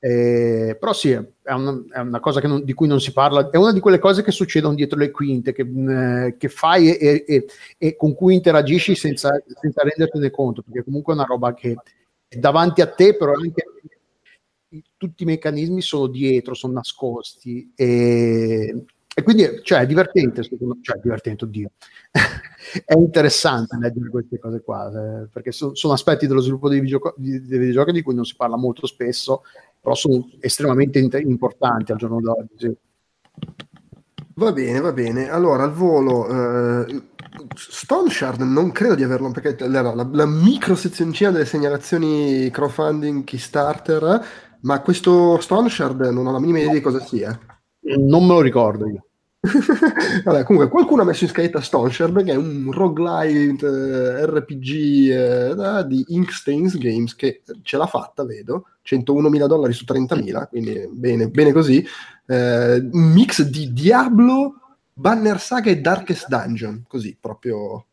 eh, 0.00 0.76
però 0.78 0.92
sì, 0.92 1.10
è 1.10 1.52
una, 1.52 1.82
è 1.90 1.98
una 1.98 2.20
cosa 2.20 2.40
non, 2.42 2.62
di 2.64 2.72
cui 2.72 2.86
non 2.86 3.00
si 3.00 3.12
parla, 3.12 3.50
è 3.50 3.56
una 3.56 3.72
di 3.72 3.80
quelle 3.80 3.98
cose 3.98 4.22
che 4.22 4.30
succedono 4.30 4.74
dietro 4.74 4.98
le 4.98 5.10
quinte, 5.10 5.52
che, 5.52 5.62
eh, 5.62 6.36
che 6.36 6.48
fai 6.48 6.96
e, 6.96 7.24
e, 7.26 7.46
e, 7.76 7.96
con 7.96 8.14
cui 8.14 8.34
interagisci 8.34 8.94
senza, 8.94 9.30
senza 9.60 9.82
rendertene 9.82 10.30
conto, 10.30 10.62
perché 10.62 10.84
comunque 10.84 11.12
è 11.12 11.16
una 11.16 11.26
roba 11.26 11.52
che 11.54 11.76
è 12.28 12.36
davanti 12.36 12.80
a 12.80 12.86
te, 12.86 13.16
però 13.16 13.32
anche 13.32 13.64
tutti 14.96 15.22
i 15.22 15.26
meccanismi 15.26 15.80
sono 15.80 16.06
dietro, 16.06 16.54
sono 16.54 16.74
nascosti. 16.74 17.72
E, 17.74 18.84
e 19.18 19.22
quindi 19.24 19.48
cioè, 19.64 19.80
è 19.80 19.86
divertente, 19.86 20.44
secondo, 20.44 20.78
cioè 20.80 21.00
divertente, 21.02 21.44
oddio, 21.44 21.72
è 22.84 22.94
interessante 22.94 23.76
leggere 23.80 24.10
queste 24.10 24.38
cose 24.38 24.60
qua, 24.60 24.88
eh, 24.90 25.26
perché 25.26 25.50
so, 25.50 25.74
sono 25.74 25.94
aspetti 25.94 26.28
dello 26.28 26.40
sviluppo 26.40 26.68
dei 26.68 26.78
videogiochi 26.78 27.90
di 27.90 28.02
cui 28.02 28.14
non 28.14 28.24
si 28.24 28.36
parla 28.36 28.56
molto 28.56 28.86
spesso 28.86 29.42
però 29.80 29.94
sono 29.94 30.28
estremamente 30.40 30.98
importanti 30.98 31.92
al 31.92 31.98
giorno 31.98 32.20
d'oggi. 32.20 32.76
Va 34.34 34.52
bene, 34.52 34.78
va 34.80 34.92
bene. 34.92 35.28
Allora, 35.28 35.64
al 35.64 35.72
volo, 35.72 36.28
eh, 36.84 37.02
Stone 37.56 38.08
Shard 38.08 38.40
non 38.42 38.70
credo 38.70 38.94
di 38.94 39.02
averlo, 39.02 39.30
perché 39.32 39.68
la, 39.68 39.82
la, 39.82 40.08
la 40.10 40.26
micro 40.26 40.76
sezioncina 40.76 41.30
delle 41.30 41.44
segnalazioni 41.44 42.48
crowdfunding 42.50 43.24
Kickstarter, 43.24 44.24
ma 44.60 44.80
questo 44.80 45.40
Stone 45.40 45.68
Shard 45.68 46.00
non 46.12 46.26
ho 46.26 46.32
la 46.32 46.40
minima 46.40 46.60
idea 46.60 46.72
di 46.72 46.80
cosa 46.80 47.00
sia. 47.00 47.36
Non 47.80 48.26
me 48.26 48.34
lo 48.34 48.40
ricordo 48.40 48.86
io. 48.88 49.07
Vabbè, 50.24 50.44
comunque 50.44 50.70
qualcuno 50.70 51.02
ha 51.02 51.04
messo 51.04 51.24
in 51.24 51.30
scaletta 51.30 51.60
Stoneshard 51.60 52.24
che 52.24 52.32
è 52.32 52.36
un 52.36 52.70
roguelite 52.72 53.66
eh, 53.66 54.26
RPG 54.26 54.68
eh, 55.10 55.86
di 55.86 56.04
Inkstains 56.08 56.76
Games 56.78 57.14
che 57.14 57.42
ce 57.62 57.76
l'ha 57.76 57.86
fatta, 57.86 58.24
vedo 58.24 58.66
101.000 58.84 59.46
dollari 59.46 59.72
su 59.72 59.84
30.000 59.86 60.48
quindi 60.48 60.88
bene, 60.90 61.28
bene 61.28 61.52
così. 61.52 61.84
Eh, 62.26 62.88
un 62.92 63.12
mix 63.12 63.42
di 63.42 63.72
Diablo, 63.72 64.54
Banner 64.92 65.40
Saga 65.40 65.70
e 65.70 65.80
Darkest 65.80 66.28
Dungeon 66.28 66.84
così 66.86 67.16
proprio 67.18 67.84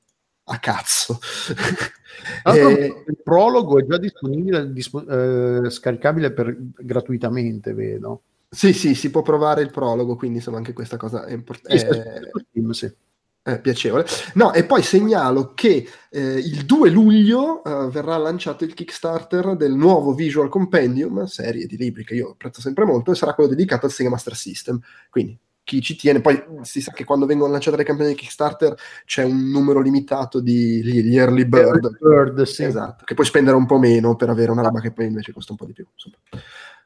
a 0.46 0.60
cazzo. 0.60 1.20
E... 2.46 3.04
il 3.08 3.18
prologo 3.22 3.78
è 3.78 3.86
già 3.86 3.98
disponibile 3.98 4.72
disp- 4.72 5.06
eh, 5.10 5.70
scaricabile 5.70 6.32
per, 6.32 6.56
gratuitamente 6.78 7.74
vedo 7.74 8.22
sì, 8.56 8.72
sì, 8.72 8.96
si 8.96 9.10
può 9.10 9.22
provare 9.22 9.62
il 9.62 9.70
prologo, 9.70 10.16
quindi 10.16 10.38
insomma 10.38 10.58
anche 10.58 10.72
questa 10.72 10.96
cosa 10.96 11.26
è 11.26 11.34
importante. 11.34 11.76
È... 11.76 12.74
Sì. 12.74 12.94
È 13.42 13.60
piacevole. 13.60 14.06
No, 14.34 14.54
e 14.54 14.64
poi 14.64 14.82
segnalo 14.82 15.54
che 15.54 15.88
eh, 16.10 16.38
il 16.40 16.66
2 16.66 16.90
luglio 16.90 17.64
eh, 17.64 17.90
verrà 17.92 18.18
lanciato 18.18 18.64
il 18.64 18.74
Kickstarter 18.74 19.56
del 19.56 19.74
nuovo 19.76 20.16
Visual 20.16 20.50
Compendium, 20.50 21.26
serie 21.26 21.68
di 21.68 21.78
libri 21.78 22.04
che 22.04 22.16
io 22.16 22.32
apprezzo 22.32 22.60
sempre 22.60 22.86
molto, 22.86 23.12
e 23.12 23.16
sarà 23.16 23.36
quello 23.36 23.50
dedicato 23.52 23.86
al 23.86 23.92
Sega 23.92 24.10
Master 24.10 24.36
System. 24.36 24.80
Quindi 25.12 25.38
chi 25.66 25.82
ci 25.82 25.96
tiene, 25.96 26.22
poi 26.22 26.42
si 26.62 26.80
sa 26.80 26.92
che 26.92 27.04
quando 27.04 27.26
vengono 27.26 27.52
lanciate 27.52 27.78
le 27.78 27.84
campagne 27.84 28.10
di 28.10 28.16
Kickstarter 28.16 28.76
c'è 29.04 29.24
un 29.24 29.50
numero 29.50 29.82
limitato 29.82 30.40
di 30.40 30.82
gli 30.84 31.16
early 31.16 31.46
bird, 31.46 31.84
early 31.84 31.98
bird 32.00 32.42
sì. 32.44 32.64
esatto, 32.64 33.04
che 33.04 33.14
puoi 33.14 33.28
spendere 33.28 33.58
un 33.58 33.66
po' 33.66 33.78
meno 33.78 34.16
per 34.16 34.30
avere 34.30 34.50
una 34.50 34.64
roba 34.64 34.80
che 34.80 34.92
poi 34.92 35.06
invece 35.06 35.34
costa 35.34 35.52
un 35.52 35.58
po' 35.58 35.66
di 35.66 35.74
più. 35.74 35.86
Insomma. 35.92 36.18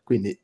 Quindi 0.04 0.38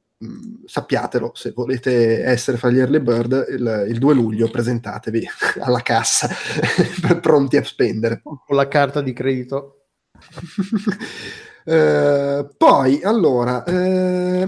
Sappiatelo, 0.65 1.31
se 1.33 1.51
volete 1.55 2.23
essere 2.23 2.57
fra 2.57 2.69
gli 2.69 2.79
early 2.79 2.99
bird, 2.99 3.45
il, 3.49 3.85
il 3.89 3.99
2 3.99 4.13
luglio 4.13 4.49
presentatevi 4.49 5.27
alla 5.61 5.81
cassa 5.81 6.29
pronti 7.21 7.57
a 7.57 7.63
spendere. 7.63 8.21
Con 8.23 8.55
la 8.55 8.67
carta 8.67 9.01
di 9.01 9.13
credito. 9.13 9.87
eh, 11.65 12.47
poi, 12.57 13.01
allora, 13.03 13.63
eh, 13.63 14.45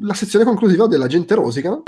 la 0.00 0.14
sezione 0.14 0.44
conclusiva 0.44 0.86
della 0.86 1.06
gente 1.06 1.34
rosica. 1.34 1.80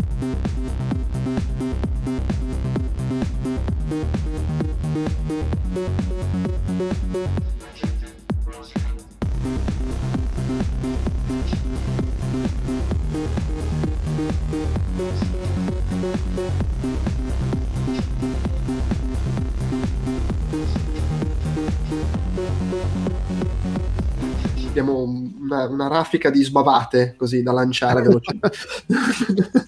Abbiamo 24.81 25.03
una, 25.03 25.67
una, 25.67 25.89
raffica 25.89 26.31
di 26.31 26.43
sbavate 26.43 27.15
così 27.17 27.43
da 27.43 27.53
lanciare 27.53 28.03
velocemente. 28.03 28.57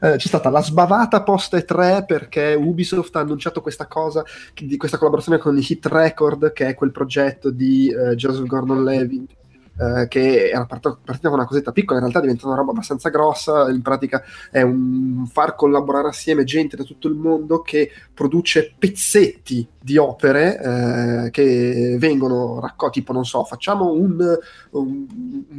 eh, 0.00 0.16
c'è 0.16 0.26
stata 0.26 0.50
la 0.50 0.62
sbavata 0.62 1.22
post 1.22 1.54
E3 1.54 2.04
perché 2.06 2.54
Ubisoft 2.54 3.14
ha 3.16 3.20
annunciato 3.20 3.60
questa 3.60 3.86
cosa 3.86 4.24
di 4.54 4.76
questa 4.76 4.96
collaborazione 4.96 5.38
con 5.38 5.56
i 5.56 5.66
Hit 5.66 5.86
Record 5.86 6.52
che 6.52 6.68
è 6.68 6.74
quel 6.74 6.90
progetto 6.90 7.50
di 7.50 7.92
uh, 7.94 8.14
Joseph 8.14 8.46
Gordon-Levitt 8.46 9.40
eh, 9.78 10.08
che 10.08 10.50
era 10.50 10.66
part- 10.66 10.98
partita 11.04 11.28
con 11.28 11.38
una 11.38 11.46
cosetta 11.46 11.72
piccola, 11.72 11.98
in 11.98 12.04
realtà 12.04 12.20
diventa 12.20 12.46
una 12.46 12.56
roba 12.56 12.72
abbastanza 12.72 13.08
grossa, 13.08 13.70
in 13.70 13.82
pratica 13.82 14.22
è 14.50 14.62
un 14.62 15.26
far 15.30 15.54
collaborare 15.54 16.08
assieme 16.08 16.44
gente 16.44 16.76
da 16.76 16.84
tutto 16.84 17.08
il 17.08 17.14
mondo 17.14 17.62
che 17.62 17.90
produce 18.12 18.74
pezzetti 18.78 19.66
di 19.80 19.96
opere 19.96 20.60
eh, 21.26 21.30
che 21.30 21.96
vengono 21.98 22.60
raccolti, 22.60 23.00
tipo 23.00 23.12
non 23.12 23.24
so, 23.24 23.44
facciamo 23.44 23.92
un, 23.92 24.38
un, 24.70 25.06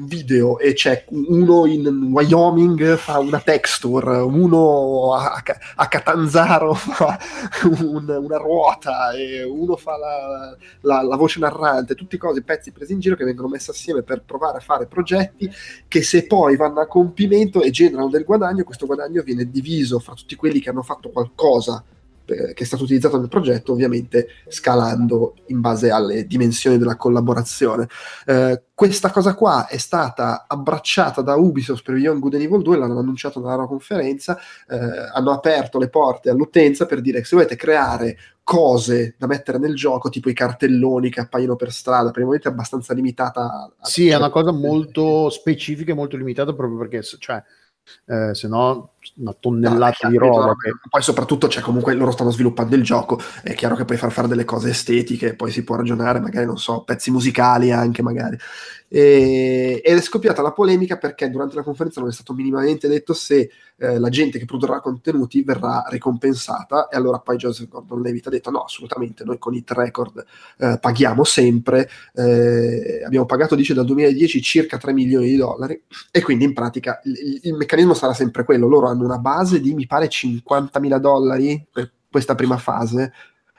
video 0.05 0.59
e 0.59 0.73
c'è 0.73 1.05
uno 1.09 1.65
in 1.65 1.87
Wyoming 2.11 2.95
fa 2.95 3.19
una 3.19 3.39
texture, 3.39 4.17
uno 4.17 5.13
a, 5.13 5.41
a 5.75 5.87
Catanzaro 5.87 6.73
fa 6.75 7.19
un, 7.63 8.07
una 8.07 8.37
ruota 8.37 9.11
uno 9.47 9.75
fa 9.75 9.97
la, 9.97 10.55
la, 10.81 11.01
la 11.01 11.15
voce 11.15 11.39
narrante, 11.39 11.95
tutti 11.95 12.17
cose, 12.17 12.43
pezzi 12.43 12.71
presi 12.71 12.93
in 12.93 12.99
giro 12.99 13.15
che 13.15 13.25
vengono 13.25 13.47
messi 13.47 13.71
assieme 13.71 14.02
per 14.03 14.23
provare 14.23 14.57
a 14.57 14.61
fare 14.61 14.87
progetti 14.87 15.49
che 15.87 16.03
se 16.03 16.25
poi 16.25 16.55
vanno 16.55 16.79
a 16.79 16.87
compimento 16.87 17.61
e 17.61 17.71
generano 17.71 18.09
del 18.09 18.23
guadagno, 18.23 18.63
questo 18.63 18.85
guadagno 18.85 19.21
viene 19.23 19.49
diviso 19.49 19.99
fra 19.99 20.13
tutti 20.13 20.35
quelli 20.35 20.59
che 20.59 20.69
hanno 20.69 20.83
fatto 20.83 21.09
qualcosa 21.09 21.83
eh, 22.25 22.53
che 22.53 22.63
è 22.63 22.65
stato 22.65 22.83
utilizzato 22.83 23.19
nel 23.19 23.27
progetto, 23.27 23.73
ovviamente 23.73 24.27
scalando 24.47 25.35
in 25.47 25.59
base 25.59 25.91
alle 25.91 26.25
dimensioni 26.25 26.77
della 26.77 26.95
collaborazione. 26.95 27.87
Eh, 28.25 28.63
questa 28.73 29.11
cosa 29.11 29.35
qua 29.35 29.67
è 29.67 29.77
stata 29.77 30.45
abbracciata 30.47 31.21
da 31.21 31.35
Ubisoft 31.35 31.83
per 31.83 31.95
Beyond 31.95 32.19
Good 32.19 32.33
and 32.35 32.43
Evil 32.43 32.61
2, 32.61 32.77
l'hanno 32.77 32.99
annunciato 32.99 33.39
nella 33.39 33.55
loro 33.55 33.67
conferenza, 33.67 34.37
eh, 34.67 34.77
hanno 35.13 35.31
aperto 35.31 35.77
le 35.77 35.89
porte 35.89 36.29
all'utenza 36.29 36.85
per 36.85 37.01
dire 37.01 37.19
che 37.19 37.25
se 37.25 37.35
volete 37.35 37.55
creare 37.55 38.17
cose 38.43 39.15
da 39.17 39.27
mettere 39.27 39.57
nel 39.57 39.75
gioco, 39.75 40.09
tipo 40.09 40.29
i 40.29 40.33
cartelloni 40.33 41.09
che 41.09 41.21
appaiono 41.21 41.55
per 41.55 41.71
strada, 41.71 42.11
per 42.11 42.19
il 42.19 42.25
momento 42.25 42.47
è 42.47 42.51
abbastanza 42.51 42.93
limitata. 42.93 43.71
A... 43.77 43.85
Sì, 43.85 44.09
è 44.09 44.15
una 44.15 44.29
cosa 44.29 44.51
molto 44.51 45.29
specifica 45.29 45.91
e 45.91 45.95
molto 45.95 46.17
limitata 46.17 46.53
proprio 46.53 46.77
perché, 46.77 47.01
cioè, 47.03 47.41
eh, 48.05 48.33
se 48.33 48.47
no 48.47 48.92
una 49.15 49.35
tonnellata 49.37 50.07
no, 50.07 50.09
di 50.09 50.17
roba. 50.17 50.55
Che... 50.55 50.71
Poi 50.89 51.01
soprattutto, 51.01 51.47
cioè, 51.47 51.63
comunque 51.63 51.93
loro 51.93 52.11
stanno 52.11 52.31
sviluppando 52.31 52.75
il 52.75 52.83
gioco, 52.83 53.19
è 53.41 53.53
chiaro 53.53 53.75
che 53.75 53.85
puoi 53.85 53.97
far 53.97 54.11
fare 54.11 54.27
delle 54.27 54.45
cose 54.45 54.69
estetiche, 54.69 55.35
poi 55.35 55.51
si 55.51 55.63
può 55.63 55.75
ragionare, 55.75 56.19
magari, 56.19 56.45
non 56.45 56.57
so, 56.57 56.83
pezzi 56.83 57.11
musicali 57.11 57.71
anche, 57.71 58.01
magari. 58.01 58.37
E, 58.95 59.81
ed 59.83 59.97
è 59.97 60.01
scoppiata 60.01 60.43
la 60.43 60.51
polemica 60.51 60.97
perché 60.97 61.27
durante 61.31 61.55
la 61.55 61.63
conferenza 61.63 61.99
non 61.99 62.09
è 62.11 62.13
stato 62.13 62.31
minimamente 62.31 62.87
detto 62.87 63.13
se 63.13 63.49
eh, 63.77 63.97
la 63.97 64.09
gente 64.09 64.37
che 64.37 64.45
produrrà 64.45 64.79
contenuti 64.81 65.41
verrà 65.41 65.83
ricompensata 65.87 66.89
e 66.89 66.95
allora 66.95 67.17
poi 67.17 67.37
Joseph 67.37 67.69
Gordon-Levitt 67.69 68.27
ha 68.27 68.29
detto 68.29 68.51
no, 68.51 68.61
assolutamente, 68.61 69.23
noi 69.23 69.39
con 69.39 69.55
Hit 69.55 69.71
Record 69.71 70.23
eh, 70.59 70.77
paghiamo 70.79 71.23
sempre, 71.23 71.89
eh, 72.13 73.01
abbiamo 73.03 73.25
pagato, 73.25 73.55
dice, 73.55 73.73
dal 73.73 73.85
2010 73.85 74.41
circa 74.43 74.77
3 74.77 74.93
milioni 74.93 75.25
di 75.27 75.37
dollari 75.37 75.81
e 76.11 76.21
quindi 76.21 76.43
in 76.43 76.53
pratica 76.53 77.01
il, 77.05 77.39
il 77.41 77.53
meccanismo 77.55 77.95
sarà 77.95 78.13
sempre 78.13 78.43
quello, 78.43 78.67
loro 78.67 78.89
hanno 78.93 79.05
una 79.05 79.17
base 79.17 79.59
di 79.59 79.73
mi 79.73 79.85
pare 79.85 80.07
50 80.07 80.79
mila 80.79 80.97
dollari 80.97 81.65
per 81.71 81.91
questa 82.09 82.35
prima 82.35 82.57
fase 82.57 83.11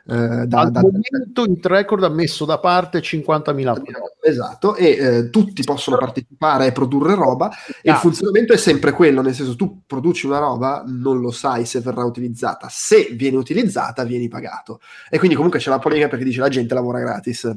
eh, 0.06 0.46
da, 0.46 0.60
Al 0.60 0.70
da, 0.70 0.82
momento 0.82 1.44
il 1.44 1.58
record 1.62 2.04
ha 2.04 2.10
messo 2.10 2.44
da 2.44 2.58
parte 2.58 2.98
50.000 2.98 3.82
esatto 4.20 4.76
e 4.76 4.88
eh, 4.88 5.30
tutti 5.30 5.64
possono 5.64 5.96
partecipare 5.96 6.66
e 6.66 6.72
produrre 6.72 7.14
roba 7.14 7.50
e 7.80 7.90
il 7.90 7.96
funzionamento 7.96 8.52
è 8.52 8.58
sempre 8.58 8.92
quello 8.92 9.22
nel 9.22 9.34
senso 9.34 9.56
tu 9.56 9.80
produci 9.86 10.26
una 10.26 10.40
roba 10.40 10.84
non 10.86 11.20
lo 11.20 11.30
sai 11.30 11.64
se 11.64 11.80
verrà 11.80 12.04
utilizzata 12.04 12.66
se 12.68 13.12
viene 13.14 13.38
utilizzata 13.38 14.04
vieni 14.04 14.28
pagato. 14.28 14.80
E 15.08 15.16
quindi 15.16 15.36
comunque 15.36 15.58
c'è 15.58 15.70
la 15.70 15.78
polemica 15.78 16.08
perché 16.08 16.24
dice 16.24 16.40
la 16.40 16.48
gente 16.50 16.74
lavora 16.74 16.98
gratis 16.98 17.50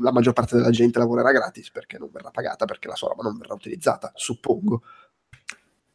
la 0.00 0.12
maggior 0.12 0.34
parte 0.34 0.56
della 0.56 0.70
gente 0.70 0.98
lavorerà 0.98 1.32
gratis 1.32 1.70
perché 1.70 1.96
non 1.96 2.10
verrà 2.12 2.30
pagata 2.30 2.66
perché 2.66 2.88
la 2.88 2.96
sua 2.96 3.08
roba 3.08 3.22
non 3.22 3.38
verrà 3.38 3.54
utilizzata 3.54 4.12
suppongo 4.14 4.82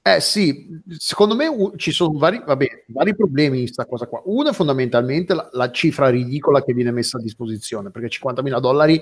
eh 0.05 0.19
sì, 0.19 0.81
secondo 0.97 1.33
me 1.33 1.47
uh, 1.47 1.77
ci 1.77 1.91
sono 1.91 2.17
vari, 2.17 2.43
vabbè, 2.45 2.83
vari 2.87 3.15
problemi 3.15 3.59
in 3.59 3.63
questa 3.63 3.85
cosa 3.85 4.05
qua. 4.05 4.21
Uno 4.25 4.49
è 4.49 4.53
fondamentalmente 4.53 5.33
la, 5.33 5.47
la, 5.53 5.71
cifra 5.71 6.09
ridicola 6.09 6.61
che 6.61 6.73
viene 6.73 6.91
messa 6.91 7.17
a 7.17 7.21
disposizione, 7.21 7.89
perché 7.89 8.09
50.000 8.09 8.59
dollari 8.59 9.01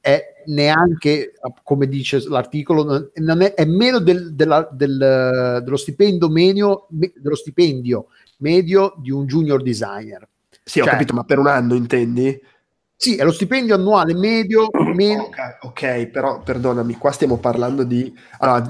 è 0.00 0.42
neanche, 0.46 1.34
come 1.62 1.86
dice 1.86 2.26
l'articolo, 2.28 3.10
non 3.16 3.42
è, 3.42 3.52
è 3.52 3.66
meno 3.66 3.98
del, 3.98 4.34
della, 4.34 4.66
del, 4.72 5.60
dello, 5.62 5.76
stipendio 5.76 6.30
medio, 6.30 6.86
dello 6.88 7.36
stipendio 7.36 8.06
medio 8.38 8.94
di 8.96 9.10
un 9.10 9.26
junior 9.26 9.62
designer. 9.62 10.26
Sì, 10.62 10.78
cioè, 10.78 10.88
ho 10.88 10.90
capito, 10.92 11.12
ma 11.12 11.24
per 11.24 11.38
un 11.38 11.46
anno 11.46 11.74
intendi? 11.74 12.40
Sì, 12.98 13.16
è 13.16 13.24
lo 13.24 13.32
stipendio 13.32 13.74
annuale 13.74 14.14
medio. 14.14 14.68
medio... 14.94 15.28
Okay, 15.36 15.56
ok, 15.60 16.06
però 16.06 16.40
perdonami, 16.40 16.94
qua 16.94 17.10
stiamo 17.10 17.36
parlando 17.36 17.84
di. 17.84 18.12
Allora, 18.38 18.66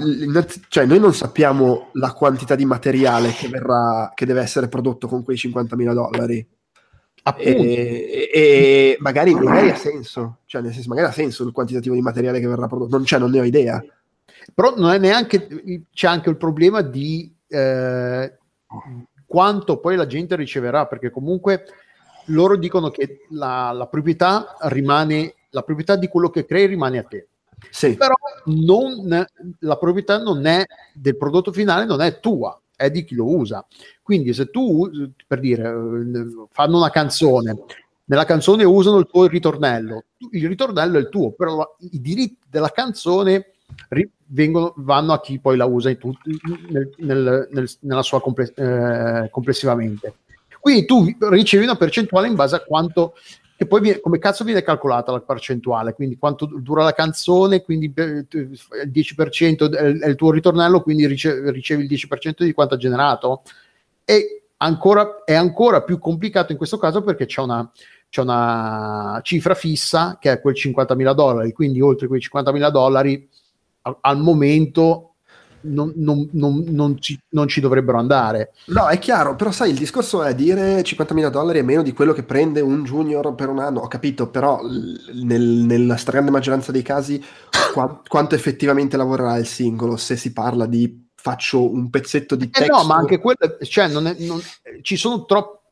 cioè, 0.68 0.84
noi 0.84 0.98
non 0.98 1.14
sappiamo 1.14 1.90
la 1.92 2.12
quantità 2.12 2.56
di 2.56 2.64
materiale 2.64 3.30
che, 3.30 3.48
verrà, 3.48 4.10
che 4.14 4.26
deve 4.26 4.40
essere 4.40 4.68
prodotto 4.68 5.06
con 5.06 5.22
quei 5.22 5.36
50.000 5.36 5.92
dollari. 5.92 6.46
E, 7.36 8.30
e, 8.32 8.96
magari, 9.00 9.34
magari, 9.34 9.70
ha 9.70 9.76
senso, 9.76 10.38
cioè 10.46 10.62
nel 10.62 10.72
senso, 10.72 10.88
magari 10.88 11.08
ha 11.08 11.12
senso 11.12 11.44
il 11.44 11.52
quantitativo 11.52 11.94
di 11.94 12.00
materiale 12.00 12.38
che 12.38 12.46
verrà 12.46 12.66
prodotto, 12.66 12.96
non, 12.96 13.04
cioè, 13.04 13.18
non 13.18 13.30
ne 13.30 13.40
ho 13.40 13.44
idea. 13.44 13.82
Però 14.54 14.74
non 14.76 14.92
è 14.92 14.98
neanche, 14.98 15.48
c'è 15.92 16.06
anche 16.06 16.30
il 16.30 16.36
problema 16.36 16.82
di 16.82 17.32
eh, 17.48 18.38
quanto 19.26 19.78
poi 19.78 19.96
la 19.96 20.06
gente 20.06 20.36
riceverà, 20.36 20.86
perché 20.86 21.10
comunque 21.10 21.64
loro 22.26 22.56
dicono 22.56 22.90
che 22.90 23.26
la, 23.30 23.72
la, 23.72 23.86
proprietà 23.86 24.56
rimane, 24.62 25.34
la 25.50 25.62
proprietà 25.62 25.96
di 25.96 26.08
quello 26.08 26.30
che 26.30 26.44
crei 26.44 26.66
rimane 26.66 26.98
a 26.98 27.04
te. 27.04 27.28
Sì. 27.70 27.96
Però 27.96 28.14
non, 28.46 29.26
la 29.60 29.76
proprietà 29.76 30.18
non 30.18 30.46
è 30.46 30.64
del 30.92 31.16
prodotto 31.16 31.52
finale, 31.52 31.84
non 31.84 32.00
è 32.00 32.20
tua, 32.20 32.58
è 32.74 32.90
di 32.90 33.04
chi 33.04 33.14
lo 33.14 33.28
usa. 33.28 33.64
Quindi 34.02 34.32
se 34.32 34.50
tu, 34.50 34.90
per 35.26 35.40
dire, 35.40 35.72
fanno 36.50 36.76
una 36.76 36.90
canzone, 36.90 37.64
nella 38.04 38.24
canzone 38.24 38.64
usano 38.64 38.98
il 38.98 39.08
tuo 39.10 39.26
ritornello, 39.26 40.04
il 40.30 40.46
ritornello 40.46 40.96
è 40.96 41.00
il 41.00 41.08
tuo, 41.08 41.32
però 41.32 41.76
i 41.90 42.00
diritti 42.00 42.38
della 42.48 42.70
canzone 42.70 43.52
vengono, 44.26 44.74
vanno 44.76 45.12
a 45.12 45.20
chi 45.20 45.40
poi 45.40 45.56
la 45.56 45.64
usa 45.64 45.90
in 45.90 45.98
tut- 45.98 46.20
nel, 46.98 47.48
nel, 47.50 47.70
nella 47.80 48.02
sua 48.02 48.20
comple- 48.20 48.52
eh, 48.54 49.28
complessivamente. 49.30 50.14
Quindi 50.66 50.84
tu 50.84 51.06
ricevi 51.30 51.62
una 51.62 51.76
percentuale 51.76 52.26
in 52.26 52.34
base 52.34 52.56
a 52.56 52.60
quanto 52.60 53.14
che 53.56 53.68
poi 53.68 53.80
viene, 53.80 54.00
come 54.00 54.18
cazzo 54.18 54.42
viene 54.42 54.64
calcolata 54.64 55.12
la 55.12 55.20
percentuale, 55.20 55.94
quindi 55.94 56.18
quanto 56.18 56.44
dura 56.44 56.82
la 56.82 56.92
canzone, 56.92 57.62
quindi 57.62 57.92
il 57.94 58.26
10% 58.28 59.72
è 59.72 60.08
il 60.08 60.16
tuo 60.16 60.32
ritornello, 60.32 60.82
quindi 60.82 61.06
ricevi, 61.06 61.50
il 61.84 61.88
10% 61.88 62.42
di 62.42 62.52
quanto 62.52 62.74
ha 62.74 62.78
generato. 62.78 63.42
E 64.04 64.48
ancora, 64.56 65.22
è 65.24 65.34
ancora 65.34 65.82
più 65.82 66.00
complicato 66.00 66.50
in 66.50 66.58
questo 66.58 66.78
caso 66.78 67.00
perché 67.04 67.26
c'è 67.26 67.42
una, 67.42 67.70
c'è 68.08 68.22
una 68.22 69.20
cifra 69.22 69.54
fissa 69.54 70.18
che 70.20 70.32
è 70.32 70.40
quel 70.40 70.56
50.000 70.58 71.14
dollari, 71.14 71.52
quindi 71.52 71.80
oltre 71.80 72.08
quei 72.08 72.20
50.000 72.20 72.70
dollari 72.70 73.28
al 74.00 74.18
momento 74.18 75.12
non, 75.66 75.92
non, 75.96 76.28
non, 76.32 76.64
non, 76.68 77.00
ci, 77.00 77.18
non 77.30 77.48
ci 77.48 77.60
dovrebbero 77.60 77.98
andare. 77.98 78.52
No, 78.66 78.88
è 78.88 78.98
chiaro, 78.98 79.36
però 79.36 79.50
sai, 79.50 79.70
il 79.70 79.78
discorso 79.78 80.22
è 80.22 80.34
dire 80.34 80.80
50.000 80.80 81.30
dollari 81.30 81.58
è 81.58 81.62
meno 81.62 81.82
di 81.82 81.92
quello 81.92 82.12
che 82.12 82.22
prende 82.22 82.60
un 82.60 82.84
junior 82.84 83.34
per 83.34 83.48
un 83.48 83.58
anno, 83.58 83.80
ho 83.80 83.88
capito, 83.88 84.28
però 84.28 84.60
nel, 84.62 85.42
nella 85.42 85.96
stragrande 85.96 86.30
maggioranza 86.30 86.72
dei 86.72 86.82
casi 86.82 87.22
qua, 87.72 88.00
quanto 88.06 88.34
effettivamente 88.34 88.96
lavorerà 88.96 89.36
il 89.36 89.46
singolo 89.46 89.96
se 89.96 90.16
si 90.16 90.32
parla 90.32 90.66
di 90.66 91.04
faccio 91.14 91.68
un 91.68 91.90
pezzetto 91.90 92.36
di 92.36 92.48
testo. 92.48 92.72
Eh 92.72 92.76
no, 92.76 92.84
ma 92.84 92.94
anche 92.94 93.18
quello, 93.18 93.58
cioè 93.62 93.88
non 93.88 94.06
è, 94.06 94.14
non, 94.20 94.40
ci 94.82 94.96
sono 94.96 95.24
troppi... 95.24 95.64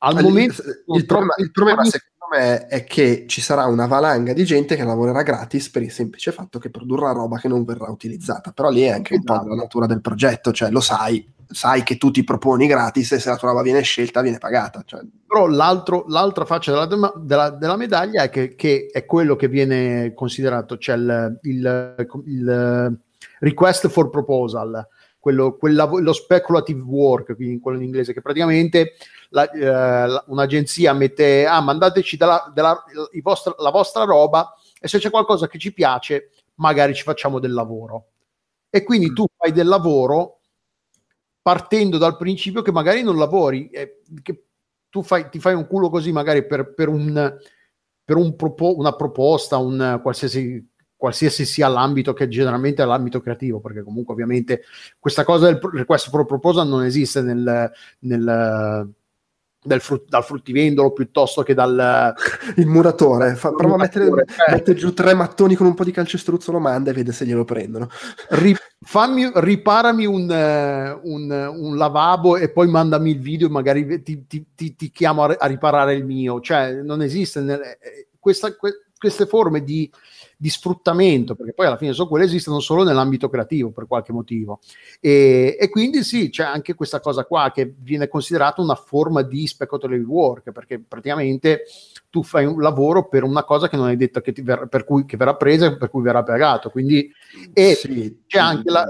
Al 0.00 0.16
il, 0.16 0.22
momento... 0.22 0.62
Il, 0.94 1.06
problema, 1.06 1.34
il 1.38 1.50
problema 1.50 1.84
secondo 1.84 2.17
me 2.30 2.66
è 2.66 2.84
che 2.84 3.24
ci 3.26 3.40
sarà 3.40 3.66
una 3.66 3.86
valanga 3.86 4.32
di 4.32 4.44
gente 4.44 4.76
che 4.76 4.84
lavorerà 4.84 5.22
gratis 5.22 5.70
per 5.70 5.82
il 5.82 5.90
semplice 5.90 6.32
fatto 6.32 6.58
che 6.58 6.70
produrrà 6.70 7.12
roba 7.12 7.38
che 7.38 7.48
non 7.48 7.64
verrà 7.64 7.90
utilizzata. 7.90 8.52
Però 8.52 8.70
lì 8.70 8.82
è 8.82 8.90
anche 8.90 9.14
un 9.14 9.24
po' 9.24 9.34
la 9.34 9.40
esatto. 9.40 9.54
natura 9.54 9.86
del 9.86 10.00
progetto, 10.00 10.52
cioè 10.52 10.70
lo 10.70 10.80
sai, 10.80 11.26
sai 11.46 11.82
che 11.82 11.96
tu 11.96 12.10
ti 12.10 12.24
proponi 12.24 12.66
gratis 12.66 13.12
e 13.12 13.18
se 13.18 13.28
la 13.28 13.36
tua 13.36 13.48
roba 13.48 13.62
viene 13.62 13.82
scelta 13.82 14.20
viene 14.20 14.38
pagata. 14.38 14.82
Cioè. 14.84 15.00
Però 15.26 15.46
l'altra 15.46 16.44
faccia 16.44 16.86
della, 16.86 17.12
della, 17.16 17.50
della 17.50 17.76
medaglia 17.76 18.22
è 18.22 18.30
che, 18.30 18.54
che, 18.54 18.88
è 18.90 19.04
quello 19.04 19.36
che 19.36 19.48
viene 19.48 20.12
considerato, 20.14 20.78
cioè 20.78 20.96
il, 20.96 21.38
il, 21.42 22.06
il 22.26 22.98
request 23.40 23.88
for 23.88 24.10
proposal, 24.10 24.86
quello, 25.18 25.56
quella, 25.56 25.84
lo 25.84 26.12
speculative 26.12 26.80
work, 26.80 27.34
quindi 27.34 27.60
quello 27.60 27.78
in 27.78 27.84
inglese, 27.84 28.12
che 28.12 28.20
praticamente 28.20 28.94
la, 29.30 29.50
eh, 29.50 30.22
un'agenzia 30.26 30.92
mette, 30.92 31.46
ah, 31.46 31.60
mandateci 31.60 32.16
della, 32.16 32.50
della, 32.54 32.82
vostra, 33.22 33.54
la 33.58 33.70
vostra 33.70 34.04
roba 34.04 34.54
e 34.80 34.88
se 34.88 34.98
c'è 34.98 35.10
qualcosa 35.10 35.48
che 35.48 35.58
ci 35.58 35.72
piace, 35.72 36.30
magari 36.54 36.94
ci 36.94 37.02
facciamo 37.02 37.38
del 37.38 37.52
lavoro. 37.52 38.08
E 38.70 38.82
quindi 38.84 39.10
mm. 39.10 39.14
tu 39.14 39.26
fai 39.36 39.52
del 39.52 39.66
lavoro 39.66 40.40
partendo 41.40 41.98
dal 41.98 42.16
principio 42.16 42.62
che 42.62 42.72
magari 42.72 43.02
non 43.02 43.16
lavori, 43.16 43.70
eh, 43.70 44.00
che 44.22 44.44
tu 44.88 45.02
fai, 45.02 45.28
ti 45.30 45.38
fai 45.38 45.54
un 45.54 45.66
culo 45.66 45.88
così 45.90 46.12
magari 46.12 46.46
per, 46.46 46.74
per, 46.74 46.88
un, 46.88 47.36
per 48.04 48.16
un 48.16 48.36
propo- 48.36 48.76
una 48.76 48.94
proposta, 48.94 49.56
un 49.56 50.00
qualsiasi 50.02 50.76
qualsiasi 50.98 51.46
sia 51.46 51.68
l'ambito 51.68 52.12
che 52.12 52.26
generalmente 52.26 52.82
è 52.82 52.84
l'ambito 52.84 53.20
creativo, 53.20 53.60
perché 53.60 53.84
comunque 53.84 54.12
ovviamente 54.12 54.62
questa 54.98 55.22
cosa 55.22 55.46
del 55.46 55.60
request 55.72 56.10
for 56.10 56.26
proposal 56.26 56.66
non 56.66 56.82
esiste 56.82 57.22
nel, 57.22 57.70
nel 58.00 58.92
Frut- 59.80 60.08
dal 60.08 60.24
fruttivendolo 60.24 60.92
piuttosto 60.92 61.42
che 61.42 61.52
dal 61.52 62.14
il 62.56 62.66
muratore. 62.66 63.34
Fa, 63.34 63.50
prova 63.50 63.74
a 63.74 63.78
mettere, 63.78 64.06
eh. 64.06 64.52
mette 64.52 64.74
giù 64.74 64.94
tre 64.94 65.14
mattoni 65.14 65.56
con 65.56 65.66
un 65.66 65.74
po' 65.74 65.84
di 65.84 65.90
calcestruzzo 65.90 66.52
lo 66.52 66.60
manda 66.60 66.90
e 66.90 66.94
vede 66.94 67.12
se 67.12 67.26
glielo 67.26 67.44
prendono. 67.44 67.88
Ri- 68.30 68.56
fammi, 68.80 69.30
riparami 69.34 70.06
un, 70.06 71.00
un, 71.02 71.54
un, 71.56 71.76
lavabo 71.76 72.36
e 72.36 72.50
poi 72.50 72.68
mandami 72.68 73.10
il 73.10 73.20
video 73.20 73.48
magari 73.48 74.02
ti, 74.02 74.26
ti, 74.26 74.46
ti, 74.54 74.76
ti 74.76 74.90
chiamo 74.90 75.24
a, 75.24 75.36
a, 75.38 75.46
riparare 75.46 75.94
il 75.94 76.04
mio. 76.04 76.40
Cioè 76.40 76.74
non 76.82 77.02
esiste 77.02 77.40
nel, 77.40 77.60
eh, 77.60 78.08
questa, 78.18 78.54
que- 78.54 78.84
queste 78.96 79.26
forme 79.26 79.62
di 79.62 79.90
di 80.40 80.50
sfruttamento, 80.50 81.34
perché 81.34 81.52
poi 81.52 81.66
alla 81.66 81.76
fine 81.76 81.92
so 81.92 82.06
quelle 82.06 82.24
esistono 82.24 82.60
solo 82.60 82.84
nell'ambito 82.84 83.28
creativo 83.28 83.72
per 83.72 83.88
qualche 83.88 84.12
motivo. 84.12 84.60
E, 85.00 85.56
e, 85.58 85.68
quindi 85.68 86.04
sì, 86.04 86.30
c'è 86.30 86.44
anche 86.44 86.74
questa 86.74 87.00
cosa 87.00 87.24
qua 87.24 87.50
che 87.52 87.74
viene 87.76 88.06
considerata 88.06 88.62
una 88.62 88.76
forma 88.76 89.22
di 89.22 89.48
speculative 89.48 90.04
work, 90.04 90.52
perché 90.52 90.78
praticamente 90.78 91.64
tu 92.08 92.22
fai 92.22 92.46
un 92.46 92.60
lavoro 92.60 93.08
per 93.08 93.24
una 93.24 93.42
cosa 93.42 93.68
che 93.68 93.76
non 93.76 93.86
hai 93.86 93.96
detto 93.96 94.20
che, 94.20 94.32
verrà, 94.40 94.66
per 94.66 94.84
cui, 94.84 95.04
che 95.04 95.16
verrà 95.16 95.34
presa 95.34 95.66
e 95.66 95.76
per 95.76 95.90
cui 95.90 96.02
verrà 96.02 96.22
pagato. 96.22 96.70
Quindi 96.70 97.10
e 97.52 97.74
sì, 97.74 98.22
c'è 98.28 98.38
anche 98.38 98.70
la 98.70 98.86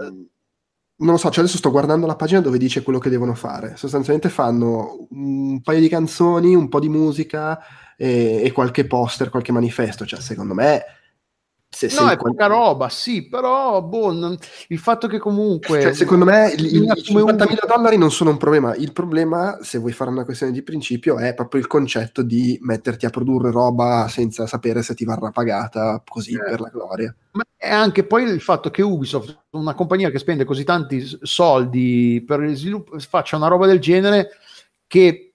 non 1.00 1.12
lo 1.12 1.16
so, 1.16 1.30
cioè 1.30 1.44
adesso 1.44 1.58
sto 1.58 1.70
guardando 1.70 2.06
la 2.06 2.16
pagina 2.16 2.40
dove 2.40 2.58
dice 2.58 2.82
quello 2.82 2.98
che 2.98 3.08
devono 3.08 3.34
fare. 3.34 3.76
Sostanzialmente 3.76 4.28
fanno 4.28 5.06
un 5.10 5.60
paio 5.62 5.78
di 5.78 5.88
canzoni, 5.88 6.56
un 6.56 6.68
po' 6.68 6.80
di 6.80 6.88
musica 6.88 7.60
e, 7.96 8.42
e 8.42 8.50
qualche 8.50 8.84
poster, 8.84 9.30
qualche 9.30 9.52
manifesto. 9.52 10.04
Cioè, 10.04 10.20
secondo 10.20 10.54
me 10.54 10.82
se 11.70 11.89
no, 12.01 12.09
è 12.09 12.16
poca 12.16 12.47
roba, 12.47 12.89
sì, 12.89 13.28
però 13.28 13.82
boh, 13.82 14.12
non... 14.12 14.36
il 14.69 14.78
fatto 14.78 15.07
che 15.07 15.19
comunque... 15.19 15.82
Cioè, 15.82 15.93
secondo 15.93 16.24
me 16.24 16.51
il, 16.57 16.65
i 16.65 16.81
50.000 16.81 17.66
dollari 17.66 17.99
non 17.99 18.11
sono 18.11 18.31
un 18.31 18.39
problema, 18.39 18.74
il 18.74 18.93
problema, 18.93 19.59
se 19.61 19.78
vuoi 19.78 19.93
fare 19.93 20.11
una 20.11 20.24
questione 20.24 20.51
di 20.51 20.62
principio, 20.62 21.19
è 21.19 21.35
proprio 21.35 21.61
il 21.61 21.66
concetto 21.66 22.23
di 22.23 22.59
metterti 22.62 23.05
a 23.05 23.11
produrre 23.11 23.51
roba 23.51 24.09
senza 24.09 24.47
sapere 24.47 24.82
se 24.82 24.95
ti 24.95 25.05
varrà 25.05 25.31
pagata 25.31 26.03
così 26.09 26.32
eh. 26.32 26.43
per 26.43 26.61
la 26.61 26.70
gloria. 26.70 27.15
Ma 27.32 27.45
è 27.55 27.70
anche 27.70 28.05
poi 28.05 28.24
il 28.24 28.40
fatto 28.40 28.70
che 28.70 28.82
Ubisoft, 28.82 29.45
una 29.51 29.74
compagnia 29.74 30.11
che 30.11 30.19
spende 30.19 30.45
così 30.45 30.65
tanti 30.65 31.05
soldi 31.20 32.24
per 32.27 32.43
il 32.43 32.57
sviluppo, 32.57 32.99
faccia 32.99 33.36
una 33.36 33.49
roba 33.49 33.66
del 33.66 33.78
genere 33.78 34.31
che 34.86 35.27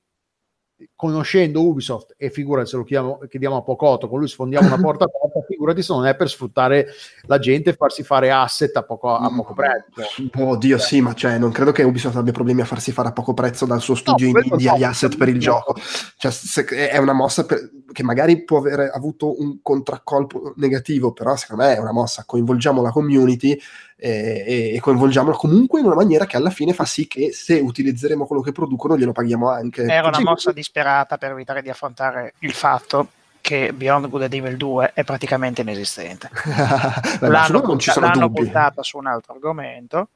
conoscendo 1.04 1.62
Ubisoft 1.62 2.14
e 2.16 2.30
figurati 2.30 2.70
se 2.70 2.78
lo 2.78 2.84
chiediamo, 2.84 3.20
chiediamo 3.30 3.58
a 3.58 3.62
Pocotto, 3.62 4.08
con 4.08 4.20
lui 4.20 4.30
sfondiamo 4.30 4.68
una 4.68 4.78
porta 4.82 5.04
aperta, 5.04 5.46
figurati 5.46 5.82
se 5.82 5.94
non 5.94 6.06
è 6.06 6.16
per 6.16 6.30
sfruttare 6.30 6.88
la 7.24 7.40
gente 7.40 7.72
e 7.72 7.74
farsi 7.74 8.04
fare 8.04 8.32
asset 8.32 8.74
a 8.78 8.84
poco, 8.84 9.14
a 9.14 9.30
poco 9.36 9.54
prezzo. 9.54 10.32
Oddio, 10.34 10.78
sì, 10.78 11.02
ma 11.02 11.14
cioè, 11.14 11.38
non 11.38 11.52
credo 11.52 11.74
che 11.74 11.84
Ubisoft 11.84 12.16
abbia 12.16 12.32
problemi 12.32 12.62
a 12.62 12.66
farsi 12.66 12.94
fare 12.94 13.10
a 13.10 13.12
poco 13.12 13.34
prezzo 13.34 13.66
dal 13.66 13.82
suo 13.82 13.96
studio 13.96 14.32
no, 14.32 14.40
in 14.40 14.48
India 14.50 14.78
gli 14.78 14.84
asset 14.84 15.18
per 15.18 15.28
il 15.28 15.40
gioco. 15.40 15.76
Cioè, 16.16 16.32
se, 16.32 16.64
è 16.64 16.98
una 16.98 17.14
mossa 17.14 17.46
per, 17.46 17.70
che 17.92 18.04
magari 18.04 18.46
può 18.46 18.60
aver 18.60 18.90
avuto 18.94 19.42
un 19.42 19.60
contraccolpo 19.62 20.54
negativo, 20.56 21.12
però 21.12 21.36
secondo 21.36 21.64
me 21.64 21.76
è 21.76 21.80
una 21.80 21.92
mossa, 21.92 22.24
coinvolgiamo 22.26 22.82
la 22.82 22.92
community 22.92 23.60
e, 23.96 24.74
e 24.76 24.80
coinvolgiamola 24.82 25.38
comunque 25.38 25.80
in 25.80 25.86
una 25.86 25.96
maniera 25.96 26.26
che 26.26 26.36
alla 26.36 26.50
fine 26.50 26.74
fa 26.74 26.84
sì 26.84 27.08
che 27.08 27.32
se 27.32 27.60
utilizzeremo 27.60 28.26
quello 28.26 28.42
che 28.42 28.52
producono 28.52 28.98
glielo 28.98 29.14
paghiamo 29.14 29.50
anche. 29.50 29.84
Era 29.84 30.10
una 30.10 30.20
mossa 30.20 30.52
disperata 30.52 30.93
per 31.20 31.32
evitare 31.32 31.62
di 31.62 31.70
affrontare 31.70 32.34
il 32.40 32.54
fatto 32.54 33.08
che 33.42 33.74
Beyond 33.74 34.08
Good 34.08 34.24
and 34.24 34.34
Evil 34.34 34.56
2 34.56 34.92
è 34.94 35.04
praticamente 35.04 35.62
inesistente. 35.62 36.30
Beh, 37.20 37.28
l'hanno, 37.28 37.62
butta- 37.62 38.00
l'hanno 38.00 38.30
buttata 38.30 38.84
su 38.84 38.98
un 38.98 39.08
altro 39.08 39.34
argomento, 39.34 40.08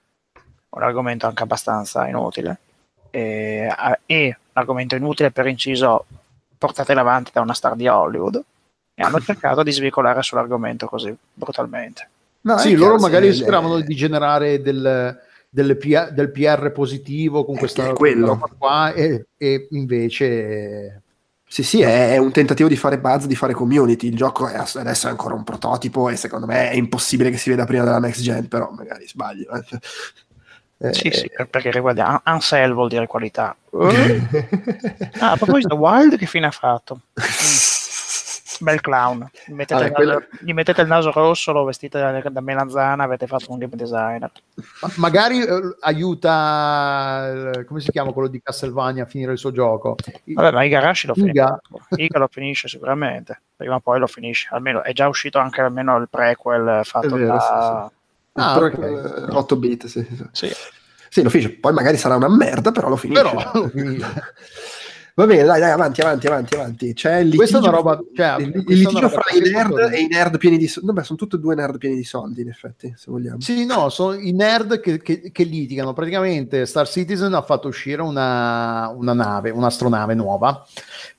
un 0.70 0.84
argomento 0.84 1.28
anche 1.28 1.44
abbastanza 1.44 2.08
inutile, 2.08 2.58
e, 3.10 3.70
e 4.06 4.26
un 4.28 4.34
argomento 4.54 4.96
inutile 4.96 5.32
per 5.32 5.48
inciso 5.48 6.06
portate 6.58 6.94
avanti 6.94 7.32
da 7.34 7.42
una 7.42 7.54
star 7.54 7.76
di 7.76 7.88
Hollywood 7.88 8.42
e 8.94 9.04
hanno 9.04 9.20
cercato 9.22 9.62
di 9.62 9.72
svicolare 9.72 10.22
sull'argomento 10.22 10.88
così 10.88 11.16
brutalmente. 11.34 12.10
No, 12.42 12.58
sì, 12.60 12.76
loro 12.76 12.98
magari 12.98 13.34
speravano 13.34 13.82
di 13.82 13.94
generare 13.94 14.62
del, 14.62 15.20
PR, 15.78 16.12
del 16.12 16.32
PR 16.32 16.72
positivo 16.72 17.44
con 17.46 17.56
questa 17.56 17.94
roba 17.94 18.50
qua 18.58 18.94
e, 18.94 19.28
e, 19.38 19.68
invece... 19.72 21.02
Sì, 21.50 21.64
sì, 21.64 21.82
è, 21.82 22.18
un 22.18 22.32
tentativo 22.32 22.68
di 22.68 22.76
fare 22.76 23.00
buzz, 23.00 23.24
di 23.24 23.36
fare 23.36 23.54
community. 23.54 24.10
Il 24.10 24.18
gioco 24.18 24.48
è, 24.48 24.56
adesso 24.56 25.08
è 25.08 25.10
ancora 25.10 25.34
un 25.34 25.46
prototipo 25.46 26.10
e 26.10 26.18
secondo 26.18 26.46
me 26.46 26.72
è 26.72 26.76
impossibile 26.76 27.30
che 27.30 27.38
si 27.38 27.50
veda 27.50 27.64
prima 27.66 27.86
della 27.86 28.00
next 28.00 28.22
gen, 28.22 28.50
però 28.50 28.70
magari 28.72 29.08
sbaglio. 29.08 29.50
Eh. 29.52 29.80
Eh, 30.80 30.94
sì, 30.94 31.10
sì, 31.12 31.32
perché 31.50 31.72
riguarda 31.72 32.22
Ansel 32.24 32.74
vuol 32.74 32.90
dire 32.90 33.08
qualità. 33.08 33.56
ah, 35.20 35.32
a 35.32 35.38
proposito, 35.38 35.76
Wild 35.76 36.18
che 36.18 36.26
fine 36.26 36.48
ha 36.48 36.52
fatto? 36.52 37.00
Bel 38.60 38.82
clown. 38.82 39.30
Gli 39.46 39.54
mettete, 39.54 39.86
allora, 39.94 40.02
il, 40.02 40.08
naso, 40.08 40.28
gli 40.44 40.54
mettete 40.54 40.82
il, 40.82 40.88
naso, 40.88 41.12
rosso, 41.12 41.52
lo 41.52 41.64
vestite 41.64 42.00
da, 42.00 42.22
da, 42.30 42.42
melanzana, 42.42 43.04
avete 43.04 43.28
fatto 43.28 43.52
un 43.52 43.58
game 43.60 43.76
designer. 43.76 44.32
Ma 44.82 44.92
magari 44.96 45.42
eh, 45.42 45.76
aiuta, 45.82 47.52
eh, 47.52 47.66
come 47.66 47.80
si 47.80 47.92
chiama 47.92 48.12
quello 48.12 48.28
di 48.28 48.42
Castlevania 48.42 49.04
a 49.04 49.06
finire 49.06 49.34
il 49.34 49.38
suo 49.38 49.52
gioco? 49.52 49.96
Vabbè, 50.26 50.52
ma 50.52 50.64
Igarashi 50.64 51.08
lo 51.08 51.14
finisce. 51.14 51.60
Iga 51.96 52.20
lo 52.20 52.28
finisce 52.28 52.68
sicuramente. 52.68 53.42
Prima 53.56 53.76
o 53.76 53.80
poi 53.80 54.00
lo 54.00 54.08
finisce. 54.08 54.48
Almeno 54.52 54.84
è 54.84 54.94
già 54.94 55.08
uscito 55.08 55.40
anche 55.40 55.62
almeno 55.62 55.98
il 55.98 56.08
prequel 56.10 56.82
fatto 56.84 57.16
vero, 57.16 57.28
da... 57.28 57.40
Sì, 57.40 57.96
sì. 57.96 57.96
Ah, 58.40 58.58
okay. 58.58 59.36
8 59.36 59.56
bit, 59.56 59.86
sì, 59.88 60.06
sì. 60.08 60.28
sì. 60.32 60.56
Sì, 61.10 61.24
lo 61.24 61.30
finisce. 61.30 61.54
Poi 61.54 61.74
magari 61.74 61.98
sarà 61.98 62.16
una 62.16 62.30
merda, 62.30 62.72
però 62.72 62.90
lo 62.90 62.96
finisce. 62.96 63.22
Però 63.22 63.52
lo 63.54 63.70
finisce. 63.70 64.14
Va 65.18 65.26
bene, 65.26 65.46
dai, 65.46 65.60
dai, 65.60 65.72
avanti, 65.72 66.02
avanti, 66.02 66.28
avanti, 66.28 66.54
avanti. 66.54 66.94
C'è 66.94 67.18
il 67.18 67.30
litigio, 67.30 67.58
una 67.58 67.72
roba, 67.72 68.00
cioè, 68.14 68.36
il, 68.38 68.64
il 68.68 68.78
litigio 68.78 69.10
fra 69.10 69.24
i 69.34 69.40
nerd 69.50 69.92
e 69.92 70.02
i 70.02 70.08
nerd 70.08 70.38
pieni 70.38 70.60
di 70.60 70.68
soldi. 70.68 70.90
Vabbè, 70.90 71.04
sono 71.04 71.18
tutti 71.18 71.38
e 71.38 71.40
due 71.40 71.56
nerd 71.56 71.80
pieni 71.80 71.96
di 71.96 72.04
soldi, 72.04 72.44
in 72.44 72.50
effetti, 72.50 72.94
se 72.96 73.10
vogliamo. 73.10 73.42
Sì, 73.42 73.66
no, 73.66 73.90
sono 73.90 74.14
i 74.14 74.32
nerd 74.32 74.80
che, 74.80 75.02
che, 75.02 75.32
che 75.32 75.44
litigano. 75.44 75.94
Praticamente 75.94 76.68
Star 76.68 76.88
Citizen 76.88 77.34
ha 77.34 77.42
fatto 77.42 77.68
uscire 77.68 78.04
una, 78.04 78.94
una 78.96 79.14
nave, 79.14 79.50
un'astronave 79.50 80.14
nuova, 80.14 80.64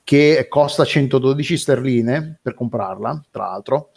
che 0.01 0.45
costa 0.47 0.85
112 0.85 1.57
sterline 1.57 2.39
per 2.41 2.53
comprarla, 2.53 3.21
tra 3.29 3.47
l'altro, 3.47 3.91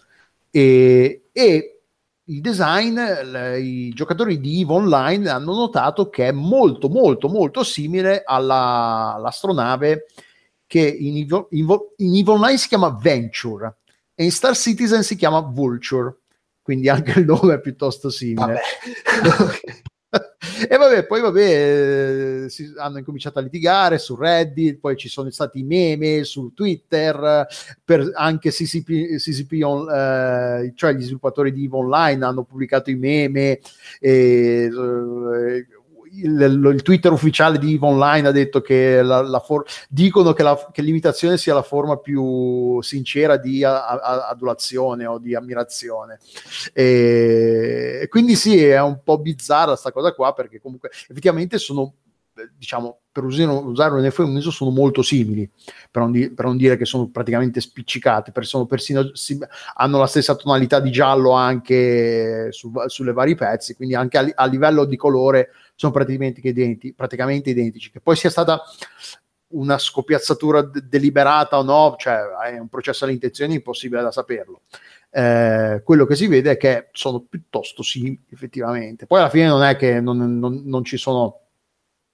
e, 0.51 1.27
e 1.31 1.72
il 2.33 2.41
design, 2.41 2.99
le, 2.99 3.61
i 3.61 3.91
giocatori 3.91 4.41
di 4.41 4.61
EVE 4.63 4.73
Online 4.73 5.29
hanno 5.29 5.55
notato 5.55 6.09
che 6.09 6.29
è 6.29 6.33
molto, 6.33 6.89
molto, 6.89 7.29
molto 7.29 7.63
simile 7.63 8.23
alla, 8.25 9.15
all'astronave 9.15 10.07
che 10.67 10.81
in 10.81 11.19
EVE, 11.19 11.49
in 11.51 12.17
EVE 12.17 12.31
Online 12.31 12.59
si 12.59 12.69
chiama 12.69 12.97
Venture 13.01 13.77
e 14.15 14.25
in 14.25 14.33
Star 14.33 14.57
Citizen 14.57 15.03
si 15.03 15.17
chiama 15.17 15.41
Vulture, 15.41 16.21
quindi 16.63 16.89
anche 16.89 17.19
il 17.19 17.27
nome 17.27 17.55
è 17.55 17.61
piuttosto 17.61 18.11
simile. 18.11 18.61
e 20.69 20.77
vabbè, 20.77 21.07
poi 21.07 21.21
vabbè, 21.23 22.45
eh, 22.45 22.49
si, 22.51 22.71
hanno 22.77 22.99
incominciato 22.99 23.39
a 23.39 23.43
litigare 23.43 23.97
su 23.97 24.15
Reddit, 24.15 24.79
poi 24.79 24.97
ci 24.97 25.09
sono 25.09 25.31
stati 25.31 25.63
meme 25.63 26.25
su 26.25 26.53
Twitter, 26.55 27.47
per 27.83 28.11
anche 28.15 28.51
CCP, 28.51 29.17
CCP 29.17 29.63
on, 29.65 29.89
eh, 29.91 30.73
cioè 30.75 30.93
gli 30.93 31.03
sviluppatori 31.03 31.51
di 31.51 31.65
EVE 31.65 31.77
Online 31.77 32.25
hanno 32.25 32.45
pubblicato 32.45 32.91
i 32.91 32.97
meme. 32.97 33.61
E, 34.01 34.71
eh, 34.71 35.67
il, 36.15 36.73
il, 36.75 36.83
Twitter 36.83 37.11
ufficiale 37.13 37.59
di 37.59 37.75
EVE 37.75 37.87
Online 37.87 38.29
ha 38.29 38.33
detto 38.33 38.61
che 38.61 39.03
la, 39.03 39.23
la 39.23 39.41
for- 39.41 39.65
dicono 39.89 40.33
che, 40.33 40.43
la, 40.43 40.69
che, 40.71 40.83
l'imitazione 40.83 41.39
sia 41.39 41.55
la 41.55 41.63
forma 41.63 41.97
più 41.97 42.81
sincera 42.83 43.37
di 43.37 43.65
a, 43.65 43.87
a, 43.87 44.29
adulazione 44.29 45.07
o 45.07 45.19
di 45.19 45.35
ammirazione. 45.35 46.19
E, 46.73 48.07
quindi 48.11 48.37
sì, 48.37 48.63
è 48.63 48.81
un 48.81 49.01
po' 49.03 49.19
bizzarra 49.19 49.69
questa 49.69 49.93
cosa 49.93 50.13
qua 50.13 50.33
perché 50.35 50.61
comunque 50.61 50.91
effettivamente 50.91 51.59
sono 51.59 51.95
diciamo, 52.57 53.01
per 53.13 53.25
usare, 53.25 53.95
un 53.95 54.05
eufemismo, 54.05 54.51
sono 54.51 54.71
molto 54.71 55.03
simili, 55.03 55.49
per 55.91 56.03
non, 56.03 56.13
di, 56.13 56.31
per 56.31 56.47
non, 56.47 56.57
dire 56.57 56.77
che 56.77 56.85
sono 56.85 57.09
praticamente 57.09 57.61
spiccicate, 57.61 58.33
perché 58.33 58.49
sono 58.49 58.67
persino, 58.67 59.15
si, 59.15 59.39
hanno 59.75 59.99
la 59.99 60.07
stessa 60.07 60.35
tonalità 60.35 60.81
di 60.81 60.91
giallo 60.91 61.33
anche 61.33 62.49
su, 62.53 62.73
sulle 62.87 63.13
vari 63.13 63.35
pezzi, 63.35 63.75
quindi 63.75 63.95
anche 63.95 64.19
a, 64.19 64.31
a 64.35 64.47
livello 64.47 64.85
di 64.85 64.97
colore 64.97 65.51
sono 65.75 65.93
praticamente 65.93 66.41
identici, 66.47 66.95
praticamente 66.95 67.51
identici. 67.51 67.91
Che 67.91 68.01
poi 68.01 68.17
sia 68.17 68.31
stata 68.31 68.63
una 69.49 69.79
scoppiazzatura 69.79 70.63
de- 70.63 70.87
deliberata 70.89 71.59
o 71.59 71.63
no, 71.63 71.97
cioè 71.99 72.21
è 72.45 72.59
un 72.59 72.69
processo 72.69 73.05
all'intenzione 73.05 73.55
impossibile 73.55 74.03
da 74.03 74.11
saperlo. 74.11 74.63
Eh, 75.11 75.83
quello 75.85 76.07
che 76.07 76.17
si 76.17 76.27
vede 76.27 76.53
è 76.53 76.57
che 76.57 76.89
sono 76.93 77.21
piuttosto 77.29 77.83
simili 77.83 78.25
effettivamente. 78.31 79.07
Poi 79.07 79.21
alla 79.21 79.29
fine 79.29 79.47
non 79.47 79.63
è 79.63 79.77
che 79.77 80.01
non, 80.01 80.39
non, 80.39 80.63
non 80.65 80.85
ci 80.85 80.97
sono 80.97 81.41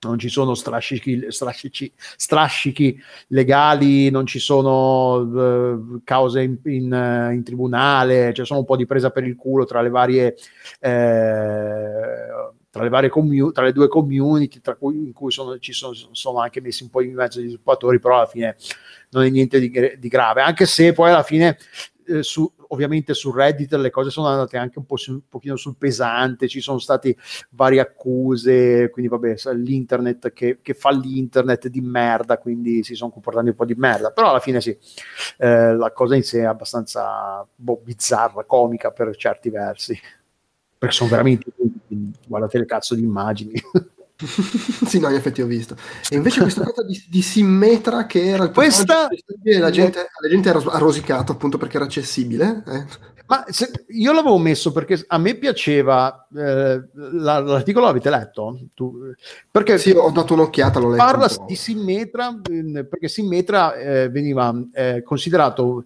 non 0.01 0.19
ci 0.19 0.29
sono 0.29 0.55
strascichi, 0.55 1.27
strascichi, 1.29 1.93
strascichi 1.97 3.01
legali, 3.29 4.11
non 4.11 4.27
ci 4.27 4.39
sono 4.39 5.17
uh, 5.17 6.01
cause 6.05 6.43
in, 6.43 6.59
in, 6.65 6.93
uh, 6.93 7.33
in, 7.33 7.43
tribunale, 7.43 8.31
c'è 8.33 8.45
solo 8.45 8.61
un 8.61 8.67
po' 8.67 8.77
di 8.77 8.87
presa 8.87 9.11
per 9.11 9.25
il 9.25 9.35
culo 9.35 9.65
tra 9.65 9.81
le 9.81 9.89
varie, 9.89 10.37
eh, 10.81 12.27
tra 12.71 12.83
le, 12.83 12.89
varie 12.89 13.09
commu- 13.09 13.53
tra 13.53 13.65
le 13.65 13.73
due 13.73 13.89
community, 13.89 14.61
tra 14.61 14.77
cui, 14.77 14.95
in 14.97 15.13
cui 15.13 15.33
sono, 15.33 15.59
ci 15.59 15.73
sono, 15.73 15.95
sono, 16.13 16.39
anche 16.39 16.61
messi 16.61 16.85
un 16.85 16.91
po' 16.91 17.03
in 17.03 17.15
mezzo 17.15 17.41
gli 17.41 17.45
sviluppatori, 17.45 17.99
però 17.99 18.19
alla 18.19 18.27
fine 18.27 18.57
non 19.11 19.25
è 19.25 19.31
niente 19.31 19.59
di, 19.59 19.71
di 19.99 20.09
grave, 20.09 20.43
anche 20.43 20.67
se 20.67 20.93
poi 20.93 21.11
alla 21.11 21.25
fine 21.25 21.59
eh, 22.07 22.23
su, 22.23 22.51
ovviamente 22.69 23.15
su 23.15 23.31
Reddit 23.31 23.75
le 23.75 23.91
cose 23.91 24.11
sono 24.11 24.29
andate 24.29 24.57
anche 24.57 24.79
un, 24.79 24.87
po 24.87 24.97
su, 24.97 25.13
un 25.13 25.21
pochino 25.29 25.57
sul 25.57 25.77
pesante, 25.77 26.49
ci 26.49 26.61
sono 26.61 26.79
state 26.79 27.17
varie 27.51 27.81
accuse, 27.81 28.91
quindi 28.91 29.11
vabbè, 29.11 29.35
l'internet 29.55 30.33
che, 30.33 30.59
che, 30.63 30.75
fa 30.75 30.91
l'internet 30.91 31.69
di 31.69 31.81
merda, 31.81 32.39
quindi 32.39 32.83
si 32.83 32.95
sono 32.95 33.11
comportati 33.11 33.49
un 33.49 33.55
po' 33.55 33.65
di 33.65 33.75
merda, 33.75 34.11
però 34.11 34.31
alla 34.31 34.41
fine 34.41 34.61
sì, 34.61 34.77
eh, 35.39 35.75
la 35.75 35.93
cosa 35.93 36.17
in 36.17 36.23
sé 36.23 36.41
è 36.41 36.45
abbastanza 36.45 37.47
boh, 37.55 37.81
bizzarra, 37.83 38.45
comica 38.45 38.91
per 38.91 39.15
certi 39.17 39.51
versi, 39.51 39.99
perché 40.79 40.95
sono 40.95 41.11
veramente, 41.11 41.51
guardate 42.27 42.59
le 42.59 42.67
cazzo 42.67 42.95
di 42.95 43.03
immagini. 43.03 43.53
sì, 44.87 44.99
no, 44.99 45.09
in 45.09 45.15
effetti 45.15 45.43
ho 45.43 45.47
visto. 45.47 45.77
E 46.09 46.17
invece 46.17 46.41
questa 46.41 46.65
cosa 46.65 46.83
di, 46.83 47.01
di 47.09 47.23
Simmetra 47.23 48.07
che 48.07 48.27
era 48.27 48.45
il 48.45 48.51
questa 48.51 49.09
la 49.59 49.71
gente, 49.71 50.09
la 50.21 50.29
gente 50.29 50.49
era 50.49 50.59
rosicato 50.79 51.33
appunto 51.33 51.57
perché 51.57 51.77
era 51.77 51.85
accessibile. 51.85 52.65
Eh. 52.67 52.85
Ma 53.29 53.45
se, 53.49 53.85
io 53.89 54.13
l'avevo 54.13 54.39
messo 54.39 54.73
perché 54.73 55.05
a 55.07 55.19
me 55.19 55.35
piaceva 55.35 56.27
eh, 56.35 56.83
la, 56.95 57.39
l'articolo 57.41 57.87
l'avete 57.87 58.11
letto? 58.11 58.59
Tu, 58.75 59.13
perché 59.51 59.79
sì, 59.79 59.91
ho 59.91 60.11
dato 60.11 60.33
un'occhiata, 60.33 60.81
l'ho 60.81 60.91
letto. 60.91 61.05
Parla 61.05 61.31
di 61.47 61.55
Simmetra 61.55 62.41
perché 62.43 63.07
Simmetra 63.07 63.75
eh, 63.75 64.09
veniva 64.09 64.53
eh, 64.73 65.03
considerato 65.05 65.85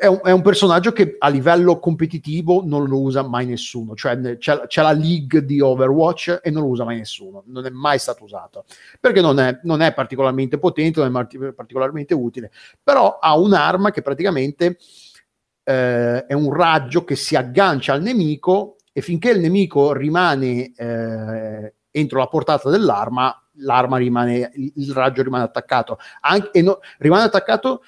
è 0.00 0.06
un, 0.06 0.20
è 0.24 0.30
un, 0.30 0.40
personaggio 0.40 0.92
che 0.92 1.16
a 1.18 1.28
livello 1.28 1.78
competitivo 1.78 2.62
non 2.64 2.88
lo 2.88 3.02
usa 3.02 3.22
mai 3.22 3.44
nessuno, 3.44 3.94
cioè 3.94 4.38
c'è, 4.38 4.66
c'è, 4.66 4.80
la 4.80 4.92
league 4.92 5.44
di 5.44 5.60
Overwatch 5.60 6.40
e 6.42 6.50
non 6.50 6.62
lo 6.62 6.68
usa 6.70 6.84
mai 6.84 6.96
nessuno, 6.96 7.42
non 7.48 7.66
è 7.66 7.68
mai 7.68 7.98
stato 7.98 8.24
usato, 8.24 8.64
perché 8.98 9.20
non 9.20 9.38
è, 9.38 9.60
non 9.64 9.82
è 9.82 9.92
particolarmente 9.92 10.58
potente, 10.58 11.00
non 11.00 11.14
è 11.14 11.52
particolarmente 11.52 12.14
utile, 12.14 12.50
però 12.82 13.18
ha 13.20 13.36
un'arma 13.38 13.90
che 13.90 14.00
praticamente 14.00 14.78
eh, 15.64 16.24
è 16.24 16.32
un 16.32 16.50
raggio 16.50 17.04
che 17.04 17.14
si 17.14 17.36
aggancia 17.36 17.92
al 17.92 18.00
nemico 18.00 18.76
e 18.94 19.02
finché 19.02 19.32
il 19.32 19.40
nemico 19.40 19.92
rimane 19.92 20.72
eh, 20.74 21.74
entro 21.90 22.18
la 22.18 22.26
portata 22.26 22.70
dell'arma, 22.70 23.36
l'arma 23.56 23.98
rimane, 23.98 24.50
il 24.54 24.92
raggio 24.94 25.22
rimane 25.22 25.44
attaccato, 25.44 25.98
Anche, 26.20 26.62
no, 26.62 26.78
rimane 26.96 27.24
attaccato 27.24 27.82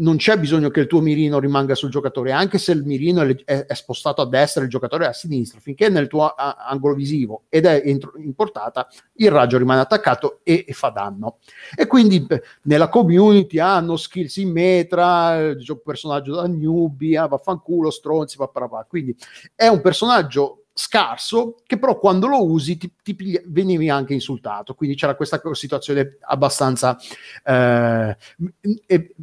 non 0.00 0.16
c'è 0.16 0.38
bisogno 0.38 0.70
che 0.70 0.80
il 0.80 0.86
tuo 0.86 1.00
mirino 1.00 1.38
rimanga 1.38 1.74
sul 1.74 1.90
giocatore, 1.90 2.32
anche 2.32 2.58
se 2.58 2.72
il 2.72 2.84
mirino 2.84 3.22
è, 3.22 3.36
è, 3.44 3.66
è 3.66 3.74
spostato 3.74 4.22
a 4.22 4.26
destra 4.26 4.60
e 4.60 4.64
il 4.64 4.70
giocatore 4.70 5.04
è 5.04 5.08
a 5.08 5.12
sinistra, 5.12 5.60
finché 5.60 5.86
è 5.86 5.88
nel 5.90 6.08
tuo 6.08 6.26
a, 6.26 6.56
angolo 6.68 6.94
visivo 6.94 7.44
ed 7.48 7.66
è 7.66 7.82
entro, 7.84 8.12
in 8.16 8.34
portata, 8.34 8.88
il 9.14 9.30
raggio 9.30 9.58
rimane 9.58 9.80
attaccato 9.80 10.40
e, 10.42 10.64
e, 10.66 10.72
fa 10.72 10.88
danno. 10.88 11.38
E 11.76 11.86
quindi 11.86 12.26
nella 12.62 12.88
community 12.88 13.58
hanno 13.58 13.96
skills 13.96 14.36
in 14.36 14.50
metra, 14.50 15.54
personaggio 15.84 16.34
da 16.34 16.46
newbie, 16.46 17.18
ah, 17.18 17.26
vaffanculo, 17.26 17.90
stronzi, 17.90 18.36
va. 18.36 18.86
quindi 18.88 19.14
è 19.54 19.68
un 19.68 19.80
personaggio 19.80 20.59
scarso 20.72 21.56
che 21.66 21.78
però 21.78 21.98
quando 21.98 22.26
lo 22.26 22.44
usi 22.44 22.76
ti, 22.76 22.92
ti 23.02 23.14
pigli, 23.14 23.40
venivi 23.46 23.88
anche 23.90 24.14
insultato. 24.14 24.74
Quindi 24.74 24.96
c'era 24.96 25.14
questa 25.14 25.40
situazione 25.52 26.18
abbastanza 26.20 26.96
eh, 27.44 28.16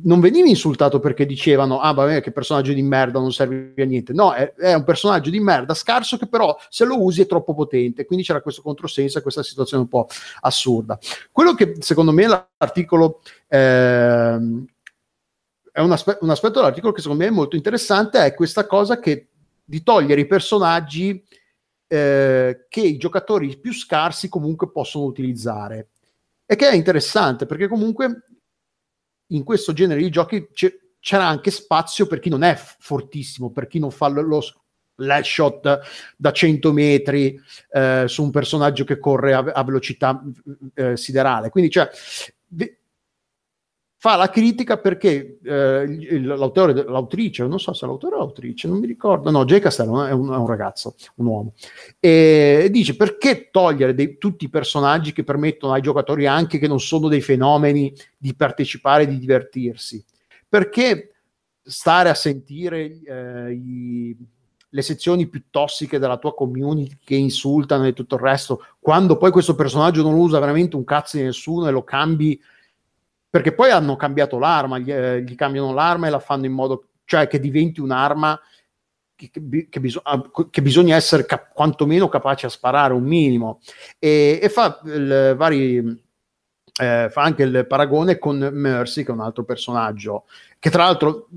non 0.03 0.19
venivi 0.19 0.49
insultato 0.49 0.99
perché 0.99 1.25
dicevano 1.25 1.79
ah 1.79 1.93
vabbè 1.93 2.21
che 2.21 2.31
personaggio 2.31 2.73
di 2.73 2.81
merda 2.81 3.19
non 3.19 3.31
serve 3.31 3.73
a 3.77 3.85
niente. 3.85 4.13
No 4.13 4.33
è, 4.33 4.53
è, 4.53 4.73
un 4.73 4.83
personaggio 4.83 5.29
di 5.29 5.39
merda 5.39 5.73
scarso 5.73 6.17
che 6.17 6.27
però 6.27 6.55
se 6.69 6.85
lo 6.85 7.01
usi 7.01 7.21
è 7.21 7.25
troppo 7.25 7.53
potente. 7.53 8.05
Quindi 8.05 8.25
c'era 8.25 8.41
questo 8.41 8.61
controsenso 8.61 9.17
e 9.17 9.21
questa 9.21 9.43
situazione 9.43 9.83
un 9.83 9.89
po' 9.89 10.07
assurda. 10.41 10.97
Quello 11.31 11.53
che 11.53 11.77
secondo 11.79 12.11
me 12.11 12.27
l'articolo 12.27 13.21
eh, 13.47 14.37
è 15.71 15.79
un, 15.79 15.91
aspe- 15.91 16.17
un 16.21 16.29
aspetto 16.29 16.59
dell'articolo 16.59 16.91
che 16.91 17.01
secondo 17.01 17.23
me 17.23 17.29
è 17.29 17.33
molto 17.33 17.55
interessante 17.55 18.23
è 18.23 18.33
questa 18.33 18.65
cosa 18.65 18.99
che 18.99 19.27
di 19.69 19.83
togliere 19.83 20.21
i 20.21 20.27
personaggi 20.27 21.21
eh, 21.87 22.67
che 22.69 22.79
i 22.79 22.95
giocatori 22.95 23.59
più 23.59 23.73
scarsi 23.73 24.29
comunque 24.29 24.71
possono 24.71 25.03
utilizzare. 25.03 25.89
E 26.45 26.55
che 26.55 26.69
è 26.69 26.73
interessante 26.73 27.45
perché 27.45 27.67
comunque 27.67 28.27
in 29.27 29.43
questo 29.43 29.73
genere 29.73 29.99
di 29.99 30.09
giochi 30.09 30.47
c- 30.53 30.93
c'era 31.01 31.27
anche 31.27 31.51
spazio 31.51 32.07
per 32.07 32.19
chi 32.19 32.29
non 32.29 32.43
è 32.43 32.55
fortissimo, 32.55 33.51
per 33.51 33.67
chi 33.67 33.79
non 33.79 33.91
fa 33.91 34.07
lo, 34.07 34.21
lo 34.21 34.41
shot 35.21 35.79
da 36.15 36.31
100 36.31 36.71
metri 36.71 37.37
eh, 37.71 38.05
su 38.07 38.23
un 38.23 38.31
personaggio 38.31 38.85
che 38.85 38.99
corre 38.99 39.33
a, 39.33 39.39
a 39.39 39.63
velocità 39.65 40.23
eh, 40.75 40.95
siderale. 40.95 41.49
Quindi, 41.49 41.69
cioè, 41.69 41.89
fa 44.07 44.15
la 44.15 44.29
critica 44.29 44.77
perché 44.77 45.37
eh, 45.43 46.21
l'autore, 46.21 46.71
l'autrice, 46.71 47.45
non 47.45 47.59
so 47.59 47.73
se 47.73 47.85
l'autore 47.85 48.15
o 48.15 48.19
l'autrice, 48.19 48.69
non 48.69 48.79
mi 48.79 48.87
ricordo, 48.87 49.29
no, 49.31 49.43
Jay 49.43 49.59
Castello 49.59 50.05
è 50.05 50.13
un, 50.13 50.31
è 50.31 50.37
un 50.37 50.47
ragazzo, 50.47 50.95
un 51.15 51.25
uomo, 51.25 51.53
e 51.99 52.69
dice 52.71 52.95
perché 52.95 53.49
togliere 53.51 53.93
dei, 53.93 54.17
tutti 54.17 54.45
i 54.45 54.49
personaggi 54.49 55.11
che 55.11 55.25
permettono 55.25 55.73
ai 55.73 55.81
giocatori 55.81 56.25
anche 56.25 56.57
che 56.57 56.69
non 56.69 56.79
sono 56.79 57.09
dei 57.09 57.19
fenomeni 57.19 57.93
di 58.17 58.33
partecipare 58.33 59.05
di 59.05 59.19
divertirsi? 59.19 60.01
Perché 60.47 61.15
stare 61.61 62.07
a 62.07 62.15
sentire 62.15 63.01
eh, 63.03 63.51
i, 63.51 64.15
le 64.69 64.81
sezioni 64.83 65.27
più 65.27 65.43
tossiche 65.49 65.99
della 65.99 66.17
tua 66.17 66.33
community 66.33 66.97
che 67.03 67.15
insultano 67.15 67.85
e 67.85 67.91
tutto 67.91 68.15
il 68.15 68.21
resto, 68.21 68.63
quando 68.79 69.17
poi 69.17 69.31
questo 69.31 69.53
personaggio 69.53 70.01
non 70.01 70.13
usa 70.13 70.39
veramente 70.39 70.77
un 70.77 70.85
cazzo 70.85 71.17
di 71.17 71.23
nessuno 71.23 71.67
e 71.67 71.71
lo 71.71 71.83
cambi 71.83 72.39
perché 73.29 73.53
poi 73.53 73.71
hanno 73.71 73.95
cambiato 73.95 74.39
l'arma, 74.39 74.79
gli, 74.79 74.91
eh, 74.91 75.21
gli, 75.21 75.35
cambiano 75.35 75.73
l'arma 75.73 76.07
e 76.07 76.09
la 76.09 76.19
fanno 76.19 76.45
in 76.45 76.53
modo, 76.53 76.89
cioè 77.05 77.27
che 77.27 77.39
diventi 77.39 77.79
un'arma 77.79 78.39
che, 79.15 79.31
che, 79.69 79.79
bisog- 79.79 80.05
ah, 80.05 80.29
che 80.49 80.61
bisogna 80.61 80.95
essere 80.95 81.25
cap- 81.25 81.53
quantomeno 81.53 82.07
capaci 82.07 82.45
a 82.45 82.49
sparare 82.49 82.93
un 82.93 83.03
minimo. 83.03 83.59
E, 83.99 84.39
e 84.41 84.49
fa 84.49 84.79
il, 84.85 85.33
vari 85.35 86.05
eh, 86.79 87.09
fa 87.09 87.21
anche 87.21 87.43
il 87.43 87.65
paragone 87.67 88.17
con 88.19 88.37
Mercy 88.51 89.03
che 89.03 89.11
è 89.11 89.13
un 89.13 89.21
altro 89.21 89.43
personaggio 89.43 90.25
che 90.59 90.69
tra 90.69 90.83
l'altro 90.83 91.27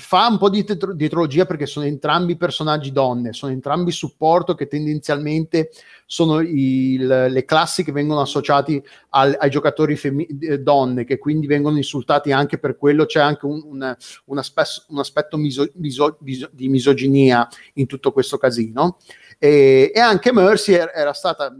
fa 0.00 0.28
un 0.28 0.38
po' 0.38 0.48
di 0.48 0.62
tetro- 0.62 0.94
dietrologia 0.94 1.44
perché 1.44 1.66
sono 1.66 1.84
entrambi 1.84 2.36
personaggi 2.36 2.92
donne, 2.92 3.32
sono 3.32 3.50
entrambi 3.50 3.90
supporto 3.90 4.54
che 4.54 4.68
tendenzialmente 4.68 5.70
sono 6.06 6.38
il, 6.38 7.04
le 7.04 7.44
classi 7.44 7.82
che 7.82 7.90
vengono 7.90 8.20
associati 8.20 8.82
al, 9.10 9.36
ai 9.38 9.50
giocatori 9.50 9.96
femmi- 9.96 10.38
eh, 10.40 10.60
donne, 10.60 11.04
che 11.04 11.18
quindi 11.18 11.48
vengono 11.48 11.76
insultati 11.78 12.30
anche 12.30 12.58
per 12.58 12.76
quello, 12.76 13.06
c'è 13.06 13.20
anche 13.20 13.44
un, 13.46 13.60
un, 13.64 13.96
un, 14.26 14.38
aspe- 14.38 14.84
un 14.88 14.98
aspetto 15.00 15.36
miso- 15.36 15.70
miso- 15.74 16.16
miso- 16.20 16.48
di 16.52 16.68
misoginia 16.68 17.46
in 17.74 17.86
tutto 17.86 18.12
questo 18.12 18.38
casino. 18.38 18.98
E, 19.36 19.90
e 19.92 19.98
anche 19.98 20.32
Mercy 20.32 20.74
era 20.74 21.12
stata, 21.12 21.52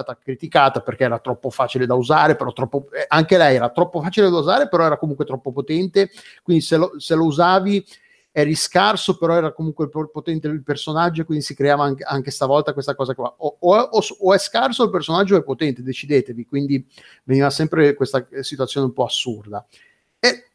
stata 0.00 0.18
criticata 0.20 0.80
perché 0.80 1.04
era 1.04 1.20
troppo 1.20 1.50
facile 1.50 1.86
da 1.86 1.94
usare, 1.94 2.34
però 2.34 2.52
troppo, 2.52 2.88
eh, 2.90 3.04
anche 3.06 3.38
lei 3.38 3.54
era 3.54 3.70
troppo 3.70 4.02
facile 4.02 4.28
da 4.28 4.38
usare, 4.38 4.68
però 4.68 4.84
era 4.84 4.96
comunque 4.96 5.24
troppo 5.24 5.52
potente, 5.52 6.10
quindi 6.42 6.62
se 6.62 6.76
lo, 6.76 6.98
se 6.98 7.14
lo 7.14 7.24
usavi 7.24 7.84
eri 8.36 8.56
scarso, 8.56 9.16
però 9.16 9.36
era 9.36 9.52
comunque 9.52 9.88
potente 9.88 10.48
il 10.48 10.64
personaggio, 10.64 11.24
quindi 11.24 11.44
si 11.44 11.54
creava 11.54 11.84
anche, 11.84 12.02
anche 12.02 12.32
stavolta 12.32 12.72
questa 12.72 12.96
cosa 12.96 13.14
qua. 13.14 13.32
O, 13.38 13.56
o, 13.60 13.88
o, 14.18 14.34
è 14.34 14.38
scarso 14.38 14.82
il 14.82 14.90
personaggio 14.90 15.36
o 15.36 15.38
è 15.38 15.44
potente, 15.44 15.84
decidetevi, 15.84 16.44
quindi 16.44 16.84
veniva 17.22 17.48
sempre 17.50 17.94
questa 17.94 18.26
situazione 18.40 18.86
un 18.86 18.92
po' 18.92 19.04
assurda. 19.04 19.64
E 20.18 20.48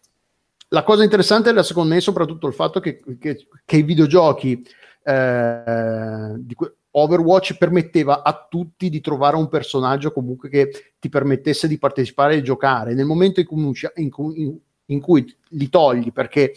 la 0.67 0.83
cosa 0.83 1.03
interessante 1.05 1.49
era 1.49 1.63
secondo 1.63 1.93
me 1.93 2.01
soprattutto 2.01 2.47
il 2.47 2.53
fatto 2.53 2.81
che, 2.81 3.01
che, 3.17 3.47
che 3.63 3.77
i 3.77 3.83
videogiochi 3.83 4.61
eh, 5.01 6.33
di 6.37 6.55
Overwatch 6.91 7.57
permetteva 7.57 8.23
a 8.23 8.47
tutti 8.49 8.89
di 8.89 8.99
trovare 9.01 9.35
un 9.35 9.47
personaggio 9.47 10.11
comunque 10.11 10.49
che 10.49 10.93
ti 10.99 11.09
permettesse 11.09 11.67
di 11.67 11.77
partecipare 11.77 12.35
e 12.35 12.41
giocare. 12.41 12.93
Nel 12.93 13.05
momento 13.05 13.39
in 13.39 13.45
cui, 13.45 13.73
in 13.95 14.09
cui, 14.09 14.61
in 14.85 14.99
cui 14.99 15.37
li 15.49 15.69
togli 15.69 16.11
perché 16.11 16.53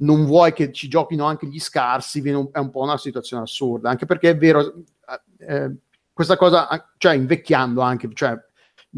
non 0.00 0.24
vuoi 0.24 0.52
che 0.52 0.72
ci 0.72 0.88
giochino 0.88 1.24
anche 1.24 1.46
gli 1.46 1.58
scarsi, 1.58 2.20
un, 2.30 2.48
è 2.52 2.58
un 2.58 2.70
po' 2.70 2.82
una 2.82 2.98
situazione 2.98 3.42
assurda, 3.42 3.90
anche 3.90 4.06
perché 4.06 4.30
è 4.30 4.36
vero, 4.36 4.84
eh, 5.38 5.74
questa 6.12 6.36
cosa, 6.36 6.68
cioè 6.98 7.14
invecchiando 7.14 7.80
anche, 7.80 8.08
cioè 8.12 8.36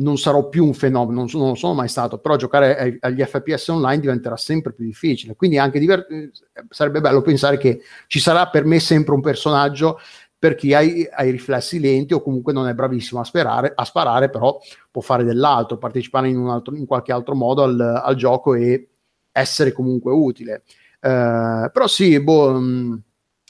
non 0.01 0.19
sarò 0.19 0.49
più 0.49 0.65
un 0.65 0.75
fenomeno, 0.75 1.21
non, 1.21 1.29
sono, 1.29 1.47
non 1.47 1.57
sono 1.57 1.75
mai 1.75 1.89
stato, 1.89 2.19
però 2.19 2.37
giocare 2.37 2.79
ai, 2.79 2.97
agli 3.01 3.23
FPS 3.23 3.69
online 3.69 4.01
diventerà 4.01 4.37
sempre 4.37 4.73
più 4.73 4.85
difficile, 4.85 5.37
quindi 5.37 5.59
anche 5.59 5.79
diver- 5.79 6.11
eh, 6.11 6.31
sarebbe 6.69 7.01
bello 7.01 7.23
pensare 7.23 7.57
che 7.59 7.81
ci 8.07 8.21
sarà 8.21 8.49
per 8.49 8.65
me 8.65 8.81
sempre 8.81 9.15
un 9.15 9.21
personaggio 9.21 9.99
per 10.41 10.55
chi 10.55 10.73
ha 10.73 10.81
i, 10.81 11.07
riflessi 11.31 11.79
lenti 11.79 12.15
o 12.15 12.23
comunque 12.23 12.55
non 12.55 12.67
è 12.67 12.73
bravissimo 12.73 13.21
a, 13.21 13.25
sperare, 13.25 13.73
a 13.75 13.85
sparare, 13.85 14.31
però 14.31 14.59
può 14.91 15.03
fare 15.03 15.23
dell'altro, 15.23 15.77
partecipare 15.77 16.29
in, 16.29 16.39
altro, 16.47 16.75
in 16.75 16.87
qualche 16.87 17.13
altro 17.13 17.35
modo 17.35 17.63
al, 17.63 17.79
al, 17.79 18.15
gioco 18.17 18.55
e 18.55 18.89
essere 19.33 19.73
comunque 19.73 20.13
utile. 20.13 20.63
Eh, 20.99 21.71
però 21.71 21.87
sì, 21.87 22.19
boh, 22.21 22.59
mh, 22.59 23.03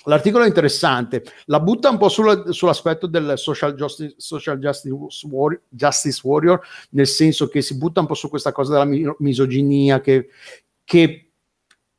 L'articolo 0.04 0.44
è 0.44 0.46
interessante, 0.46 1.22
la 1.46 1.60
butta 1.60 1.90
un 1.90 1.98
po' 1.98 2.08
sulla, 2.08 2.50
sull'aspetto 2.52 3.06
del 3.06 3.34
social 3.36 3.74
justice, 3.74 4.14
social 4.16 4.58
justice, 4.58 4.94
warrior, 5.26 5.62
justice, 5.68 6.20
warrior, 6.22 6.60
nel 6.90 7.06
senso 7.06 7.48
che 7.48 7.60
si 7.60 7.76
butta 7.76 8.00
un 8.00 8.06
po' 8.06 8.14
su 8.14 8.30
questa 8.30 8.52
cosa 8.52 8.82
della 8.82 9.14
misoginia 9.18 10.00
che, 10.00 10.28
che 10.84 11.30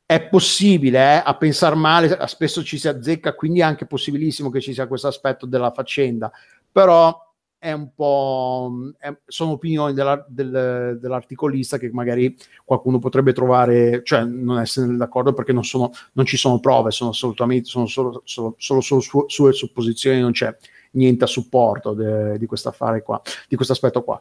è 0.04 0.20
possibile 0.28 0.98
eh, 0.98 1.22
a 1.24 1.36
pensare 1.36 1.76
male, 1.76 2.18
spesso 2.26 2.62
ci 2.62 2.76
si 2.76 2.88
azzecca, 2.88 3.34
quindi 3.34 3.60
è 3.60 3.62
anche 3.62 3.86
possibilissimo 3.86 4.50
che 4.50 4.60
ci 4.60 4.74
sia 4.74 4.86
questo 4.86 5.06
aspetto 5.06 5.46
della 5.46 5.70
faccenda, 5.70 6.30
però 6.70 7.31
è 7.62 7.70
un 7.70 7.94
po' 7.94 8.92
è, 8.98 9.16
sono 9.24 9.52
opinioni 9.52 9.94
della, 9.94 10.26
del, 10.28 10.98
dell'articolista 11.00 11.78
che 11.78 11.90
magari 11.92 12.36
qualcuno 12.64 12.98
potrebbe 12.98 13.32
trovare, 13.32 14.02
cioè 14.02 14.24
non 14.24 14.58
essere 14.58 14.96
d'accordo 14.96 15.32
perché 15.32 15.52
non, 15.52 15.62
sono, 15.62 15.92
non 16.14 16.26
ci 16.26 16.36
sono 16.36 16.58
prove, 16.58 16.90
sono 16.90 17.10
assolutamente 17.10 17.68
sono 17.68 17.86
solo, 17.86 18.22
solo, 18.24 18.56
solo, 18.56 18.80
solo 18.80 19.00
su, 19.00 19.24
sue 19.28 19.52
supposizioni, 19.52 20.18
non 20.18 20.32
c'è 20.32 20.52
niente 20.94 21.22
a 21.22 21.28
supporto 21.28 21.92
de, 21.92 22.36
di 22.36 22.46
questo 22.46 22.68
affare 22.68 23.00
qua, 23.04 23.22
di 23.46 23.54
questo 23.54 23.74
aspetto 23.74 24.02
qua. 24.02 24.18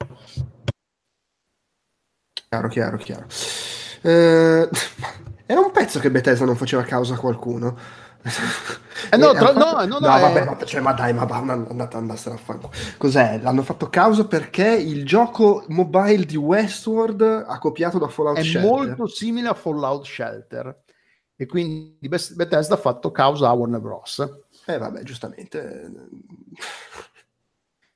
Chiaro, 2.48 2.68
chiaro, 2.68 2.98
chiaro. 2.98 3.26
Eh, 4.04 4.70
era 5.48 5.60
un 5.60 5.72
pezzo 5.72 5.98
che 5.98 6.12
Bethesda 6.12 6.46
non 6.46 6.56
faceva 6.56 6.84
causa 6.84 7.16
a 7.16 7.18
qualcuno. 7.18 7.76
Eh 9.12 9.18
no, 9.18 9.34
tra, 9.34 9.52
no, 9.52 9.72
no, 9.72 9.86
no, 9.86 10.00
no, 10.00 10.08
vabbè, 10.08 10.42
è... 10.42 10.46
ma, 10.46 10.58
cioè, 10.64 10.80
ma 10.80 10.94
dai, 10.94 11.14
ma 11.14 11.24
andate 11.24 11.98
andassero 11.98 12.36
a 12.36 12.38
fanculo. 12.38 12.72
Cos'è? 12.98 13.40
L'hanno 13.42 13.64
fatto 13.64 13.90
causa 13.90 14.26
perché 14.26 14.68
il 14.68 15.06
gioco 15.06 15.66
mobile 15.70 16.26
di 16.26 16.38
Westworld 16.38 17.46
ha 17.48 17.58
copiato 17.58 17.98
da 17.98 18.08
Fallout 18.08 18.38
è 18.38 18.44
Shelter. 18.44 18.62
È 18.62 18.66
molto 18.66 19.08
simile 19.08 19.50
a 19.50 19.54
Fallout 19.54 20.06
Shelter 20.06 20.84
e 21.36 21.46
quindi 21.48 21.98
Bethesda 22.08 22.76
ha 22.76 22.78
fatto 22.78 23.12
causa 23.12 23.50
a 23.50 23.54
Warner 23.54 23.82
Bros. 23.82 24.24
Eh 24.66 24.78
vabbè, 24.78 25.02
giustamente. 25.02 25.90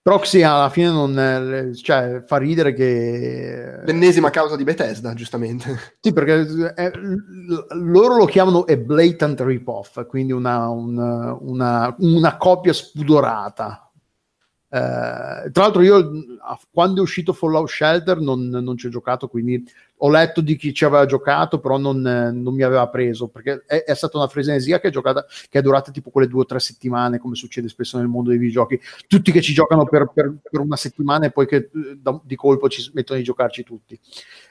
Proxy 0.06 0.44
alla 0.44 0.70
fine 0.70 0.90
non 0.90 1.72
cioè, 1.74 2.22
fa 2.28 2.38
ridere 2.38 2.74
che 2.74 3.80
l'ennesima 3.86 4.30
causa 4.30 4.56
di 4.56 4.64
Bethesda, 4.64 5.16
giustamente. 5.16 5.96
Sì, 6.00 6.14
perché 6.14 6.74
è, 6.76 6.92
loro 7.72 8.18
lo 8.18 8.26
chiamano 8.26 8.66
a 8.68 8.78
blatant 8.78 9.42
rip-off, 9.42 10.06
quindi 10.06 10.32
una, 10.32 10.70
una, 10.70 11.36
una, 11.42 11.96
una 11.98 12.38
copia 12.38 12.72
spudorata 12.72 13.86
eh, 14.76 15.52
tra 15.52 15.64
l'altro 15.64 15.82
io 15.82 16.12
quando 16.70 17.00
è 17.00 17.04
uscito 17.04 17.32
Fallout 17.32 17.70
Shelter 17.70 18.20
non, 18.20 18.50
non, 18.50 18.76
ci 18.76 18.88
ho 18.88 18.90
giocato, 18.90 19.30
quindi 19.30 19.64
ho 19.98 20.10
letto 20.10 20.42
di 20.42 20.56
chi 20.56 20.74
ci 20.74 20.84
aveva 20.84 21.06
giocato, 21.06 21.60
però 21.60 21.78
non, 21.78 22.02
non 22.02 22.54
mi 22.54 22.64
aveva 22.64 22.88
preso, 22.90 23.28
perché 23.28 23.64
è, 23.66 23.84
è, 23.84 23.94
stata 23.96 24.18
una 24.18 24.28
frenesia 24.28 24.80
che 24.80 24.90
è, 24.90 24.92
giocata, 24.92 25.26
che 25.50 25.60
è 25.60 25.62
durata 25.62 25.92
tipo 25.92 26.10
quelle 26.10 26.28
due 26.28 26.42
o 26.42 26.46
tre 26.46 26.60
settimane, 26.60 27.18
come 27.18 27.36
succede 27.36 27.70
spesso 27.70 27.98
nel 27.98 28.08
mondo 28.08 28.30
dei 28.30 28.40
videogiochi. 28.40 28.80
Tutti 29.08 29.32
che 29.32 29.42
ci 29.42 29.54
giocano 29.54 29.86
per, 29.86 30.12
per, 30.14 30.36
per 30.42 30.60
una 30.60 30.76
settimana 30.76 31.26
e 31.26 31.32
poi 31.32 31.48
che 31.48 31.70
da, 31.98 32.20
di 32.24 32.36
colpo 32.36 32.68
ci 32.68 32.90
mettono 32.94 33.20
a 33.20 33.24
giocarci 33.24 33.64
tutti. 33.64 33.98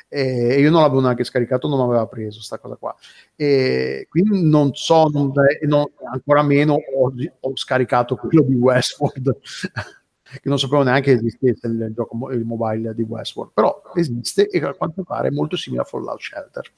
E 0.09 0.61
io 0.61 0.71
non 0.71 0.83
l'avevo 0.83 1.01
neanche 1.01 1.25
scaricato, 1.25 1.69
non 1.69 1.81
aveva 1.81 2.07
preso 2.07 2.37
questa 2.37 2.59
cosa 2.59 2.77
qua. 2.77 2.95
E 3.37 4.07
quindi 4.09 4.49
non 4.49 4.75
so, 4.75 5.09
non, 5.13 5.33
non, 5.63 5.85
ancora 6.11 6.43
meno 6.43 6.75
ho, 6.75 7.13
ho 7.41 7.53
scaricato 7.55 8.17
quello 8.17 8.43
di 8.43 8.55
Westworld 8.55 9.37
che 10.41 10.49
non 10.49 10.59
sapevo 10.59 10.83
neanche 10.83 11.13
esistesse 11.13 11.67
il 11.67 11.93
gioco 11.95 12.31
il 12.31 12.45
mobile 12.45 12.95
di 12.95 13.03
Westworld, 13.03 13.53
però 13.53 13.83
esiste 13.95 14.49
e 14.49 14.65
a 14.65 14.75
quanto 14.75 15.03
pare 15.03 15.29
è 15.29 15.31
molto 15.31 15.57
simile 15.57 15.83
a 15.83 15.85
Fallout 15.85 16.21
Shelter. 16.21 16.71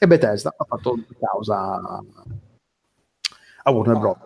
E 0.00 0.06
Bethesda 0.06 0.54
ha 0.56 0.64
fatto 0.64 0.96
causa 1.18 2.02
a 3.62 3.70
Warner 3.70 3.98
Bros. 3.98 4.16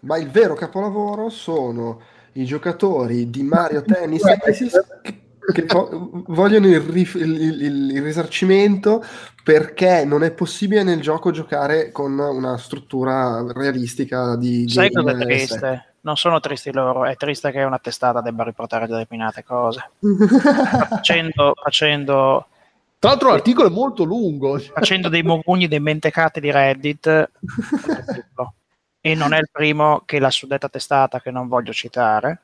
Ma 0.00 0.18
il 0.18 0.28
vero 0.28 0.54
capolavoro 0.54 1.28
sono 1.28 2.00
i 2.32 2.44
giocatori 2.44 3.30
di 3.30 3.42
Mario 3.42 3.82
Tennis 3.82 4.22
che, 5.02 5.20
che 5.52 5.66
vogliono 6.26 6.66
il, 6.66 6.80
rif- 6.80 7.16
il, 7.16 7.40
il, 7.40 7.90
il, 7.90 8.02
risarcimento 8.02 9.02
perché 9.42 10.04
non 10.04 10.22
è 10.22 10.30
possibile 10.32 10.82
nel 10.82 11.00
gioco 11.00 11.30
giocare 11.30 11.90
con 11.90 12.18
una 12.18 12.56
struttura 12.56 13.44
realistica 13.52 14.36
di 14.36 14.68
Sai 14.68 14.90
cosa 14.92 15.10
è 15.10 15.16
triste? 15.16 15.89
Non 16.02 16.16
sono 16.16 16.40
tristi 16.40 16.72
loro, 16.72 17.04
è 17.04 17.16
triste 17.16 17.50
che 17.50 17.62
una 17.62 17.78
testata 17.78 18.20
debba 18.20 18.44
riportare 18.44 18.86
determinate 18.86 19.44
cose. 19.44 19.90
facendo, 20.88 21.54
facendo 21.62 22.46
tra 23.00 23.08
l'altro 23.08 23.30
l'articolo 23.30 23.68
è 23.68 23.72
molto 23.72 24.04
lungo. 24.04 24.58
Facendo 24.58 25.08
dei 25.08 25.22
mogugni, 25.22 25.68
dei 25.68 25.80
mentecati 25.80 26.38
di 26.38 26.50
Reddit. 26.50 27.30
e 29.00 29.14
non 29.14 29.32
è 29.32 29.38
il 29.38 29.48
primo 29.50 30.02
che 30.04 30.18
la 30.18 30.30
suddetta 30.30 30.68
testata, 30.68 31.18
che 31.18 31.30
non 31.30 31.48
voglio 31.48 31.72
citare, 31.72 32.38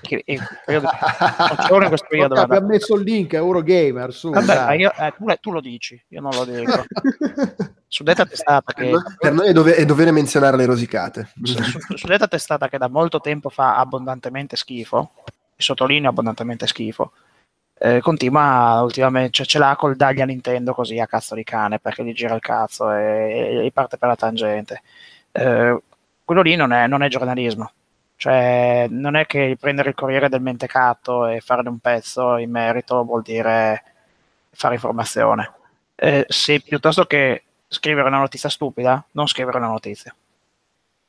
che, 0.00 0.22
e, 0.24 0.38
io, 0.68 0.80
non 0.80 1.88
questo 1.88 2.06
periodo, 2.08 2.34
abbiamo 2.34 2.68
messo 2.68 2.94
il 2.94 3.02
link 3.02 3.34
a 3.34 3.38
Eurogamer 3.38 4.12
su, 4.12 4.30
Vabbè, 4.30 4.74
io, 4.74 4.92
eh, 4.92 5.14
tu, 5.16 5.26
tu, 5.40 5.50
lo 5.50 5.60
dici 5.60 6.00
io 6.08 6.20
non 6.20 6.30
lo 6.32 6.44
dico. 6.44 6.84
Suddetta 7.86 8.24
testata 8.24 8.72
che 8.72 8.92
per 9.18 9.32
noi 9.32 9.48
è, 9.48 9.52
dove, 9.52 9.74
è, 9.74 9.84
dovere 9.84 10.12
menzionare 10.12 10.56
le 10.56 10.64
rosicate. 10.64 11.32
Su, 11.42 11.62
su, 11.62 11.78
suddetta 11.96 12.26
testata 12.26 12.68
che 12.68 12.78
da 12.78 12.88
molto 12.88 13.20
tempo 13.20 13.48
fa 13.48 13.76
abbondantemente 13.76 14.56
schifo 14.56 15.10
sottolineo 15.56 16.10
abbondantemente 16.10 16.66
schifo 16.66 17.12
eh, 17.78 18.00
continua 18.00 18.80
ultimamente 18.82 19.32
cioè, 19.32 19.46
ce 19.46 19.58
l'ha 19.58 19.74
col 19.76 19.96
dagli 19.96 20.20
a 20.20 20.24
Nintendo 20.24 20.72
così 20.72 20.98
a 21.00 21.06
cazzo 21.06 21.34
di 21.34 21.42
cane 21.42 21.80
perché 21.80 22.04
gli 22.04 22.12
gira 22.12 22.34
il 22.34 22.40
cazzo 22.40 22.92
e, 22.92 23.66
e 23.66 23.70
parte 23.72 23.98
per 23.98 24.08
la 24.08 24.16
tangente. 24.16 24.82
Eh, 25.32 25.82
quello 26.24 26.42
lì 26.42 26.54
non 26.54 26.72
è, 26.72 26.86
non 26.86 27.02
è 27.02 27.08
giornalismo 27.08 27.72
cioè, 28.22 28.86
non 28.88 29.16
è 29.16 29.26
che 29.26 29.56
prendere 29.58 29.88
il 29.88 29.96
Corriere 29.96 30.28
del 30.28 30.40
Mentecato 30.40 31.26
e 31.26 31.40
farne 31.40 31.68
un 31.68 31.80
pezzo 31.80 32.36
in 32.36 32.52
merito 32.52 33.02
vuol 33.02 33.20
dire 33.20 33.82
fare 34.52 34.74
informazione. 34.74 35.52
Eh, 35.96 36.24
se 36.28 36.60
piuttosto 36.60 37.04
che 37.06 37.42
scrivere 37.66 38.06
una 38.06 38.18
notizia 38.20 38.48
stupida, 38.48 39.04
non 39.12 39.26
scrivere 39.26 39.56
una 39.56 39.66
notizia. 39.66 40.14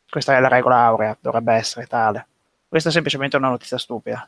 Questa 0.09 0.35
è 0.35 0.39
la 0.39 0.47
regola 0.47 0.77
aurea, 0.77 1.15
dovrebbe 1.19 1.53
essere 1.53 1.85
tale. 1.85 2.25
Questa 2.67 2.89
è 2.89 2.91
semplicemente 2.91 3.37
una 3.37 3.49
notizia 3.49 3.77
stupida. 3.77 4.27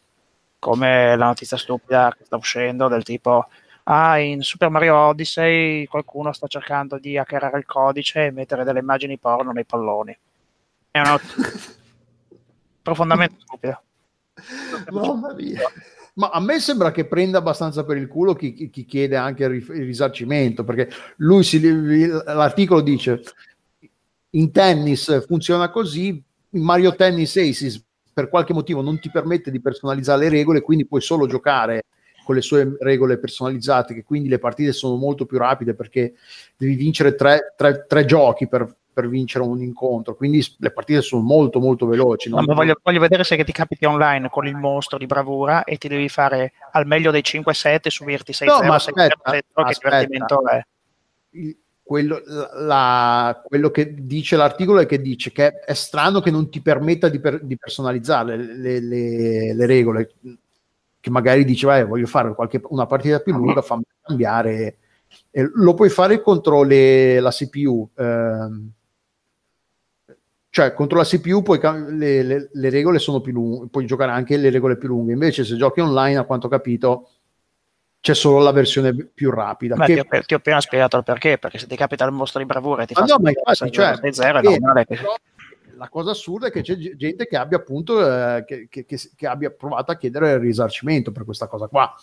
Come 0.59 1.15
la 1.15 1.25
notizia 1.25 1.57
stupida 1.57 2.13
che 2.15 2.25
sta 2.25 2.35
uscendo 2.35 2.87
del 2.87 3.01
tipo 3.01 3.47
ah, 3.85 4.19
in 4.19 4.43
Super 4.43 4.69
Mario 4.69 4.95
Odyssey 4.95 5.87
qualcuno 5.87 6.33
sta 6.33 6.45
cercando 6.45 6.99
di 6.99 7.17
hackerare 7.17 7.57
il 7.57 7.65
codice 7.65 8.27
e 8.27 8.31
mettere 8.31 8.63
delle 8.63 8.77
immagini 8.77 9.17
porno 9.17 9.51
nei 9.51 9.65
palloni. 9.65 10.15
È 10.91 10.99
una 10.99 11.09
notizia 11.09 11.81
profondamente 12.85 13.37
stupida. 13.41 13.81
Mamma 14.91 15.33
mia. 15.33 15.61
Ma 16.13 16.29
a 16.29 16.39
me 16.39 16.59
sembra 16.59 16.91
che 16.91 17.05
prenda 17.05 17.39
abbastanza 17.39 17.83
per 17.83 17.97
il 17.97 18.07
culo 18.07 18.35
chi, 18.35 18.69
chi 18.69 18.85
chiede 18.85 19.17
anche 19.17 19.43
il, 19.43 19.65
risarcimento, 19.65 20.63
perché 20.63 20.89
lui 21.17 21.43
si, 21.43 21.59
l'articolo 22.07 22.81
dice 22.81 23.21
in 24.29 24.51
tennis 24.51 25.25
funziona 25.25 25.69
così, 25.69 26.23
in 26.51 26.61
Mario 26.61 26.95
Tennis 26.95 27.35
Aces 27.35 27.83
per 28.13 28.29
qualche 28.29 28.53
motivo 28.53 28.81
non 28.81 28.99
ti 28.99 29.09
permette 29.09 29.51
di 29.51 29.59
personalizzare 29.59 30.23
le 30.23 30.29
regole, 30.29 30.61
quindi 30.61 30.85
puoi 30.85 31.01
solo 31.01 31.27
giocare 31.27 31.83
con 32.23 32.35
le 32.35 32.41
sue 32.41 32.77
regole 32.79 33.17
personalizzate, 33.17 33.93
che 33.93 34.03
quindi 34.03 34.29
le 34.29 34.39
partite 34.39 34.71
sono 34.71 34.95
molto 34.95 35.25
più 35.25 35.37
rapide 35.37 35.73
perché 35.73 36.13
devi 36.55 36.75
vincere 36.75 37.15
tre, 37.15 37.53
tre, 37.57 37.85
tre 37.87 38.05
giochi 38.05 38.47
per 38.47 38.73
per 38.95 39.09
vincere 39.09 39.43
un 39.43 39.61
incontro. 39.61 40.15
Quindi 40.15 40.41
le 40.59 40.71
partite 40.71 41.01
sono 41.01 41.21
molto 41.21 41.59
molto 41.59 41.85
veloci. 41.85 42.29
No, 42.29 42.41
voglio, 42.45 42.79
voglio, 42.81 43.01
vedere 43.01 43.25
se 43.25 43.43
ti 43.43 43.51
capiti 43.51 43.83
online 43.83 44.29
con 44.29 44.47
il 44.47 44.55
mostro 44.55 44.97
di 44.97 45.05
bravura 45.05 45.65
e 45.65 45.77
ti 45.77 45.89
devi 45.89 46.07
fare 46.07 46.53
al 46.71 46.87
meglio 46.87 47.11
dei 47.11 47.21
5-7 47.21 47.87
subirti 47.87 48.31
6-0. 48.31 48.45
No, 48.45 48.61
ma 48.63 48.75
aspetta, 48.75 49.19
6 49.25 49.41
che 49.53 49.77
divertimento 49.81 50.47
è. 50.47 50.65
Quello, 51.83 52.21
la, 52.25 53.43
quello, 53.45 53.69
che 53.69 53.93
dice 53.93 54.37
l'articolo 54.37 54.79
è 54.79 54.85
che 54.87 55.01
dice 55.01 55.31
che 55.31 55.59
è 55.59 55.73
strano 55.73 56.21
che 56.21 56.31
non 56.31 56.49
ti 56.49 56.61
permetta 56.61 57.09
di, 57.09 57.19
per, 57.19 57.43
di 57.43 57.57
personalizzare 57.57 58.37
le, 58.37 58.79
le, 58.79 59.53
le, 59.53 59.65
regole 59.67 60.13
che 60.99 61.09
magari 61.11 61.45
dice 61.45 61.67
vai, 61.67 61.85
voglio 61.85 62.07
fare 62.07 62.33
qualche, 62.33 62.59
una 62.69 62.87
partita 62.87 63.19
più 63.19 63.33
lunga 63.33 63.61
fammi 63.61 63.83
cambiare 64.01 64.77
e 65.29 65.49
lo 65.53 65.73
puoi 65.73 65.89
fare 65.89 66.21
contro 66.21 66.63
le, 66.63 67.19
la 67.19 67.29
CPU 67.29 67.89
ehm, 67.95 68.71
cioè 70.55 70.73
contro 70.73 70.99
la 70.99 71.03
CPU 71.03 71.41
poi 71.41 71.59
le, 71.61 72.23
le, 72.23 72.49
le, 72.49 72.69
regole 72.69 72.97
sono 72.97 73.19
più 73.19 73.33
lunghe, 73.33 73.67
puoi 73.69 73.85
giocare 73.85 74.13
anche 74.13 74.37
le 74.37 74.49
regole 74.49 74.77
più 74.77 74.87
lunghe, 74.87 75.11
invece 75.11 75.43
se 75.43 75.57
giochi 75.57 75.81
online 75.81 76.15
a 76.15 76.23
quanto 76.23 76.47
ho 76.47 76.49
capito 76.49 77.09
c'è 77.99 78.13
solo 78.13 78.39
la 78.39 78.53
versione 78.53 78.93
più 78.93 79.31
rapida. 79.31 79.75
Che... 79.75 79.93
ti, 79.93 79.99
ho, 79.99 80.23
ti, 80.25 80.33
ho, 80.33 80.37
appena 80.37 80.61
spiegato 80.61 80.95
il 80.95 81.03
perché, 81.03 81.37
perché 81.39 81.57
se 81.57 81.67
ti 81.67 81.75
capita 81.75 82.05
il 82.05 82.13
mostro 82.13 82.39
di 82.39 82.45
bravura 82.45 82.83
e 82.83 82.85
ti 82.85 82.93
ah, 82.93 83.05
fa 83.05 83.05
no, 83.05 83.17
ma 83.19 83.31
infatti, 83.31 83.69
cioè, 83.69 83.99
zero, 84.11 84.39
è 84.39 84.41
normale 84.43 84.85
che... 84.85 84.97
la 85.77 85.89
cosa 85.89 86.11
assurda 86.11 86.47
è 86.47 86.51
che 86.51 86.61
c'è 86.61 86.75
gente 86.75 87.27
che 87.27 87.37
abbia 87.37 87.57
appunto 87.57 87.99
eh, 87.99 88.43
che, 88.45 88.67
che, 88.69 88.85
che, 88.85 89.27
abbia 89.27 89.51
provato 89.51 89.91
a 89.91 89.95
chiedere 89.95 90.31
il 90.33 90.39
risarcimento 90.39 91.11
per 91.11 91.25
questa 91.25 91.47
cosa 91.47 91.67
qua. 91.67 91.93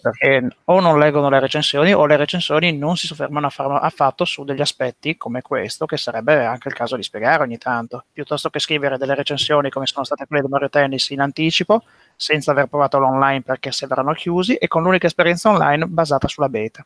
Perché 0.00 0.48
o 0.64 0.80
non 0.80 0.98
leggono 0.98 1.28
le 1.28 1.40
recensioni 1.40 1.92
o 1.92 2.06
le 2.06 2.16
recensioni 2.16 2.76
non 2.76 2.96
si 2.96 3.06
soffermano 3.06 3.46
affatto 3.46 4.24
su 4.24 4.44
degli 4.44 4.60
aspetti 4.60 5.16
come 5.16 5.42
questo, 5.42 5.86
che 5.86 5.96
sarebbe 5.96 6.44
anche 6.44 6.68
il 6.68 6.74
caso 6.74 6.96
di 6.96 7.02
spiegare 7.02 7.42
ogni 7.42 7.58
tanto, 7.58 8.04
piuttosto 8.12 8.50
che 8.50 8.58
scrivere 8.58 8.98
delle 8.98 9.14
recensioni 9.14 9.70
come 9.70 9.86
sono 9.86 10.04
state 10.04 10.26
quelle 10.26 10.42
di 10.42 10.48
Mario 10.48 10.68
Tennis 10.68 11.10
in 11.10 11.20
anticipo, 11.20 11.84
senza 12.16 12.50
aver 12.50 12.66
provato 12.66 12.98
l'online 12.98 13.42
perché 13.42 13.72
se 13.72 13.86
verranno 13.86 14.12
chiusi 14.12 14.54
e 14.54 14.68
con 14.68 14.82
l'unica 14.82 15.06
esperienza 15.06 15.50
online 15.50 15.86
basata 15.86 16.28
sulla 16.28 16.48
beta. 16.48 16.84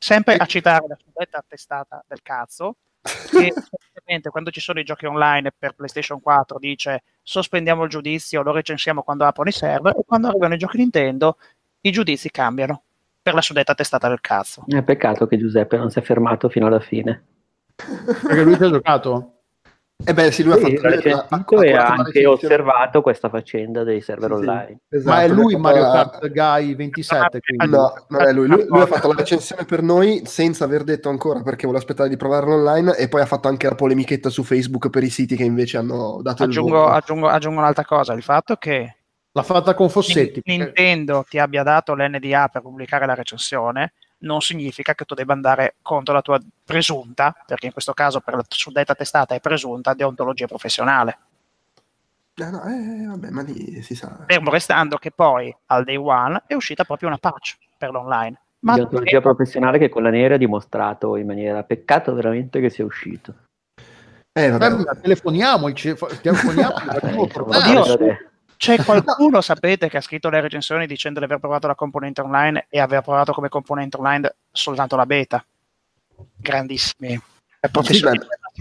Sempre 0.00 0.36
a 0.36 0.46
citare 0.46 0.86
la 0.86 0.96
suddetta 0.96 1.44
testata 1.46 2.04
del 2.06 2.22
cazzo, 2.22 2.76
che 3.00 4.20
quando 4.30 4.50
ci 4.50 4.60
sono 4.60 4.80
i 4.80 4.84
giochi 4.84 5.06
online 5.06 5.52
per 5.56 5.74
PlayStation 5.74 6.20
4 6.20 6.58
dice 6.58 7.02
sospendiamo 7.22 7.84
il 7.84 7.90
giudizio, 7.90 8.42
lo 8.42 8.52
recensiamo 8.52 9.02
quando 9.02 9.24
aprono 9.24 9.48
i 9.50 9.52
server 9.52 9.94
e 9.96 10.02
quando 10.06 10.28
arrivano 10.28 10.54
i 10.54 10.58
giochi 10.58 10.78
Nintendo 10.78 11.36
i 11.82 11.90
giudizi 11.90 12.30
cambiano 12.30 12.82
per 13.22 13.34
la 13.34 13.42
suddetta 13.42 13.74
testata 13.74 14.08
del 14.08 14.20
cazzo. 14.20 14.64
È 14.66 14.82
peccato 14.82 15.26
che 15.26 15.36
Giuseppe 15.36 15.76
non 15.76 15.90
si 15.90 15.98
è 15.98 16.02
fermato 16.02 16.48
fino 16.48 16.66
alla 16.66 16.80
fine. 16.80 17.24
Perché 17.76 18.42
lui 18.42 18.56
ci 18.56 18.62
ha 18.64 18.70
giocato? 18.70 19.37
Eh 20.04 20.14
beh, 20.14 20.30
sì, 20.30 20.44
lui 20.44 20.56
sì, 20.58 20.78
ha 21.10 21.26
fatto 21.28 21.60
e 21.60 21.72
ha 21.72 21.88
anche 21.88 22.24
osservato 22.24 23.02
questa 23.02 23.28
faccenda 23.28 23.82
dei 23.82 24.00
server 24.00 24.30
sì, 24.30 24.36
online. 24.36 24.78
Esatto, 24.88 25.16
Ma 25.16 25.22
è 25.22 25.28
lui 25.28 25.56
Mario 25.56 25.90
Kart 25.90 26.22
la... 26.22 26.28
Guy 26.28 26.76
27? 26.76 27.40
Quindi. 27.40 27.76
No, 27.76 27.92
non 28.08 28.20
è 28.22 28.32
lui. 28.32 28.46
lui. 28.46 28.64
lui. 28.68 28.80
ha 28.80 28.86
fatto 28.86 29.08
la 29.08 29.14
recensione 29.18 29.64
per 29.64 29.82
noi 29.82 30.22
senza 30.24 30.64
aver 30.64 30.84
detto 30.84 31.08
ancora 31.08 31.42
perché 31.42 31.64
vuole 31.64 31.78
aspettare 31.78 32.08
di 32.08 32.16
provarlo 32.16 32.54
online 32.54 32.96
e 32.96 33.08
poi 33.08 33.22
ha 33.22 33.26
fatto 33.26 33.48
anche 33.48 33.68
la 33.68 33.74
polemichetta 33.74 34.30
su 34.30 34.44
Facebook 34.44 34.88
per 34.88 35.02
i 35.02 35.10
siti 35.10 35.34
che 35.34 35.44
invece 35.44 35.78
hanno 35.78 36.20
dato 36.22 36.44
aggiungo, 36.44 36.68
il 36.68 36.74
voto. 36.74 36.92
Aggiungo, 36.92 37.26
aggiungo 37.26 37.58
un'altra 37.58 37.84
cosa, 37.84 38.12
il 38.12 38.22
fatto 38.22 38.54
che 38.54 38.94
L'ha 39.32 39.42
fatta 39.42 39.74
con 39.74 39.90
Fossetti. 39.90 40.40
Nintendo 40.44 41.24
ti 41.28 41.38
abbia 41.38 41.62
dato 41.64 41.94
l'NDA 41.94 42.48
per 42.48 42.62
pubblicare 42.62 43.04
la 43.04 43.14
recensione 43.14 43.92
non 44.18 44.40
significa 44.40 44.94
che 44.94 45.04
tu 45.04 45.14
debba 45.14 45.32
andare 45.32 45.76
contro 45.82 46.14
la 46.14 46.22
tua 46.22 46.40
presunta, 46.64 47.34
perché 47.46 47.66
in 47.66 47.72
questo 47.72 47.92
caso 47.92 48.20
per 48.20 48.34
la 48.34 48.44
suddetta 48.48 48.94
testata 48.94 49.34
è 49.34 49.40
presunta, 49.40 49.94
deontologia 49.94 50.46
professionale. 50.46 51.18
Eh 52.34 52.50
no, 52.50 52.62
eh, 52.64 53.06
vabbè, 53.06 53.30
ma 53.30 53.42
lì 53.42 53.82
si 53.82 53.94
sa. 53.94 54.24
Fermo 54.26 54.50
restando 54.50 54.96
che 54.96 55.10
poi 55.10 55.54
al 55.66 55.84
day 55.84 55.96
one 55.96 56.42
è 56.46 56.54
uscita 56.54 56.84
proprio 56.84 57.08
una 57.08 57.18
patch 57.18 57.56
per 57.76 57.90
l'online. 57.90 58.40
Ma 58.60 58.74
deontologia 58.74 59.16
che... 59.16 59.22
professionale 59.22 59.78
che 59.78 59.88
con 59.88 60.02
la 60.02 60.10
nera 60.10 60.34
ha 60.34 60.38
dimostrato 60.38 61.16
in 61.16 61.26
maniera 61.26 61.62
peccato 61.62 62.14
veramente 62.14 62.60
che 62.60 62.70
sia 62.70 62.84
uscito. 62.84 63.34
Eh, 64.32 64.50
vabbè. 64.50 64.66
Eh, 64.66 65.00
telefoniamo, 65.00 65.72
telefoniamo, 65.72 66.74
Oddio, 67.44 68.18
c'è 68.58 68.84
qualcuno, 68.84 69.40
sapete, 69.40 69.88
che 69.88 69.98
ha 69.98 70.00
scritto 70.00 70.28
le 70.28 70.40
recensioni 70.40 70.86
dicendo 70.88 71.20
di 71.20 71.24
aver 71.24 71.38
provato 71.38 71.68
la 71.68 71.76
componente 71.76 72.20
online 72.20 72.66
e 72.68 72.80
aver 72.80 73.02
provato 73.02 73.32
come 73.32 73.48
componente 73.48 73.96
online 73.96 74.34
soltanto 74.50 74.96
la 74.96 75.06
beta? 75.06 75.44
Grandissimi. 76.36 77.20
È 77.60 77.68
sì, 77.82 78.04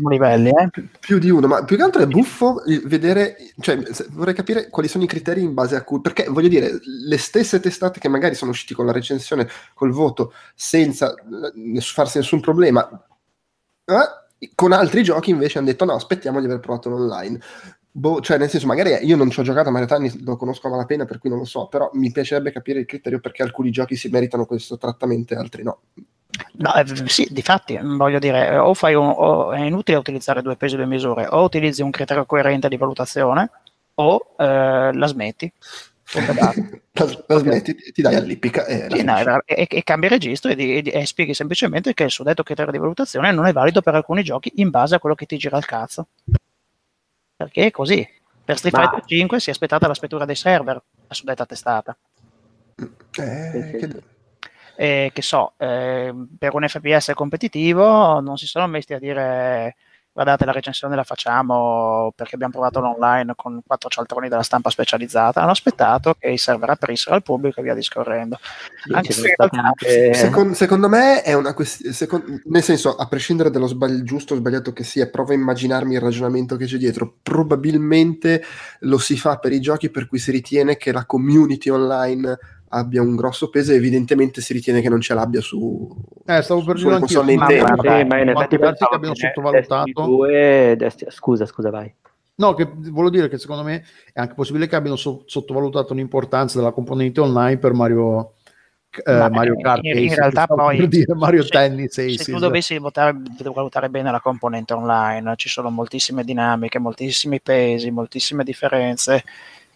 livelli, 0.08 0.50
eh? 0.50 0.70
più, 0.70 0.88
più 1.00 1.20
di 1.20 1.30
uno, 1.30 1.48
ma 1.48 1.64
più 1.64 1.78
che 1.78 1.84
altro 1.84 2.02
è 2.02 2.08
buffo 2.08 2.64
vedere, 2.86 3.38
cioè 3.60 3.80
vorrei 4.10 4.34
capire 4.34 4.70
quali 4.70 4.88
sono 4.88 5.04
i 5.04 5.08
criteri 5.08 5.42
in 5.42 5.54
base 5.54 5.76
a 5.76 5.84
cui, 5.84 6.02
perché 6.02 6.26
voglio 6.30 6.48
dire, 6.48 6.80
le 6.84 7.18
stesse 7.18 7.60
testate 7.60 8.00
che 8.00 8.10
magari 8.10 8.34
sono 8.34 8.52
usciti 8.52 8.74
con 8.74 8.86
la 8.88 8.92
recensione, 8.92 9.48
col 9.76 9.92
voto, 9.92 10.34
senza 10.56 11.14
eh, 11.14 11.82
farsi 11.82 12.18
nessun 12.18 12.40
problema, 12.40 12.90
eh, 13.86 14.50
con 14.56 14.72
altri 14.72 15.04
giochi 15.04 15.32
invece 15.32 15.58
hanno 15.58 15.68
detto 15.68 15.86
no, 15.86 15.94
aspettiamo 15.94 16.40
di 16.40 16.46
aver 16.46 16.60
provato 16.60 16.90
l'online. 16.90 17.40
Boh, 17.98 18.22
cioè, 18.22 18.38
nel 18.38 18.48
senso, 18.48 18.68
magari 18.68 18.92
io 19.08 19.16
non 19.16 19.32
ci 19.32 19.40
ho 19.40 19.44
giocato 19.44 19.70
a 19.70 19.72
Mario 19.72 19.88
Tennis, 19.88 20.22
lo 20.22 20.38
conosco 20.38 20.68
a 20.68 20.70
malapena, 20.70 21.06
per 21.06 21.18
cui 21.18 21.32
non 21.32 21.40
lo 21.40 21.46
so, 21.46 21.66
però 21.66 21.90
mi 21.94 22.12
piacerebbe 22.12 22.52
capire 22.52 22.82
il 22.82 22.86
criterio 22.86 23.20
perché 23.20 23.42
alcuni 23.42 23.72
giochi 23.72 23.96
si 23.96 24.08
meritano 24.10 24.46
questo 24.46 24.78
trattamento 24.78 25.34
e 25.34 25.38
altri 25.38 25.64
no. 25.64 25.80
No, 26.58 26.76
eh, 26.76 26.86
sì, 27.08 27.28
di 27.32 27.42
fatti, 27.42 27.76
voglio 27.82 28.20
dire, 28.20 28.56
o, 28.56 28.76
fai 28.76 28.94
un, 28.94 29.12
o 29.18 29.52
è 29.52 29.62
inutile 29.62 29.98
utilizzare 29.98 30.44
due 30.44 30.56
pesi 30.58 30.76
e 30.76 30.78
due 30.78 30.86
misure, 30.86 31.26
o 31.28 31.42
utilizzi 31.42 31.82
un 31.82 31.90
criterio 31.90 32.28
coerente 32.28 32.70
di 32.70 32.78
valutazione, 32.78 33.50
o 33.96 34.34
eh, 34.38 34.92
la 34.94 35.08
smetti. 35.08 35.52
la, 36.14 36.54
la 37.26 37.38
smetti, 37.40 37.76
ti 37.76 38.02
dai 38.04 38.16
all'ippica 38.16 38.66
e, 38.66 38.88
sì, 38.92 39.04
no, 39.04 39.42
e, 39.44 39.68
e, 39.70 39.84
cambi 39.84 40.08
registro 40.08 40.52
e, 40.52 40.84
e, 40.86 41.06
spieghi 41.06 41.34
semplicemente 41.34 41.94
che 41.96 42.04
il 42.04 42.12
suddetto 42.12 42.44
criterio 42.44 42.72
di 42.72 42.78
valutazione 42.78 43.32
non 43.34 43.46
è 43.46 43.52
valido 43.52 43.82
per 43.82 43.96
alcuni 43.96 44.24
giochi 44.24 44.54
in 44.58 44.70
base 44.70 44.96
a 44.96 45.00
quello 45.00 45.16
che 45.16 45.26
ti 45.26 45.36
gira 45.36 45.58
il 45.58 45.66
cazzo 45.66 46.08
perché 47.38 47.68
è 47.68 47.72
così. 47.72 48.06
Per 48.44 48.58
Street 48.58 48.76
Fighter 48.76 49.06
5 49.06 49.40
si 49.40 49.50
è 49.50 49.52
aspettata 49.52 49.88
la 49.88 49.94
spettura 49.94 50.26
dei 50.26 50.36
server, 50.36 50.82
la 51.08 51.14
suddetta 51.14 51.46
testata. 51.46 51.96
Eh, 53.20 53.78
che... 53.80 54.02
Eh, 54.80 55.12
che 55.12 55.22
so, 55.22 55.54
eh, 55.58 56.14
per 56.38 56.54
un 56.54 56.68
FPS 56.68 57.12
competitivo 57.16 58.20
non 58.20 58.38
si 58.38 58.46
sono 58.46 58.68
messi 58.68 58.94
a 58.94 59.00
dire 59.00 59.76
guardate 60.18 60.46
la 60.46 60.52
recensione 60.52 60.96
la 60.96 61.04
facciamo 61.04 62.12
perché 62.16 62.34
abbiamo 62.34 62.54
provato 62.54 62.80
l'online 62.80 63.34
con 63.36 63.62
quattro 63.64 63.88
cialtroni 63.88 64.28
della 64.28 64.42
stampa 64.42 64.72
specializzata, 64.72 65.42
hanno 65.42 65.52
aspettato 65.52 66.16
che 66.18 66.30
i 66.30 66.40
server 66.40 66.72
aprissero 66.72 67.14
al 67.14 67.22
pubblico 67.22 67.60
e 67.60 67.64
via 67.64 67.76
discorrendo. 67.76 68.40
Anche 68.94 69.14
anche... 69.38 70.14
Secondo, 70.16 70.56
secondo, 70.56 70.90
me 70.90 71.22
è 71.22 71.34
una 71.34 71.54
questione, 71.54 71.94
secondo, 71.94 72.40
nel 72.46 72.64
senso, 72.64 72.96
a 72.96 73.08
prescindere 73.08 73.52
dallo 73.52 73.68
sbagli- 73.68 74.02
giusto 74.02 74.34
o 74.34 74.38
sbagliato 74.38 74.74
che 74.74 74.84
sia, 74.84 75.08
provo 75.08 75.34
a 75.34 75.36
immaginarmi 75.36 75.94
il 75.94 76.02
ragionamento 76.02 76.56
che 76.56 76.66
c'è 76.66 76.78
dietro, 76.78 77.18
probabilmente 77.22 78.44
lo 78.80 78.98
si 78.98 79.18
fa 79.18 79.38
per 79.38 79.52
i 79.52 79.62
giochi 79.62 79.92
per 79.92 80.08
cui 80.08 80.18
si 80.18 80.32
ritiene 80.32 80.78
che 80.78 80.92
la 80.92 81.06
community 81.06 81.70
online 81.70 82.40
abbia 82.70 83.02
un 83.02 83.16
grosso 83.16 83.50
peso 83.50 83.72
evidentemente 83.72 84.42
si 84.42 84.54
ritiene 84.54 84.82
che 84.82 84.90
non 84.90 85.00
ce 85.00 85.14
l'abbia 85.14 85.42
su 85.42 85.96
eh, 86.26 86.42
stavo 86.42 86.64
per 86.64 86.76
dire 86.76 86.96
anche 86.96 87.16
ma, 87.16 87.76
ma, 87.76 88.04
ma 88.04 88.20
in 88.20 88.30
effetti 88.30 88.58
che 88.58 88.76
abbiano 88.92 89.16
sottovalutato? 89.16 90.06
Due, 90.06 90.76
Destiny, 90.78 91.12
scusa 91.12 91.46
scusa 91.46 91.70
vai. 91.70 91.94
No 92.36 92.54
che 92.54 92.70
volevo 92.72 93.10
dire 93.10 93.30
che 93.30 93.38
secondo 93.38 93.64
me 93.64 93.84
è 94.14 94.20
anche 94.20 94.36
possibile 94.36 94.68
che 94.68 94.76
abbiano 94.76 94.96
so- 94.96 95.24
sottovalutato 95.26 95.94
l'importanza 95.94 96.58
della 96.58 96.72
componente 96.72 97.20
online 97.22 97.58
per 97.58 97.74
Mario 97.74 98.34
eh, 99.04 99.30
Mario 99.30 99.56
Kart 99.58 99.84
in, 99.84 99.98
in 99.98 100.16
realtà 100.16 100.48
poi 100.48 100.88
dire 100.88 101.14
Mario 101.16 101.44
se, 101.44 101.50
Tennis 101.50 101.94
se 101.94 102.04
Aces. 102.04 102.26
tu 102.26 102.38
dovessi 102.38 102.78
votare, 102.78 103.16
valutare 103.54 103.90
bene 103.90 104.12
la 104.12 104.20
componente 104.20 104.74
online 104.74 105.36
ci 105.36 105.50
sono 105.50 105.70
moltissime 105.70 106.24
dinamiche 106.24 106.80
moltissimi 106.80 107.42
pesi 107.42 107.92
moltissime 107.92 108.44
differenze 108.44 109.24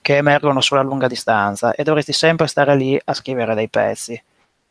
che 0.02 0.18
emergono 0.18 0.62
sulla 0.62 0.82
lunga 0.82 1.08
distanza 1.08 1.74
e 1.74 1.84
dovresti 1.84 2.12
sempre 2.12 2.48
stare 2.48 2.76
lì 2.76 3.00
a 3.04 3.14
scrivere 3.14 3.54
dei 3.54 3.70
pezzi. 3.70 4.22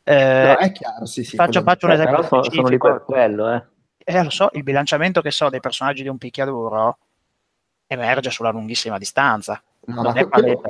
Eh, 0.02 0.44
no, 0.44 0.56
è 0.56 0.72
chiaro, 0.72 1.06
sì, 1.06 1.22
sì. 1.22 1.36
Faccio, 1.36 1.62
faccio 1.62 1.86
un 1.86 1.92
esempio. 1.92 2.28
Però 2.28 2.42
sono, 2.42 2.68
lì 2.68 2.78
per 2.78 3.04
quello, 3.04 3.52
eh. 3.52 3.64
Eh, 4.02 4.22
lo 4.24 4.30
so, 4.30 4.50
il 4.54 4.64
bilanciamento 4.64 5.20
che 5.20 5.30
so 5.30 5.48
dei 5.48 5.60
personaggi 5.60 6.02
di 6.02 6.08
un 6.08 6.18
picchiaduro 6.18 6.98
emerge 7.86 8.30
sulla 8.30 8.50
lunghissima 8.50 8.98
distanza. 8.98 9.62
No, 9.94 10.02
ma 10.02 10.12
quello, 10.28 10.62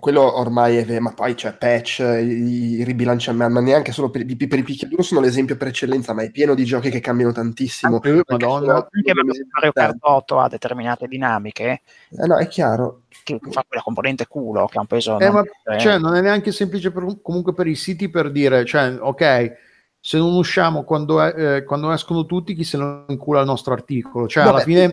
quello, 0.00 0.38
ormai 0.38 0.76
è 0.76 0.98
ma 0.98 1.12
poi 1.12 1.34
c'è 1.34 1.54
patch, 1.54 1.98
i, 2.00 2.78
i 2.78 2.84
ribilanciamenti, 2.84 3.52
ma 3.52 3.60
neanche 3.60 3.92
solo 3.92 4.10
per, 4.10 4.24
per, 4.24 4.58
i 4.58 4.62
picchiaduro 4.62 5.02
sono 5.02 5.20
l'esempio 5.20 5.56
per 5.56 5.68
eccellenza, 5.68 6.12
ma 6.12 6.22
è 6.22 6.30
pieno 6.30 6.54
di 6.54 6.64
giochi 6.64 6.90
che 6.90 7.00
cambiano 7.00 7.32
tantissimo. 7.32 7.96
Anche, 7.96 8.22
Madonna. 8.26 8.74
Anche 8.74 9.12
Mario 9.52 9.72
Kart 9.72 9.96
8 10.00 10.38
ha 10.38 10.48
determinate 10.48 11.06
dinamiche. 11.06 11.82
Eh 12.10 12.26
no, 12.26 12.36
è 12.36 12.48
chiaro. 12.48 13.02
Che 13.22 13.38
fa 13.50 13.64
quella 13.66 13.82
componente 13.82 14.26
culo 14.26 14.66
che 14.66 14.78
ha 14.78 14.80
un 14.80 14.86
peso. 14.86 15.18
Eh, 15.18 15.30
non, 15.30 15.44
ma, 15.64 15.78
cioè, 15.78 15.98
non 15.98 16.14
è 16.14 16.20
neanche 16.20 16.52
semplice 16.52 16.90
per, 16.90 17.04
comunque 17.22 17.54
per 17.54 17.66
i 17.66 17.74
siti 17.74 18.08
per 18.08 18.30
dire, 18.30 18.64
cioè, 18.64 18.96
ok, 18.98 19.52
se 20.00 20.18
non 20.18 20.34
usciamo 20.34 20.84
quando, 20.84 21.22
eh, 21.22 21.64
quando 21.64 21.90
escono 21.92 22.24
tutti, 22.24 22.54
chi 22.54 22.64
se 22.64 22.76
non 22.76 23.04
incula 23.08 23.40
il 23.40 23.46
nostro 23.46 23.72
articolo? 23.72 24.26
Cioè, 24.26 24.44
Vabbè, 24.44 24.54
alla 24.54 24.64
fine. 24.64 24.92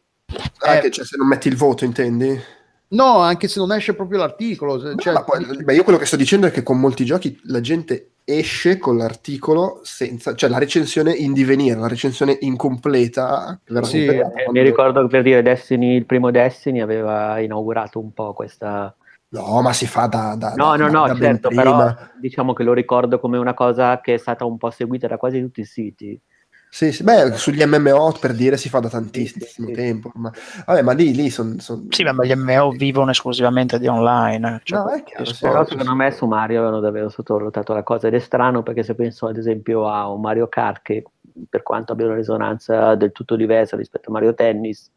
Anche, 0.59 0.91
cioè, 0.91 1.05
se 1.05 1.17
non 1.17 1.27
metti 1.27 1.47
il 1.47 1.55
voto, 1.55 1.85
intendi? 1.85 2.41
No, 2.89 3.19
anche 3.19 3.47
se 3.47 3.59
non 3.59 3.71
esce 3.71 3.95
proprio 3.95 4.19
l'articolo. 4.19 4.95
Cioè... 4.95 5.23
Poi, 5.23 5.63
beh, 5.63 5.73
io 5.73 5.83
quello 5.83 5.97
che 5.97 6.05
sto 6.05 6.15
dicendo 6.15 6.47
è 6.47 6.51
che 6.51 6.63
con 6.63 6.79
molti 6.79 7.03
giochi 7.05 7.39
la 7.45 7.61
gente 7.61 8.11
esce 8.23 8.77
con 8.79 8.97
l'articolo 8.97 9.79
senza, 9.83 10.33
cioè 10.33 10.49
la 10.49 10.57
recensione 10.57 11.13
in 11.13 11.31
divenire, 11.33 11.79
la 11.79 11.87
recensione 11.87 12.37
incompleta. 12.41 13.59
Sì, 13.83 14.05
eh, 14.05 14.23
mi 14.51 14.61
ricordo 14.61 15.05
per 15.07 15.21
dire 15.21 15.41
Destiny, 15.41 15.95
il 15.95 16.05
primo 16.05 16.31
Destiny 16.31 16.81
aveva 16.81 17.39
inaugurato 17.39 17.99
un 17.99 18.13
po' 18.13 18.33
questa. 18.33 18.93
No, 19.29 19.61
ma 19.61 19.73
si 19.73 19.85
fa 19.85 20.07
da. 20.07 20.35
da 20.37 20.53
no, 20.55 20.75
da, 20.75 20.87
no, 20.87 21.05
no, 21.05 21.15
certo, 21.15 21.49
però 21.49 21.93
diciamo 22.19 22.53
che 22.53 22.63
lo 22.63 22.73
ricordo 22.73 23.19
come 23.19 23.37
una 23.37 23.53
cosa 23.53 23.99
che 24.01 24.15
è 24.15 24.17
stata 24.17 24.45
un 24.45 24.57
po' 24.57 24.69
seguita 24.69 25.07
da 25.07 25.17
quasi 25.17 25.41
tutti 25.41 25.61
i 25.61 25.65
siti. 25.65 26.19
Sì, 26.75 26.91
sì, 26.91 27.03
beh, 27.03 27.37
sugli 27.37 27.63
MMO 27.63 28.17
per 28.19 28.33
dire 28.33 28.57
si 28.57 28.67
fa 28.67 28.79
da 28.79 28.89
tantissimo 28.89 29.45
sì, 29.45 29.63
sì, 29.63 29.71
tempo. 29.71 30.11
Ma, 30.15 30.29
vabbè, 30.65 30.81
ma 30.81 30.91
lì, 30.91 31.15
lì 31.15 31.29
sono. 31.29 31.57
Son... 31.59 31.87
Sì, 31.89 32.03
ma 32.03 32.25
gli 32.25 32.35
MMO 32.35 32.71
vivono 32.71 33.11
esclusivamente 33.11 33.79
di 33.79 33.87
online. 33.87 34.59
Cioè, 34.61 34.79
no, 34.79 34.89
è 34.89 35.01
chiaro, 35.03 35.23
però 35.39 35.65
secondo 35.65 35.95
me 35.95 36.11
su 36.11 36.25
Mario 36.25 36.57
avevano 36.57 36.81
davvero 36.81 37.07
sottovalutato 37.07 37.71
la 37.71 37.83
cosa 37.83 38.07
ed 38.07 38.15
è 38.15 38.19
strano 38.19 38.61
perché 38.61 38.83
se 38.83 38.93
penso 38.93 39.27
ad 39.27 39.37
esempio 39.37 39.87
a 39.87 40.09
un 40.09 40.19
Mario 40.19 40.49
Kart 40.49 40.81
che 40.81 41.05
per 41.49 41.63
quanto 41.63 41.93
abbia 41.93 42.07
una 42.07 42.15
risonanza 42.15 42.95
del 42.95 43.13
tutto 43.13 43.37
diversa 43.37 43.77
rispetto 43.77 44.09
a 44.09 44.11
Mario 44.11 44.33
Tennis 44.33 44.91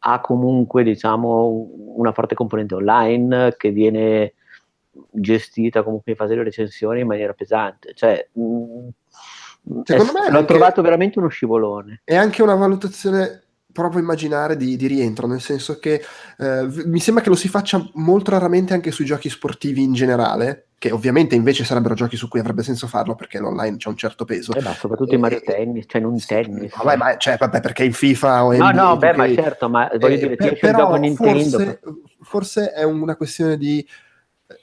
ha 0.00 0.20
comunque 0.20 0.82
diciamo 0.82 1.70
una 1.96 2.12
forte 2.12 2.34
componente 2.34 2.74
online 2.74 3.54
che 3.56 3.70
viene 3.70 4.34
gestita 5.10 5.82
comunque 5.82 6.12
in 6.12 6.18
fase 6.18 6.34
di 6.34 6.42
recensione 6.42 7.00
in 7.00 7.06
maniera 7.06 7.32
pesante. 7.32 7.94
Cioè, 7.94 8.28
mh, 8.32 8.88
Secondo 9.84 10.12
è, 10.12 10.22
me 10.22 10.30
l'ho 10.30 10.38
anche, 10.38 10.46
trovato 10.46 10.82
veramente 10.82 11.18
uno 11.18 11.28
scivolone. 11.28 12.02
È 12.04 12.14
anche 12.14 12.42
una 12.42 12.54
valutazione 12.54 13.42
proprio 13.76 14.00
immaginare 14.00 14.56
di, 14.56 14.74
di 14.74 14.86
rientro, 14.86 15.26
nel 15.26 15.42
senso 15.42 15.78
che 15.78 16.02
eh, 16.38 16.66
mi 16.86 16.98
sembra 16.98 17.22
che 17.22 17.28
lo 17.28 17.34
si 17.34 17.48
faccia 17.48 17.86
molto 17.94 18.30
raramente 18.30 18.72
anche 18.72 18.90
sui 18.90 19.04
giochi 19.04 19.28
sportivi 19.28 19.82
in 19.82 19.92
generale, 19.92 20.68
che 20.78 20.90
ovviamente 20.90 21.34
invece 21.34 21.62
sarebbero 21.64 21.94
giochi 21.94 22.16
su 22.16 22.26
cui 22.28 22.40
avrebbe 22.40 22.62
senso 22.62 22.86
farlo 22.86 23.14
perché 23.14 23.38
l'online 23.38 23.76
c'è 23.76 23.90
un 23.90 23.96
certo 23.96 24.24
peso. 24.24 24.54
Eh, 24.54 24.62
ma 24.62 24.72
soprattutto 24.72 25.14
in 25.14 25.20
Mario 25.20 25.42
Tennis, 25.42 25.84
cioè 25.88 26.00
non 26.00 26.14
in 26.14 26.24
tennis. 26.24 26.74
Vabbè, 26.74 26.96
ma, 26.96 27.16
cioè, 27.18 27.36
vabbè, 27.36 27.60
perché 27.60 27.84
in 27.84 27.92
FIFA 27.92 28.44
o 28.44 28.52
in 28.54 28.60
No, 28.60 28.70
no, 28.70 28.96
beh, 28.96 29.14
ma 29.14 29.34
certo, 29.34 29.68
ma 29.68 29.90
voglio 29.98 30.14
eh, 30.14 30.18
dire, 30.18 30.36
per, 30.36 30.58
però 30.58 30.96
Nintendo. 30.96 31.58
Forse, 31.58 31.80
forse 32.22 32.72
è 32.72 32.82
una 32.82 33.14
questione 33.14 33.58
di 33.58 33.86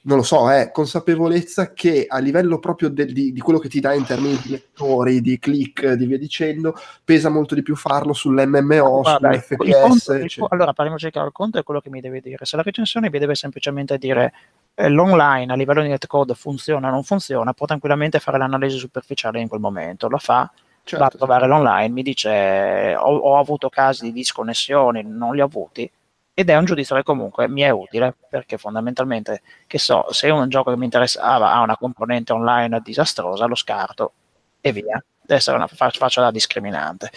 non 0.03 0.17
lo 0.17 0.23
so, 0.23 0.49
è 0.49 0.71
consapevolezza 0.71 1.73
che 1.73 2.05
a 2.07 2.19
livello 2.19 2.57
proprio 2.57 2.89
del, 2.89 3.11
di, 3.11 3.33
di, 3.33 3.39
quello 3.41 3.59
che 3.59 3.67
ti 3.67 3.81
dà 3.81 3.93
in 3.93 4.05
termini 4.05 4.39
di 4.41 4.51
lettori, 4.51 5.19
di 5.19 5.37
click, 5.39 5.93
di 5.93 6.05
via 6.05 6.17
dicendo, 6.17 6.73
pesa 7.03 7.29
molto 7.29 7.53
di 7.53 7.63
più 7.63 7.75
farlo 7.75 8.13
sull'MMO, 8.13 9.01
Guarda, 9.01 9.33
sull'FPS. 9.33 10.05
Conto, 10.05 10.47
allora, 10.49 10.71
parliamoci 10.71 11.09
chiaro, 11.09 11.27
il 11.27 11.33
conto 11.33 11.59
è 11.59 11.63
quello 11.63 11.81
che 11.81 11.89
mi 11.89 11.99
deve 11.99 12.21
dire. 12.21 12.45
Se 12.45 12.55
la 12.55 12.61
recensione 12.61 13.09
mi 13.09 13.19
deve 13.19 13.35
semplicemente 13.35 13.97
dire 13.97 14.33
eh, 14.73 14.87
l'online 14.87 15.51
a 15.51 15.55
livello 15.55 15.81
di 15.81 15.89
netcode 15.89 16.33
funziona 16.33 16.87
o 16.87 16.91
non 16.91 17.03
funziona, 17.03 17.53
può 17.53 17.65
tranquillamente 17.65 18.19
fare 18.19 18.37
l'analisi 18.37 18.77
superficiale 18.77 19.41
in 19.41 19.49
quel 19.49 19.59
momento, 19.59 20.07
lo 20.07 20.17
fa, 20.17 20.49
certo, 20.83 20.97
va 20.97 21.05
a 21.05 21.09
provare 21.09 21.45
certo. 21.47 21.61
l'online, 21.61 21.93
mi 21.93 22.03
dice 22.03 22.95
ho, 22.97 23.17
ho 23.17 23.37
avuto 23.37 23.67
casi 23.67 24.05
di 24.05 24.13
disconnessioni, 24.13 25.03
non 25.05 25.35
li 25.35 25.41
ho 25.41 25.45
avuti, 25.45 25.91
ed 26.33 26.49
è 26.49 26.57
un 26.57 26.65
giudizio 26.65 26.95
che 26.95 27.03
comunque 27.03 27.47
mi 27.47 27.61
è 27.61 27.69
utile 27.69 28.15
perché 28.29 28.57
fondamentalmente, 28.57 29.41
che 29.67 29.77
so, 29.77 30.11
se 30.11 30.29
un 30.29 30.49
gioco 30.49 30.71
che 30.71 30.77
mi 30.77 30.85
interessava 30.85 31.53
ha 31.53 31.61
una 31.61 31.77
componente 31.77 32.33
online 32.33 32.81
disastrosa, 32.83 33.45
lo 33.45 33.55
scarto 33.55 34.13
e 34.59 34.71
via. 34.71 35.03
Deve 35.21 35.39
essere 35.39 35.57
una 35.57 35.67
faccia 35.67 36.21
da 36.21 36.31
discriminante. 36.31 37.11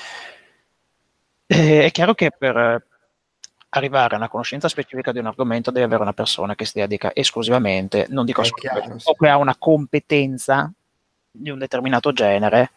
E 1.46 1.84
è 1.84 1.90
chiaro 1.90 2.14
che 2.14 2.30
per 2.36 2.84
arrivare 3.70 4.14
a 4.14 4.18
una 4.18 4.28
conoscenza 4.28 4.68
specifica 4.68 5.12
di 5.12 5.18
un 5.18 5.26
argomento 5.26 5.70
deve 5.70 5.86
avere 5.86 6.02
una 6.02 6.12
persona 6.12 6.54
che 6.54 6.64
si 6.64 6.78
dedica 6.78 7.10
esclusivamente, 7.14 8.06
non 8.10 8.24
dico 8.24 8.42
solo, 8.42 8.60
sì. 8.96 9.08
o 9.08 9.14
che 9.14 9.28
ha 9.28 9.36
una 9.36 9.56
competenza 9.56 10.70
di 11.30 11.50
un 11.50 11.58
determinato 11.58 12.12
genere 12.12 12.70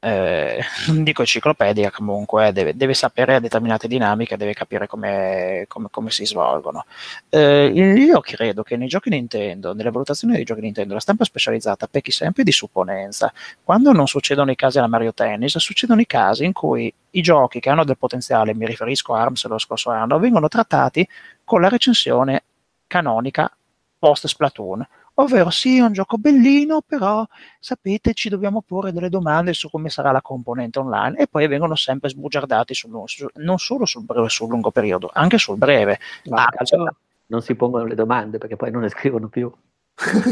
eh, 0.00 0.60
dico 1.02 1.22
enciclopedia 1.22 1.90
comunque, 1.90 2.52
deve, 2.52 2.76
deve, 2.76 2.94
sapere 2.94 3.40
determinate 3.40 3.88
dinamiche, 3.88 4.36
deve 4.36 4.54
capire 4.54 4.86
come, 4.86 5.64
come, 5.68 5.88
come 5.90 6.10
si 6.10 6.24
svolgono. 6.24 6.84
Eh, 7.28 7.66
io 7.66 8.20
credo 8.20 8.62
che 8.62 8.76
nei 8.76 8.88
giochi 8.88 9.10
Nintendo, 9.10 9.74
nelle 9.74 9.90
valutazioni 9.90 10.34
dei 10.34 10.44
giochi 10.44 10.60
Nintendo, 10.60 10.94
la 10.94 11.00
stampa 11.00 11.24
specializzata 11.24 11.86
pecchi 11.88 12.12
sempre 12.12 12.44
di 12.44 12.52
supponenza. 12.52 13.32
Quando 13.62 13.92
non 13.92 14.06
succedono 14.06 14.50
i 14.50 14.56
casi 14.56 14.78
alla 14.78 14.86
Mario 14.86 15.12
Tennis, 15.12 15.58
succedono 15.58 16.00
i 16.00 16.06
casi 16.06 16.44
in 16.44 16.52
cui 16.52 16.92
i 17.10 17.20
giochi 17.20 17.60
che 17.60 17.70
hanno 17.70 17.84
del 17.84 17.98
potenziale, 17.98 18.54
mi 18.54 18.66
riferisco 18.66 19.14
a 19.14 19.22
ARMS 19.22 19.46
lo 19.46 19.58
scorso 19.58 19.90
anno, 19.90 20.18
vengono 20.18 20.48
trattati 20.48 21.06
con 21.44 21.60
la 21.60 21.68
recensione 21.68 22.44
canonica 22.86 23.52
post 23.98 24.26
Splatoon 24.26 24.86
ovvero 25.20 25.50
sì, 25.50 25.78
è 25.78 25.82
un 25.82 25.92
gioco 25.92 26.16
bellino, 26.18 26.80
però 26.86 27.26
sapete 27.58 28.14
ci 28.14 28.28
dobbiamo 28.28 28.62
porre 28.62 28.92
delle 28.92 29.08
domande 29.08 29.52
su 29.52 29.70
come 29.70 29.88
sarà 29.90 30.10
la 30.12 30.22
componente 30.22 30.78
online 30.78 31.18
e 31.18 31.26
poi 31.26 31.46
vengono 31.46 31.74
sempre 31.74 32.08
sbugiardati 32.08 32.74
sul, 32.74 32.90
su, 33.06 33.26
non 33.36 33.58
solo 33.58 33.84
sul 33.84 34.04
breve 34.04 34.28
sul 34.28 34.48
lungo 34.48 34.70
periodo, 34.70 35.10
anche 35.12 35.38
sul 35.38 35.56
breve. 35.56 35.98
Ma 36.24 36.44
ah, 36.44 36.64
cioè, 36.64 36.88
non 37.26 37.42
si 37.42 37.54
pongono 37.54 37.84
le 37.84 37.94
domande 37.94 38.38
perché 38.38 38.56
poi 38.56 38.70
non 38.70 38.82
ne 38.82 38.88
scrivono 38.88 39.28
più. 39.28 39.50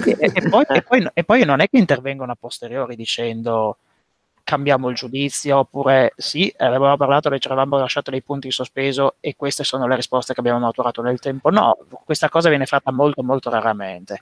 e, 0.05 0.31
e, 0.33 0.49
poi, 0.49 0.65
e, 0.69 0.83
poi, 0.83 1.09
e 1.13 1.25
poi 1.25 1.45
non 1.45 1.61
è 1.61 1.69
che 1.69 1.79
intervengono 1.79 2.33
a 2.33 2.37
posteriori 2.39 2.95
dicendo 2.95 3.79
cambiamo 4.47 4.91
il 4.91 4.95
giudizio 4.95 5.59
oppure 5.59 6.13
sì, 6.17 6.55
avevamo 6.59 6.97
parlato, 6.97 7.37
ci 7.37 7.49
eravamo 7.49 7.79
lasciato 7.79 8.13
dei 8.13 8.23
punti 8.23 8.47
in 8.47 8.53
sospeso 8.53 9.17
e 9.19 9.35
queste 9.35 9.65
sono 9.65 9.89
le 9.89 9.97
risposte 9.97 10.35
che 10.35 10.39
abbiamo 10.39 10.61
maturato 10.61 11.03
nel 11.03 11.19
tempo. 11.19 11.51
No, 11.51 11.77
questa 12.05 12.29
cosa 12.29 12.49
viene 12.49 12.65
fatta 12.65 12.93
molto 12.93 13.25
molto 13.25 13.51
raramente. 13.51 14.21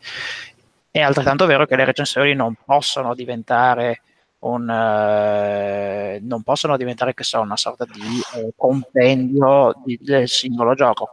È 0.97 1.01
altrettanto 1.01 1.47
vero 1.47 1.67
che 1.67 1.75
le 1.75 1.85
recensioni 1.85 2.35
non 2.35 2.55
possono 2.65 3.17
diventare 3.17 4.01
un, 4.45 4.63
uh, 4.63 6.25
non 6.25 6.43
possono 6.45 6.77
diventare 6.77 7.15
che 7.15 7.25
so, 7.25 7.41
una 7.41 7.57
sorta 7.57 7.85
di 7.85 8.21
uh, 8.37 8.53
compendio 8.55 9.75
di, 9.85 9.99
del 10.01 10.29
singolo 10.29 10.75
gioco. 10.75 11.11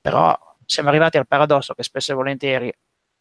Però 0.00 0.38
siamo 0.64 0.90
arrivati 0.90 1.18
al 1.18 1.26
paradosso 1.26 1.74
che 1.74 1.82
spesso 1.82 2.12
e 2.12 2.14
volentieri 2.14 2.72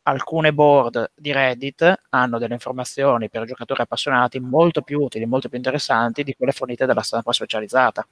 alcune 0.04 0.54
board 0.54 1.10
di 1.16 1.32
Reddit 1.32 2.02
hanno 2.10 2.38
delle 2.38 2.54
informazioni 2.54 3.28
per 3.28 3.46
giocatori 3.46 3.82
appassionati 3.82 4.40
molto 4.40 4.84
più 4.84 5.02
utili, 5.02 5.26
molto 5.26 5.48
più 5.50 5.58
interessanti 5.58 6.24
di 6.24 6.36
quelle 6.36 6.52
fornite 6.52 6.86
dalla 6.86 7.02
stampa 7.02 7.34
specializzata. 7.34 8.08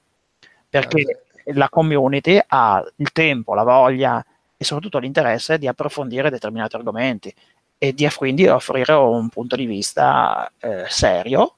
Perché 0.68 1.26
la 1.52 1.68
community 1.68 2.40
ha 2.44 2.84
il 2.96 3.12
tempo, 3.12 3.54
la 3.54 3.62
voglia 3.62 4.20
e 4.56 4.64
soprattutto 4.64 4.98
l'interesse 4.98 5.56
di 5.58 5.68
approfondire 5.68 6.28
determinati 6.30 6.74
argomenti 6.74 7.32
e 7.78 7.94
di 7.94 8.08
quindi 8.16 8.46
offrire 8.48 8.92
un 8.92 9.28
punto 9.28 9.56
di 9.56 9.66
vista 9.66 10.52
eh, 10.60 10.84
serio, 10.88 11.56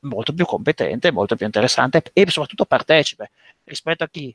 molto 0.00 0.32
più 0.32 0.44
competente, 0.44 1.10
molto 1.10 1.36
più 1.36 1.46
interessante 1.46 2.02
e 2.12 2.30
soprattutto 2.30 2.66
partecipe 2.66 3.30
rispetto 3.64 4.04
a 4.04 4.08
chi 4.08 4.34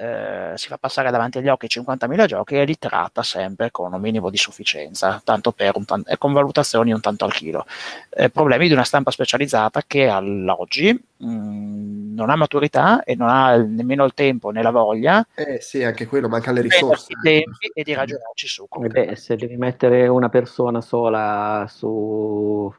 eh, 0.00 0.52
si 0.54 0.68
fa 0.68 0.78
passare 0.78 1.10
davanti 1.10 1.38
agli 1.38 1.48
occhi 1.48 1.66
50.000 1.66 2.26
giochi 2.26 2.54
e 2.54 2.64
li 2.64 2.78
tratta 2.78 3.24
sempre 3.24 3.72
con 3.72 3.92
un 3.92 4.00
minimo 4.00 4.30
di 4.30 4.36
sufficienza, 4.36 5.20
tanto 5.24 5.50
per 5.50 5.72
un 5.74 5.84
t- 5.84 6.16
con 6.18 6.32
valutazioni 6.32 6.92
un 6.92 7.00
tanto 7.00 7.24
al 7.24 7.32
chilo. 7.32 7.66
Eh, 8.10 8.30
problemi 8.30 8.68
di 8.68 8.74
una 8.74 8.84
stampa 8.84 9.10
specializzata 9.10 9.82
che 9.84 10.06
all'oggi 10.06 10.92
mh, 10.92 11.28
mm, 11.28 12.14
non 12.14 12.30
ha 12.30 12.36
maturità 12.36 13.02
e 13.02 13.16
non 13.16 13.28
ha 13.28 13.56
nemmeno 13.56 14.04
il 14.04 14.14
tempo 14.14 14.50
né 14.50 14.62
la 14.62 14.70
voglia. 14.70 15.26
Eh 15.34 15.60
sì, 15.60 15.82
anche 15.82 16.06
quello, 16.06 16.28
manca 16.28 16.52
le 16.52 16.60
risorse. 16.60 17.12
I 17.12 17.16
tempi 17.20 17.70
e 17.74 17.82
di 17.82 17.92
ragionarci 17.92 18.46
su. 18.46 18.68
Beh, 18.70 19.16
se 19.16 19.34
devi 19.34 19.56
mettere 19.56 20.06
una 20.06 20.28
persona 20.28 20.80
sola 20.80 21.66
su, 21.68 22.72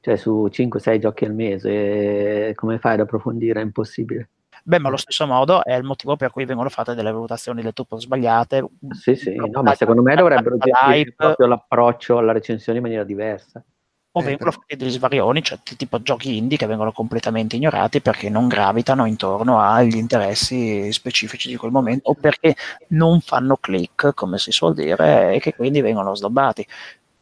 cioè 0.00 0.16
su 0.16 0.48
5-6 0.50 0.98
giochi 0.98 1.26
al 1.26 1.34
mese, 1.34 2.52
come 2.54 2.78
fai 2.78 2.94
ad 2.94 3.00
approfondire? 3.00 3.60
È 3.60 3.62
impossibile. 3.62 4.30
Beh, 4.68 4.80
ma 4.80 4.88
allo 4.88 4.96
stesso 4.96 5.28
modo 5.28 5.62
è 5.62 5.74
il 5.74 5.84
motivo 5.84 6.16
per 6.16 6.32
cui 6.32 6.44
vengono 6.44 6.68
fatte 6.68 6.96
delle 6.96 7.12
valutazioni 7.12 7.62
del 7.62 7.72
tutto 7.72 8.00
sbagliate. 8.00 8.66
Sì, 9.00 9.14
sì, 9.14 9.36
no, 9.36 9.62
ma 9.62 9.76
secondo 9.76 10.02
me 10.02 10.16
dovrebbero 10.16 10.56
gestire 10.56 11.12
proprio 11.14 11.46
l'approccio 11.46 12.18
alla 12.18 12.32
recensione 12.32 12.78
in 12.78 12.82
maniera 12.82 13.04
diversa. 13.04 13.62
O 14.10 14.22
vengono 14.22 14.50
fatti 14.50 14.74
degli 14.74 14.90
svarioni, 14.90 15.40
cioè 15.40 15.60
tipo 15.76 16.02
giochi 16.02 16.36
indie 16.36 16.58
che 16.58 16.66
vengono 16.66 16.90
completamente 16.90 17.54
ignorati 17.54 18.00
perché 18.00 18.28
non 18.28 18.48
gravitano 18.48 19.04
intorno 19.04 19.60
agli 19.60 19.94
interessi 19.94 20.90
specifici 20.90 21.48
di 21.48 21.56
quel 21.56 21.70
momento 21.70 22.08
o 22.08 22.14
perché 22.14 22.56
non 22.88 23.20
fanno 23.20 23.58
click, 23.58 24.14
come 24.14 24.38
si 24.38 24.50
suol 24.50 24.74
dire, 24.74 25.34
e 25.34 25.38
che 25.38 25.54
quindi 25.54 25.80
vengono 25.80 26.16
snobbati. 26.16 26.66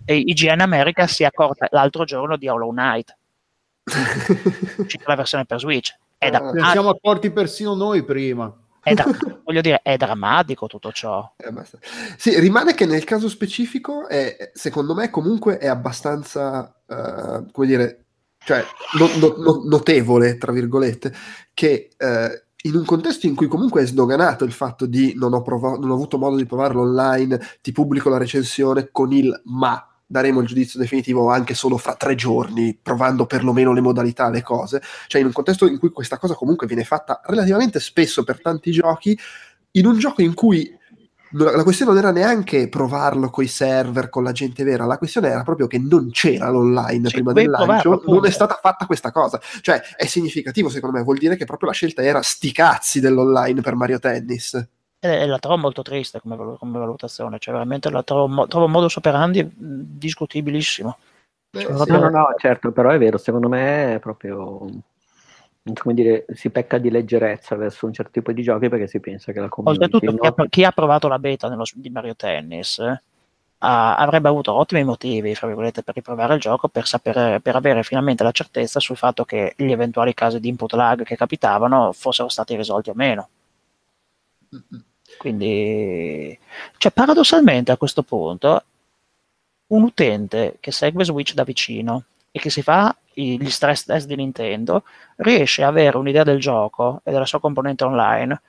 E 0.06 0.16
IGN 0.16 0.60
America 0.60 1.06
si 1.06 1.24
è 1.24 1.26
accorta 1.26 1.68
l'altro 1.72 2.04
giorno 2.04 2.38
di 2.38 2.48
Hollow 2.48 2.70
Knight, 2.70 3.16
c'è 3.84 4.98
la 5.04 5.14
versione 5.14 5.44
per 5.44 5.58
Switch 5.58 5.94
è 6.26 6.30
da... 6.30 6.50
Ne 6.50 6.70
siamo 6.70 6.90
accorti 6.90 7.30
persino 7.30 7.74
noi 7.74 8.02
prima. 8.04 8.52
È 8.82 8.92
da... 8.94 9.04
voglio 9.44 9.60
dire, 9.60 9.80
è 9.82 9.96
drammatico 9.96 10.66
tutto 10.66 10.92
ciò. 10.92 11.32
Eh, 11.36 11.52
sì, 12.16 12.38
rimane 12.38 12.74
che 12.74 12.86
nel 12.86 13.04
caso 13.04 13.28
specifico, 13.28 14.06
è, 14.08 14.50
secondo 14.52 14.94
me, 14.94 15.10
comunque 15.10 15.58
è 15.58 15.66
abbastanza, 15.66 16.74
uh, 16.86 17.50
come 17.50 17.66
dire, 17.66 18.04
cioè, 18.44 18.62
no, 18.98 19.08
no, 19.36 19.62
notevole, 19.64 20.36
tra 20.36 20.52
virgolette, 20.52 21.14
che 21.54 21.88
uh, 21.98 22.68
in 22.68 22.76
un 22.76 22.84
contesto 22.84 23.26
in 23.26 23.34
cui 23.34 23.46
comunque 23.46 23.82
è 23.82 23.86
sdoganato 23.86 24.44
il 24.44 24.52
fatto 24.52 24.86
di 24.86 25.14
non 25.16 25.32
ho, 25.32 25.42
prov- 25.42 25.78
non 25.78 25.90
ho 25.90 25.94
avuto 25.94 26.18
modo 26.18 26.36
di 26.36 26.46
provarlo 26.46 26.82
online, 26.82 27.40
ti 27.62 27.72
pubblico 27.72 28.08
la 28.08 28.18
recensione 28.18 28.90
con 28.90 29.12
il 29.12 29.40
ma 29.44 29.93
daremo 30.14 30.38
il 30.38 30.46
giudizio 30.46 30.78
definitivo 30.78 31.28
anche 31.28 31.54
solo 31.54 31.76
fra 31.76 31.96
tre 31.96 32.14
giorni, 32.14 32.78
provando 32.80 33.26
perlomeno 33.26 33.72
le 33.72 33.80
modalità, 33.80 34.30
le 34.30 34.42
cose. 34.42 34.80
Cioè, 35.08 35.20
in 35.20 35.26
un 35.26 35.32
contesto 35.32 35.66
in 35.66 35.80
cui 35.80 35.90
questa 35.90 36.18
cosa 36.18 36.34
comunque 36.34 36.68
viene 36.68 36.84
fatta 36.84 37.20
relativamente 37.24 37.80
spesso 37.80 38.22
per 38.22 38.40
tanti 38.40 38.70
giochi, 38.70 39.18
in 39.72 39.86
un 39.86 39.98
gioco 39.98 40.22
in 40.22 40.34
cui 40.34 40.72
la 41.32 41.64
questione 41.64 41.90
non 41.90 42.00
era 42.00 42.12
neanche 42.12 42.68
provarlo 42.68 43.28
con 43.28 43.42
i 43.42 43.48
server, 43.48 44.08
con 44.08 44.22
la 44.22 44.30
gente 44.30 44.62
vera, 44.62 44.84
la 44.84 44.98
questione 44.98 45.30
era 45.30 45.42
proprio 45.42 45.66
che 45.66 45.78
non 45.78 46.10
c'era 46.12 46.48
l'online 46.48 47.08
sì, 47.08 47.14
prima 47.14 47.32
del 47.32 47.50
lancio, 47.50 48.00
non 48.06 48.24
è 48.24 48.30
stata 48.30 48.56
fatta 48.62 48.86
questa 48.86 49.10
cosa. 49.10 49.40
Cioè, 49.60 49.80
è 49.96 50.06
significativo 50.06 50.68
secondo 50.68 50.96
me, 50.96 51.02
vuol 51.02 51.18
dire 51.18 51.34
che 51.34 51.44
proprio 51.44 51.70
la 51.70 51.74
scelta 51.74 52.04
era 52.04 52.22
sti 52.22 52.52
cazzi 52.52 53.00
dell'online 53.00 53.62
per 53.62 53.74
Mario 53.74 53.98
Tennis 53.98 54.64
e 55.04 55.26
la 55.26 55.38
trovo 55.38 55.58
molto 55.58 55.82
triste 55.82 56.20
come, 56.20 56.36
come 56.58 56.78
valutazione, 56.78 57.38
cioè 57.38 57.52
veramente 57.52 57.90
la 57.90 58.02
trovo, 58.02 58.46
trovo 58.46 58.64
un 58.66 58.70
modus 58.70 58.96
operandi 58.96 59.48
discutibilissimo. 59.54 60.96
Cioè, 61.50 61.76
sì, 61.76 61.90
no, 61.90 62.08
no, 62.08 62.34
certo, 62.38 62.72
però 62.72 62.90
è 62.90 62.98
vero, 62.98 63.18
secondo 63.18 63.48
me 63.48 63.94
è 63.94 63.98
proprio 64.00 64.66
come 65.72 65.94
dire, 65.94 66.26
si 66.34 66.50
pecca 66.50 66.78
di 66.78 66.90
leggerezza 66.90 67.56
verso 67.56 67.86
un 67.86 67.92
certo 67.92 68.12
tipo 68.12 68.32
di 68.32 68.42
giochi 68.42 68.68
perché 68.68 68.86
si 68.86 69.00
pensa 69.00 69.32
che 69.32 69.40
la 69.40 69.48
community... 69.48 69.84
Oltretutto, 69.84 70.12
no? 70.12 70.18
chi, 70.18 70.42
ha, 70.42 70.46
chi 70.48 70.64
ha 70.64 70.72
provato 70.72 71.08
la 71.08 71.18
beta 71.18 71.48
nello, 71.48 71.64
di 71.74 71.88
Mario 71.88 72.14
Tennis 72.14 72.78
eh, 72.78 72.98
avrebbe 73.58 74.28
avuto 74.28 74.52
ottimi 74.52 74.84
motivi, 74.84 75.34
fra 75.34 75.46
virgolette, 75.46 75.82
per 75.82 75.94
riprovare 75.94 76.34
il 76.34 76.40
gioco, 76.40 76.68
per, 76.68 76.86
sapere, 76.86 77.40
per 77.40 77.56
avere 77.56 77.82
finalmente 77.82 78.22
la 78.22 78.30
certezza 78.30 78.78
sul 78.78 78.96
fatto 78.96 79.24
che 79.24 79.54
gli 79.56 79.70
eventuali 79.70 80.12
casi 80.12 80.38
di 80.38 80.48
input 80.48 80.74
lag 80.74 81.02
che 81.02 81.16
capitavano 81.16 81.92
fossero 81.92 82.28
stati 82.28 82.56
risolti 82.56 82.90
o 82.90 82.94
meno. 82.94 83.28
Quindi, 85.18 86.38
cioè, 86.78 86.92
paradossalmente 86.92 87.72
a 87.72 87.76
questo 87.76 88.02
punto, 88.02 88.62
un 89.68 89.82
utente 89.82 90.56
che 90.60 90.72
segue 90.72 91.04
Switch 91.04 91.34
da 91.34 91.44
vicino 91.44 92.04
e 92.30 92.38
che 92.38 92.50
si 92.50 92.62
fa 92.62 92.94
gli 93.12 93.48
stress 93.48 93.84
test 93.84 94.06
di 94.06 94.16
Nintendo 94.16 94.82
riesce 95.16 95.62
a 95.62 95.68
avere 95.68 95.96
un'idea 95.96 96.24
del 96.24 96.40
gioco 96.40 97.00
e 97.04 97.12
della 97.12 97.26
sua 97.26 97.40
componente 97.40 97.84
online 97.84 98.40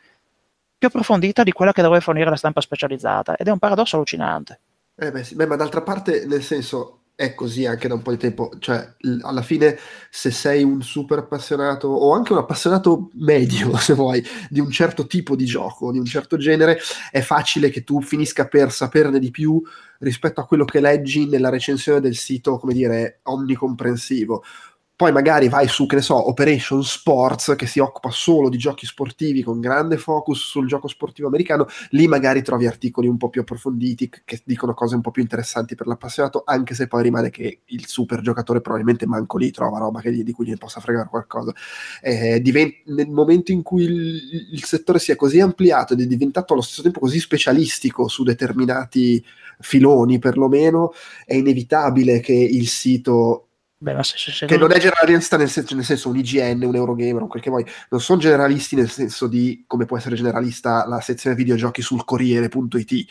più 0.77 0.88
approfondita 0.88 1.44
di 1.44 1.52
quella 1.52 1.72
che 1.72 1.82
dovrebbe 1.82 2.03
fornire 2.03 2.30
la 2.30 2.35
stampa 2.35 2.61
specializzata 2.61 3.35
ed 3.35 3.48
è 3.48 3.52
un 3.52 3.60
paradosso 3.60 3.95
allucinante. 3.95 4.60
Eh 4.95 5.11
beh, 5.11 5.24
sì, 5.24 5.35
beh, 5.35 5.45
ma 5.45 5.56
d'altra 5.56 5.82
parte, 5.82 6.26
nel 6.26 6.44
senso, 6.44 7.00
è 7.16 7.34
così 7.34 7.66
anche 7.66 7.88
da 7.88 7.94
un 7.94 8.02
po' 8.02 8.11
di 8.11 8.18
tempo. 8.18 8.52
Cioè, 8.60 8.95
l- 9.00 9.19
alla 9.22 9.42
fine, 9.42 9.77
se 10.10 10.32
sei 10.32 10.64
un 10.64 10.82
super 10.82 11.19
appassionato, 11.19 11.88
o 11.88 12.14
anche 12.14 12.34
un 12.34 12.40
appassionato 12.40 13.10
medio, 13.14 13.76
se 13.80 13.94
vuoi, 13.94 14.24
di 14.50 14.60
un 14.60 14.69
certo 14.69 15.08
tipo 15.08 15.35
di 15.35 15.45
gioco, 15.45 15.92
di 15.92 16.00
un 16.00 16.06
certo 16.06 16.38
genere, 16.38 16.80
è 17.11 17.22
facile 17.22 17.69
che 17.69 17.84
tu 17.84 18.02
finisca 18.02 18.48
per 18.48 18.72
saperne 18.72 19.19
di 19.19 19.32
più 19.32 19.61
rispetto 20.00 20.42
a 20.42 20.45
quello 20.45 20.66
che 20.66 20.82
leggi 20.82 21.27
nella 21.27 21.50
recensione 21.50 22.02
del 22.02 22.16
sito, 22.16 22.58
come 22.58 22.74
dire, 22.74 23.19
onnicomprensivo. 23.24 24.44
Poi 24.98 25.11
magari 25.11 25.49
vai 25.49 25.67
su, 25.67 25.85
che 25.88 25.95
ne 25.95 26.01
so, 26.01 26.30
Operation 26.30 26.82
Sports, 26.82 27.53
che 27.57 27.67
si 27.67 27.80
occupa 27.80 28.11
solo 28.11 28.48
di 28.48 28.57
giochi 28.57 28.85
sportivi 28.85 29.43
con 29.43 29.59
grande 29.59 29.98
focus 29.98 30.40
sul 30.40 30.67
gioco 30.67 30.88
sportivo 30.88 31.27
americano, 31.27 31.67
lì 31.90 32.07
magari 32.07 32.41
trovi 32.41 32.65
articoli 32.65 33.07
un 33.09 33.17
po' 33.17 33.27
più 33.27 33.41
approfonditi 33.41 34.09
che 34.24 34.41
dicono 34.45 34.74
cose 34.74 34.95
un 34.95 35.01
po' 35.01 35.11
più 35.11 35.22
interessanti 35.22 35.75
per 35.75 35.88
l'appassionato, 35.88 36.43
anche 36.45 36.74
se 36.75 36.88
poi 36.88 37.03
rimane 37.03 37.30
che 37.30 37.64
il 37.65 37.88
super 37.88 38.22
giocatore 38.22 38.61
probabilmente 38.61 39.06
manco 39.06 39.38
lì 39.38 39.51
trova 39.51 39.80
roba 39.80 39.99
che 39.99 40.11
di 40.11 40.32
cui 40.32 40.48
gli 40.48 40.56
possa 40.56 40.80
fregare 40.80 41.09
qualcosa. 41.09 41.53
Eh, 42.01 42.40
diven- 42.41 42.74
nel 42.85 43.09
momento 43.09 43.51
in 43.51 43.64
cui 43.64 43.83
il, 43.83 44.49
il 44.53 44.64
settore 44.64 44.99
si 44.99 45.11
è 45.11 45.17
così 45.17 45.41
ampliato 45.41 45.91
ed 45.91 46.01
è 46.01 46.06
diventato 46.06 46.53
allo 46.53 46.61
stesso 46.61 46.82
tempo 46.82 47.01
così 47.01 47.19
specialistico 47.19 48.07
su 48.07 48.24
determinati 48.24 49.22
filoni, 49.59 50.19
perlomeno, 50.19 50.93
è 51.25 51.33
inevitabile 51.35 52.22
che 52.22 52.33
il 52.33 52.67
sito 52.67 53.48
Beh, 53.86 53.94
ma 53.94 54.02
se, 54.02 54.18
se- 54.18 54.32
se 54.32 54.48
che 54.48 54.58
non 54.58 54.72
è 54.72 54.80
generalista 54.80 55.38
nel 55.38 55.48
senso, 55.48 55.76
nel 55.76 55.84
senso 55.84 56.10
un 56.10 56.16
IGN, 56.18 56.64
un 56.64 56.74
Eurogamer, 56.74 57.22
un 57.22 57.28
quel 57.28 57.44
che 57.44 57.52
vuoi, 57.52 57.64
non 57.92 58.02
sono 58.02 58.20
generalisti 58.20 58.76
nel 58.76 58.90
senso 58.90 59.28
di 59.28 59.64
come 59.68 59.86
può 59.86 59.96
essere 59.96 60.16
generalista 60.16 60.88
la 60.88 61.00
sezione 61.02 61.36
videogiochi 61.36 61.84
sul 61.84 62.04
Corriere.it, 62.04 63.06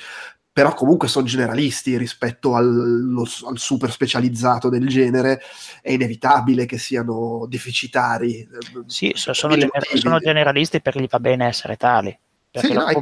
però 0.53 0.75
comunque 0.75 1.07
sono 1.07 1.27
generalisti 1.27 1.97
rispetto 1.97 2.57
allo- 2.57 3.25
al 3.49 3.57
super 3.57 3.93
specializzato 3.93 4.69
del 4.69 4.89
genere, 4.89 5.43
è 5.81 5.93
inevitabile 5.93 6.67
che 6.67 6.79
siano 6.79 7.47
deficitari. 7.49 8.41
eh, 8.41 8.49
Sì, 8.87 9.13
sono, 9.15 9.55
gener- 9.55 9.95
sono 9.95 10.19
generalisti 10.19 10.81
perché 10.81 11.01
gli 11.01 11.07
va 11.09 11.21
bene 11.21 11.47
essere 11.47 11.77
tali, 11.77 12.19
perché 12.51 12.67
Sì, 12.67 12.73
no, 12.75 12.81
tali, 12.81 12.95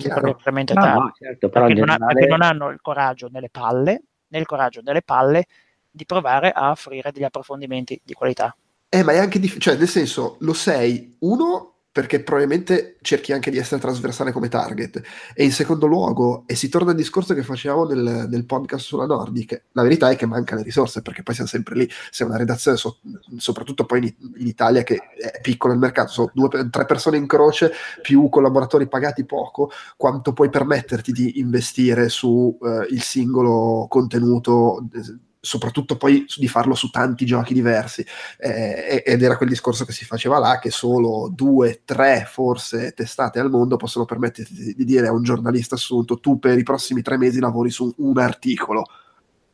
no, 0.99 1.13
certo, 1.19 1.49
perché, 1.49 1.73
non 1.73 1.89
ha- 1.89 1.93
generale... 1.95 2.13
perché 2.13 2.27
non 2.29 2.43
hanno 2.43 2.69
il 2.69 2.81
coraggio 2.83 3.31
nelle 3.33 3.49
palle, 3.49 4.03
né 4.29 4.39
il 4.39 4.45
coraggio 4.45 4.83
nelle 4.83 5.01
palle 5.01 5.47
di 5.93 6.07
provare 6.07 6.51
a 6.51 6.71
offrire 6.71 7.13
degli 7.13 7.25
approfondimenti 7.25 8.01
di 8.03 8.15
qualità. 8.15 8.57
Eh, 8.89 9.03
ma 9.03 9.13
è 9.13 9.19
anche 9.19 9.39
difficile, 9.39 9.61
cioè, 9.61 9.77
nel 9.77 9.89
senso, 9.89 10.37
lo 10.41 10.53
sei, 10.53 11.17
uno, 11.21 11.69
perché 11.93 12.23
probabilmente 12.23 12.97
cerchi 13.03 13.33
anche 13.33 13.51
di 13.51 13.59
essere 13.59 13.79
trasversale 13.79 14.33
come 14.33 14.49
target, 14.49 15.03
e 15.35 15.45
in 15.45 15.53
secondo 15.53 15.87
luogo, 15.87 16.45
e 16.47 16.55
si 16.55 16.71
torna 16.71 16.93
al 16.93 16.97
discorso 16.97 17.35
che 17.35 17.43
facevamo 17.43 17.85
nel, 17.85 18.29
nel 18.31 18.47
podcast 18.47 18.87
sulla 18.87 19.05
Nordic, 19.05 19.65
la 19.73 19.83
verità 19.83 20.09
è 20.09 20.17
che 20.17 20.25
mancano 20.25 20.61
le 20.61 20.67
risorse, 20.67 21.03
perché 21.03 21.23
poi 21.23 21.35
siamo 21.35 21.51
sempre 21.51 21.75
lì, 21.75 21.89
se 22.11 22.25
una 22.25 22.39
redazione, 22.39 22.79
so- 22.79 22.99
soprattutto 23.37 23.85
poi 23.85 23.99
in, 23.99 24.31
in 24.39 24.47
Italia, 24.47 24.83
che 24.83 24.97
è 24.97 25.41
piccolo 25.43 25.75
il 25.75 25.79
mercato, 25.79 26.11
sono 26.11 26.31
due, 26.33 26.49
tre 26.71 26.87
persone 26.87 27.19
in 27.19 27.27
croce, 27.27 27.73
più 28.01 28.31
collaboratori 28.31 28.89
pagati 28.89 29.27
poco, 29.27 29.71
quanto 29.99 30.33
puoi 30.33 30.49
permetterti 30.49 31.13
di 31.13 31.39
investire 31.41 32.09
su 32.09 32.59
il 32.91 33.03
singolo 33.03 33.87
contenuto, 33.89 34.87
eh, 34.95 35.31
soprattutto 35.45 35.97
poi 35.97 36.25
di 36.37 36.47
farlo 36.47 36.77
su 36.77 36.89
tanti 36.91 37.27
giochi 37.27 37.53
diversi 37.53 38.07
eh, 38.39 39.03
ed 39.05 39.23
era 39.23 39.37
quel 39.37 39.49
discorso 39.49 39.85
che 39.85 39.91
si 39.91 40.05
faceva 40.05 40.39
là 40.39 40.61
che 40.61 40.71
solo 40.71 41.29
due, 41.35 41.83
tre 41.85 42.25
forse 42.31 42.93
testate 42.93 43.41
al 43.41 43.51
mondo 43.51 43.77
possono 43.77 44.05
permetterti 44.05 44.55
di, 44.55 44.75
di 44.75 44.85
dire 44.85 45.09
a 45.09 45.13
un 45.13 45.25
giornalista 45.25 45.75
assunto 45.75 46.21
tu 46.21 46.39
per 46.39 46.57
i 46.59 46.63
prossimi 46.63 47.03
tre 47.03 47.19
mesi 47.19 47.41
lavori 47.41 47.71
su 47.71 47.93
un 47.99 48.19
articolo 48.19 48.87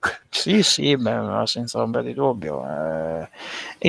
Sì, 0.28 0.62
sì, 0.62 0.96
beh, 0.96 1.42
senza 1.46 1.80
ombra 1.80 2.02
di 2.02 2.14
dubbio. 2.14 2.62
Eh, 2.64 3.28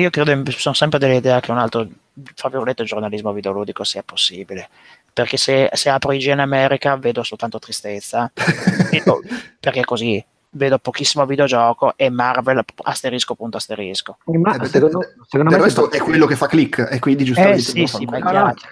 io 0.00 0.10
credo, 0.10 0.50
sono 0.50 0.74
sempre 0.74 0.98
dell'idea 0.98 1.38
che 1.40 1.50
un 1.50 1.58
altro, 1.58 1.86
fra 2.34 2.48
virgolette, 2.48 2.84
giornalismo 2.84 3.32
videoludico 3.32 3.84
sia 3.84 4.02
possibile. 4.02 4.68
Perché 5.12 5.36
se, 5.36 5.68
se 5.72 5.90
apro 5.90 6.12
IGN 6.12 6.40
America 6.40 6.96
vedo 6.96 7.22
soltanto 7.22 7.58
tristezza, 7.58 8.32
perché 9.60 9.84
così 9.84 10.24
vedo 10.52 10.78
pochissimo 10.78 11.24
videogioco 11.26 11.92
e 11.96 12.10
Marvel 12.10 12.62
asterisco 12.82 13.34
punto 13.34 13.56
asterisco. 13.58 14.18
Ma 14.24 14.56
Eh, 14.56 14.66
secondo, 14.66 15.00
secondo 15.28 15.56
me 15.56 15.62
resto 15.62 15.88
si 15.90 15.98
è 15.98 16.00
quello 16.00 16.26
che 16.26 16.36
fa 16.36 16.46
click 16.46 16.88
e 16.90 16.98
quindi 16.98 17.24
giustamente 17.24 17.60
Eh 17.60 17.62
sì, 17.62 17.86
sì. 17.86 18.04
No, 18.04 18.18
certo. 18.18 18.68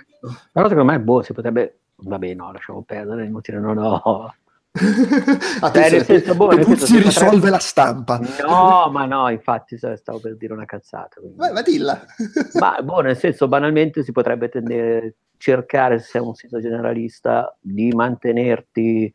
Però 0.53 0.69
secondo 0.69 0.91
me 0.93 0.99
boh, 1.01 1.23
si 1.23 1.33
potrebbe... 1.33 1.79
Vabbè, 2.01 2.35
no, 2.35 2.53
lasciamo 2.53 2.83
perdere, 2.83 3.23
è 3.23 3.27
inutile, 3.27 3.59
non 3.59 3.79
ho... 3.79 4.35
Attenzione, 4.79 5.91
nel 5.91 6.05
senso, 6.05 6.35
boh, 6.35 6.51
si 6.77 6.99
risolve 6.99 7.31
potrebbe- 7.31 7.51
la 7.51 7.59
stampa 7.59 8.21
No, 8.47 8.91
ma 8.93 9.07
no, 9.07 9.29
infatti 9.31 9.77
stavo 9.79 10.21
per 10.21 10.37
dire 10.37 10.53
una 10.53 10.65
cazzata. 10.67 11.19
quindi- 11.21 11.37
Vai, 11.39 11.53
ma 11.53 11.63
dilla 11.63 12.01
Ma 12.61 12.81
boh, 12.83 13.01
nel 13.01 13.17
senso, 13.17 13.49
banalmente 13.49 14.03
si 14.05 14.13
potrebbe 14.13 14.49
tendere, 14.49 15.15
cercare, 15.37 15.99
se 15.99 16.07
sei 16.07 16.21
un 16.21 16.35
sito 16.35 16.61
generalista, 16.61 17.57
di 17.61 17.91
mantenerti 17.93 19.13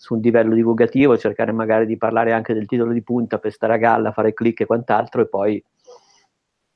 su 0.00 0.14
un 0.14 0.20
livello 0.20 0.54
divulgativo, 0.54 1.18
cercare 1.18 1.50
magari 1.50 1.84
di 1.84 1.96
parlare 1.96 2.32
anche 2.32 2.54
del 2.54 2.66
titolo 2.66 2.92
di 2.92 3.02
punta 3.02 3.38
per 3.38 3.50
stare 3.50 3.74
a 3.74 3.78
galla, 3.78 4.12
fare 4.12 4.32
click 4.32 4.60
e 4.60 4.66
quant'altro, 4.66 5.22
e 5.22 5.26
poi 5.26 5.64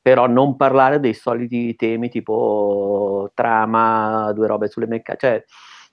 però 0.03 0.27
non 0.27 0.57
parlare 0.57 0.99
dei 0.99 1.15
soliti 1.15 1.77
temi 1.77 2.09
tipo 2.09 3.31
trama, 3.33 4.33
due 4.35 4.49
robe 4.49 4.67
sulle 4.67 4.89
meccaniche, 4.89 5.17
cioè 5.25 5.45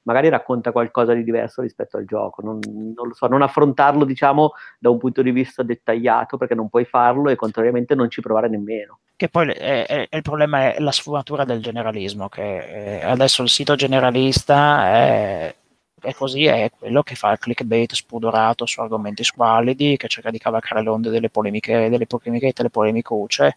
magari 0.04 0.30
racconta 0.30 0.72
qualcosa 0.72 1.14
di 1.14 1.24
diverso 1.24 1.62
rispetto 1.62 1.98
al 1.98 2.06
gioco, 2.06 2.42
non, 2.42 2.58
non 2.96 3.10
lo 3.10 3.14
so, 3.14 3.28
non 3.28 3.44
affrontarlo 3.44 4.06
diciamo 4.06 4.54
da 4.80 4.90
un 4.90 4.98
punto 4.98 5.22
di 5.22 5.30
vista 5.30 5.62
dettagliato 5.62 6.36
perché 6.36 6.56
non 6.56 6.68
puoi 6.68 6.86
farlo 6.86 7.30
e 7.30 7.36
contrariamente 7.36 7.94
non 7.94 8.10
ci 8.10 8.22
provare 8.22 8.50
nemmeno. 8.50 9.02
Che 9.16 9.30
poi 9.30 9.50
è, 9.50 9.86
è- 9.86 10.08
il 10.10 10.22
problema 10.24 10.74
è 10.74 10.80
la 10.80 10.92
sfumatura 10.92 11.44
del 11.44 11.62
generalismo, 11.62 12.28
che 12.28 13.02
eh, 13.02 13.06
adesso 13.06 13.44
il 13.44 13.50
sito 13.50 13.76
generalista 13.76 14.88
è, 14.88 15.56
è 16.02 16.14
così, 16.14 16.46
è 16.46 16.72
quello 16.78 17.04
che 17.04 17.16
fa 17.16 17.32
il 17.32 17.40
clickbait 17.40 17.94
spudorato 17.94 18.66
su 18.66 18.82
argomenti 18.82 19.24
squallidi, 19.24 19.98
che 19.98 20.08
cerca 20.08 20.32
di 20.32 20.38
cavalcare 20.38 20.82
le 20.84 20.90
onde 20.90 21.10
delle 21.10 21.30
polemiche, 21.30 21.90
delle 21.90 22.06
polemiche 22.06 22.54
delle 22.56 22.70
polemicucce 22.70 23.56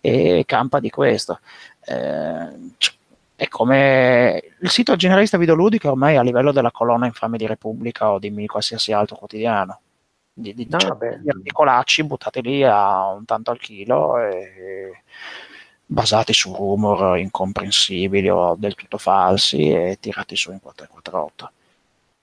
e 0.00 0.44
campa 0.46 0.80
di 0.80 0.90
questo. 0.90 1.40
Eh, 1.84 2.48
è 3.38 3.46
come 3.46 4.42
il 4.58 4.68
sito 4.68 4.96
generalista 4.96 5.38
videoludico 5.38 5.90
ormai 5.90 6.14
è 6.14 6.18
a 6.18 6.22
livello 6.22 6.50
della 6.50 6.72
colonna 6.72 7.06
infame 7.06 7.38
di 7.38 7.46
Repubblica 7.46 8.10
o 8.10 8.18
di 8.18 8.46
qualsiasi 8.46 8.92
altro 8.92 9.16
quotidiano. 9.16 9.80
Di, 10.32 10.54
di, 10.54 10.66
No, 10.68 10.78
cioè, 10.78 11.18
di 11.18 11.30
articolacci 11.30 12.04
buttati 12.04 12.42
lì 12.42 12.64
a 12.64 13.10
un 13.10 13.24
tanto 13.24 13.50
al 13.52 13.58
chilo 13.60 14.18
e 14.18 15.02
basati 15.86 16.32
su 16.32 16.52
rumor 16.52 17.16
incomprensibili 17.18 18.28
o 18.28 18.56
del 18.56 18.74
tutto 18.74 18.98
falsi 18.98 19.70
e 19.70 19.98
tirati 20.00 20.36
su 20.36 20.52
in 20.52 20.60
448. 20.60 21.52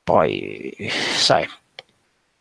Poi, 0.06 0.74
sai, 1.18 1.46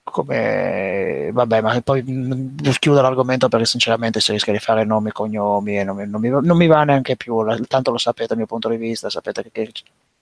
come 0.02 1.30
vabbè, 1.32 1.60
ma 1.62 1.80
poi 1.80 2.02
mh, 2.02 2.72
chiudo 2.78 3.00
l'argomento 3.00 3.48
perché 3.48 3.64
sinceramente 3.66 4.20
si 4.20 4.32
rischia 4.32 4.52
di 4.52 4.58
fare 4.58 4.84
nomi 4.84 5.08
e 5.08 5.12
cognomi 5.12 5.78
e 5.78 5.84
non 5.84 5.96
mi, 5.96 6.06
non 6.06 6.20
mi 6.20 6.28
va- 6.28 6.40
non 6.40 6.56
mi 6.56 6.66
va 6.66 6.84
neanche 6.84 7.16
più, 7.16 7.42
tanto 7.66 7.90
lo 7.90 7.98
sapete 7.98 8.28
dal 8.28 8.36
mio 8.36 8.46
punto 8.46 8.68
di 8.68 8.76
vista, 8.76 9.08
sapete 9.10 9.42
che, 9.42 9.50
che- 9.50 9.72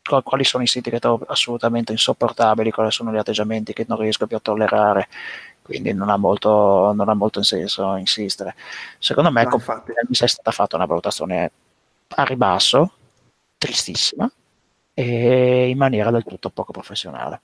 qual- 0.05 0.23
quali 0.23 0.45
sono 0.45 0.63
i 0.63 0.67
siti 0.67 0.89
che 0.91 0.99
trovo 1.01 1.25
assolutamente 1.29 1.93
insopportabili, 1.93 2.71
quali 2.71 2.91
sono 2.93 3.13
gli 3.13 3.17
atteggiamenti 3.19 3.73
che 3.73 3.85
non 3.89 3.99
riesco 3.99 4.27
più 4.27 4.37
a 4.37 4.41
tollerare, 4.41 5.09
quindi 5.63 5.93
non 5.93 6.09
ha 6.11 6.17
molto, 6.17 6.93
non 6.95 7.09
ha 7.09 7.15
molto 7.15 7.43
senso 7.43 7.95
insistere. 7.97 8.55
Secondo 8.99 9.31
me 9.33 9.47
mi 9.47 10.17
è 10.19 10.27
stata 10.27 10.51
fatta 10.53 10.77
una 10.77 10.87
valutazione 10.87 11.51
a 12.17 12.25
ribasso, 12.25 12.93
tristissima, 13.59 14.31
e 14.95 15.69
in 15.69 15.79
maniera 15.79 16.11
del 16.11 16.25
tutto 16.25 16.51
poco 16.51 16.73
professionale. 16.73 17.41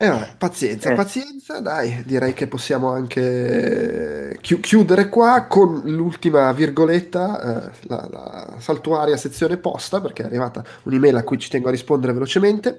E 0.00 0.06
vabbè, 0.06 0.36
pazienza, 0.38 0.92
Eh. 0.92 0.94
pazienza, 0.94 1.58
dai, 1.60 2.04
direi 2.04 2.32
che 2.32 2.46
possiamo 2.46 2.92
anche 2.92 4.38
chi- 4.40 4.60
chiudere 4.60 5.08
qua 5.08 5.46
con 5.48 5.80
l'ultima 5.86 6.52
virgoletta, 6.52 7.66
eh, 7.66 7.70
la, 7.88 8.08
la 8.08 8.54
saltuaria 8.58 9.16
sezione 9.16 9.56
posta, 9.56 10.00
perché 10.00 10.22
è 10.22 10.26
arrivata 10.26 10.64
un'email 10.84 11.16
a 11.16 11.24
cui 11.24 11.38
ci 11.38 11.50
tengo 11.50 11.66
a 11.66 11.72
rispondere 11.72 12.12
velocemente. 12.12 12.78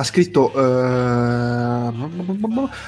ha 0.00 0.04
scritto 0.04 0.50
eh, 0.54 1.92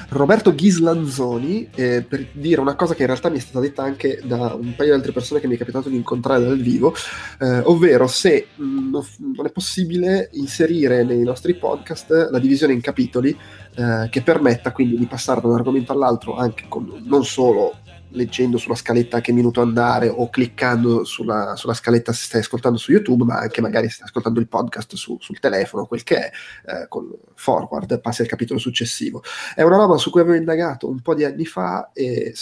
Roberto 0.09 0.55
Ghislanzoni 0.55 1.69
eh, 1.75 2.01
per 2.01 2.29
dire 2.31 2.59
una 2.59 2.75
cosa 2.75 2.95
che 2.95 3.01
in 3.01 3.07
realtà 3.07 3.29
mi 3.29 3.37
è 3.37 3.39
stata 3.39 3.59
detta 3.59 3.83
anche 3.83 4.19
da 4.23 4.55
un 4.55 4.73
paio 4.75 4.89
di 4.89 4.95
altre 4.95 5.11
persone 5.11 5.39
che 5.39 5.47
mi 5.47 5.53
è 5.53 5.57
capitato 5.59 5.89
di 5.89 5.95
incontrare 5.95 6.43
dal 6.43 6.57
vivo, 6.57 6.95
eh, 7.39 7.59
ovvero 7.59 8.07
se 8.07 8.47
mh, 8.55 8.89
non 9.35 9.45
è 9.45 9.51
possibile 9.51 10.29
inserire 10.33 11.03
nei 11.03 11.21
nostri 11.21 11.53
podcast 11.53 12.29
la 12.31 12.39
divisione 12.39 12.73
in 12.73 12.81
capitoli 12.81 13.37
eh, 13.75 14.07
che 14.09 14.21
permetta 14.23 14.71
quindi 14.71 14.97
di 14.97 15.05
passare 15.05 15.39
da 15.39 15.47
un 15.49 15.55
argomento 15.55 15.91
all'altro 15.91 16.35
anche 16.35 16.65
con 16.67 16.99
non 17.05 17.23
solo 17.23 17.75
leggendo 18.13 18.57
sulla 18.57 18.75
scaletta 18.75 19.21
che 19.21 19.31
minuto 19.31 19.61
andare 19.61 20.07
o 20.07 20.29
cliccando 20.29 21.03
sulla, 21.03 21.55
sulla 21.55 21.73
scaletta 21.73 22.13
se 22.13 22.25
stai 22.25 22.41
ascoltando 22.41 22.77
su 22.77 22.91
YouTube, 22.91 23.25
ma 23.25 23.39
anche 23.39 23.61
magari 23.61 23.87
se 23.87 23.95
stai 23.95 24.07
ascoltando 24.07 24.39
il 24.39 24.47
podcast 24.47 24.95
su- 24.95 25.17
sul 25.19 25.39
telefono, 25.39 25.85
quel 25.85 26.03
che 26.03 26.17
è, 26.17 26.31
eh, 26.65 26.87
con 26.87 27.09
forward, 27.35 27.99
passi 27.99 28.21
al 28.21 28.27
capitolo 28.27 28.59
successivo. 28.59 29.23
È 29.55 29.61
una 29.61 29.77
roba 29.77 29.97
su 29.97 30.09
cui 30.09 30.21
avevo 30.21 30.37
indagato 30.37 30.87
un 30.87 31.01
po' 31.01 31.15
di 31.15 31.23
anni 31.25 31.45
fa 31.45 31.91
e 31.93 32.33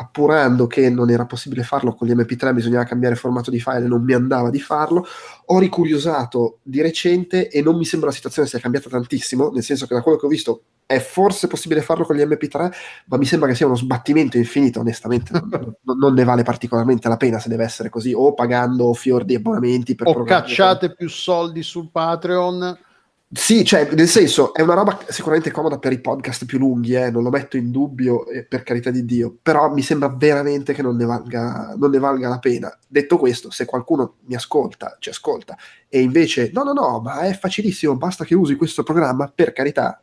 appurando 0.00 0.68
che 0.68 0.88
non 0.90 1.10
era 1.10 1.26
possibile 1.26 1.64
farlo 1.64 1.92
con 1.92 2.06
gli 2.06 2.12
MP3, 2.12 2.54
bisognava 2.54 2.84
cambiare 2.84 3.16
formato 3.16 3.50
di 3.50 3.58
file 3.58 3.84
e 3.84 3.88
non 3.88 4.04
mi 4.04 4.12
andava 4.12 4.48
di 4.48 4.60
farlo, 4.60 5.04
ho 5.46 5.58
ricuriosato 5.58 6.60
di 6.62 6.80
recente 6.80 7.48
e 7.48 7.60
non 7.62 7.76
mi 7.76 7.84
sembra 7.84 8.08
la 8.08 8.14
situazione 8.14 8.46
sia 8.46 8.60
cambiata 8.60 8.88
tantissimo, 8.88 9.50
nel 9.50 9.64
senso 9.64 9.86
che 9.86 9.94
da 9.94 10.02
quello 10.02 10.16
che 10.16 10.26
ho 10.26 10.28
visto 10.28 10.62
è 10.86 11.00
forse 11.00 11.48
possibile 11.48 11.82
farlo 11.82 12.04
con 12.04 12.16
gli 12.16 12.22
MP3, 12.22 12.72
ma 13.06 13.16
mi 13.16 13.26
sembra 13.26 13.48
che 13.48 13.56
sia 13.56 13.66
uno 13.66 13.74
sbattimento 13.74 14.36
infinito, 14.36 14.80
onestamente. 14.80 15.32
Non, 15.32 15.74
non- 15.98 16.14
ne 16.14 16.24
vale 16.24 16.44
particolarmente 16.44 17.08
la 17.08 17.16
pena 17.16 17.40
se 17.40 17.48
deve 17.48 17.64
essere 17.64 17.90
così, 17.90 18.12
o 18.14 18.32
pagando 18.34 18.94
fior 18.94 19.24
di 19.24 19.34
abbonamenti 19.34 19.94
per 19.96 20.06
o 20.06 20.22
cacciate 20.22 20.94
più 20.94 21.08
soldi 21.08 21.62
sul 21.62 21.90
Patreon. 21.90 22.86
Sì, 23.30 23.62
cioè, 23.62 23.86
nel 23.92 24.08
senso, 24.08 24.54
è 24.54 24.62
una 24.62 24.72
roba 24.72 24.98
sicuramente 25.08 25.50
comoda 25.50 25.78
per 25.78 25.92
i 25.92 26.00
podcast 26.00 26.46
più 26.46 26.56
lunghi, 26.58 26.94
eh, 26.94 27.10
non 27.10 27.22
lo 27.22 27.28
metto 27.28 27.58
in 27.58 27.70
dubbio, 27.70 28.26
eh, 28.26 28.42
per 28.46 28.62
carità 28.62 28.90
di 28.90 29.04
Dio, 29.04 29.36
però 29.42 29.70
mi 29.70 29.82
sembra 29.82 30.08
veramente 30.08 30.72
che 30.72 30.80
non 30.80 30.96
ne, 30.96 31.04
valga, 31.04 31.74
non 31.76 31.90
ne 31.90 31.98
valga 31.98 32.30
la 32.30 32.38
pena. 32.38 32.74
Detto 32.86 33.18
questo, 33.18 33.50
se 33.50 33.66
qualcuno 33.66 34.14
mi 34.24 34.34
ascolta, 34.34 34.96
ci 34.98 35.10
ascolta, 35.10 35.58
e 35.90 36.00
invece, 36.00 36.50
no, 36.54 36.62
no, 36.62 36.72
no, 36.72 37.00
ma 37.00 37.20
è 37.20 37.34
facilissimo, 37.34 37.96
basta 37.96 38.24
che 38.24 38.34
usi 38.34 38.56
questo 38.56 38.82
programma, 38.82 39.30
per 39.34 39.52
carità, 39.52 40.02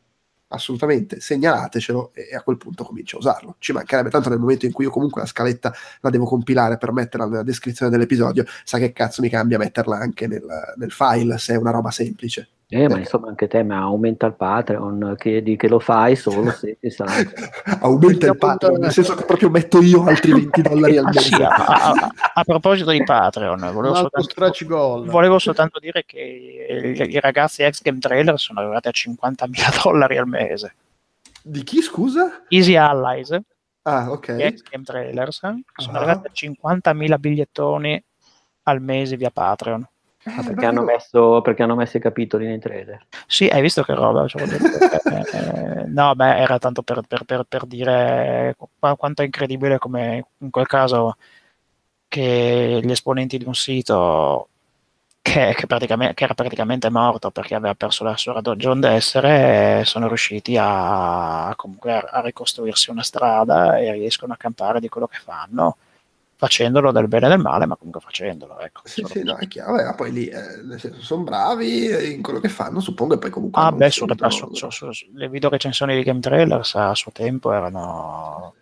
assolutamente, 0.49 1.19
segnalatecelo 1.19 2.11
e 2.13 2.35
a 2.35 2.43
quel 2.43 2.57
punto 2.57 2.83
comincio 2.83 3.15
a 3.15 3.19
usarlo. 3.19 3.55
Ci 3.57 3.71
mancherebbe 3.73 4.11
tanto 4.11 4.29
nel 4.29 4.37
momento 4.39 4.67
in 4.67 4.71
cui 4.71 4.85
io 4.85 4.91
comunque 4.91 5.21
la 5.21 5.27
scaletta 5.27 5.73
la 6.01 6.11
devo 6.11 6.25
compilare 6.25 6.77
per 6.77 6.91
metterla 6.91 7.25
nella 7.25 7.43
descrizione 7.43 7.91
dell'episodio, 7.91 8.45
sa 8.63 8.77
che 8.77 8.91
cazzo 8.93 9.23
mi 9.23 9.29
cambia 9.29 9.57
metterla 9.57 9.97
anche 9.97 10.27
nel, 10.27 10.45
nel 10.77 10.91
file 10.91 11.39
se 11.39 11.55
è 11.55 11.57
una 11.57 11.71
roba 11.71 11.89
semplice. 11.89 12.49
Eh, 12.67 12.89
ma 12.89 12.97
insomma 12.97 13.27
anche 13.27 13.47
te, 13.47 13.61
ma 13.63 13.77
aumenta 13.77 14.25
il 14.25 14.33
Patreon, 14.33 15.15
chiedi 15.19 15.55
che 15.55 15.67
lo 15.67 15.79
fai 15.79 16.15
solo 16.15 16.49
se 16.49 16.77
ti 16.79 16.89
sa. 16.89 17.05
aumenta 17.81 18.25
il 18.25 18.37
Patreon, 18.37 18.79
nel 18.79 18.91
senso 18.91 19.13
che 19.13 19.23
proprio 19.23 19.49
metto 19.51 19.81
io 19.81 20.03
altri 20.05 20.33
20 20.33 20.61
dollari 20.63 20.97
al 20.97 21.05
Ah, 21.07 21.11
sì, 21.11 21.29
mese. 21.31 21.43
a, 21.43 21.49
a- 21.55 21.91
a- 21.91 22.11
a 22.33 22.43
proposito 22.43 22.89
di 22.89 23.03
Patreon, 23.03 23.59
volevo 23.71 23.93
soltanto, 23.93 25.05
volevo 25.11 25.37
soltanto 25.39 25.79
dire 25.79 26.03
che 26.05 26.19
i, 26.19 27.11
i 27.13 27.19
ragazzi 27.19 27.61
ex 27.61 27.81
Game 27.83 27.99
Trailer 27.99 28.37
sono 28.39 28.59
arrivati 28.61 28.87
a 28.87 28.91
50.000 28.91 29.81
dollari 29.83 30.17
al 30.17 30.27
mese. 30.27 30.75
Di 31.43 31.63
chi, 31.63 31.81
scusa? 31.81 32.45
Easy 32.49 32.75
Allies, 32.75 33.39
Ah, 33.83 34.05
gli 34.07 34.09
ok. 34.09 34.29
ex 34.29 34.61
Game 34.63 34.83
Trailers, 34.83 35.37
sono 35.37 35.97
Ah. 35.97 36.01
arrivati 36.01 36.27
a 36.27 36.31
50.000 36.33 37.19
bigliettoni 37.19 38.03
al 38.63 38.81
mese 38.81 39.15
via 39.17 39.29
Patreon. 39.29 39.87
Ma 40.25 40.41
perché, 40.43 40.65
hanno 40.65 40.81
messo, 40.81 41.41
perché 41.41 41.61
hanno 41.63 41.75
messo 41.75 41.97
i 41.97 41.99
capitoli 41.99 42.47
nei 42.47 42.59
trailer. 42.59 43.05
Sì, 43.27 43.47
hai 43.47 43.61
visto 43.61 43.83
che 43.83 43.93
roba? 43.93 44.27
Cioè, 44.27 44.43
dire, 44.43 44.57
eh, 45.31 45.85
no, 45.87 46.15
beh, 46.15 46.37
era 46.39 46.57
tanto 46.57 46.81
per, 46.81 47.01
per- 47.07 47.23
per- 47.25 47.43
per 47.47 47.65
dire 47.65 48.55
qua- 48.79 48.95
quanto 48.95 49.21
è 49.21 49.25
incredibile 49.25 49.77
come 49.77 50.25
in 50.39 50.49
quel 50.49 50.65
caso 50.65 51.17
che 52.07 52.79
gli 52.83 52.91
esponenti 52.91 53.37
di 53.37 53.45
un 53.45 53.53
sito 53.55 54.49
che, 55.21 55.53
che 55.55 55.65
praticamente- 55.67 56.13
che 56.15 56.23
era 56.23 56.33
praticamente 56.35 56.89
morto 56.89 57.31
perché 57.31 57.55
aveva 57.55 57.75
perso 57.75 58.03
la 58.03 58.15
sua 58.17 58.33
ragione 58.41 58.79
d'essere, 58.79 59.79
eh, 59.81 59.85
sono 59.85 60.07
riusciti 60.07 60.57
a, 60.59 61.53
comunque 61.55 61.93
a, 61.93 61.99
a 62.11 62.21
ricostruirsi 62.21 62.89
una 62.91 63.03
strada 63.03 63.77
e 63.79 63.91
riescono 63.93 64.33
a 64.33 64.37
campare 64.37 64.79
di 64.79 64.89
quello 64.89 65.07
che 65.07 65.17
fanno, 65.23 65.77
facendolo 66.35 66.91
del 66.91 67.07
bene 67.07 67.27
e 67.27 67.29
del 67.29 67.39
male, 67.39 67.65
ma 67.65 67.75
comunque 67.75 68.01
facendolo. 68.01 68.59
Ecco, 68.59 68.81
Sì, 68.85 69.03
sì, 69.07 69.23
no, 69.23 69.37
è 69.37 69.47
chiaro. 69.47 69.71
Vabbè, 69.73 69.85
ma 69.85 69.93
poi 69.95 70.11
lì, 70.11 70.27
eh, 70.27 70.61
nel 70.63 70.79
senso, 70.79 71.01
sono 71.01 71.23
bravi 71.23 72.13
in 72.13 72.21
quello 72.21 72.39
che 72.39 72.49
fanno, 72.49 72.79
suppongo, 72.79 73.15
e 73.15 73.17
poi 73.17 73.29
comunque... 73.29 73.61
Ah, 73.61 73.71
beh, 73.71 73.89
su- 73.89 74.05
su- 74.69 74.91
su- 74.91 75.05
le 75.13 75.29
video 75.29 75.49
recensioni 75.49 75.95
di 75.95 76.03
Game 76.03 76.19
Trailers 76.19 76.75
a 76.75 76.93
suo 76.93 77.11
tempo 77.11 77.51
erano 77.51 78.53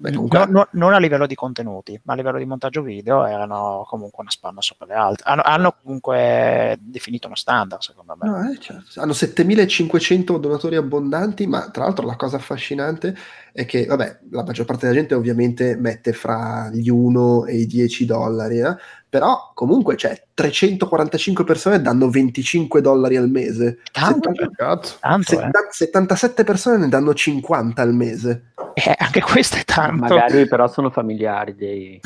Beh, 0.00 0.12
comunque- 0.12 0.38
no- 0.38 0.46
no- 0.46 0.68
non 0.72 0.92
a 0.94 0.98
livello 0.98 1.26
di 1.26 1.34
contenuti, 1.34 2.00
ma 2.04 2.12
a 2.12 2.16
livello 2.16 2.38
di 2.38 2.44
montaggio 2.44 2.82
video 2.82 3.26
erano 3.26 3.84
comunque 3.88 4.18
una 4.22 4.30
spanna 4.30 4.60
sopra 4.60 4.86
le 4.86 4.94
altre. 4.94 5.24
Hanno, 5.28 5.42
hanno 5.44 5.74
comunque 5.82 6.78
definito 6.80 7.26
uno 7.26 7.34
standard, 7.34 7.80
secondo 7.82 8.16
me. 8.20 8.28
No, 8.28 8.50
eh, 8.50 8.58
certo. 8.60 9.00
Hanno 9.00 9.12
7500 9.12 10.38
donatori 10.38 10.76
abbondanti, 10.76 11.46
ma 11.48 11.68
tra 11.70 11.84
l'altro 11.84 12.06
la 12.06 12.14
cosa 12.16 12.36
affascinante 12.36 13.16
è 13.52 13.66
che, 13.66 13.86
vabbè, 13.86 14.18
la 14.30 14.44
maggior 14.44 14.66
parte 14.66 14.86
della 14.86 14.98
gente 14.98 15.14
ovviamente 15.14 15.76
mette 15.76 16.12
fra 16.12 16.70
gli 16.72 16.88
1 16.88 17.46
e 17.46 17.56
i 17.56 17.66
10 17.66 18.04
dollari, 18.04 18.60
eh, 18.60 18.76
però 19.08 19.50
comunque 19.54 19.96
c'è 19.96 20.22
345 20.32 21.42
persone 21.42 21.80
danno 21.80 22.08
25 22.10 22.80
dollari 22.80 23.16
al 23.16 23.28
mese, 23.30 23.78
Tanto, 23.90 24.30
70 24.32 24.50
Cazzo. 24.54 24.96
tanto, 25.00 25.32
eh. 25.32 25.36
70 25.36 25.58
77 25.70 26.44
persone 26.44 26.76
ne 26.76 26.88
danno 26.88 27.14
50 27.14 27.82
al 27.82 27.94
mese. 27.94 28.52
Eh, 28.84 28.94
anche 28.98 29.20
questo 29.20 29.56
è 29.56 29.64
tanto. 29.64 30.14
Magari 30.14 30.46
però 30.46 30.68
sono 30.68 30.90
familiari 30.90 31.54
dei... 31.54 32.00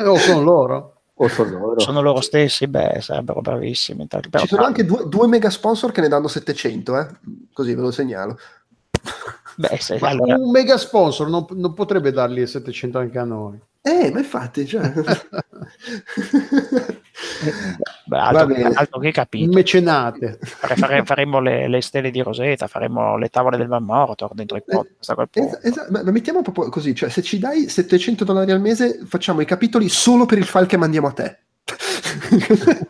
Eh, 0.00 0.04
o 0.06 0.16
sono 0.16 0.42
loro. 0.42 1.00
o 1.14 1.28
sono 1.28 1.58
loro. 1.58 1.80
Sono 1.80 2.00
loro 2.00 2.20
stessi, 2.20 2.68
beh, 2.68 3.00
sarebbero 3.00 3.40
bravissimi. 3.40 4.06
Però, 4.06 4.22
Ci 4.38 4.46
sono 4.46 4.64
anche 4.64 4.84
due, 4.84 5.08
due 5.08 5.26
mega 5.26 5.50
sponsor 5.50 5.90
che 5.90 6.00
ne 6.00 6.08
danno 6.08 6.28
700, 6.28 6.98
eh? 6.98 7.06
così 7.52 7.74
ve 7.74 7.80
lo 7.80 7.90
segnalo. 7.90 8.38
beh, 9.56 9.76
se- 9.80 9.98
allora, 10.00 10.36
un 10.36 10.50
mega 10.50 10.76
sponsor 10.76 11.28
non, 11.28 11.46
non 11.50 11.74
potrebbe 11.74 12.12
dargli 12.12 12.46
700 12.46 12.98
anche 12.98 13.18
a 13.18 13.24
noi. 13.24 13.60
Eh, 13.88 14.10
ma 14.12 14.18
infatti, 14.18 14.66
cioè... 14.66 14.82
altro, 18.10 18.54
altro 18.74 18.98
che 19.00 19.10
capito. 19.12 19.50
Mecenate. 19.52 20.38
Fare- 20.42 20.74
fare- 20.76 21.04
faremo 21.04 21.40
le, 21.40 21.68
le 21.68 21.80
stelle 21.80 22.10
di 22.10 22.20
Rosetta, 22.20 22.66
faremo 22.66 23.16
le 23.16 23.28
tavole 23.28 23.56
del 23.56 23.66
Van 23.66 23.82
Mortor 23.84 24.34
dentro 24.34 24.58
i 24.58 24.62
podcast 24.62 25.14
punto. 25.14 25.40
Es- 25.40 25.58
esa- 25.62 25.86
ma 25.88 26.02
ma 26.02 26.10
mettiamo 26.10 26.42
proprio 26.42 26.68
così, 26.68 26.94
cioè 26.94 27.08
se 27.08 27.22
ci 27.22 27.38
dai 27.38 27.68
700 27.68 28.24
dollari 28.24 28.50
al 28.50 28.60
mese 28.60 29.00
facciamo 29.06 29.40
i 29.40 29.46
capitoli 29.46 29.88
solo 29.88 30.26
per 30.26 30.36
il 30.36 30.44
file 30.44 30.66
che 30.66 30.76
mandiamo 30.76 31.06
a 31.06 31.12
te. 31.12 31.38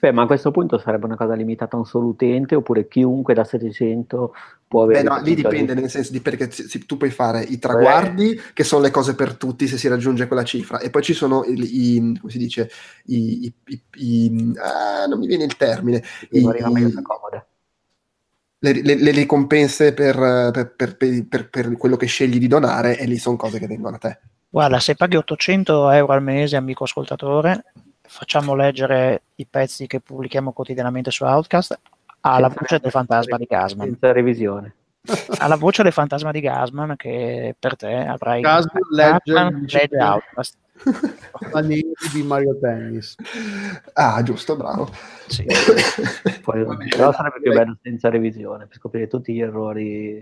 Beh, 0.00 0.12
ma 0.12 0.22
a 0.22 0.26
questo 0.26 0.50
punto 0.50 0.78
sarebbe 0.78 1.06
una 1.06 1.16
cosa 1.16 1.34
limitata 1.34 1.76
a 1.76 1.78
un 1.78 1.86
solo 1.86 2.06
utente 2.08 2.54
oppure 2.54 2.88
chiunque 2.88 3.34
da 3.34 3.44
700 3.44 4.34
può 4.66 4.86
Beh, 4.86 5.00
avere... 5.00 5.08
no, 5.08 5.22
lì 5.22 5.34
dipende 5.34 5.74
nel 5.74 5.88
senso 5.90 6.12
di 6.12 6.20
perché 6.20 6.50
si- 6.50 6.68
si- 6.68 6.84
tu 6.86 6.96
puoi 6.96 7.10
fare 7.10 7.42
i 7.42 7.58
traguardi 7.58 8.40
che 8.52 8.64
sono 8.64 8.82
le 8.82 8.90
cose 8.90 9.14
per 9.14 9.36
tutti 9.36 9.66
se 9.66 9.78
si 9.78 9.88
raggiunge 9.88 10.26
quella 10.26 10.44
cifra 10.44 10.78
e 10.78 10.90
poi 10.90 11.02
ci 11.02 11.14
sono 11.14 11.44
i, 11.44 11.54
i- 11.96 12.18
come 12.18 12.32
si 12.32 12.38
dice 12.38 12.70
i, 13.06 13.44
i- 13.46 13.54
i- 13.66 13.82
i- 13.94 14.52
ah, 14.58 15.06
non 15.06 15.18
mi 15.18 15.26
viene 15.26 15.44
il 15.44 15.56
termine 15.56 16.02
i- 16.30 16.40
si 16.40 16.98
accomoda. 16.98 17.46
le, 18.60 18.72
le- 18.82 18.96
le 18.96 19.10
ricompense 19.12 19.94
per, 19.94 20.16
per- 20.52 20.74
per- 20.74 20.96
per- 20.96 21.26
per- 21.28 21.48
per 21.48 21.76
quello 21.76 21.96
che 21.96 22.06
scegli 22.06 22.38
di 22.38 22.48
donare 22.48 22.98
e 22.98 23.06
lì 23.06 23.16
sono 23.16 23.36
cose 23.36 23.58
che 23.58 23.66
vengono 23.66 23.96
a 23.96 23.98
te. 23.98 24.18
Guarda, 24.50 24.80
se 24.80 24.94
paghi 24.96 25.16
800 25.16 25.90
euro 25.90 26.12
al 26.12 26.22
mese, 26.22 26.56
amico 26.56 26.84
ascoltatore, 26.84 27.64
facciamo 28.08 28.54
leggere 28.54 29.22
i 29.36 29.46
pezzi 29.46 29.86
che 29.86 30.00
pubblichiamo 30.00 30.52
quotidianamente 30.52 31.10
su 31.10 31.24
Outcast 31.24 31.78
Ha 32.20 32.38
la 32.40 32.46
Senza- 32.48 32.60
voce 32.60 32.78
del 32.80 32.90
fantasma 32.90 33.36
di 33.36 33.44
Gasman. 33.44 33.86
Senza 33.86 34.12
revisione. 34.12 34.74
Ha 35.38 35.46
la 35.46 35.56
voce 35.56 35.82
del 35.82 35.92
fantasma 35.92 36.30
di 36.32 36.40
Gasman 36.40 36.94
che 36.96 37.54
per 37.58 37.76
te 37.76 37.94
avrai 37.94 38.40
Gasman 38.42 38.82
legge- 38.90 39.20
Gasman 39.24 39.66
legge 39.68 39.96
Outlast. 39.98 40.56
La 41.52 41.60
neve 41.60 41.90
di 42.12 42.22
Mario 42.22 42.56
Tennis. 42.60 43.16
Ah, 43.94 44.22
giusto, 44.22 44.56
bravo. 44.56 44.88
Sì. 45.26 45.44
Poi, 46.42 46.64
però 46.88 47.12
sarebbe 47.12 47.40
più 47.40 47.52
bello 47.52 47.76
senza 47.82 48.08
revisione 48.10 48.66
per 48.66 48.76
scoprire 48.76 49.06
tutti 49.08 49.32
gli 49.34 49.40
errori 49.40 50.18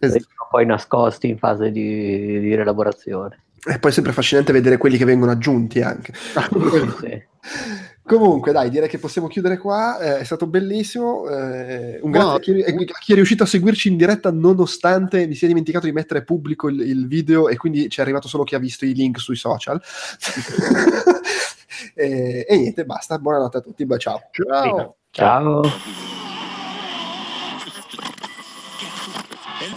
Es- 0.00 0.12
che 0.12 0.20
sono 0.20 0.48
poi 0.50 0.66
nascosti 0.66 1.28
in 1.28 1.38
fase 1.38 1.70
di, 1.72 2.38
di 2.40 2.54
rielaborazione. 2.54 3.42
E 3.66 3.78
poi 3.78 3.90
è 3.90 3.94
sempre 3.94 4.12
affascinante 4.12 4.52
vedere 4.52 4.76
quelli 4.76 4.96
che 4.96 5.04
vengono 5.04 5.32
aggiunti 5.32 5.80
anche. 5.80 6.12
Sì. 6.14 7.26
Comunque, 8.08 8.52
dai, 8.52 8.70
direi 8.70 8.88
che 8.88 8.98
possiamo 8.98 9.28
chiudere 9.28 9.58
qua. 9.58 9.98
eh, 9.98 10.18
è 10.20 10.24
stato 10.24 10.46
bellissimo. 10.46 11.28
eh, 11.28 12.00
un 12.02 12.10
Buono. 12.10 12.38
grazie 12.38 12.64
a 12.64 12.72
chi, 12.72 12.84
a 12.90 12.98
chi 12.98 13.12
è 13.12 13.14
riuscito 13.14 13.42
a 13.42 13.46
seguirci 13.46 13.88
in 13.88 13.98
diretta 13.98 14.32
nonostante 14.32 15.26
mi 15.26 15.34
sia 15.34 15.46
dimenticato 15.46 15.84
di 15.84 15.92
mettere 15.92 16.24
pubblico 16.24 16.68
il, 16.68 16.80
il 16.80 17.06
video 17.06 17.50
e 17.50 17.58
quindi 17.58 17.90
ci 17.90 18.00
è 18.00 18.02
arrivato 18.02 18.26
solo 18.26 18.44
chi 18.44 18.54
ha 18.54 18.58
visto 18.58 18.86
i 18.86 18.94
link 18.94 19.20
sui 19.20 19.36
social. 19.36 19.78
e, 21.94 22.46
e 22.48 22.56
niente, 22.56 22.86
basta. 22.86 23.18
Buonanotte 23.18 23.58
a 23.58 23.60
tutti. 23.60 23.84
Beh, 23.84 23.98
ciao. 23.98 24.22
Ciao. 24.30 24.96
Ciao. 25.10 25.60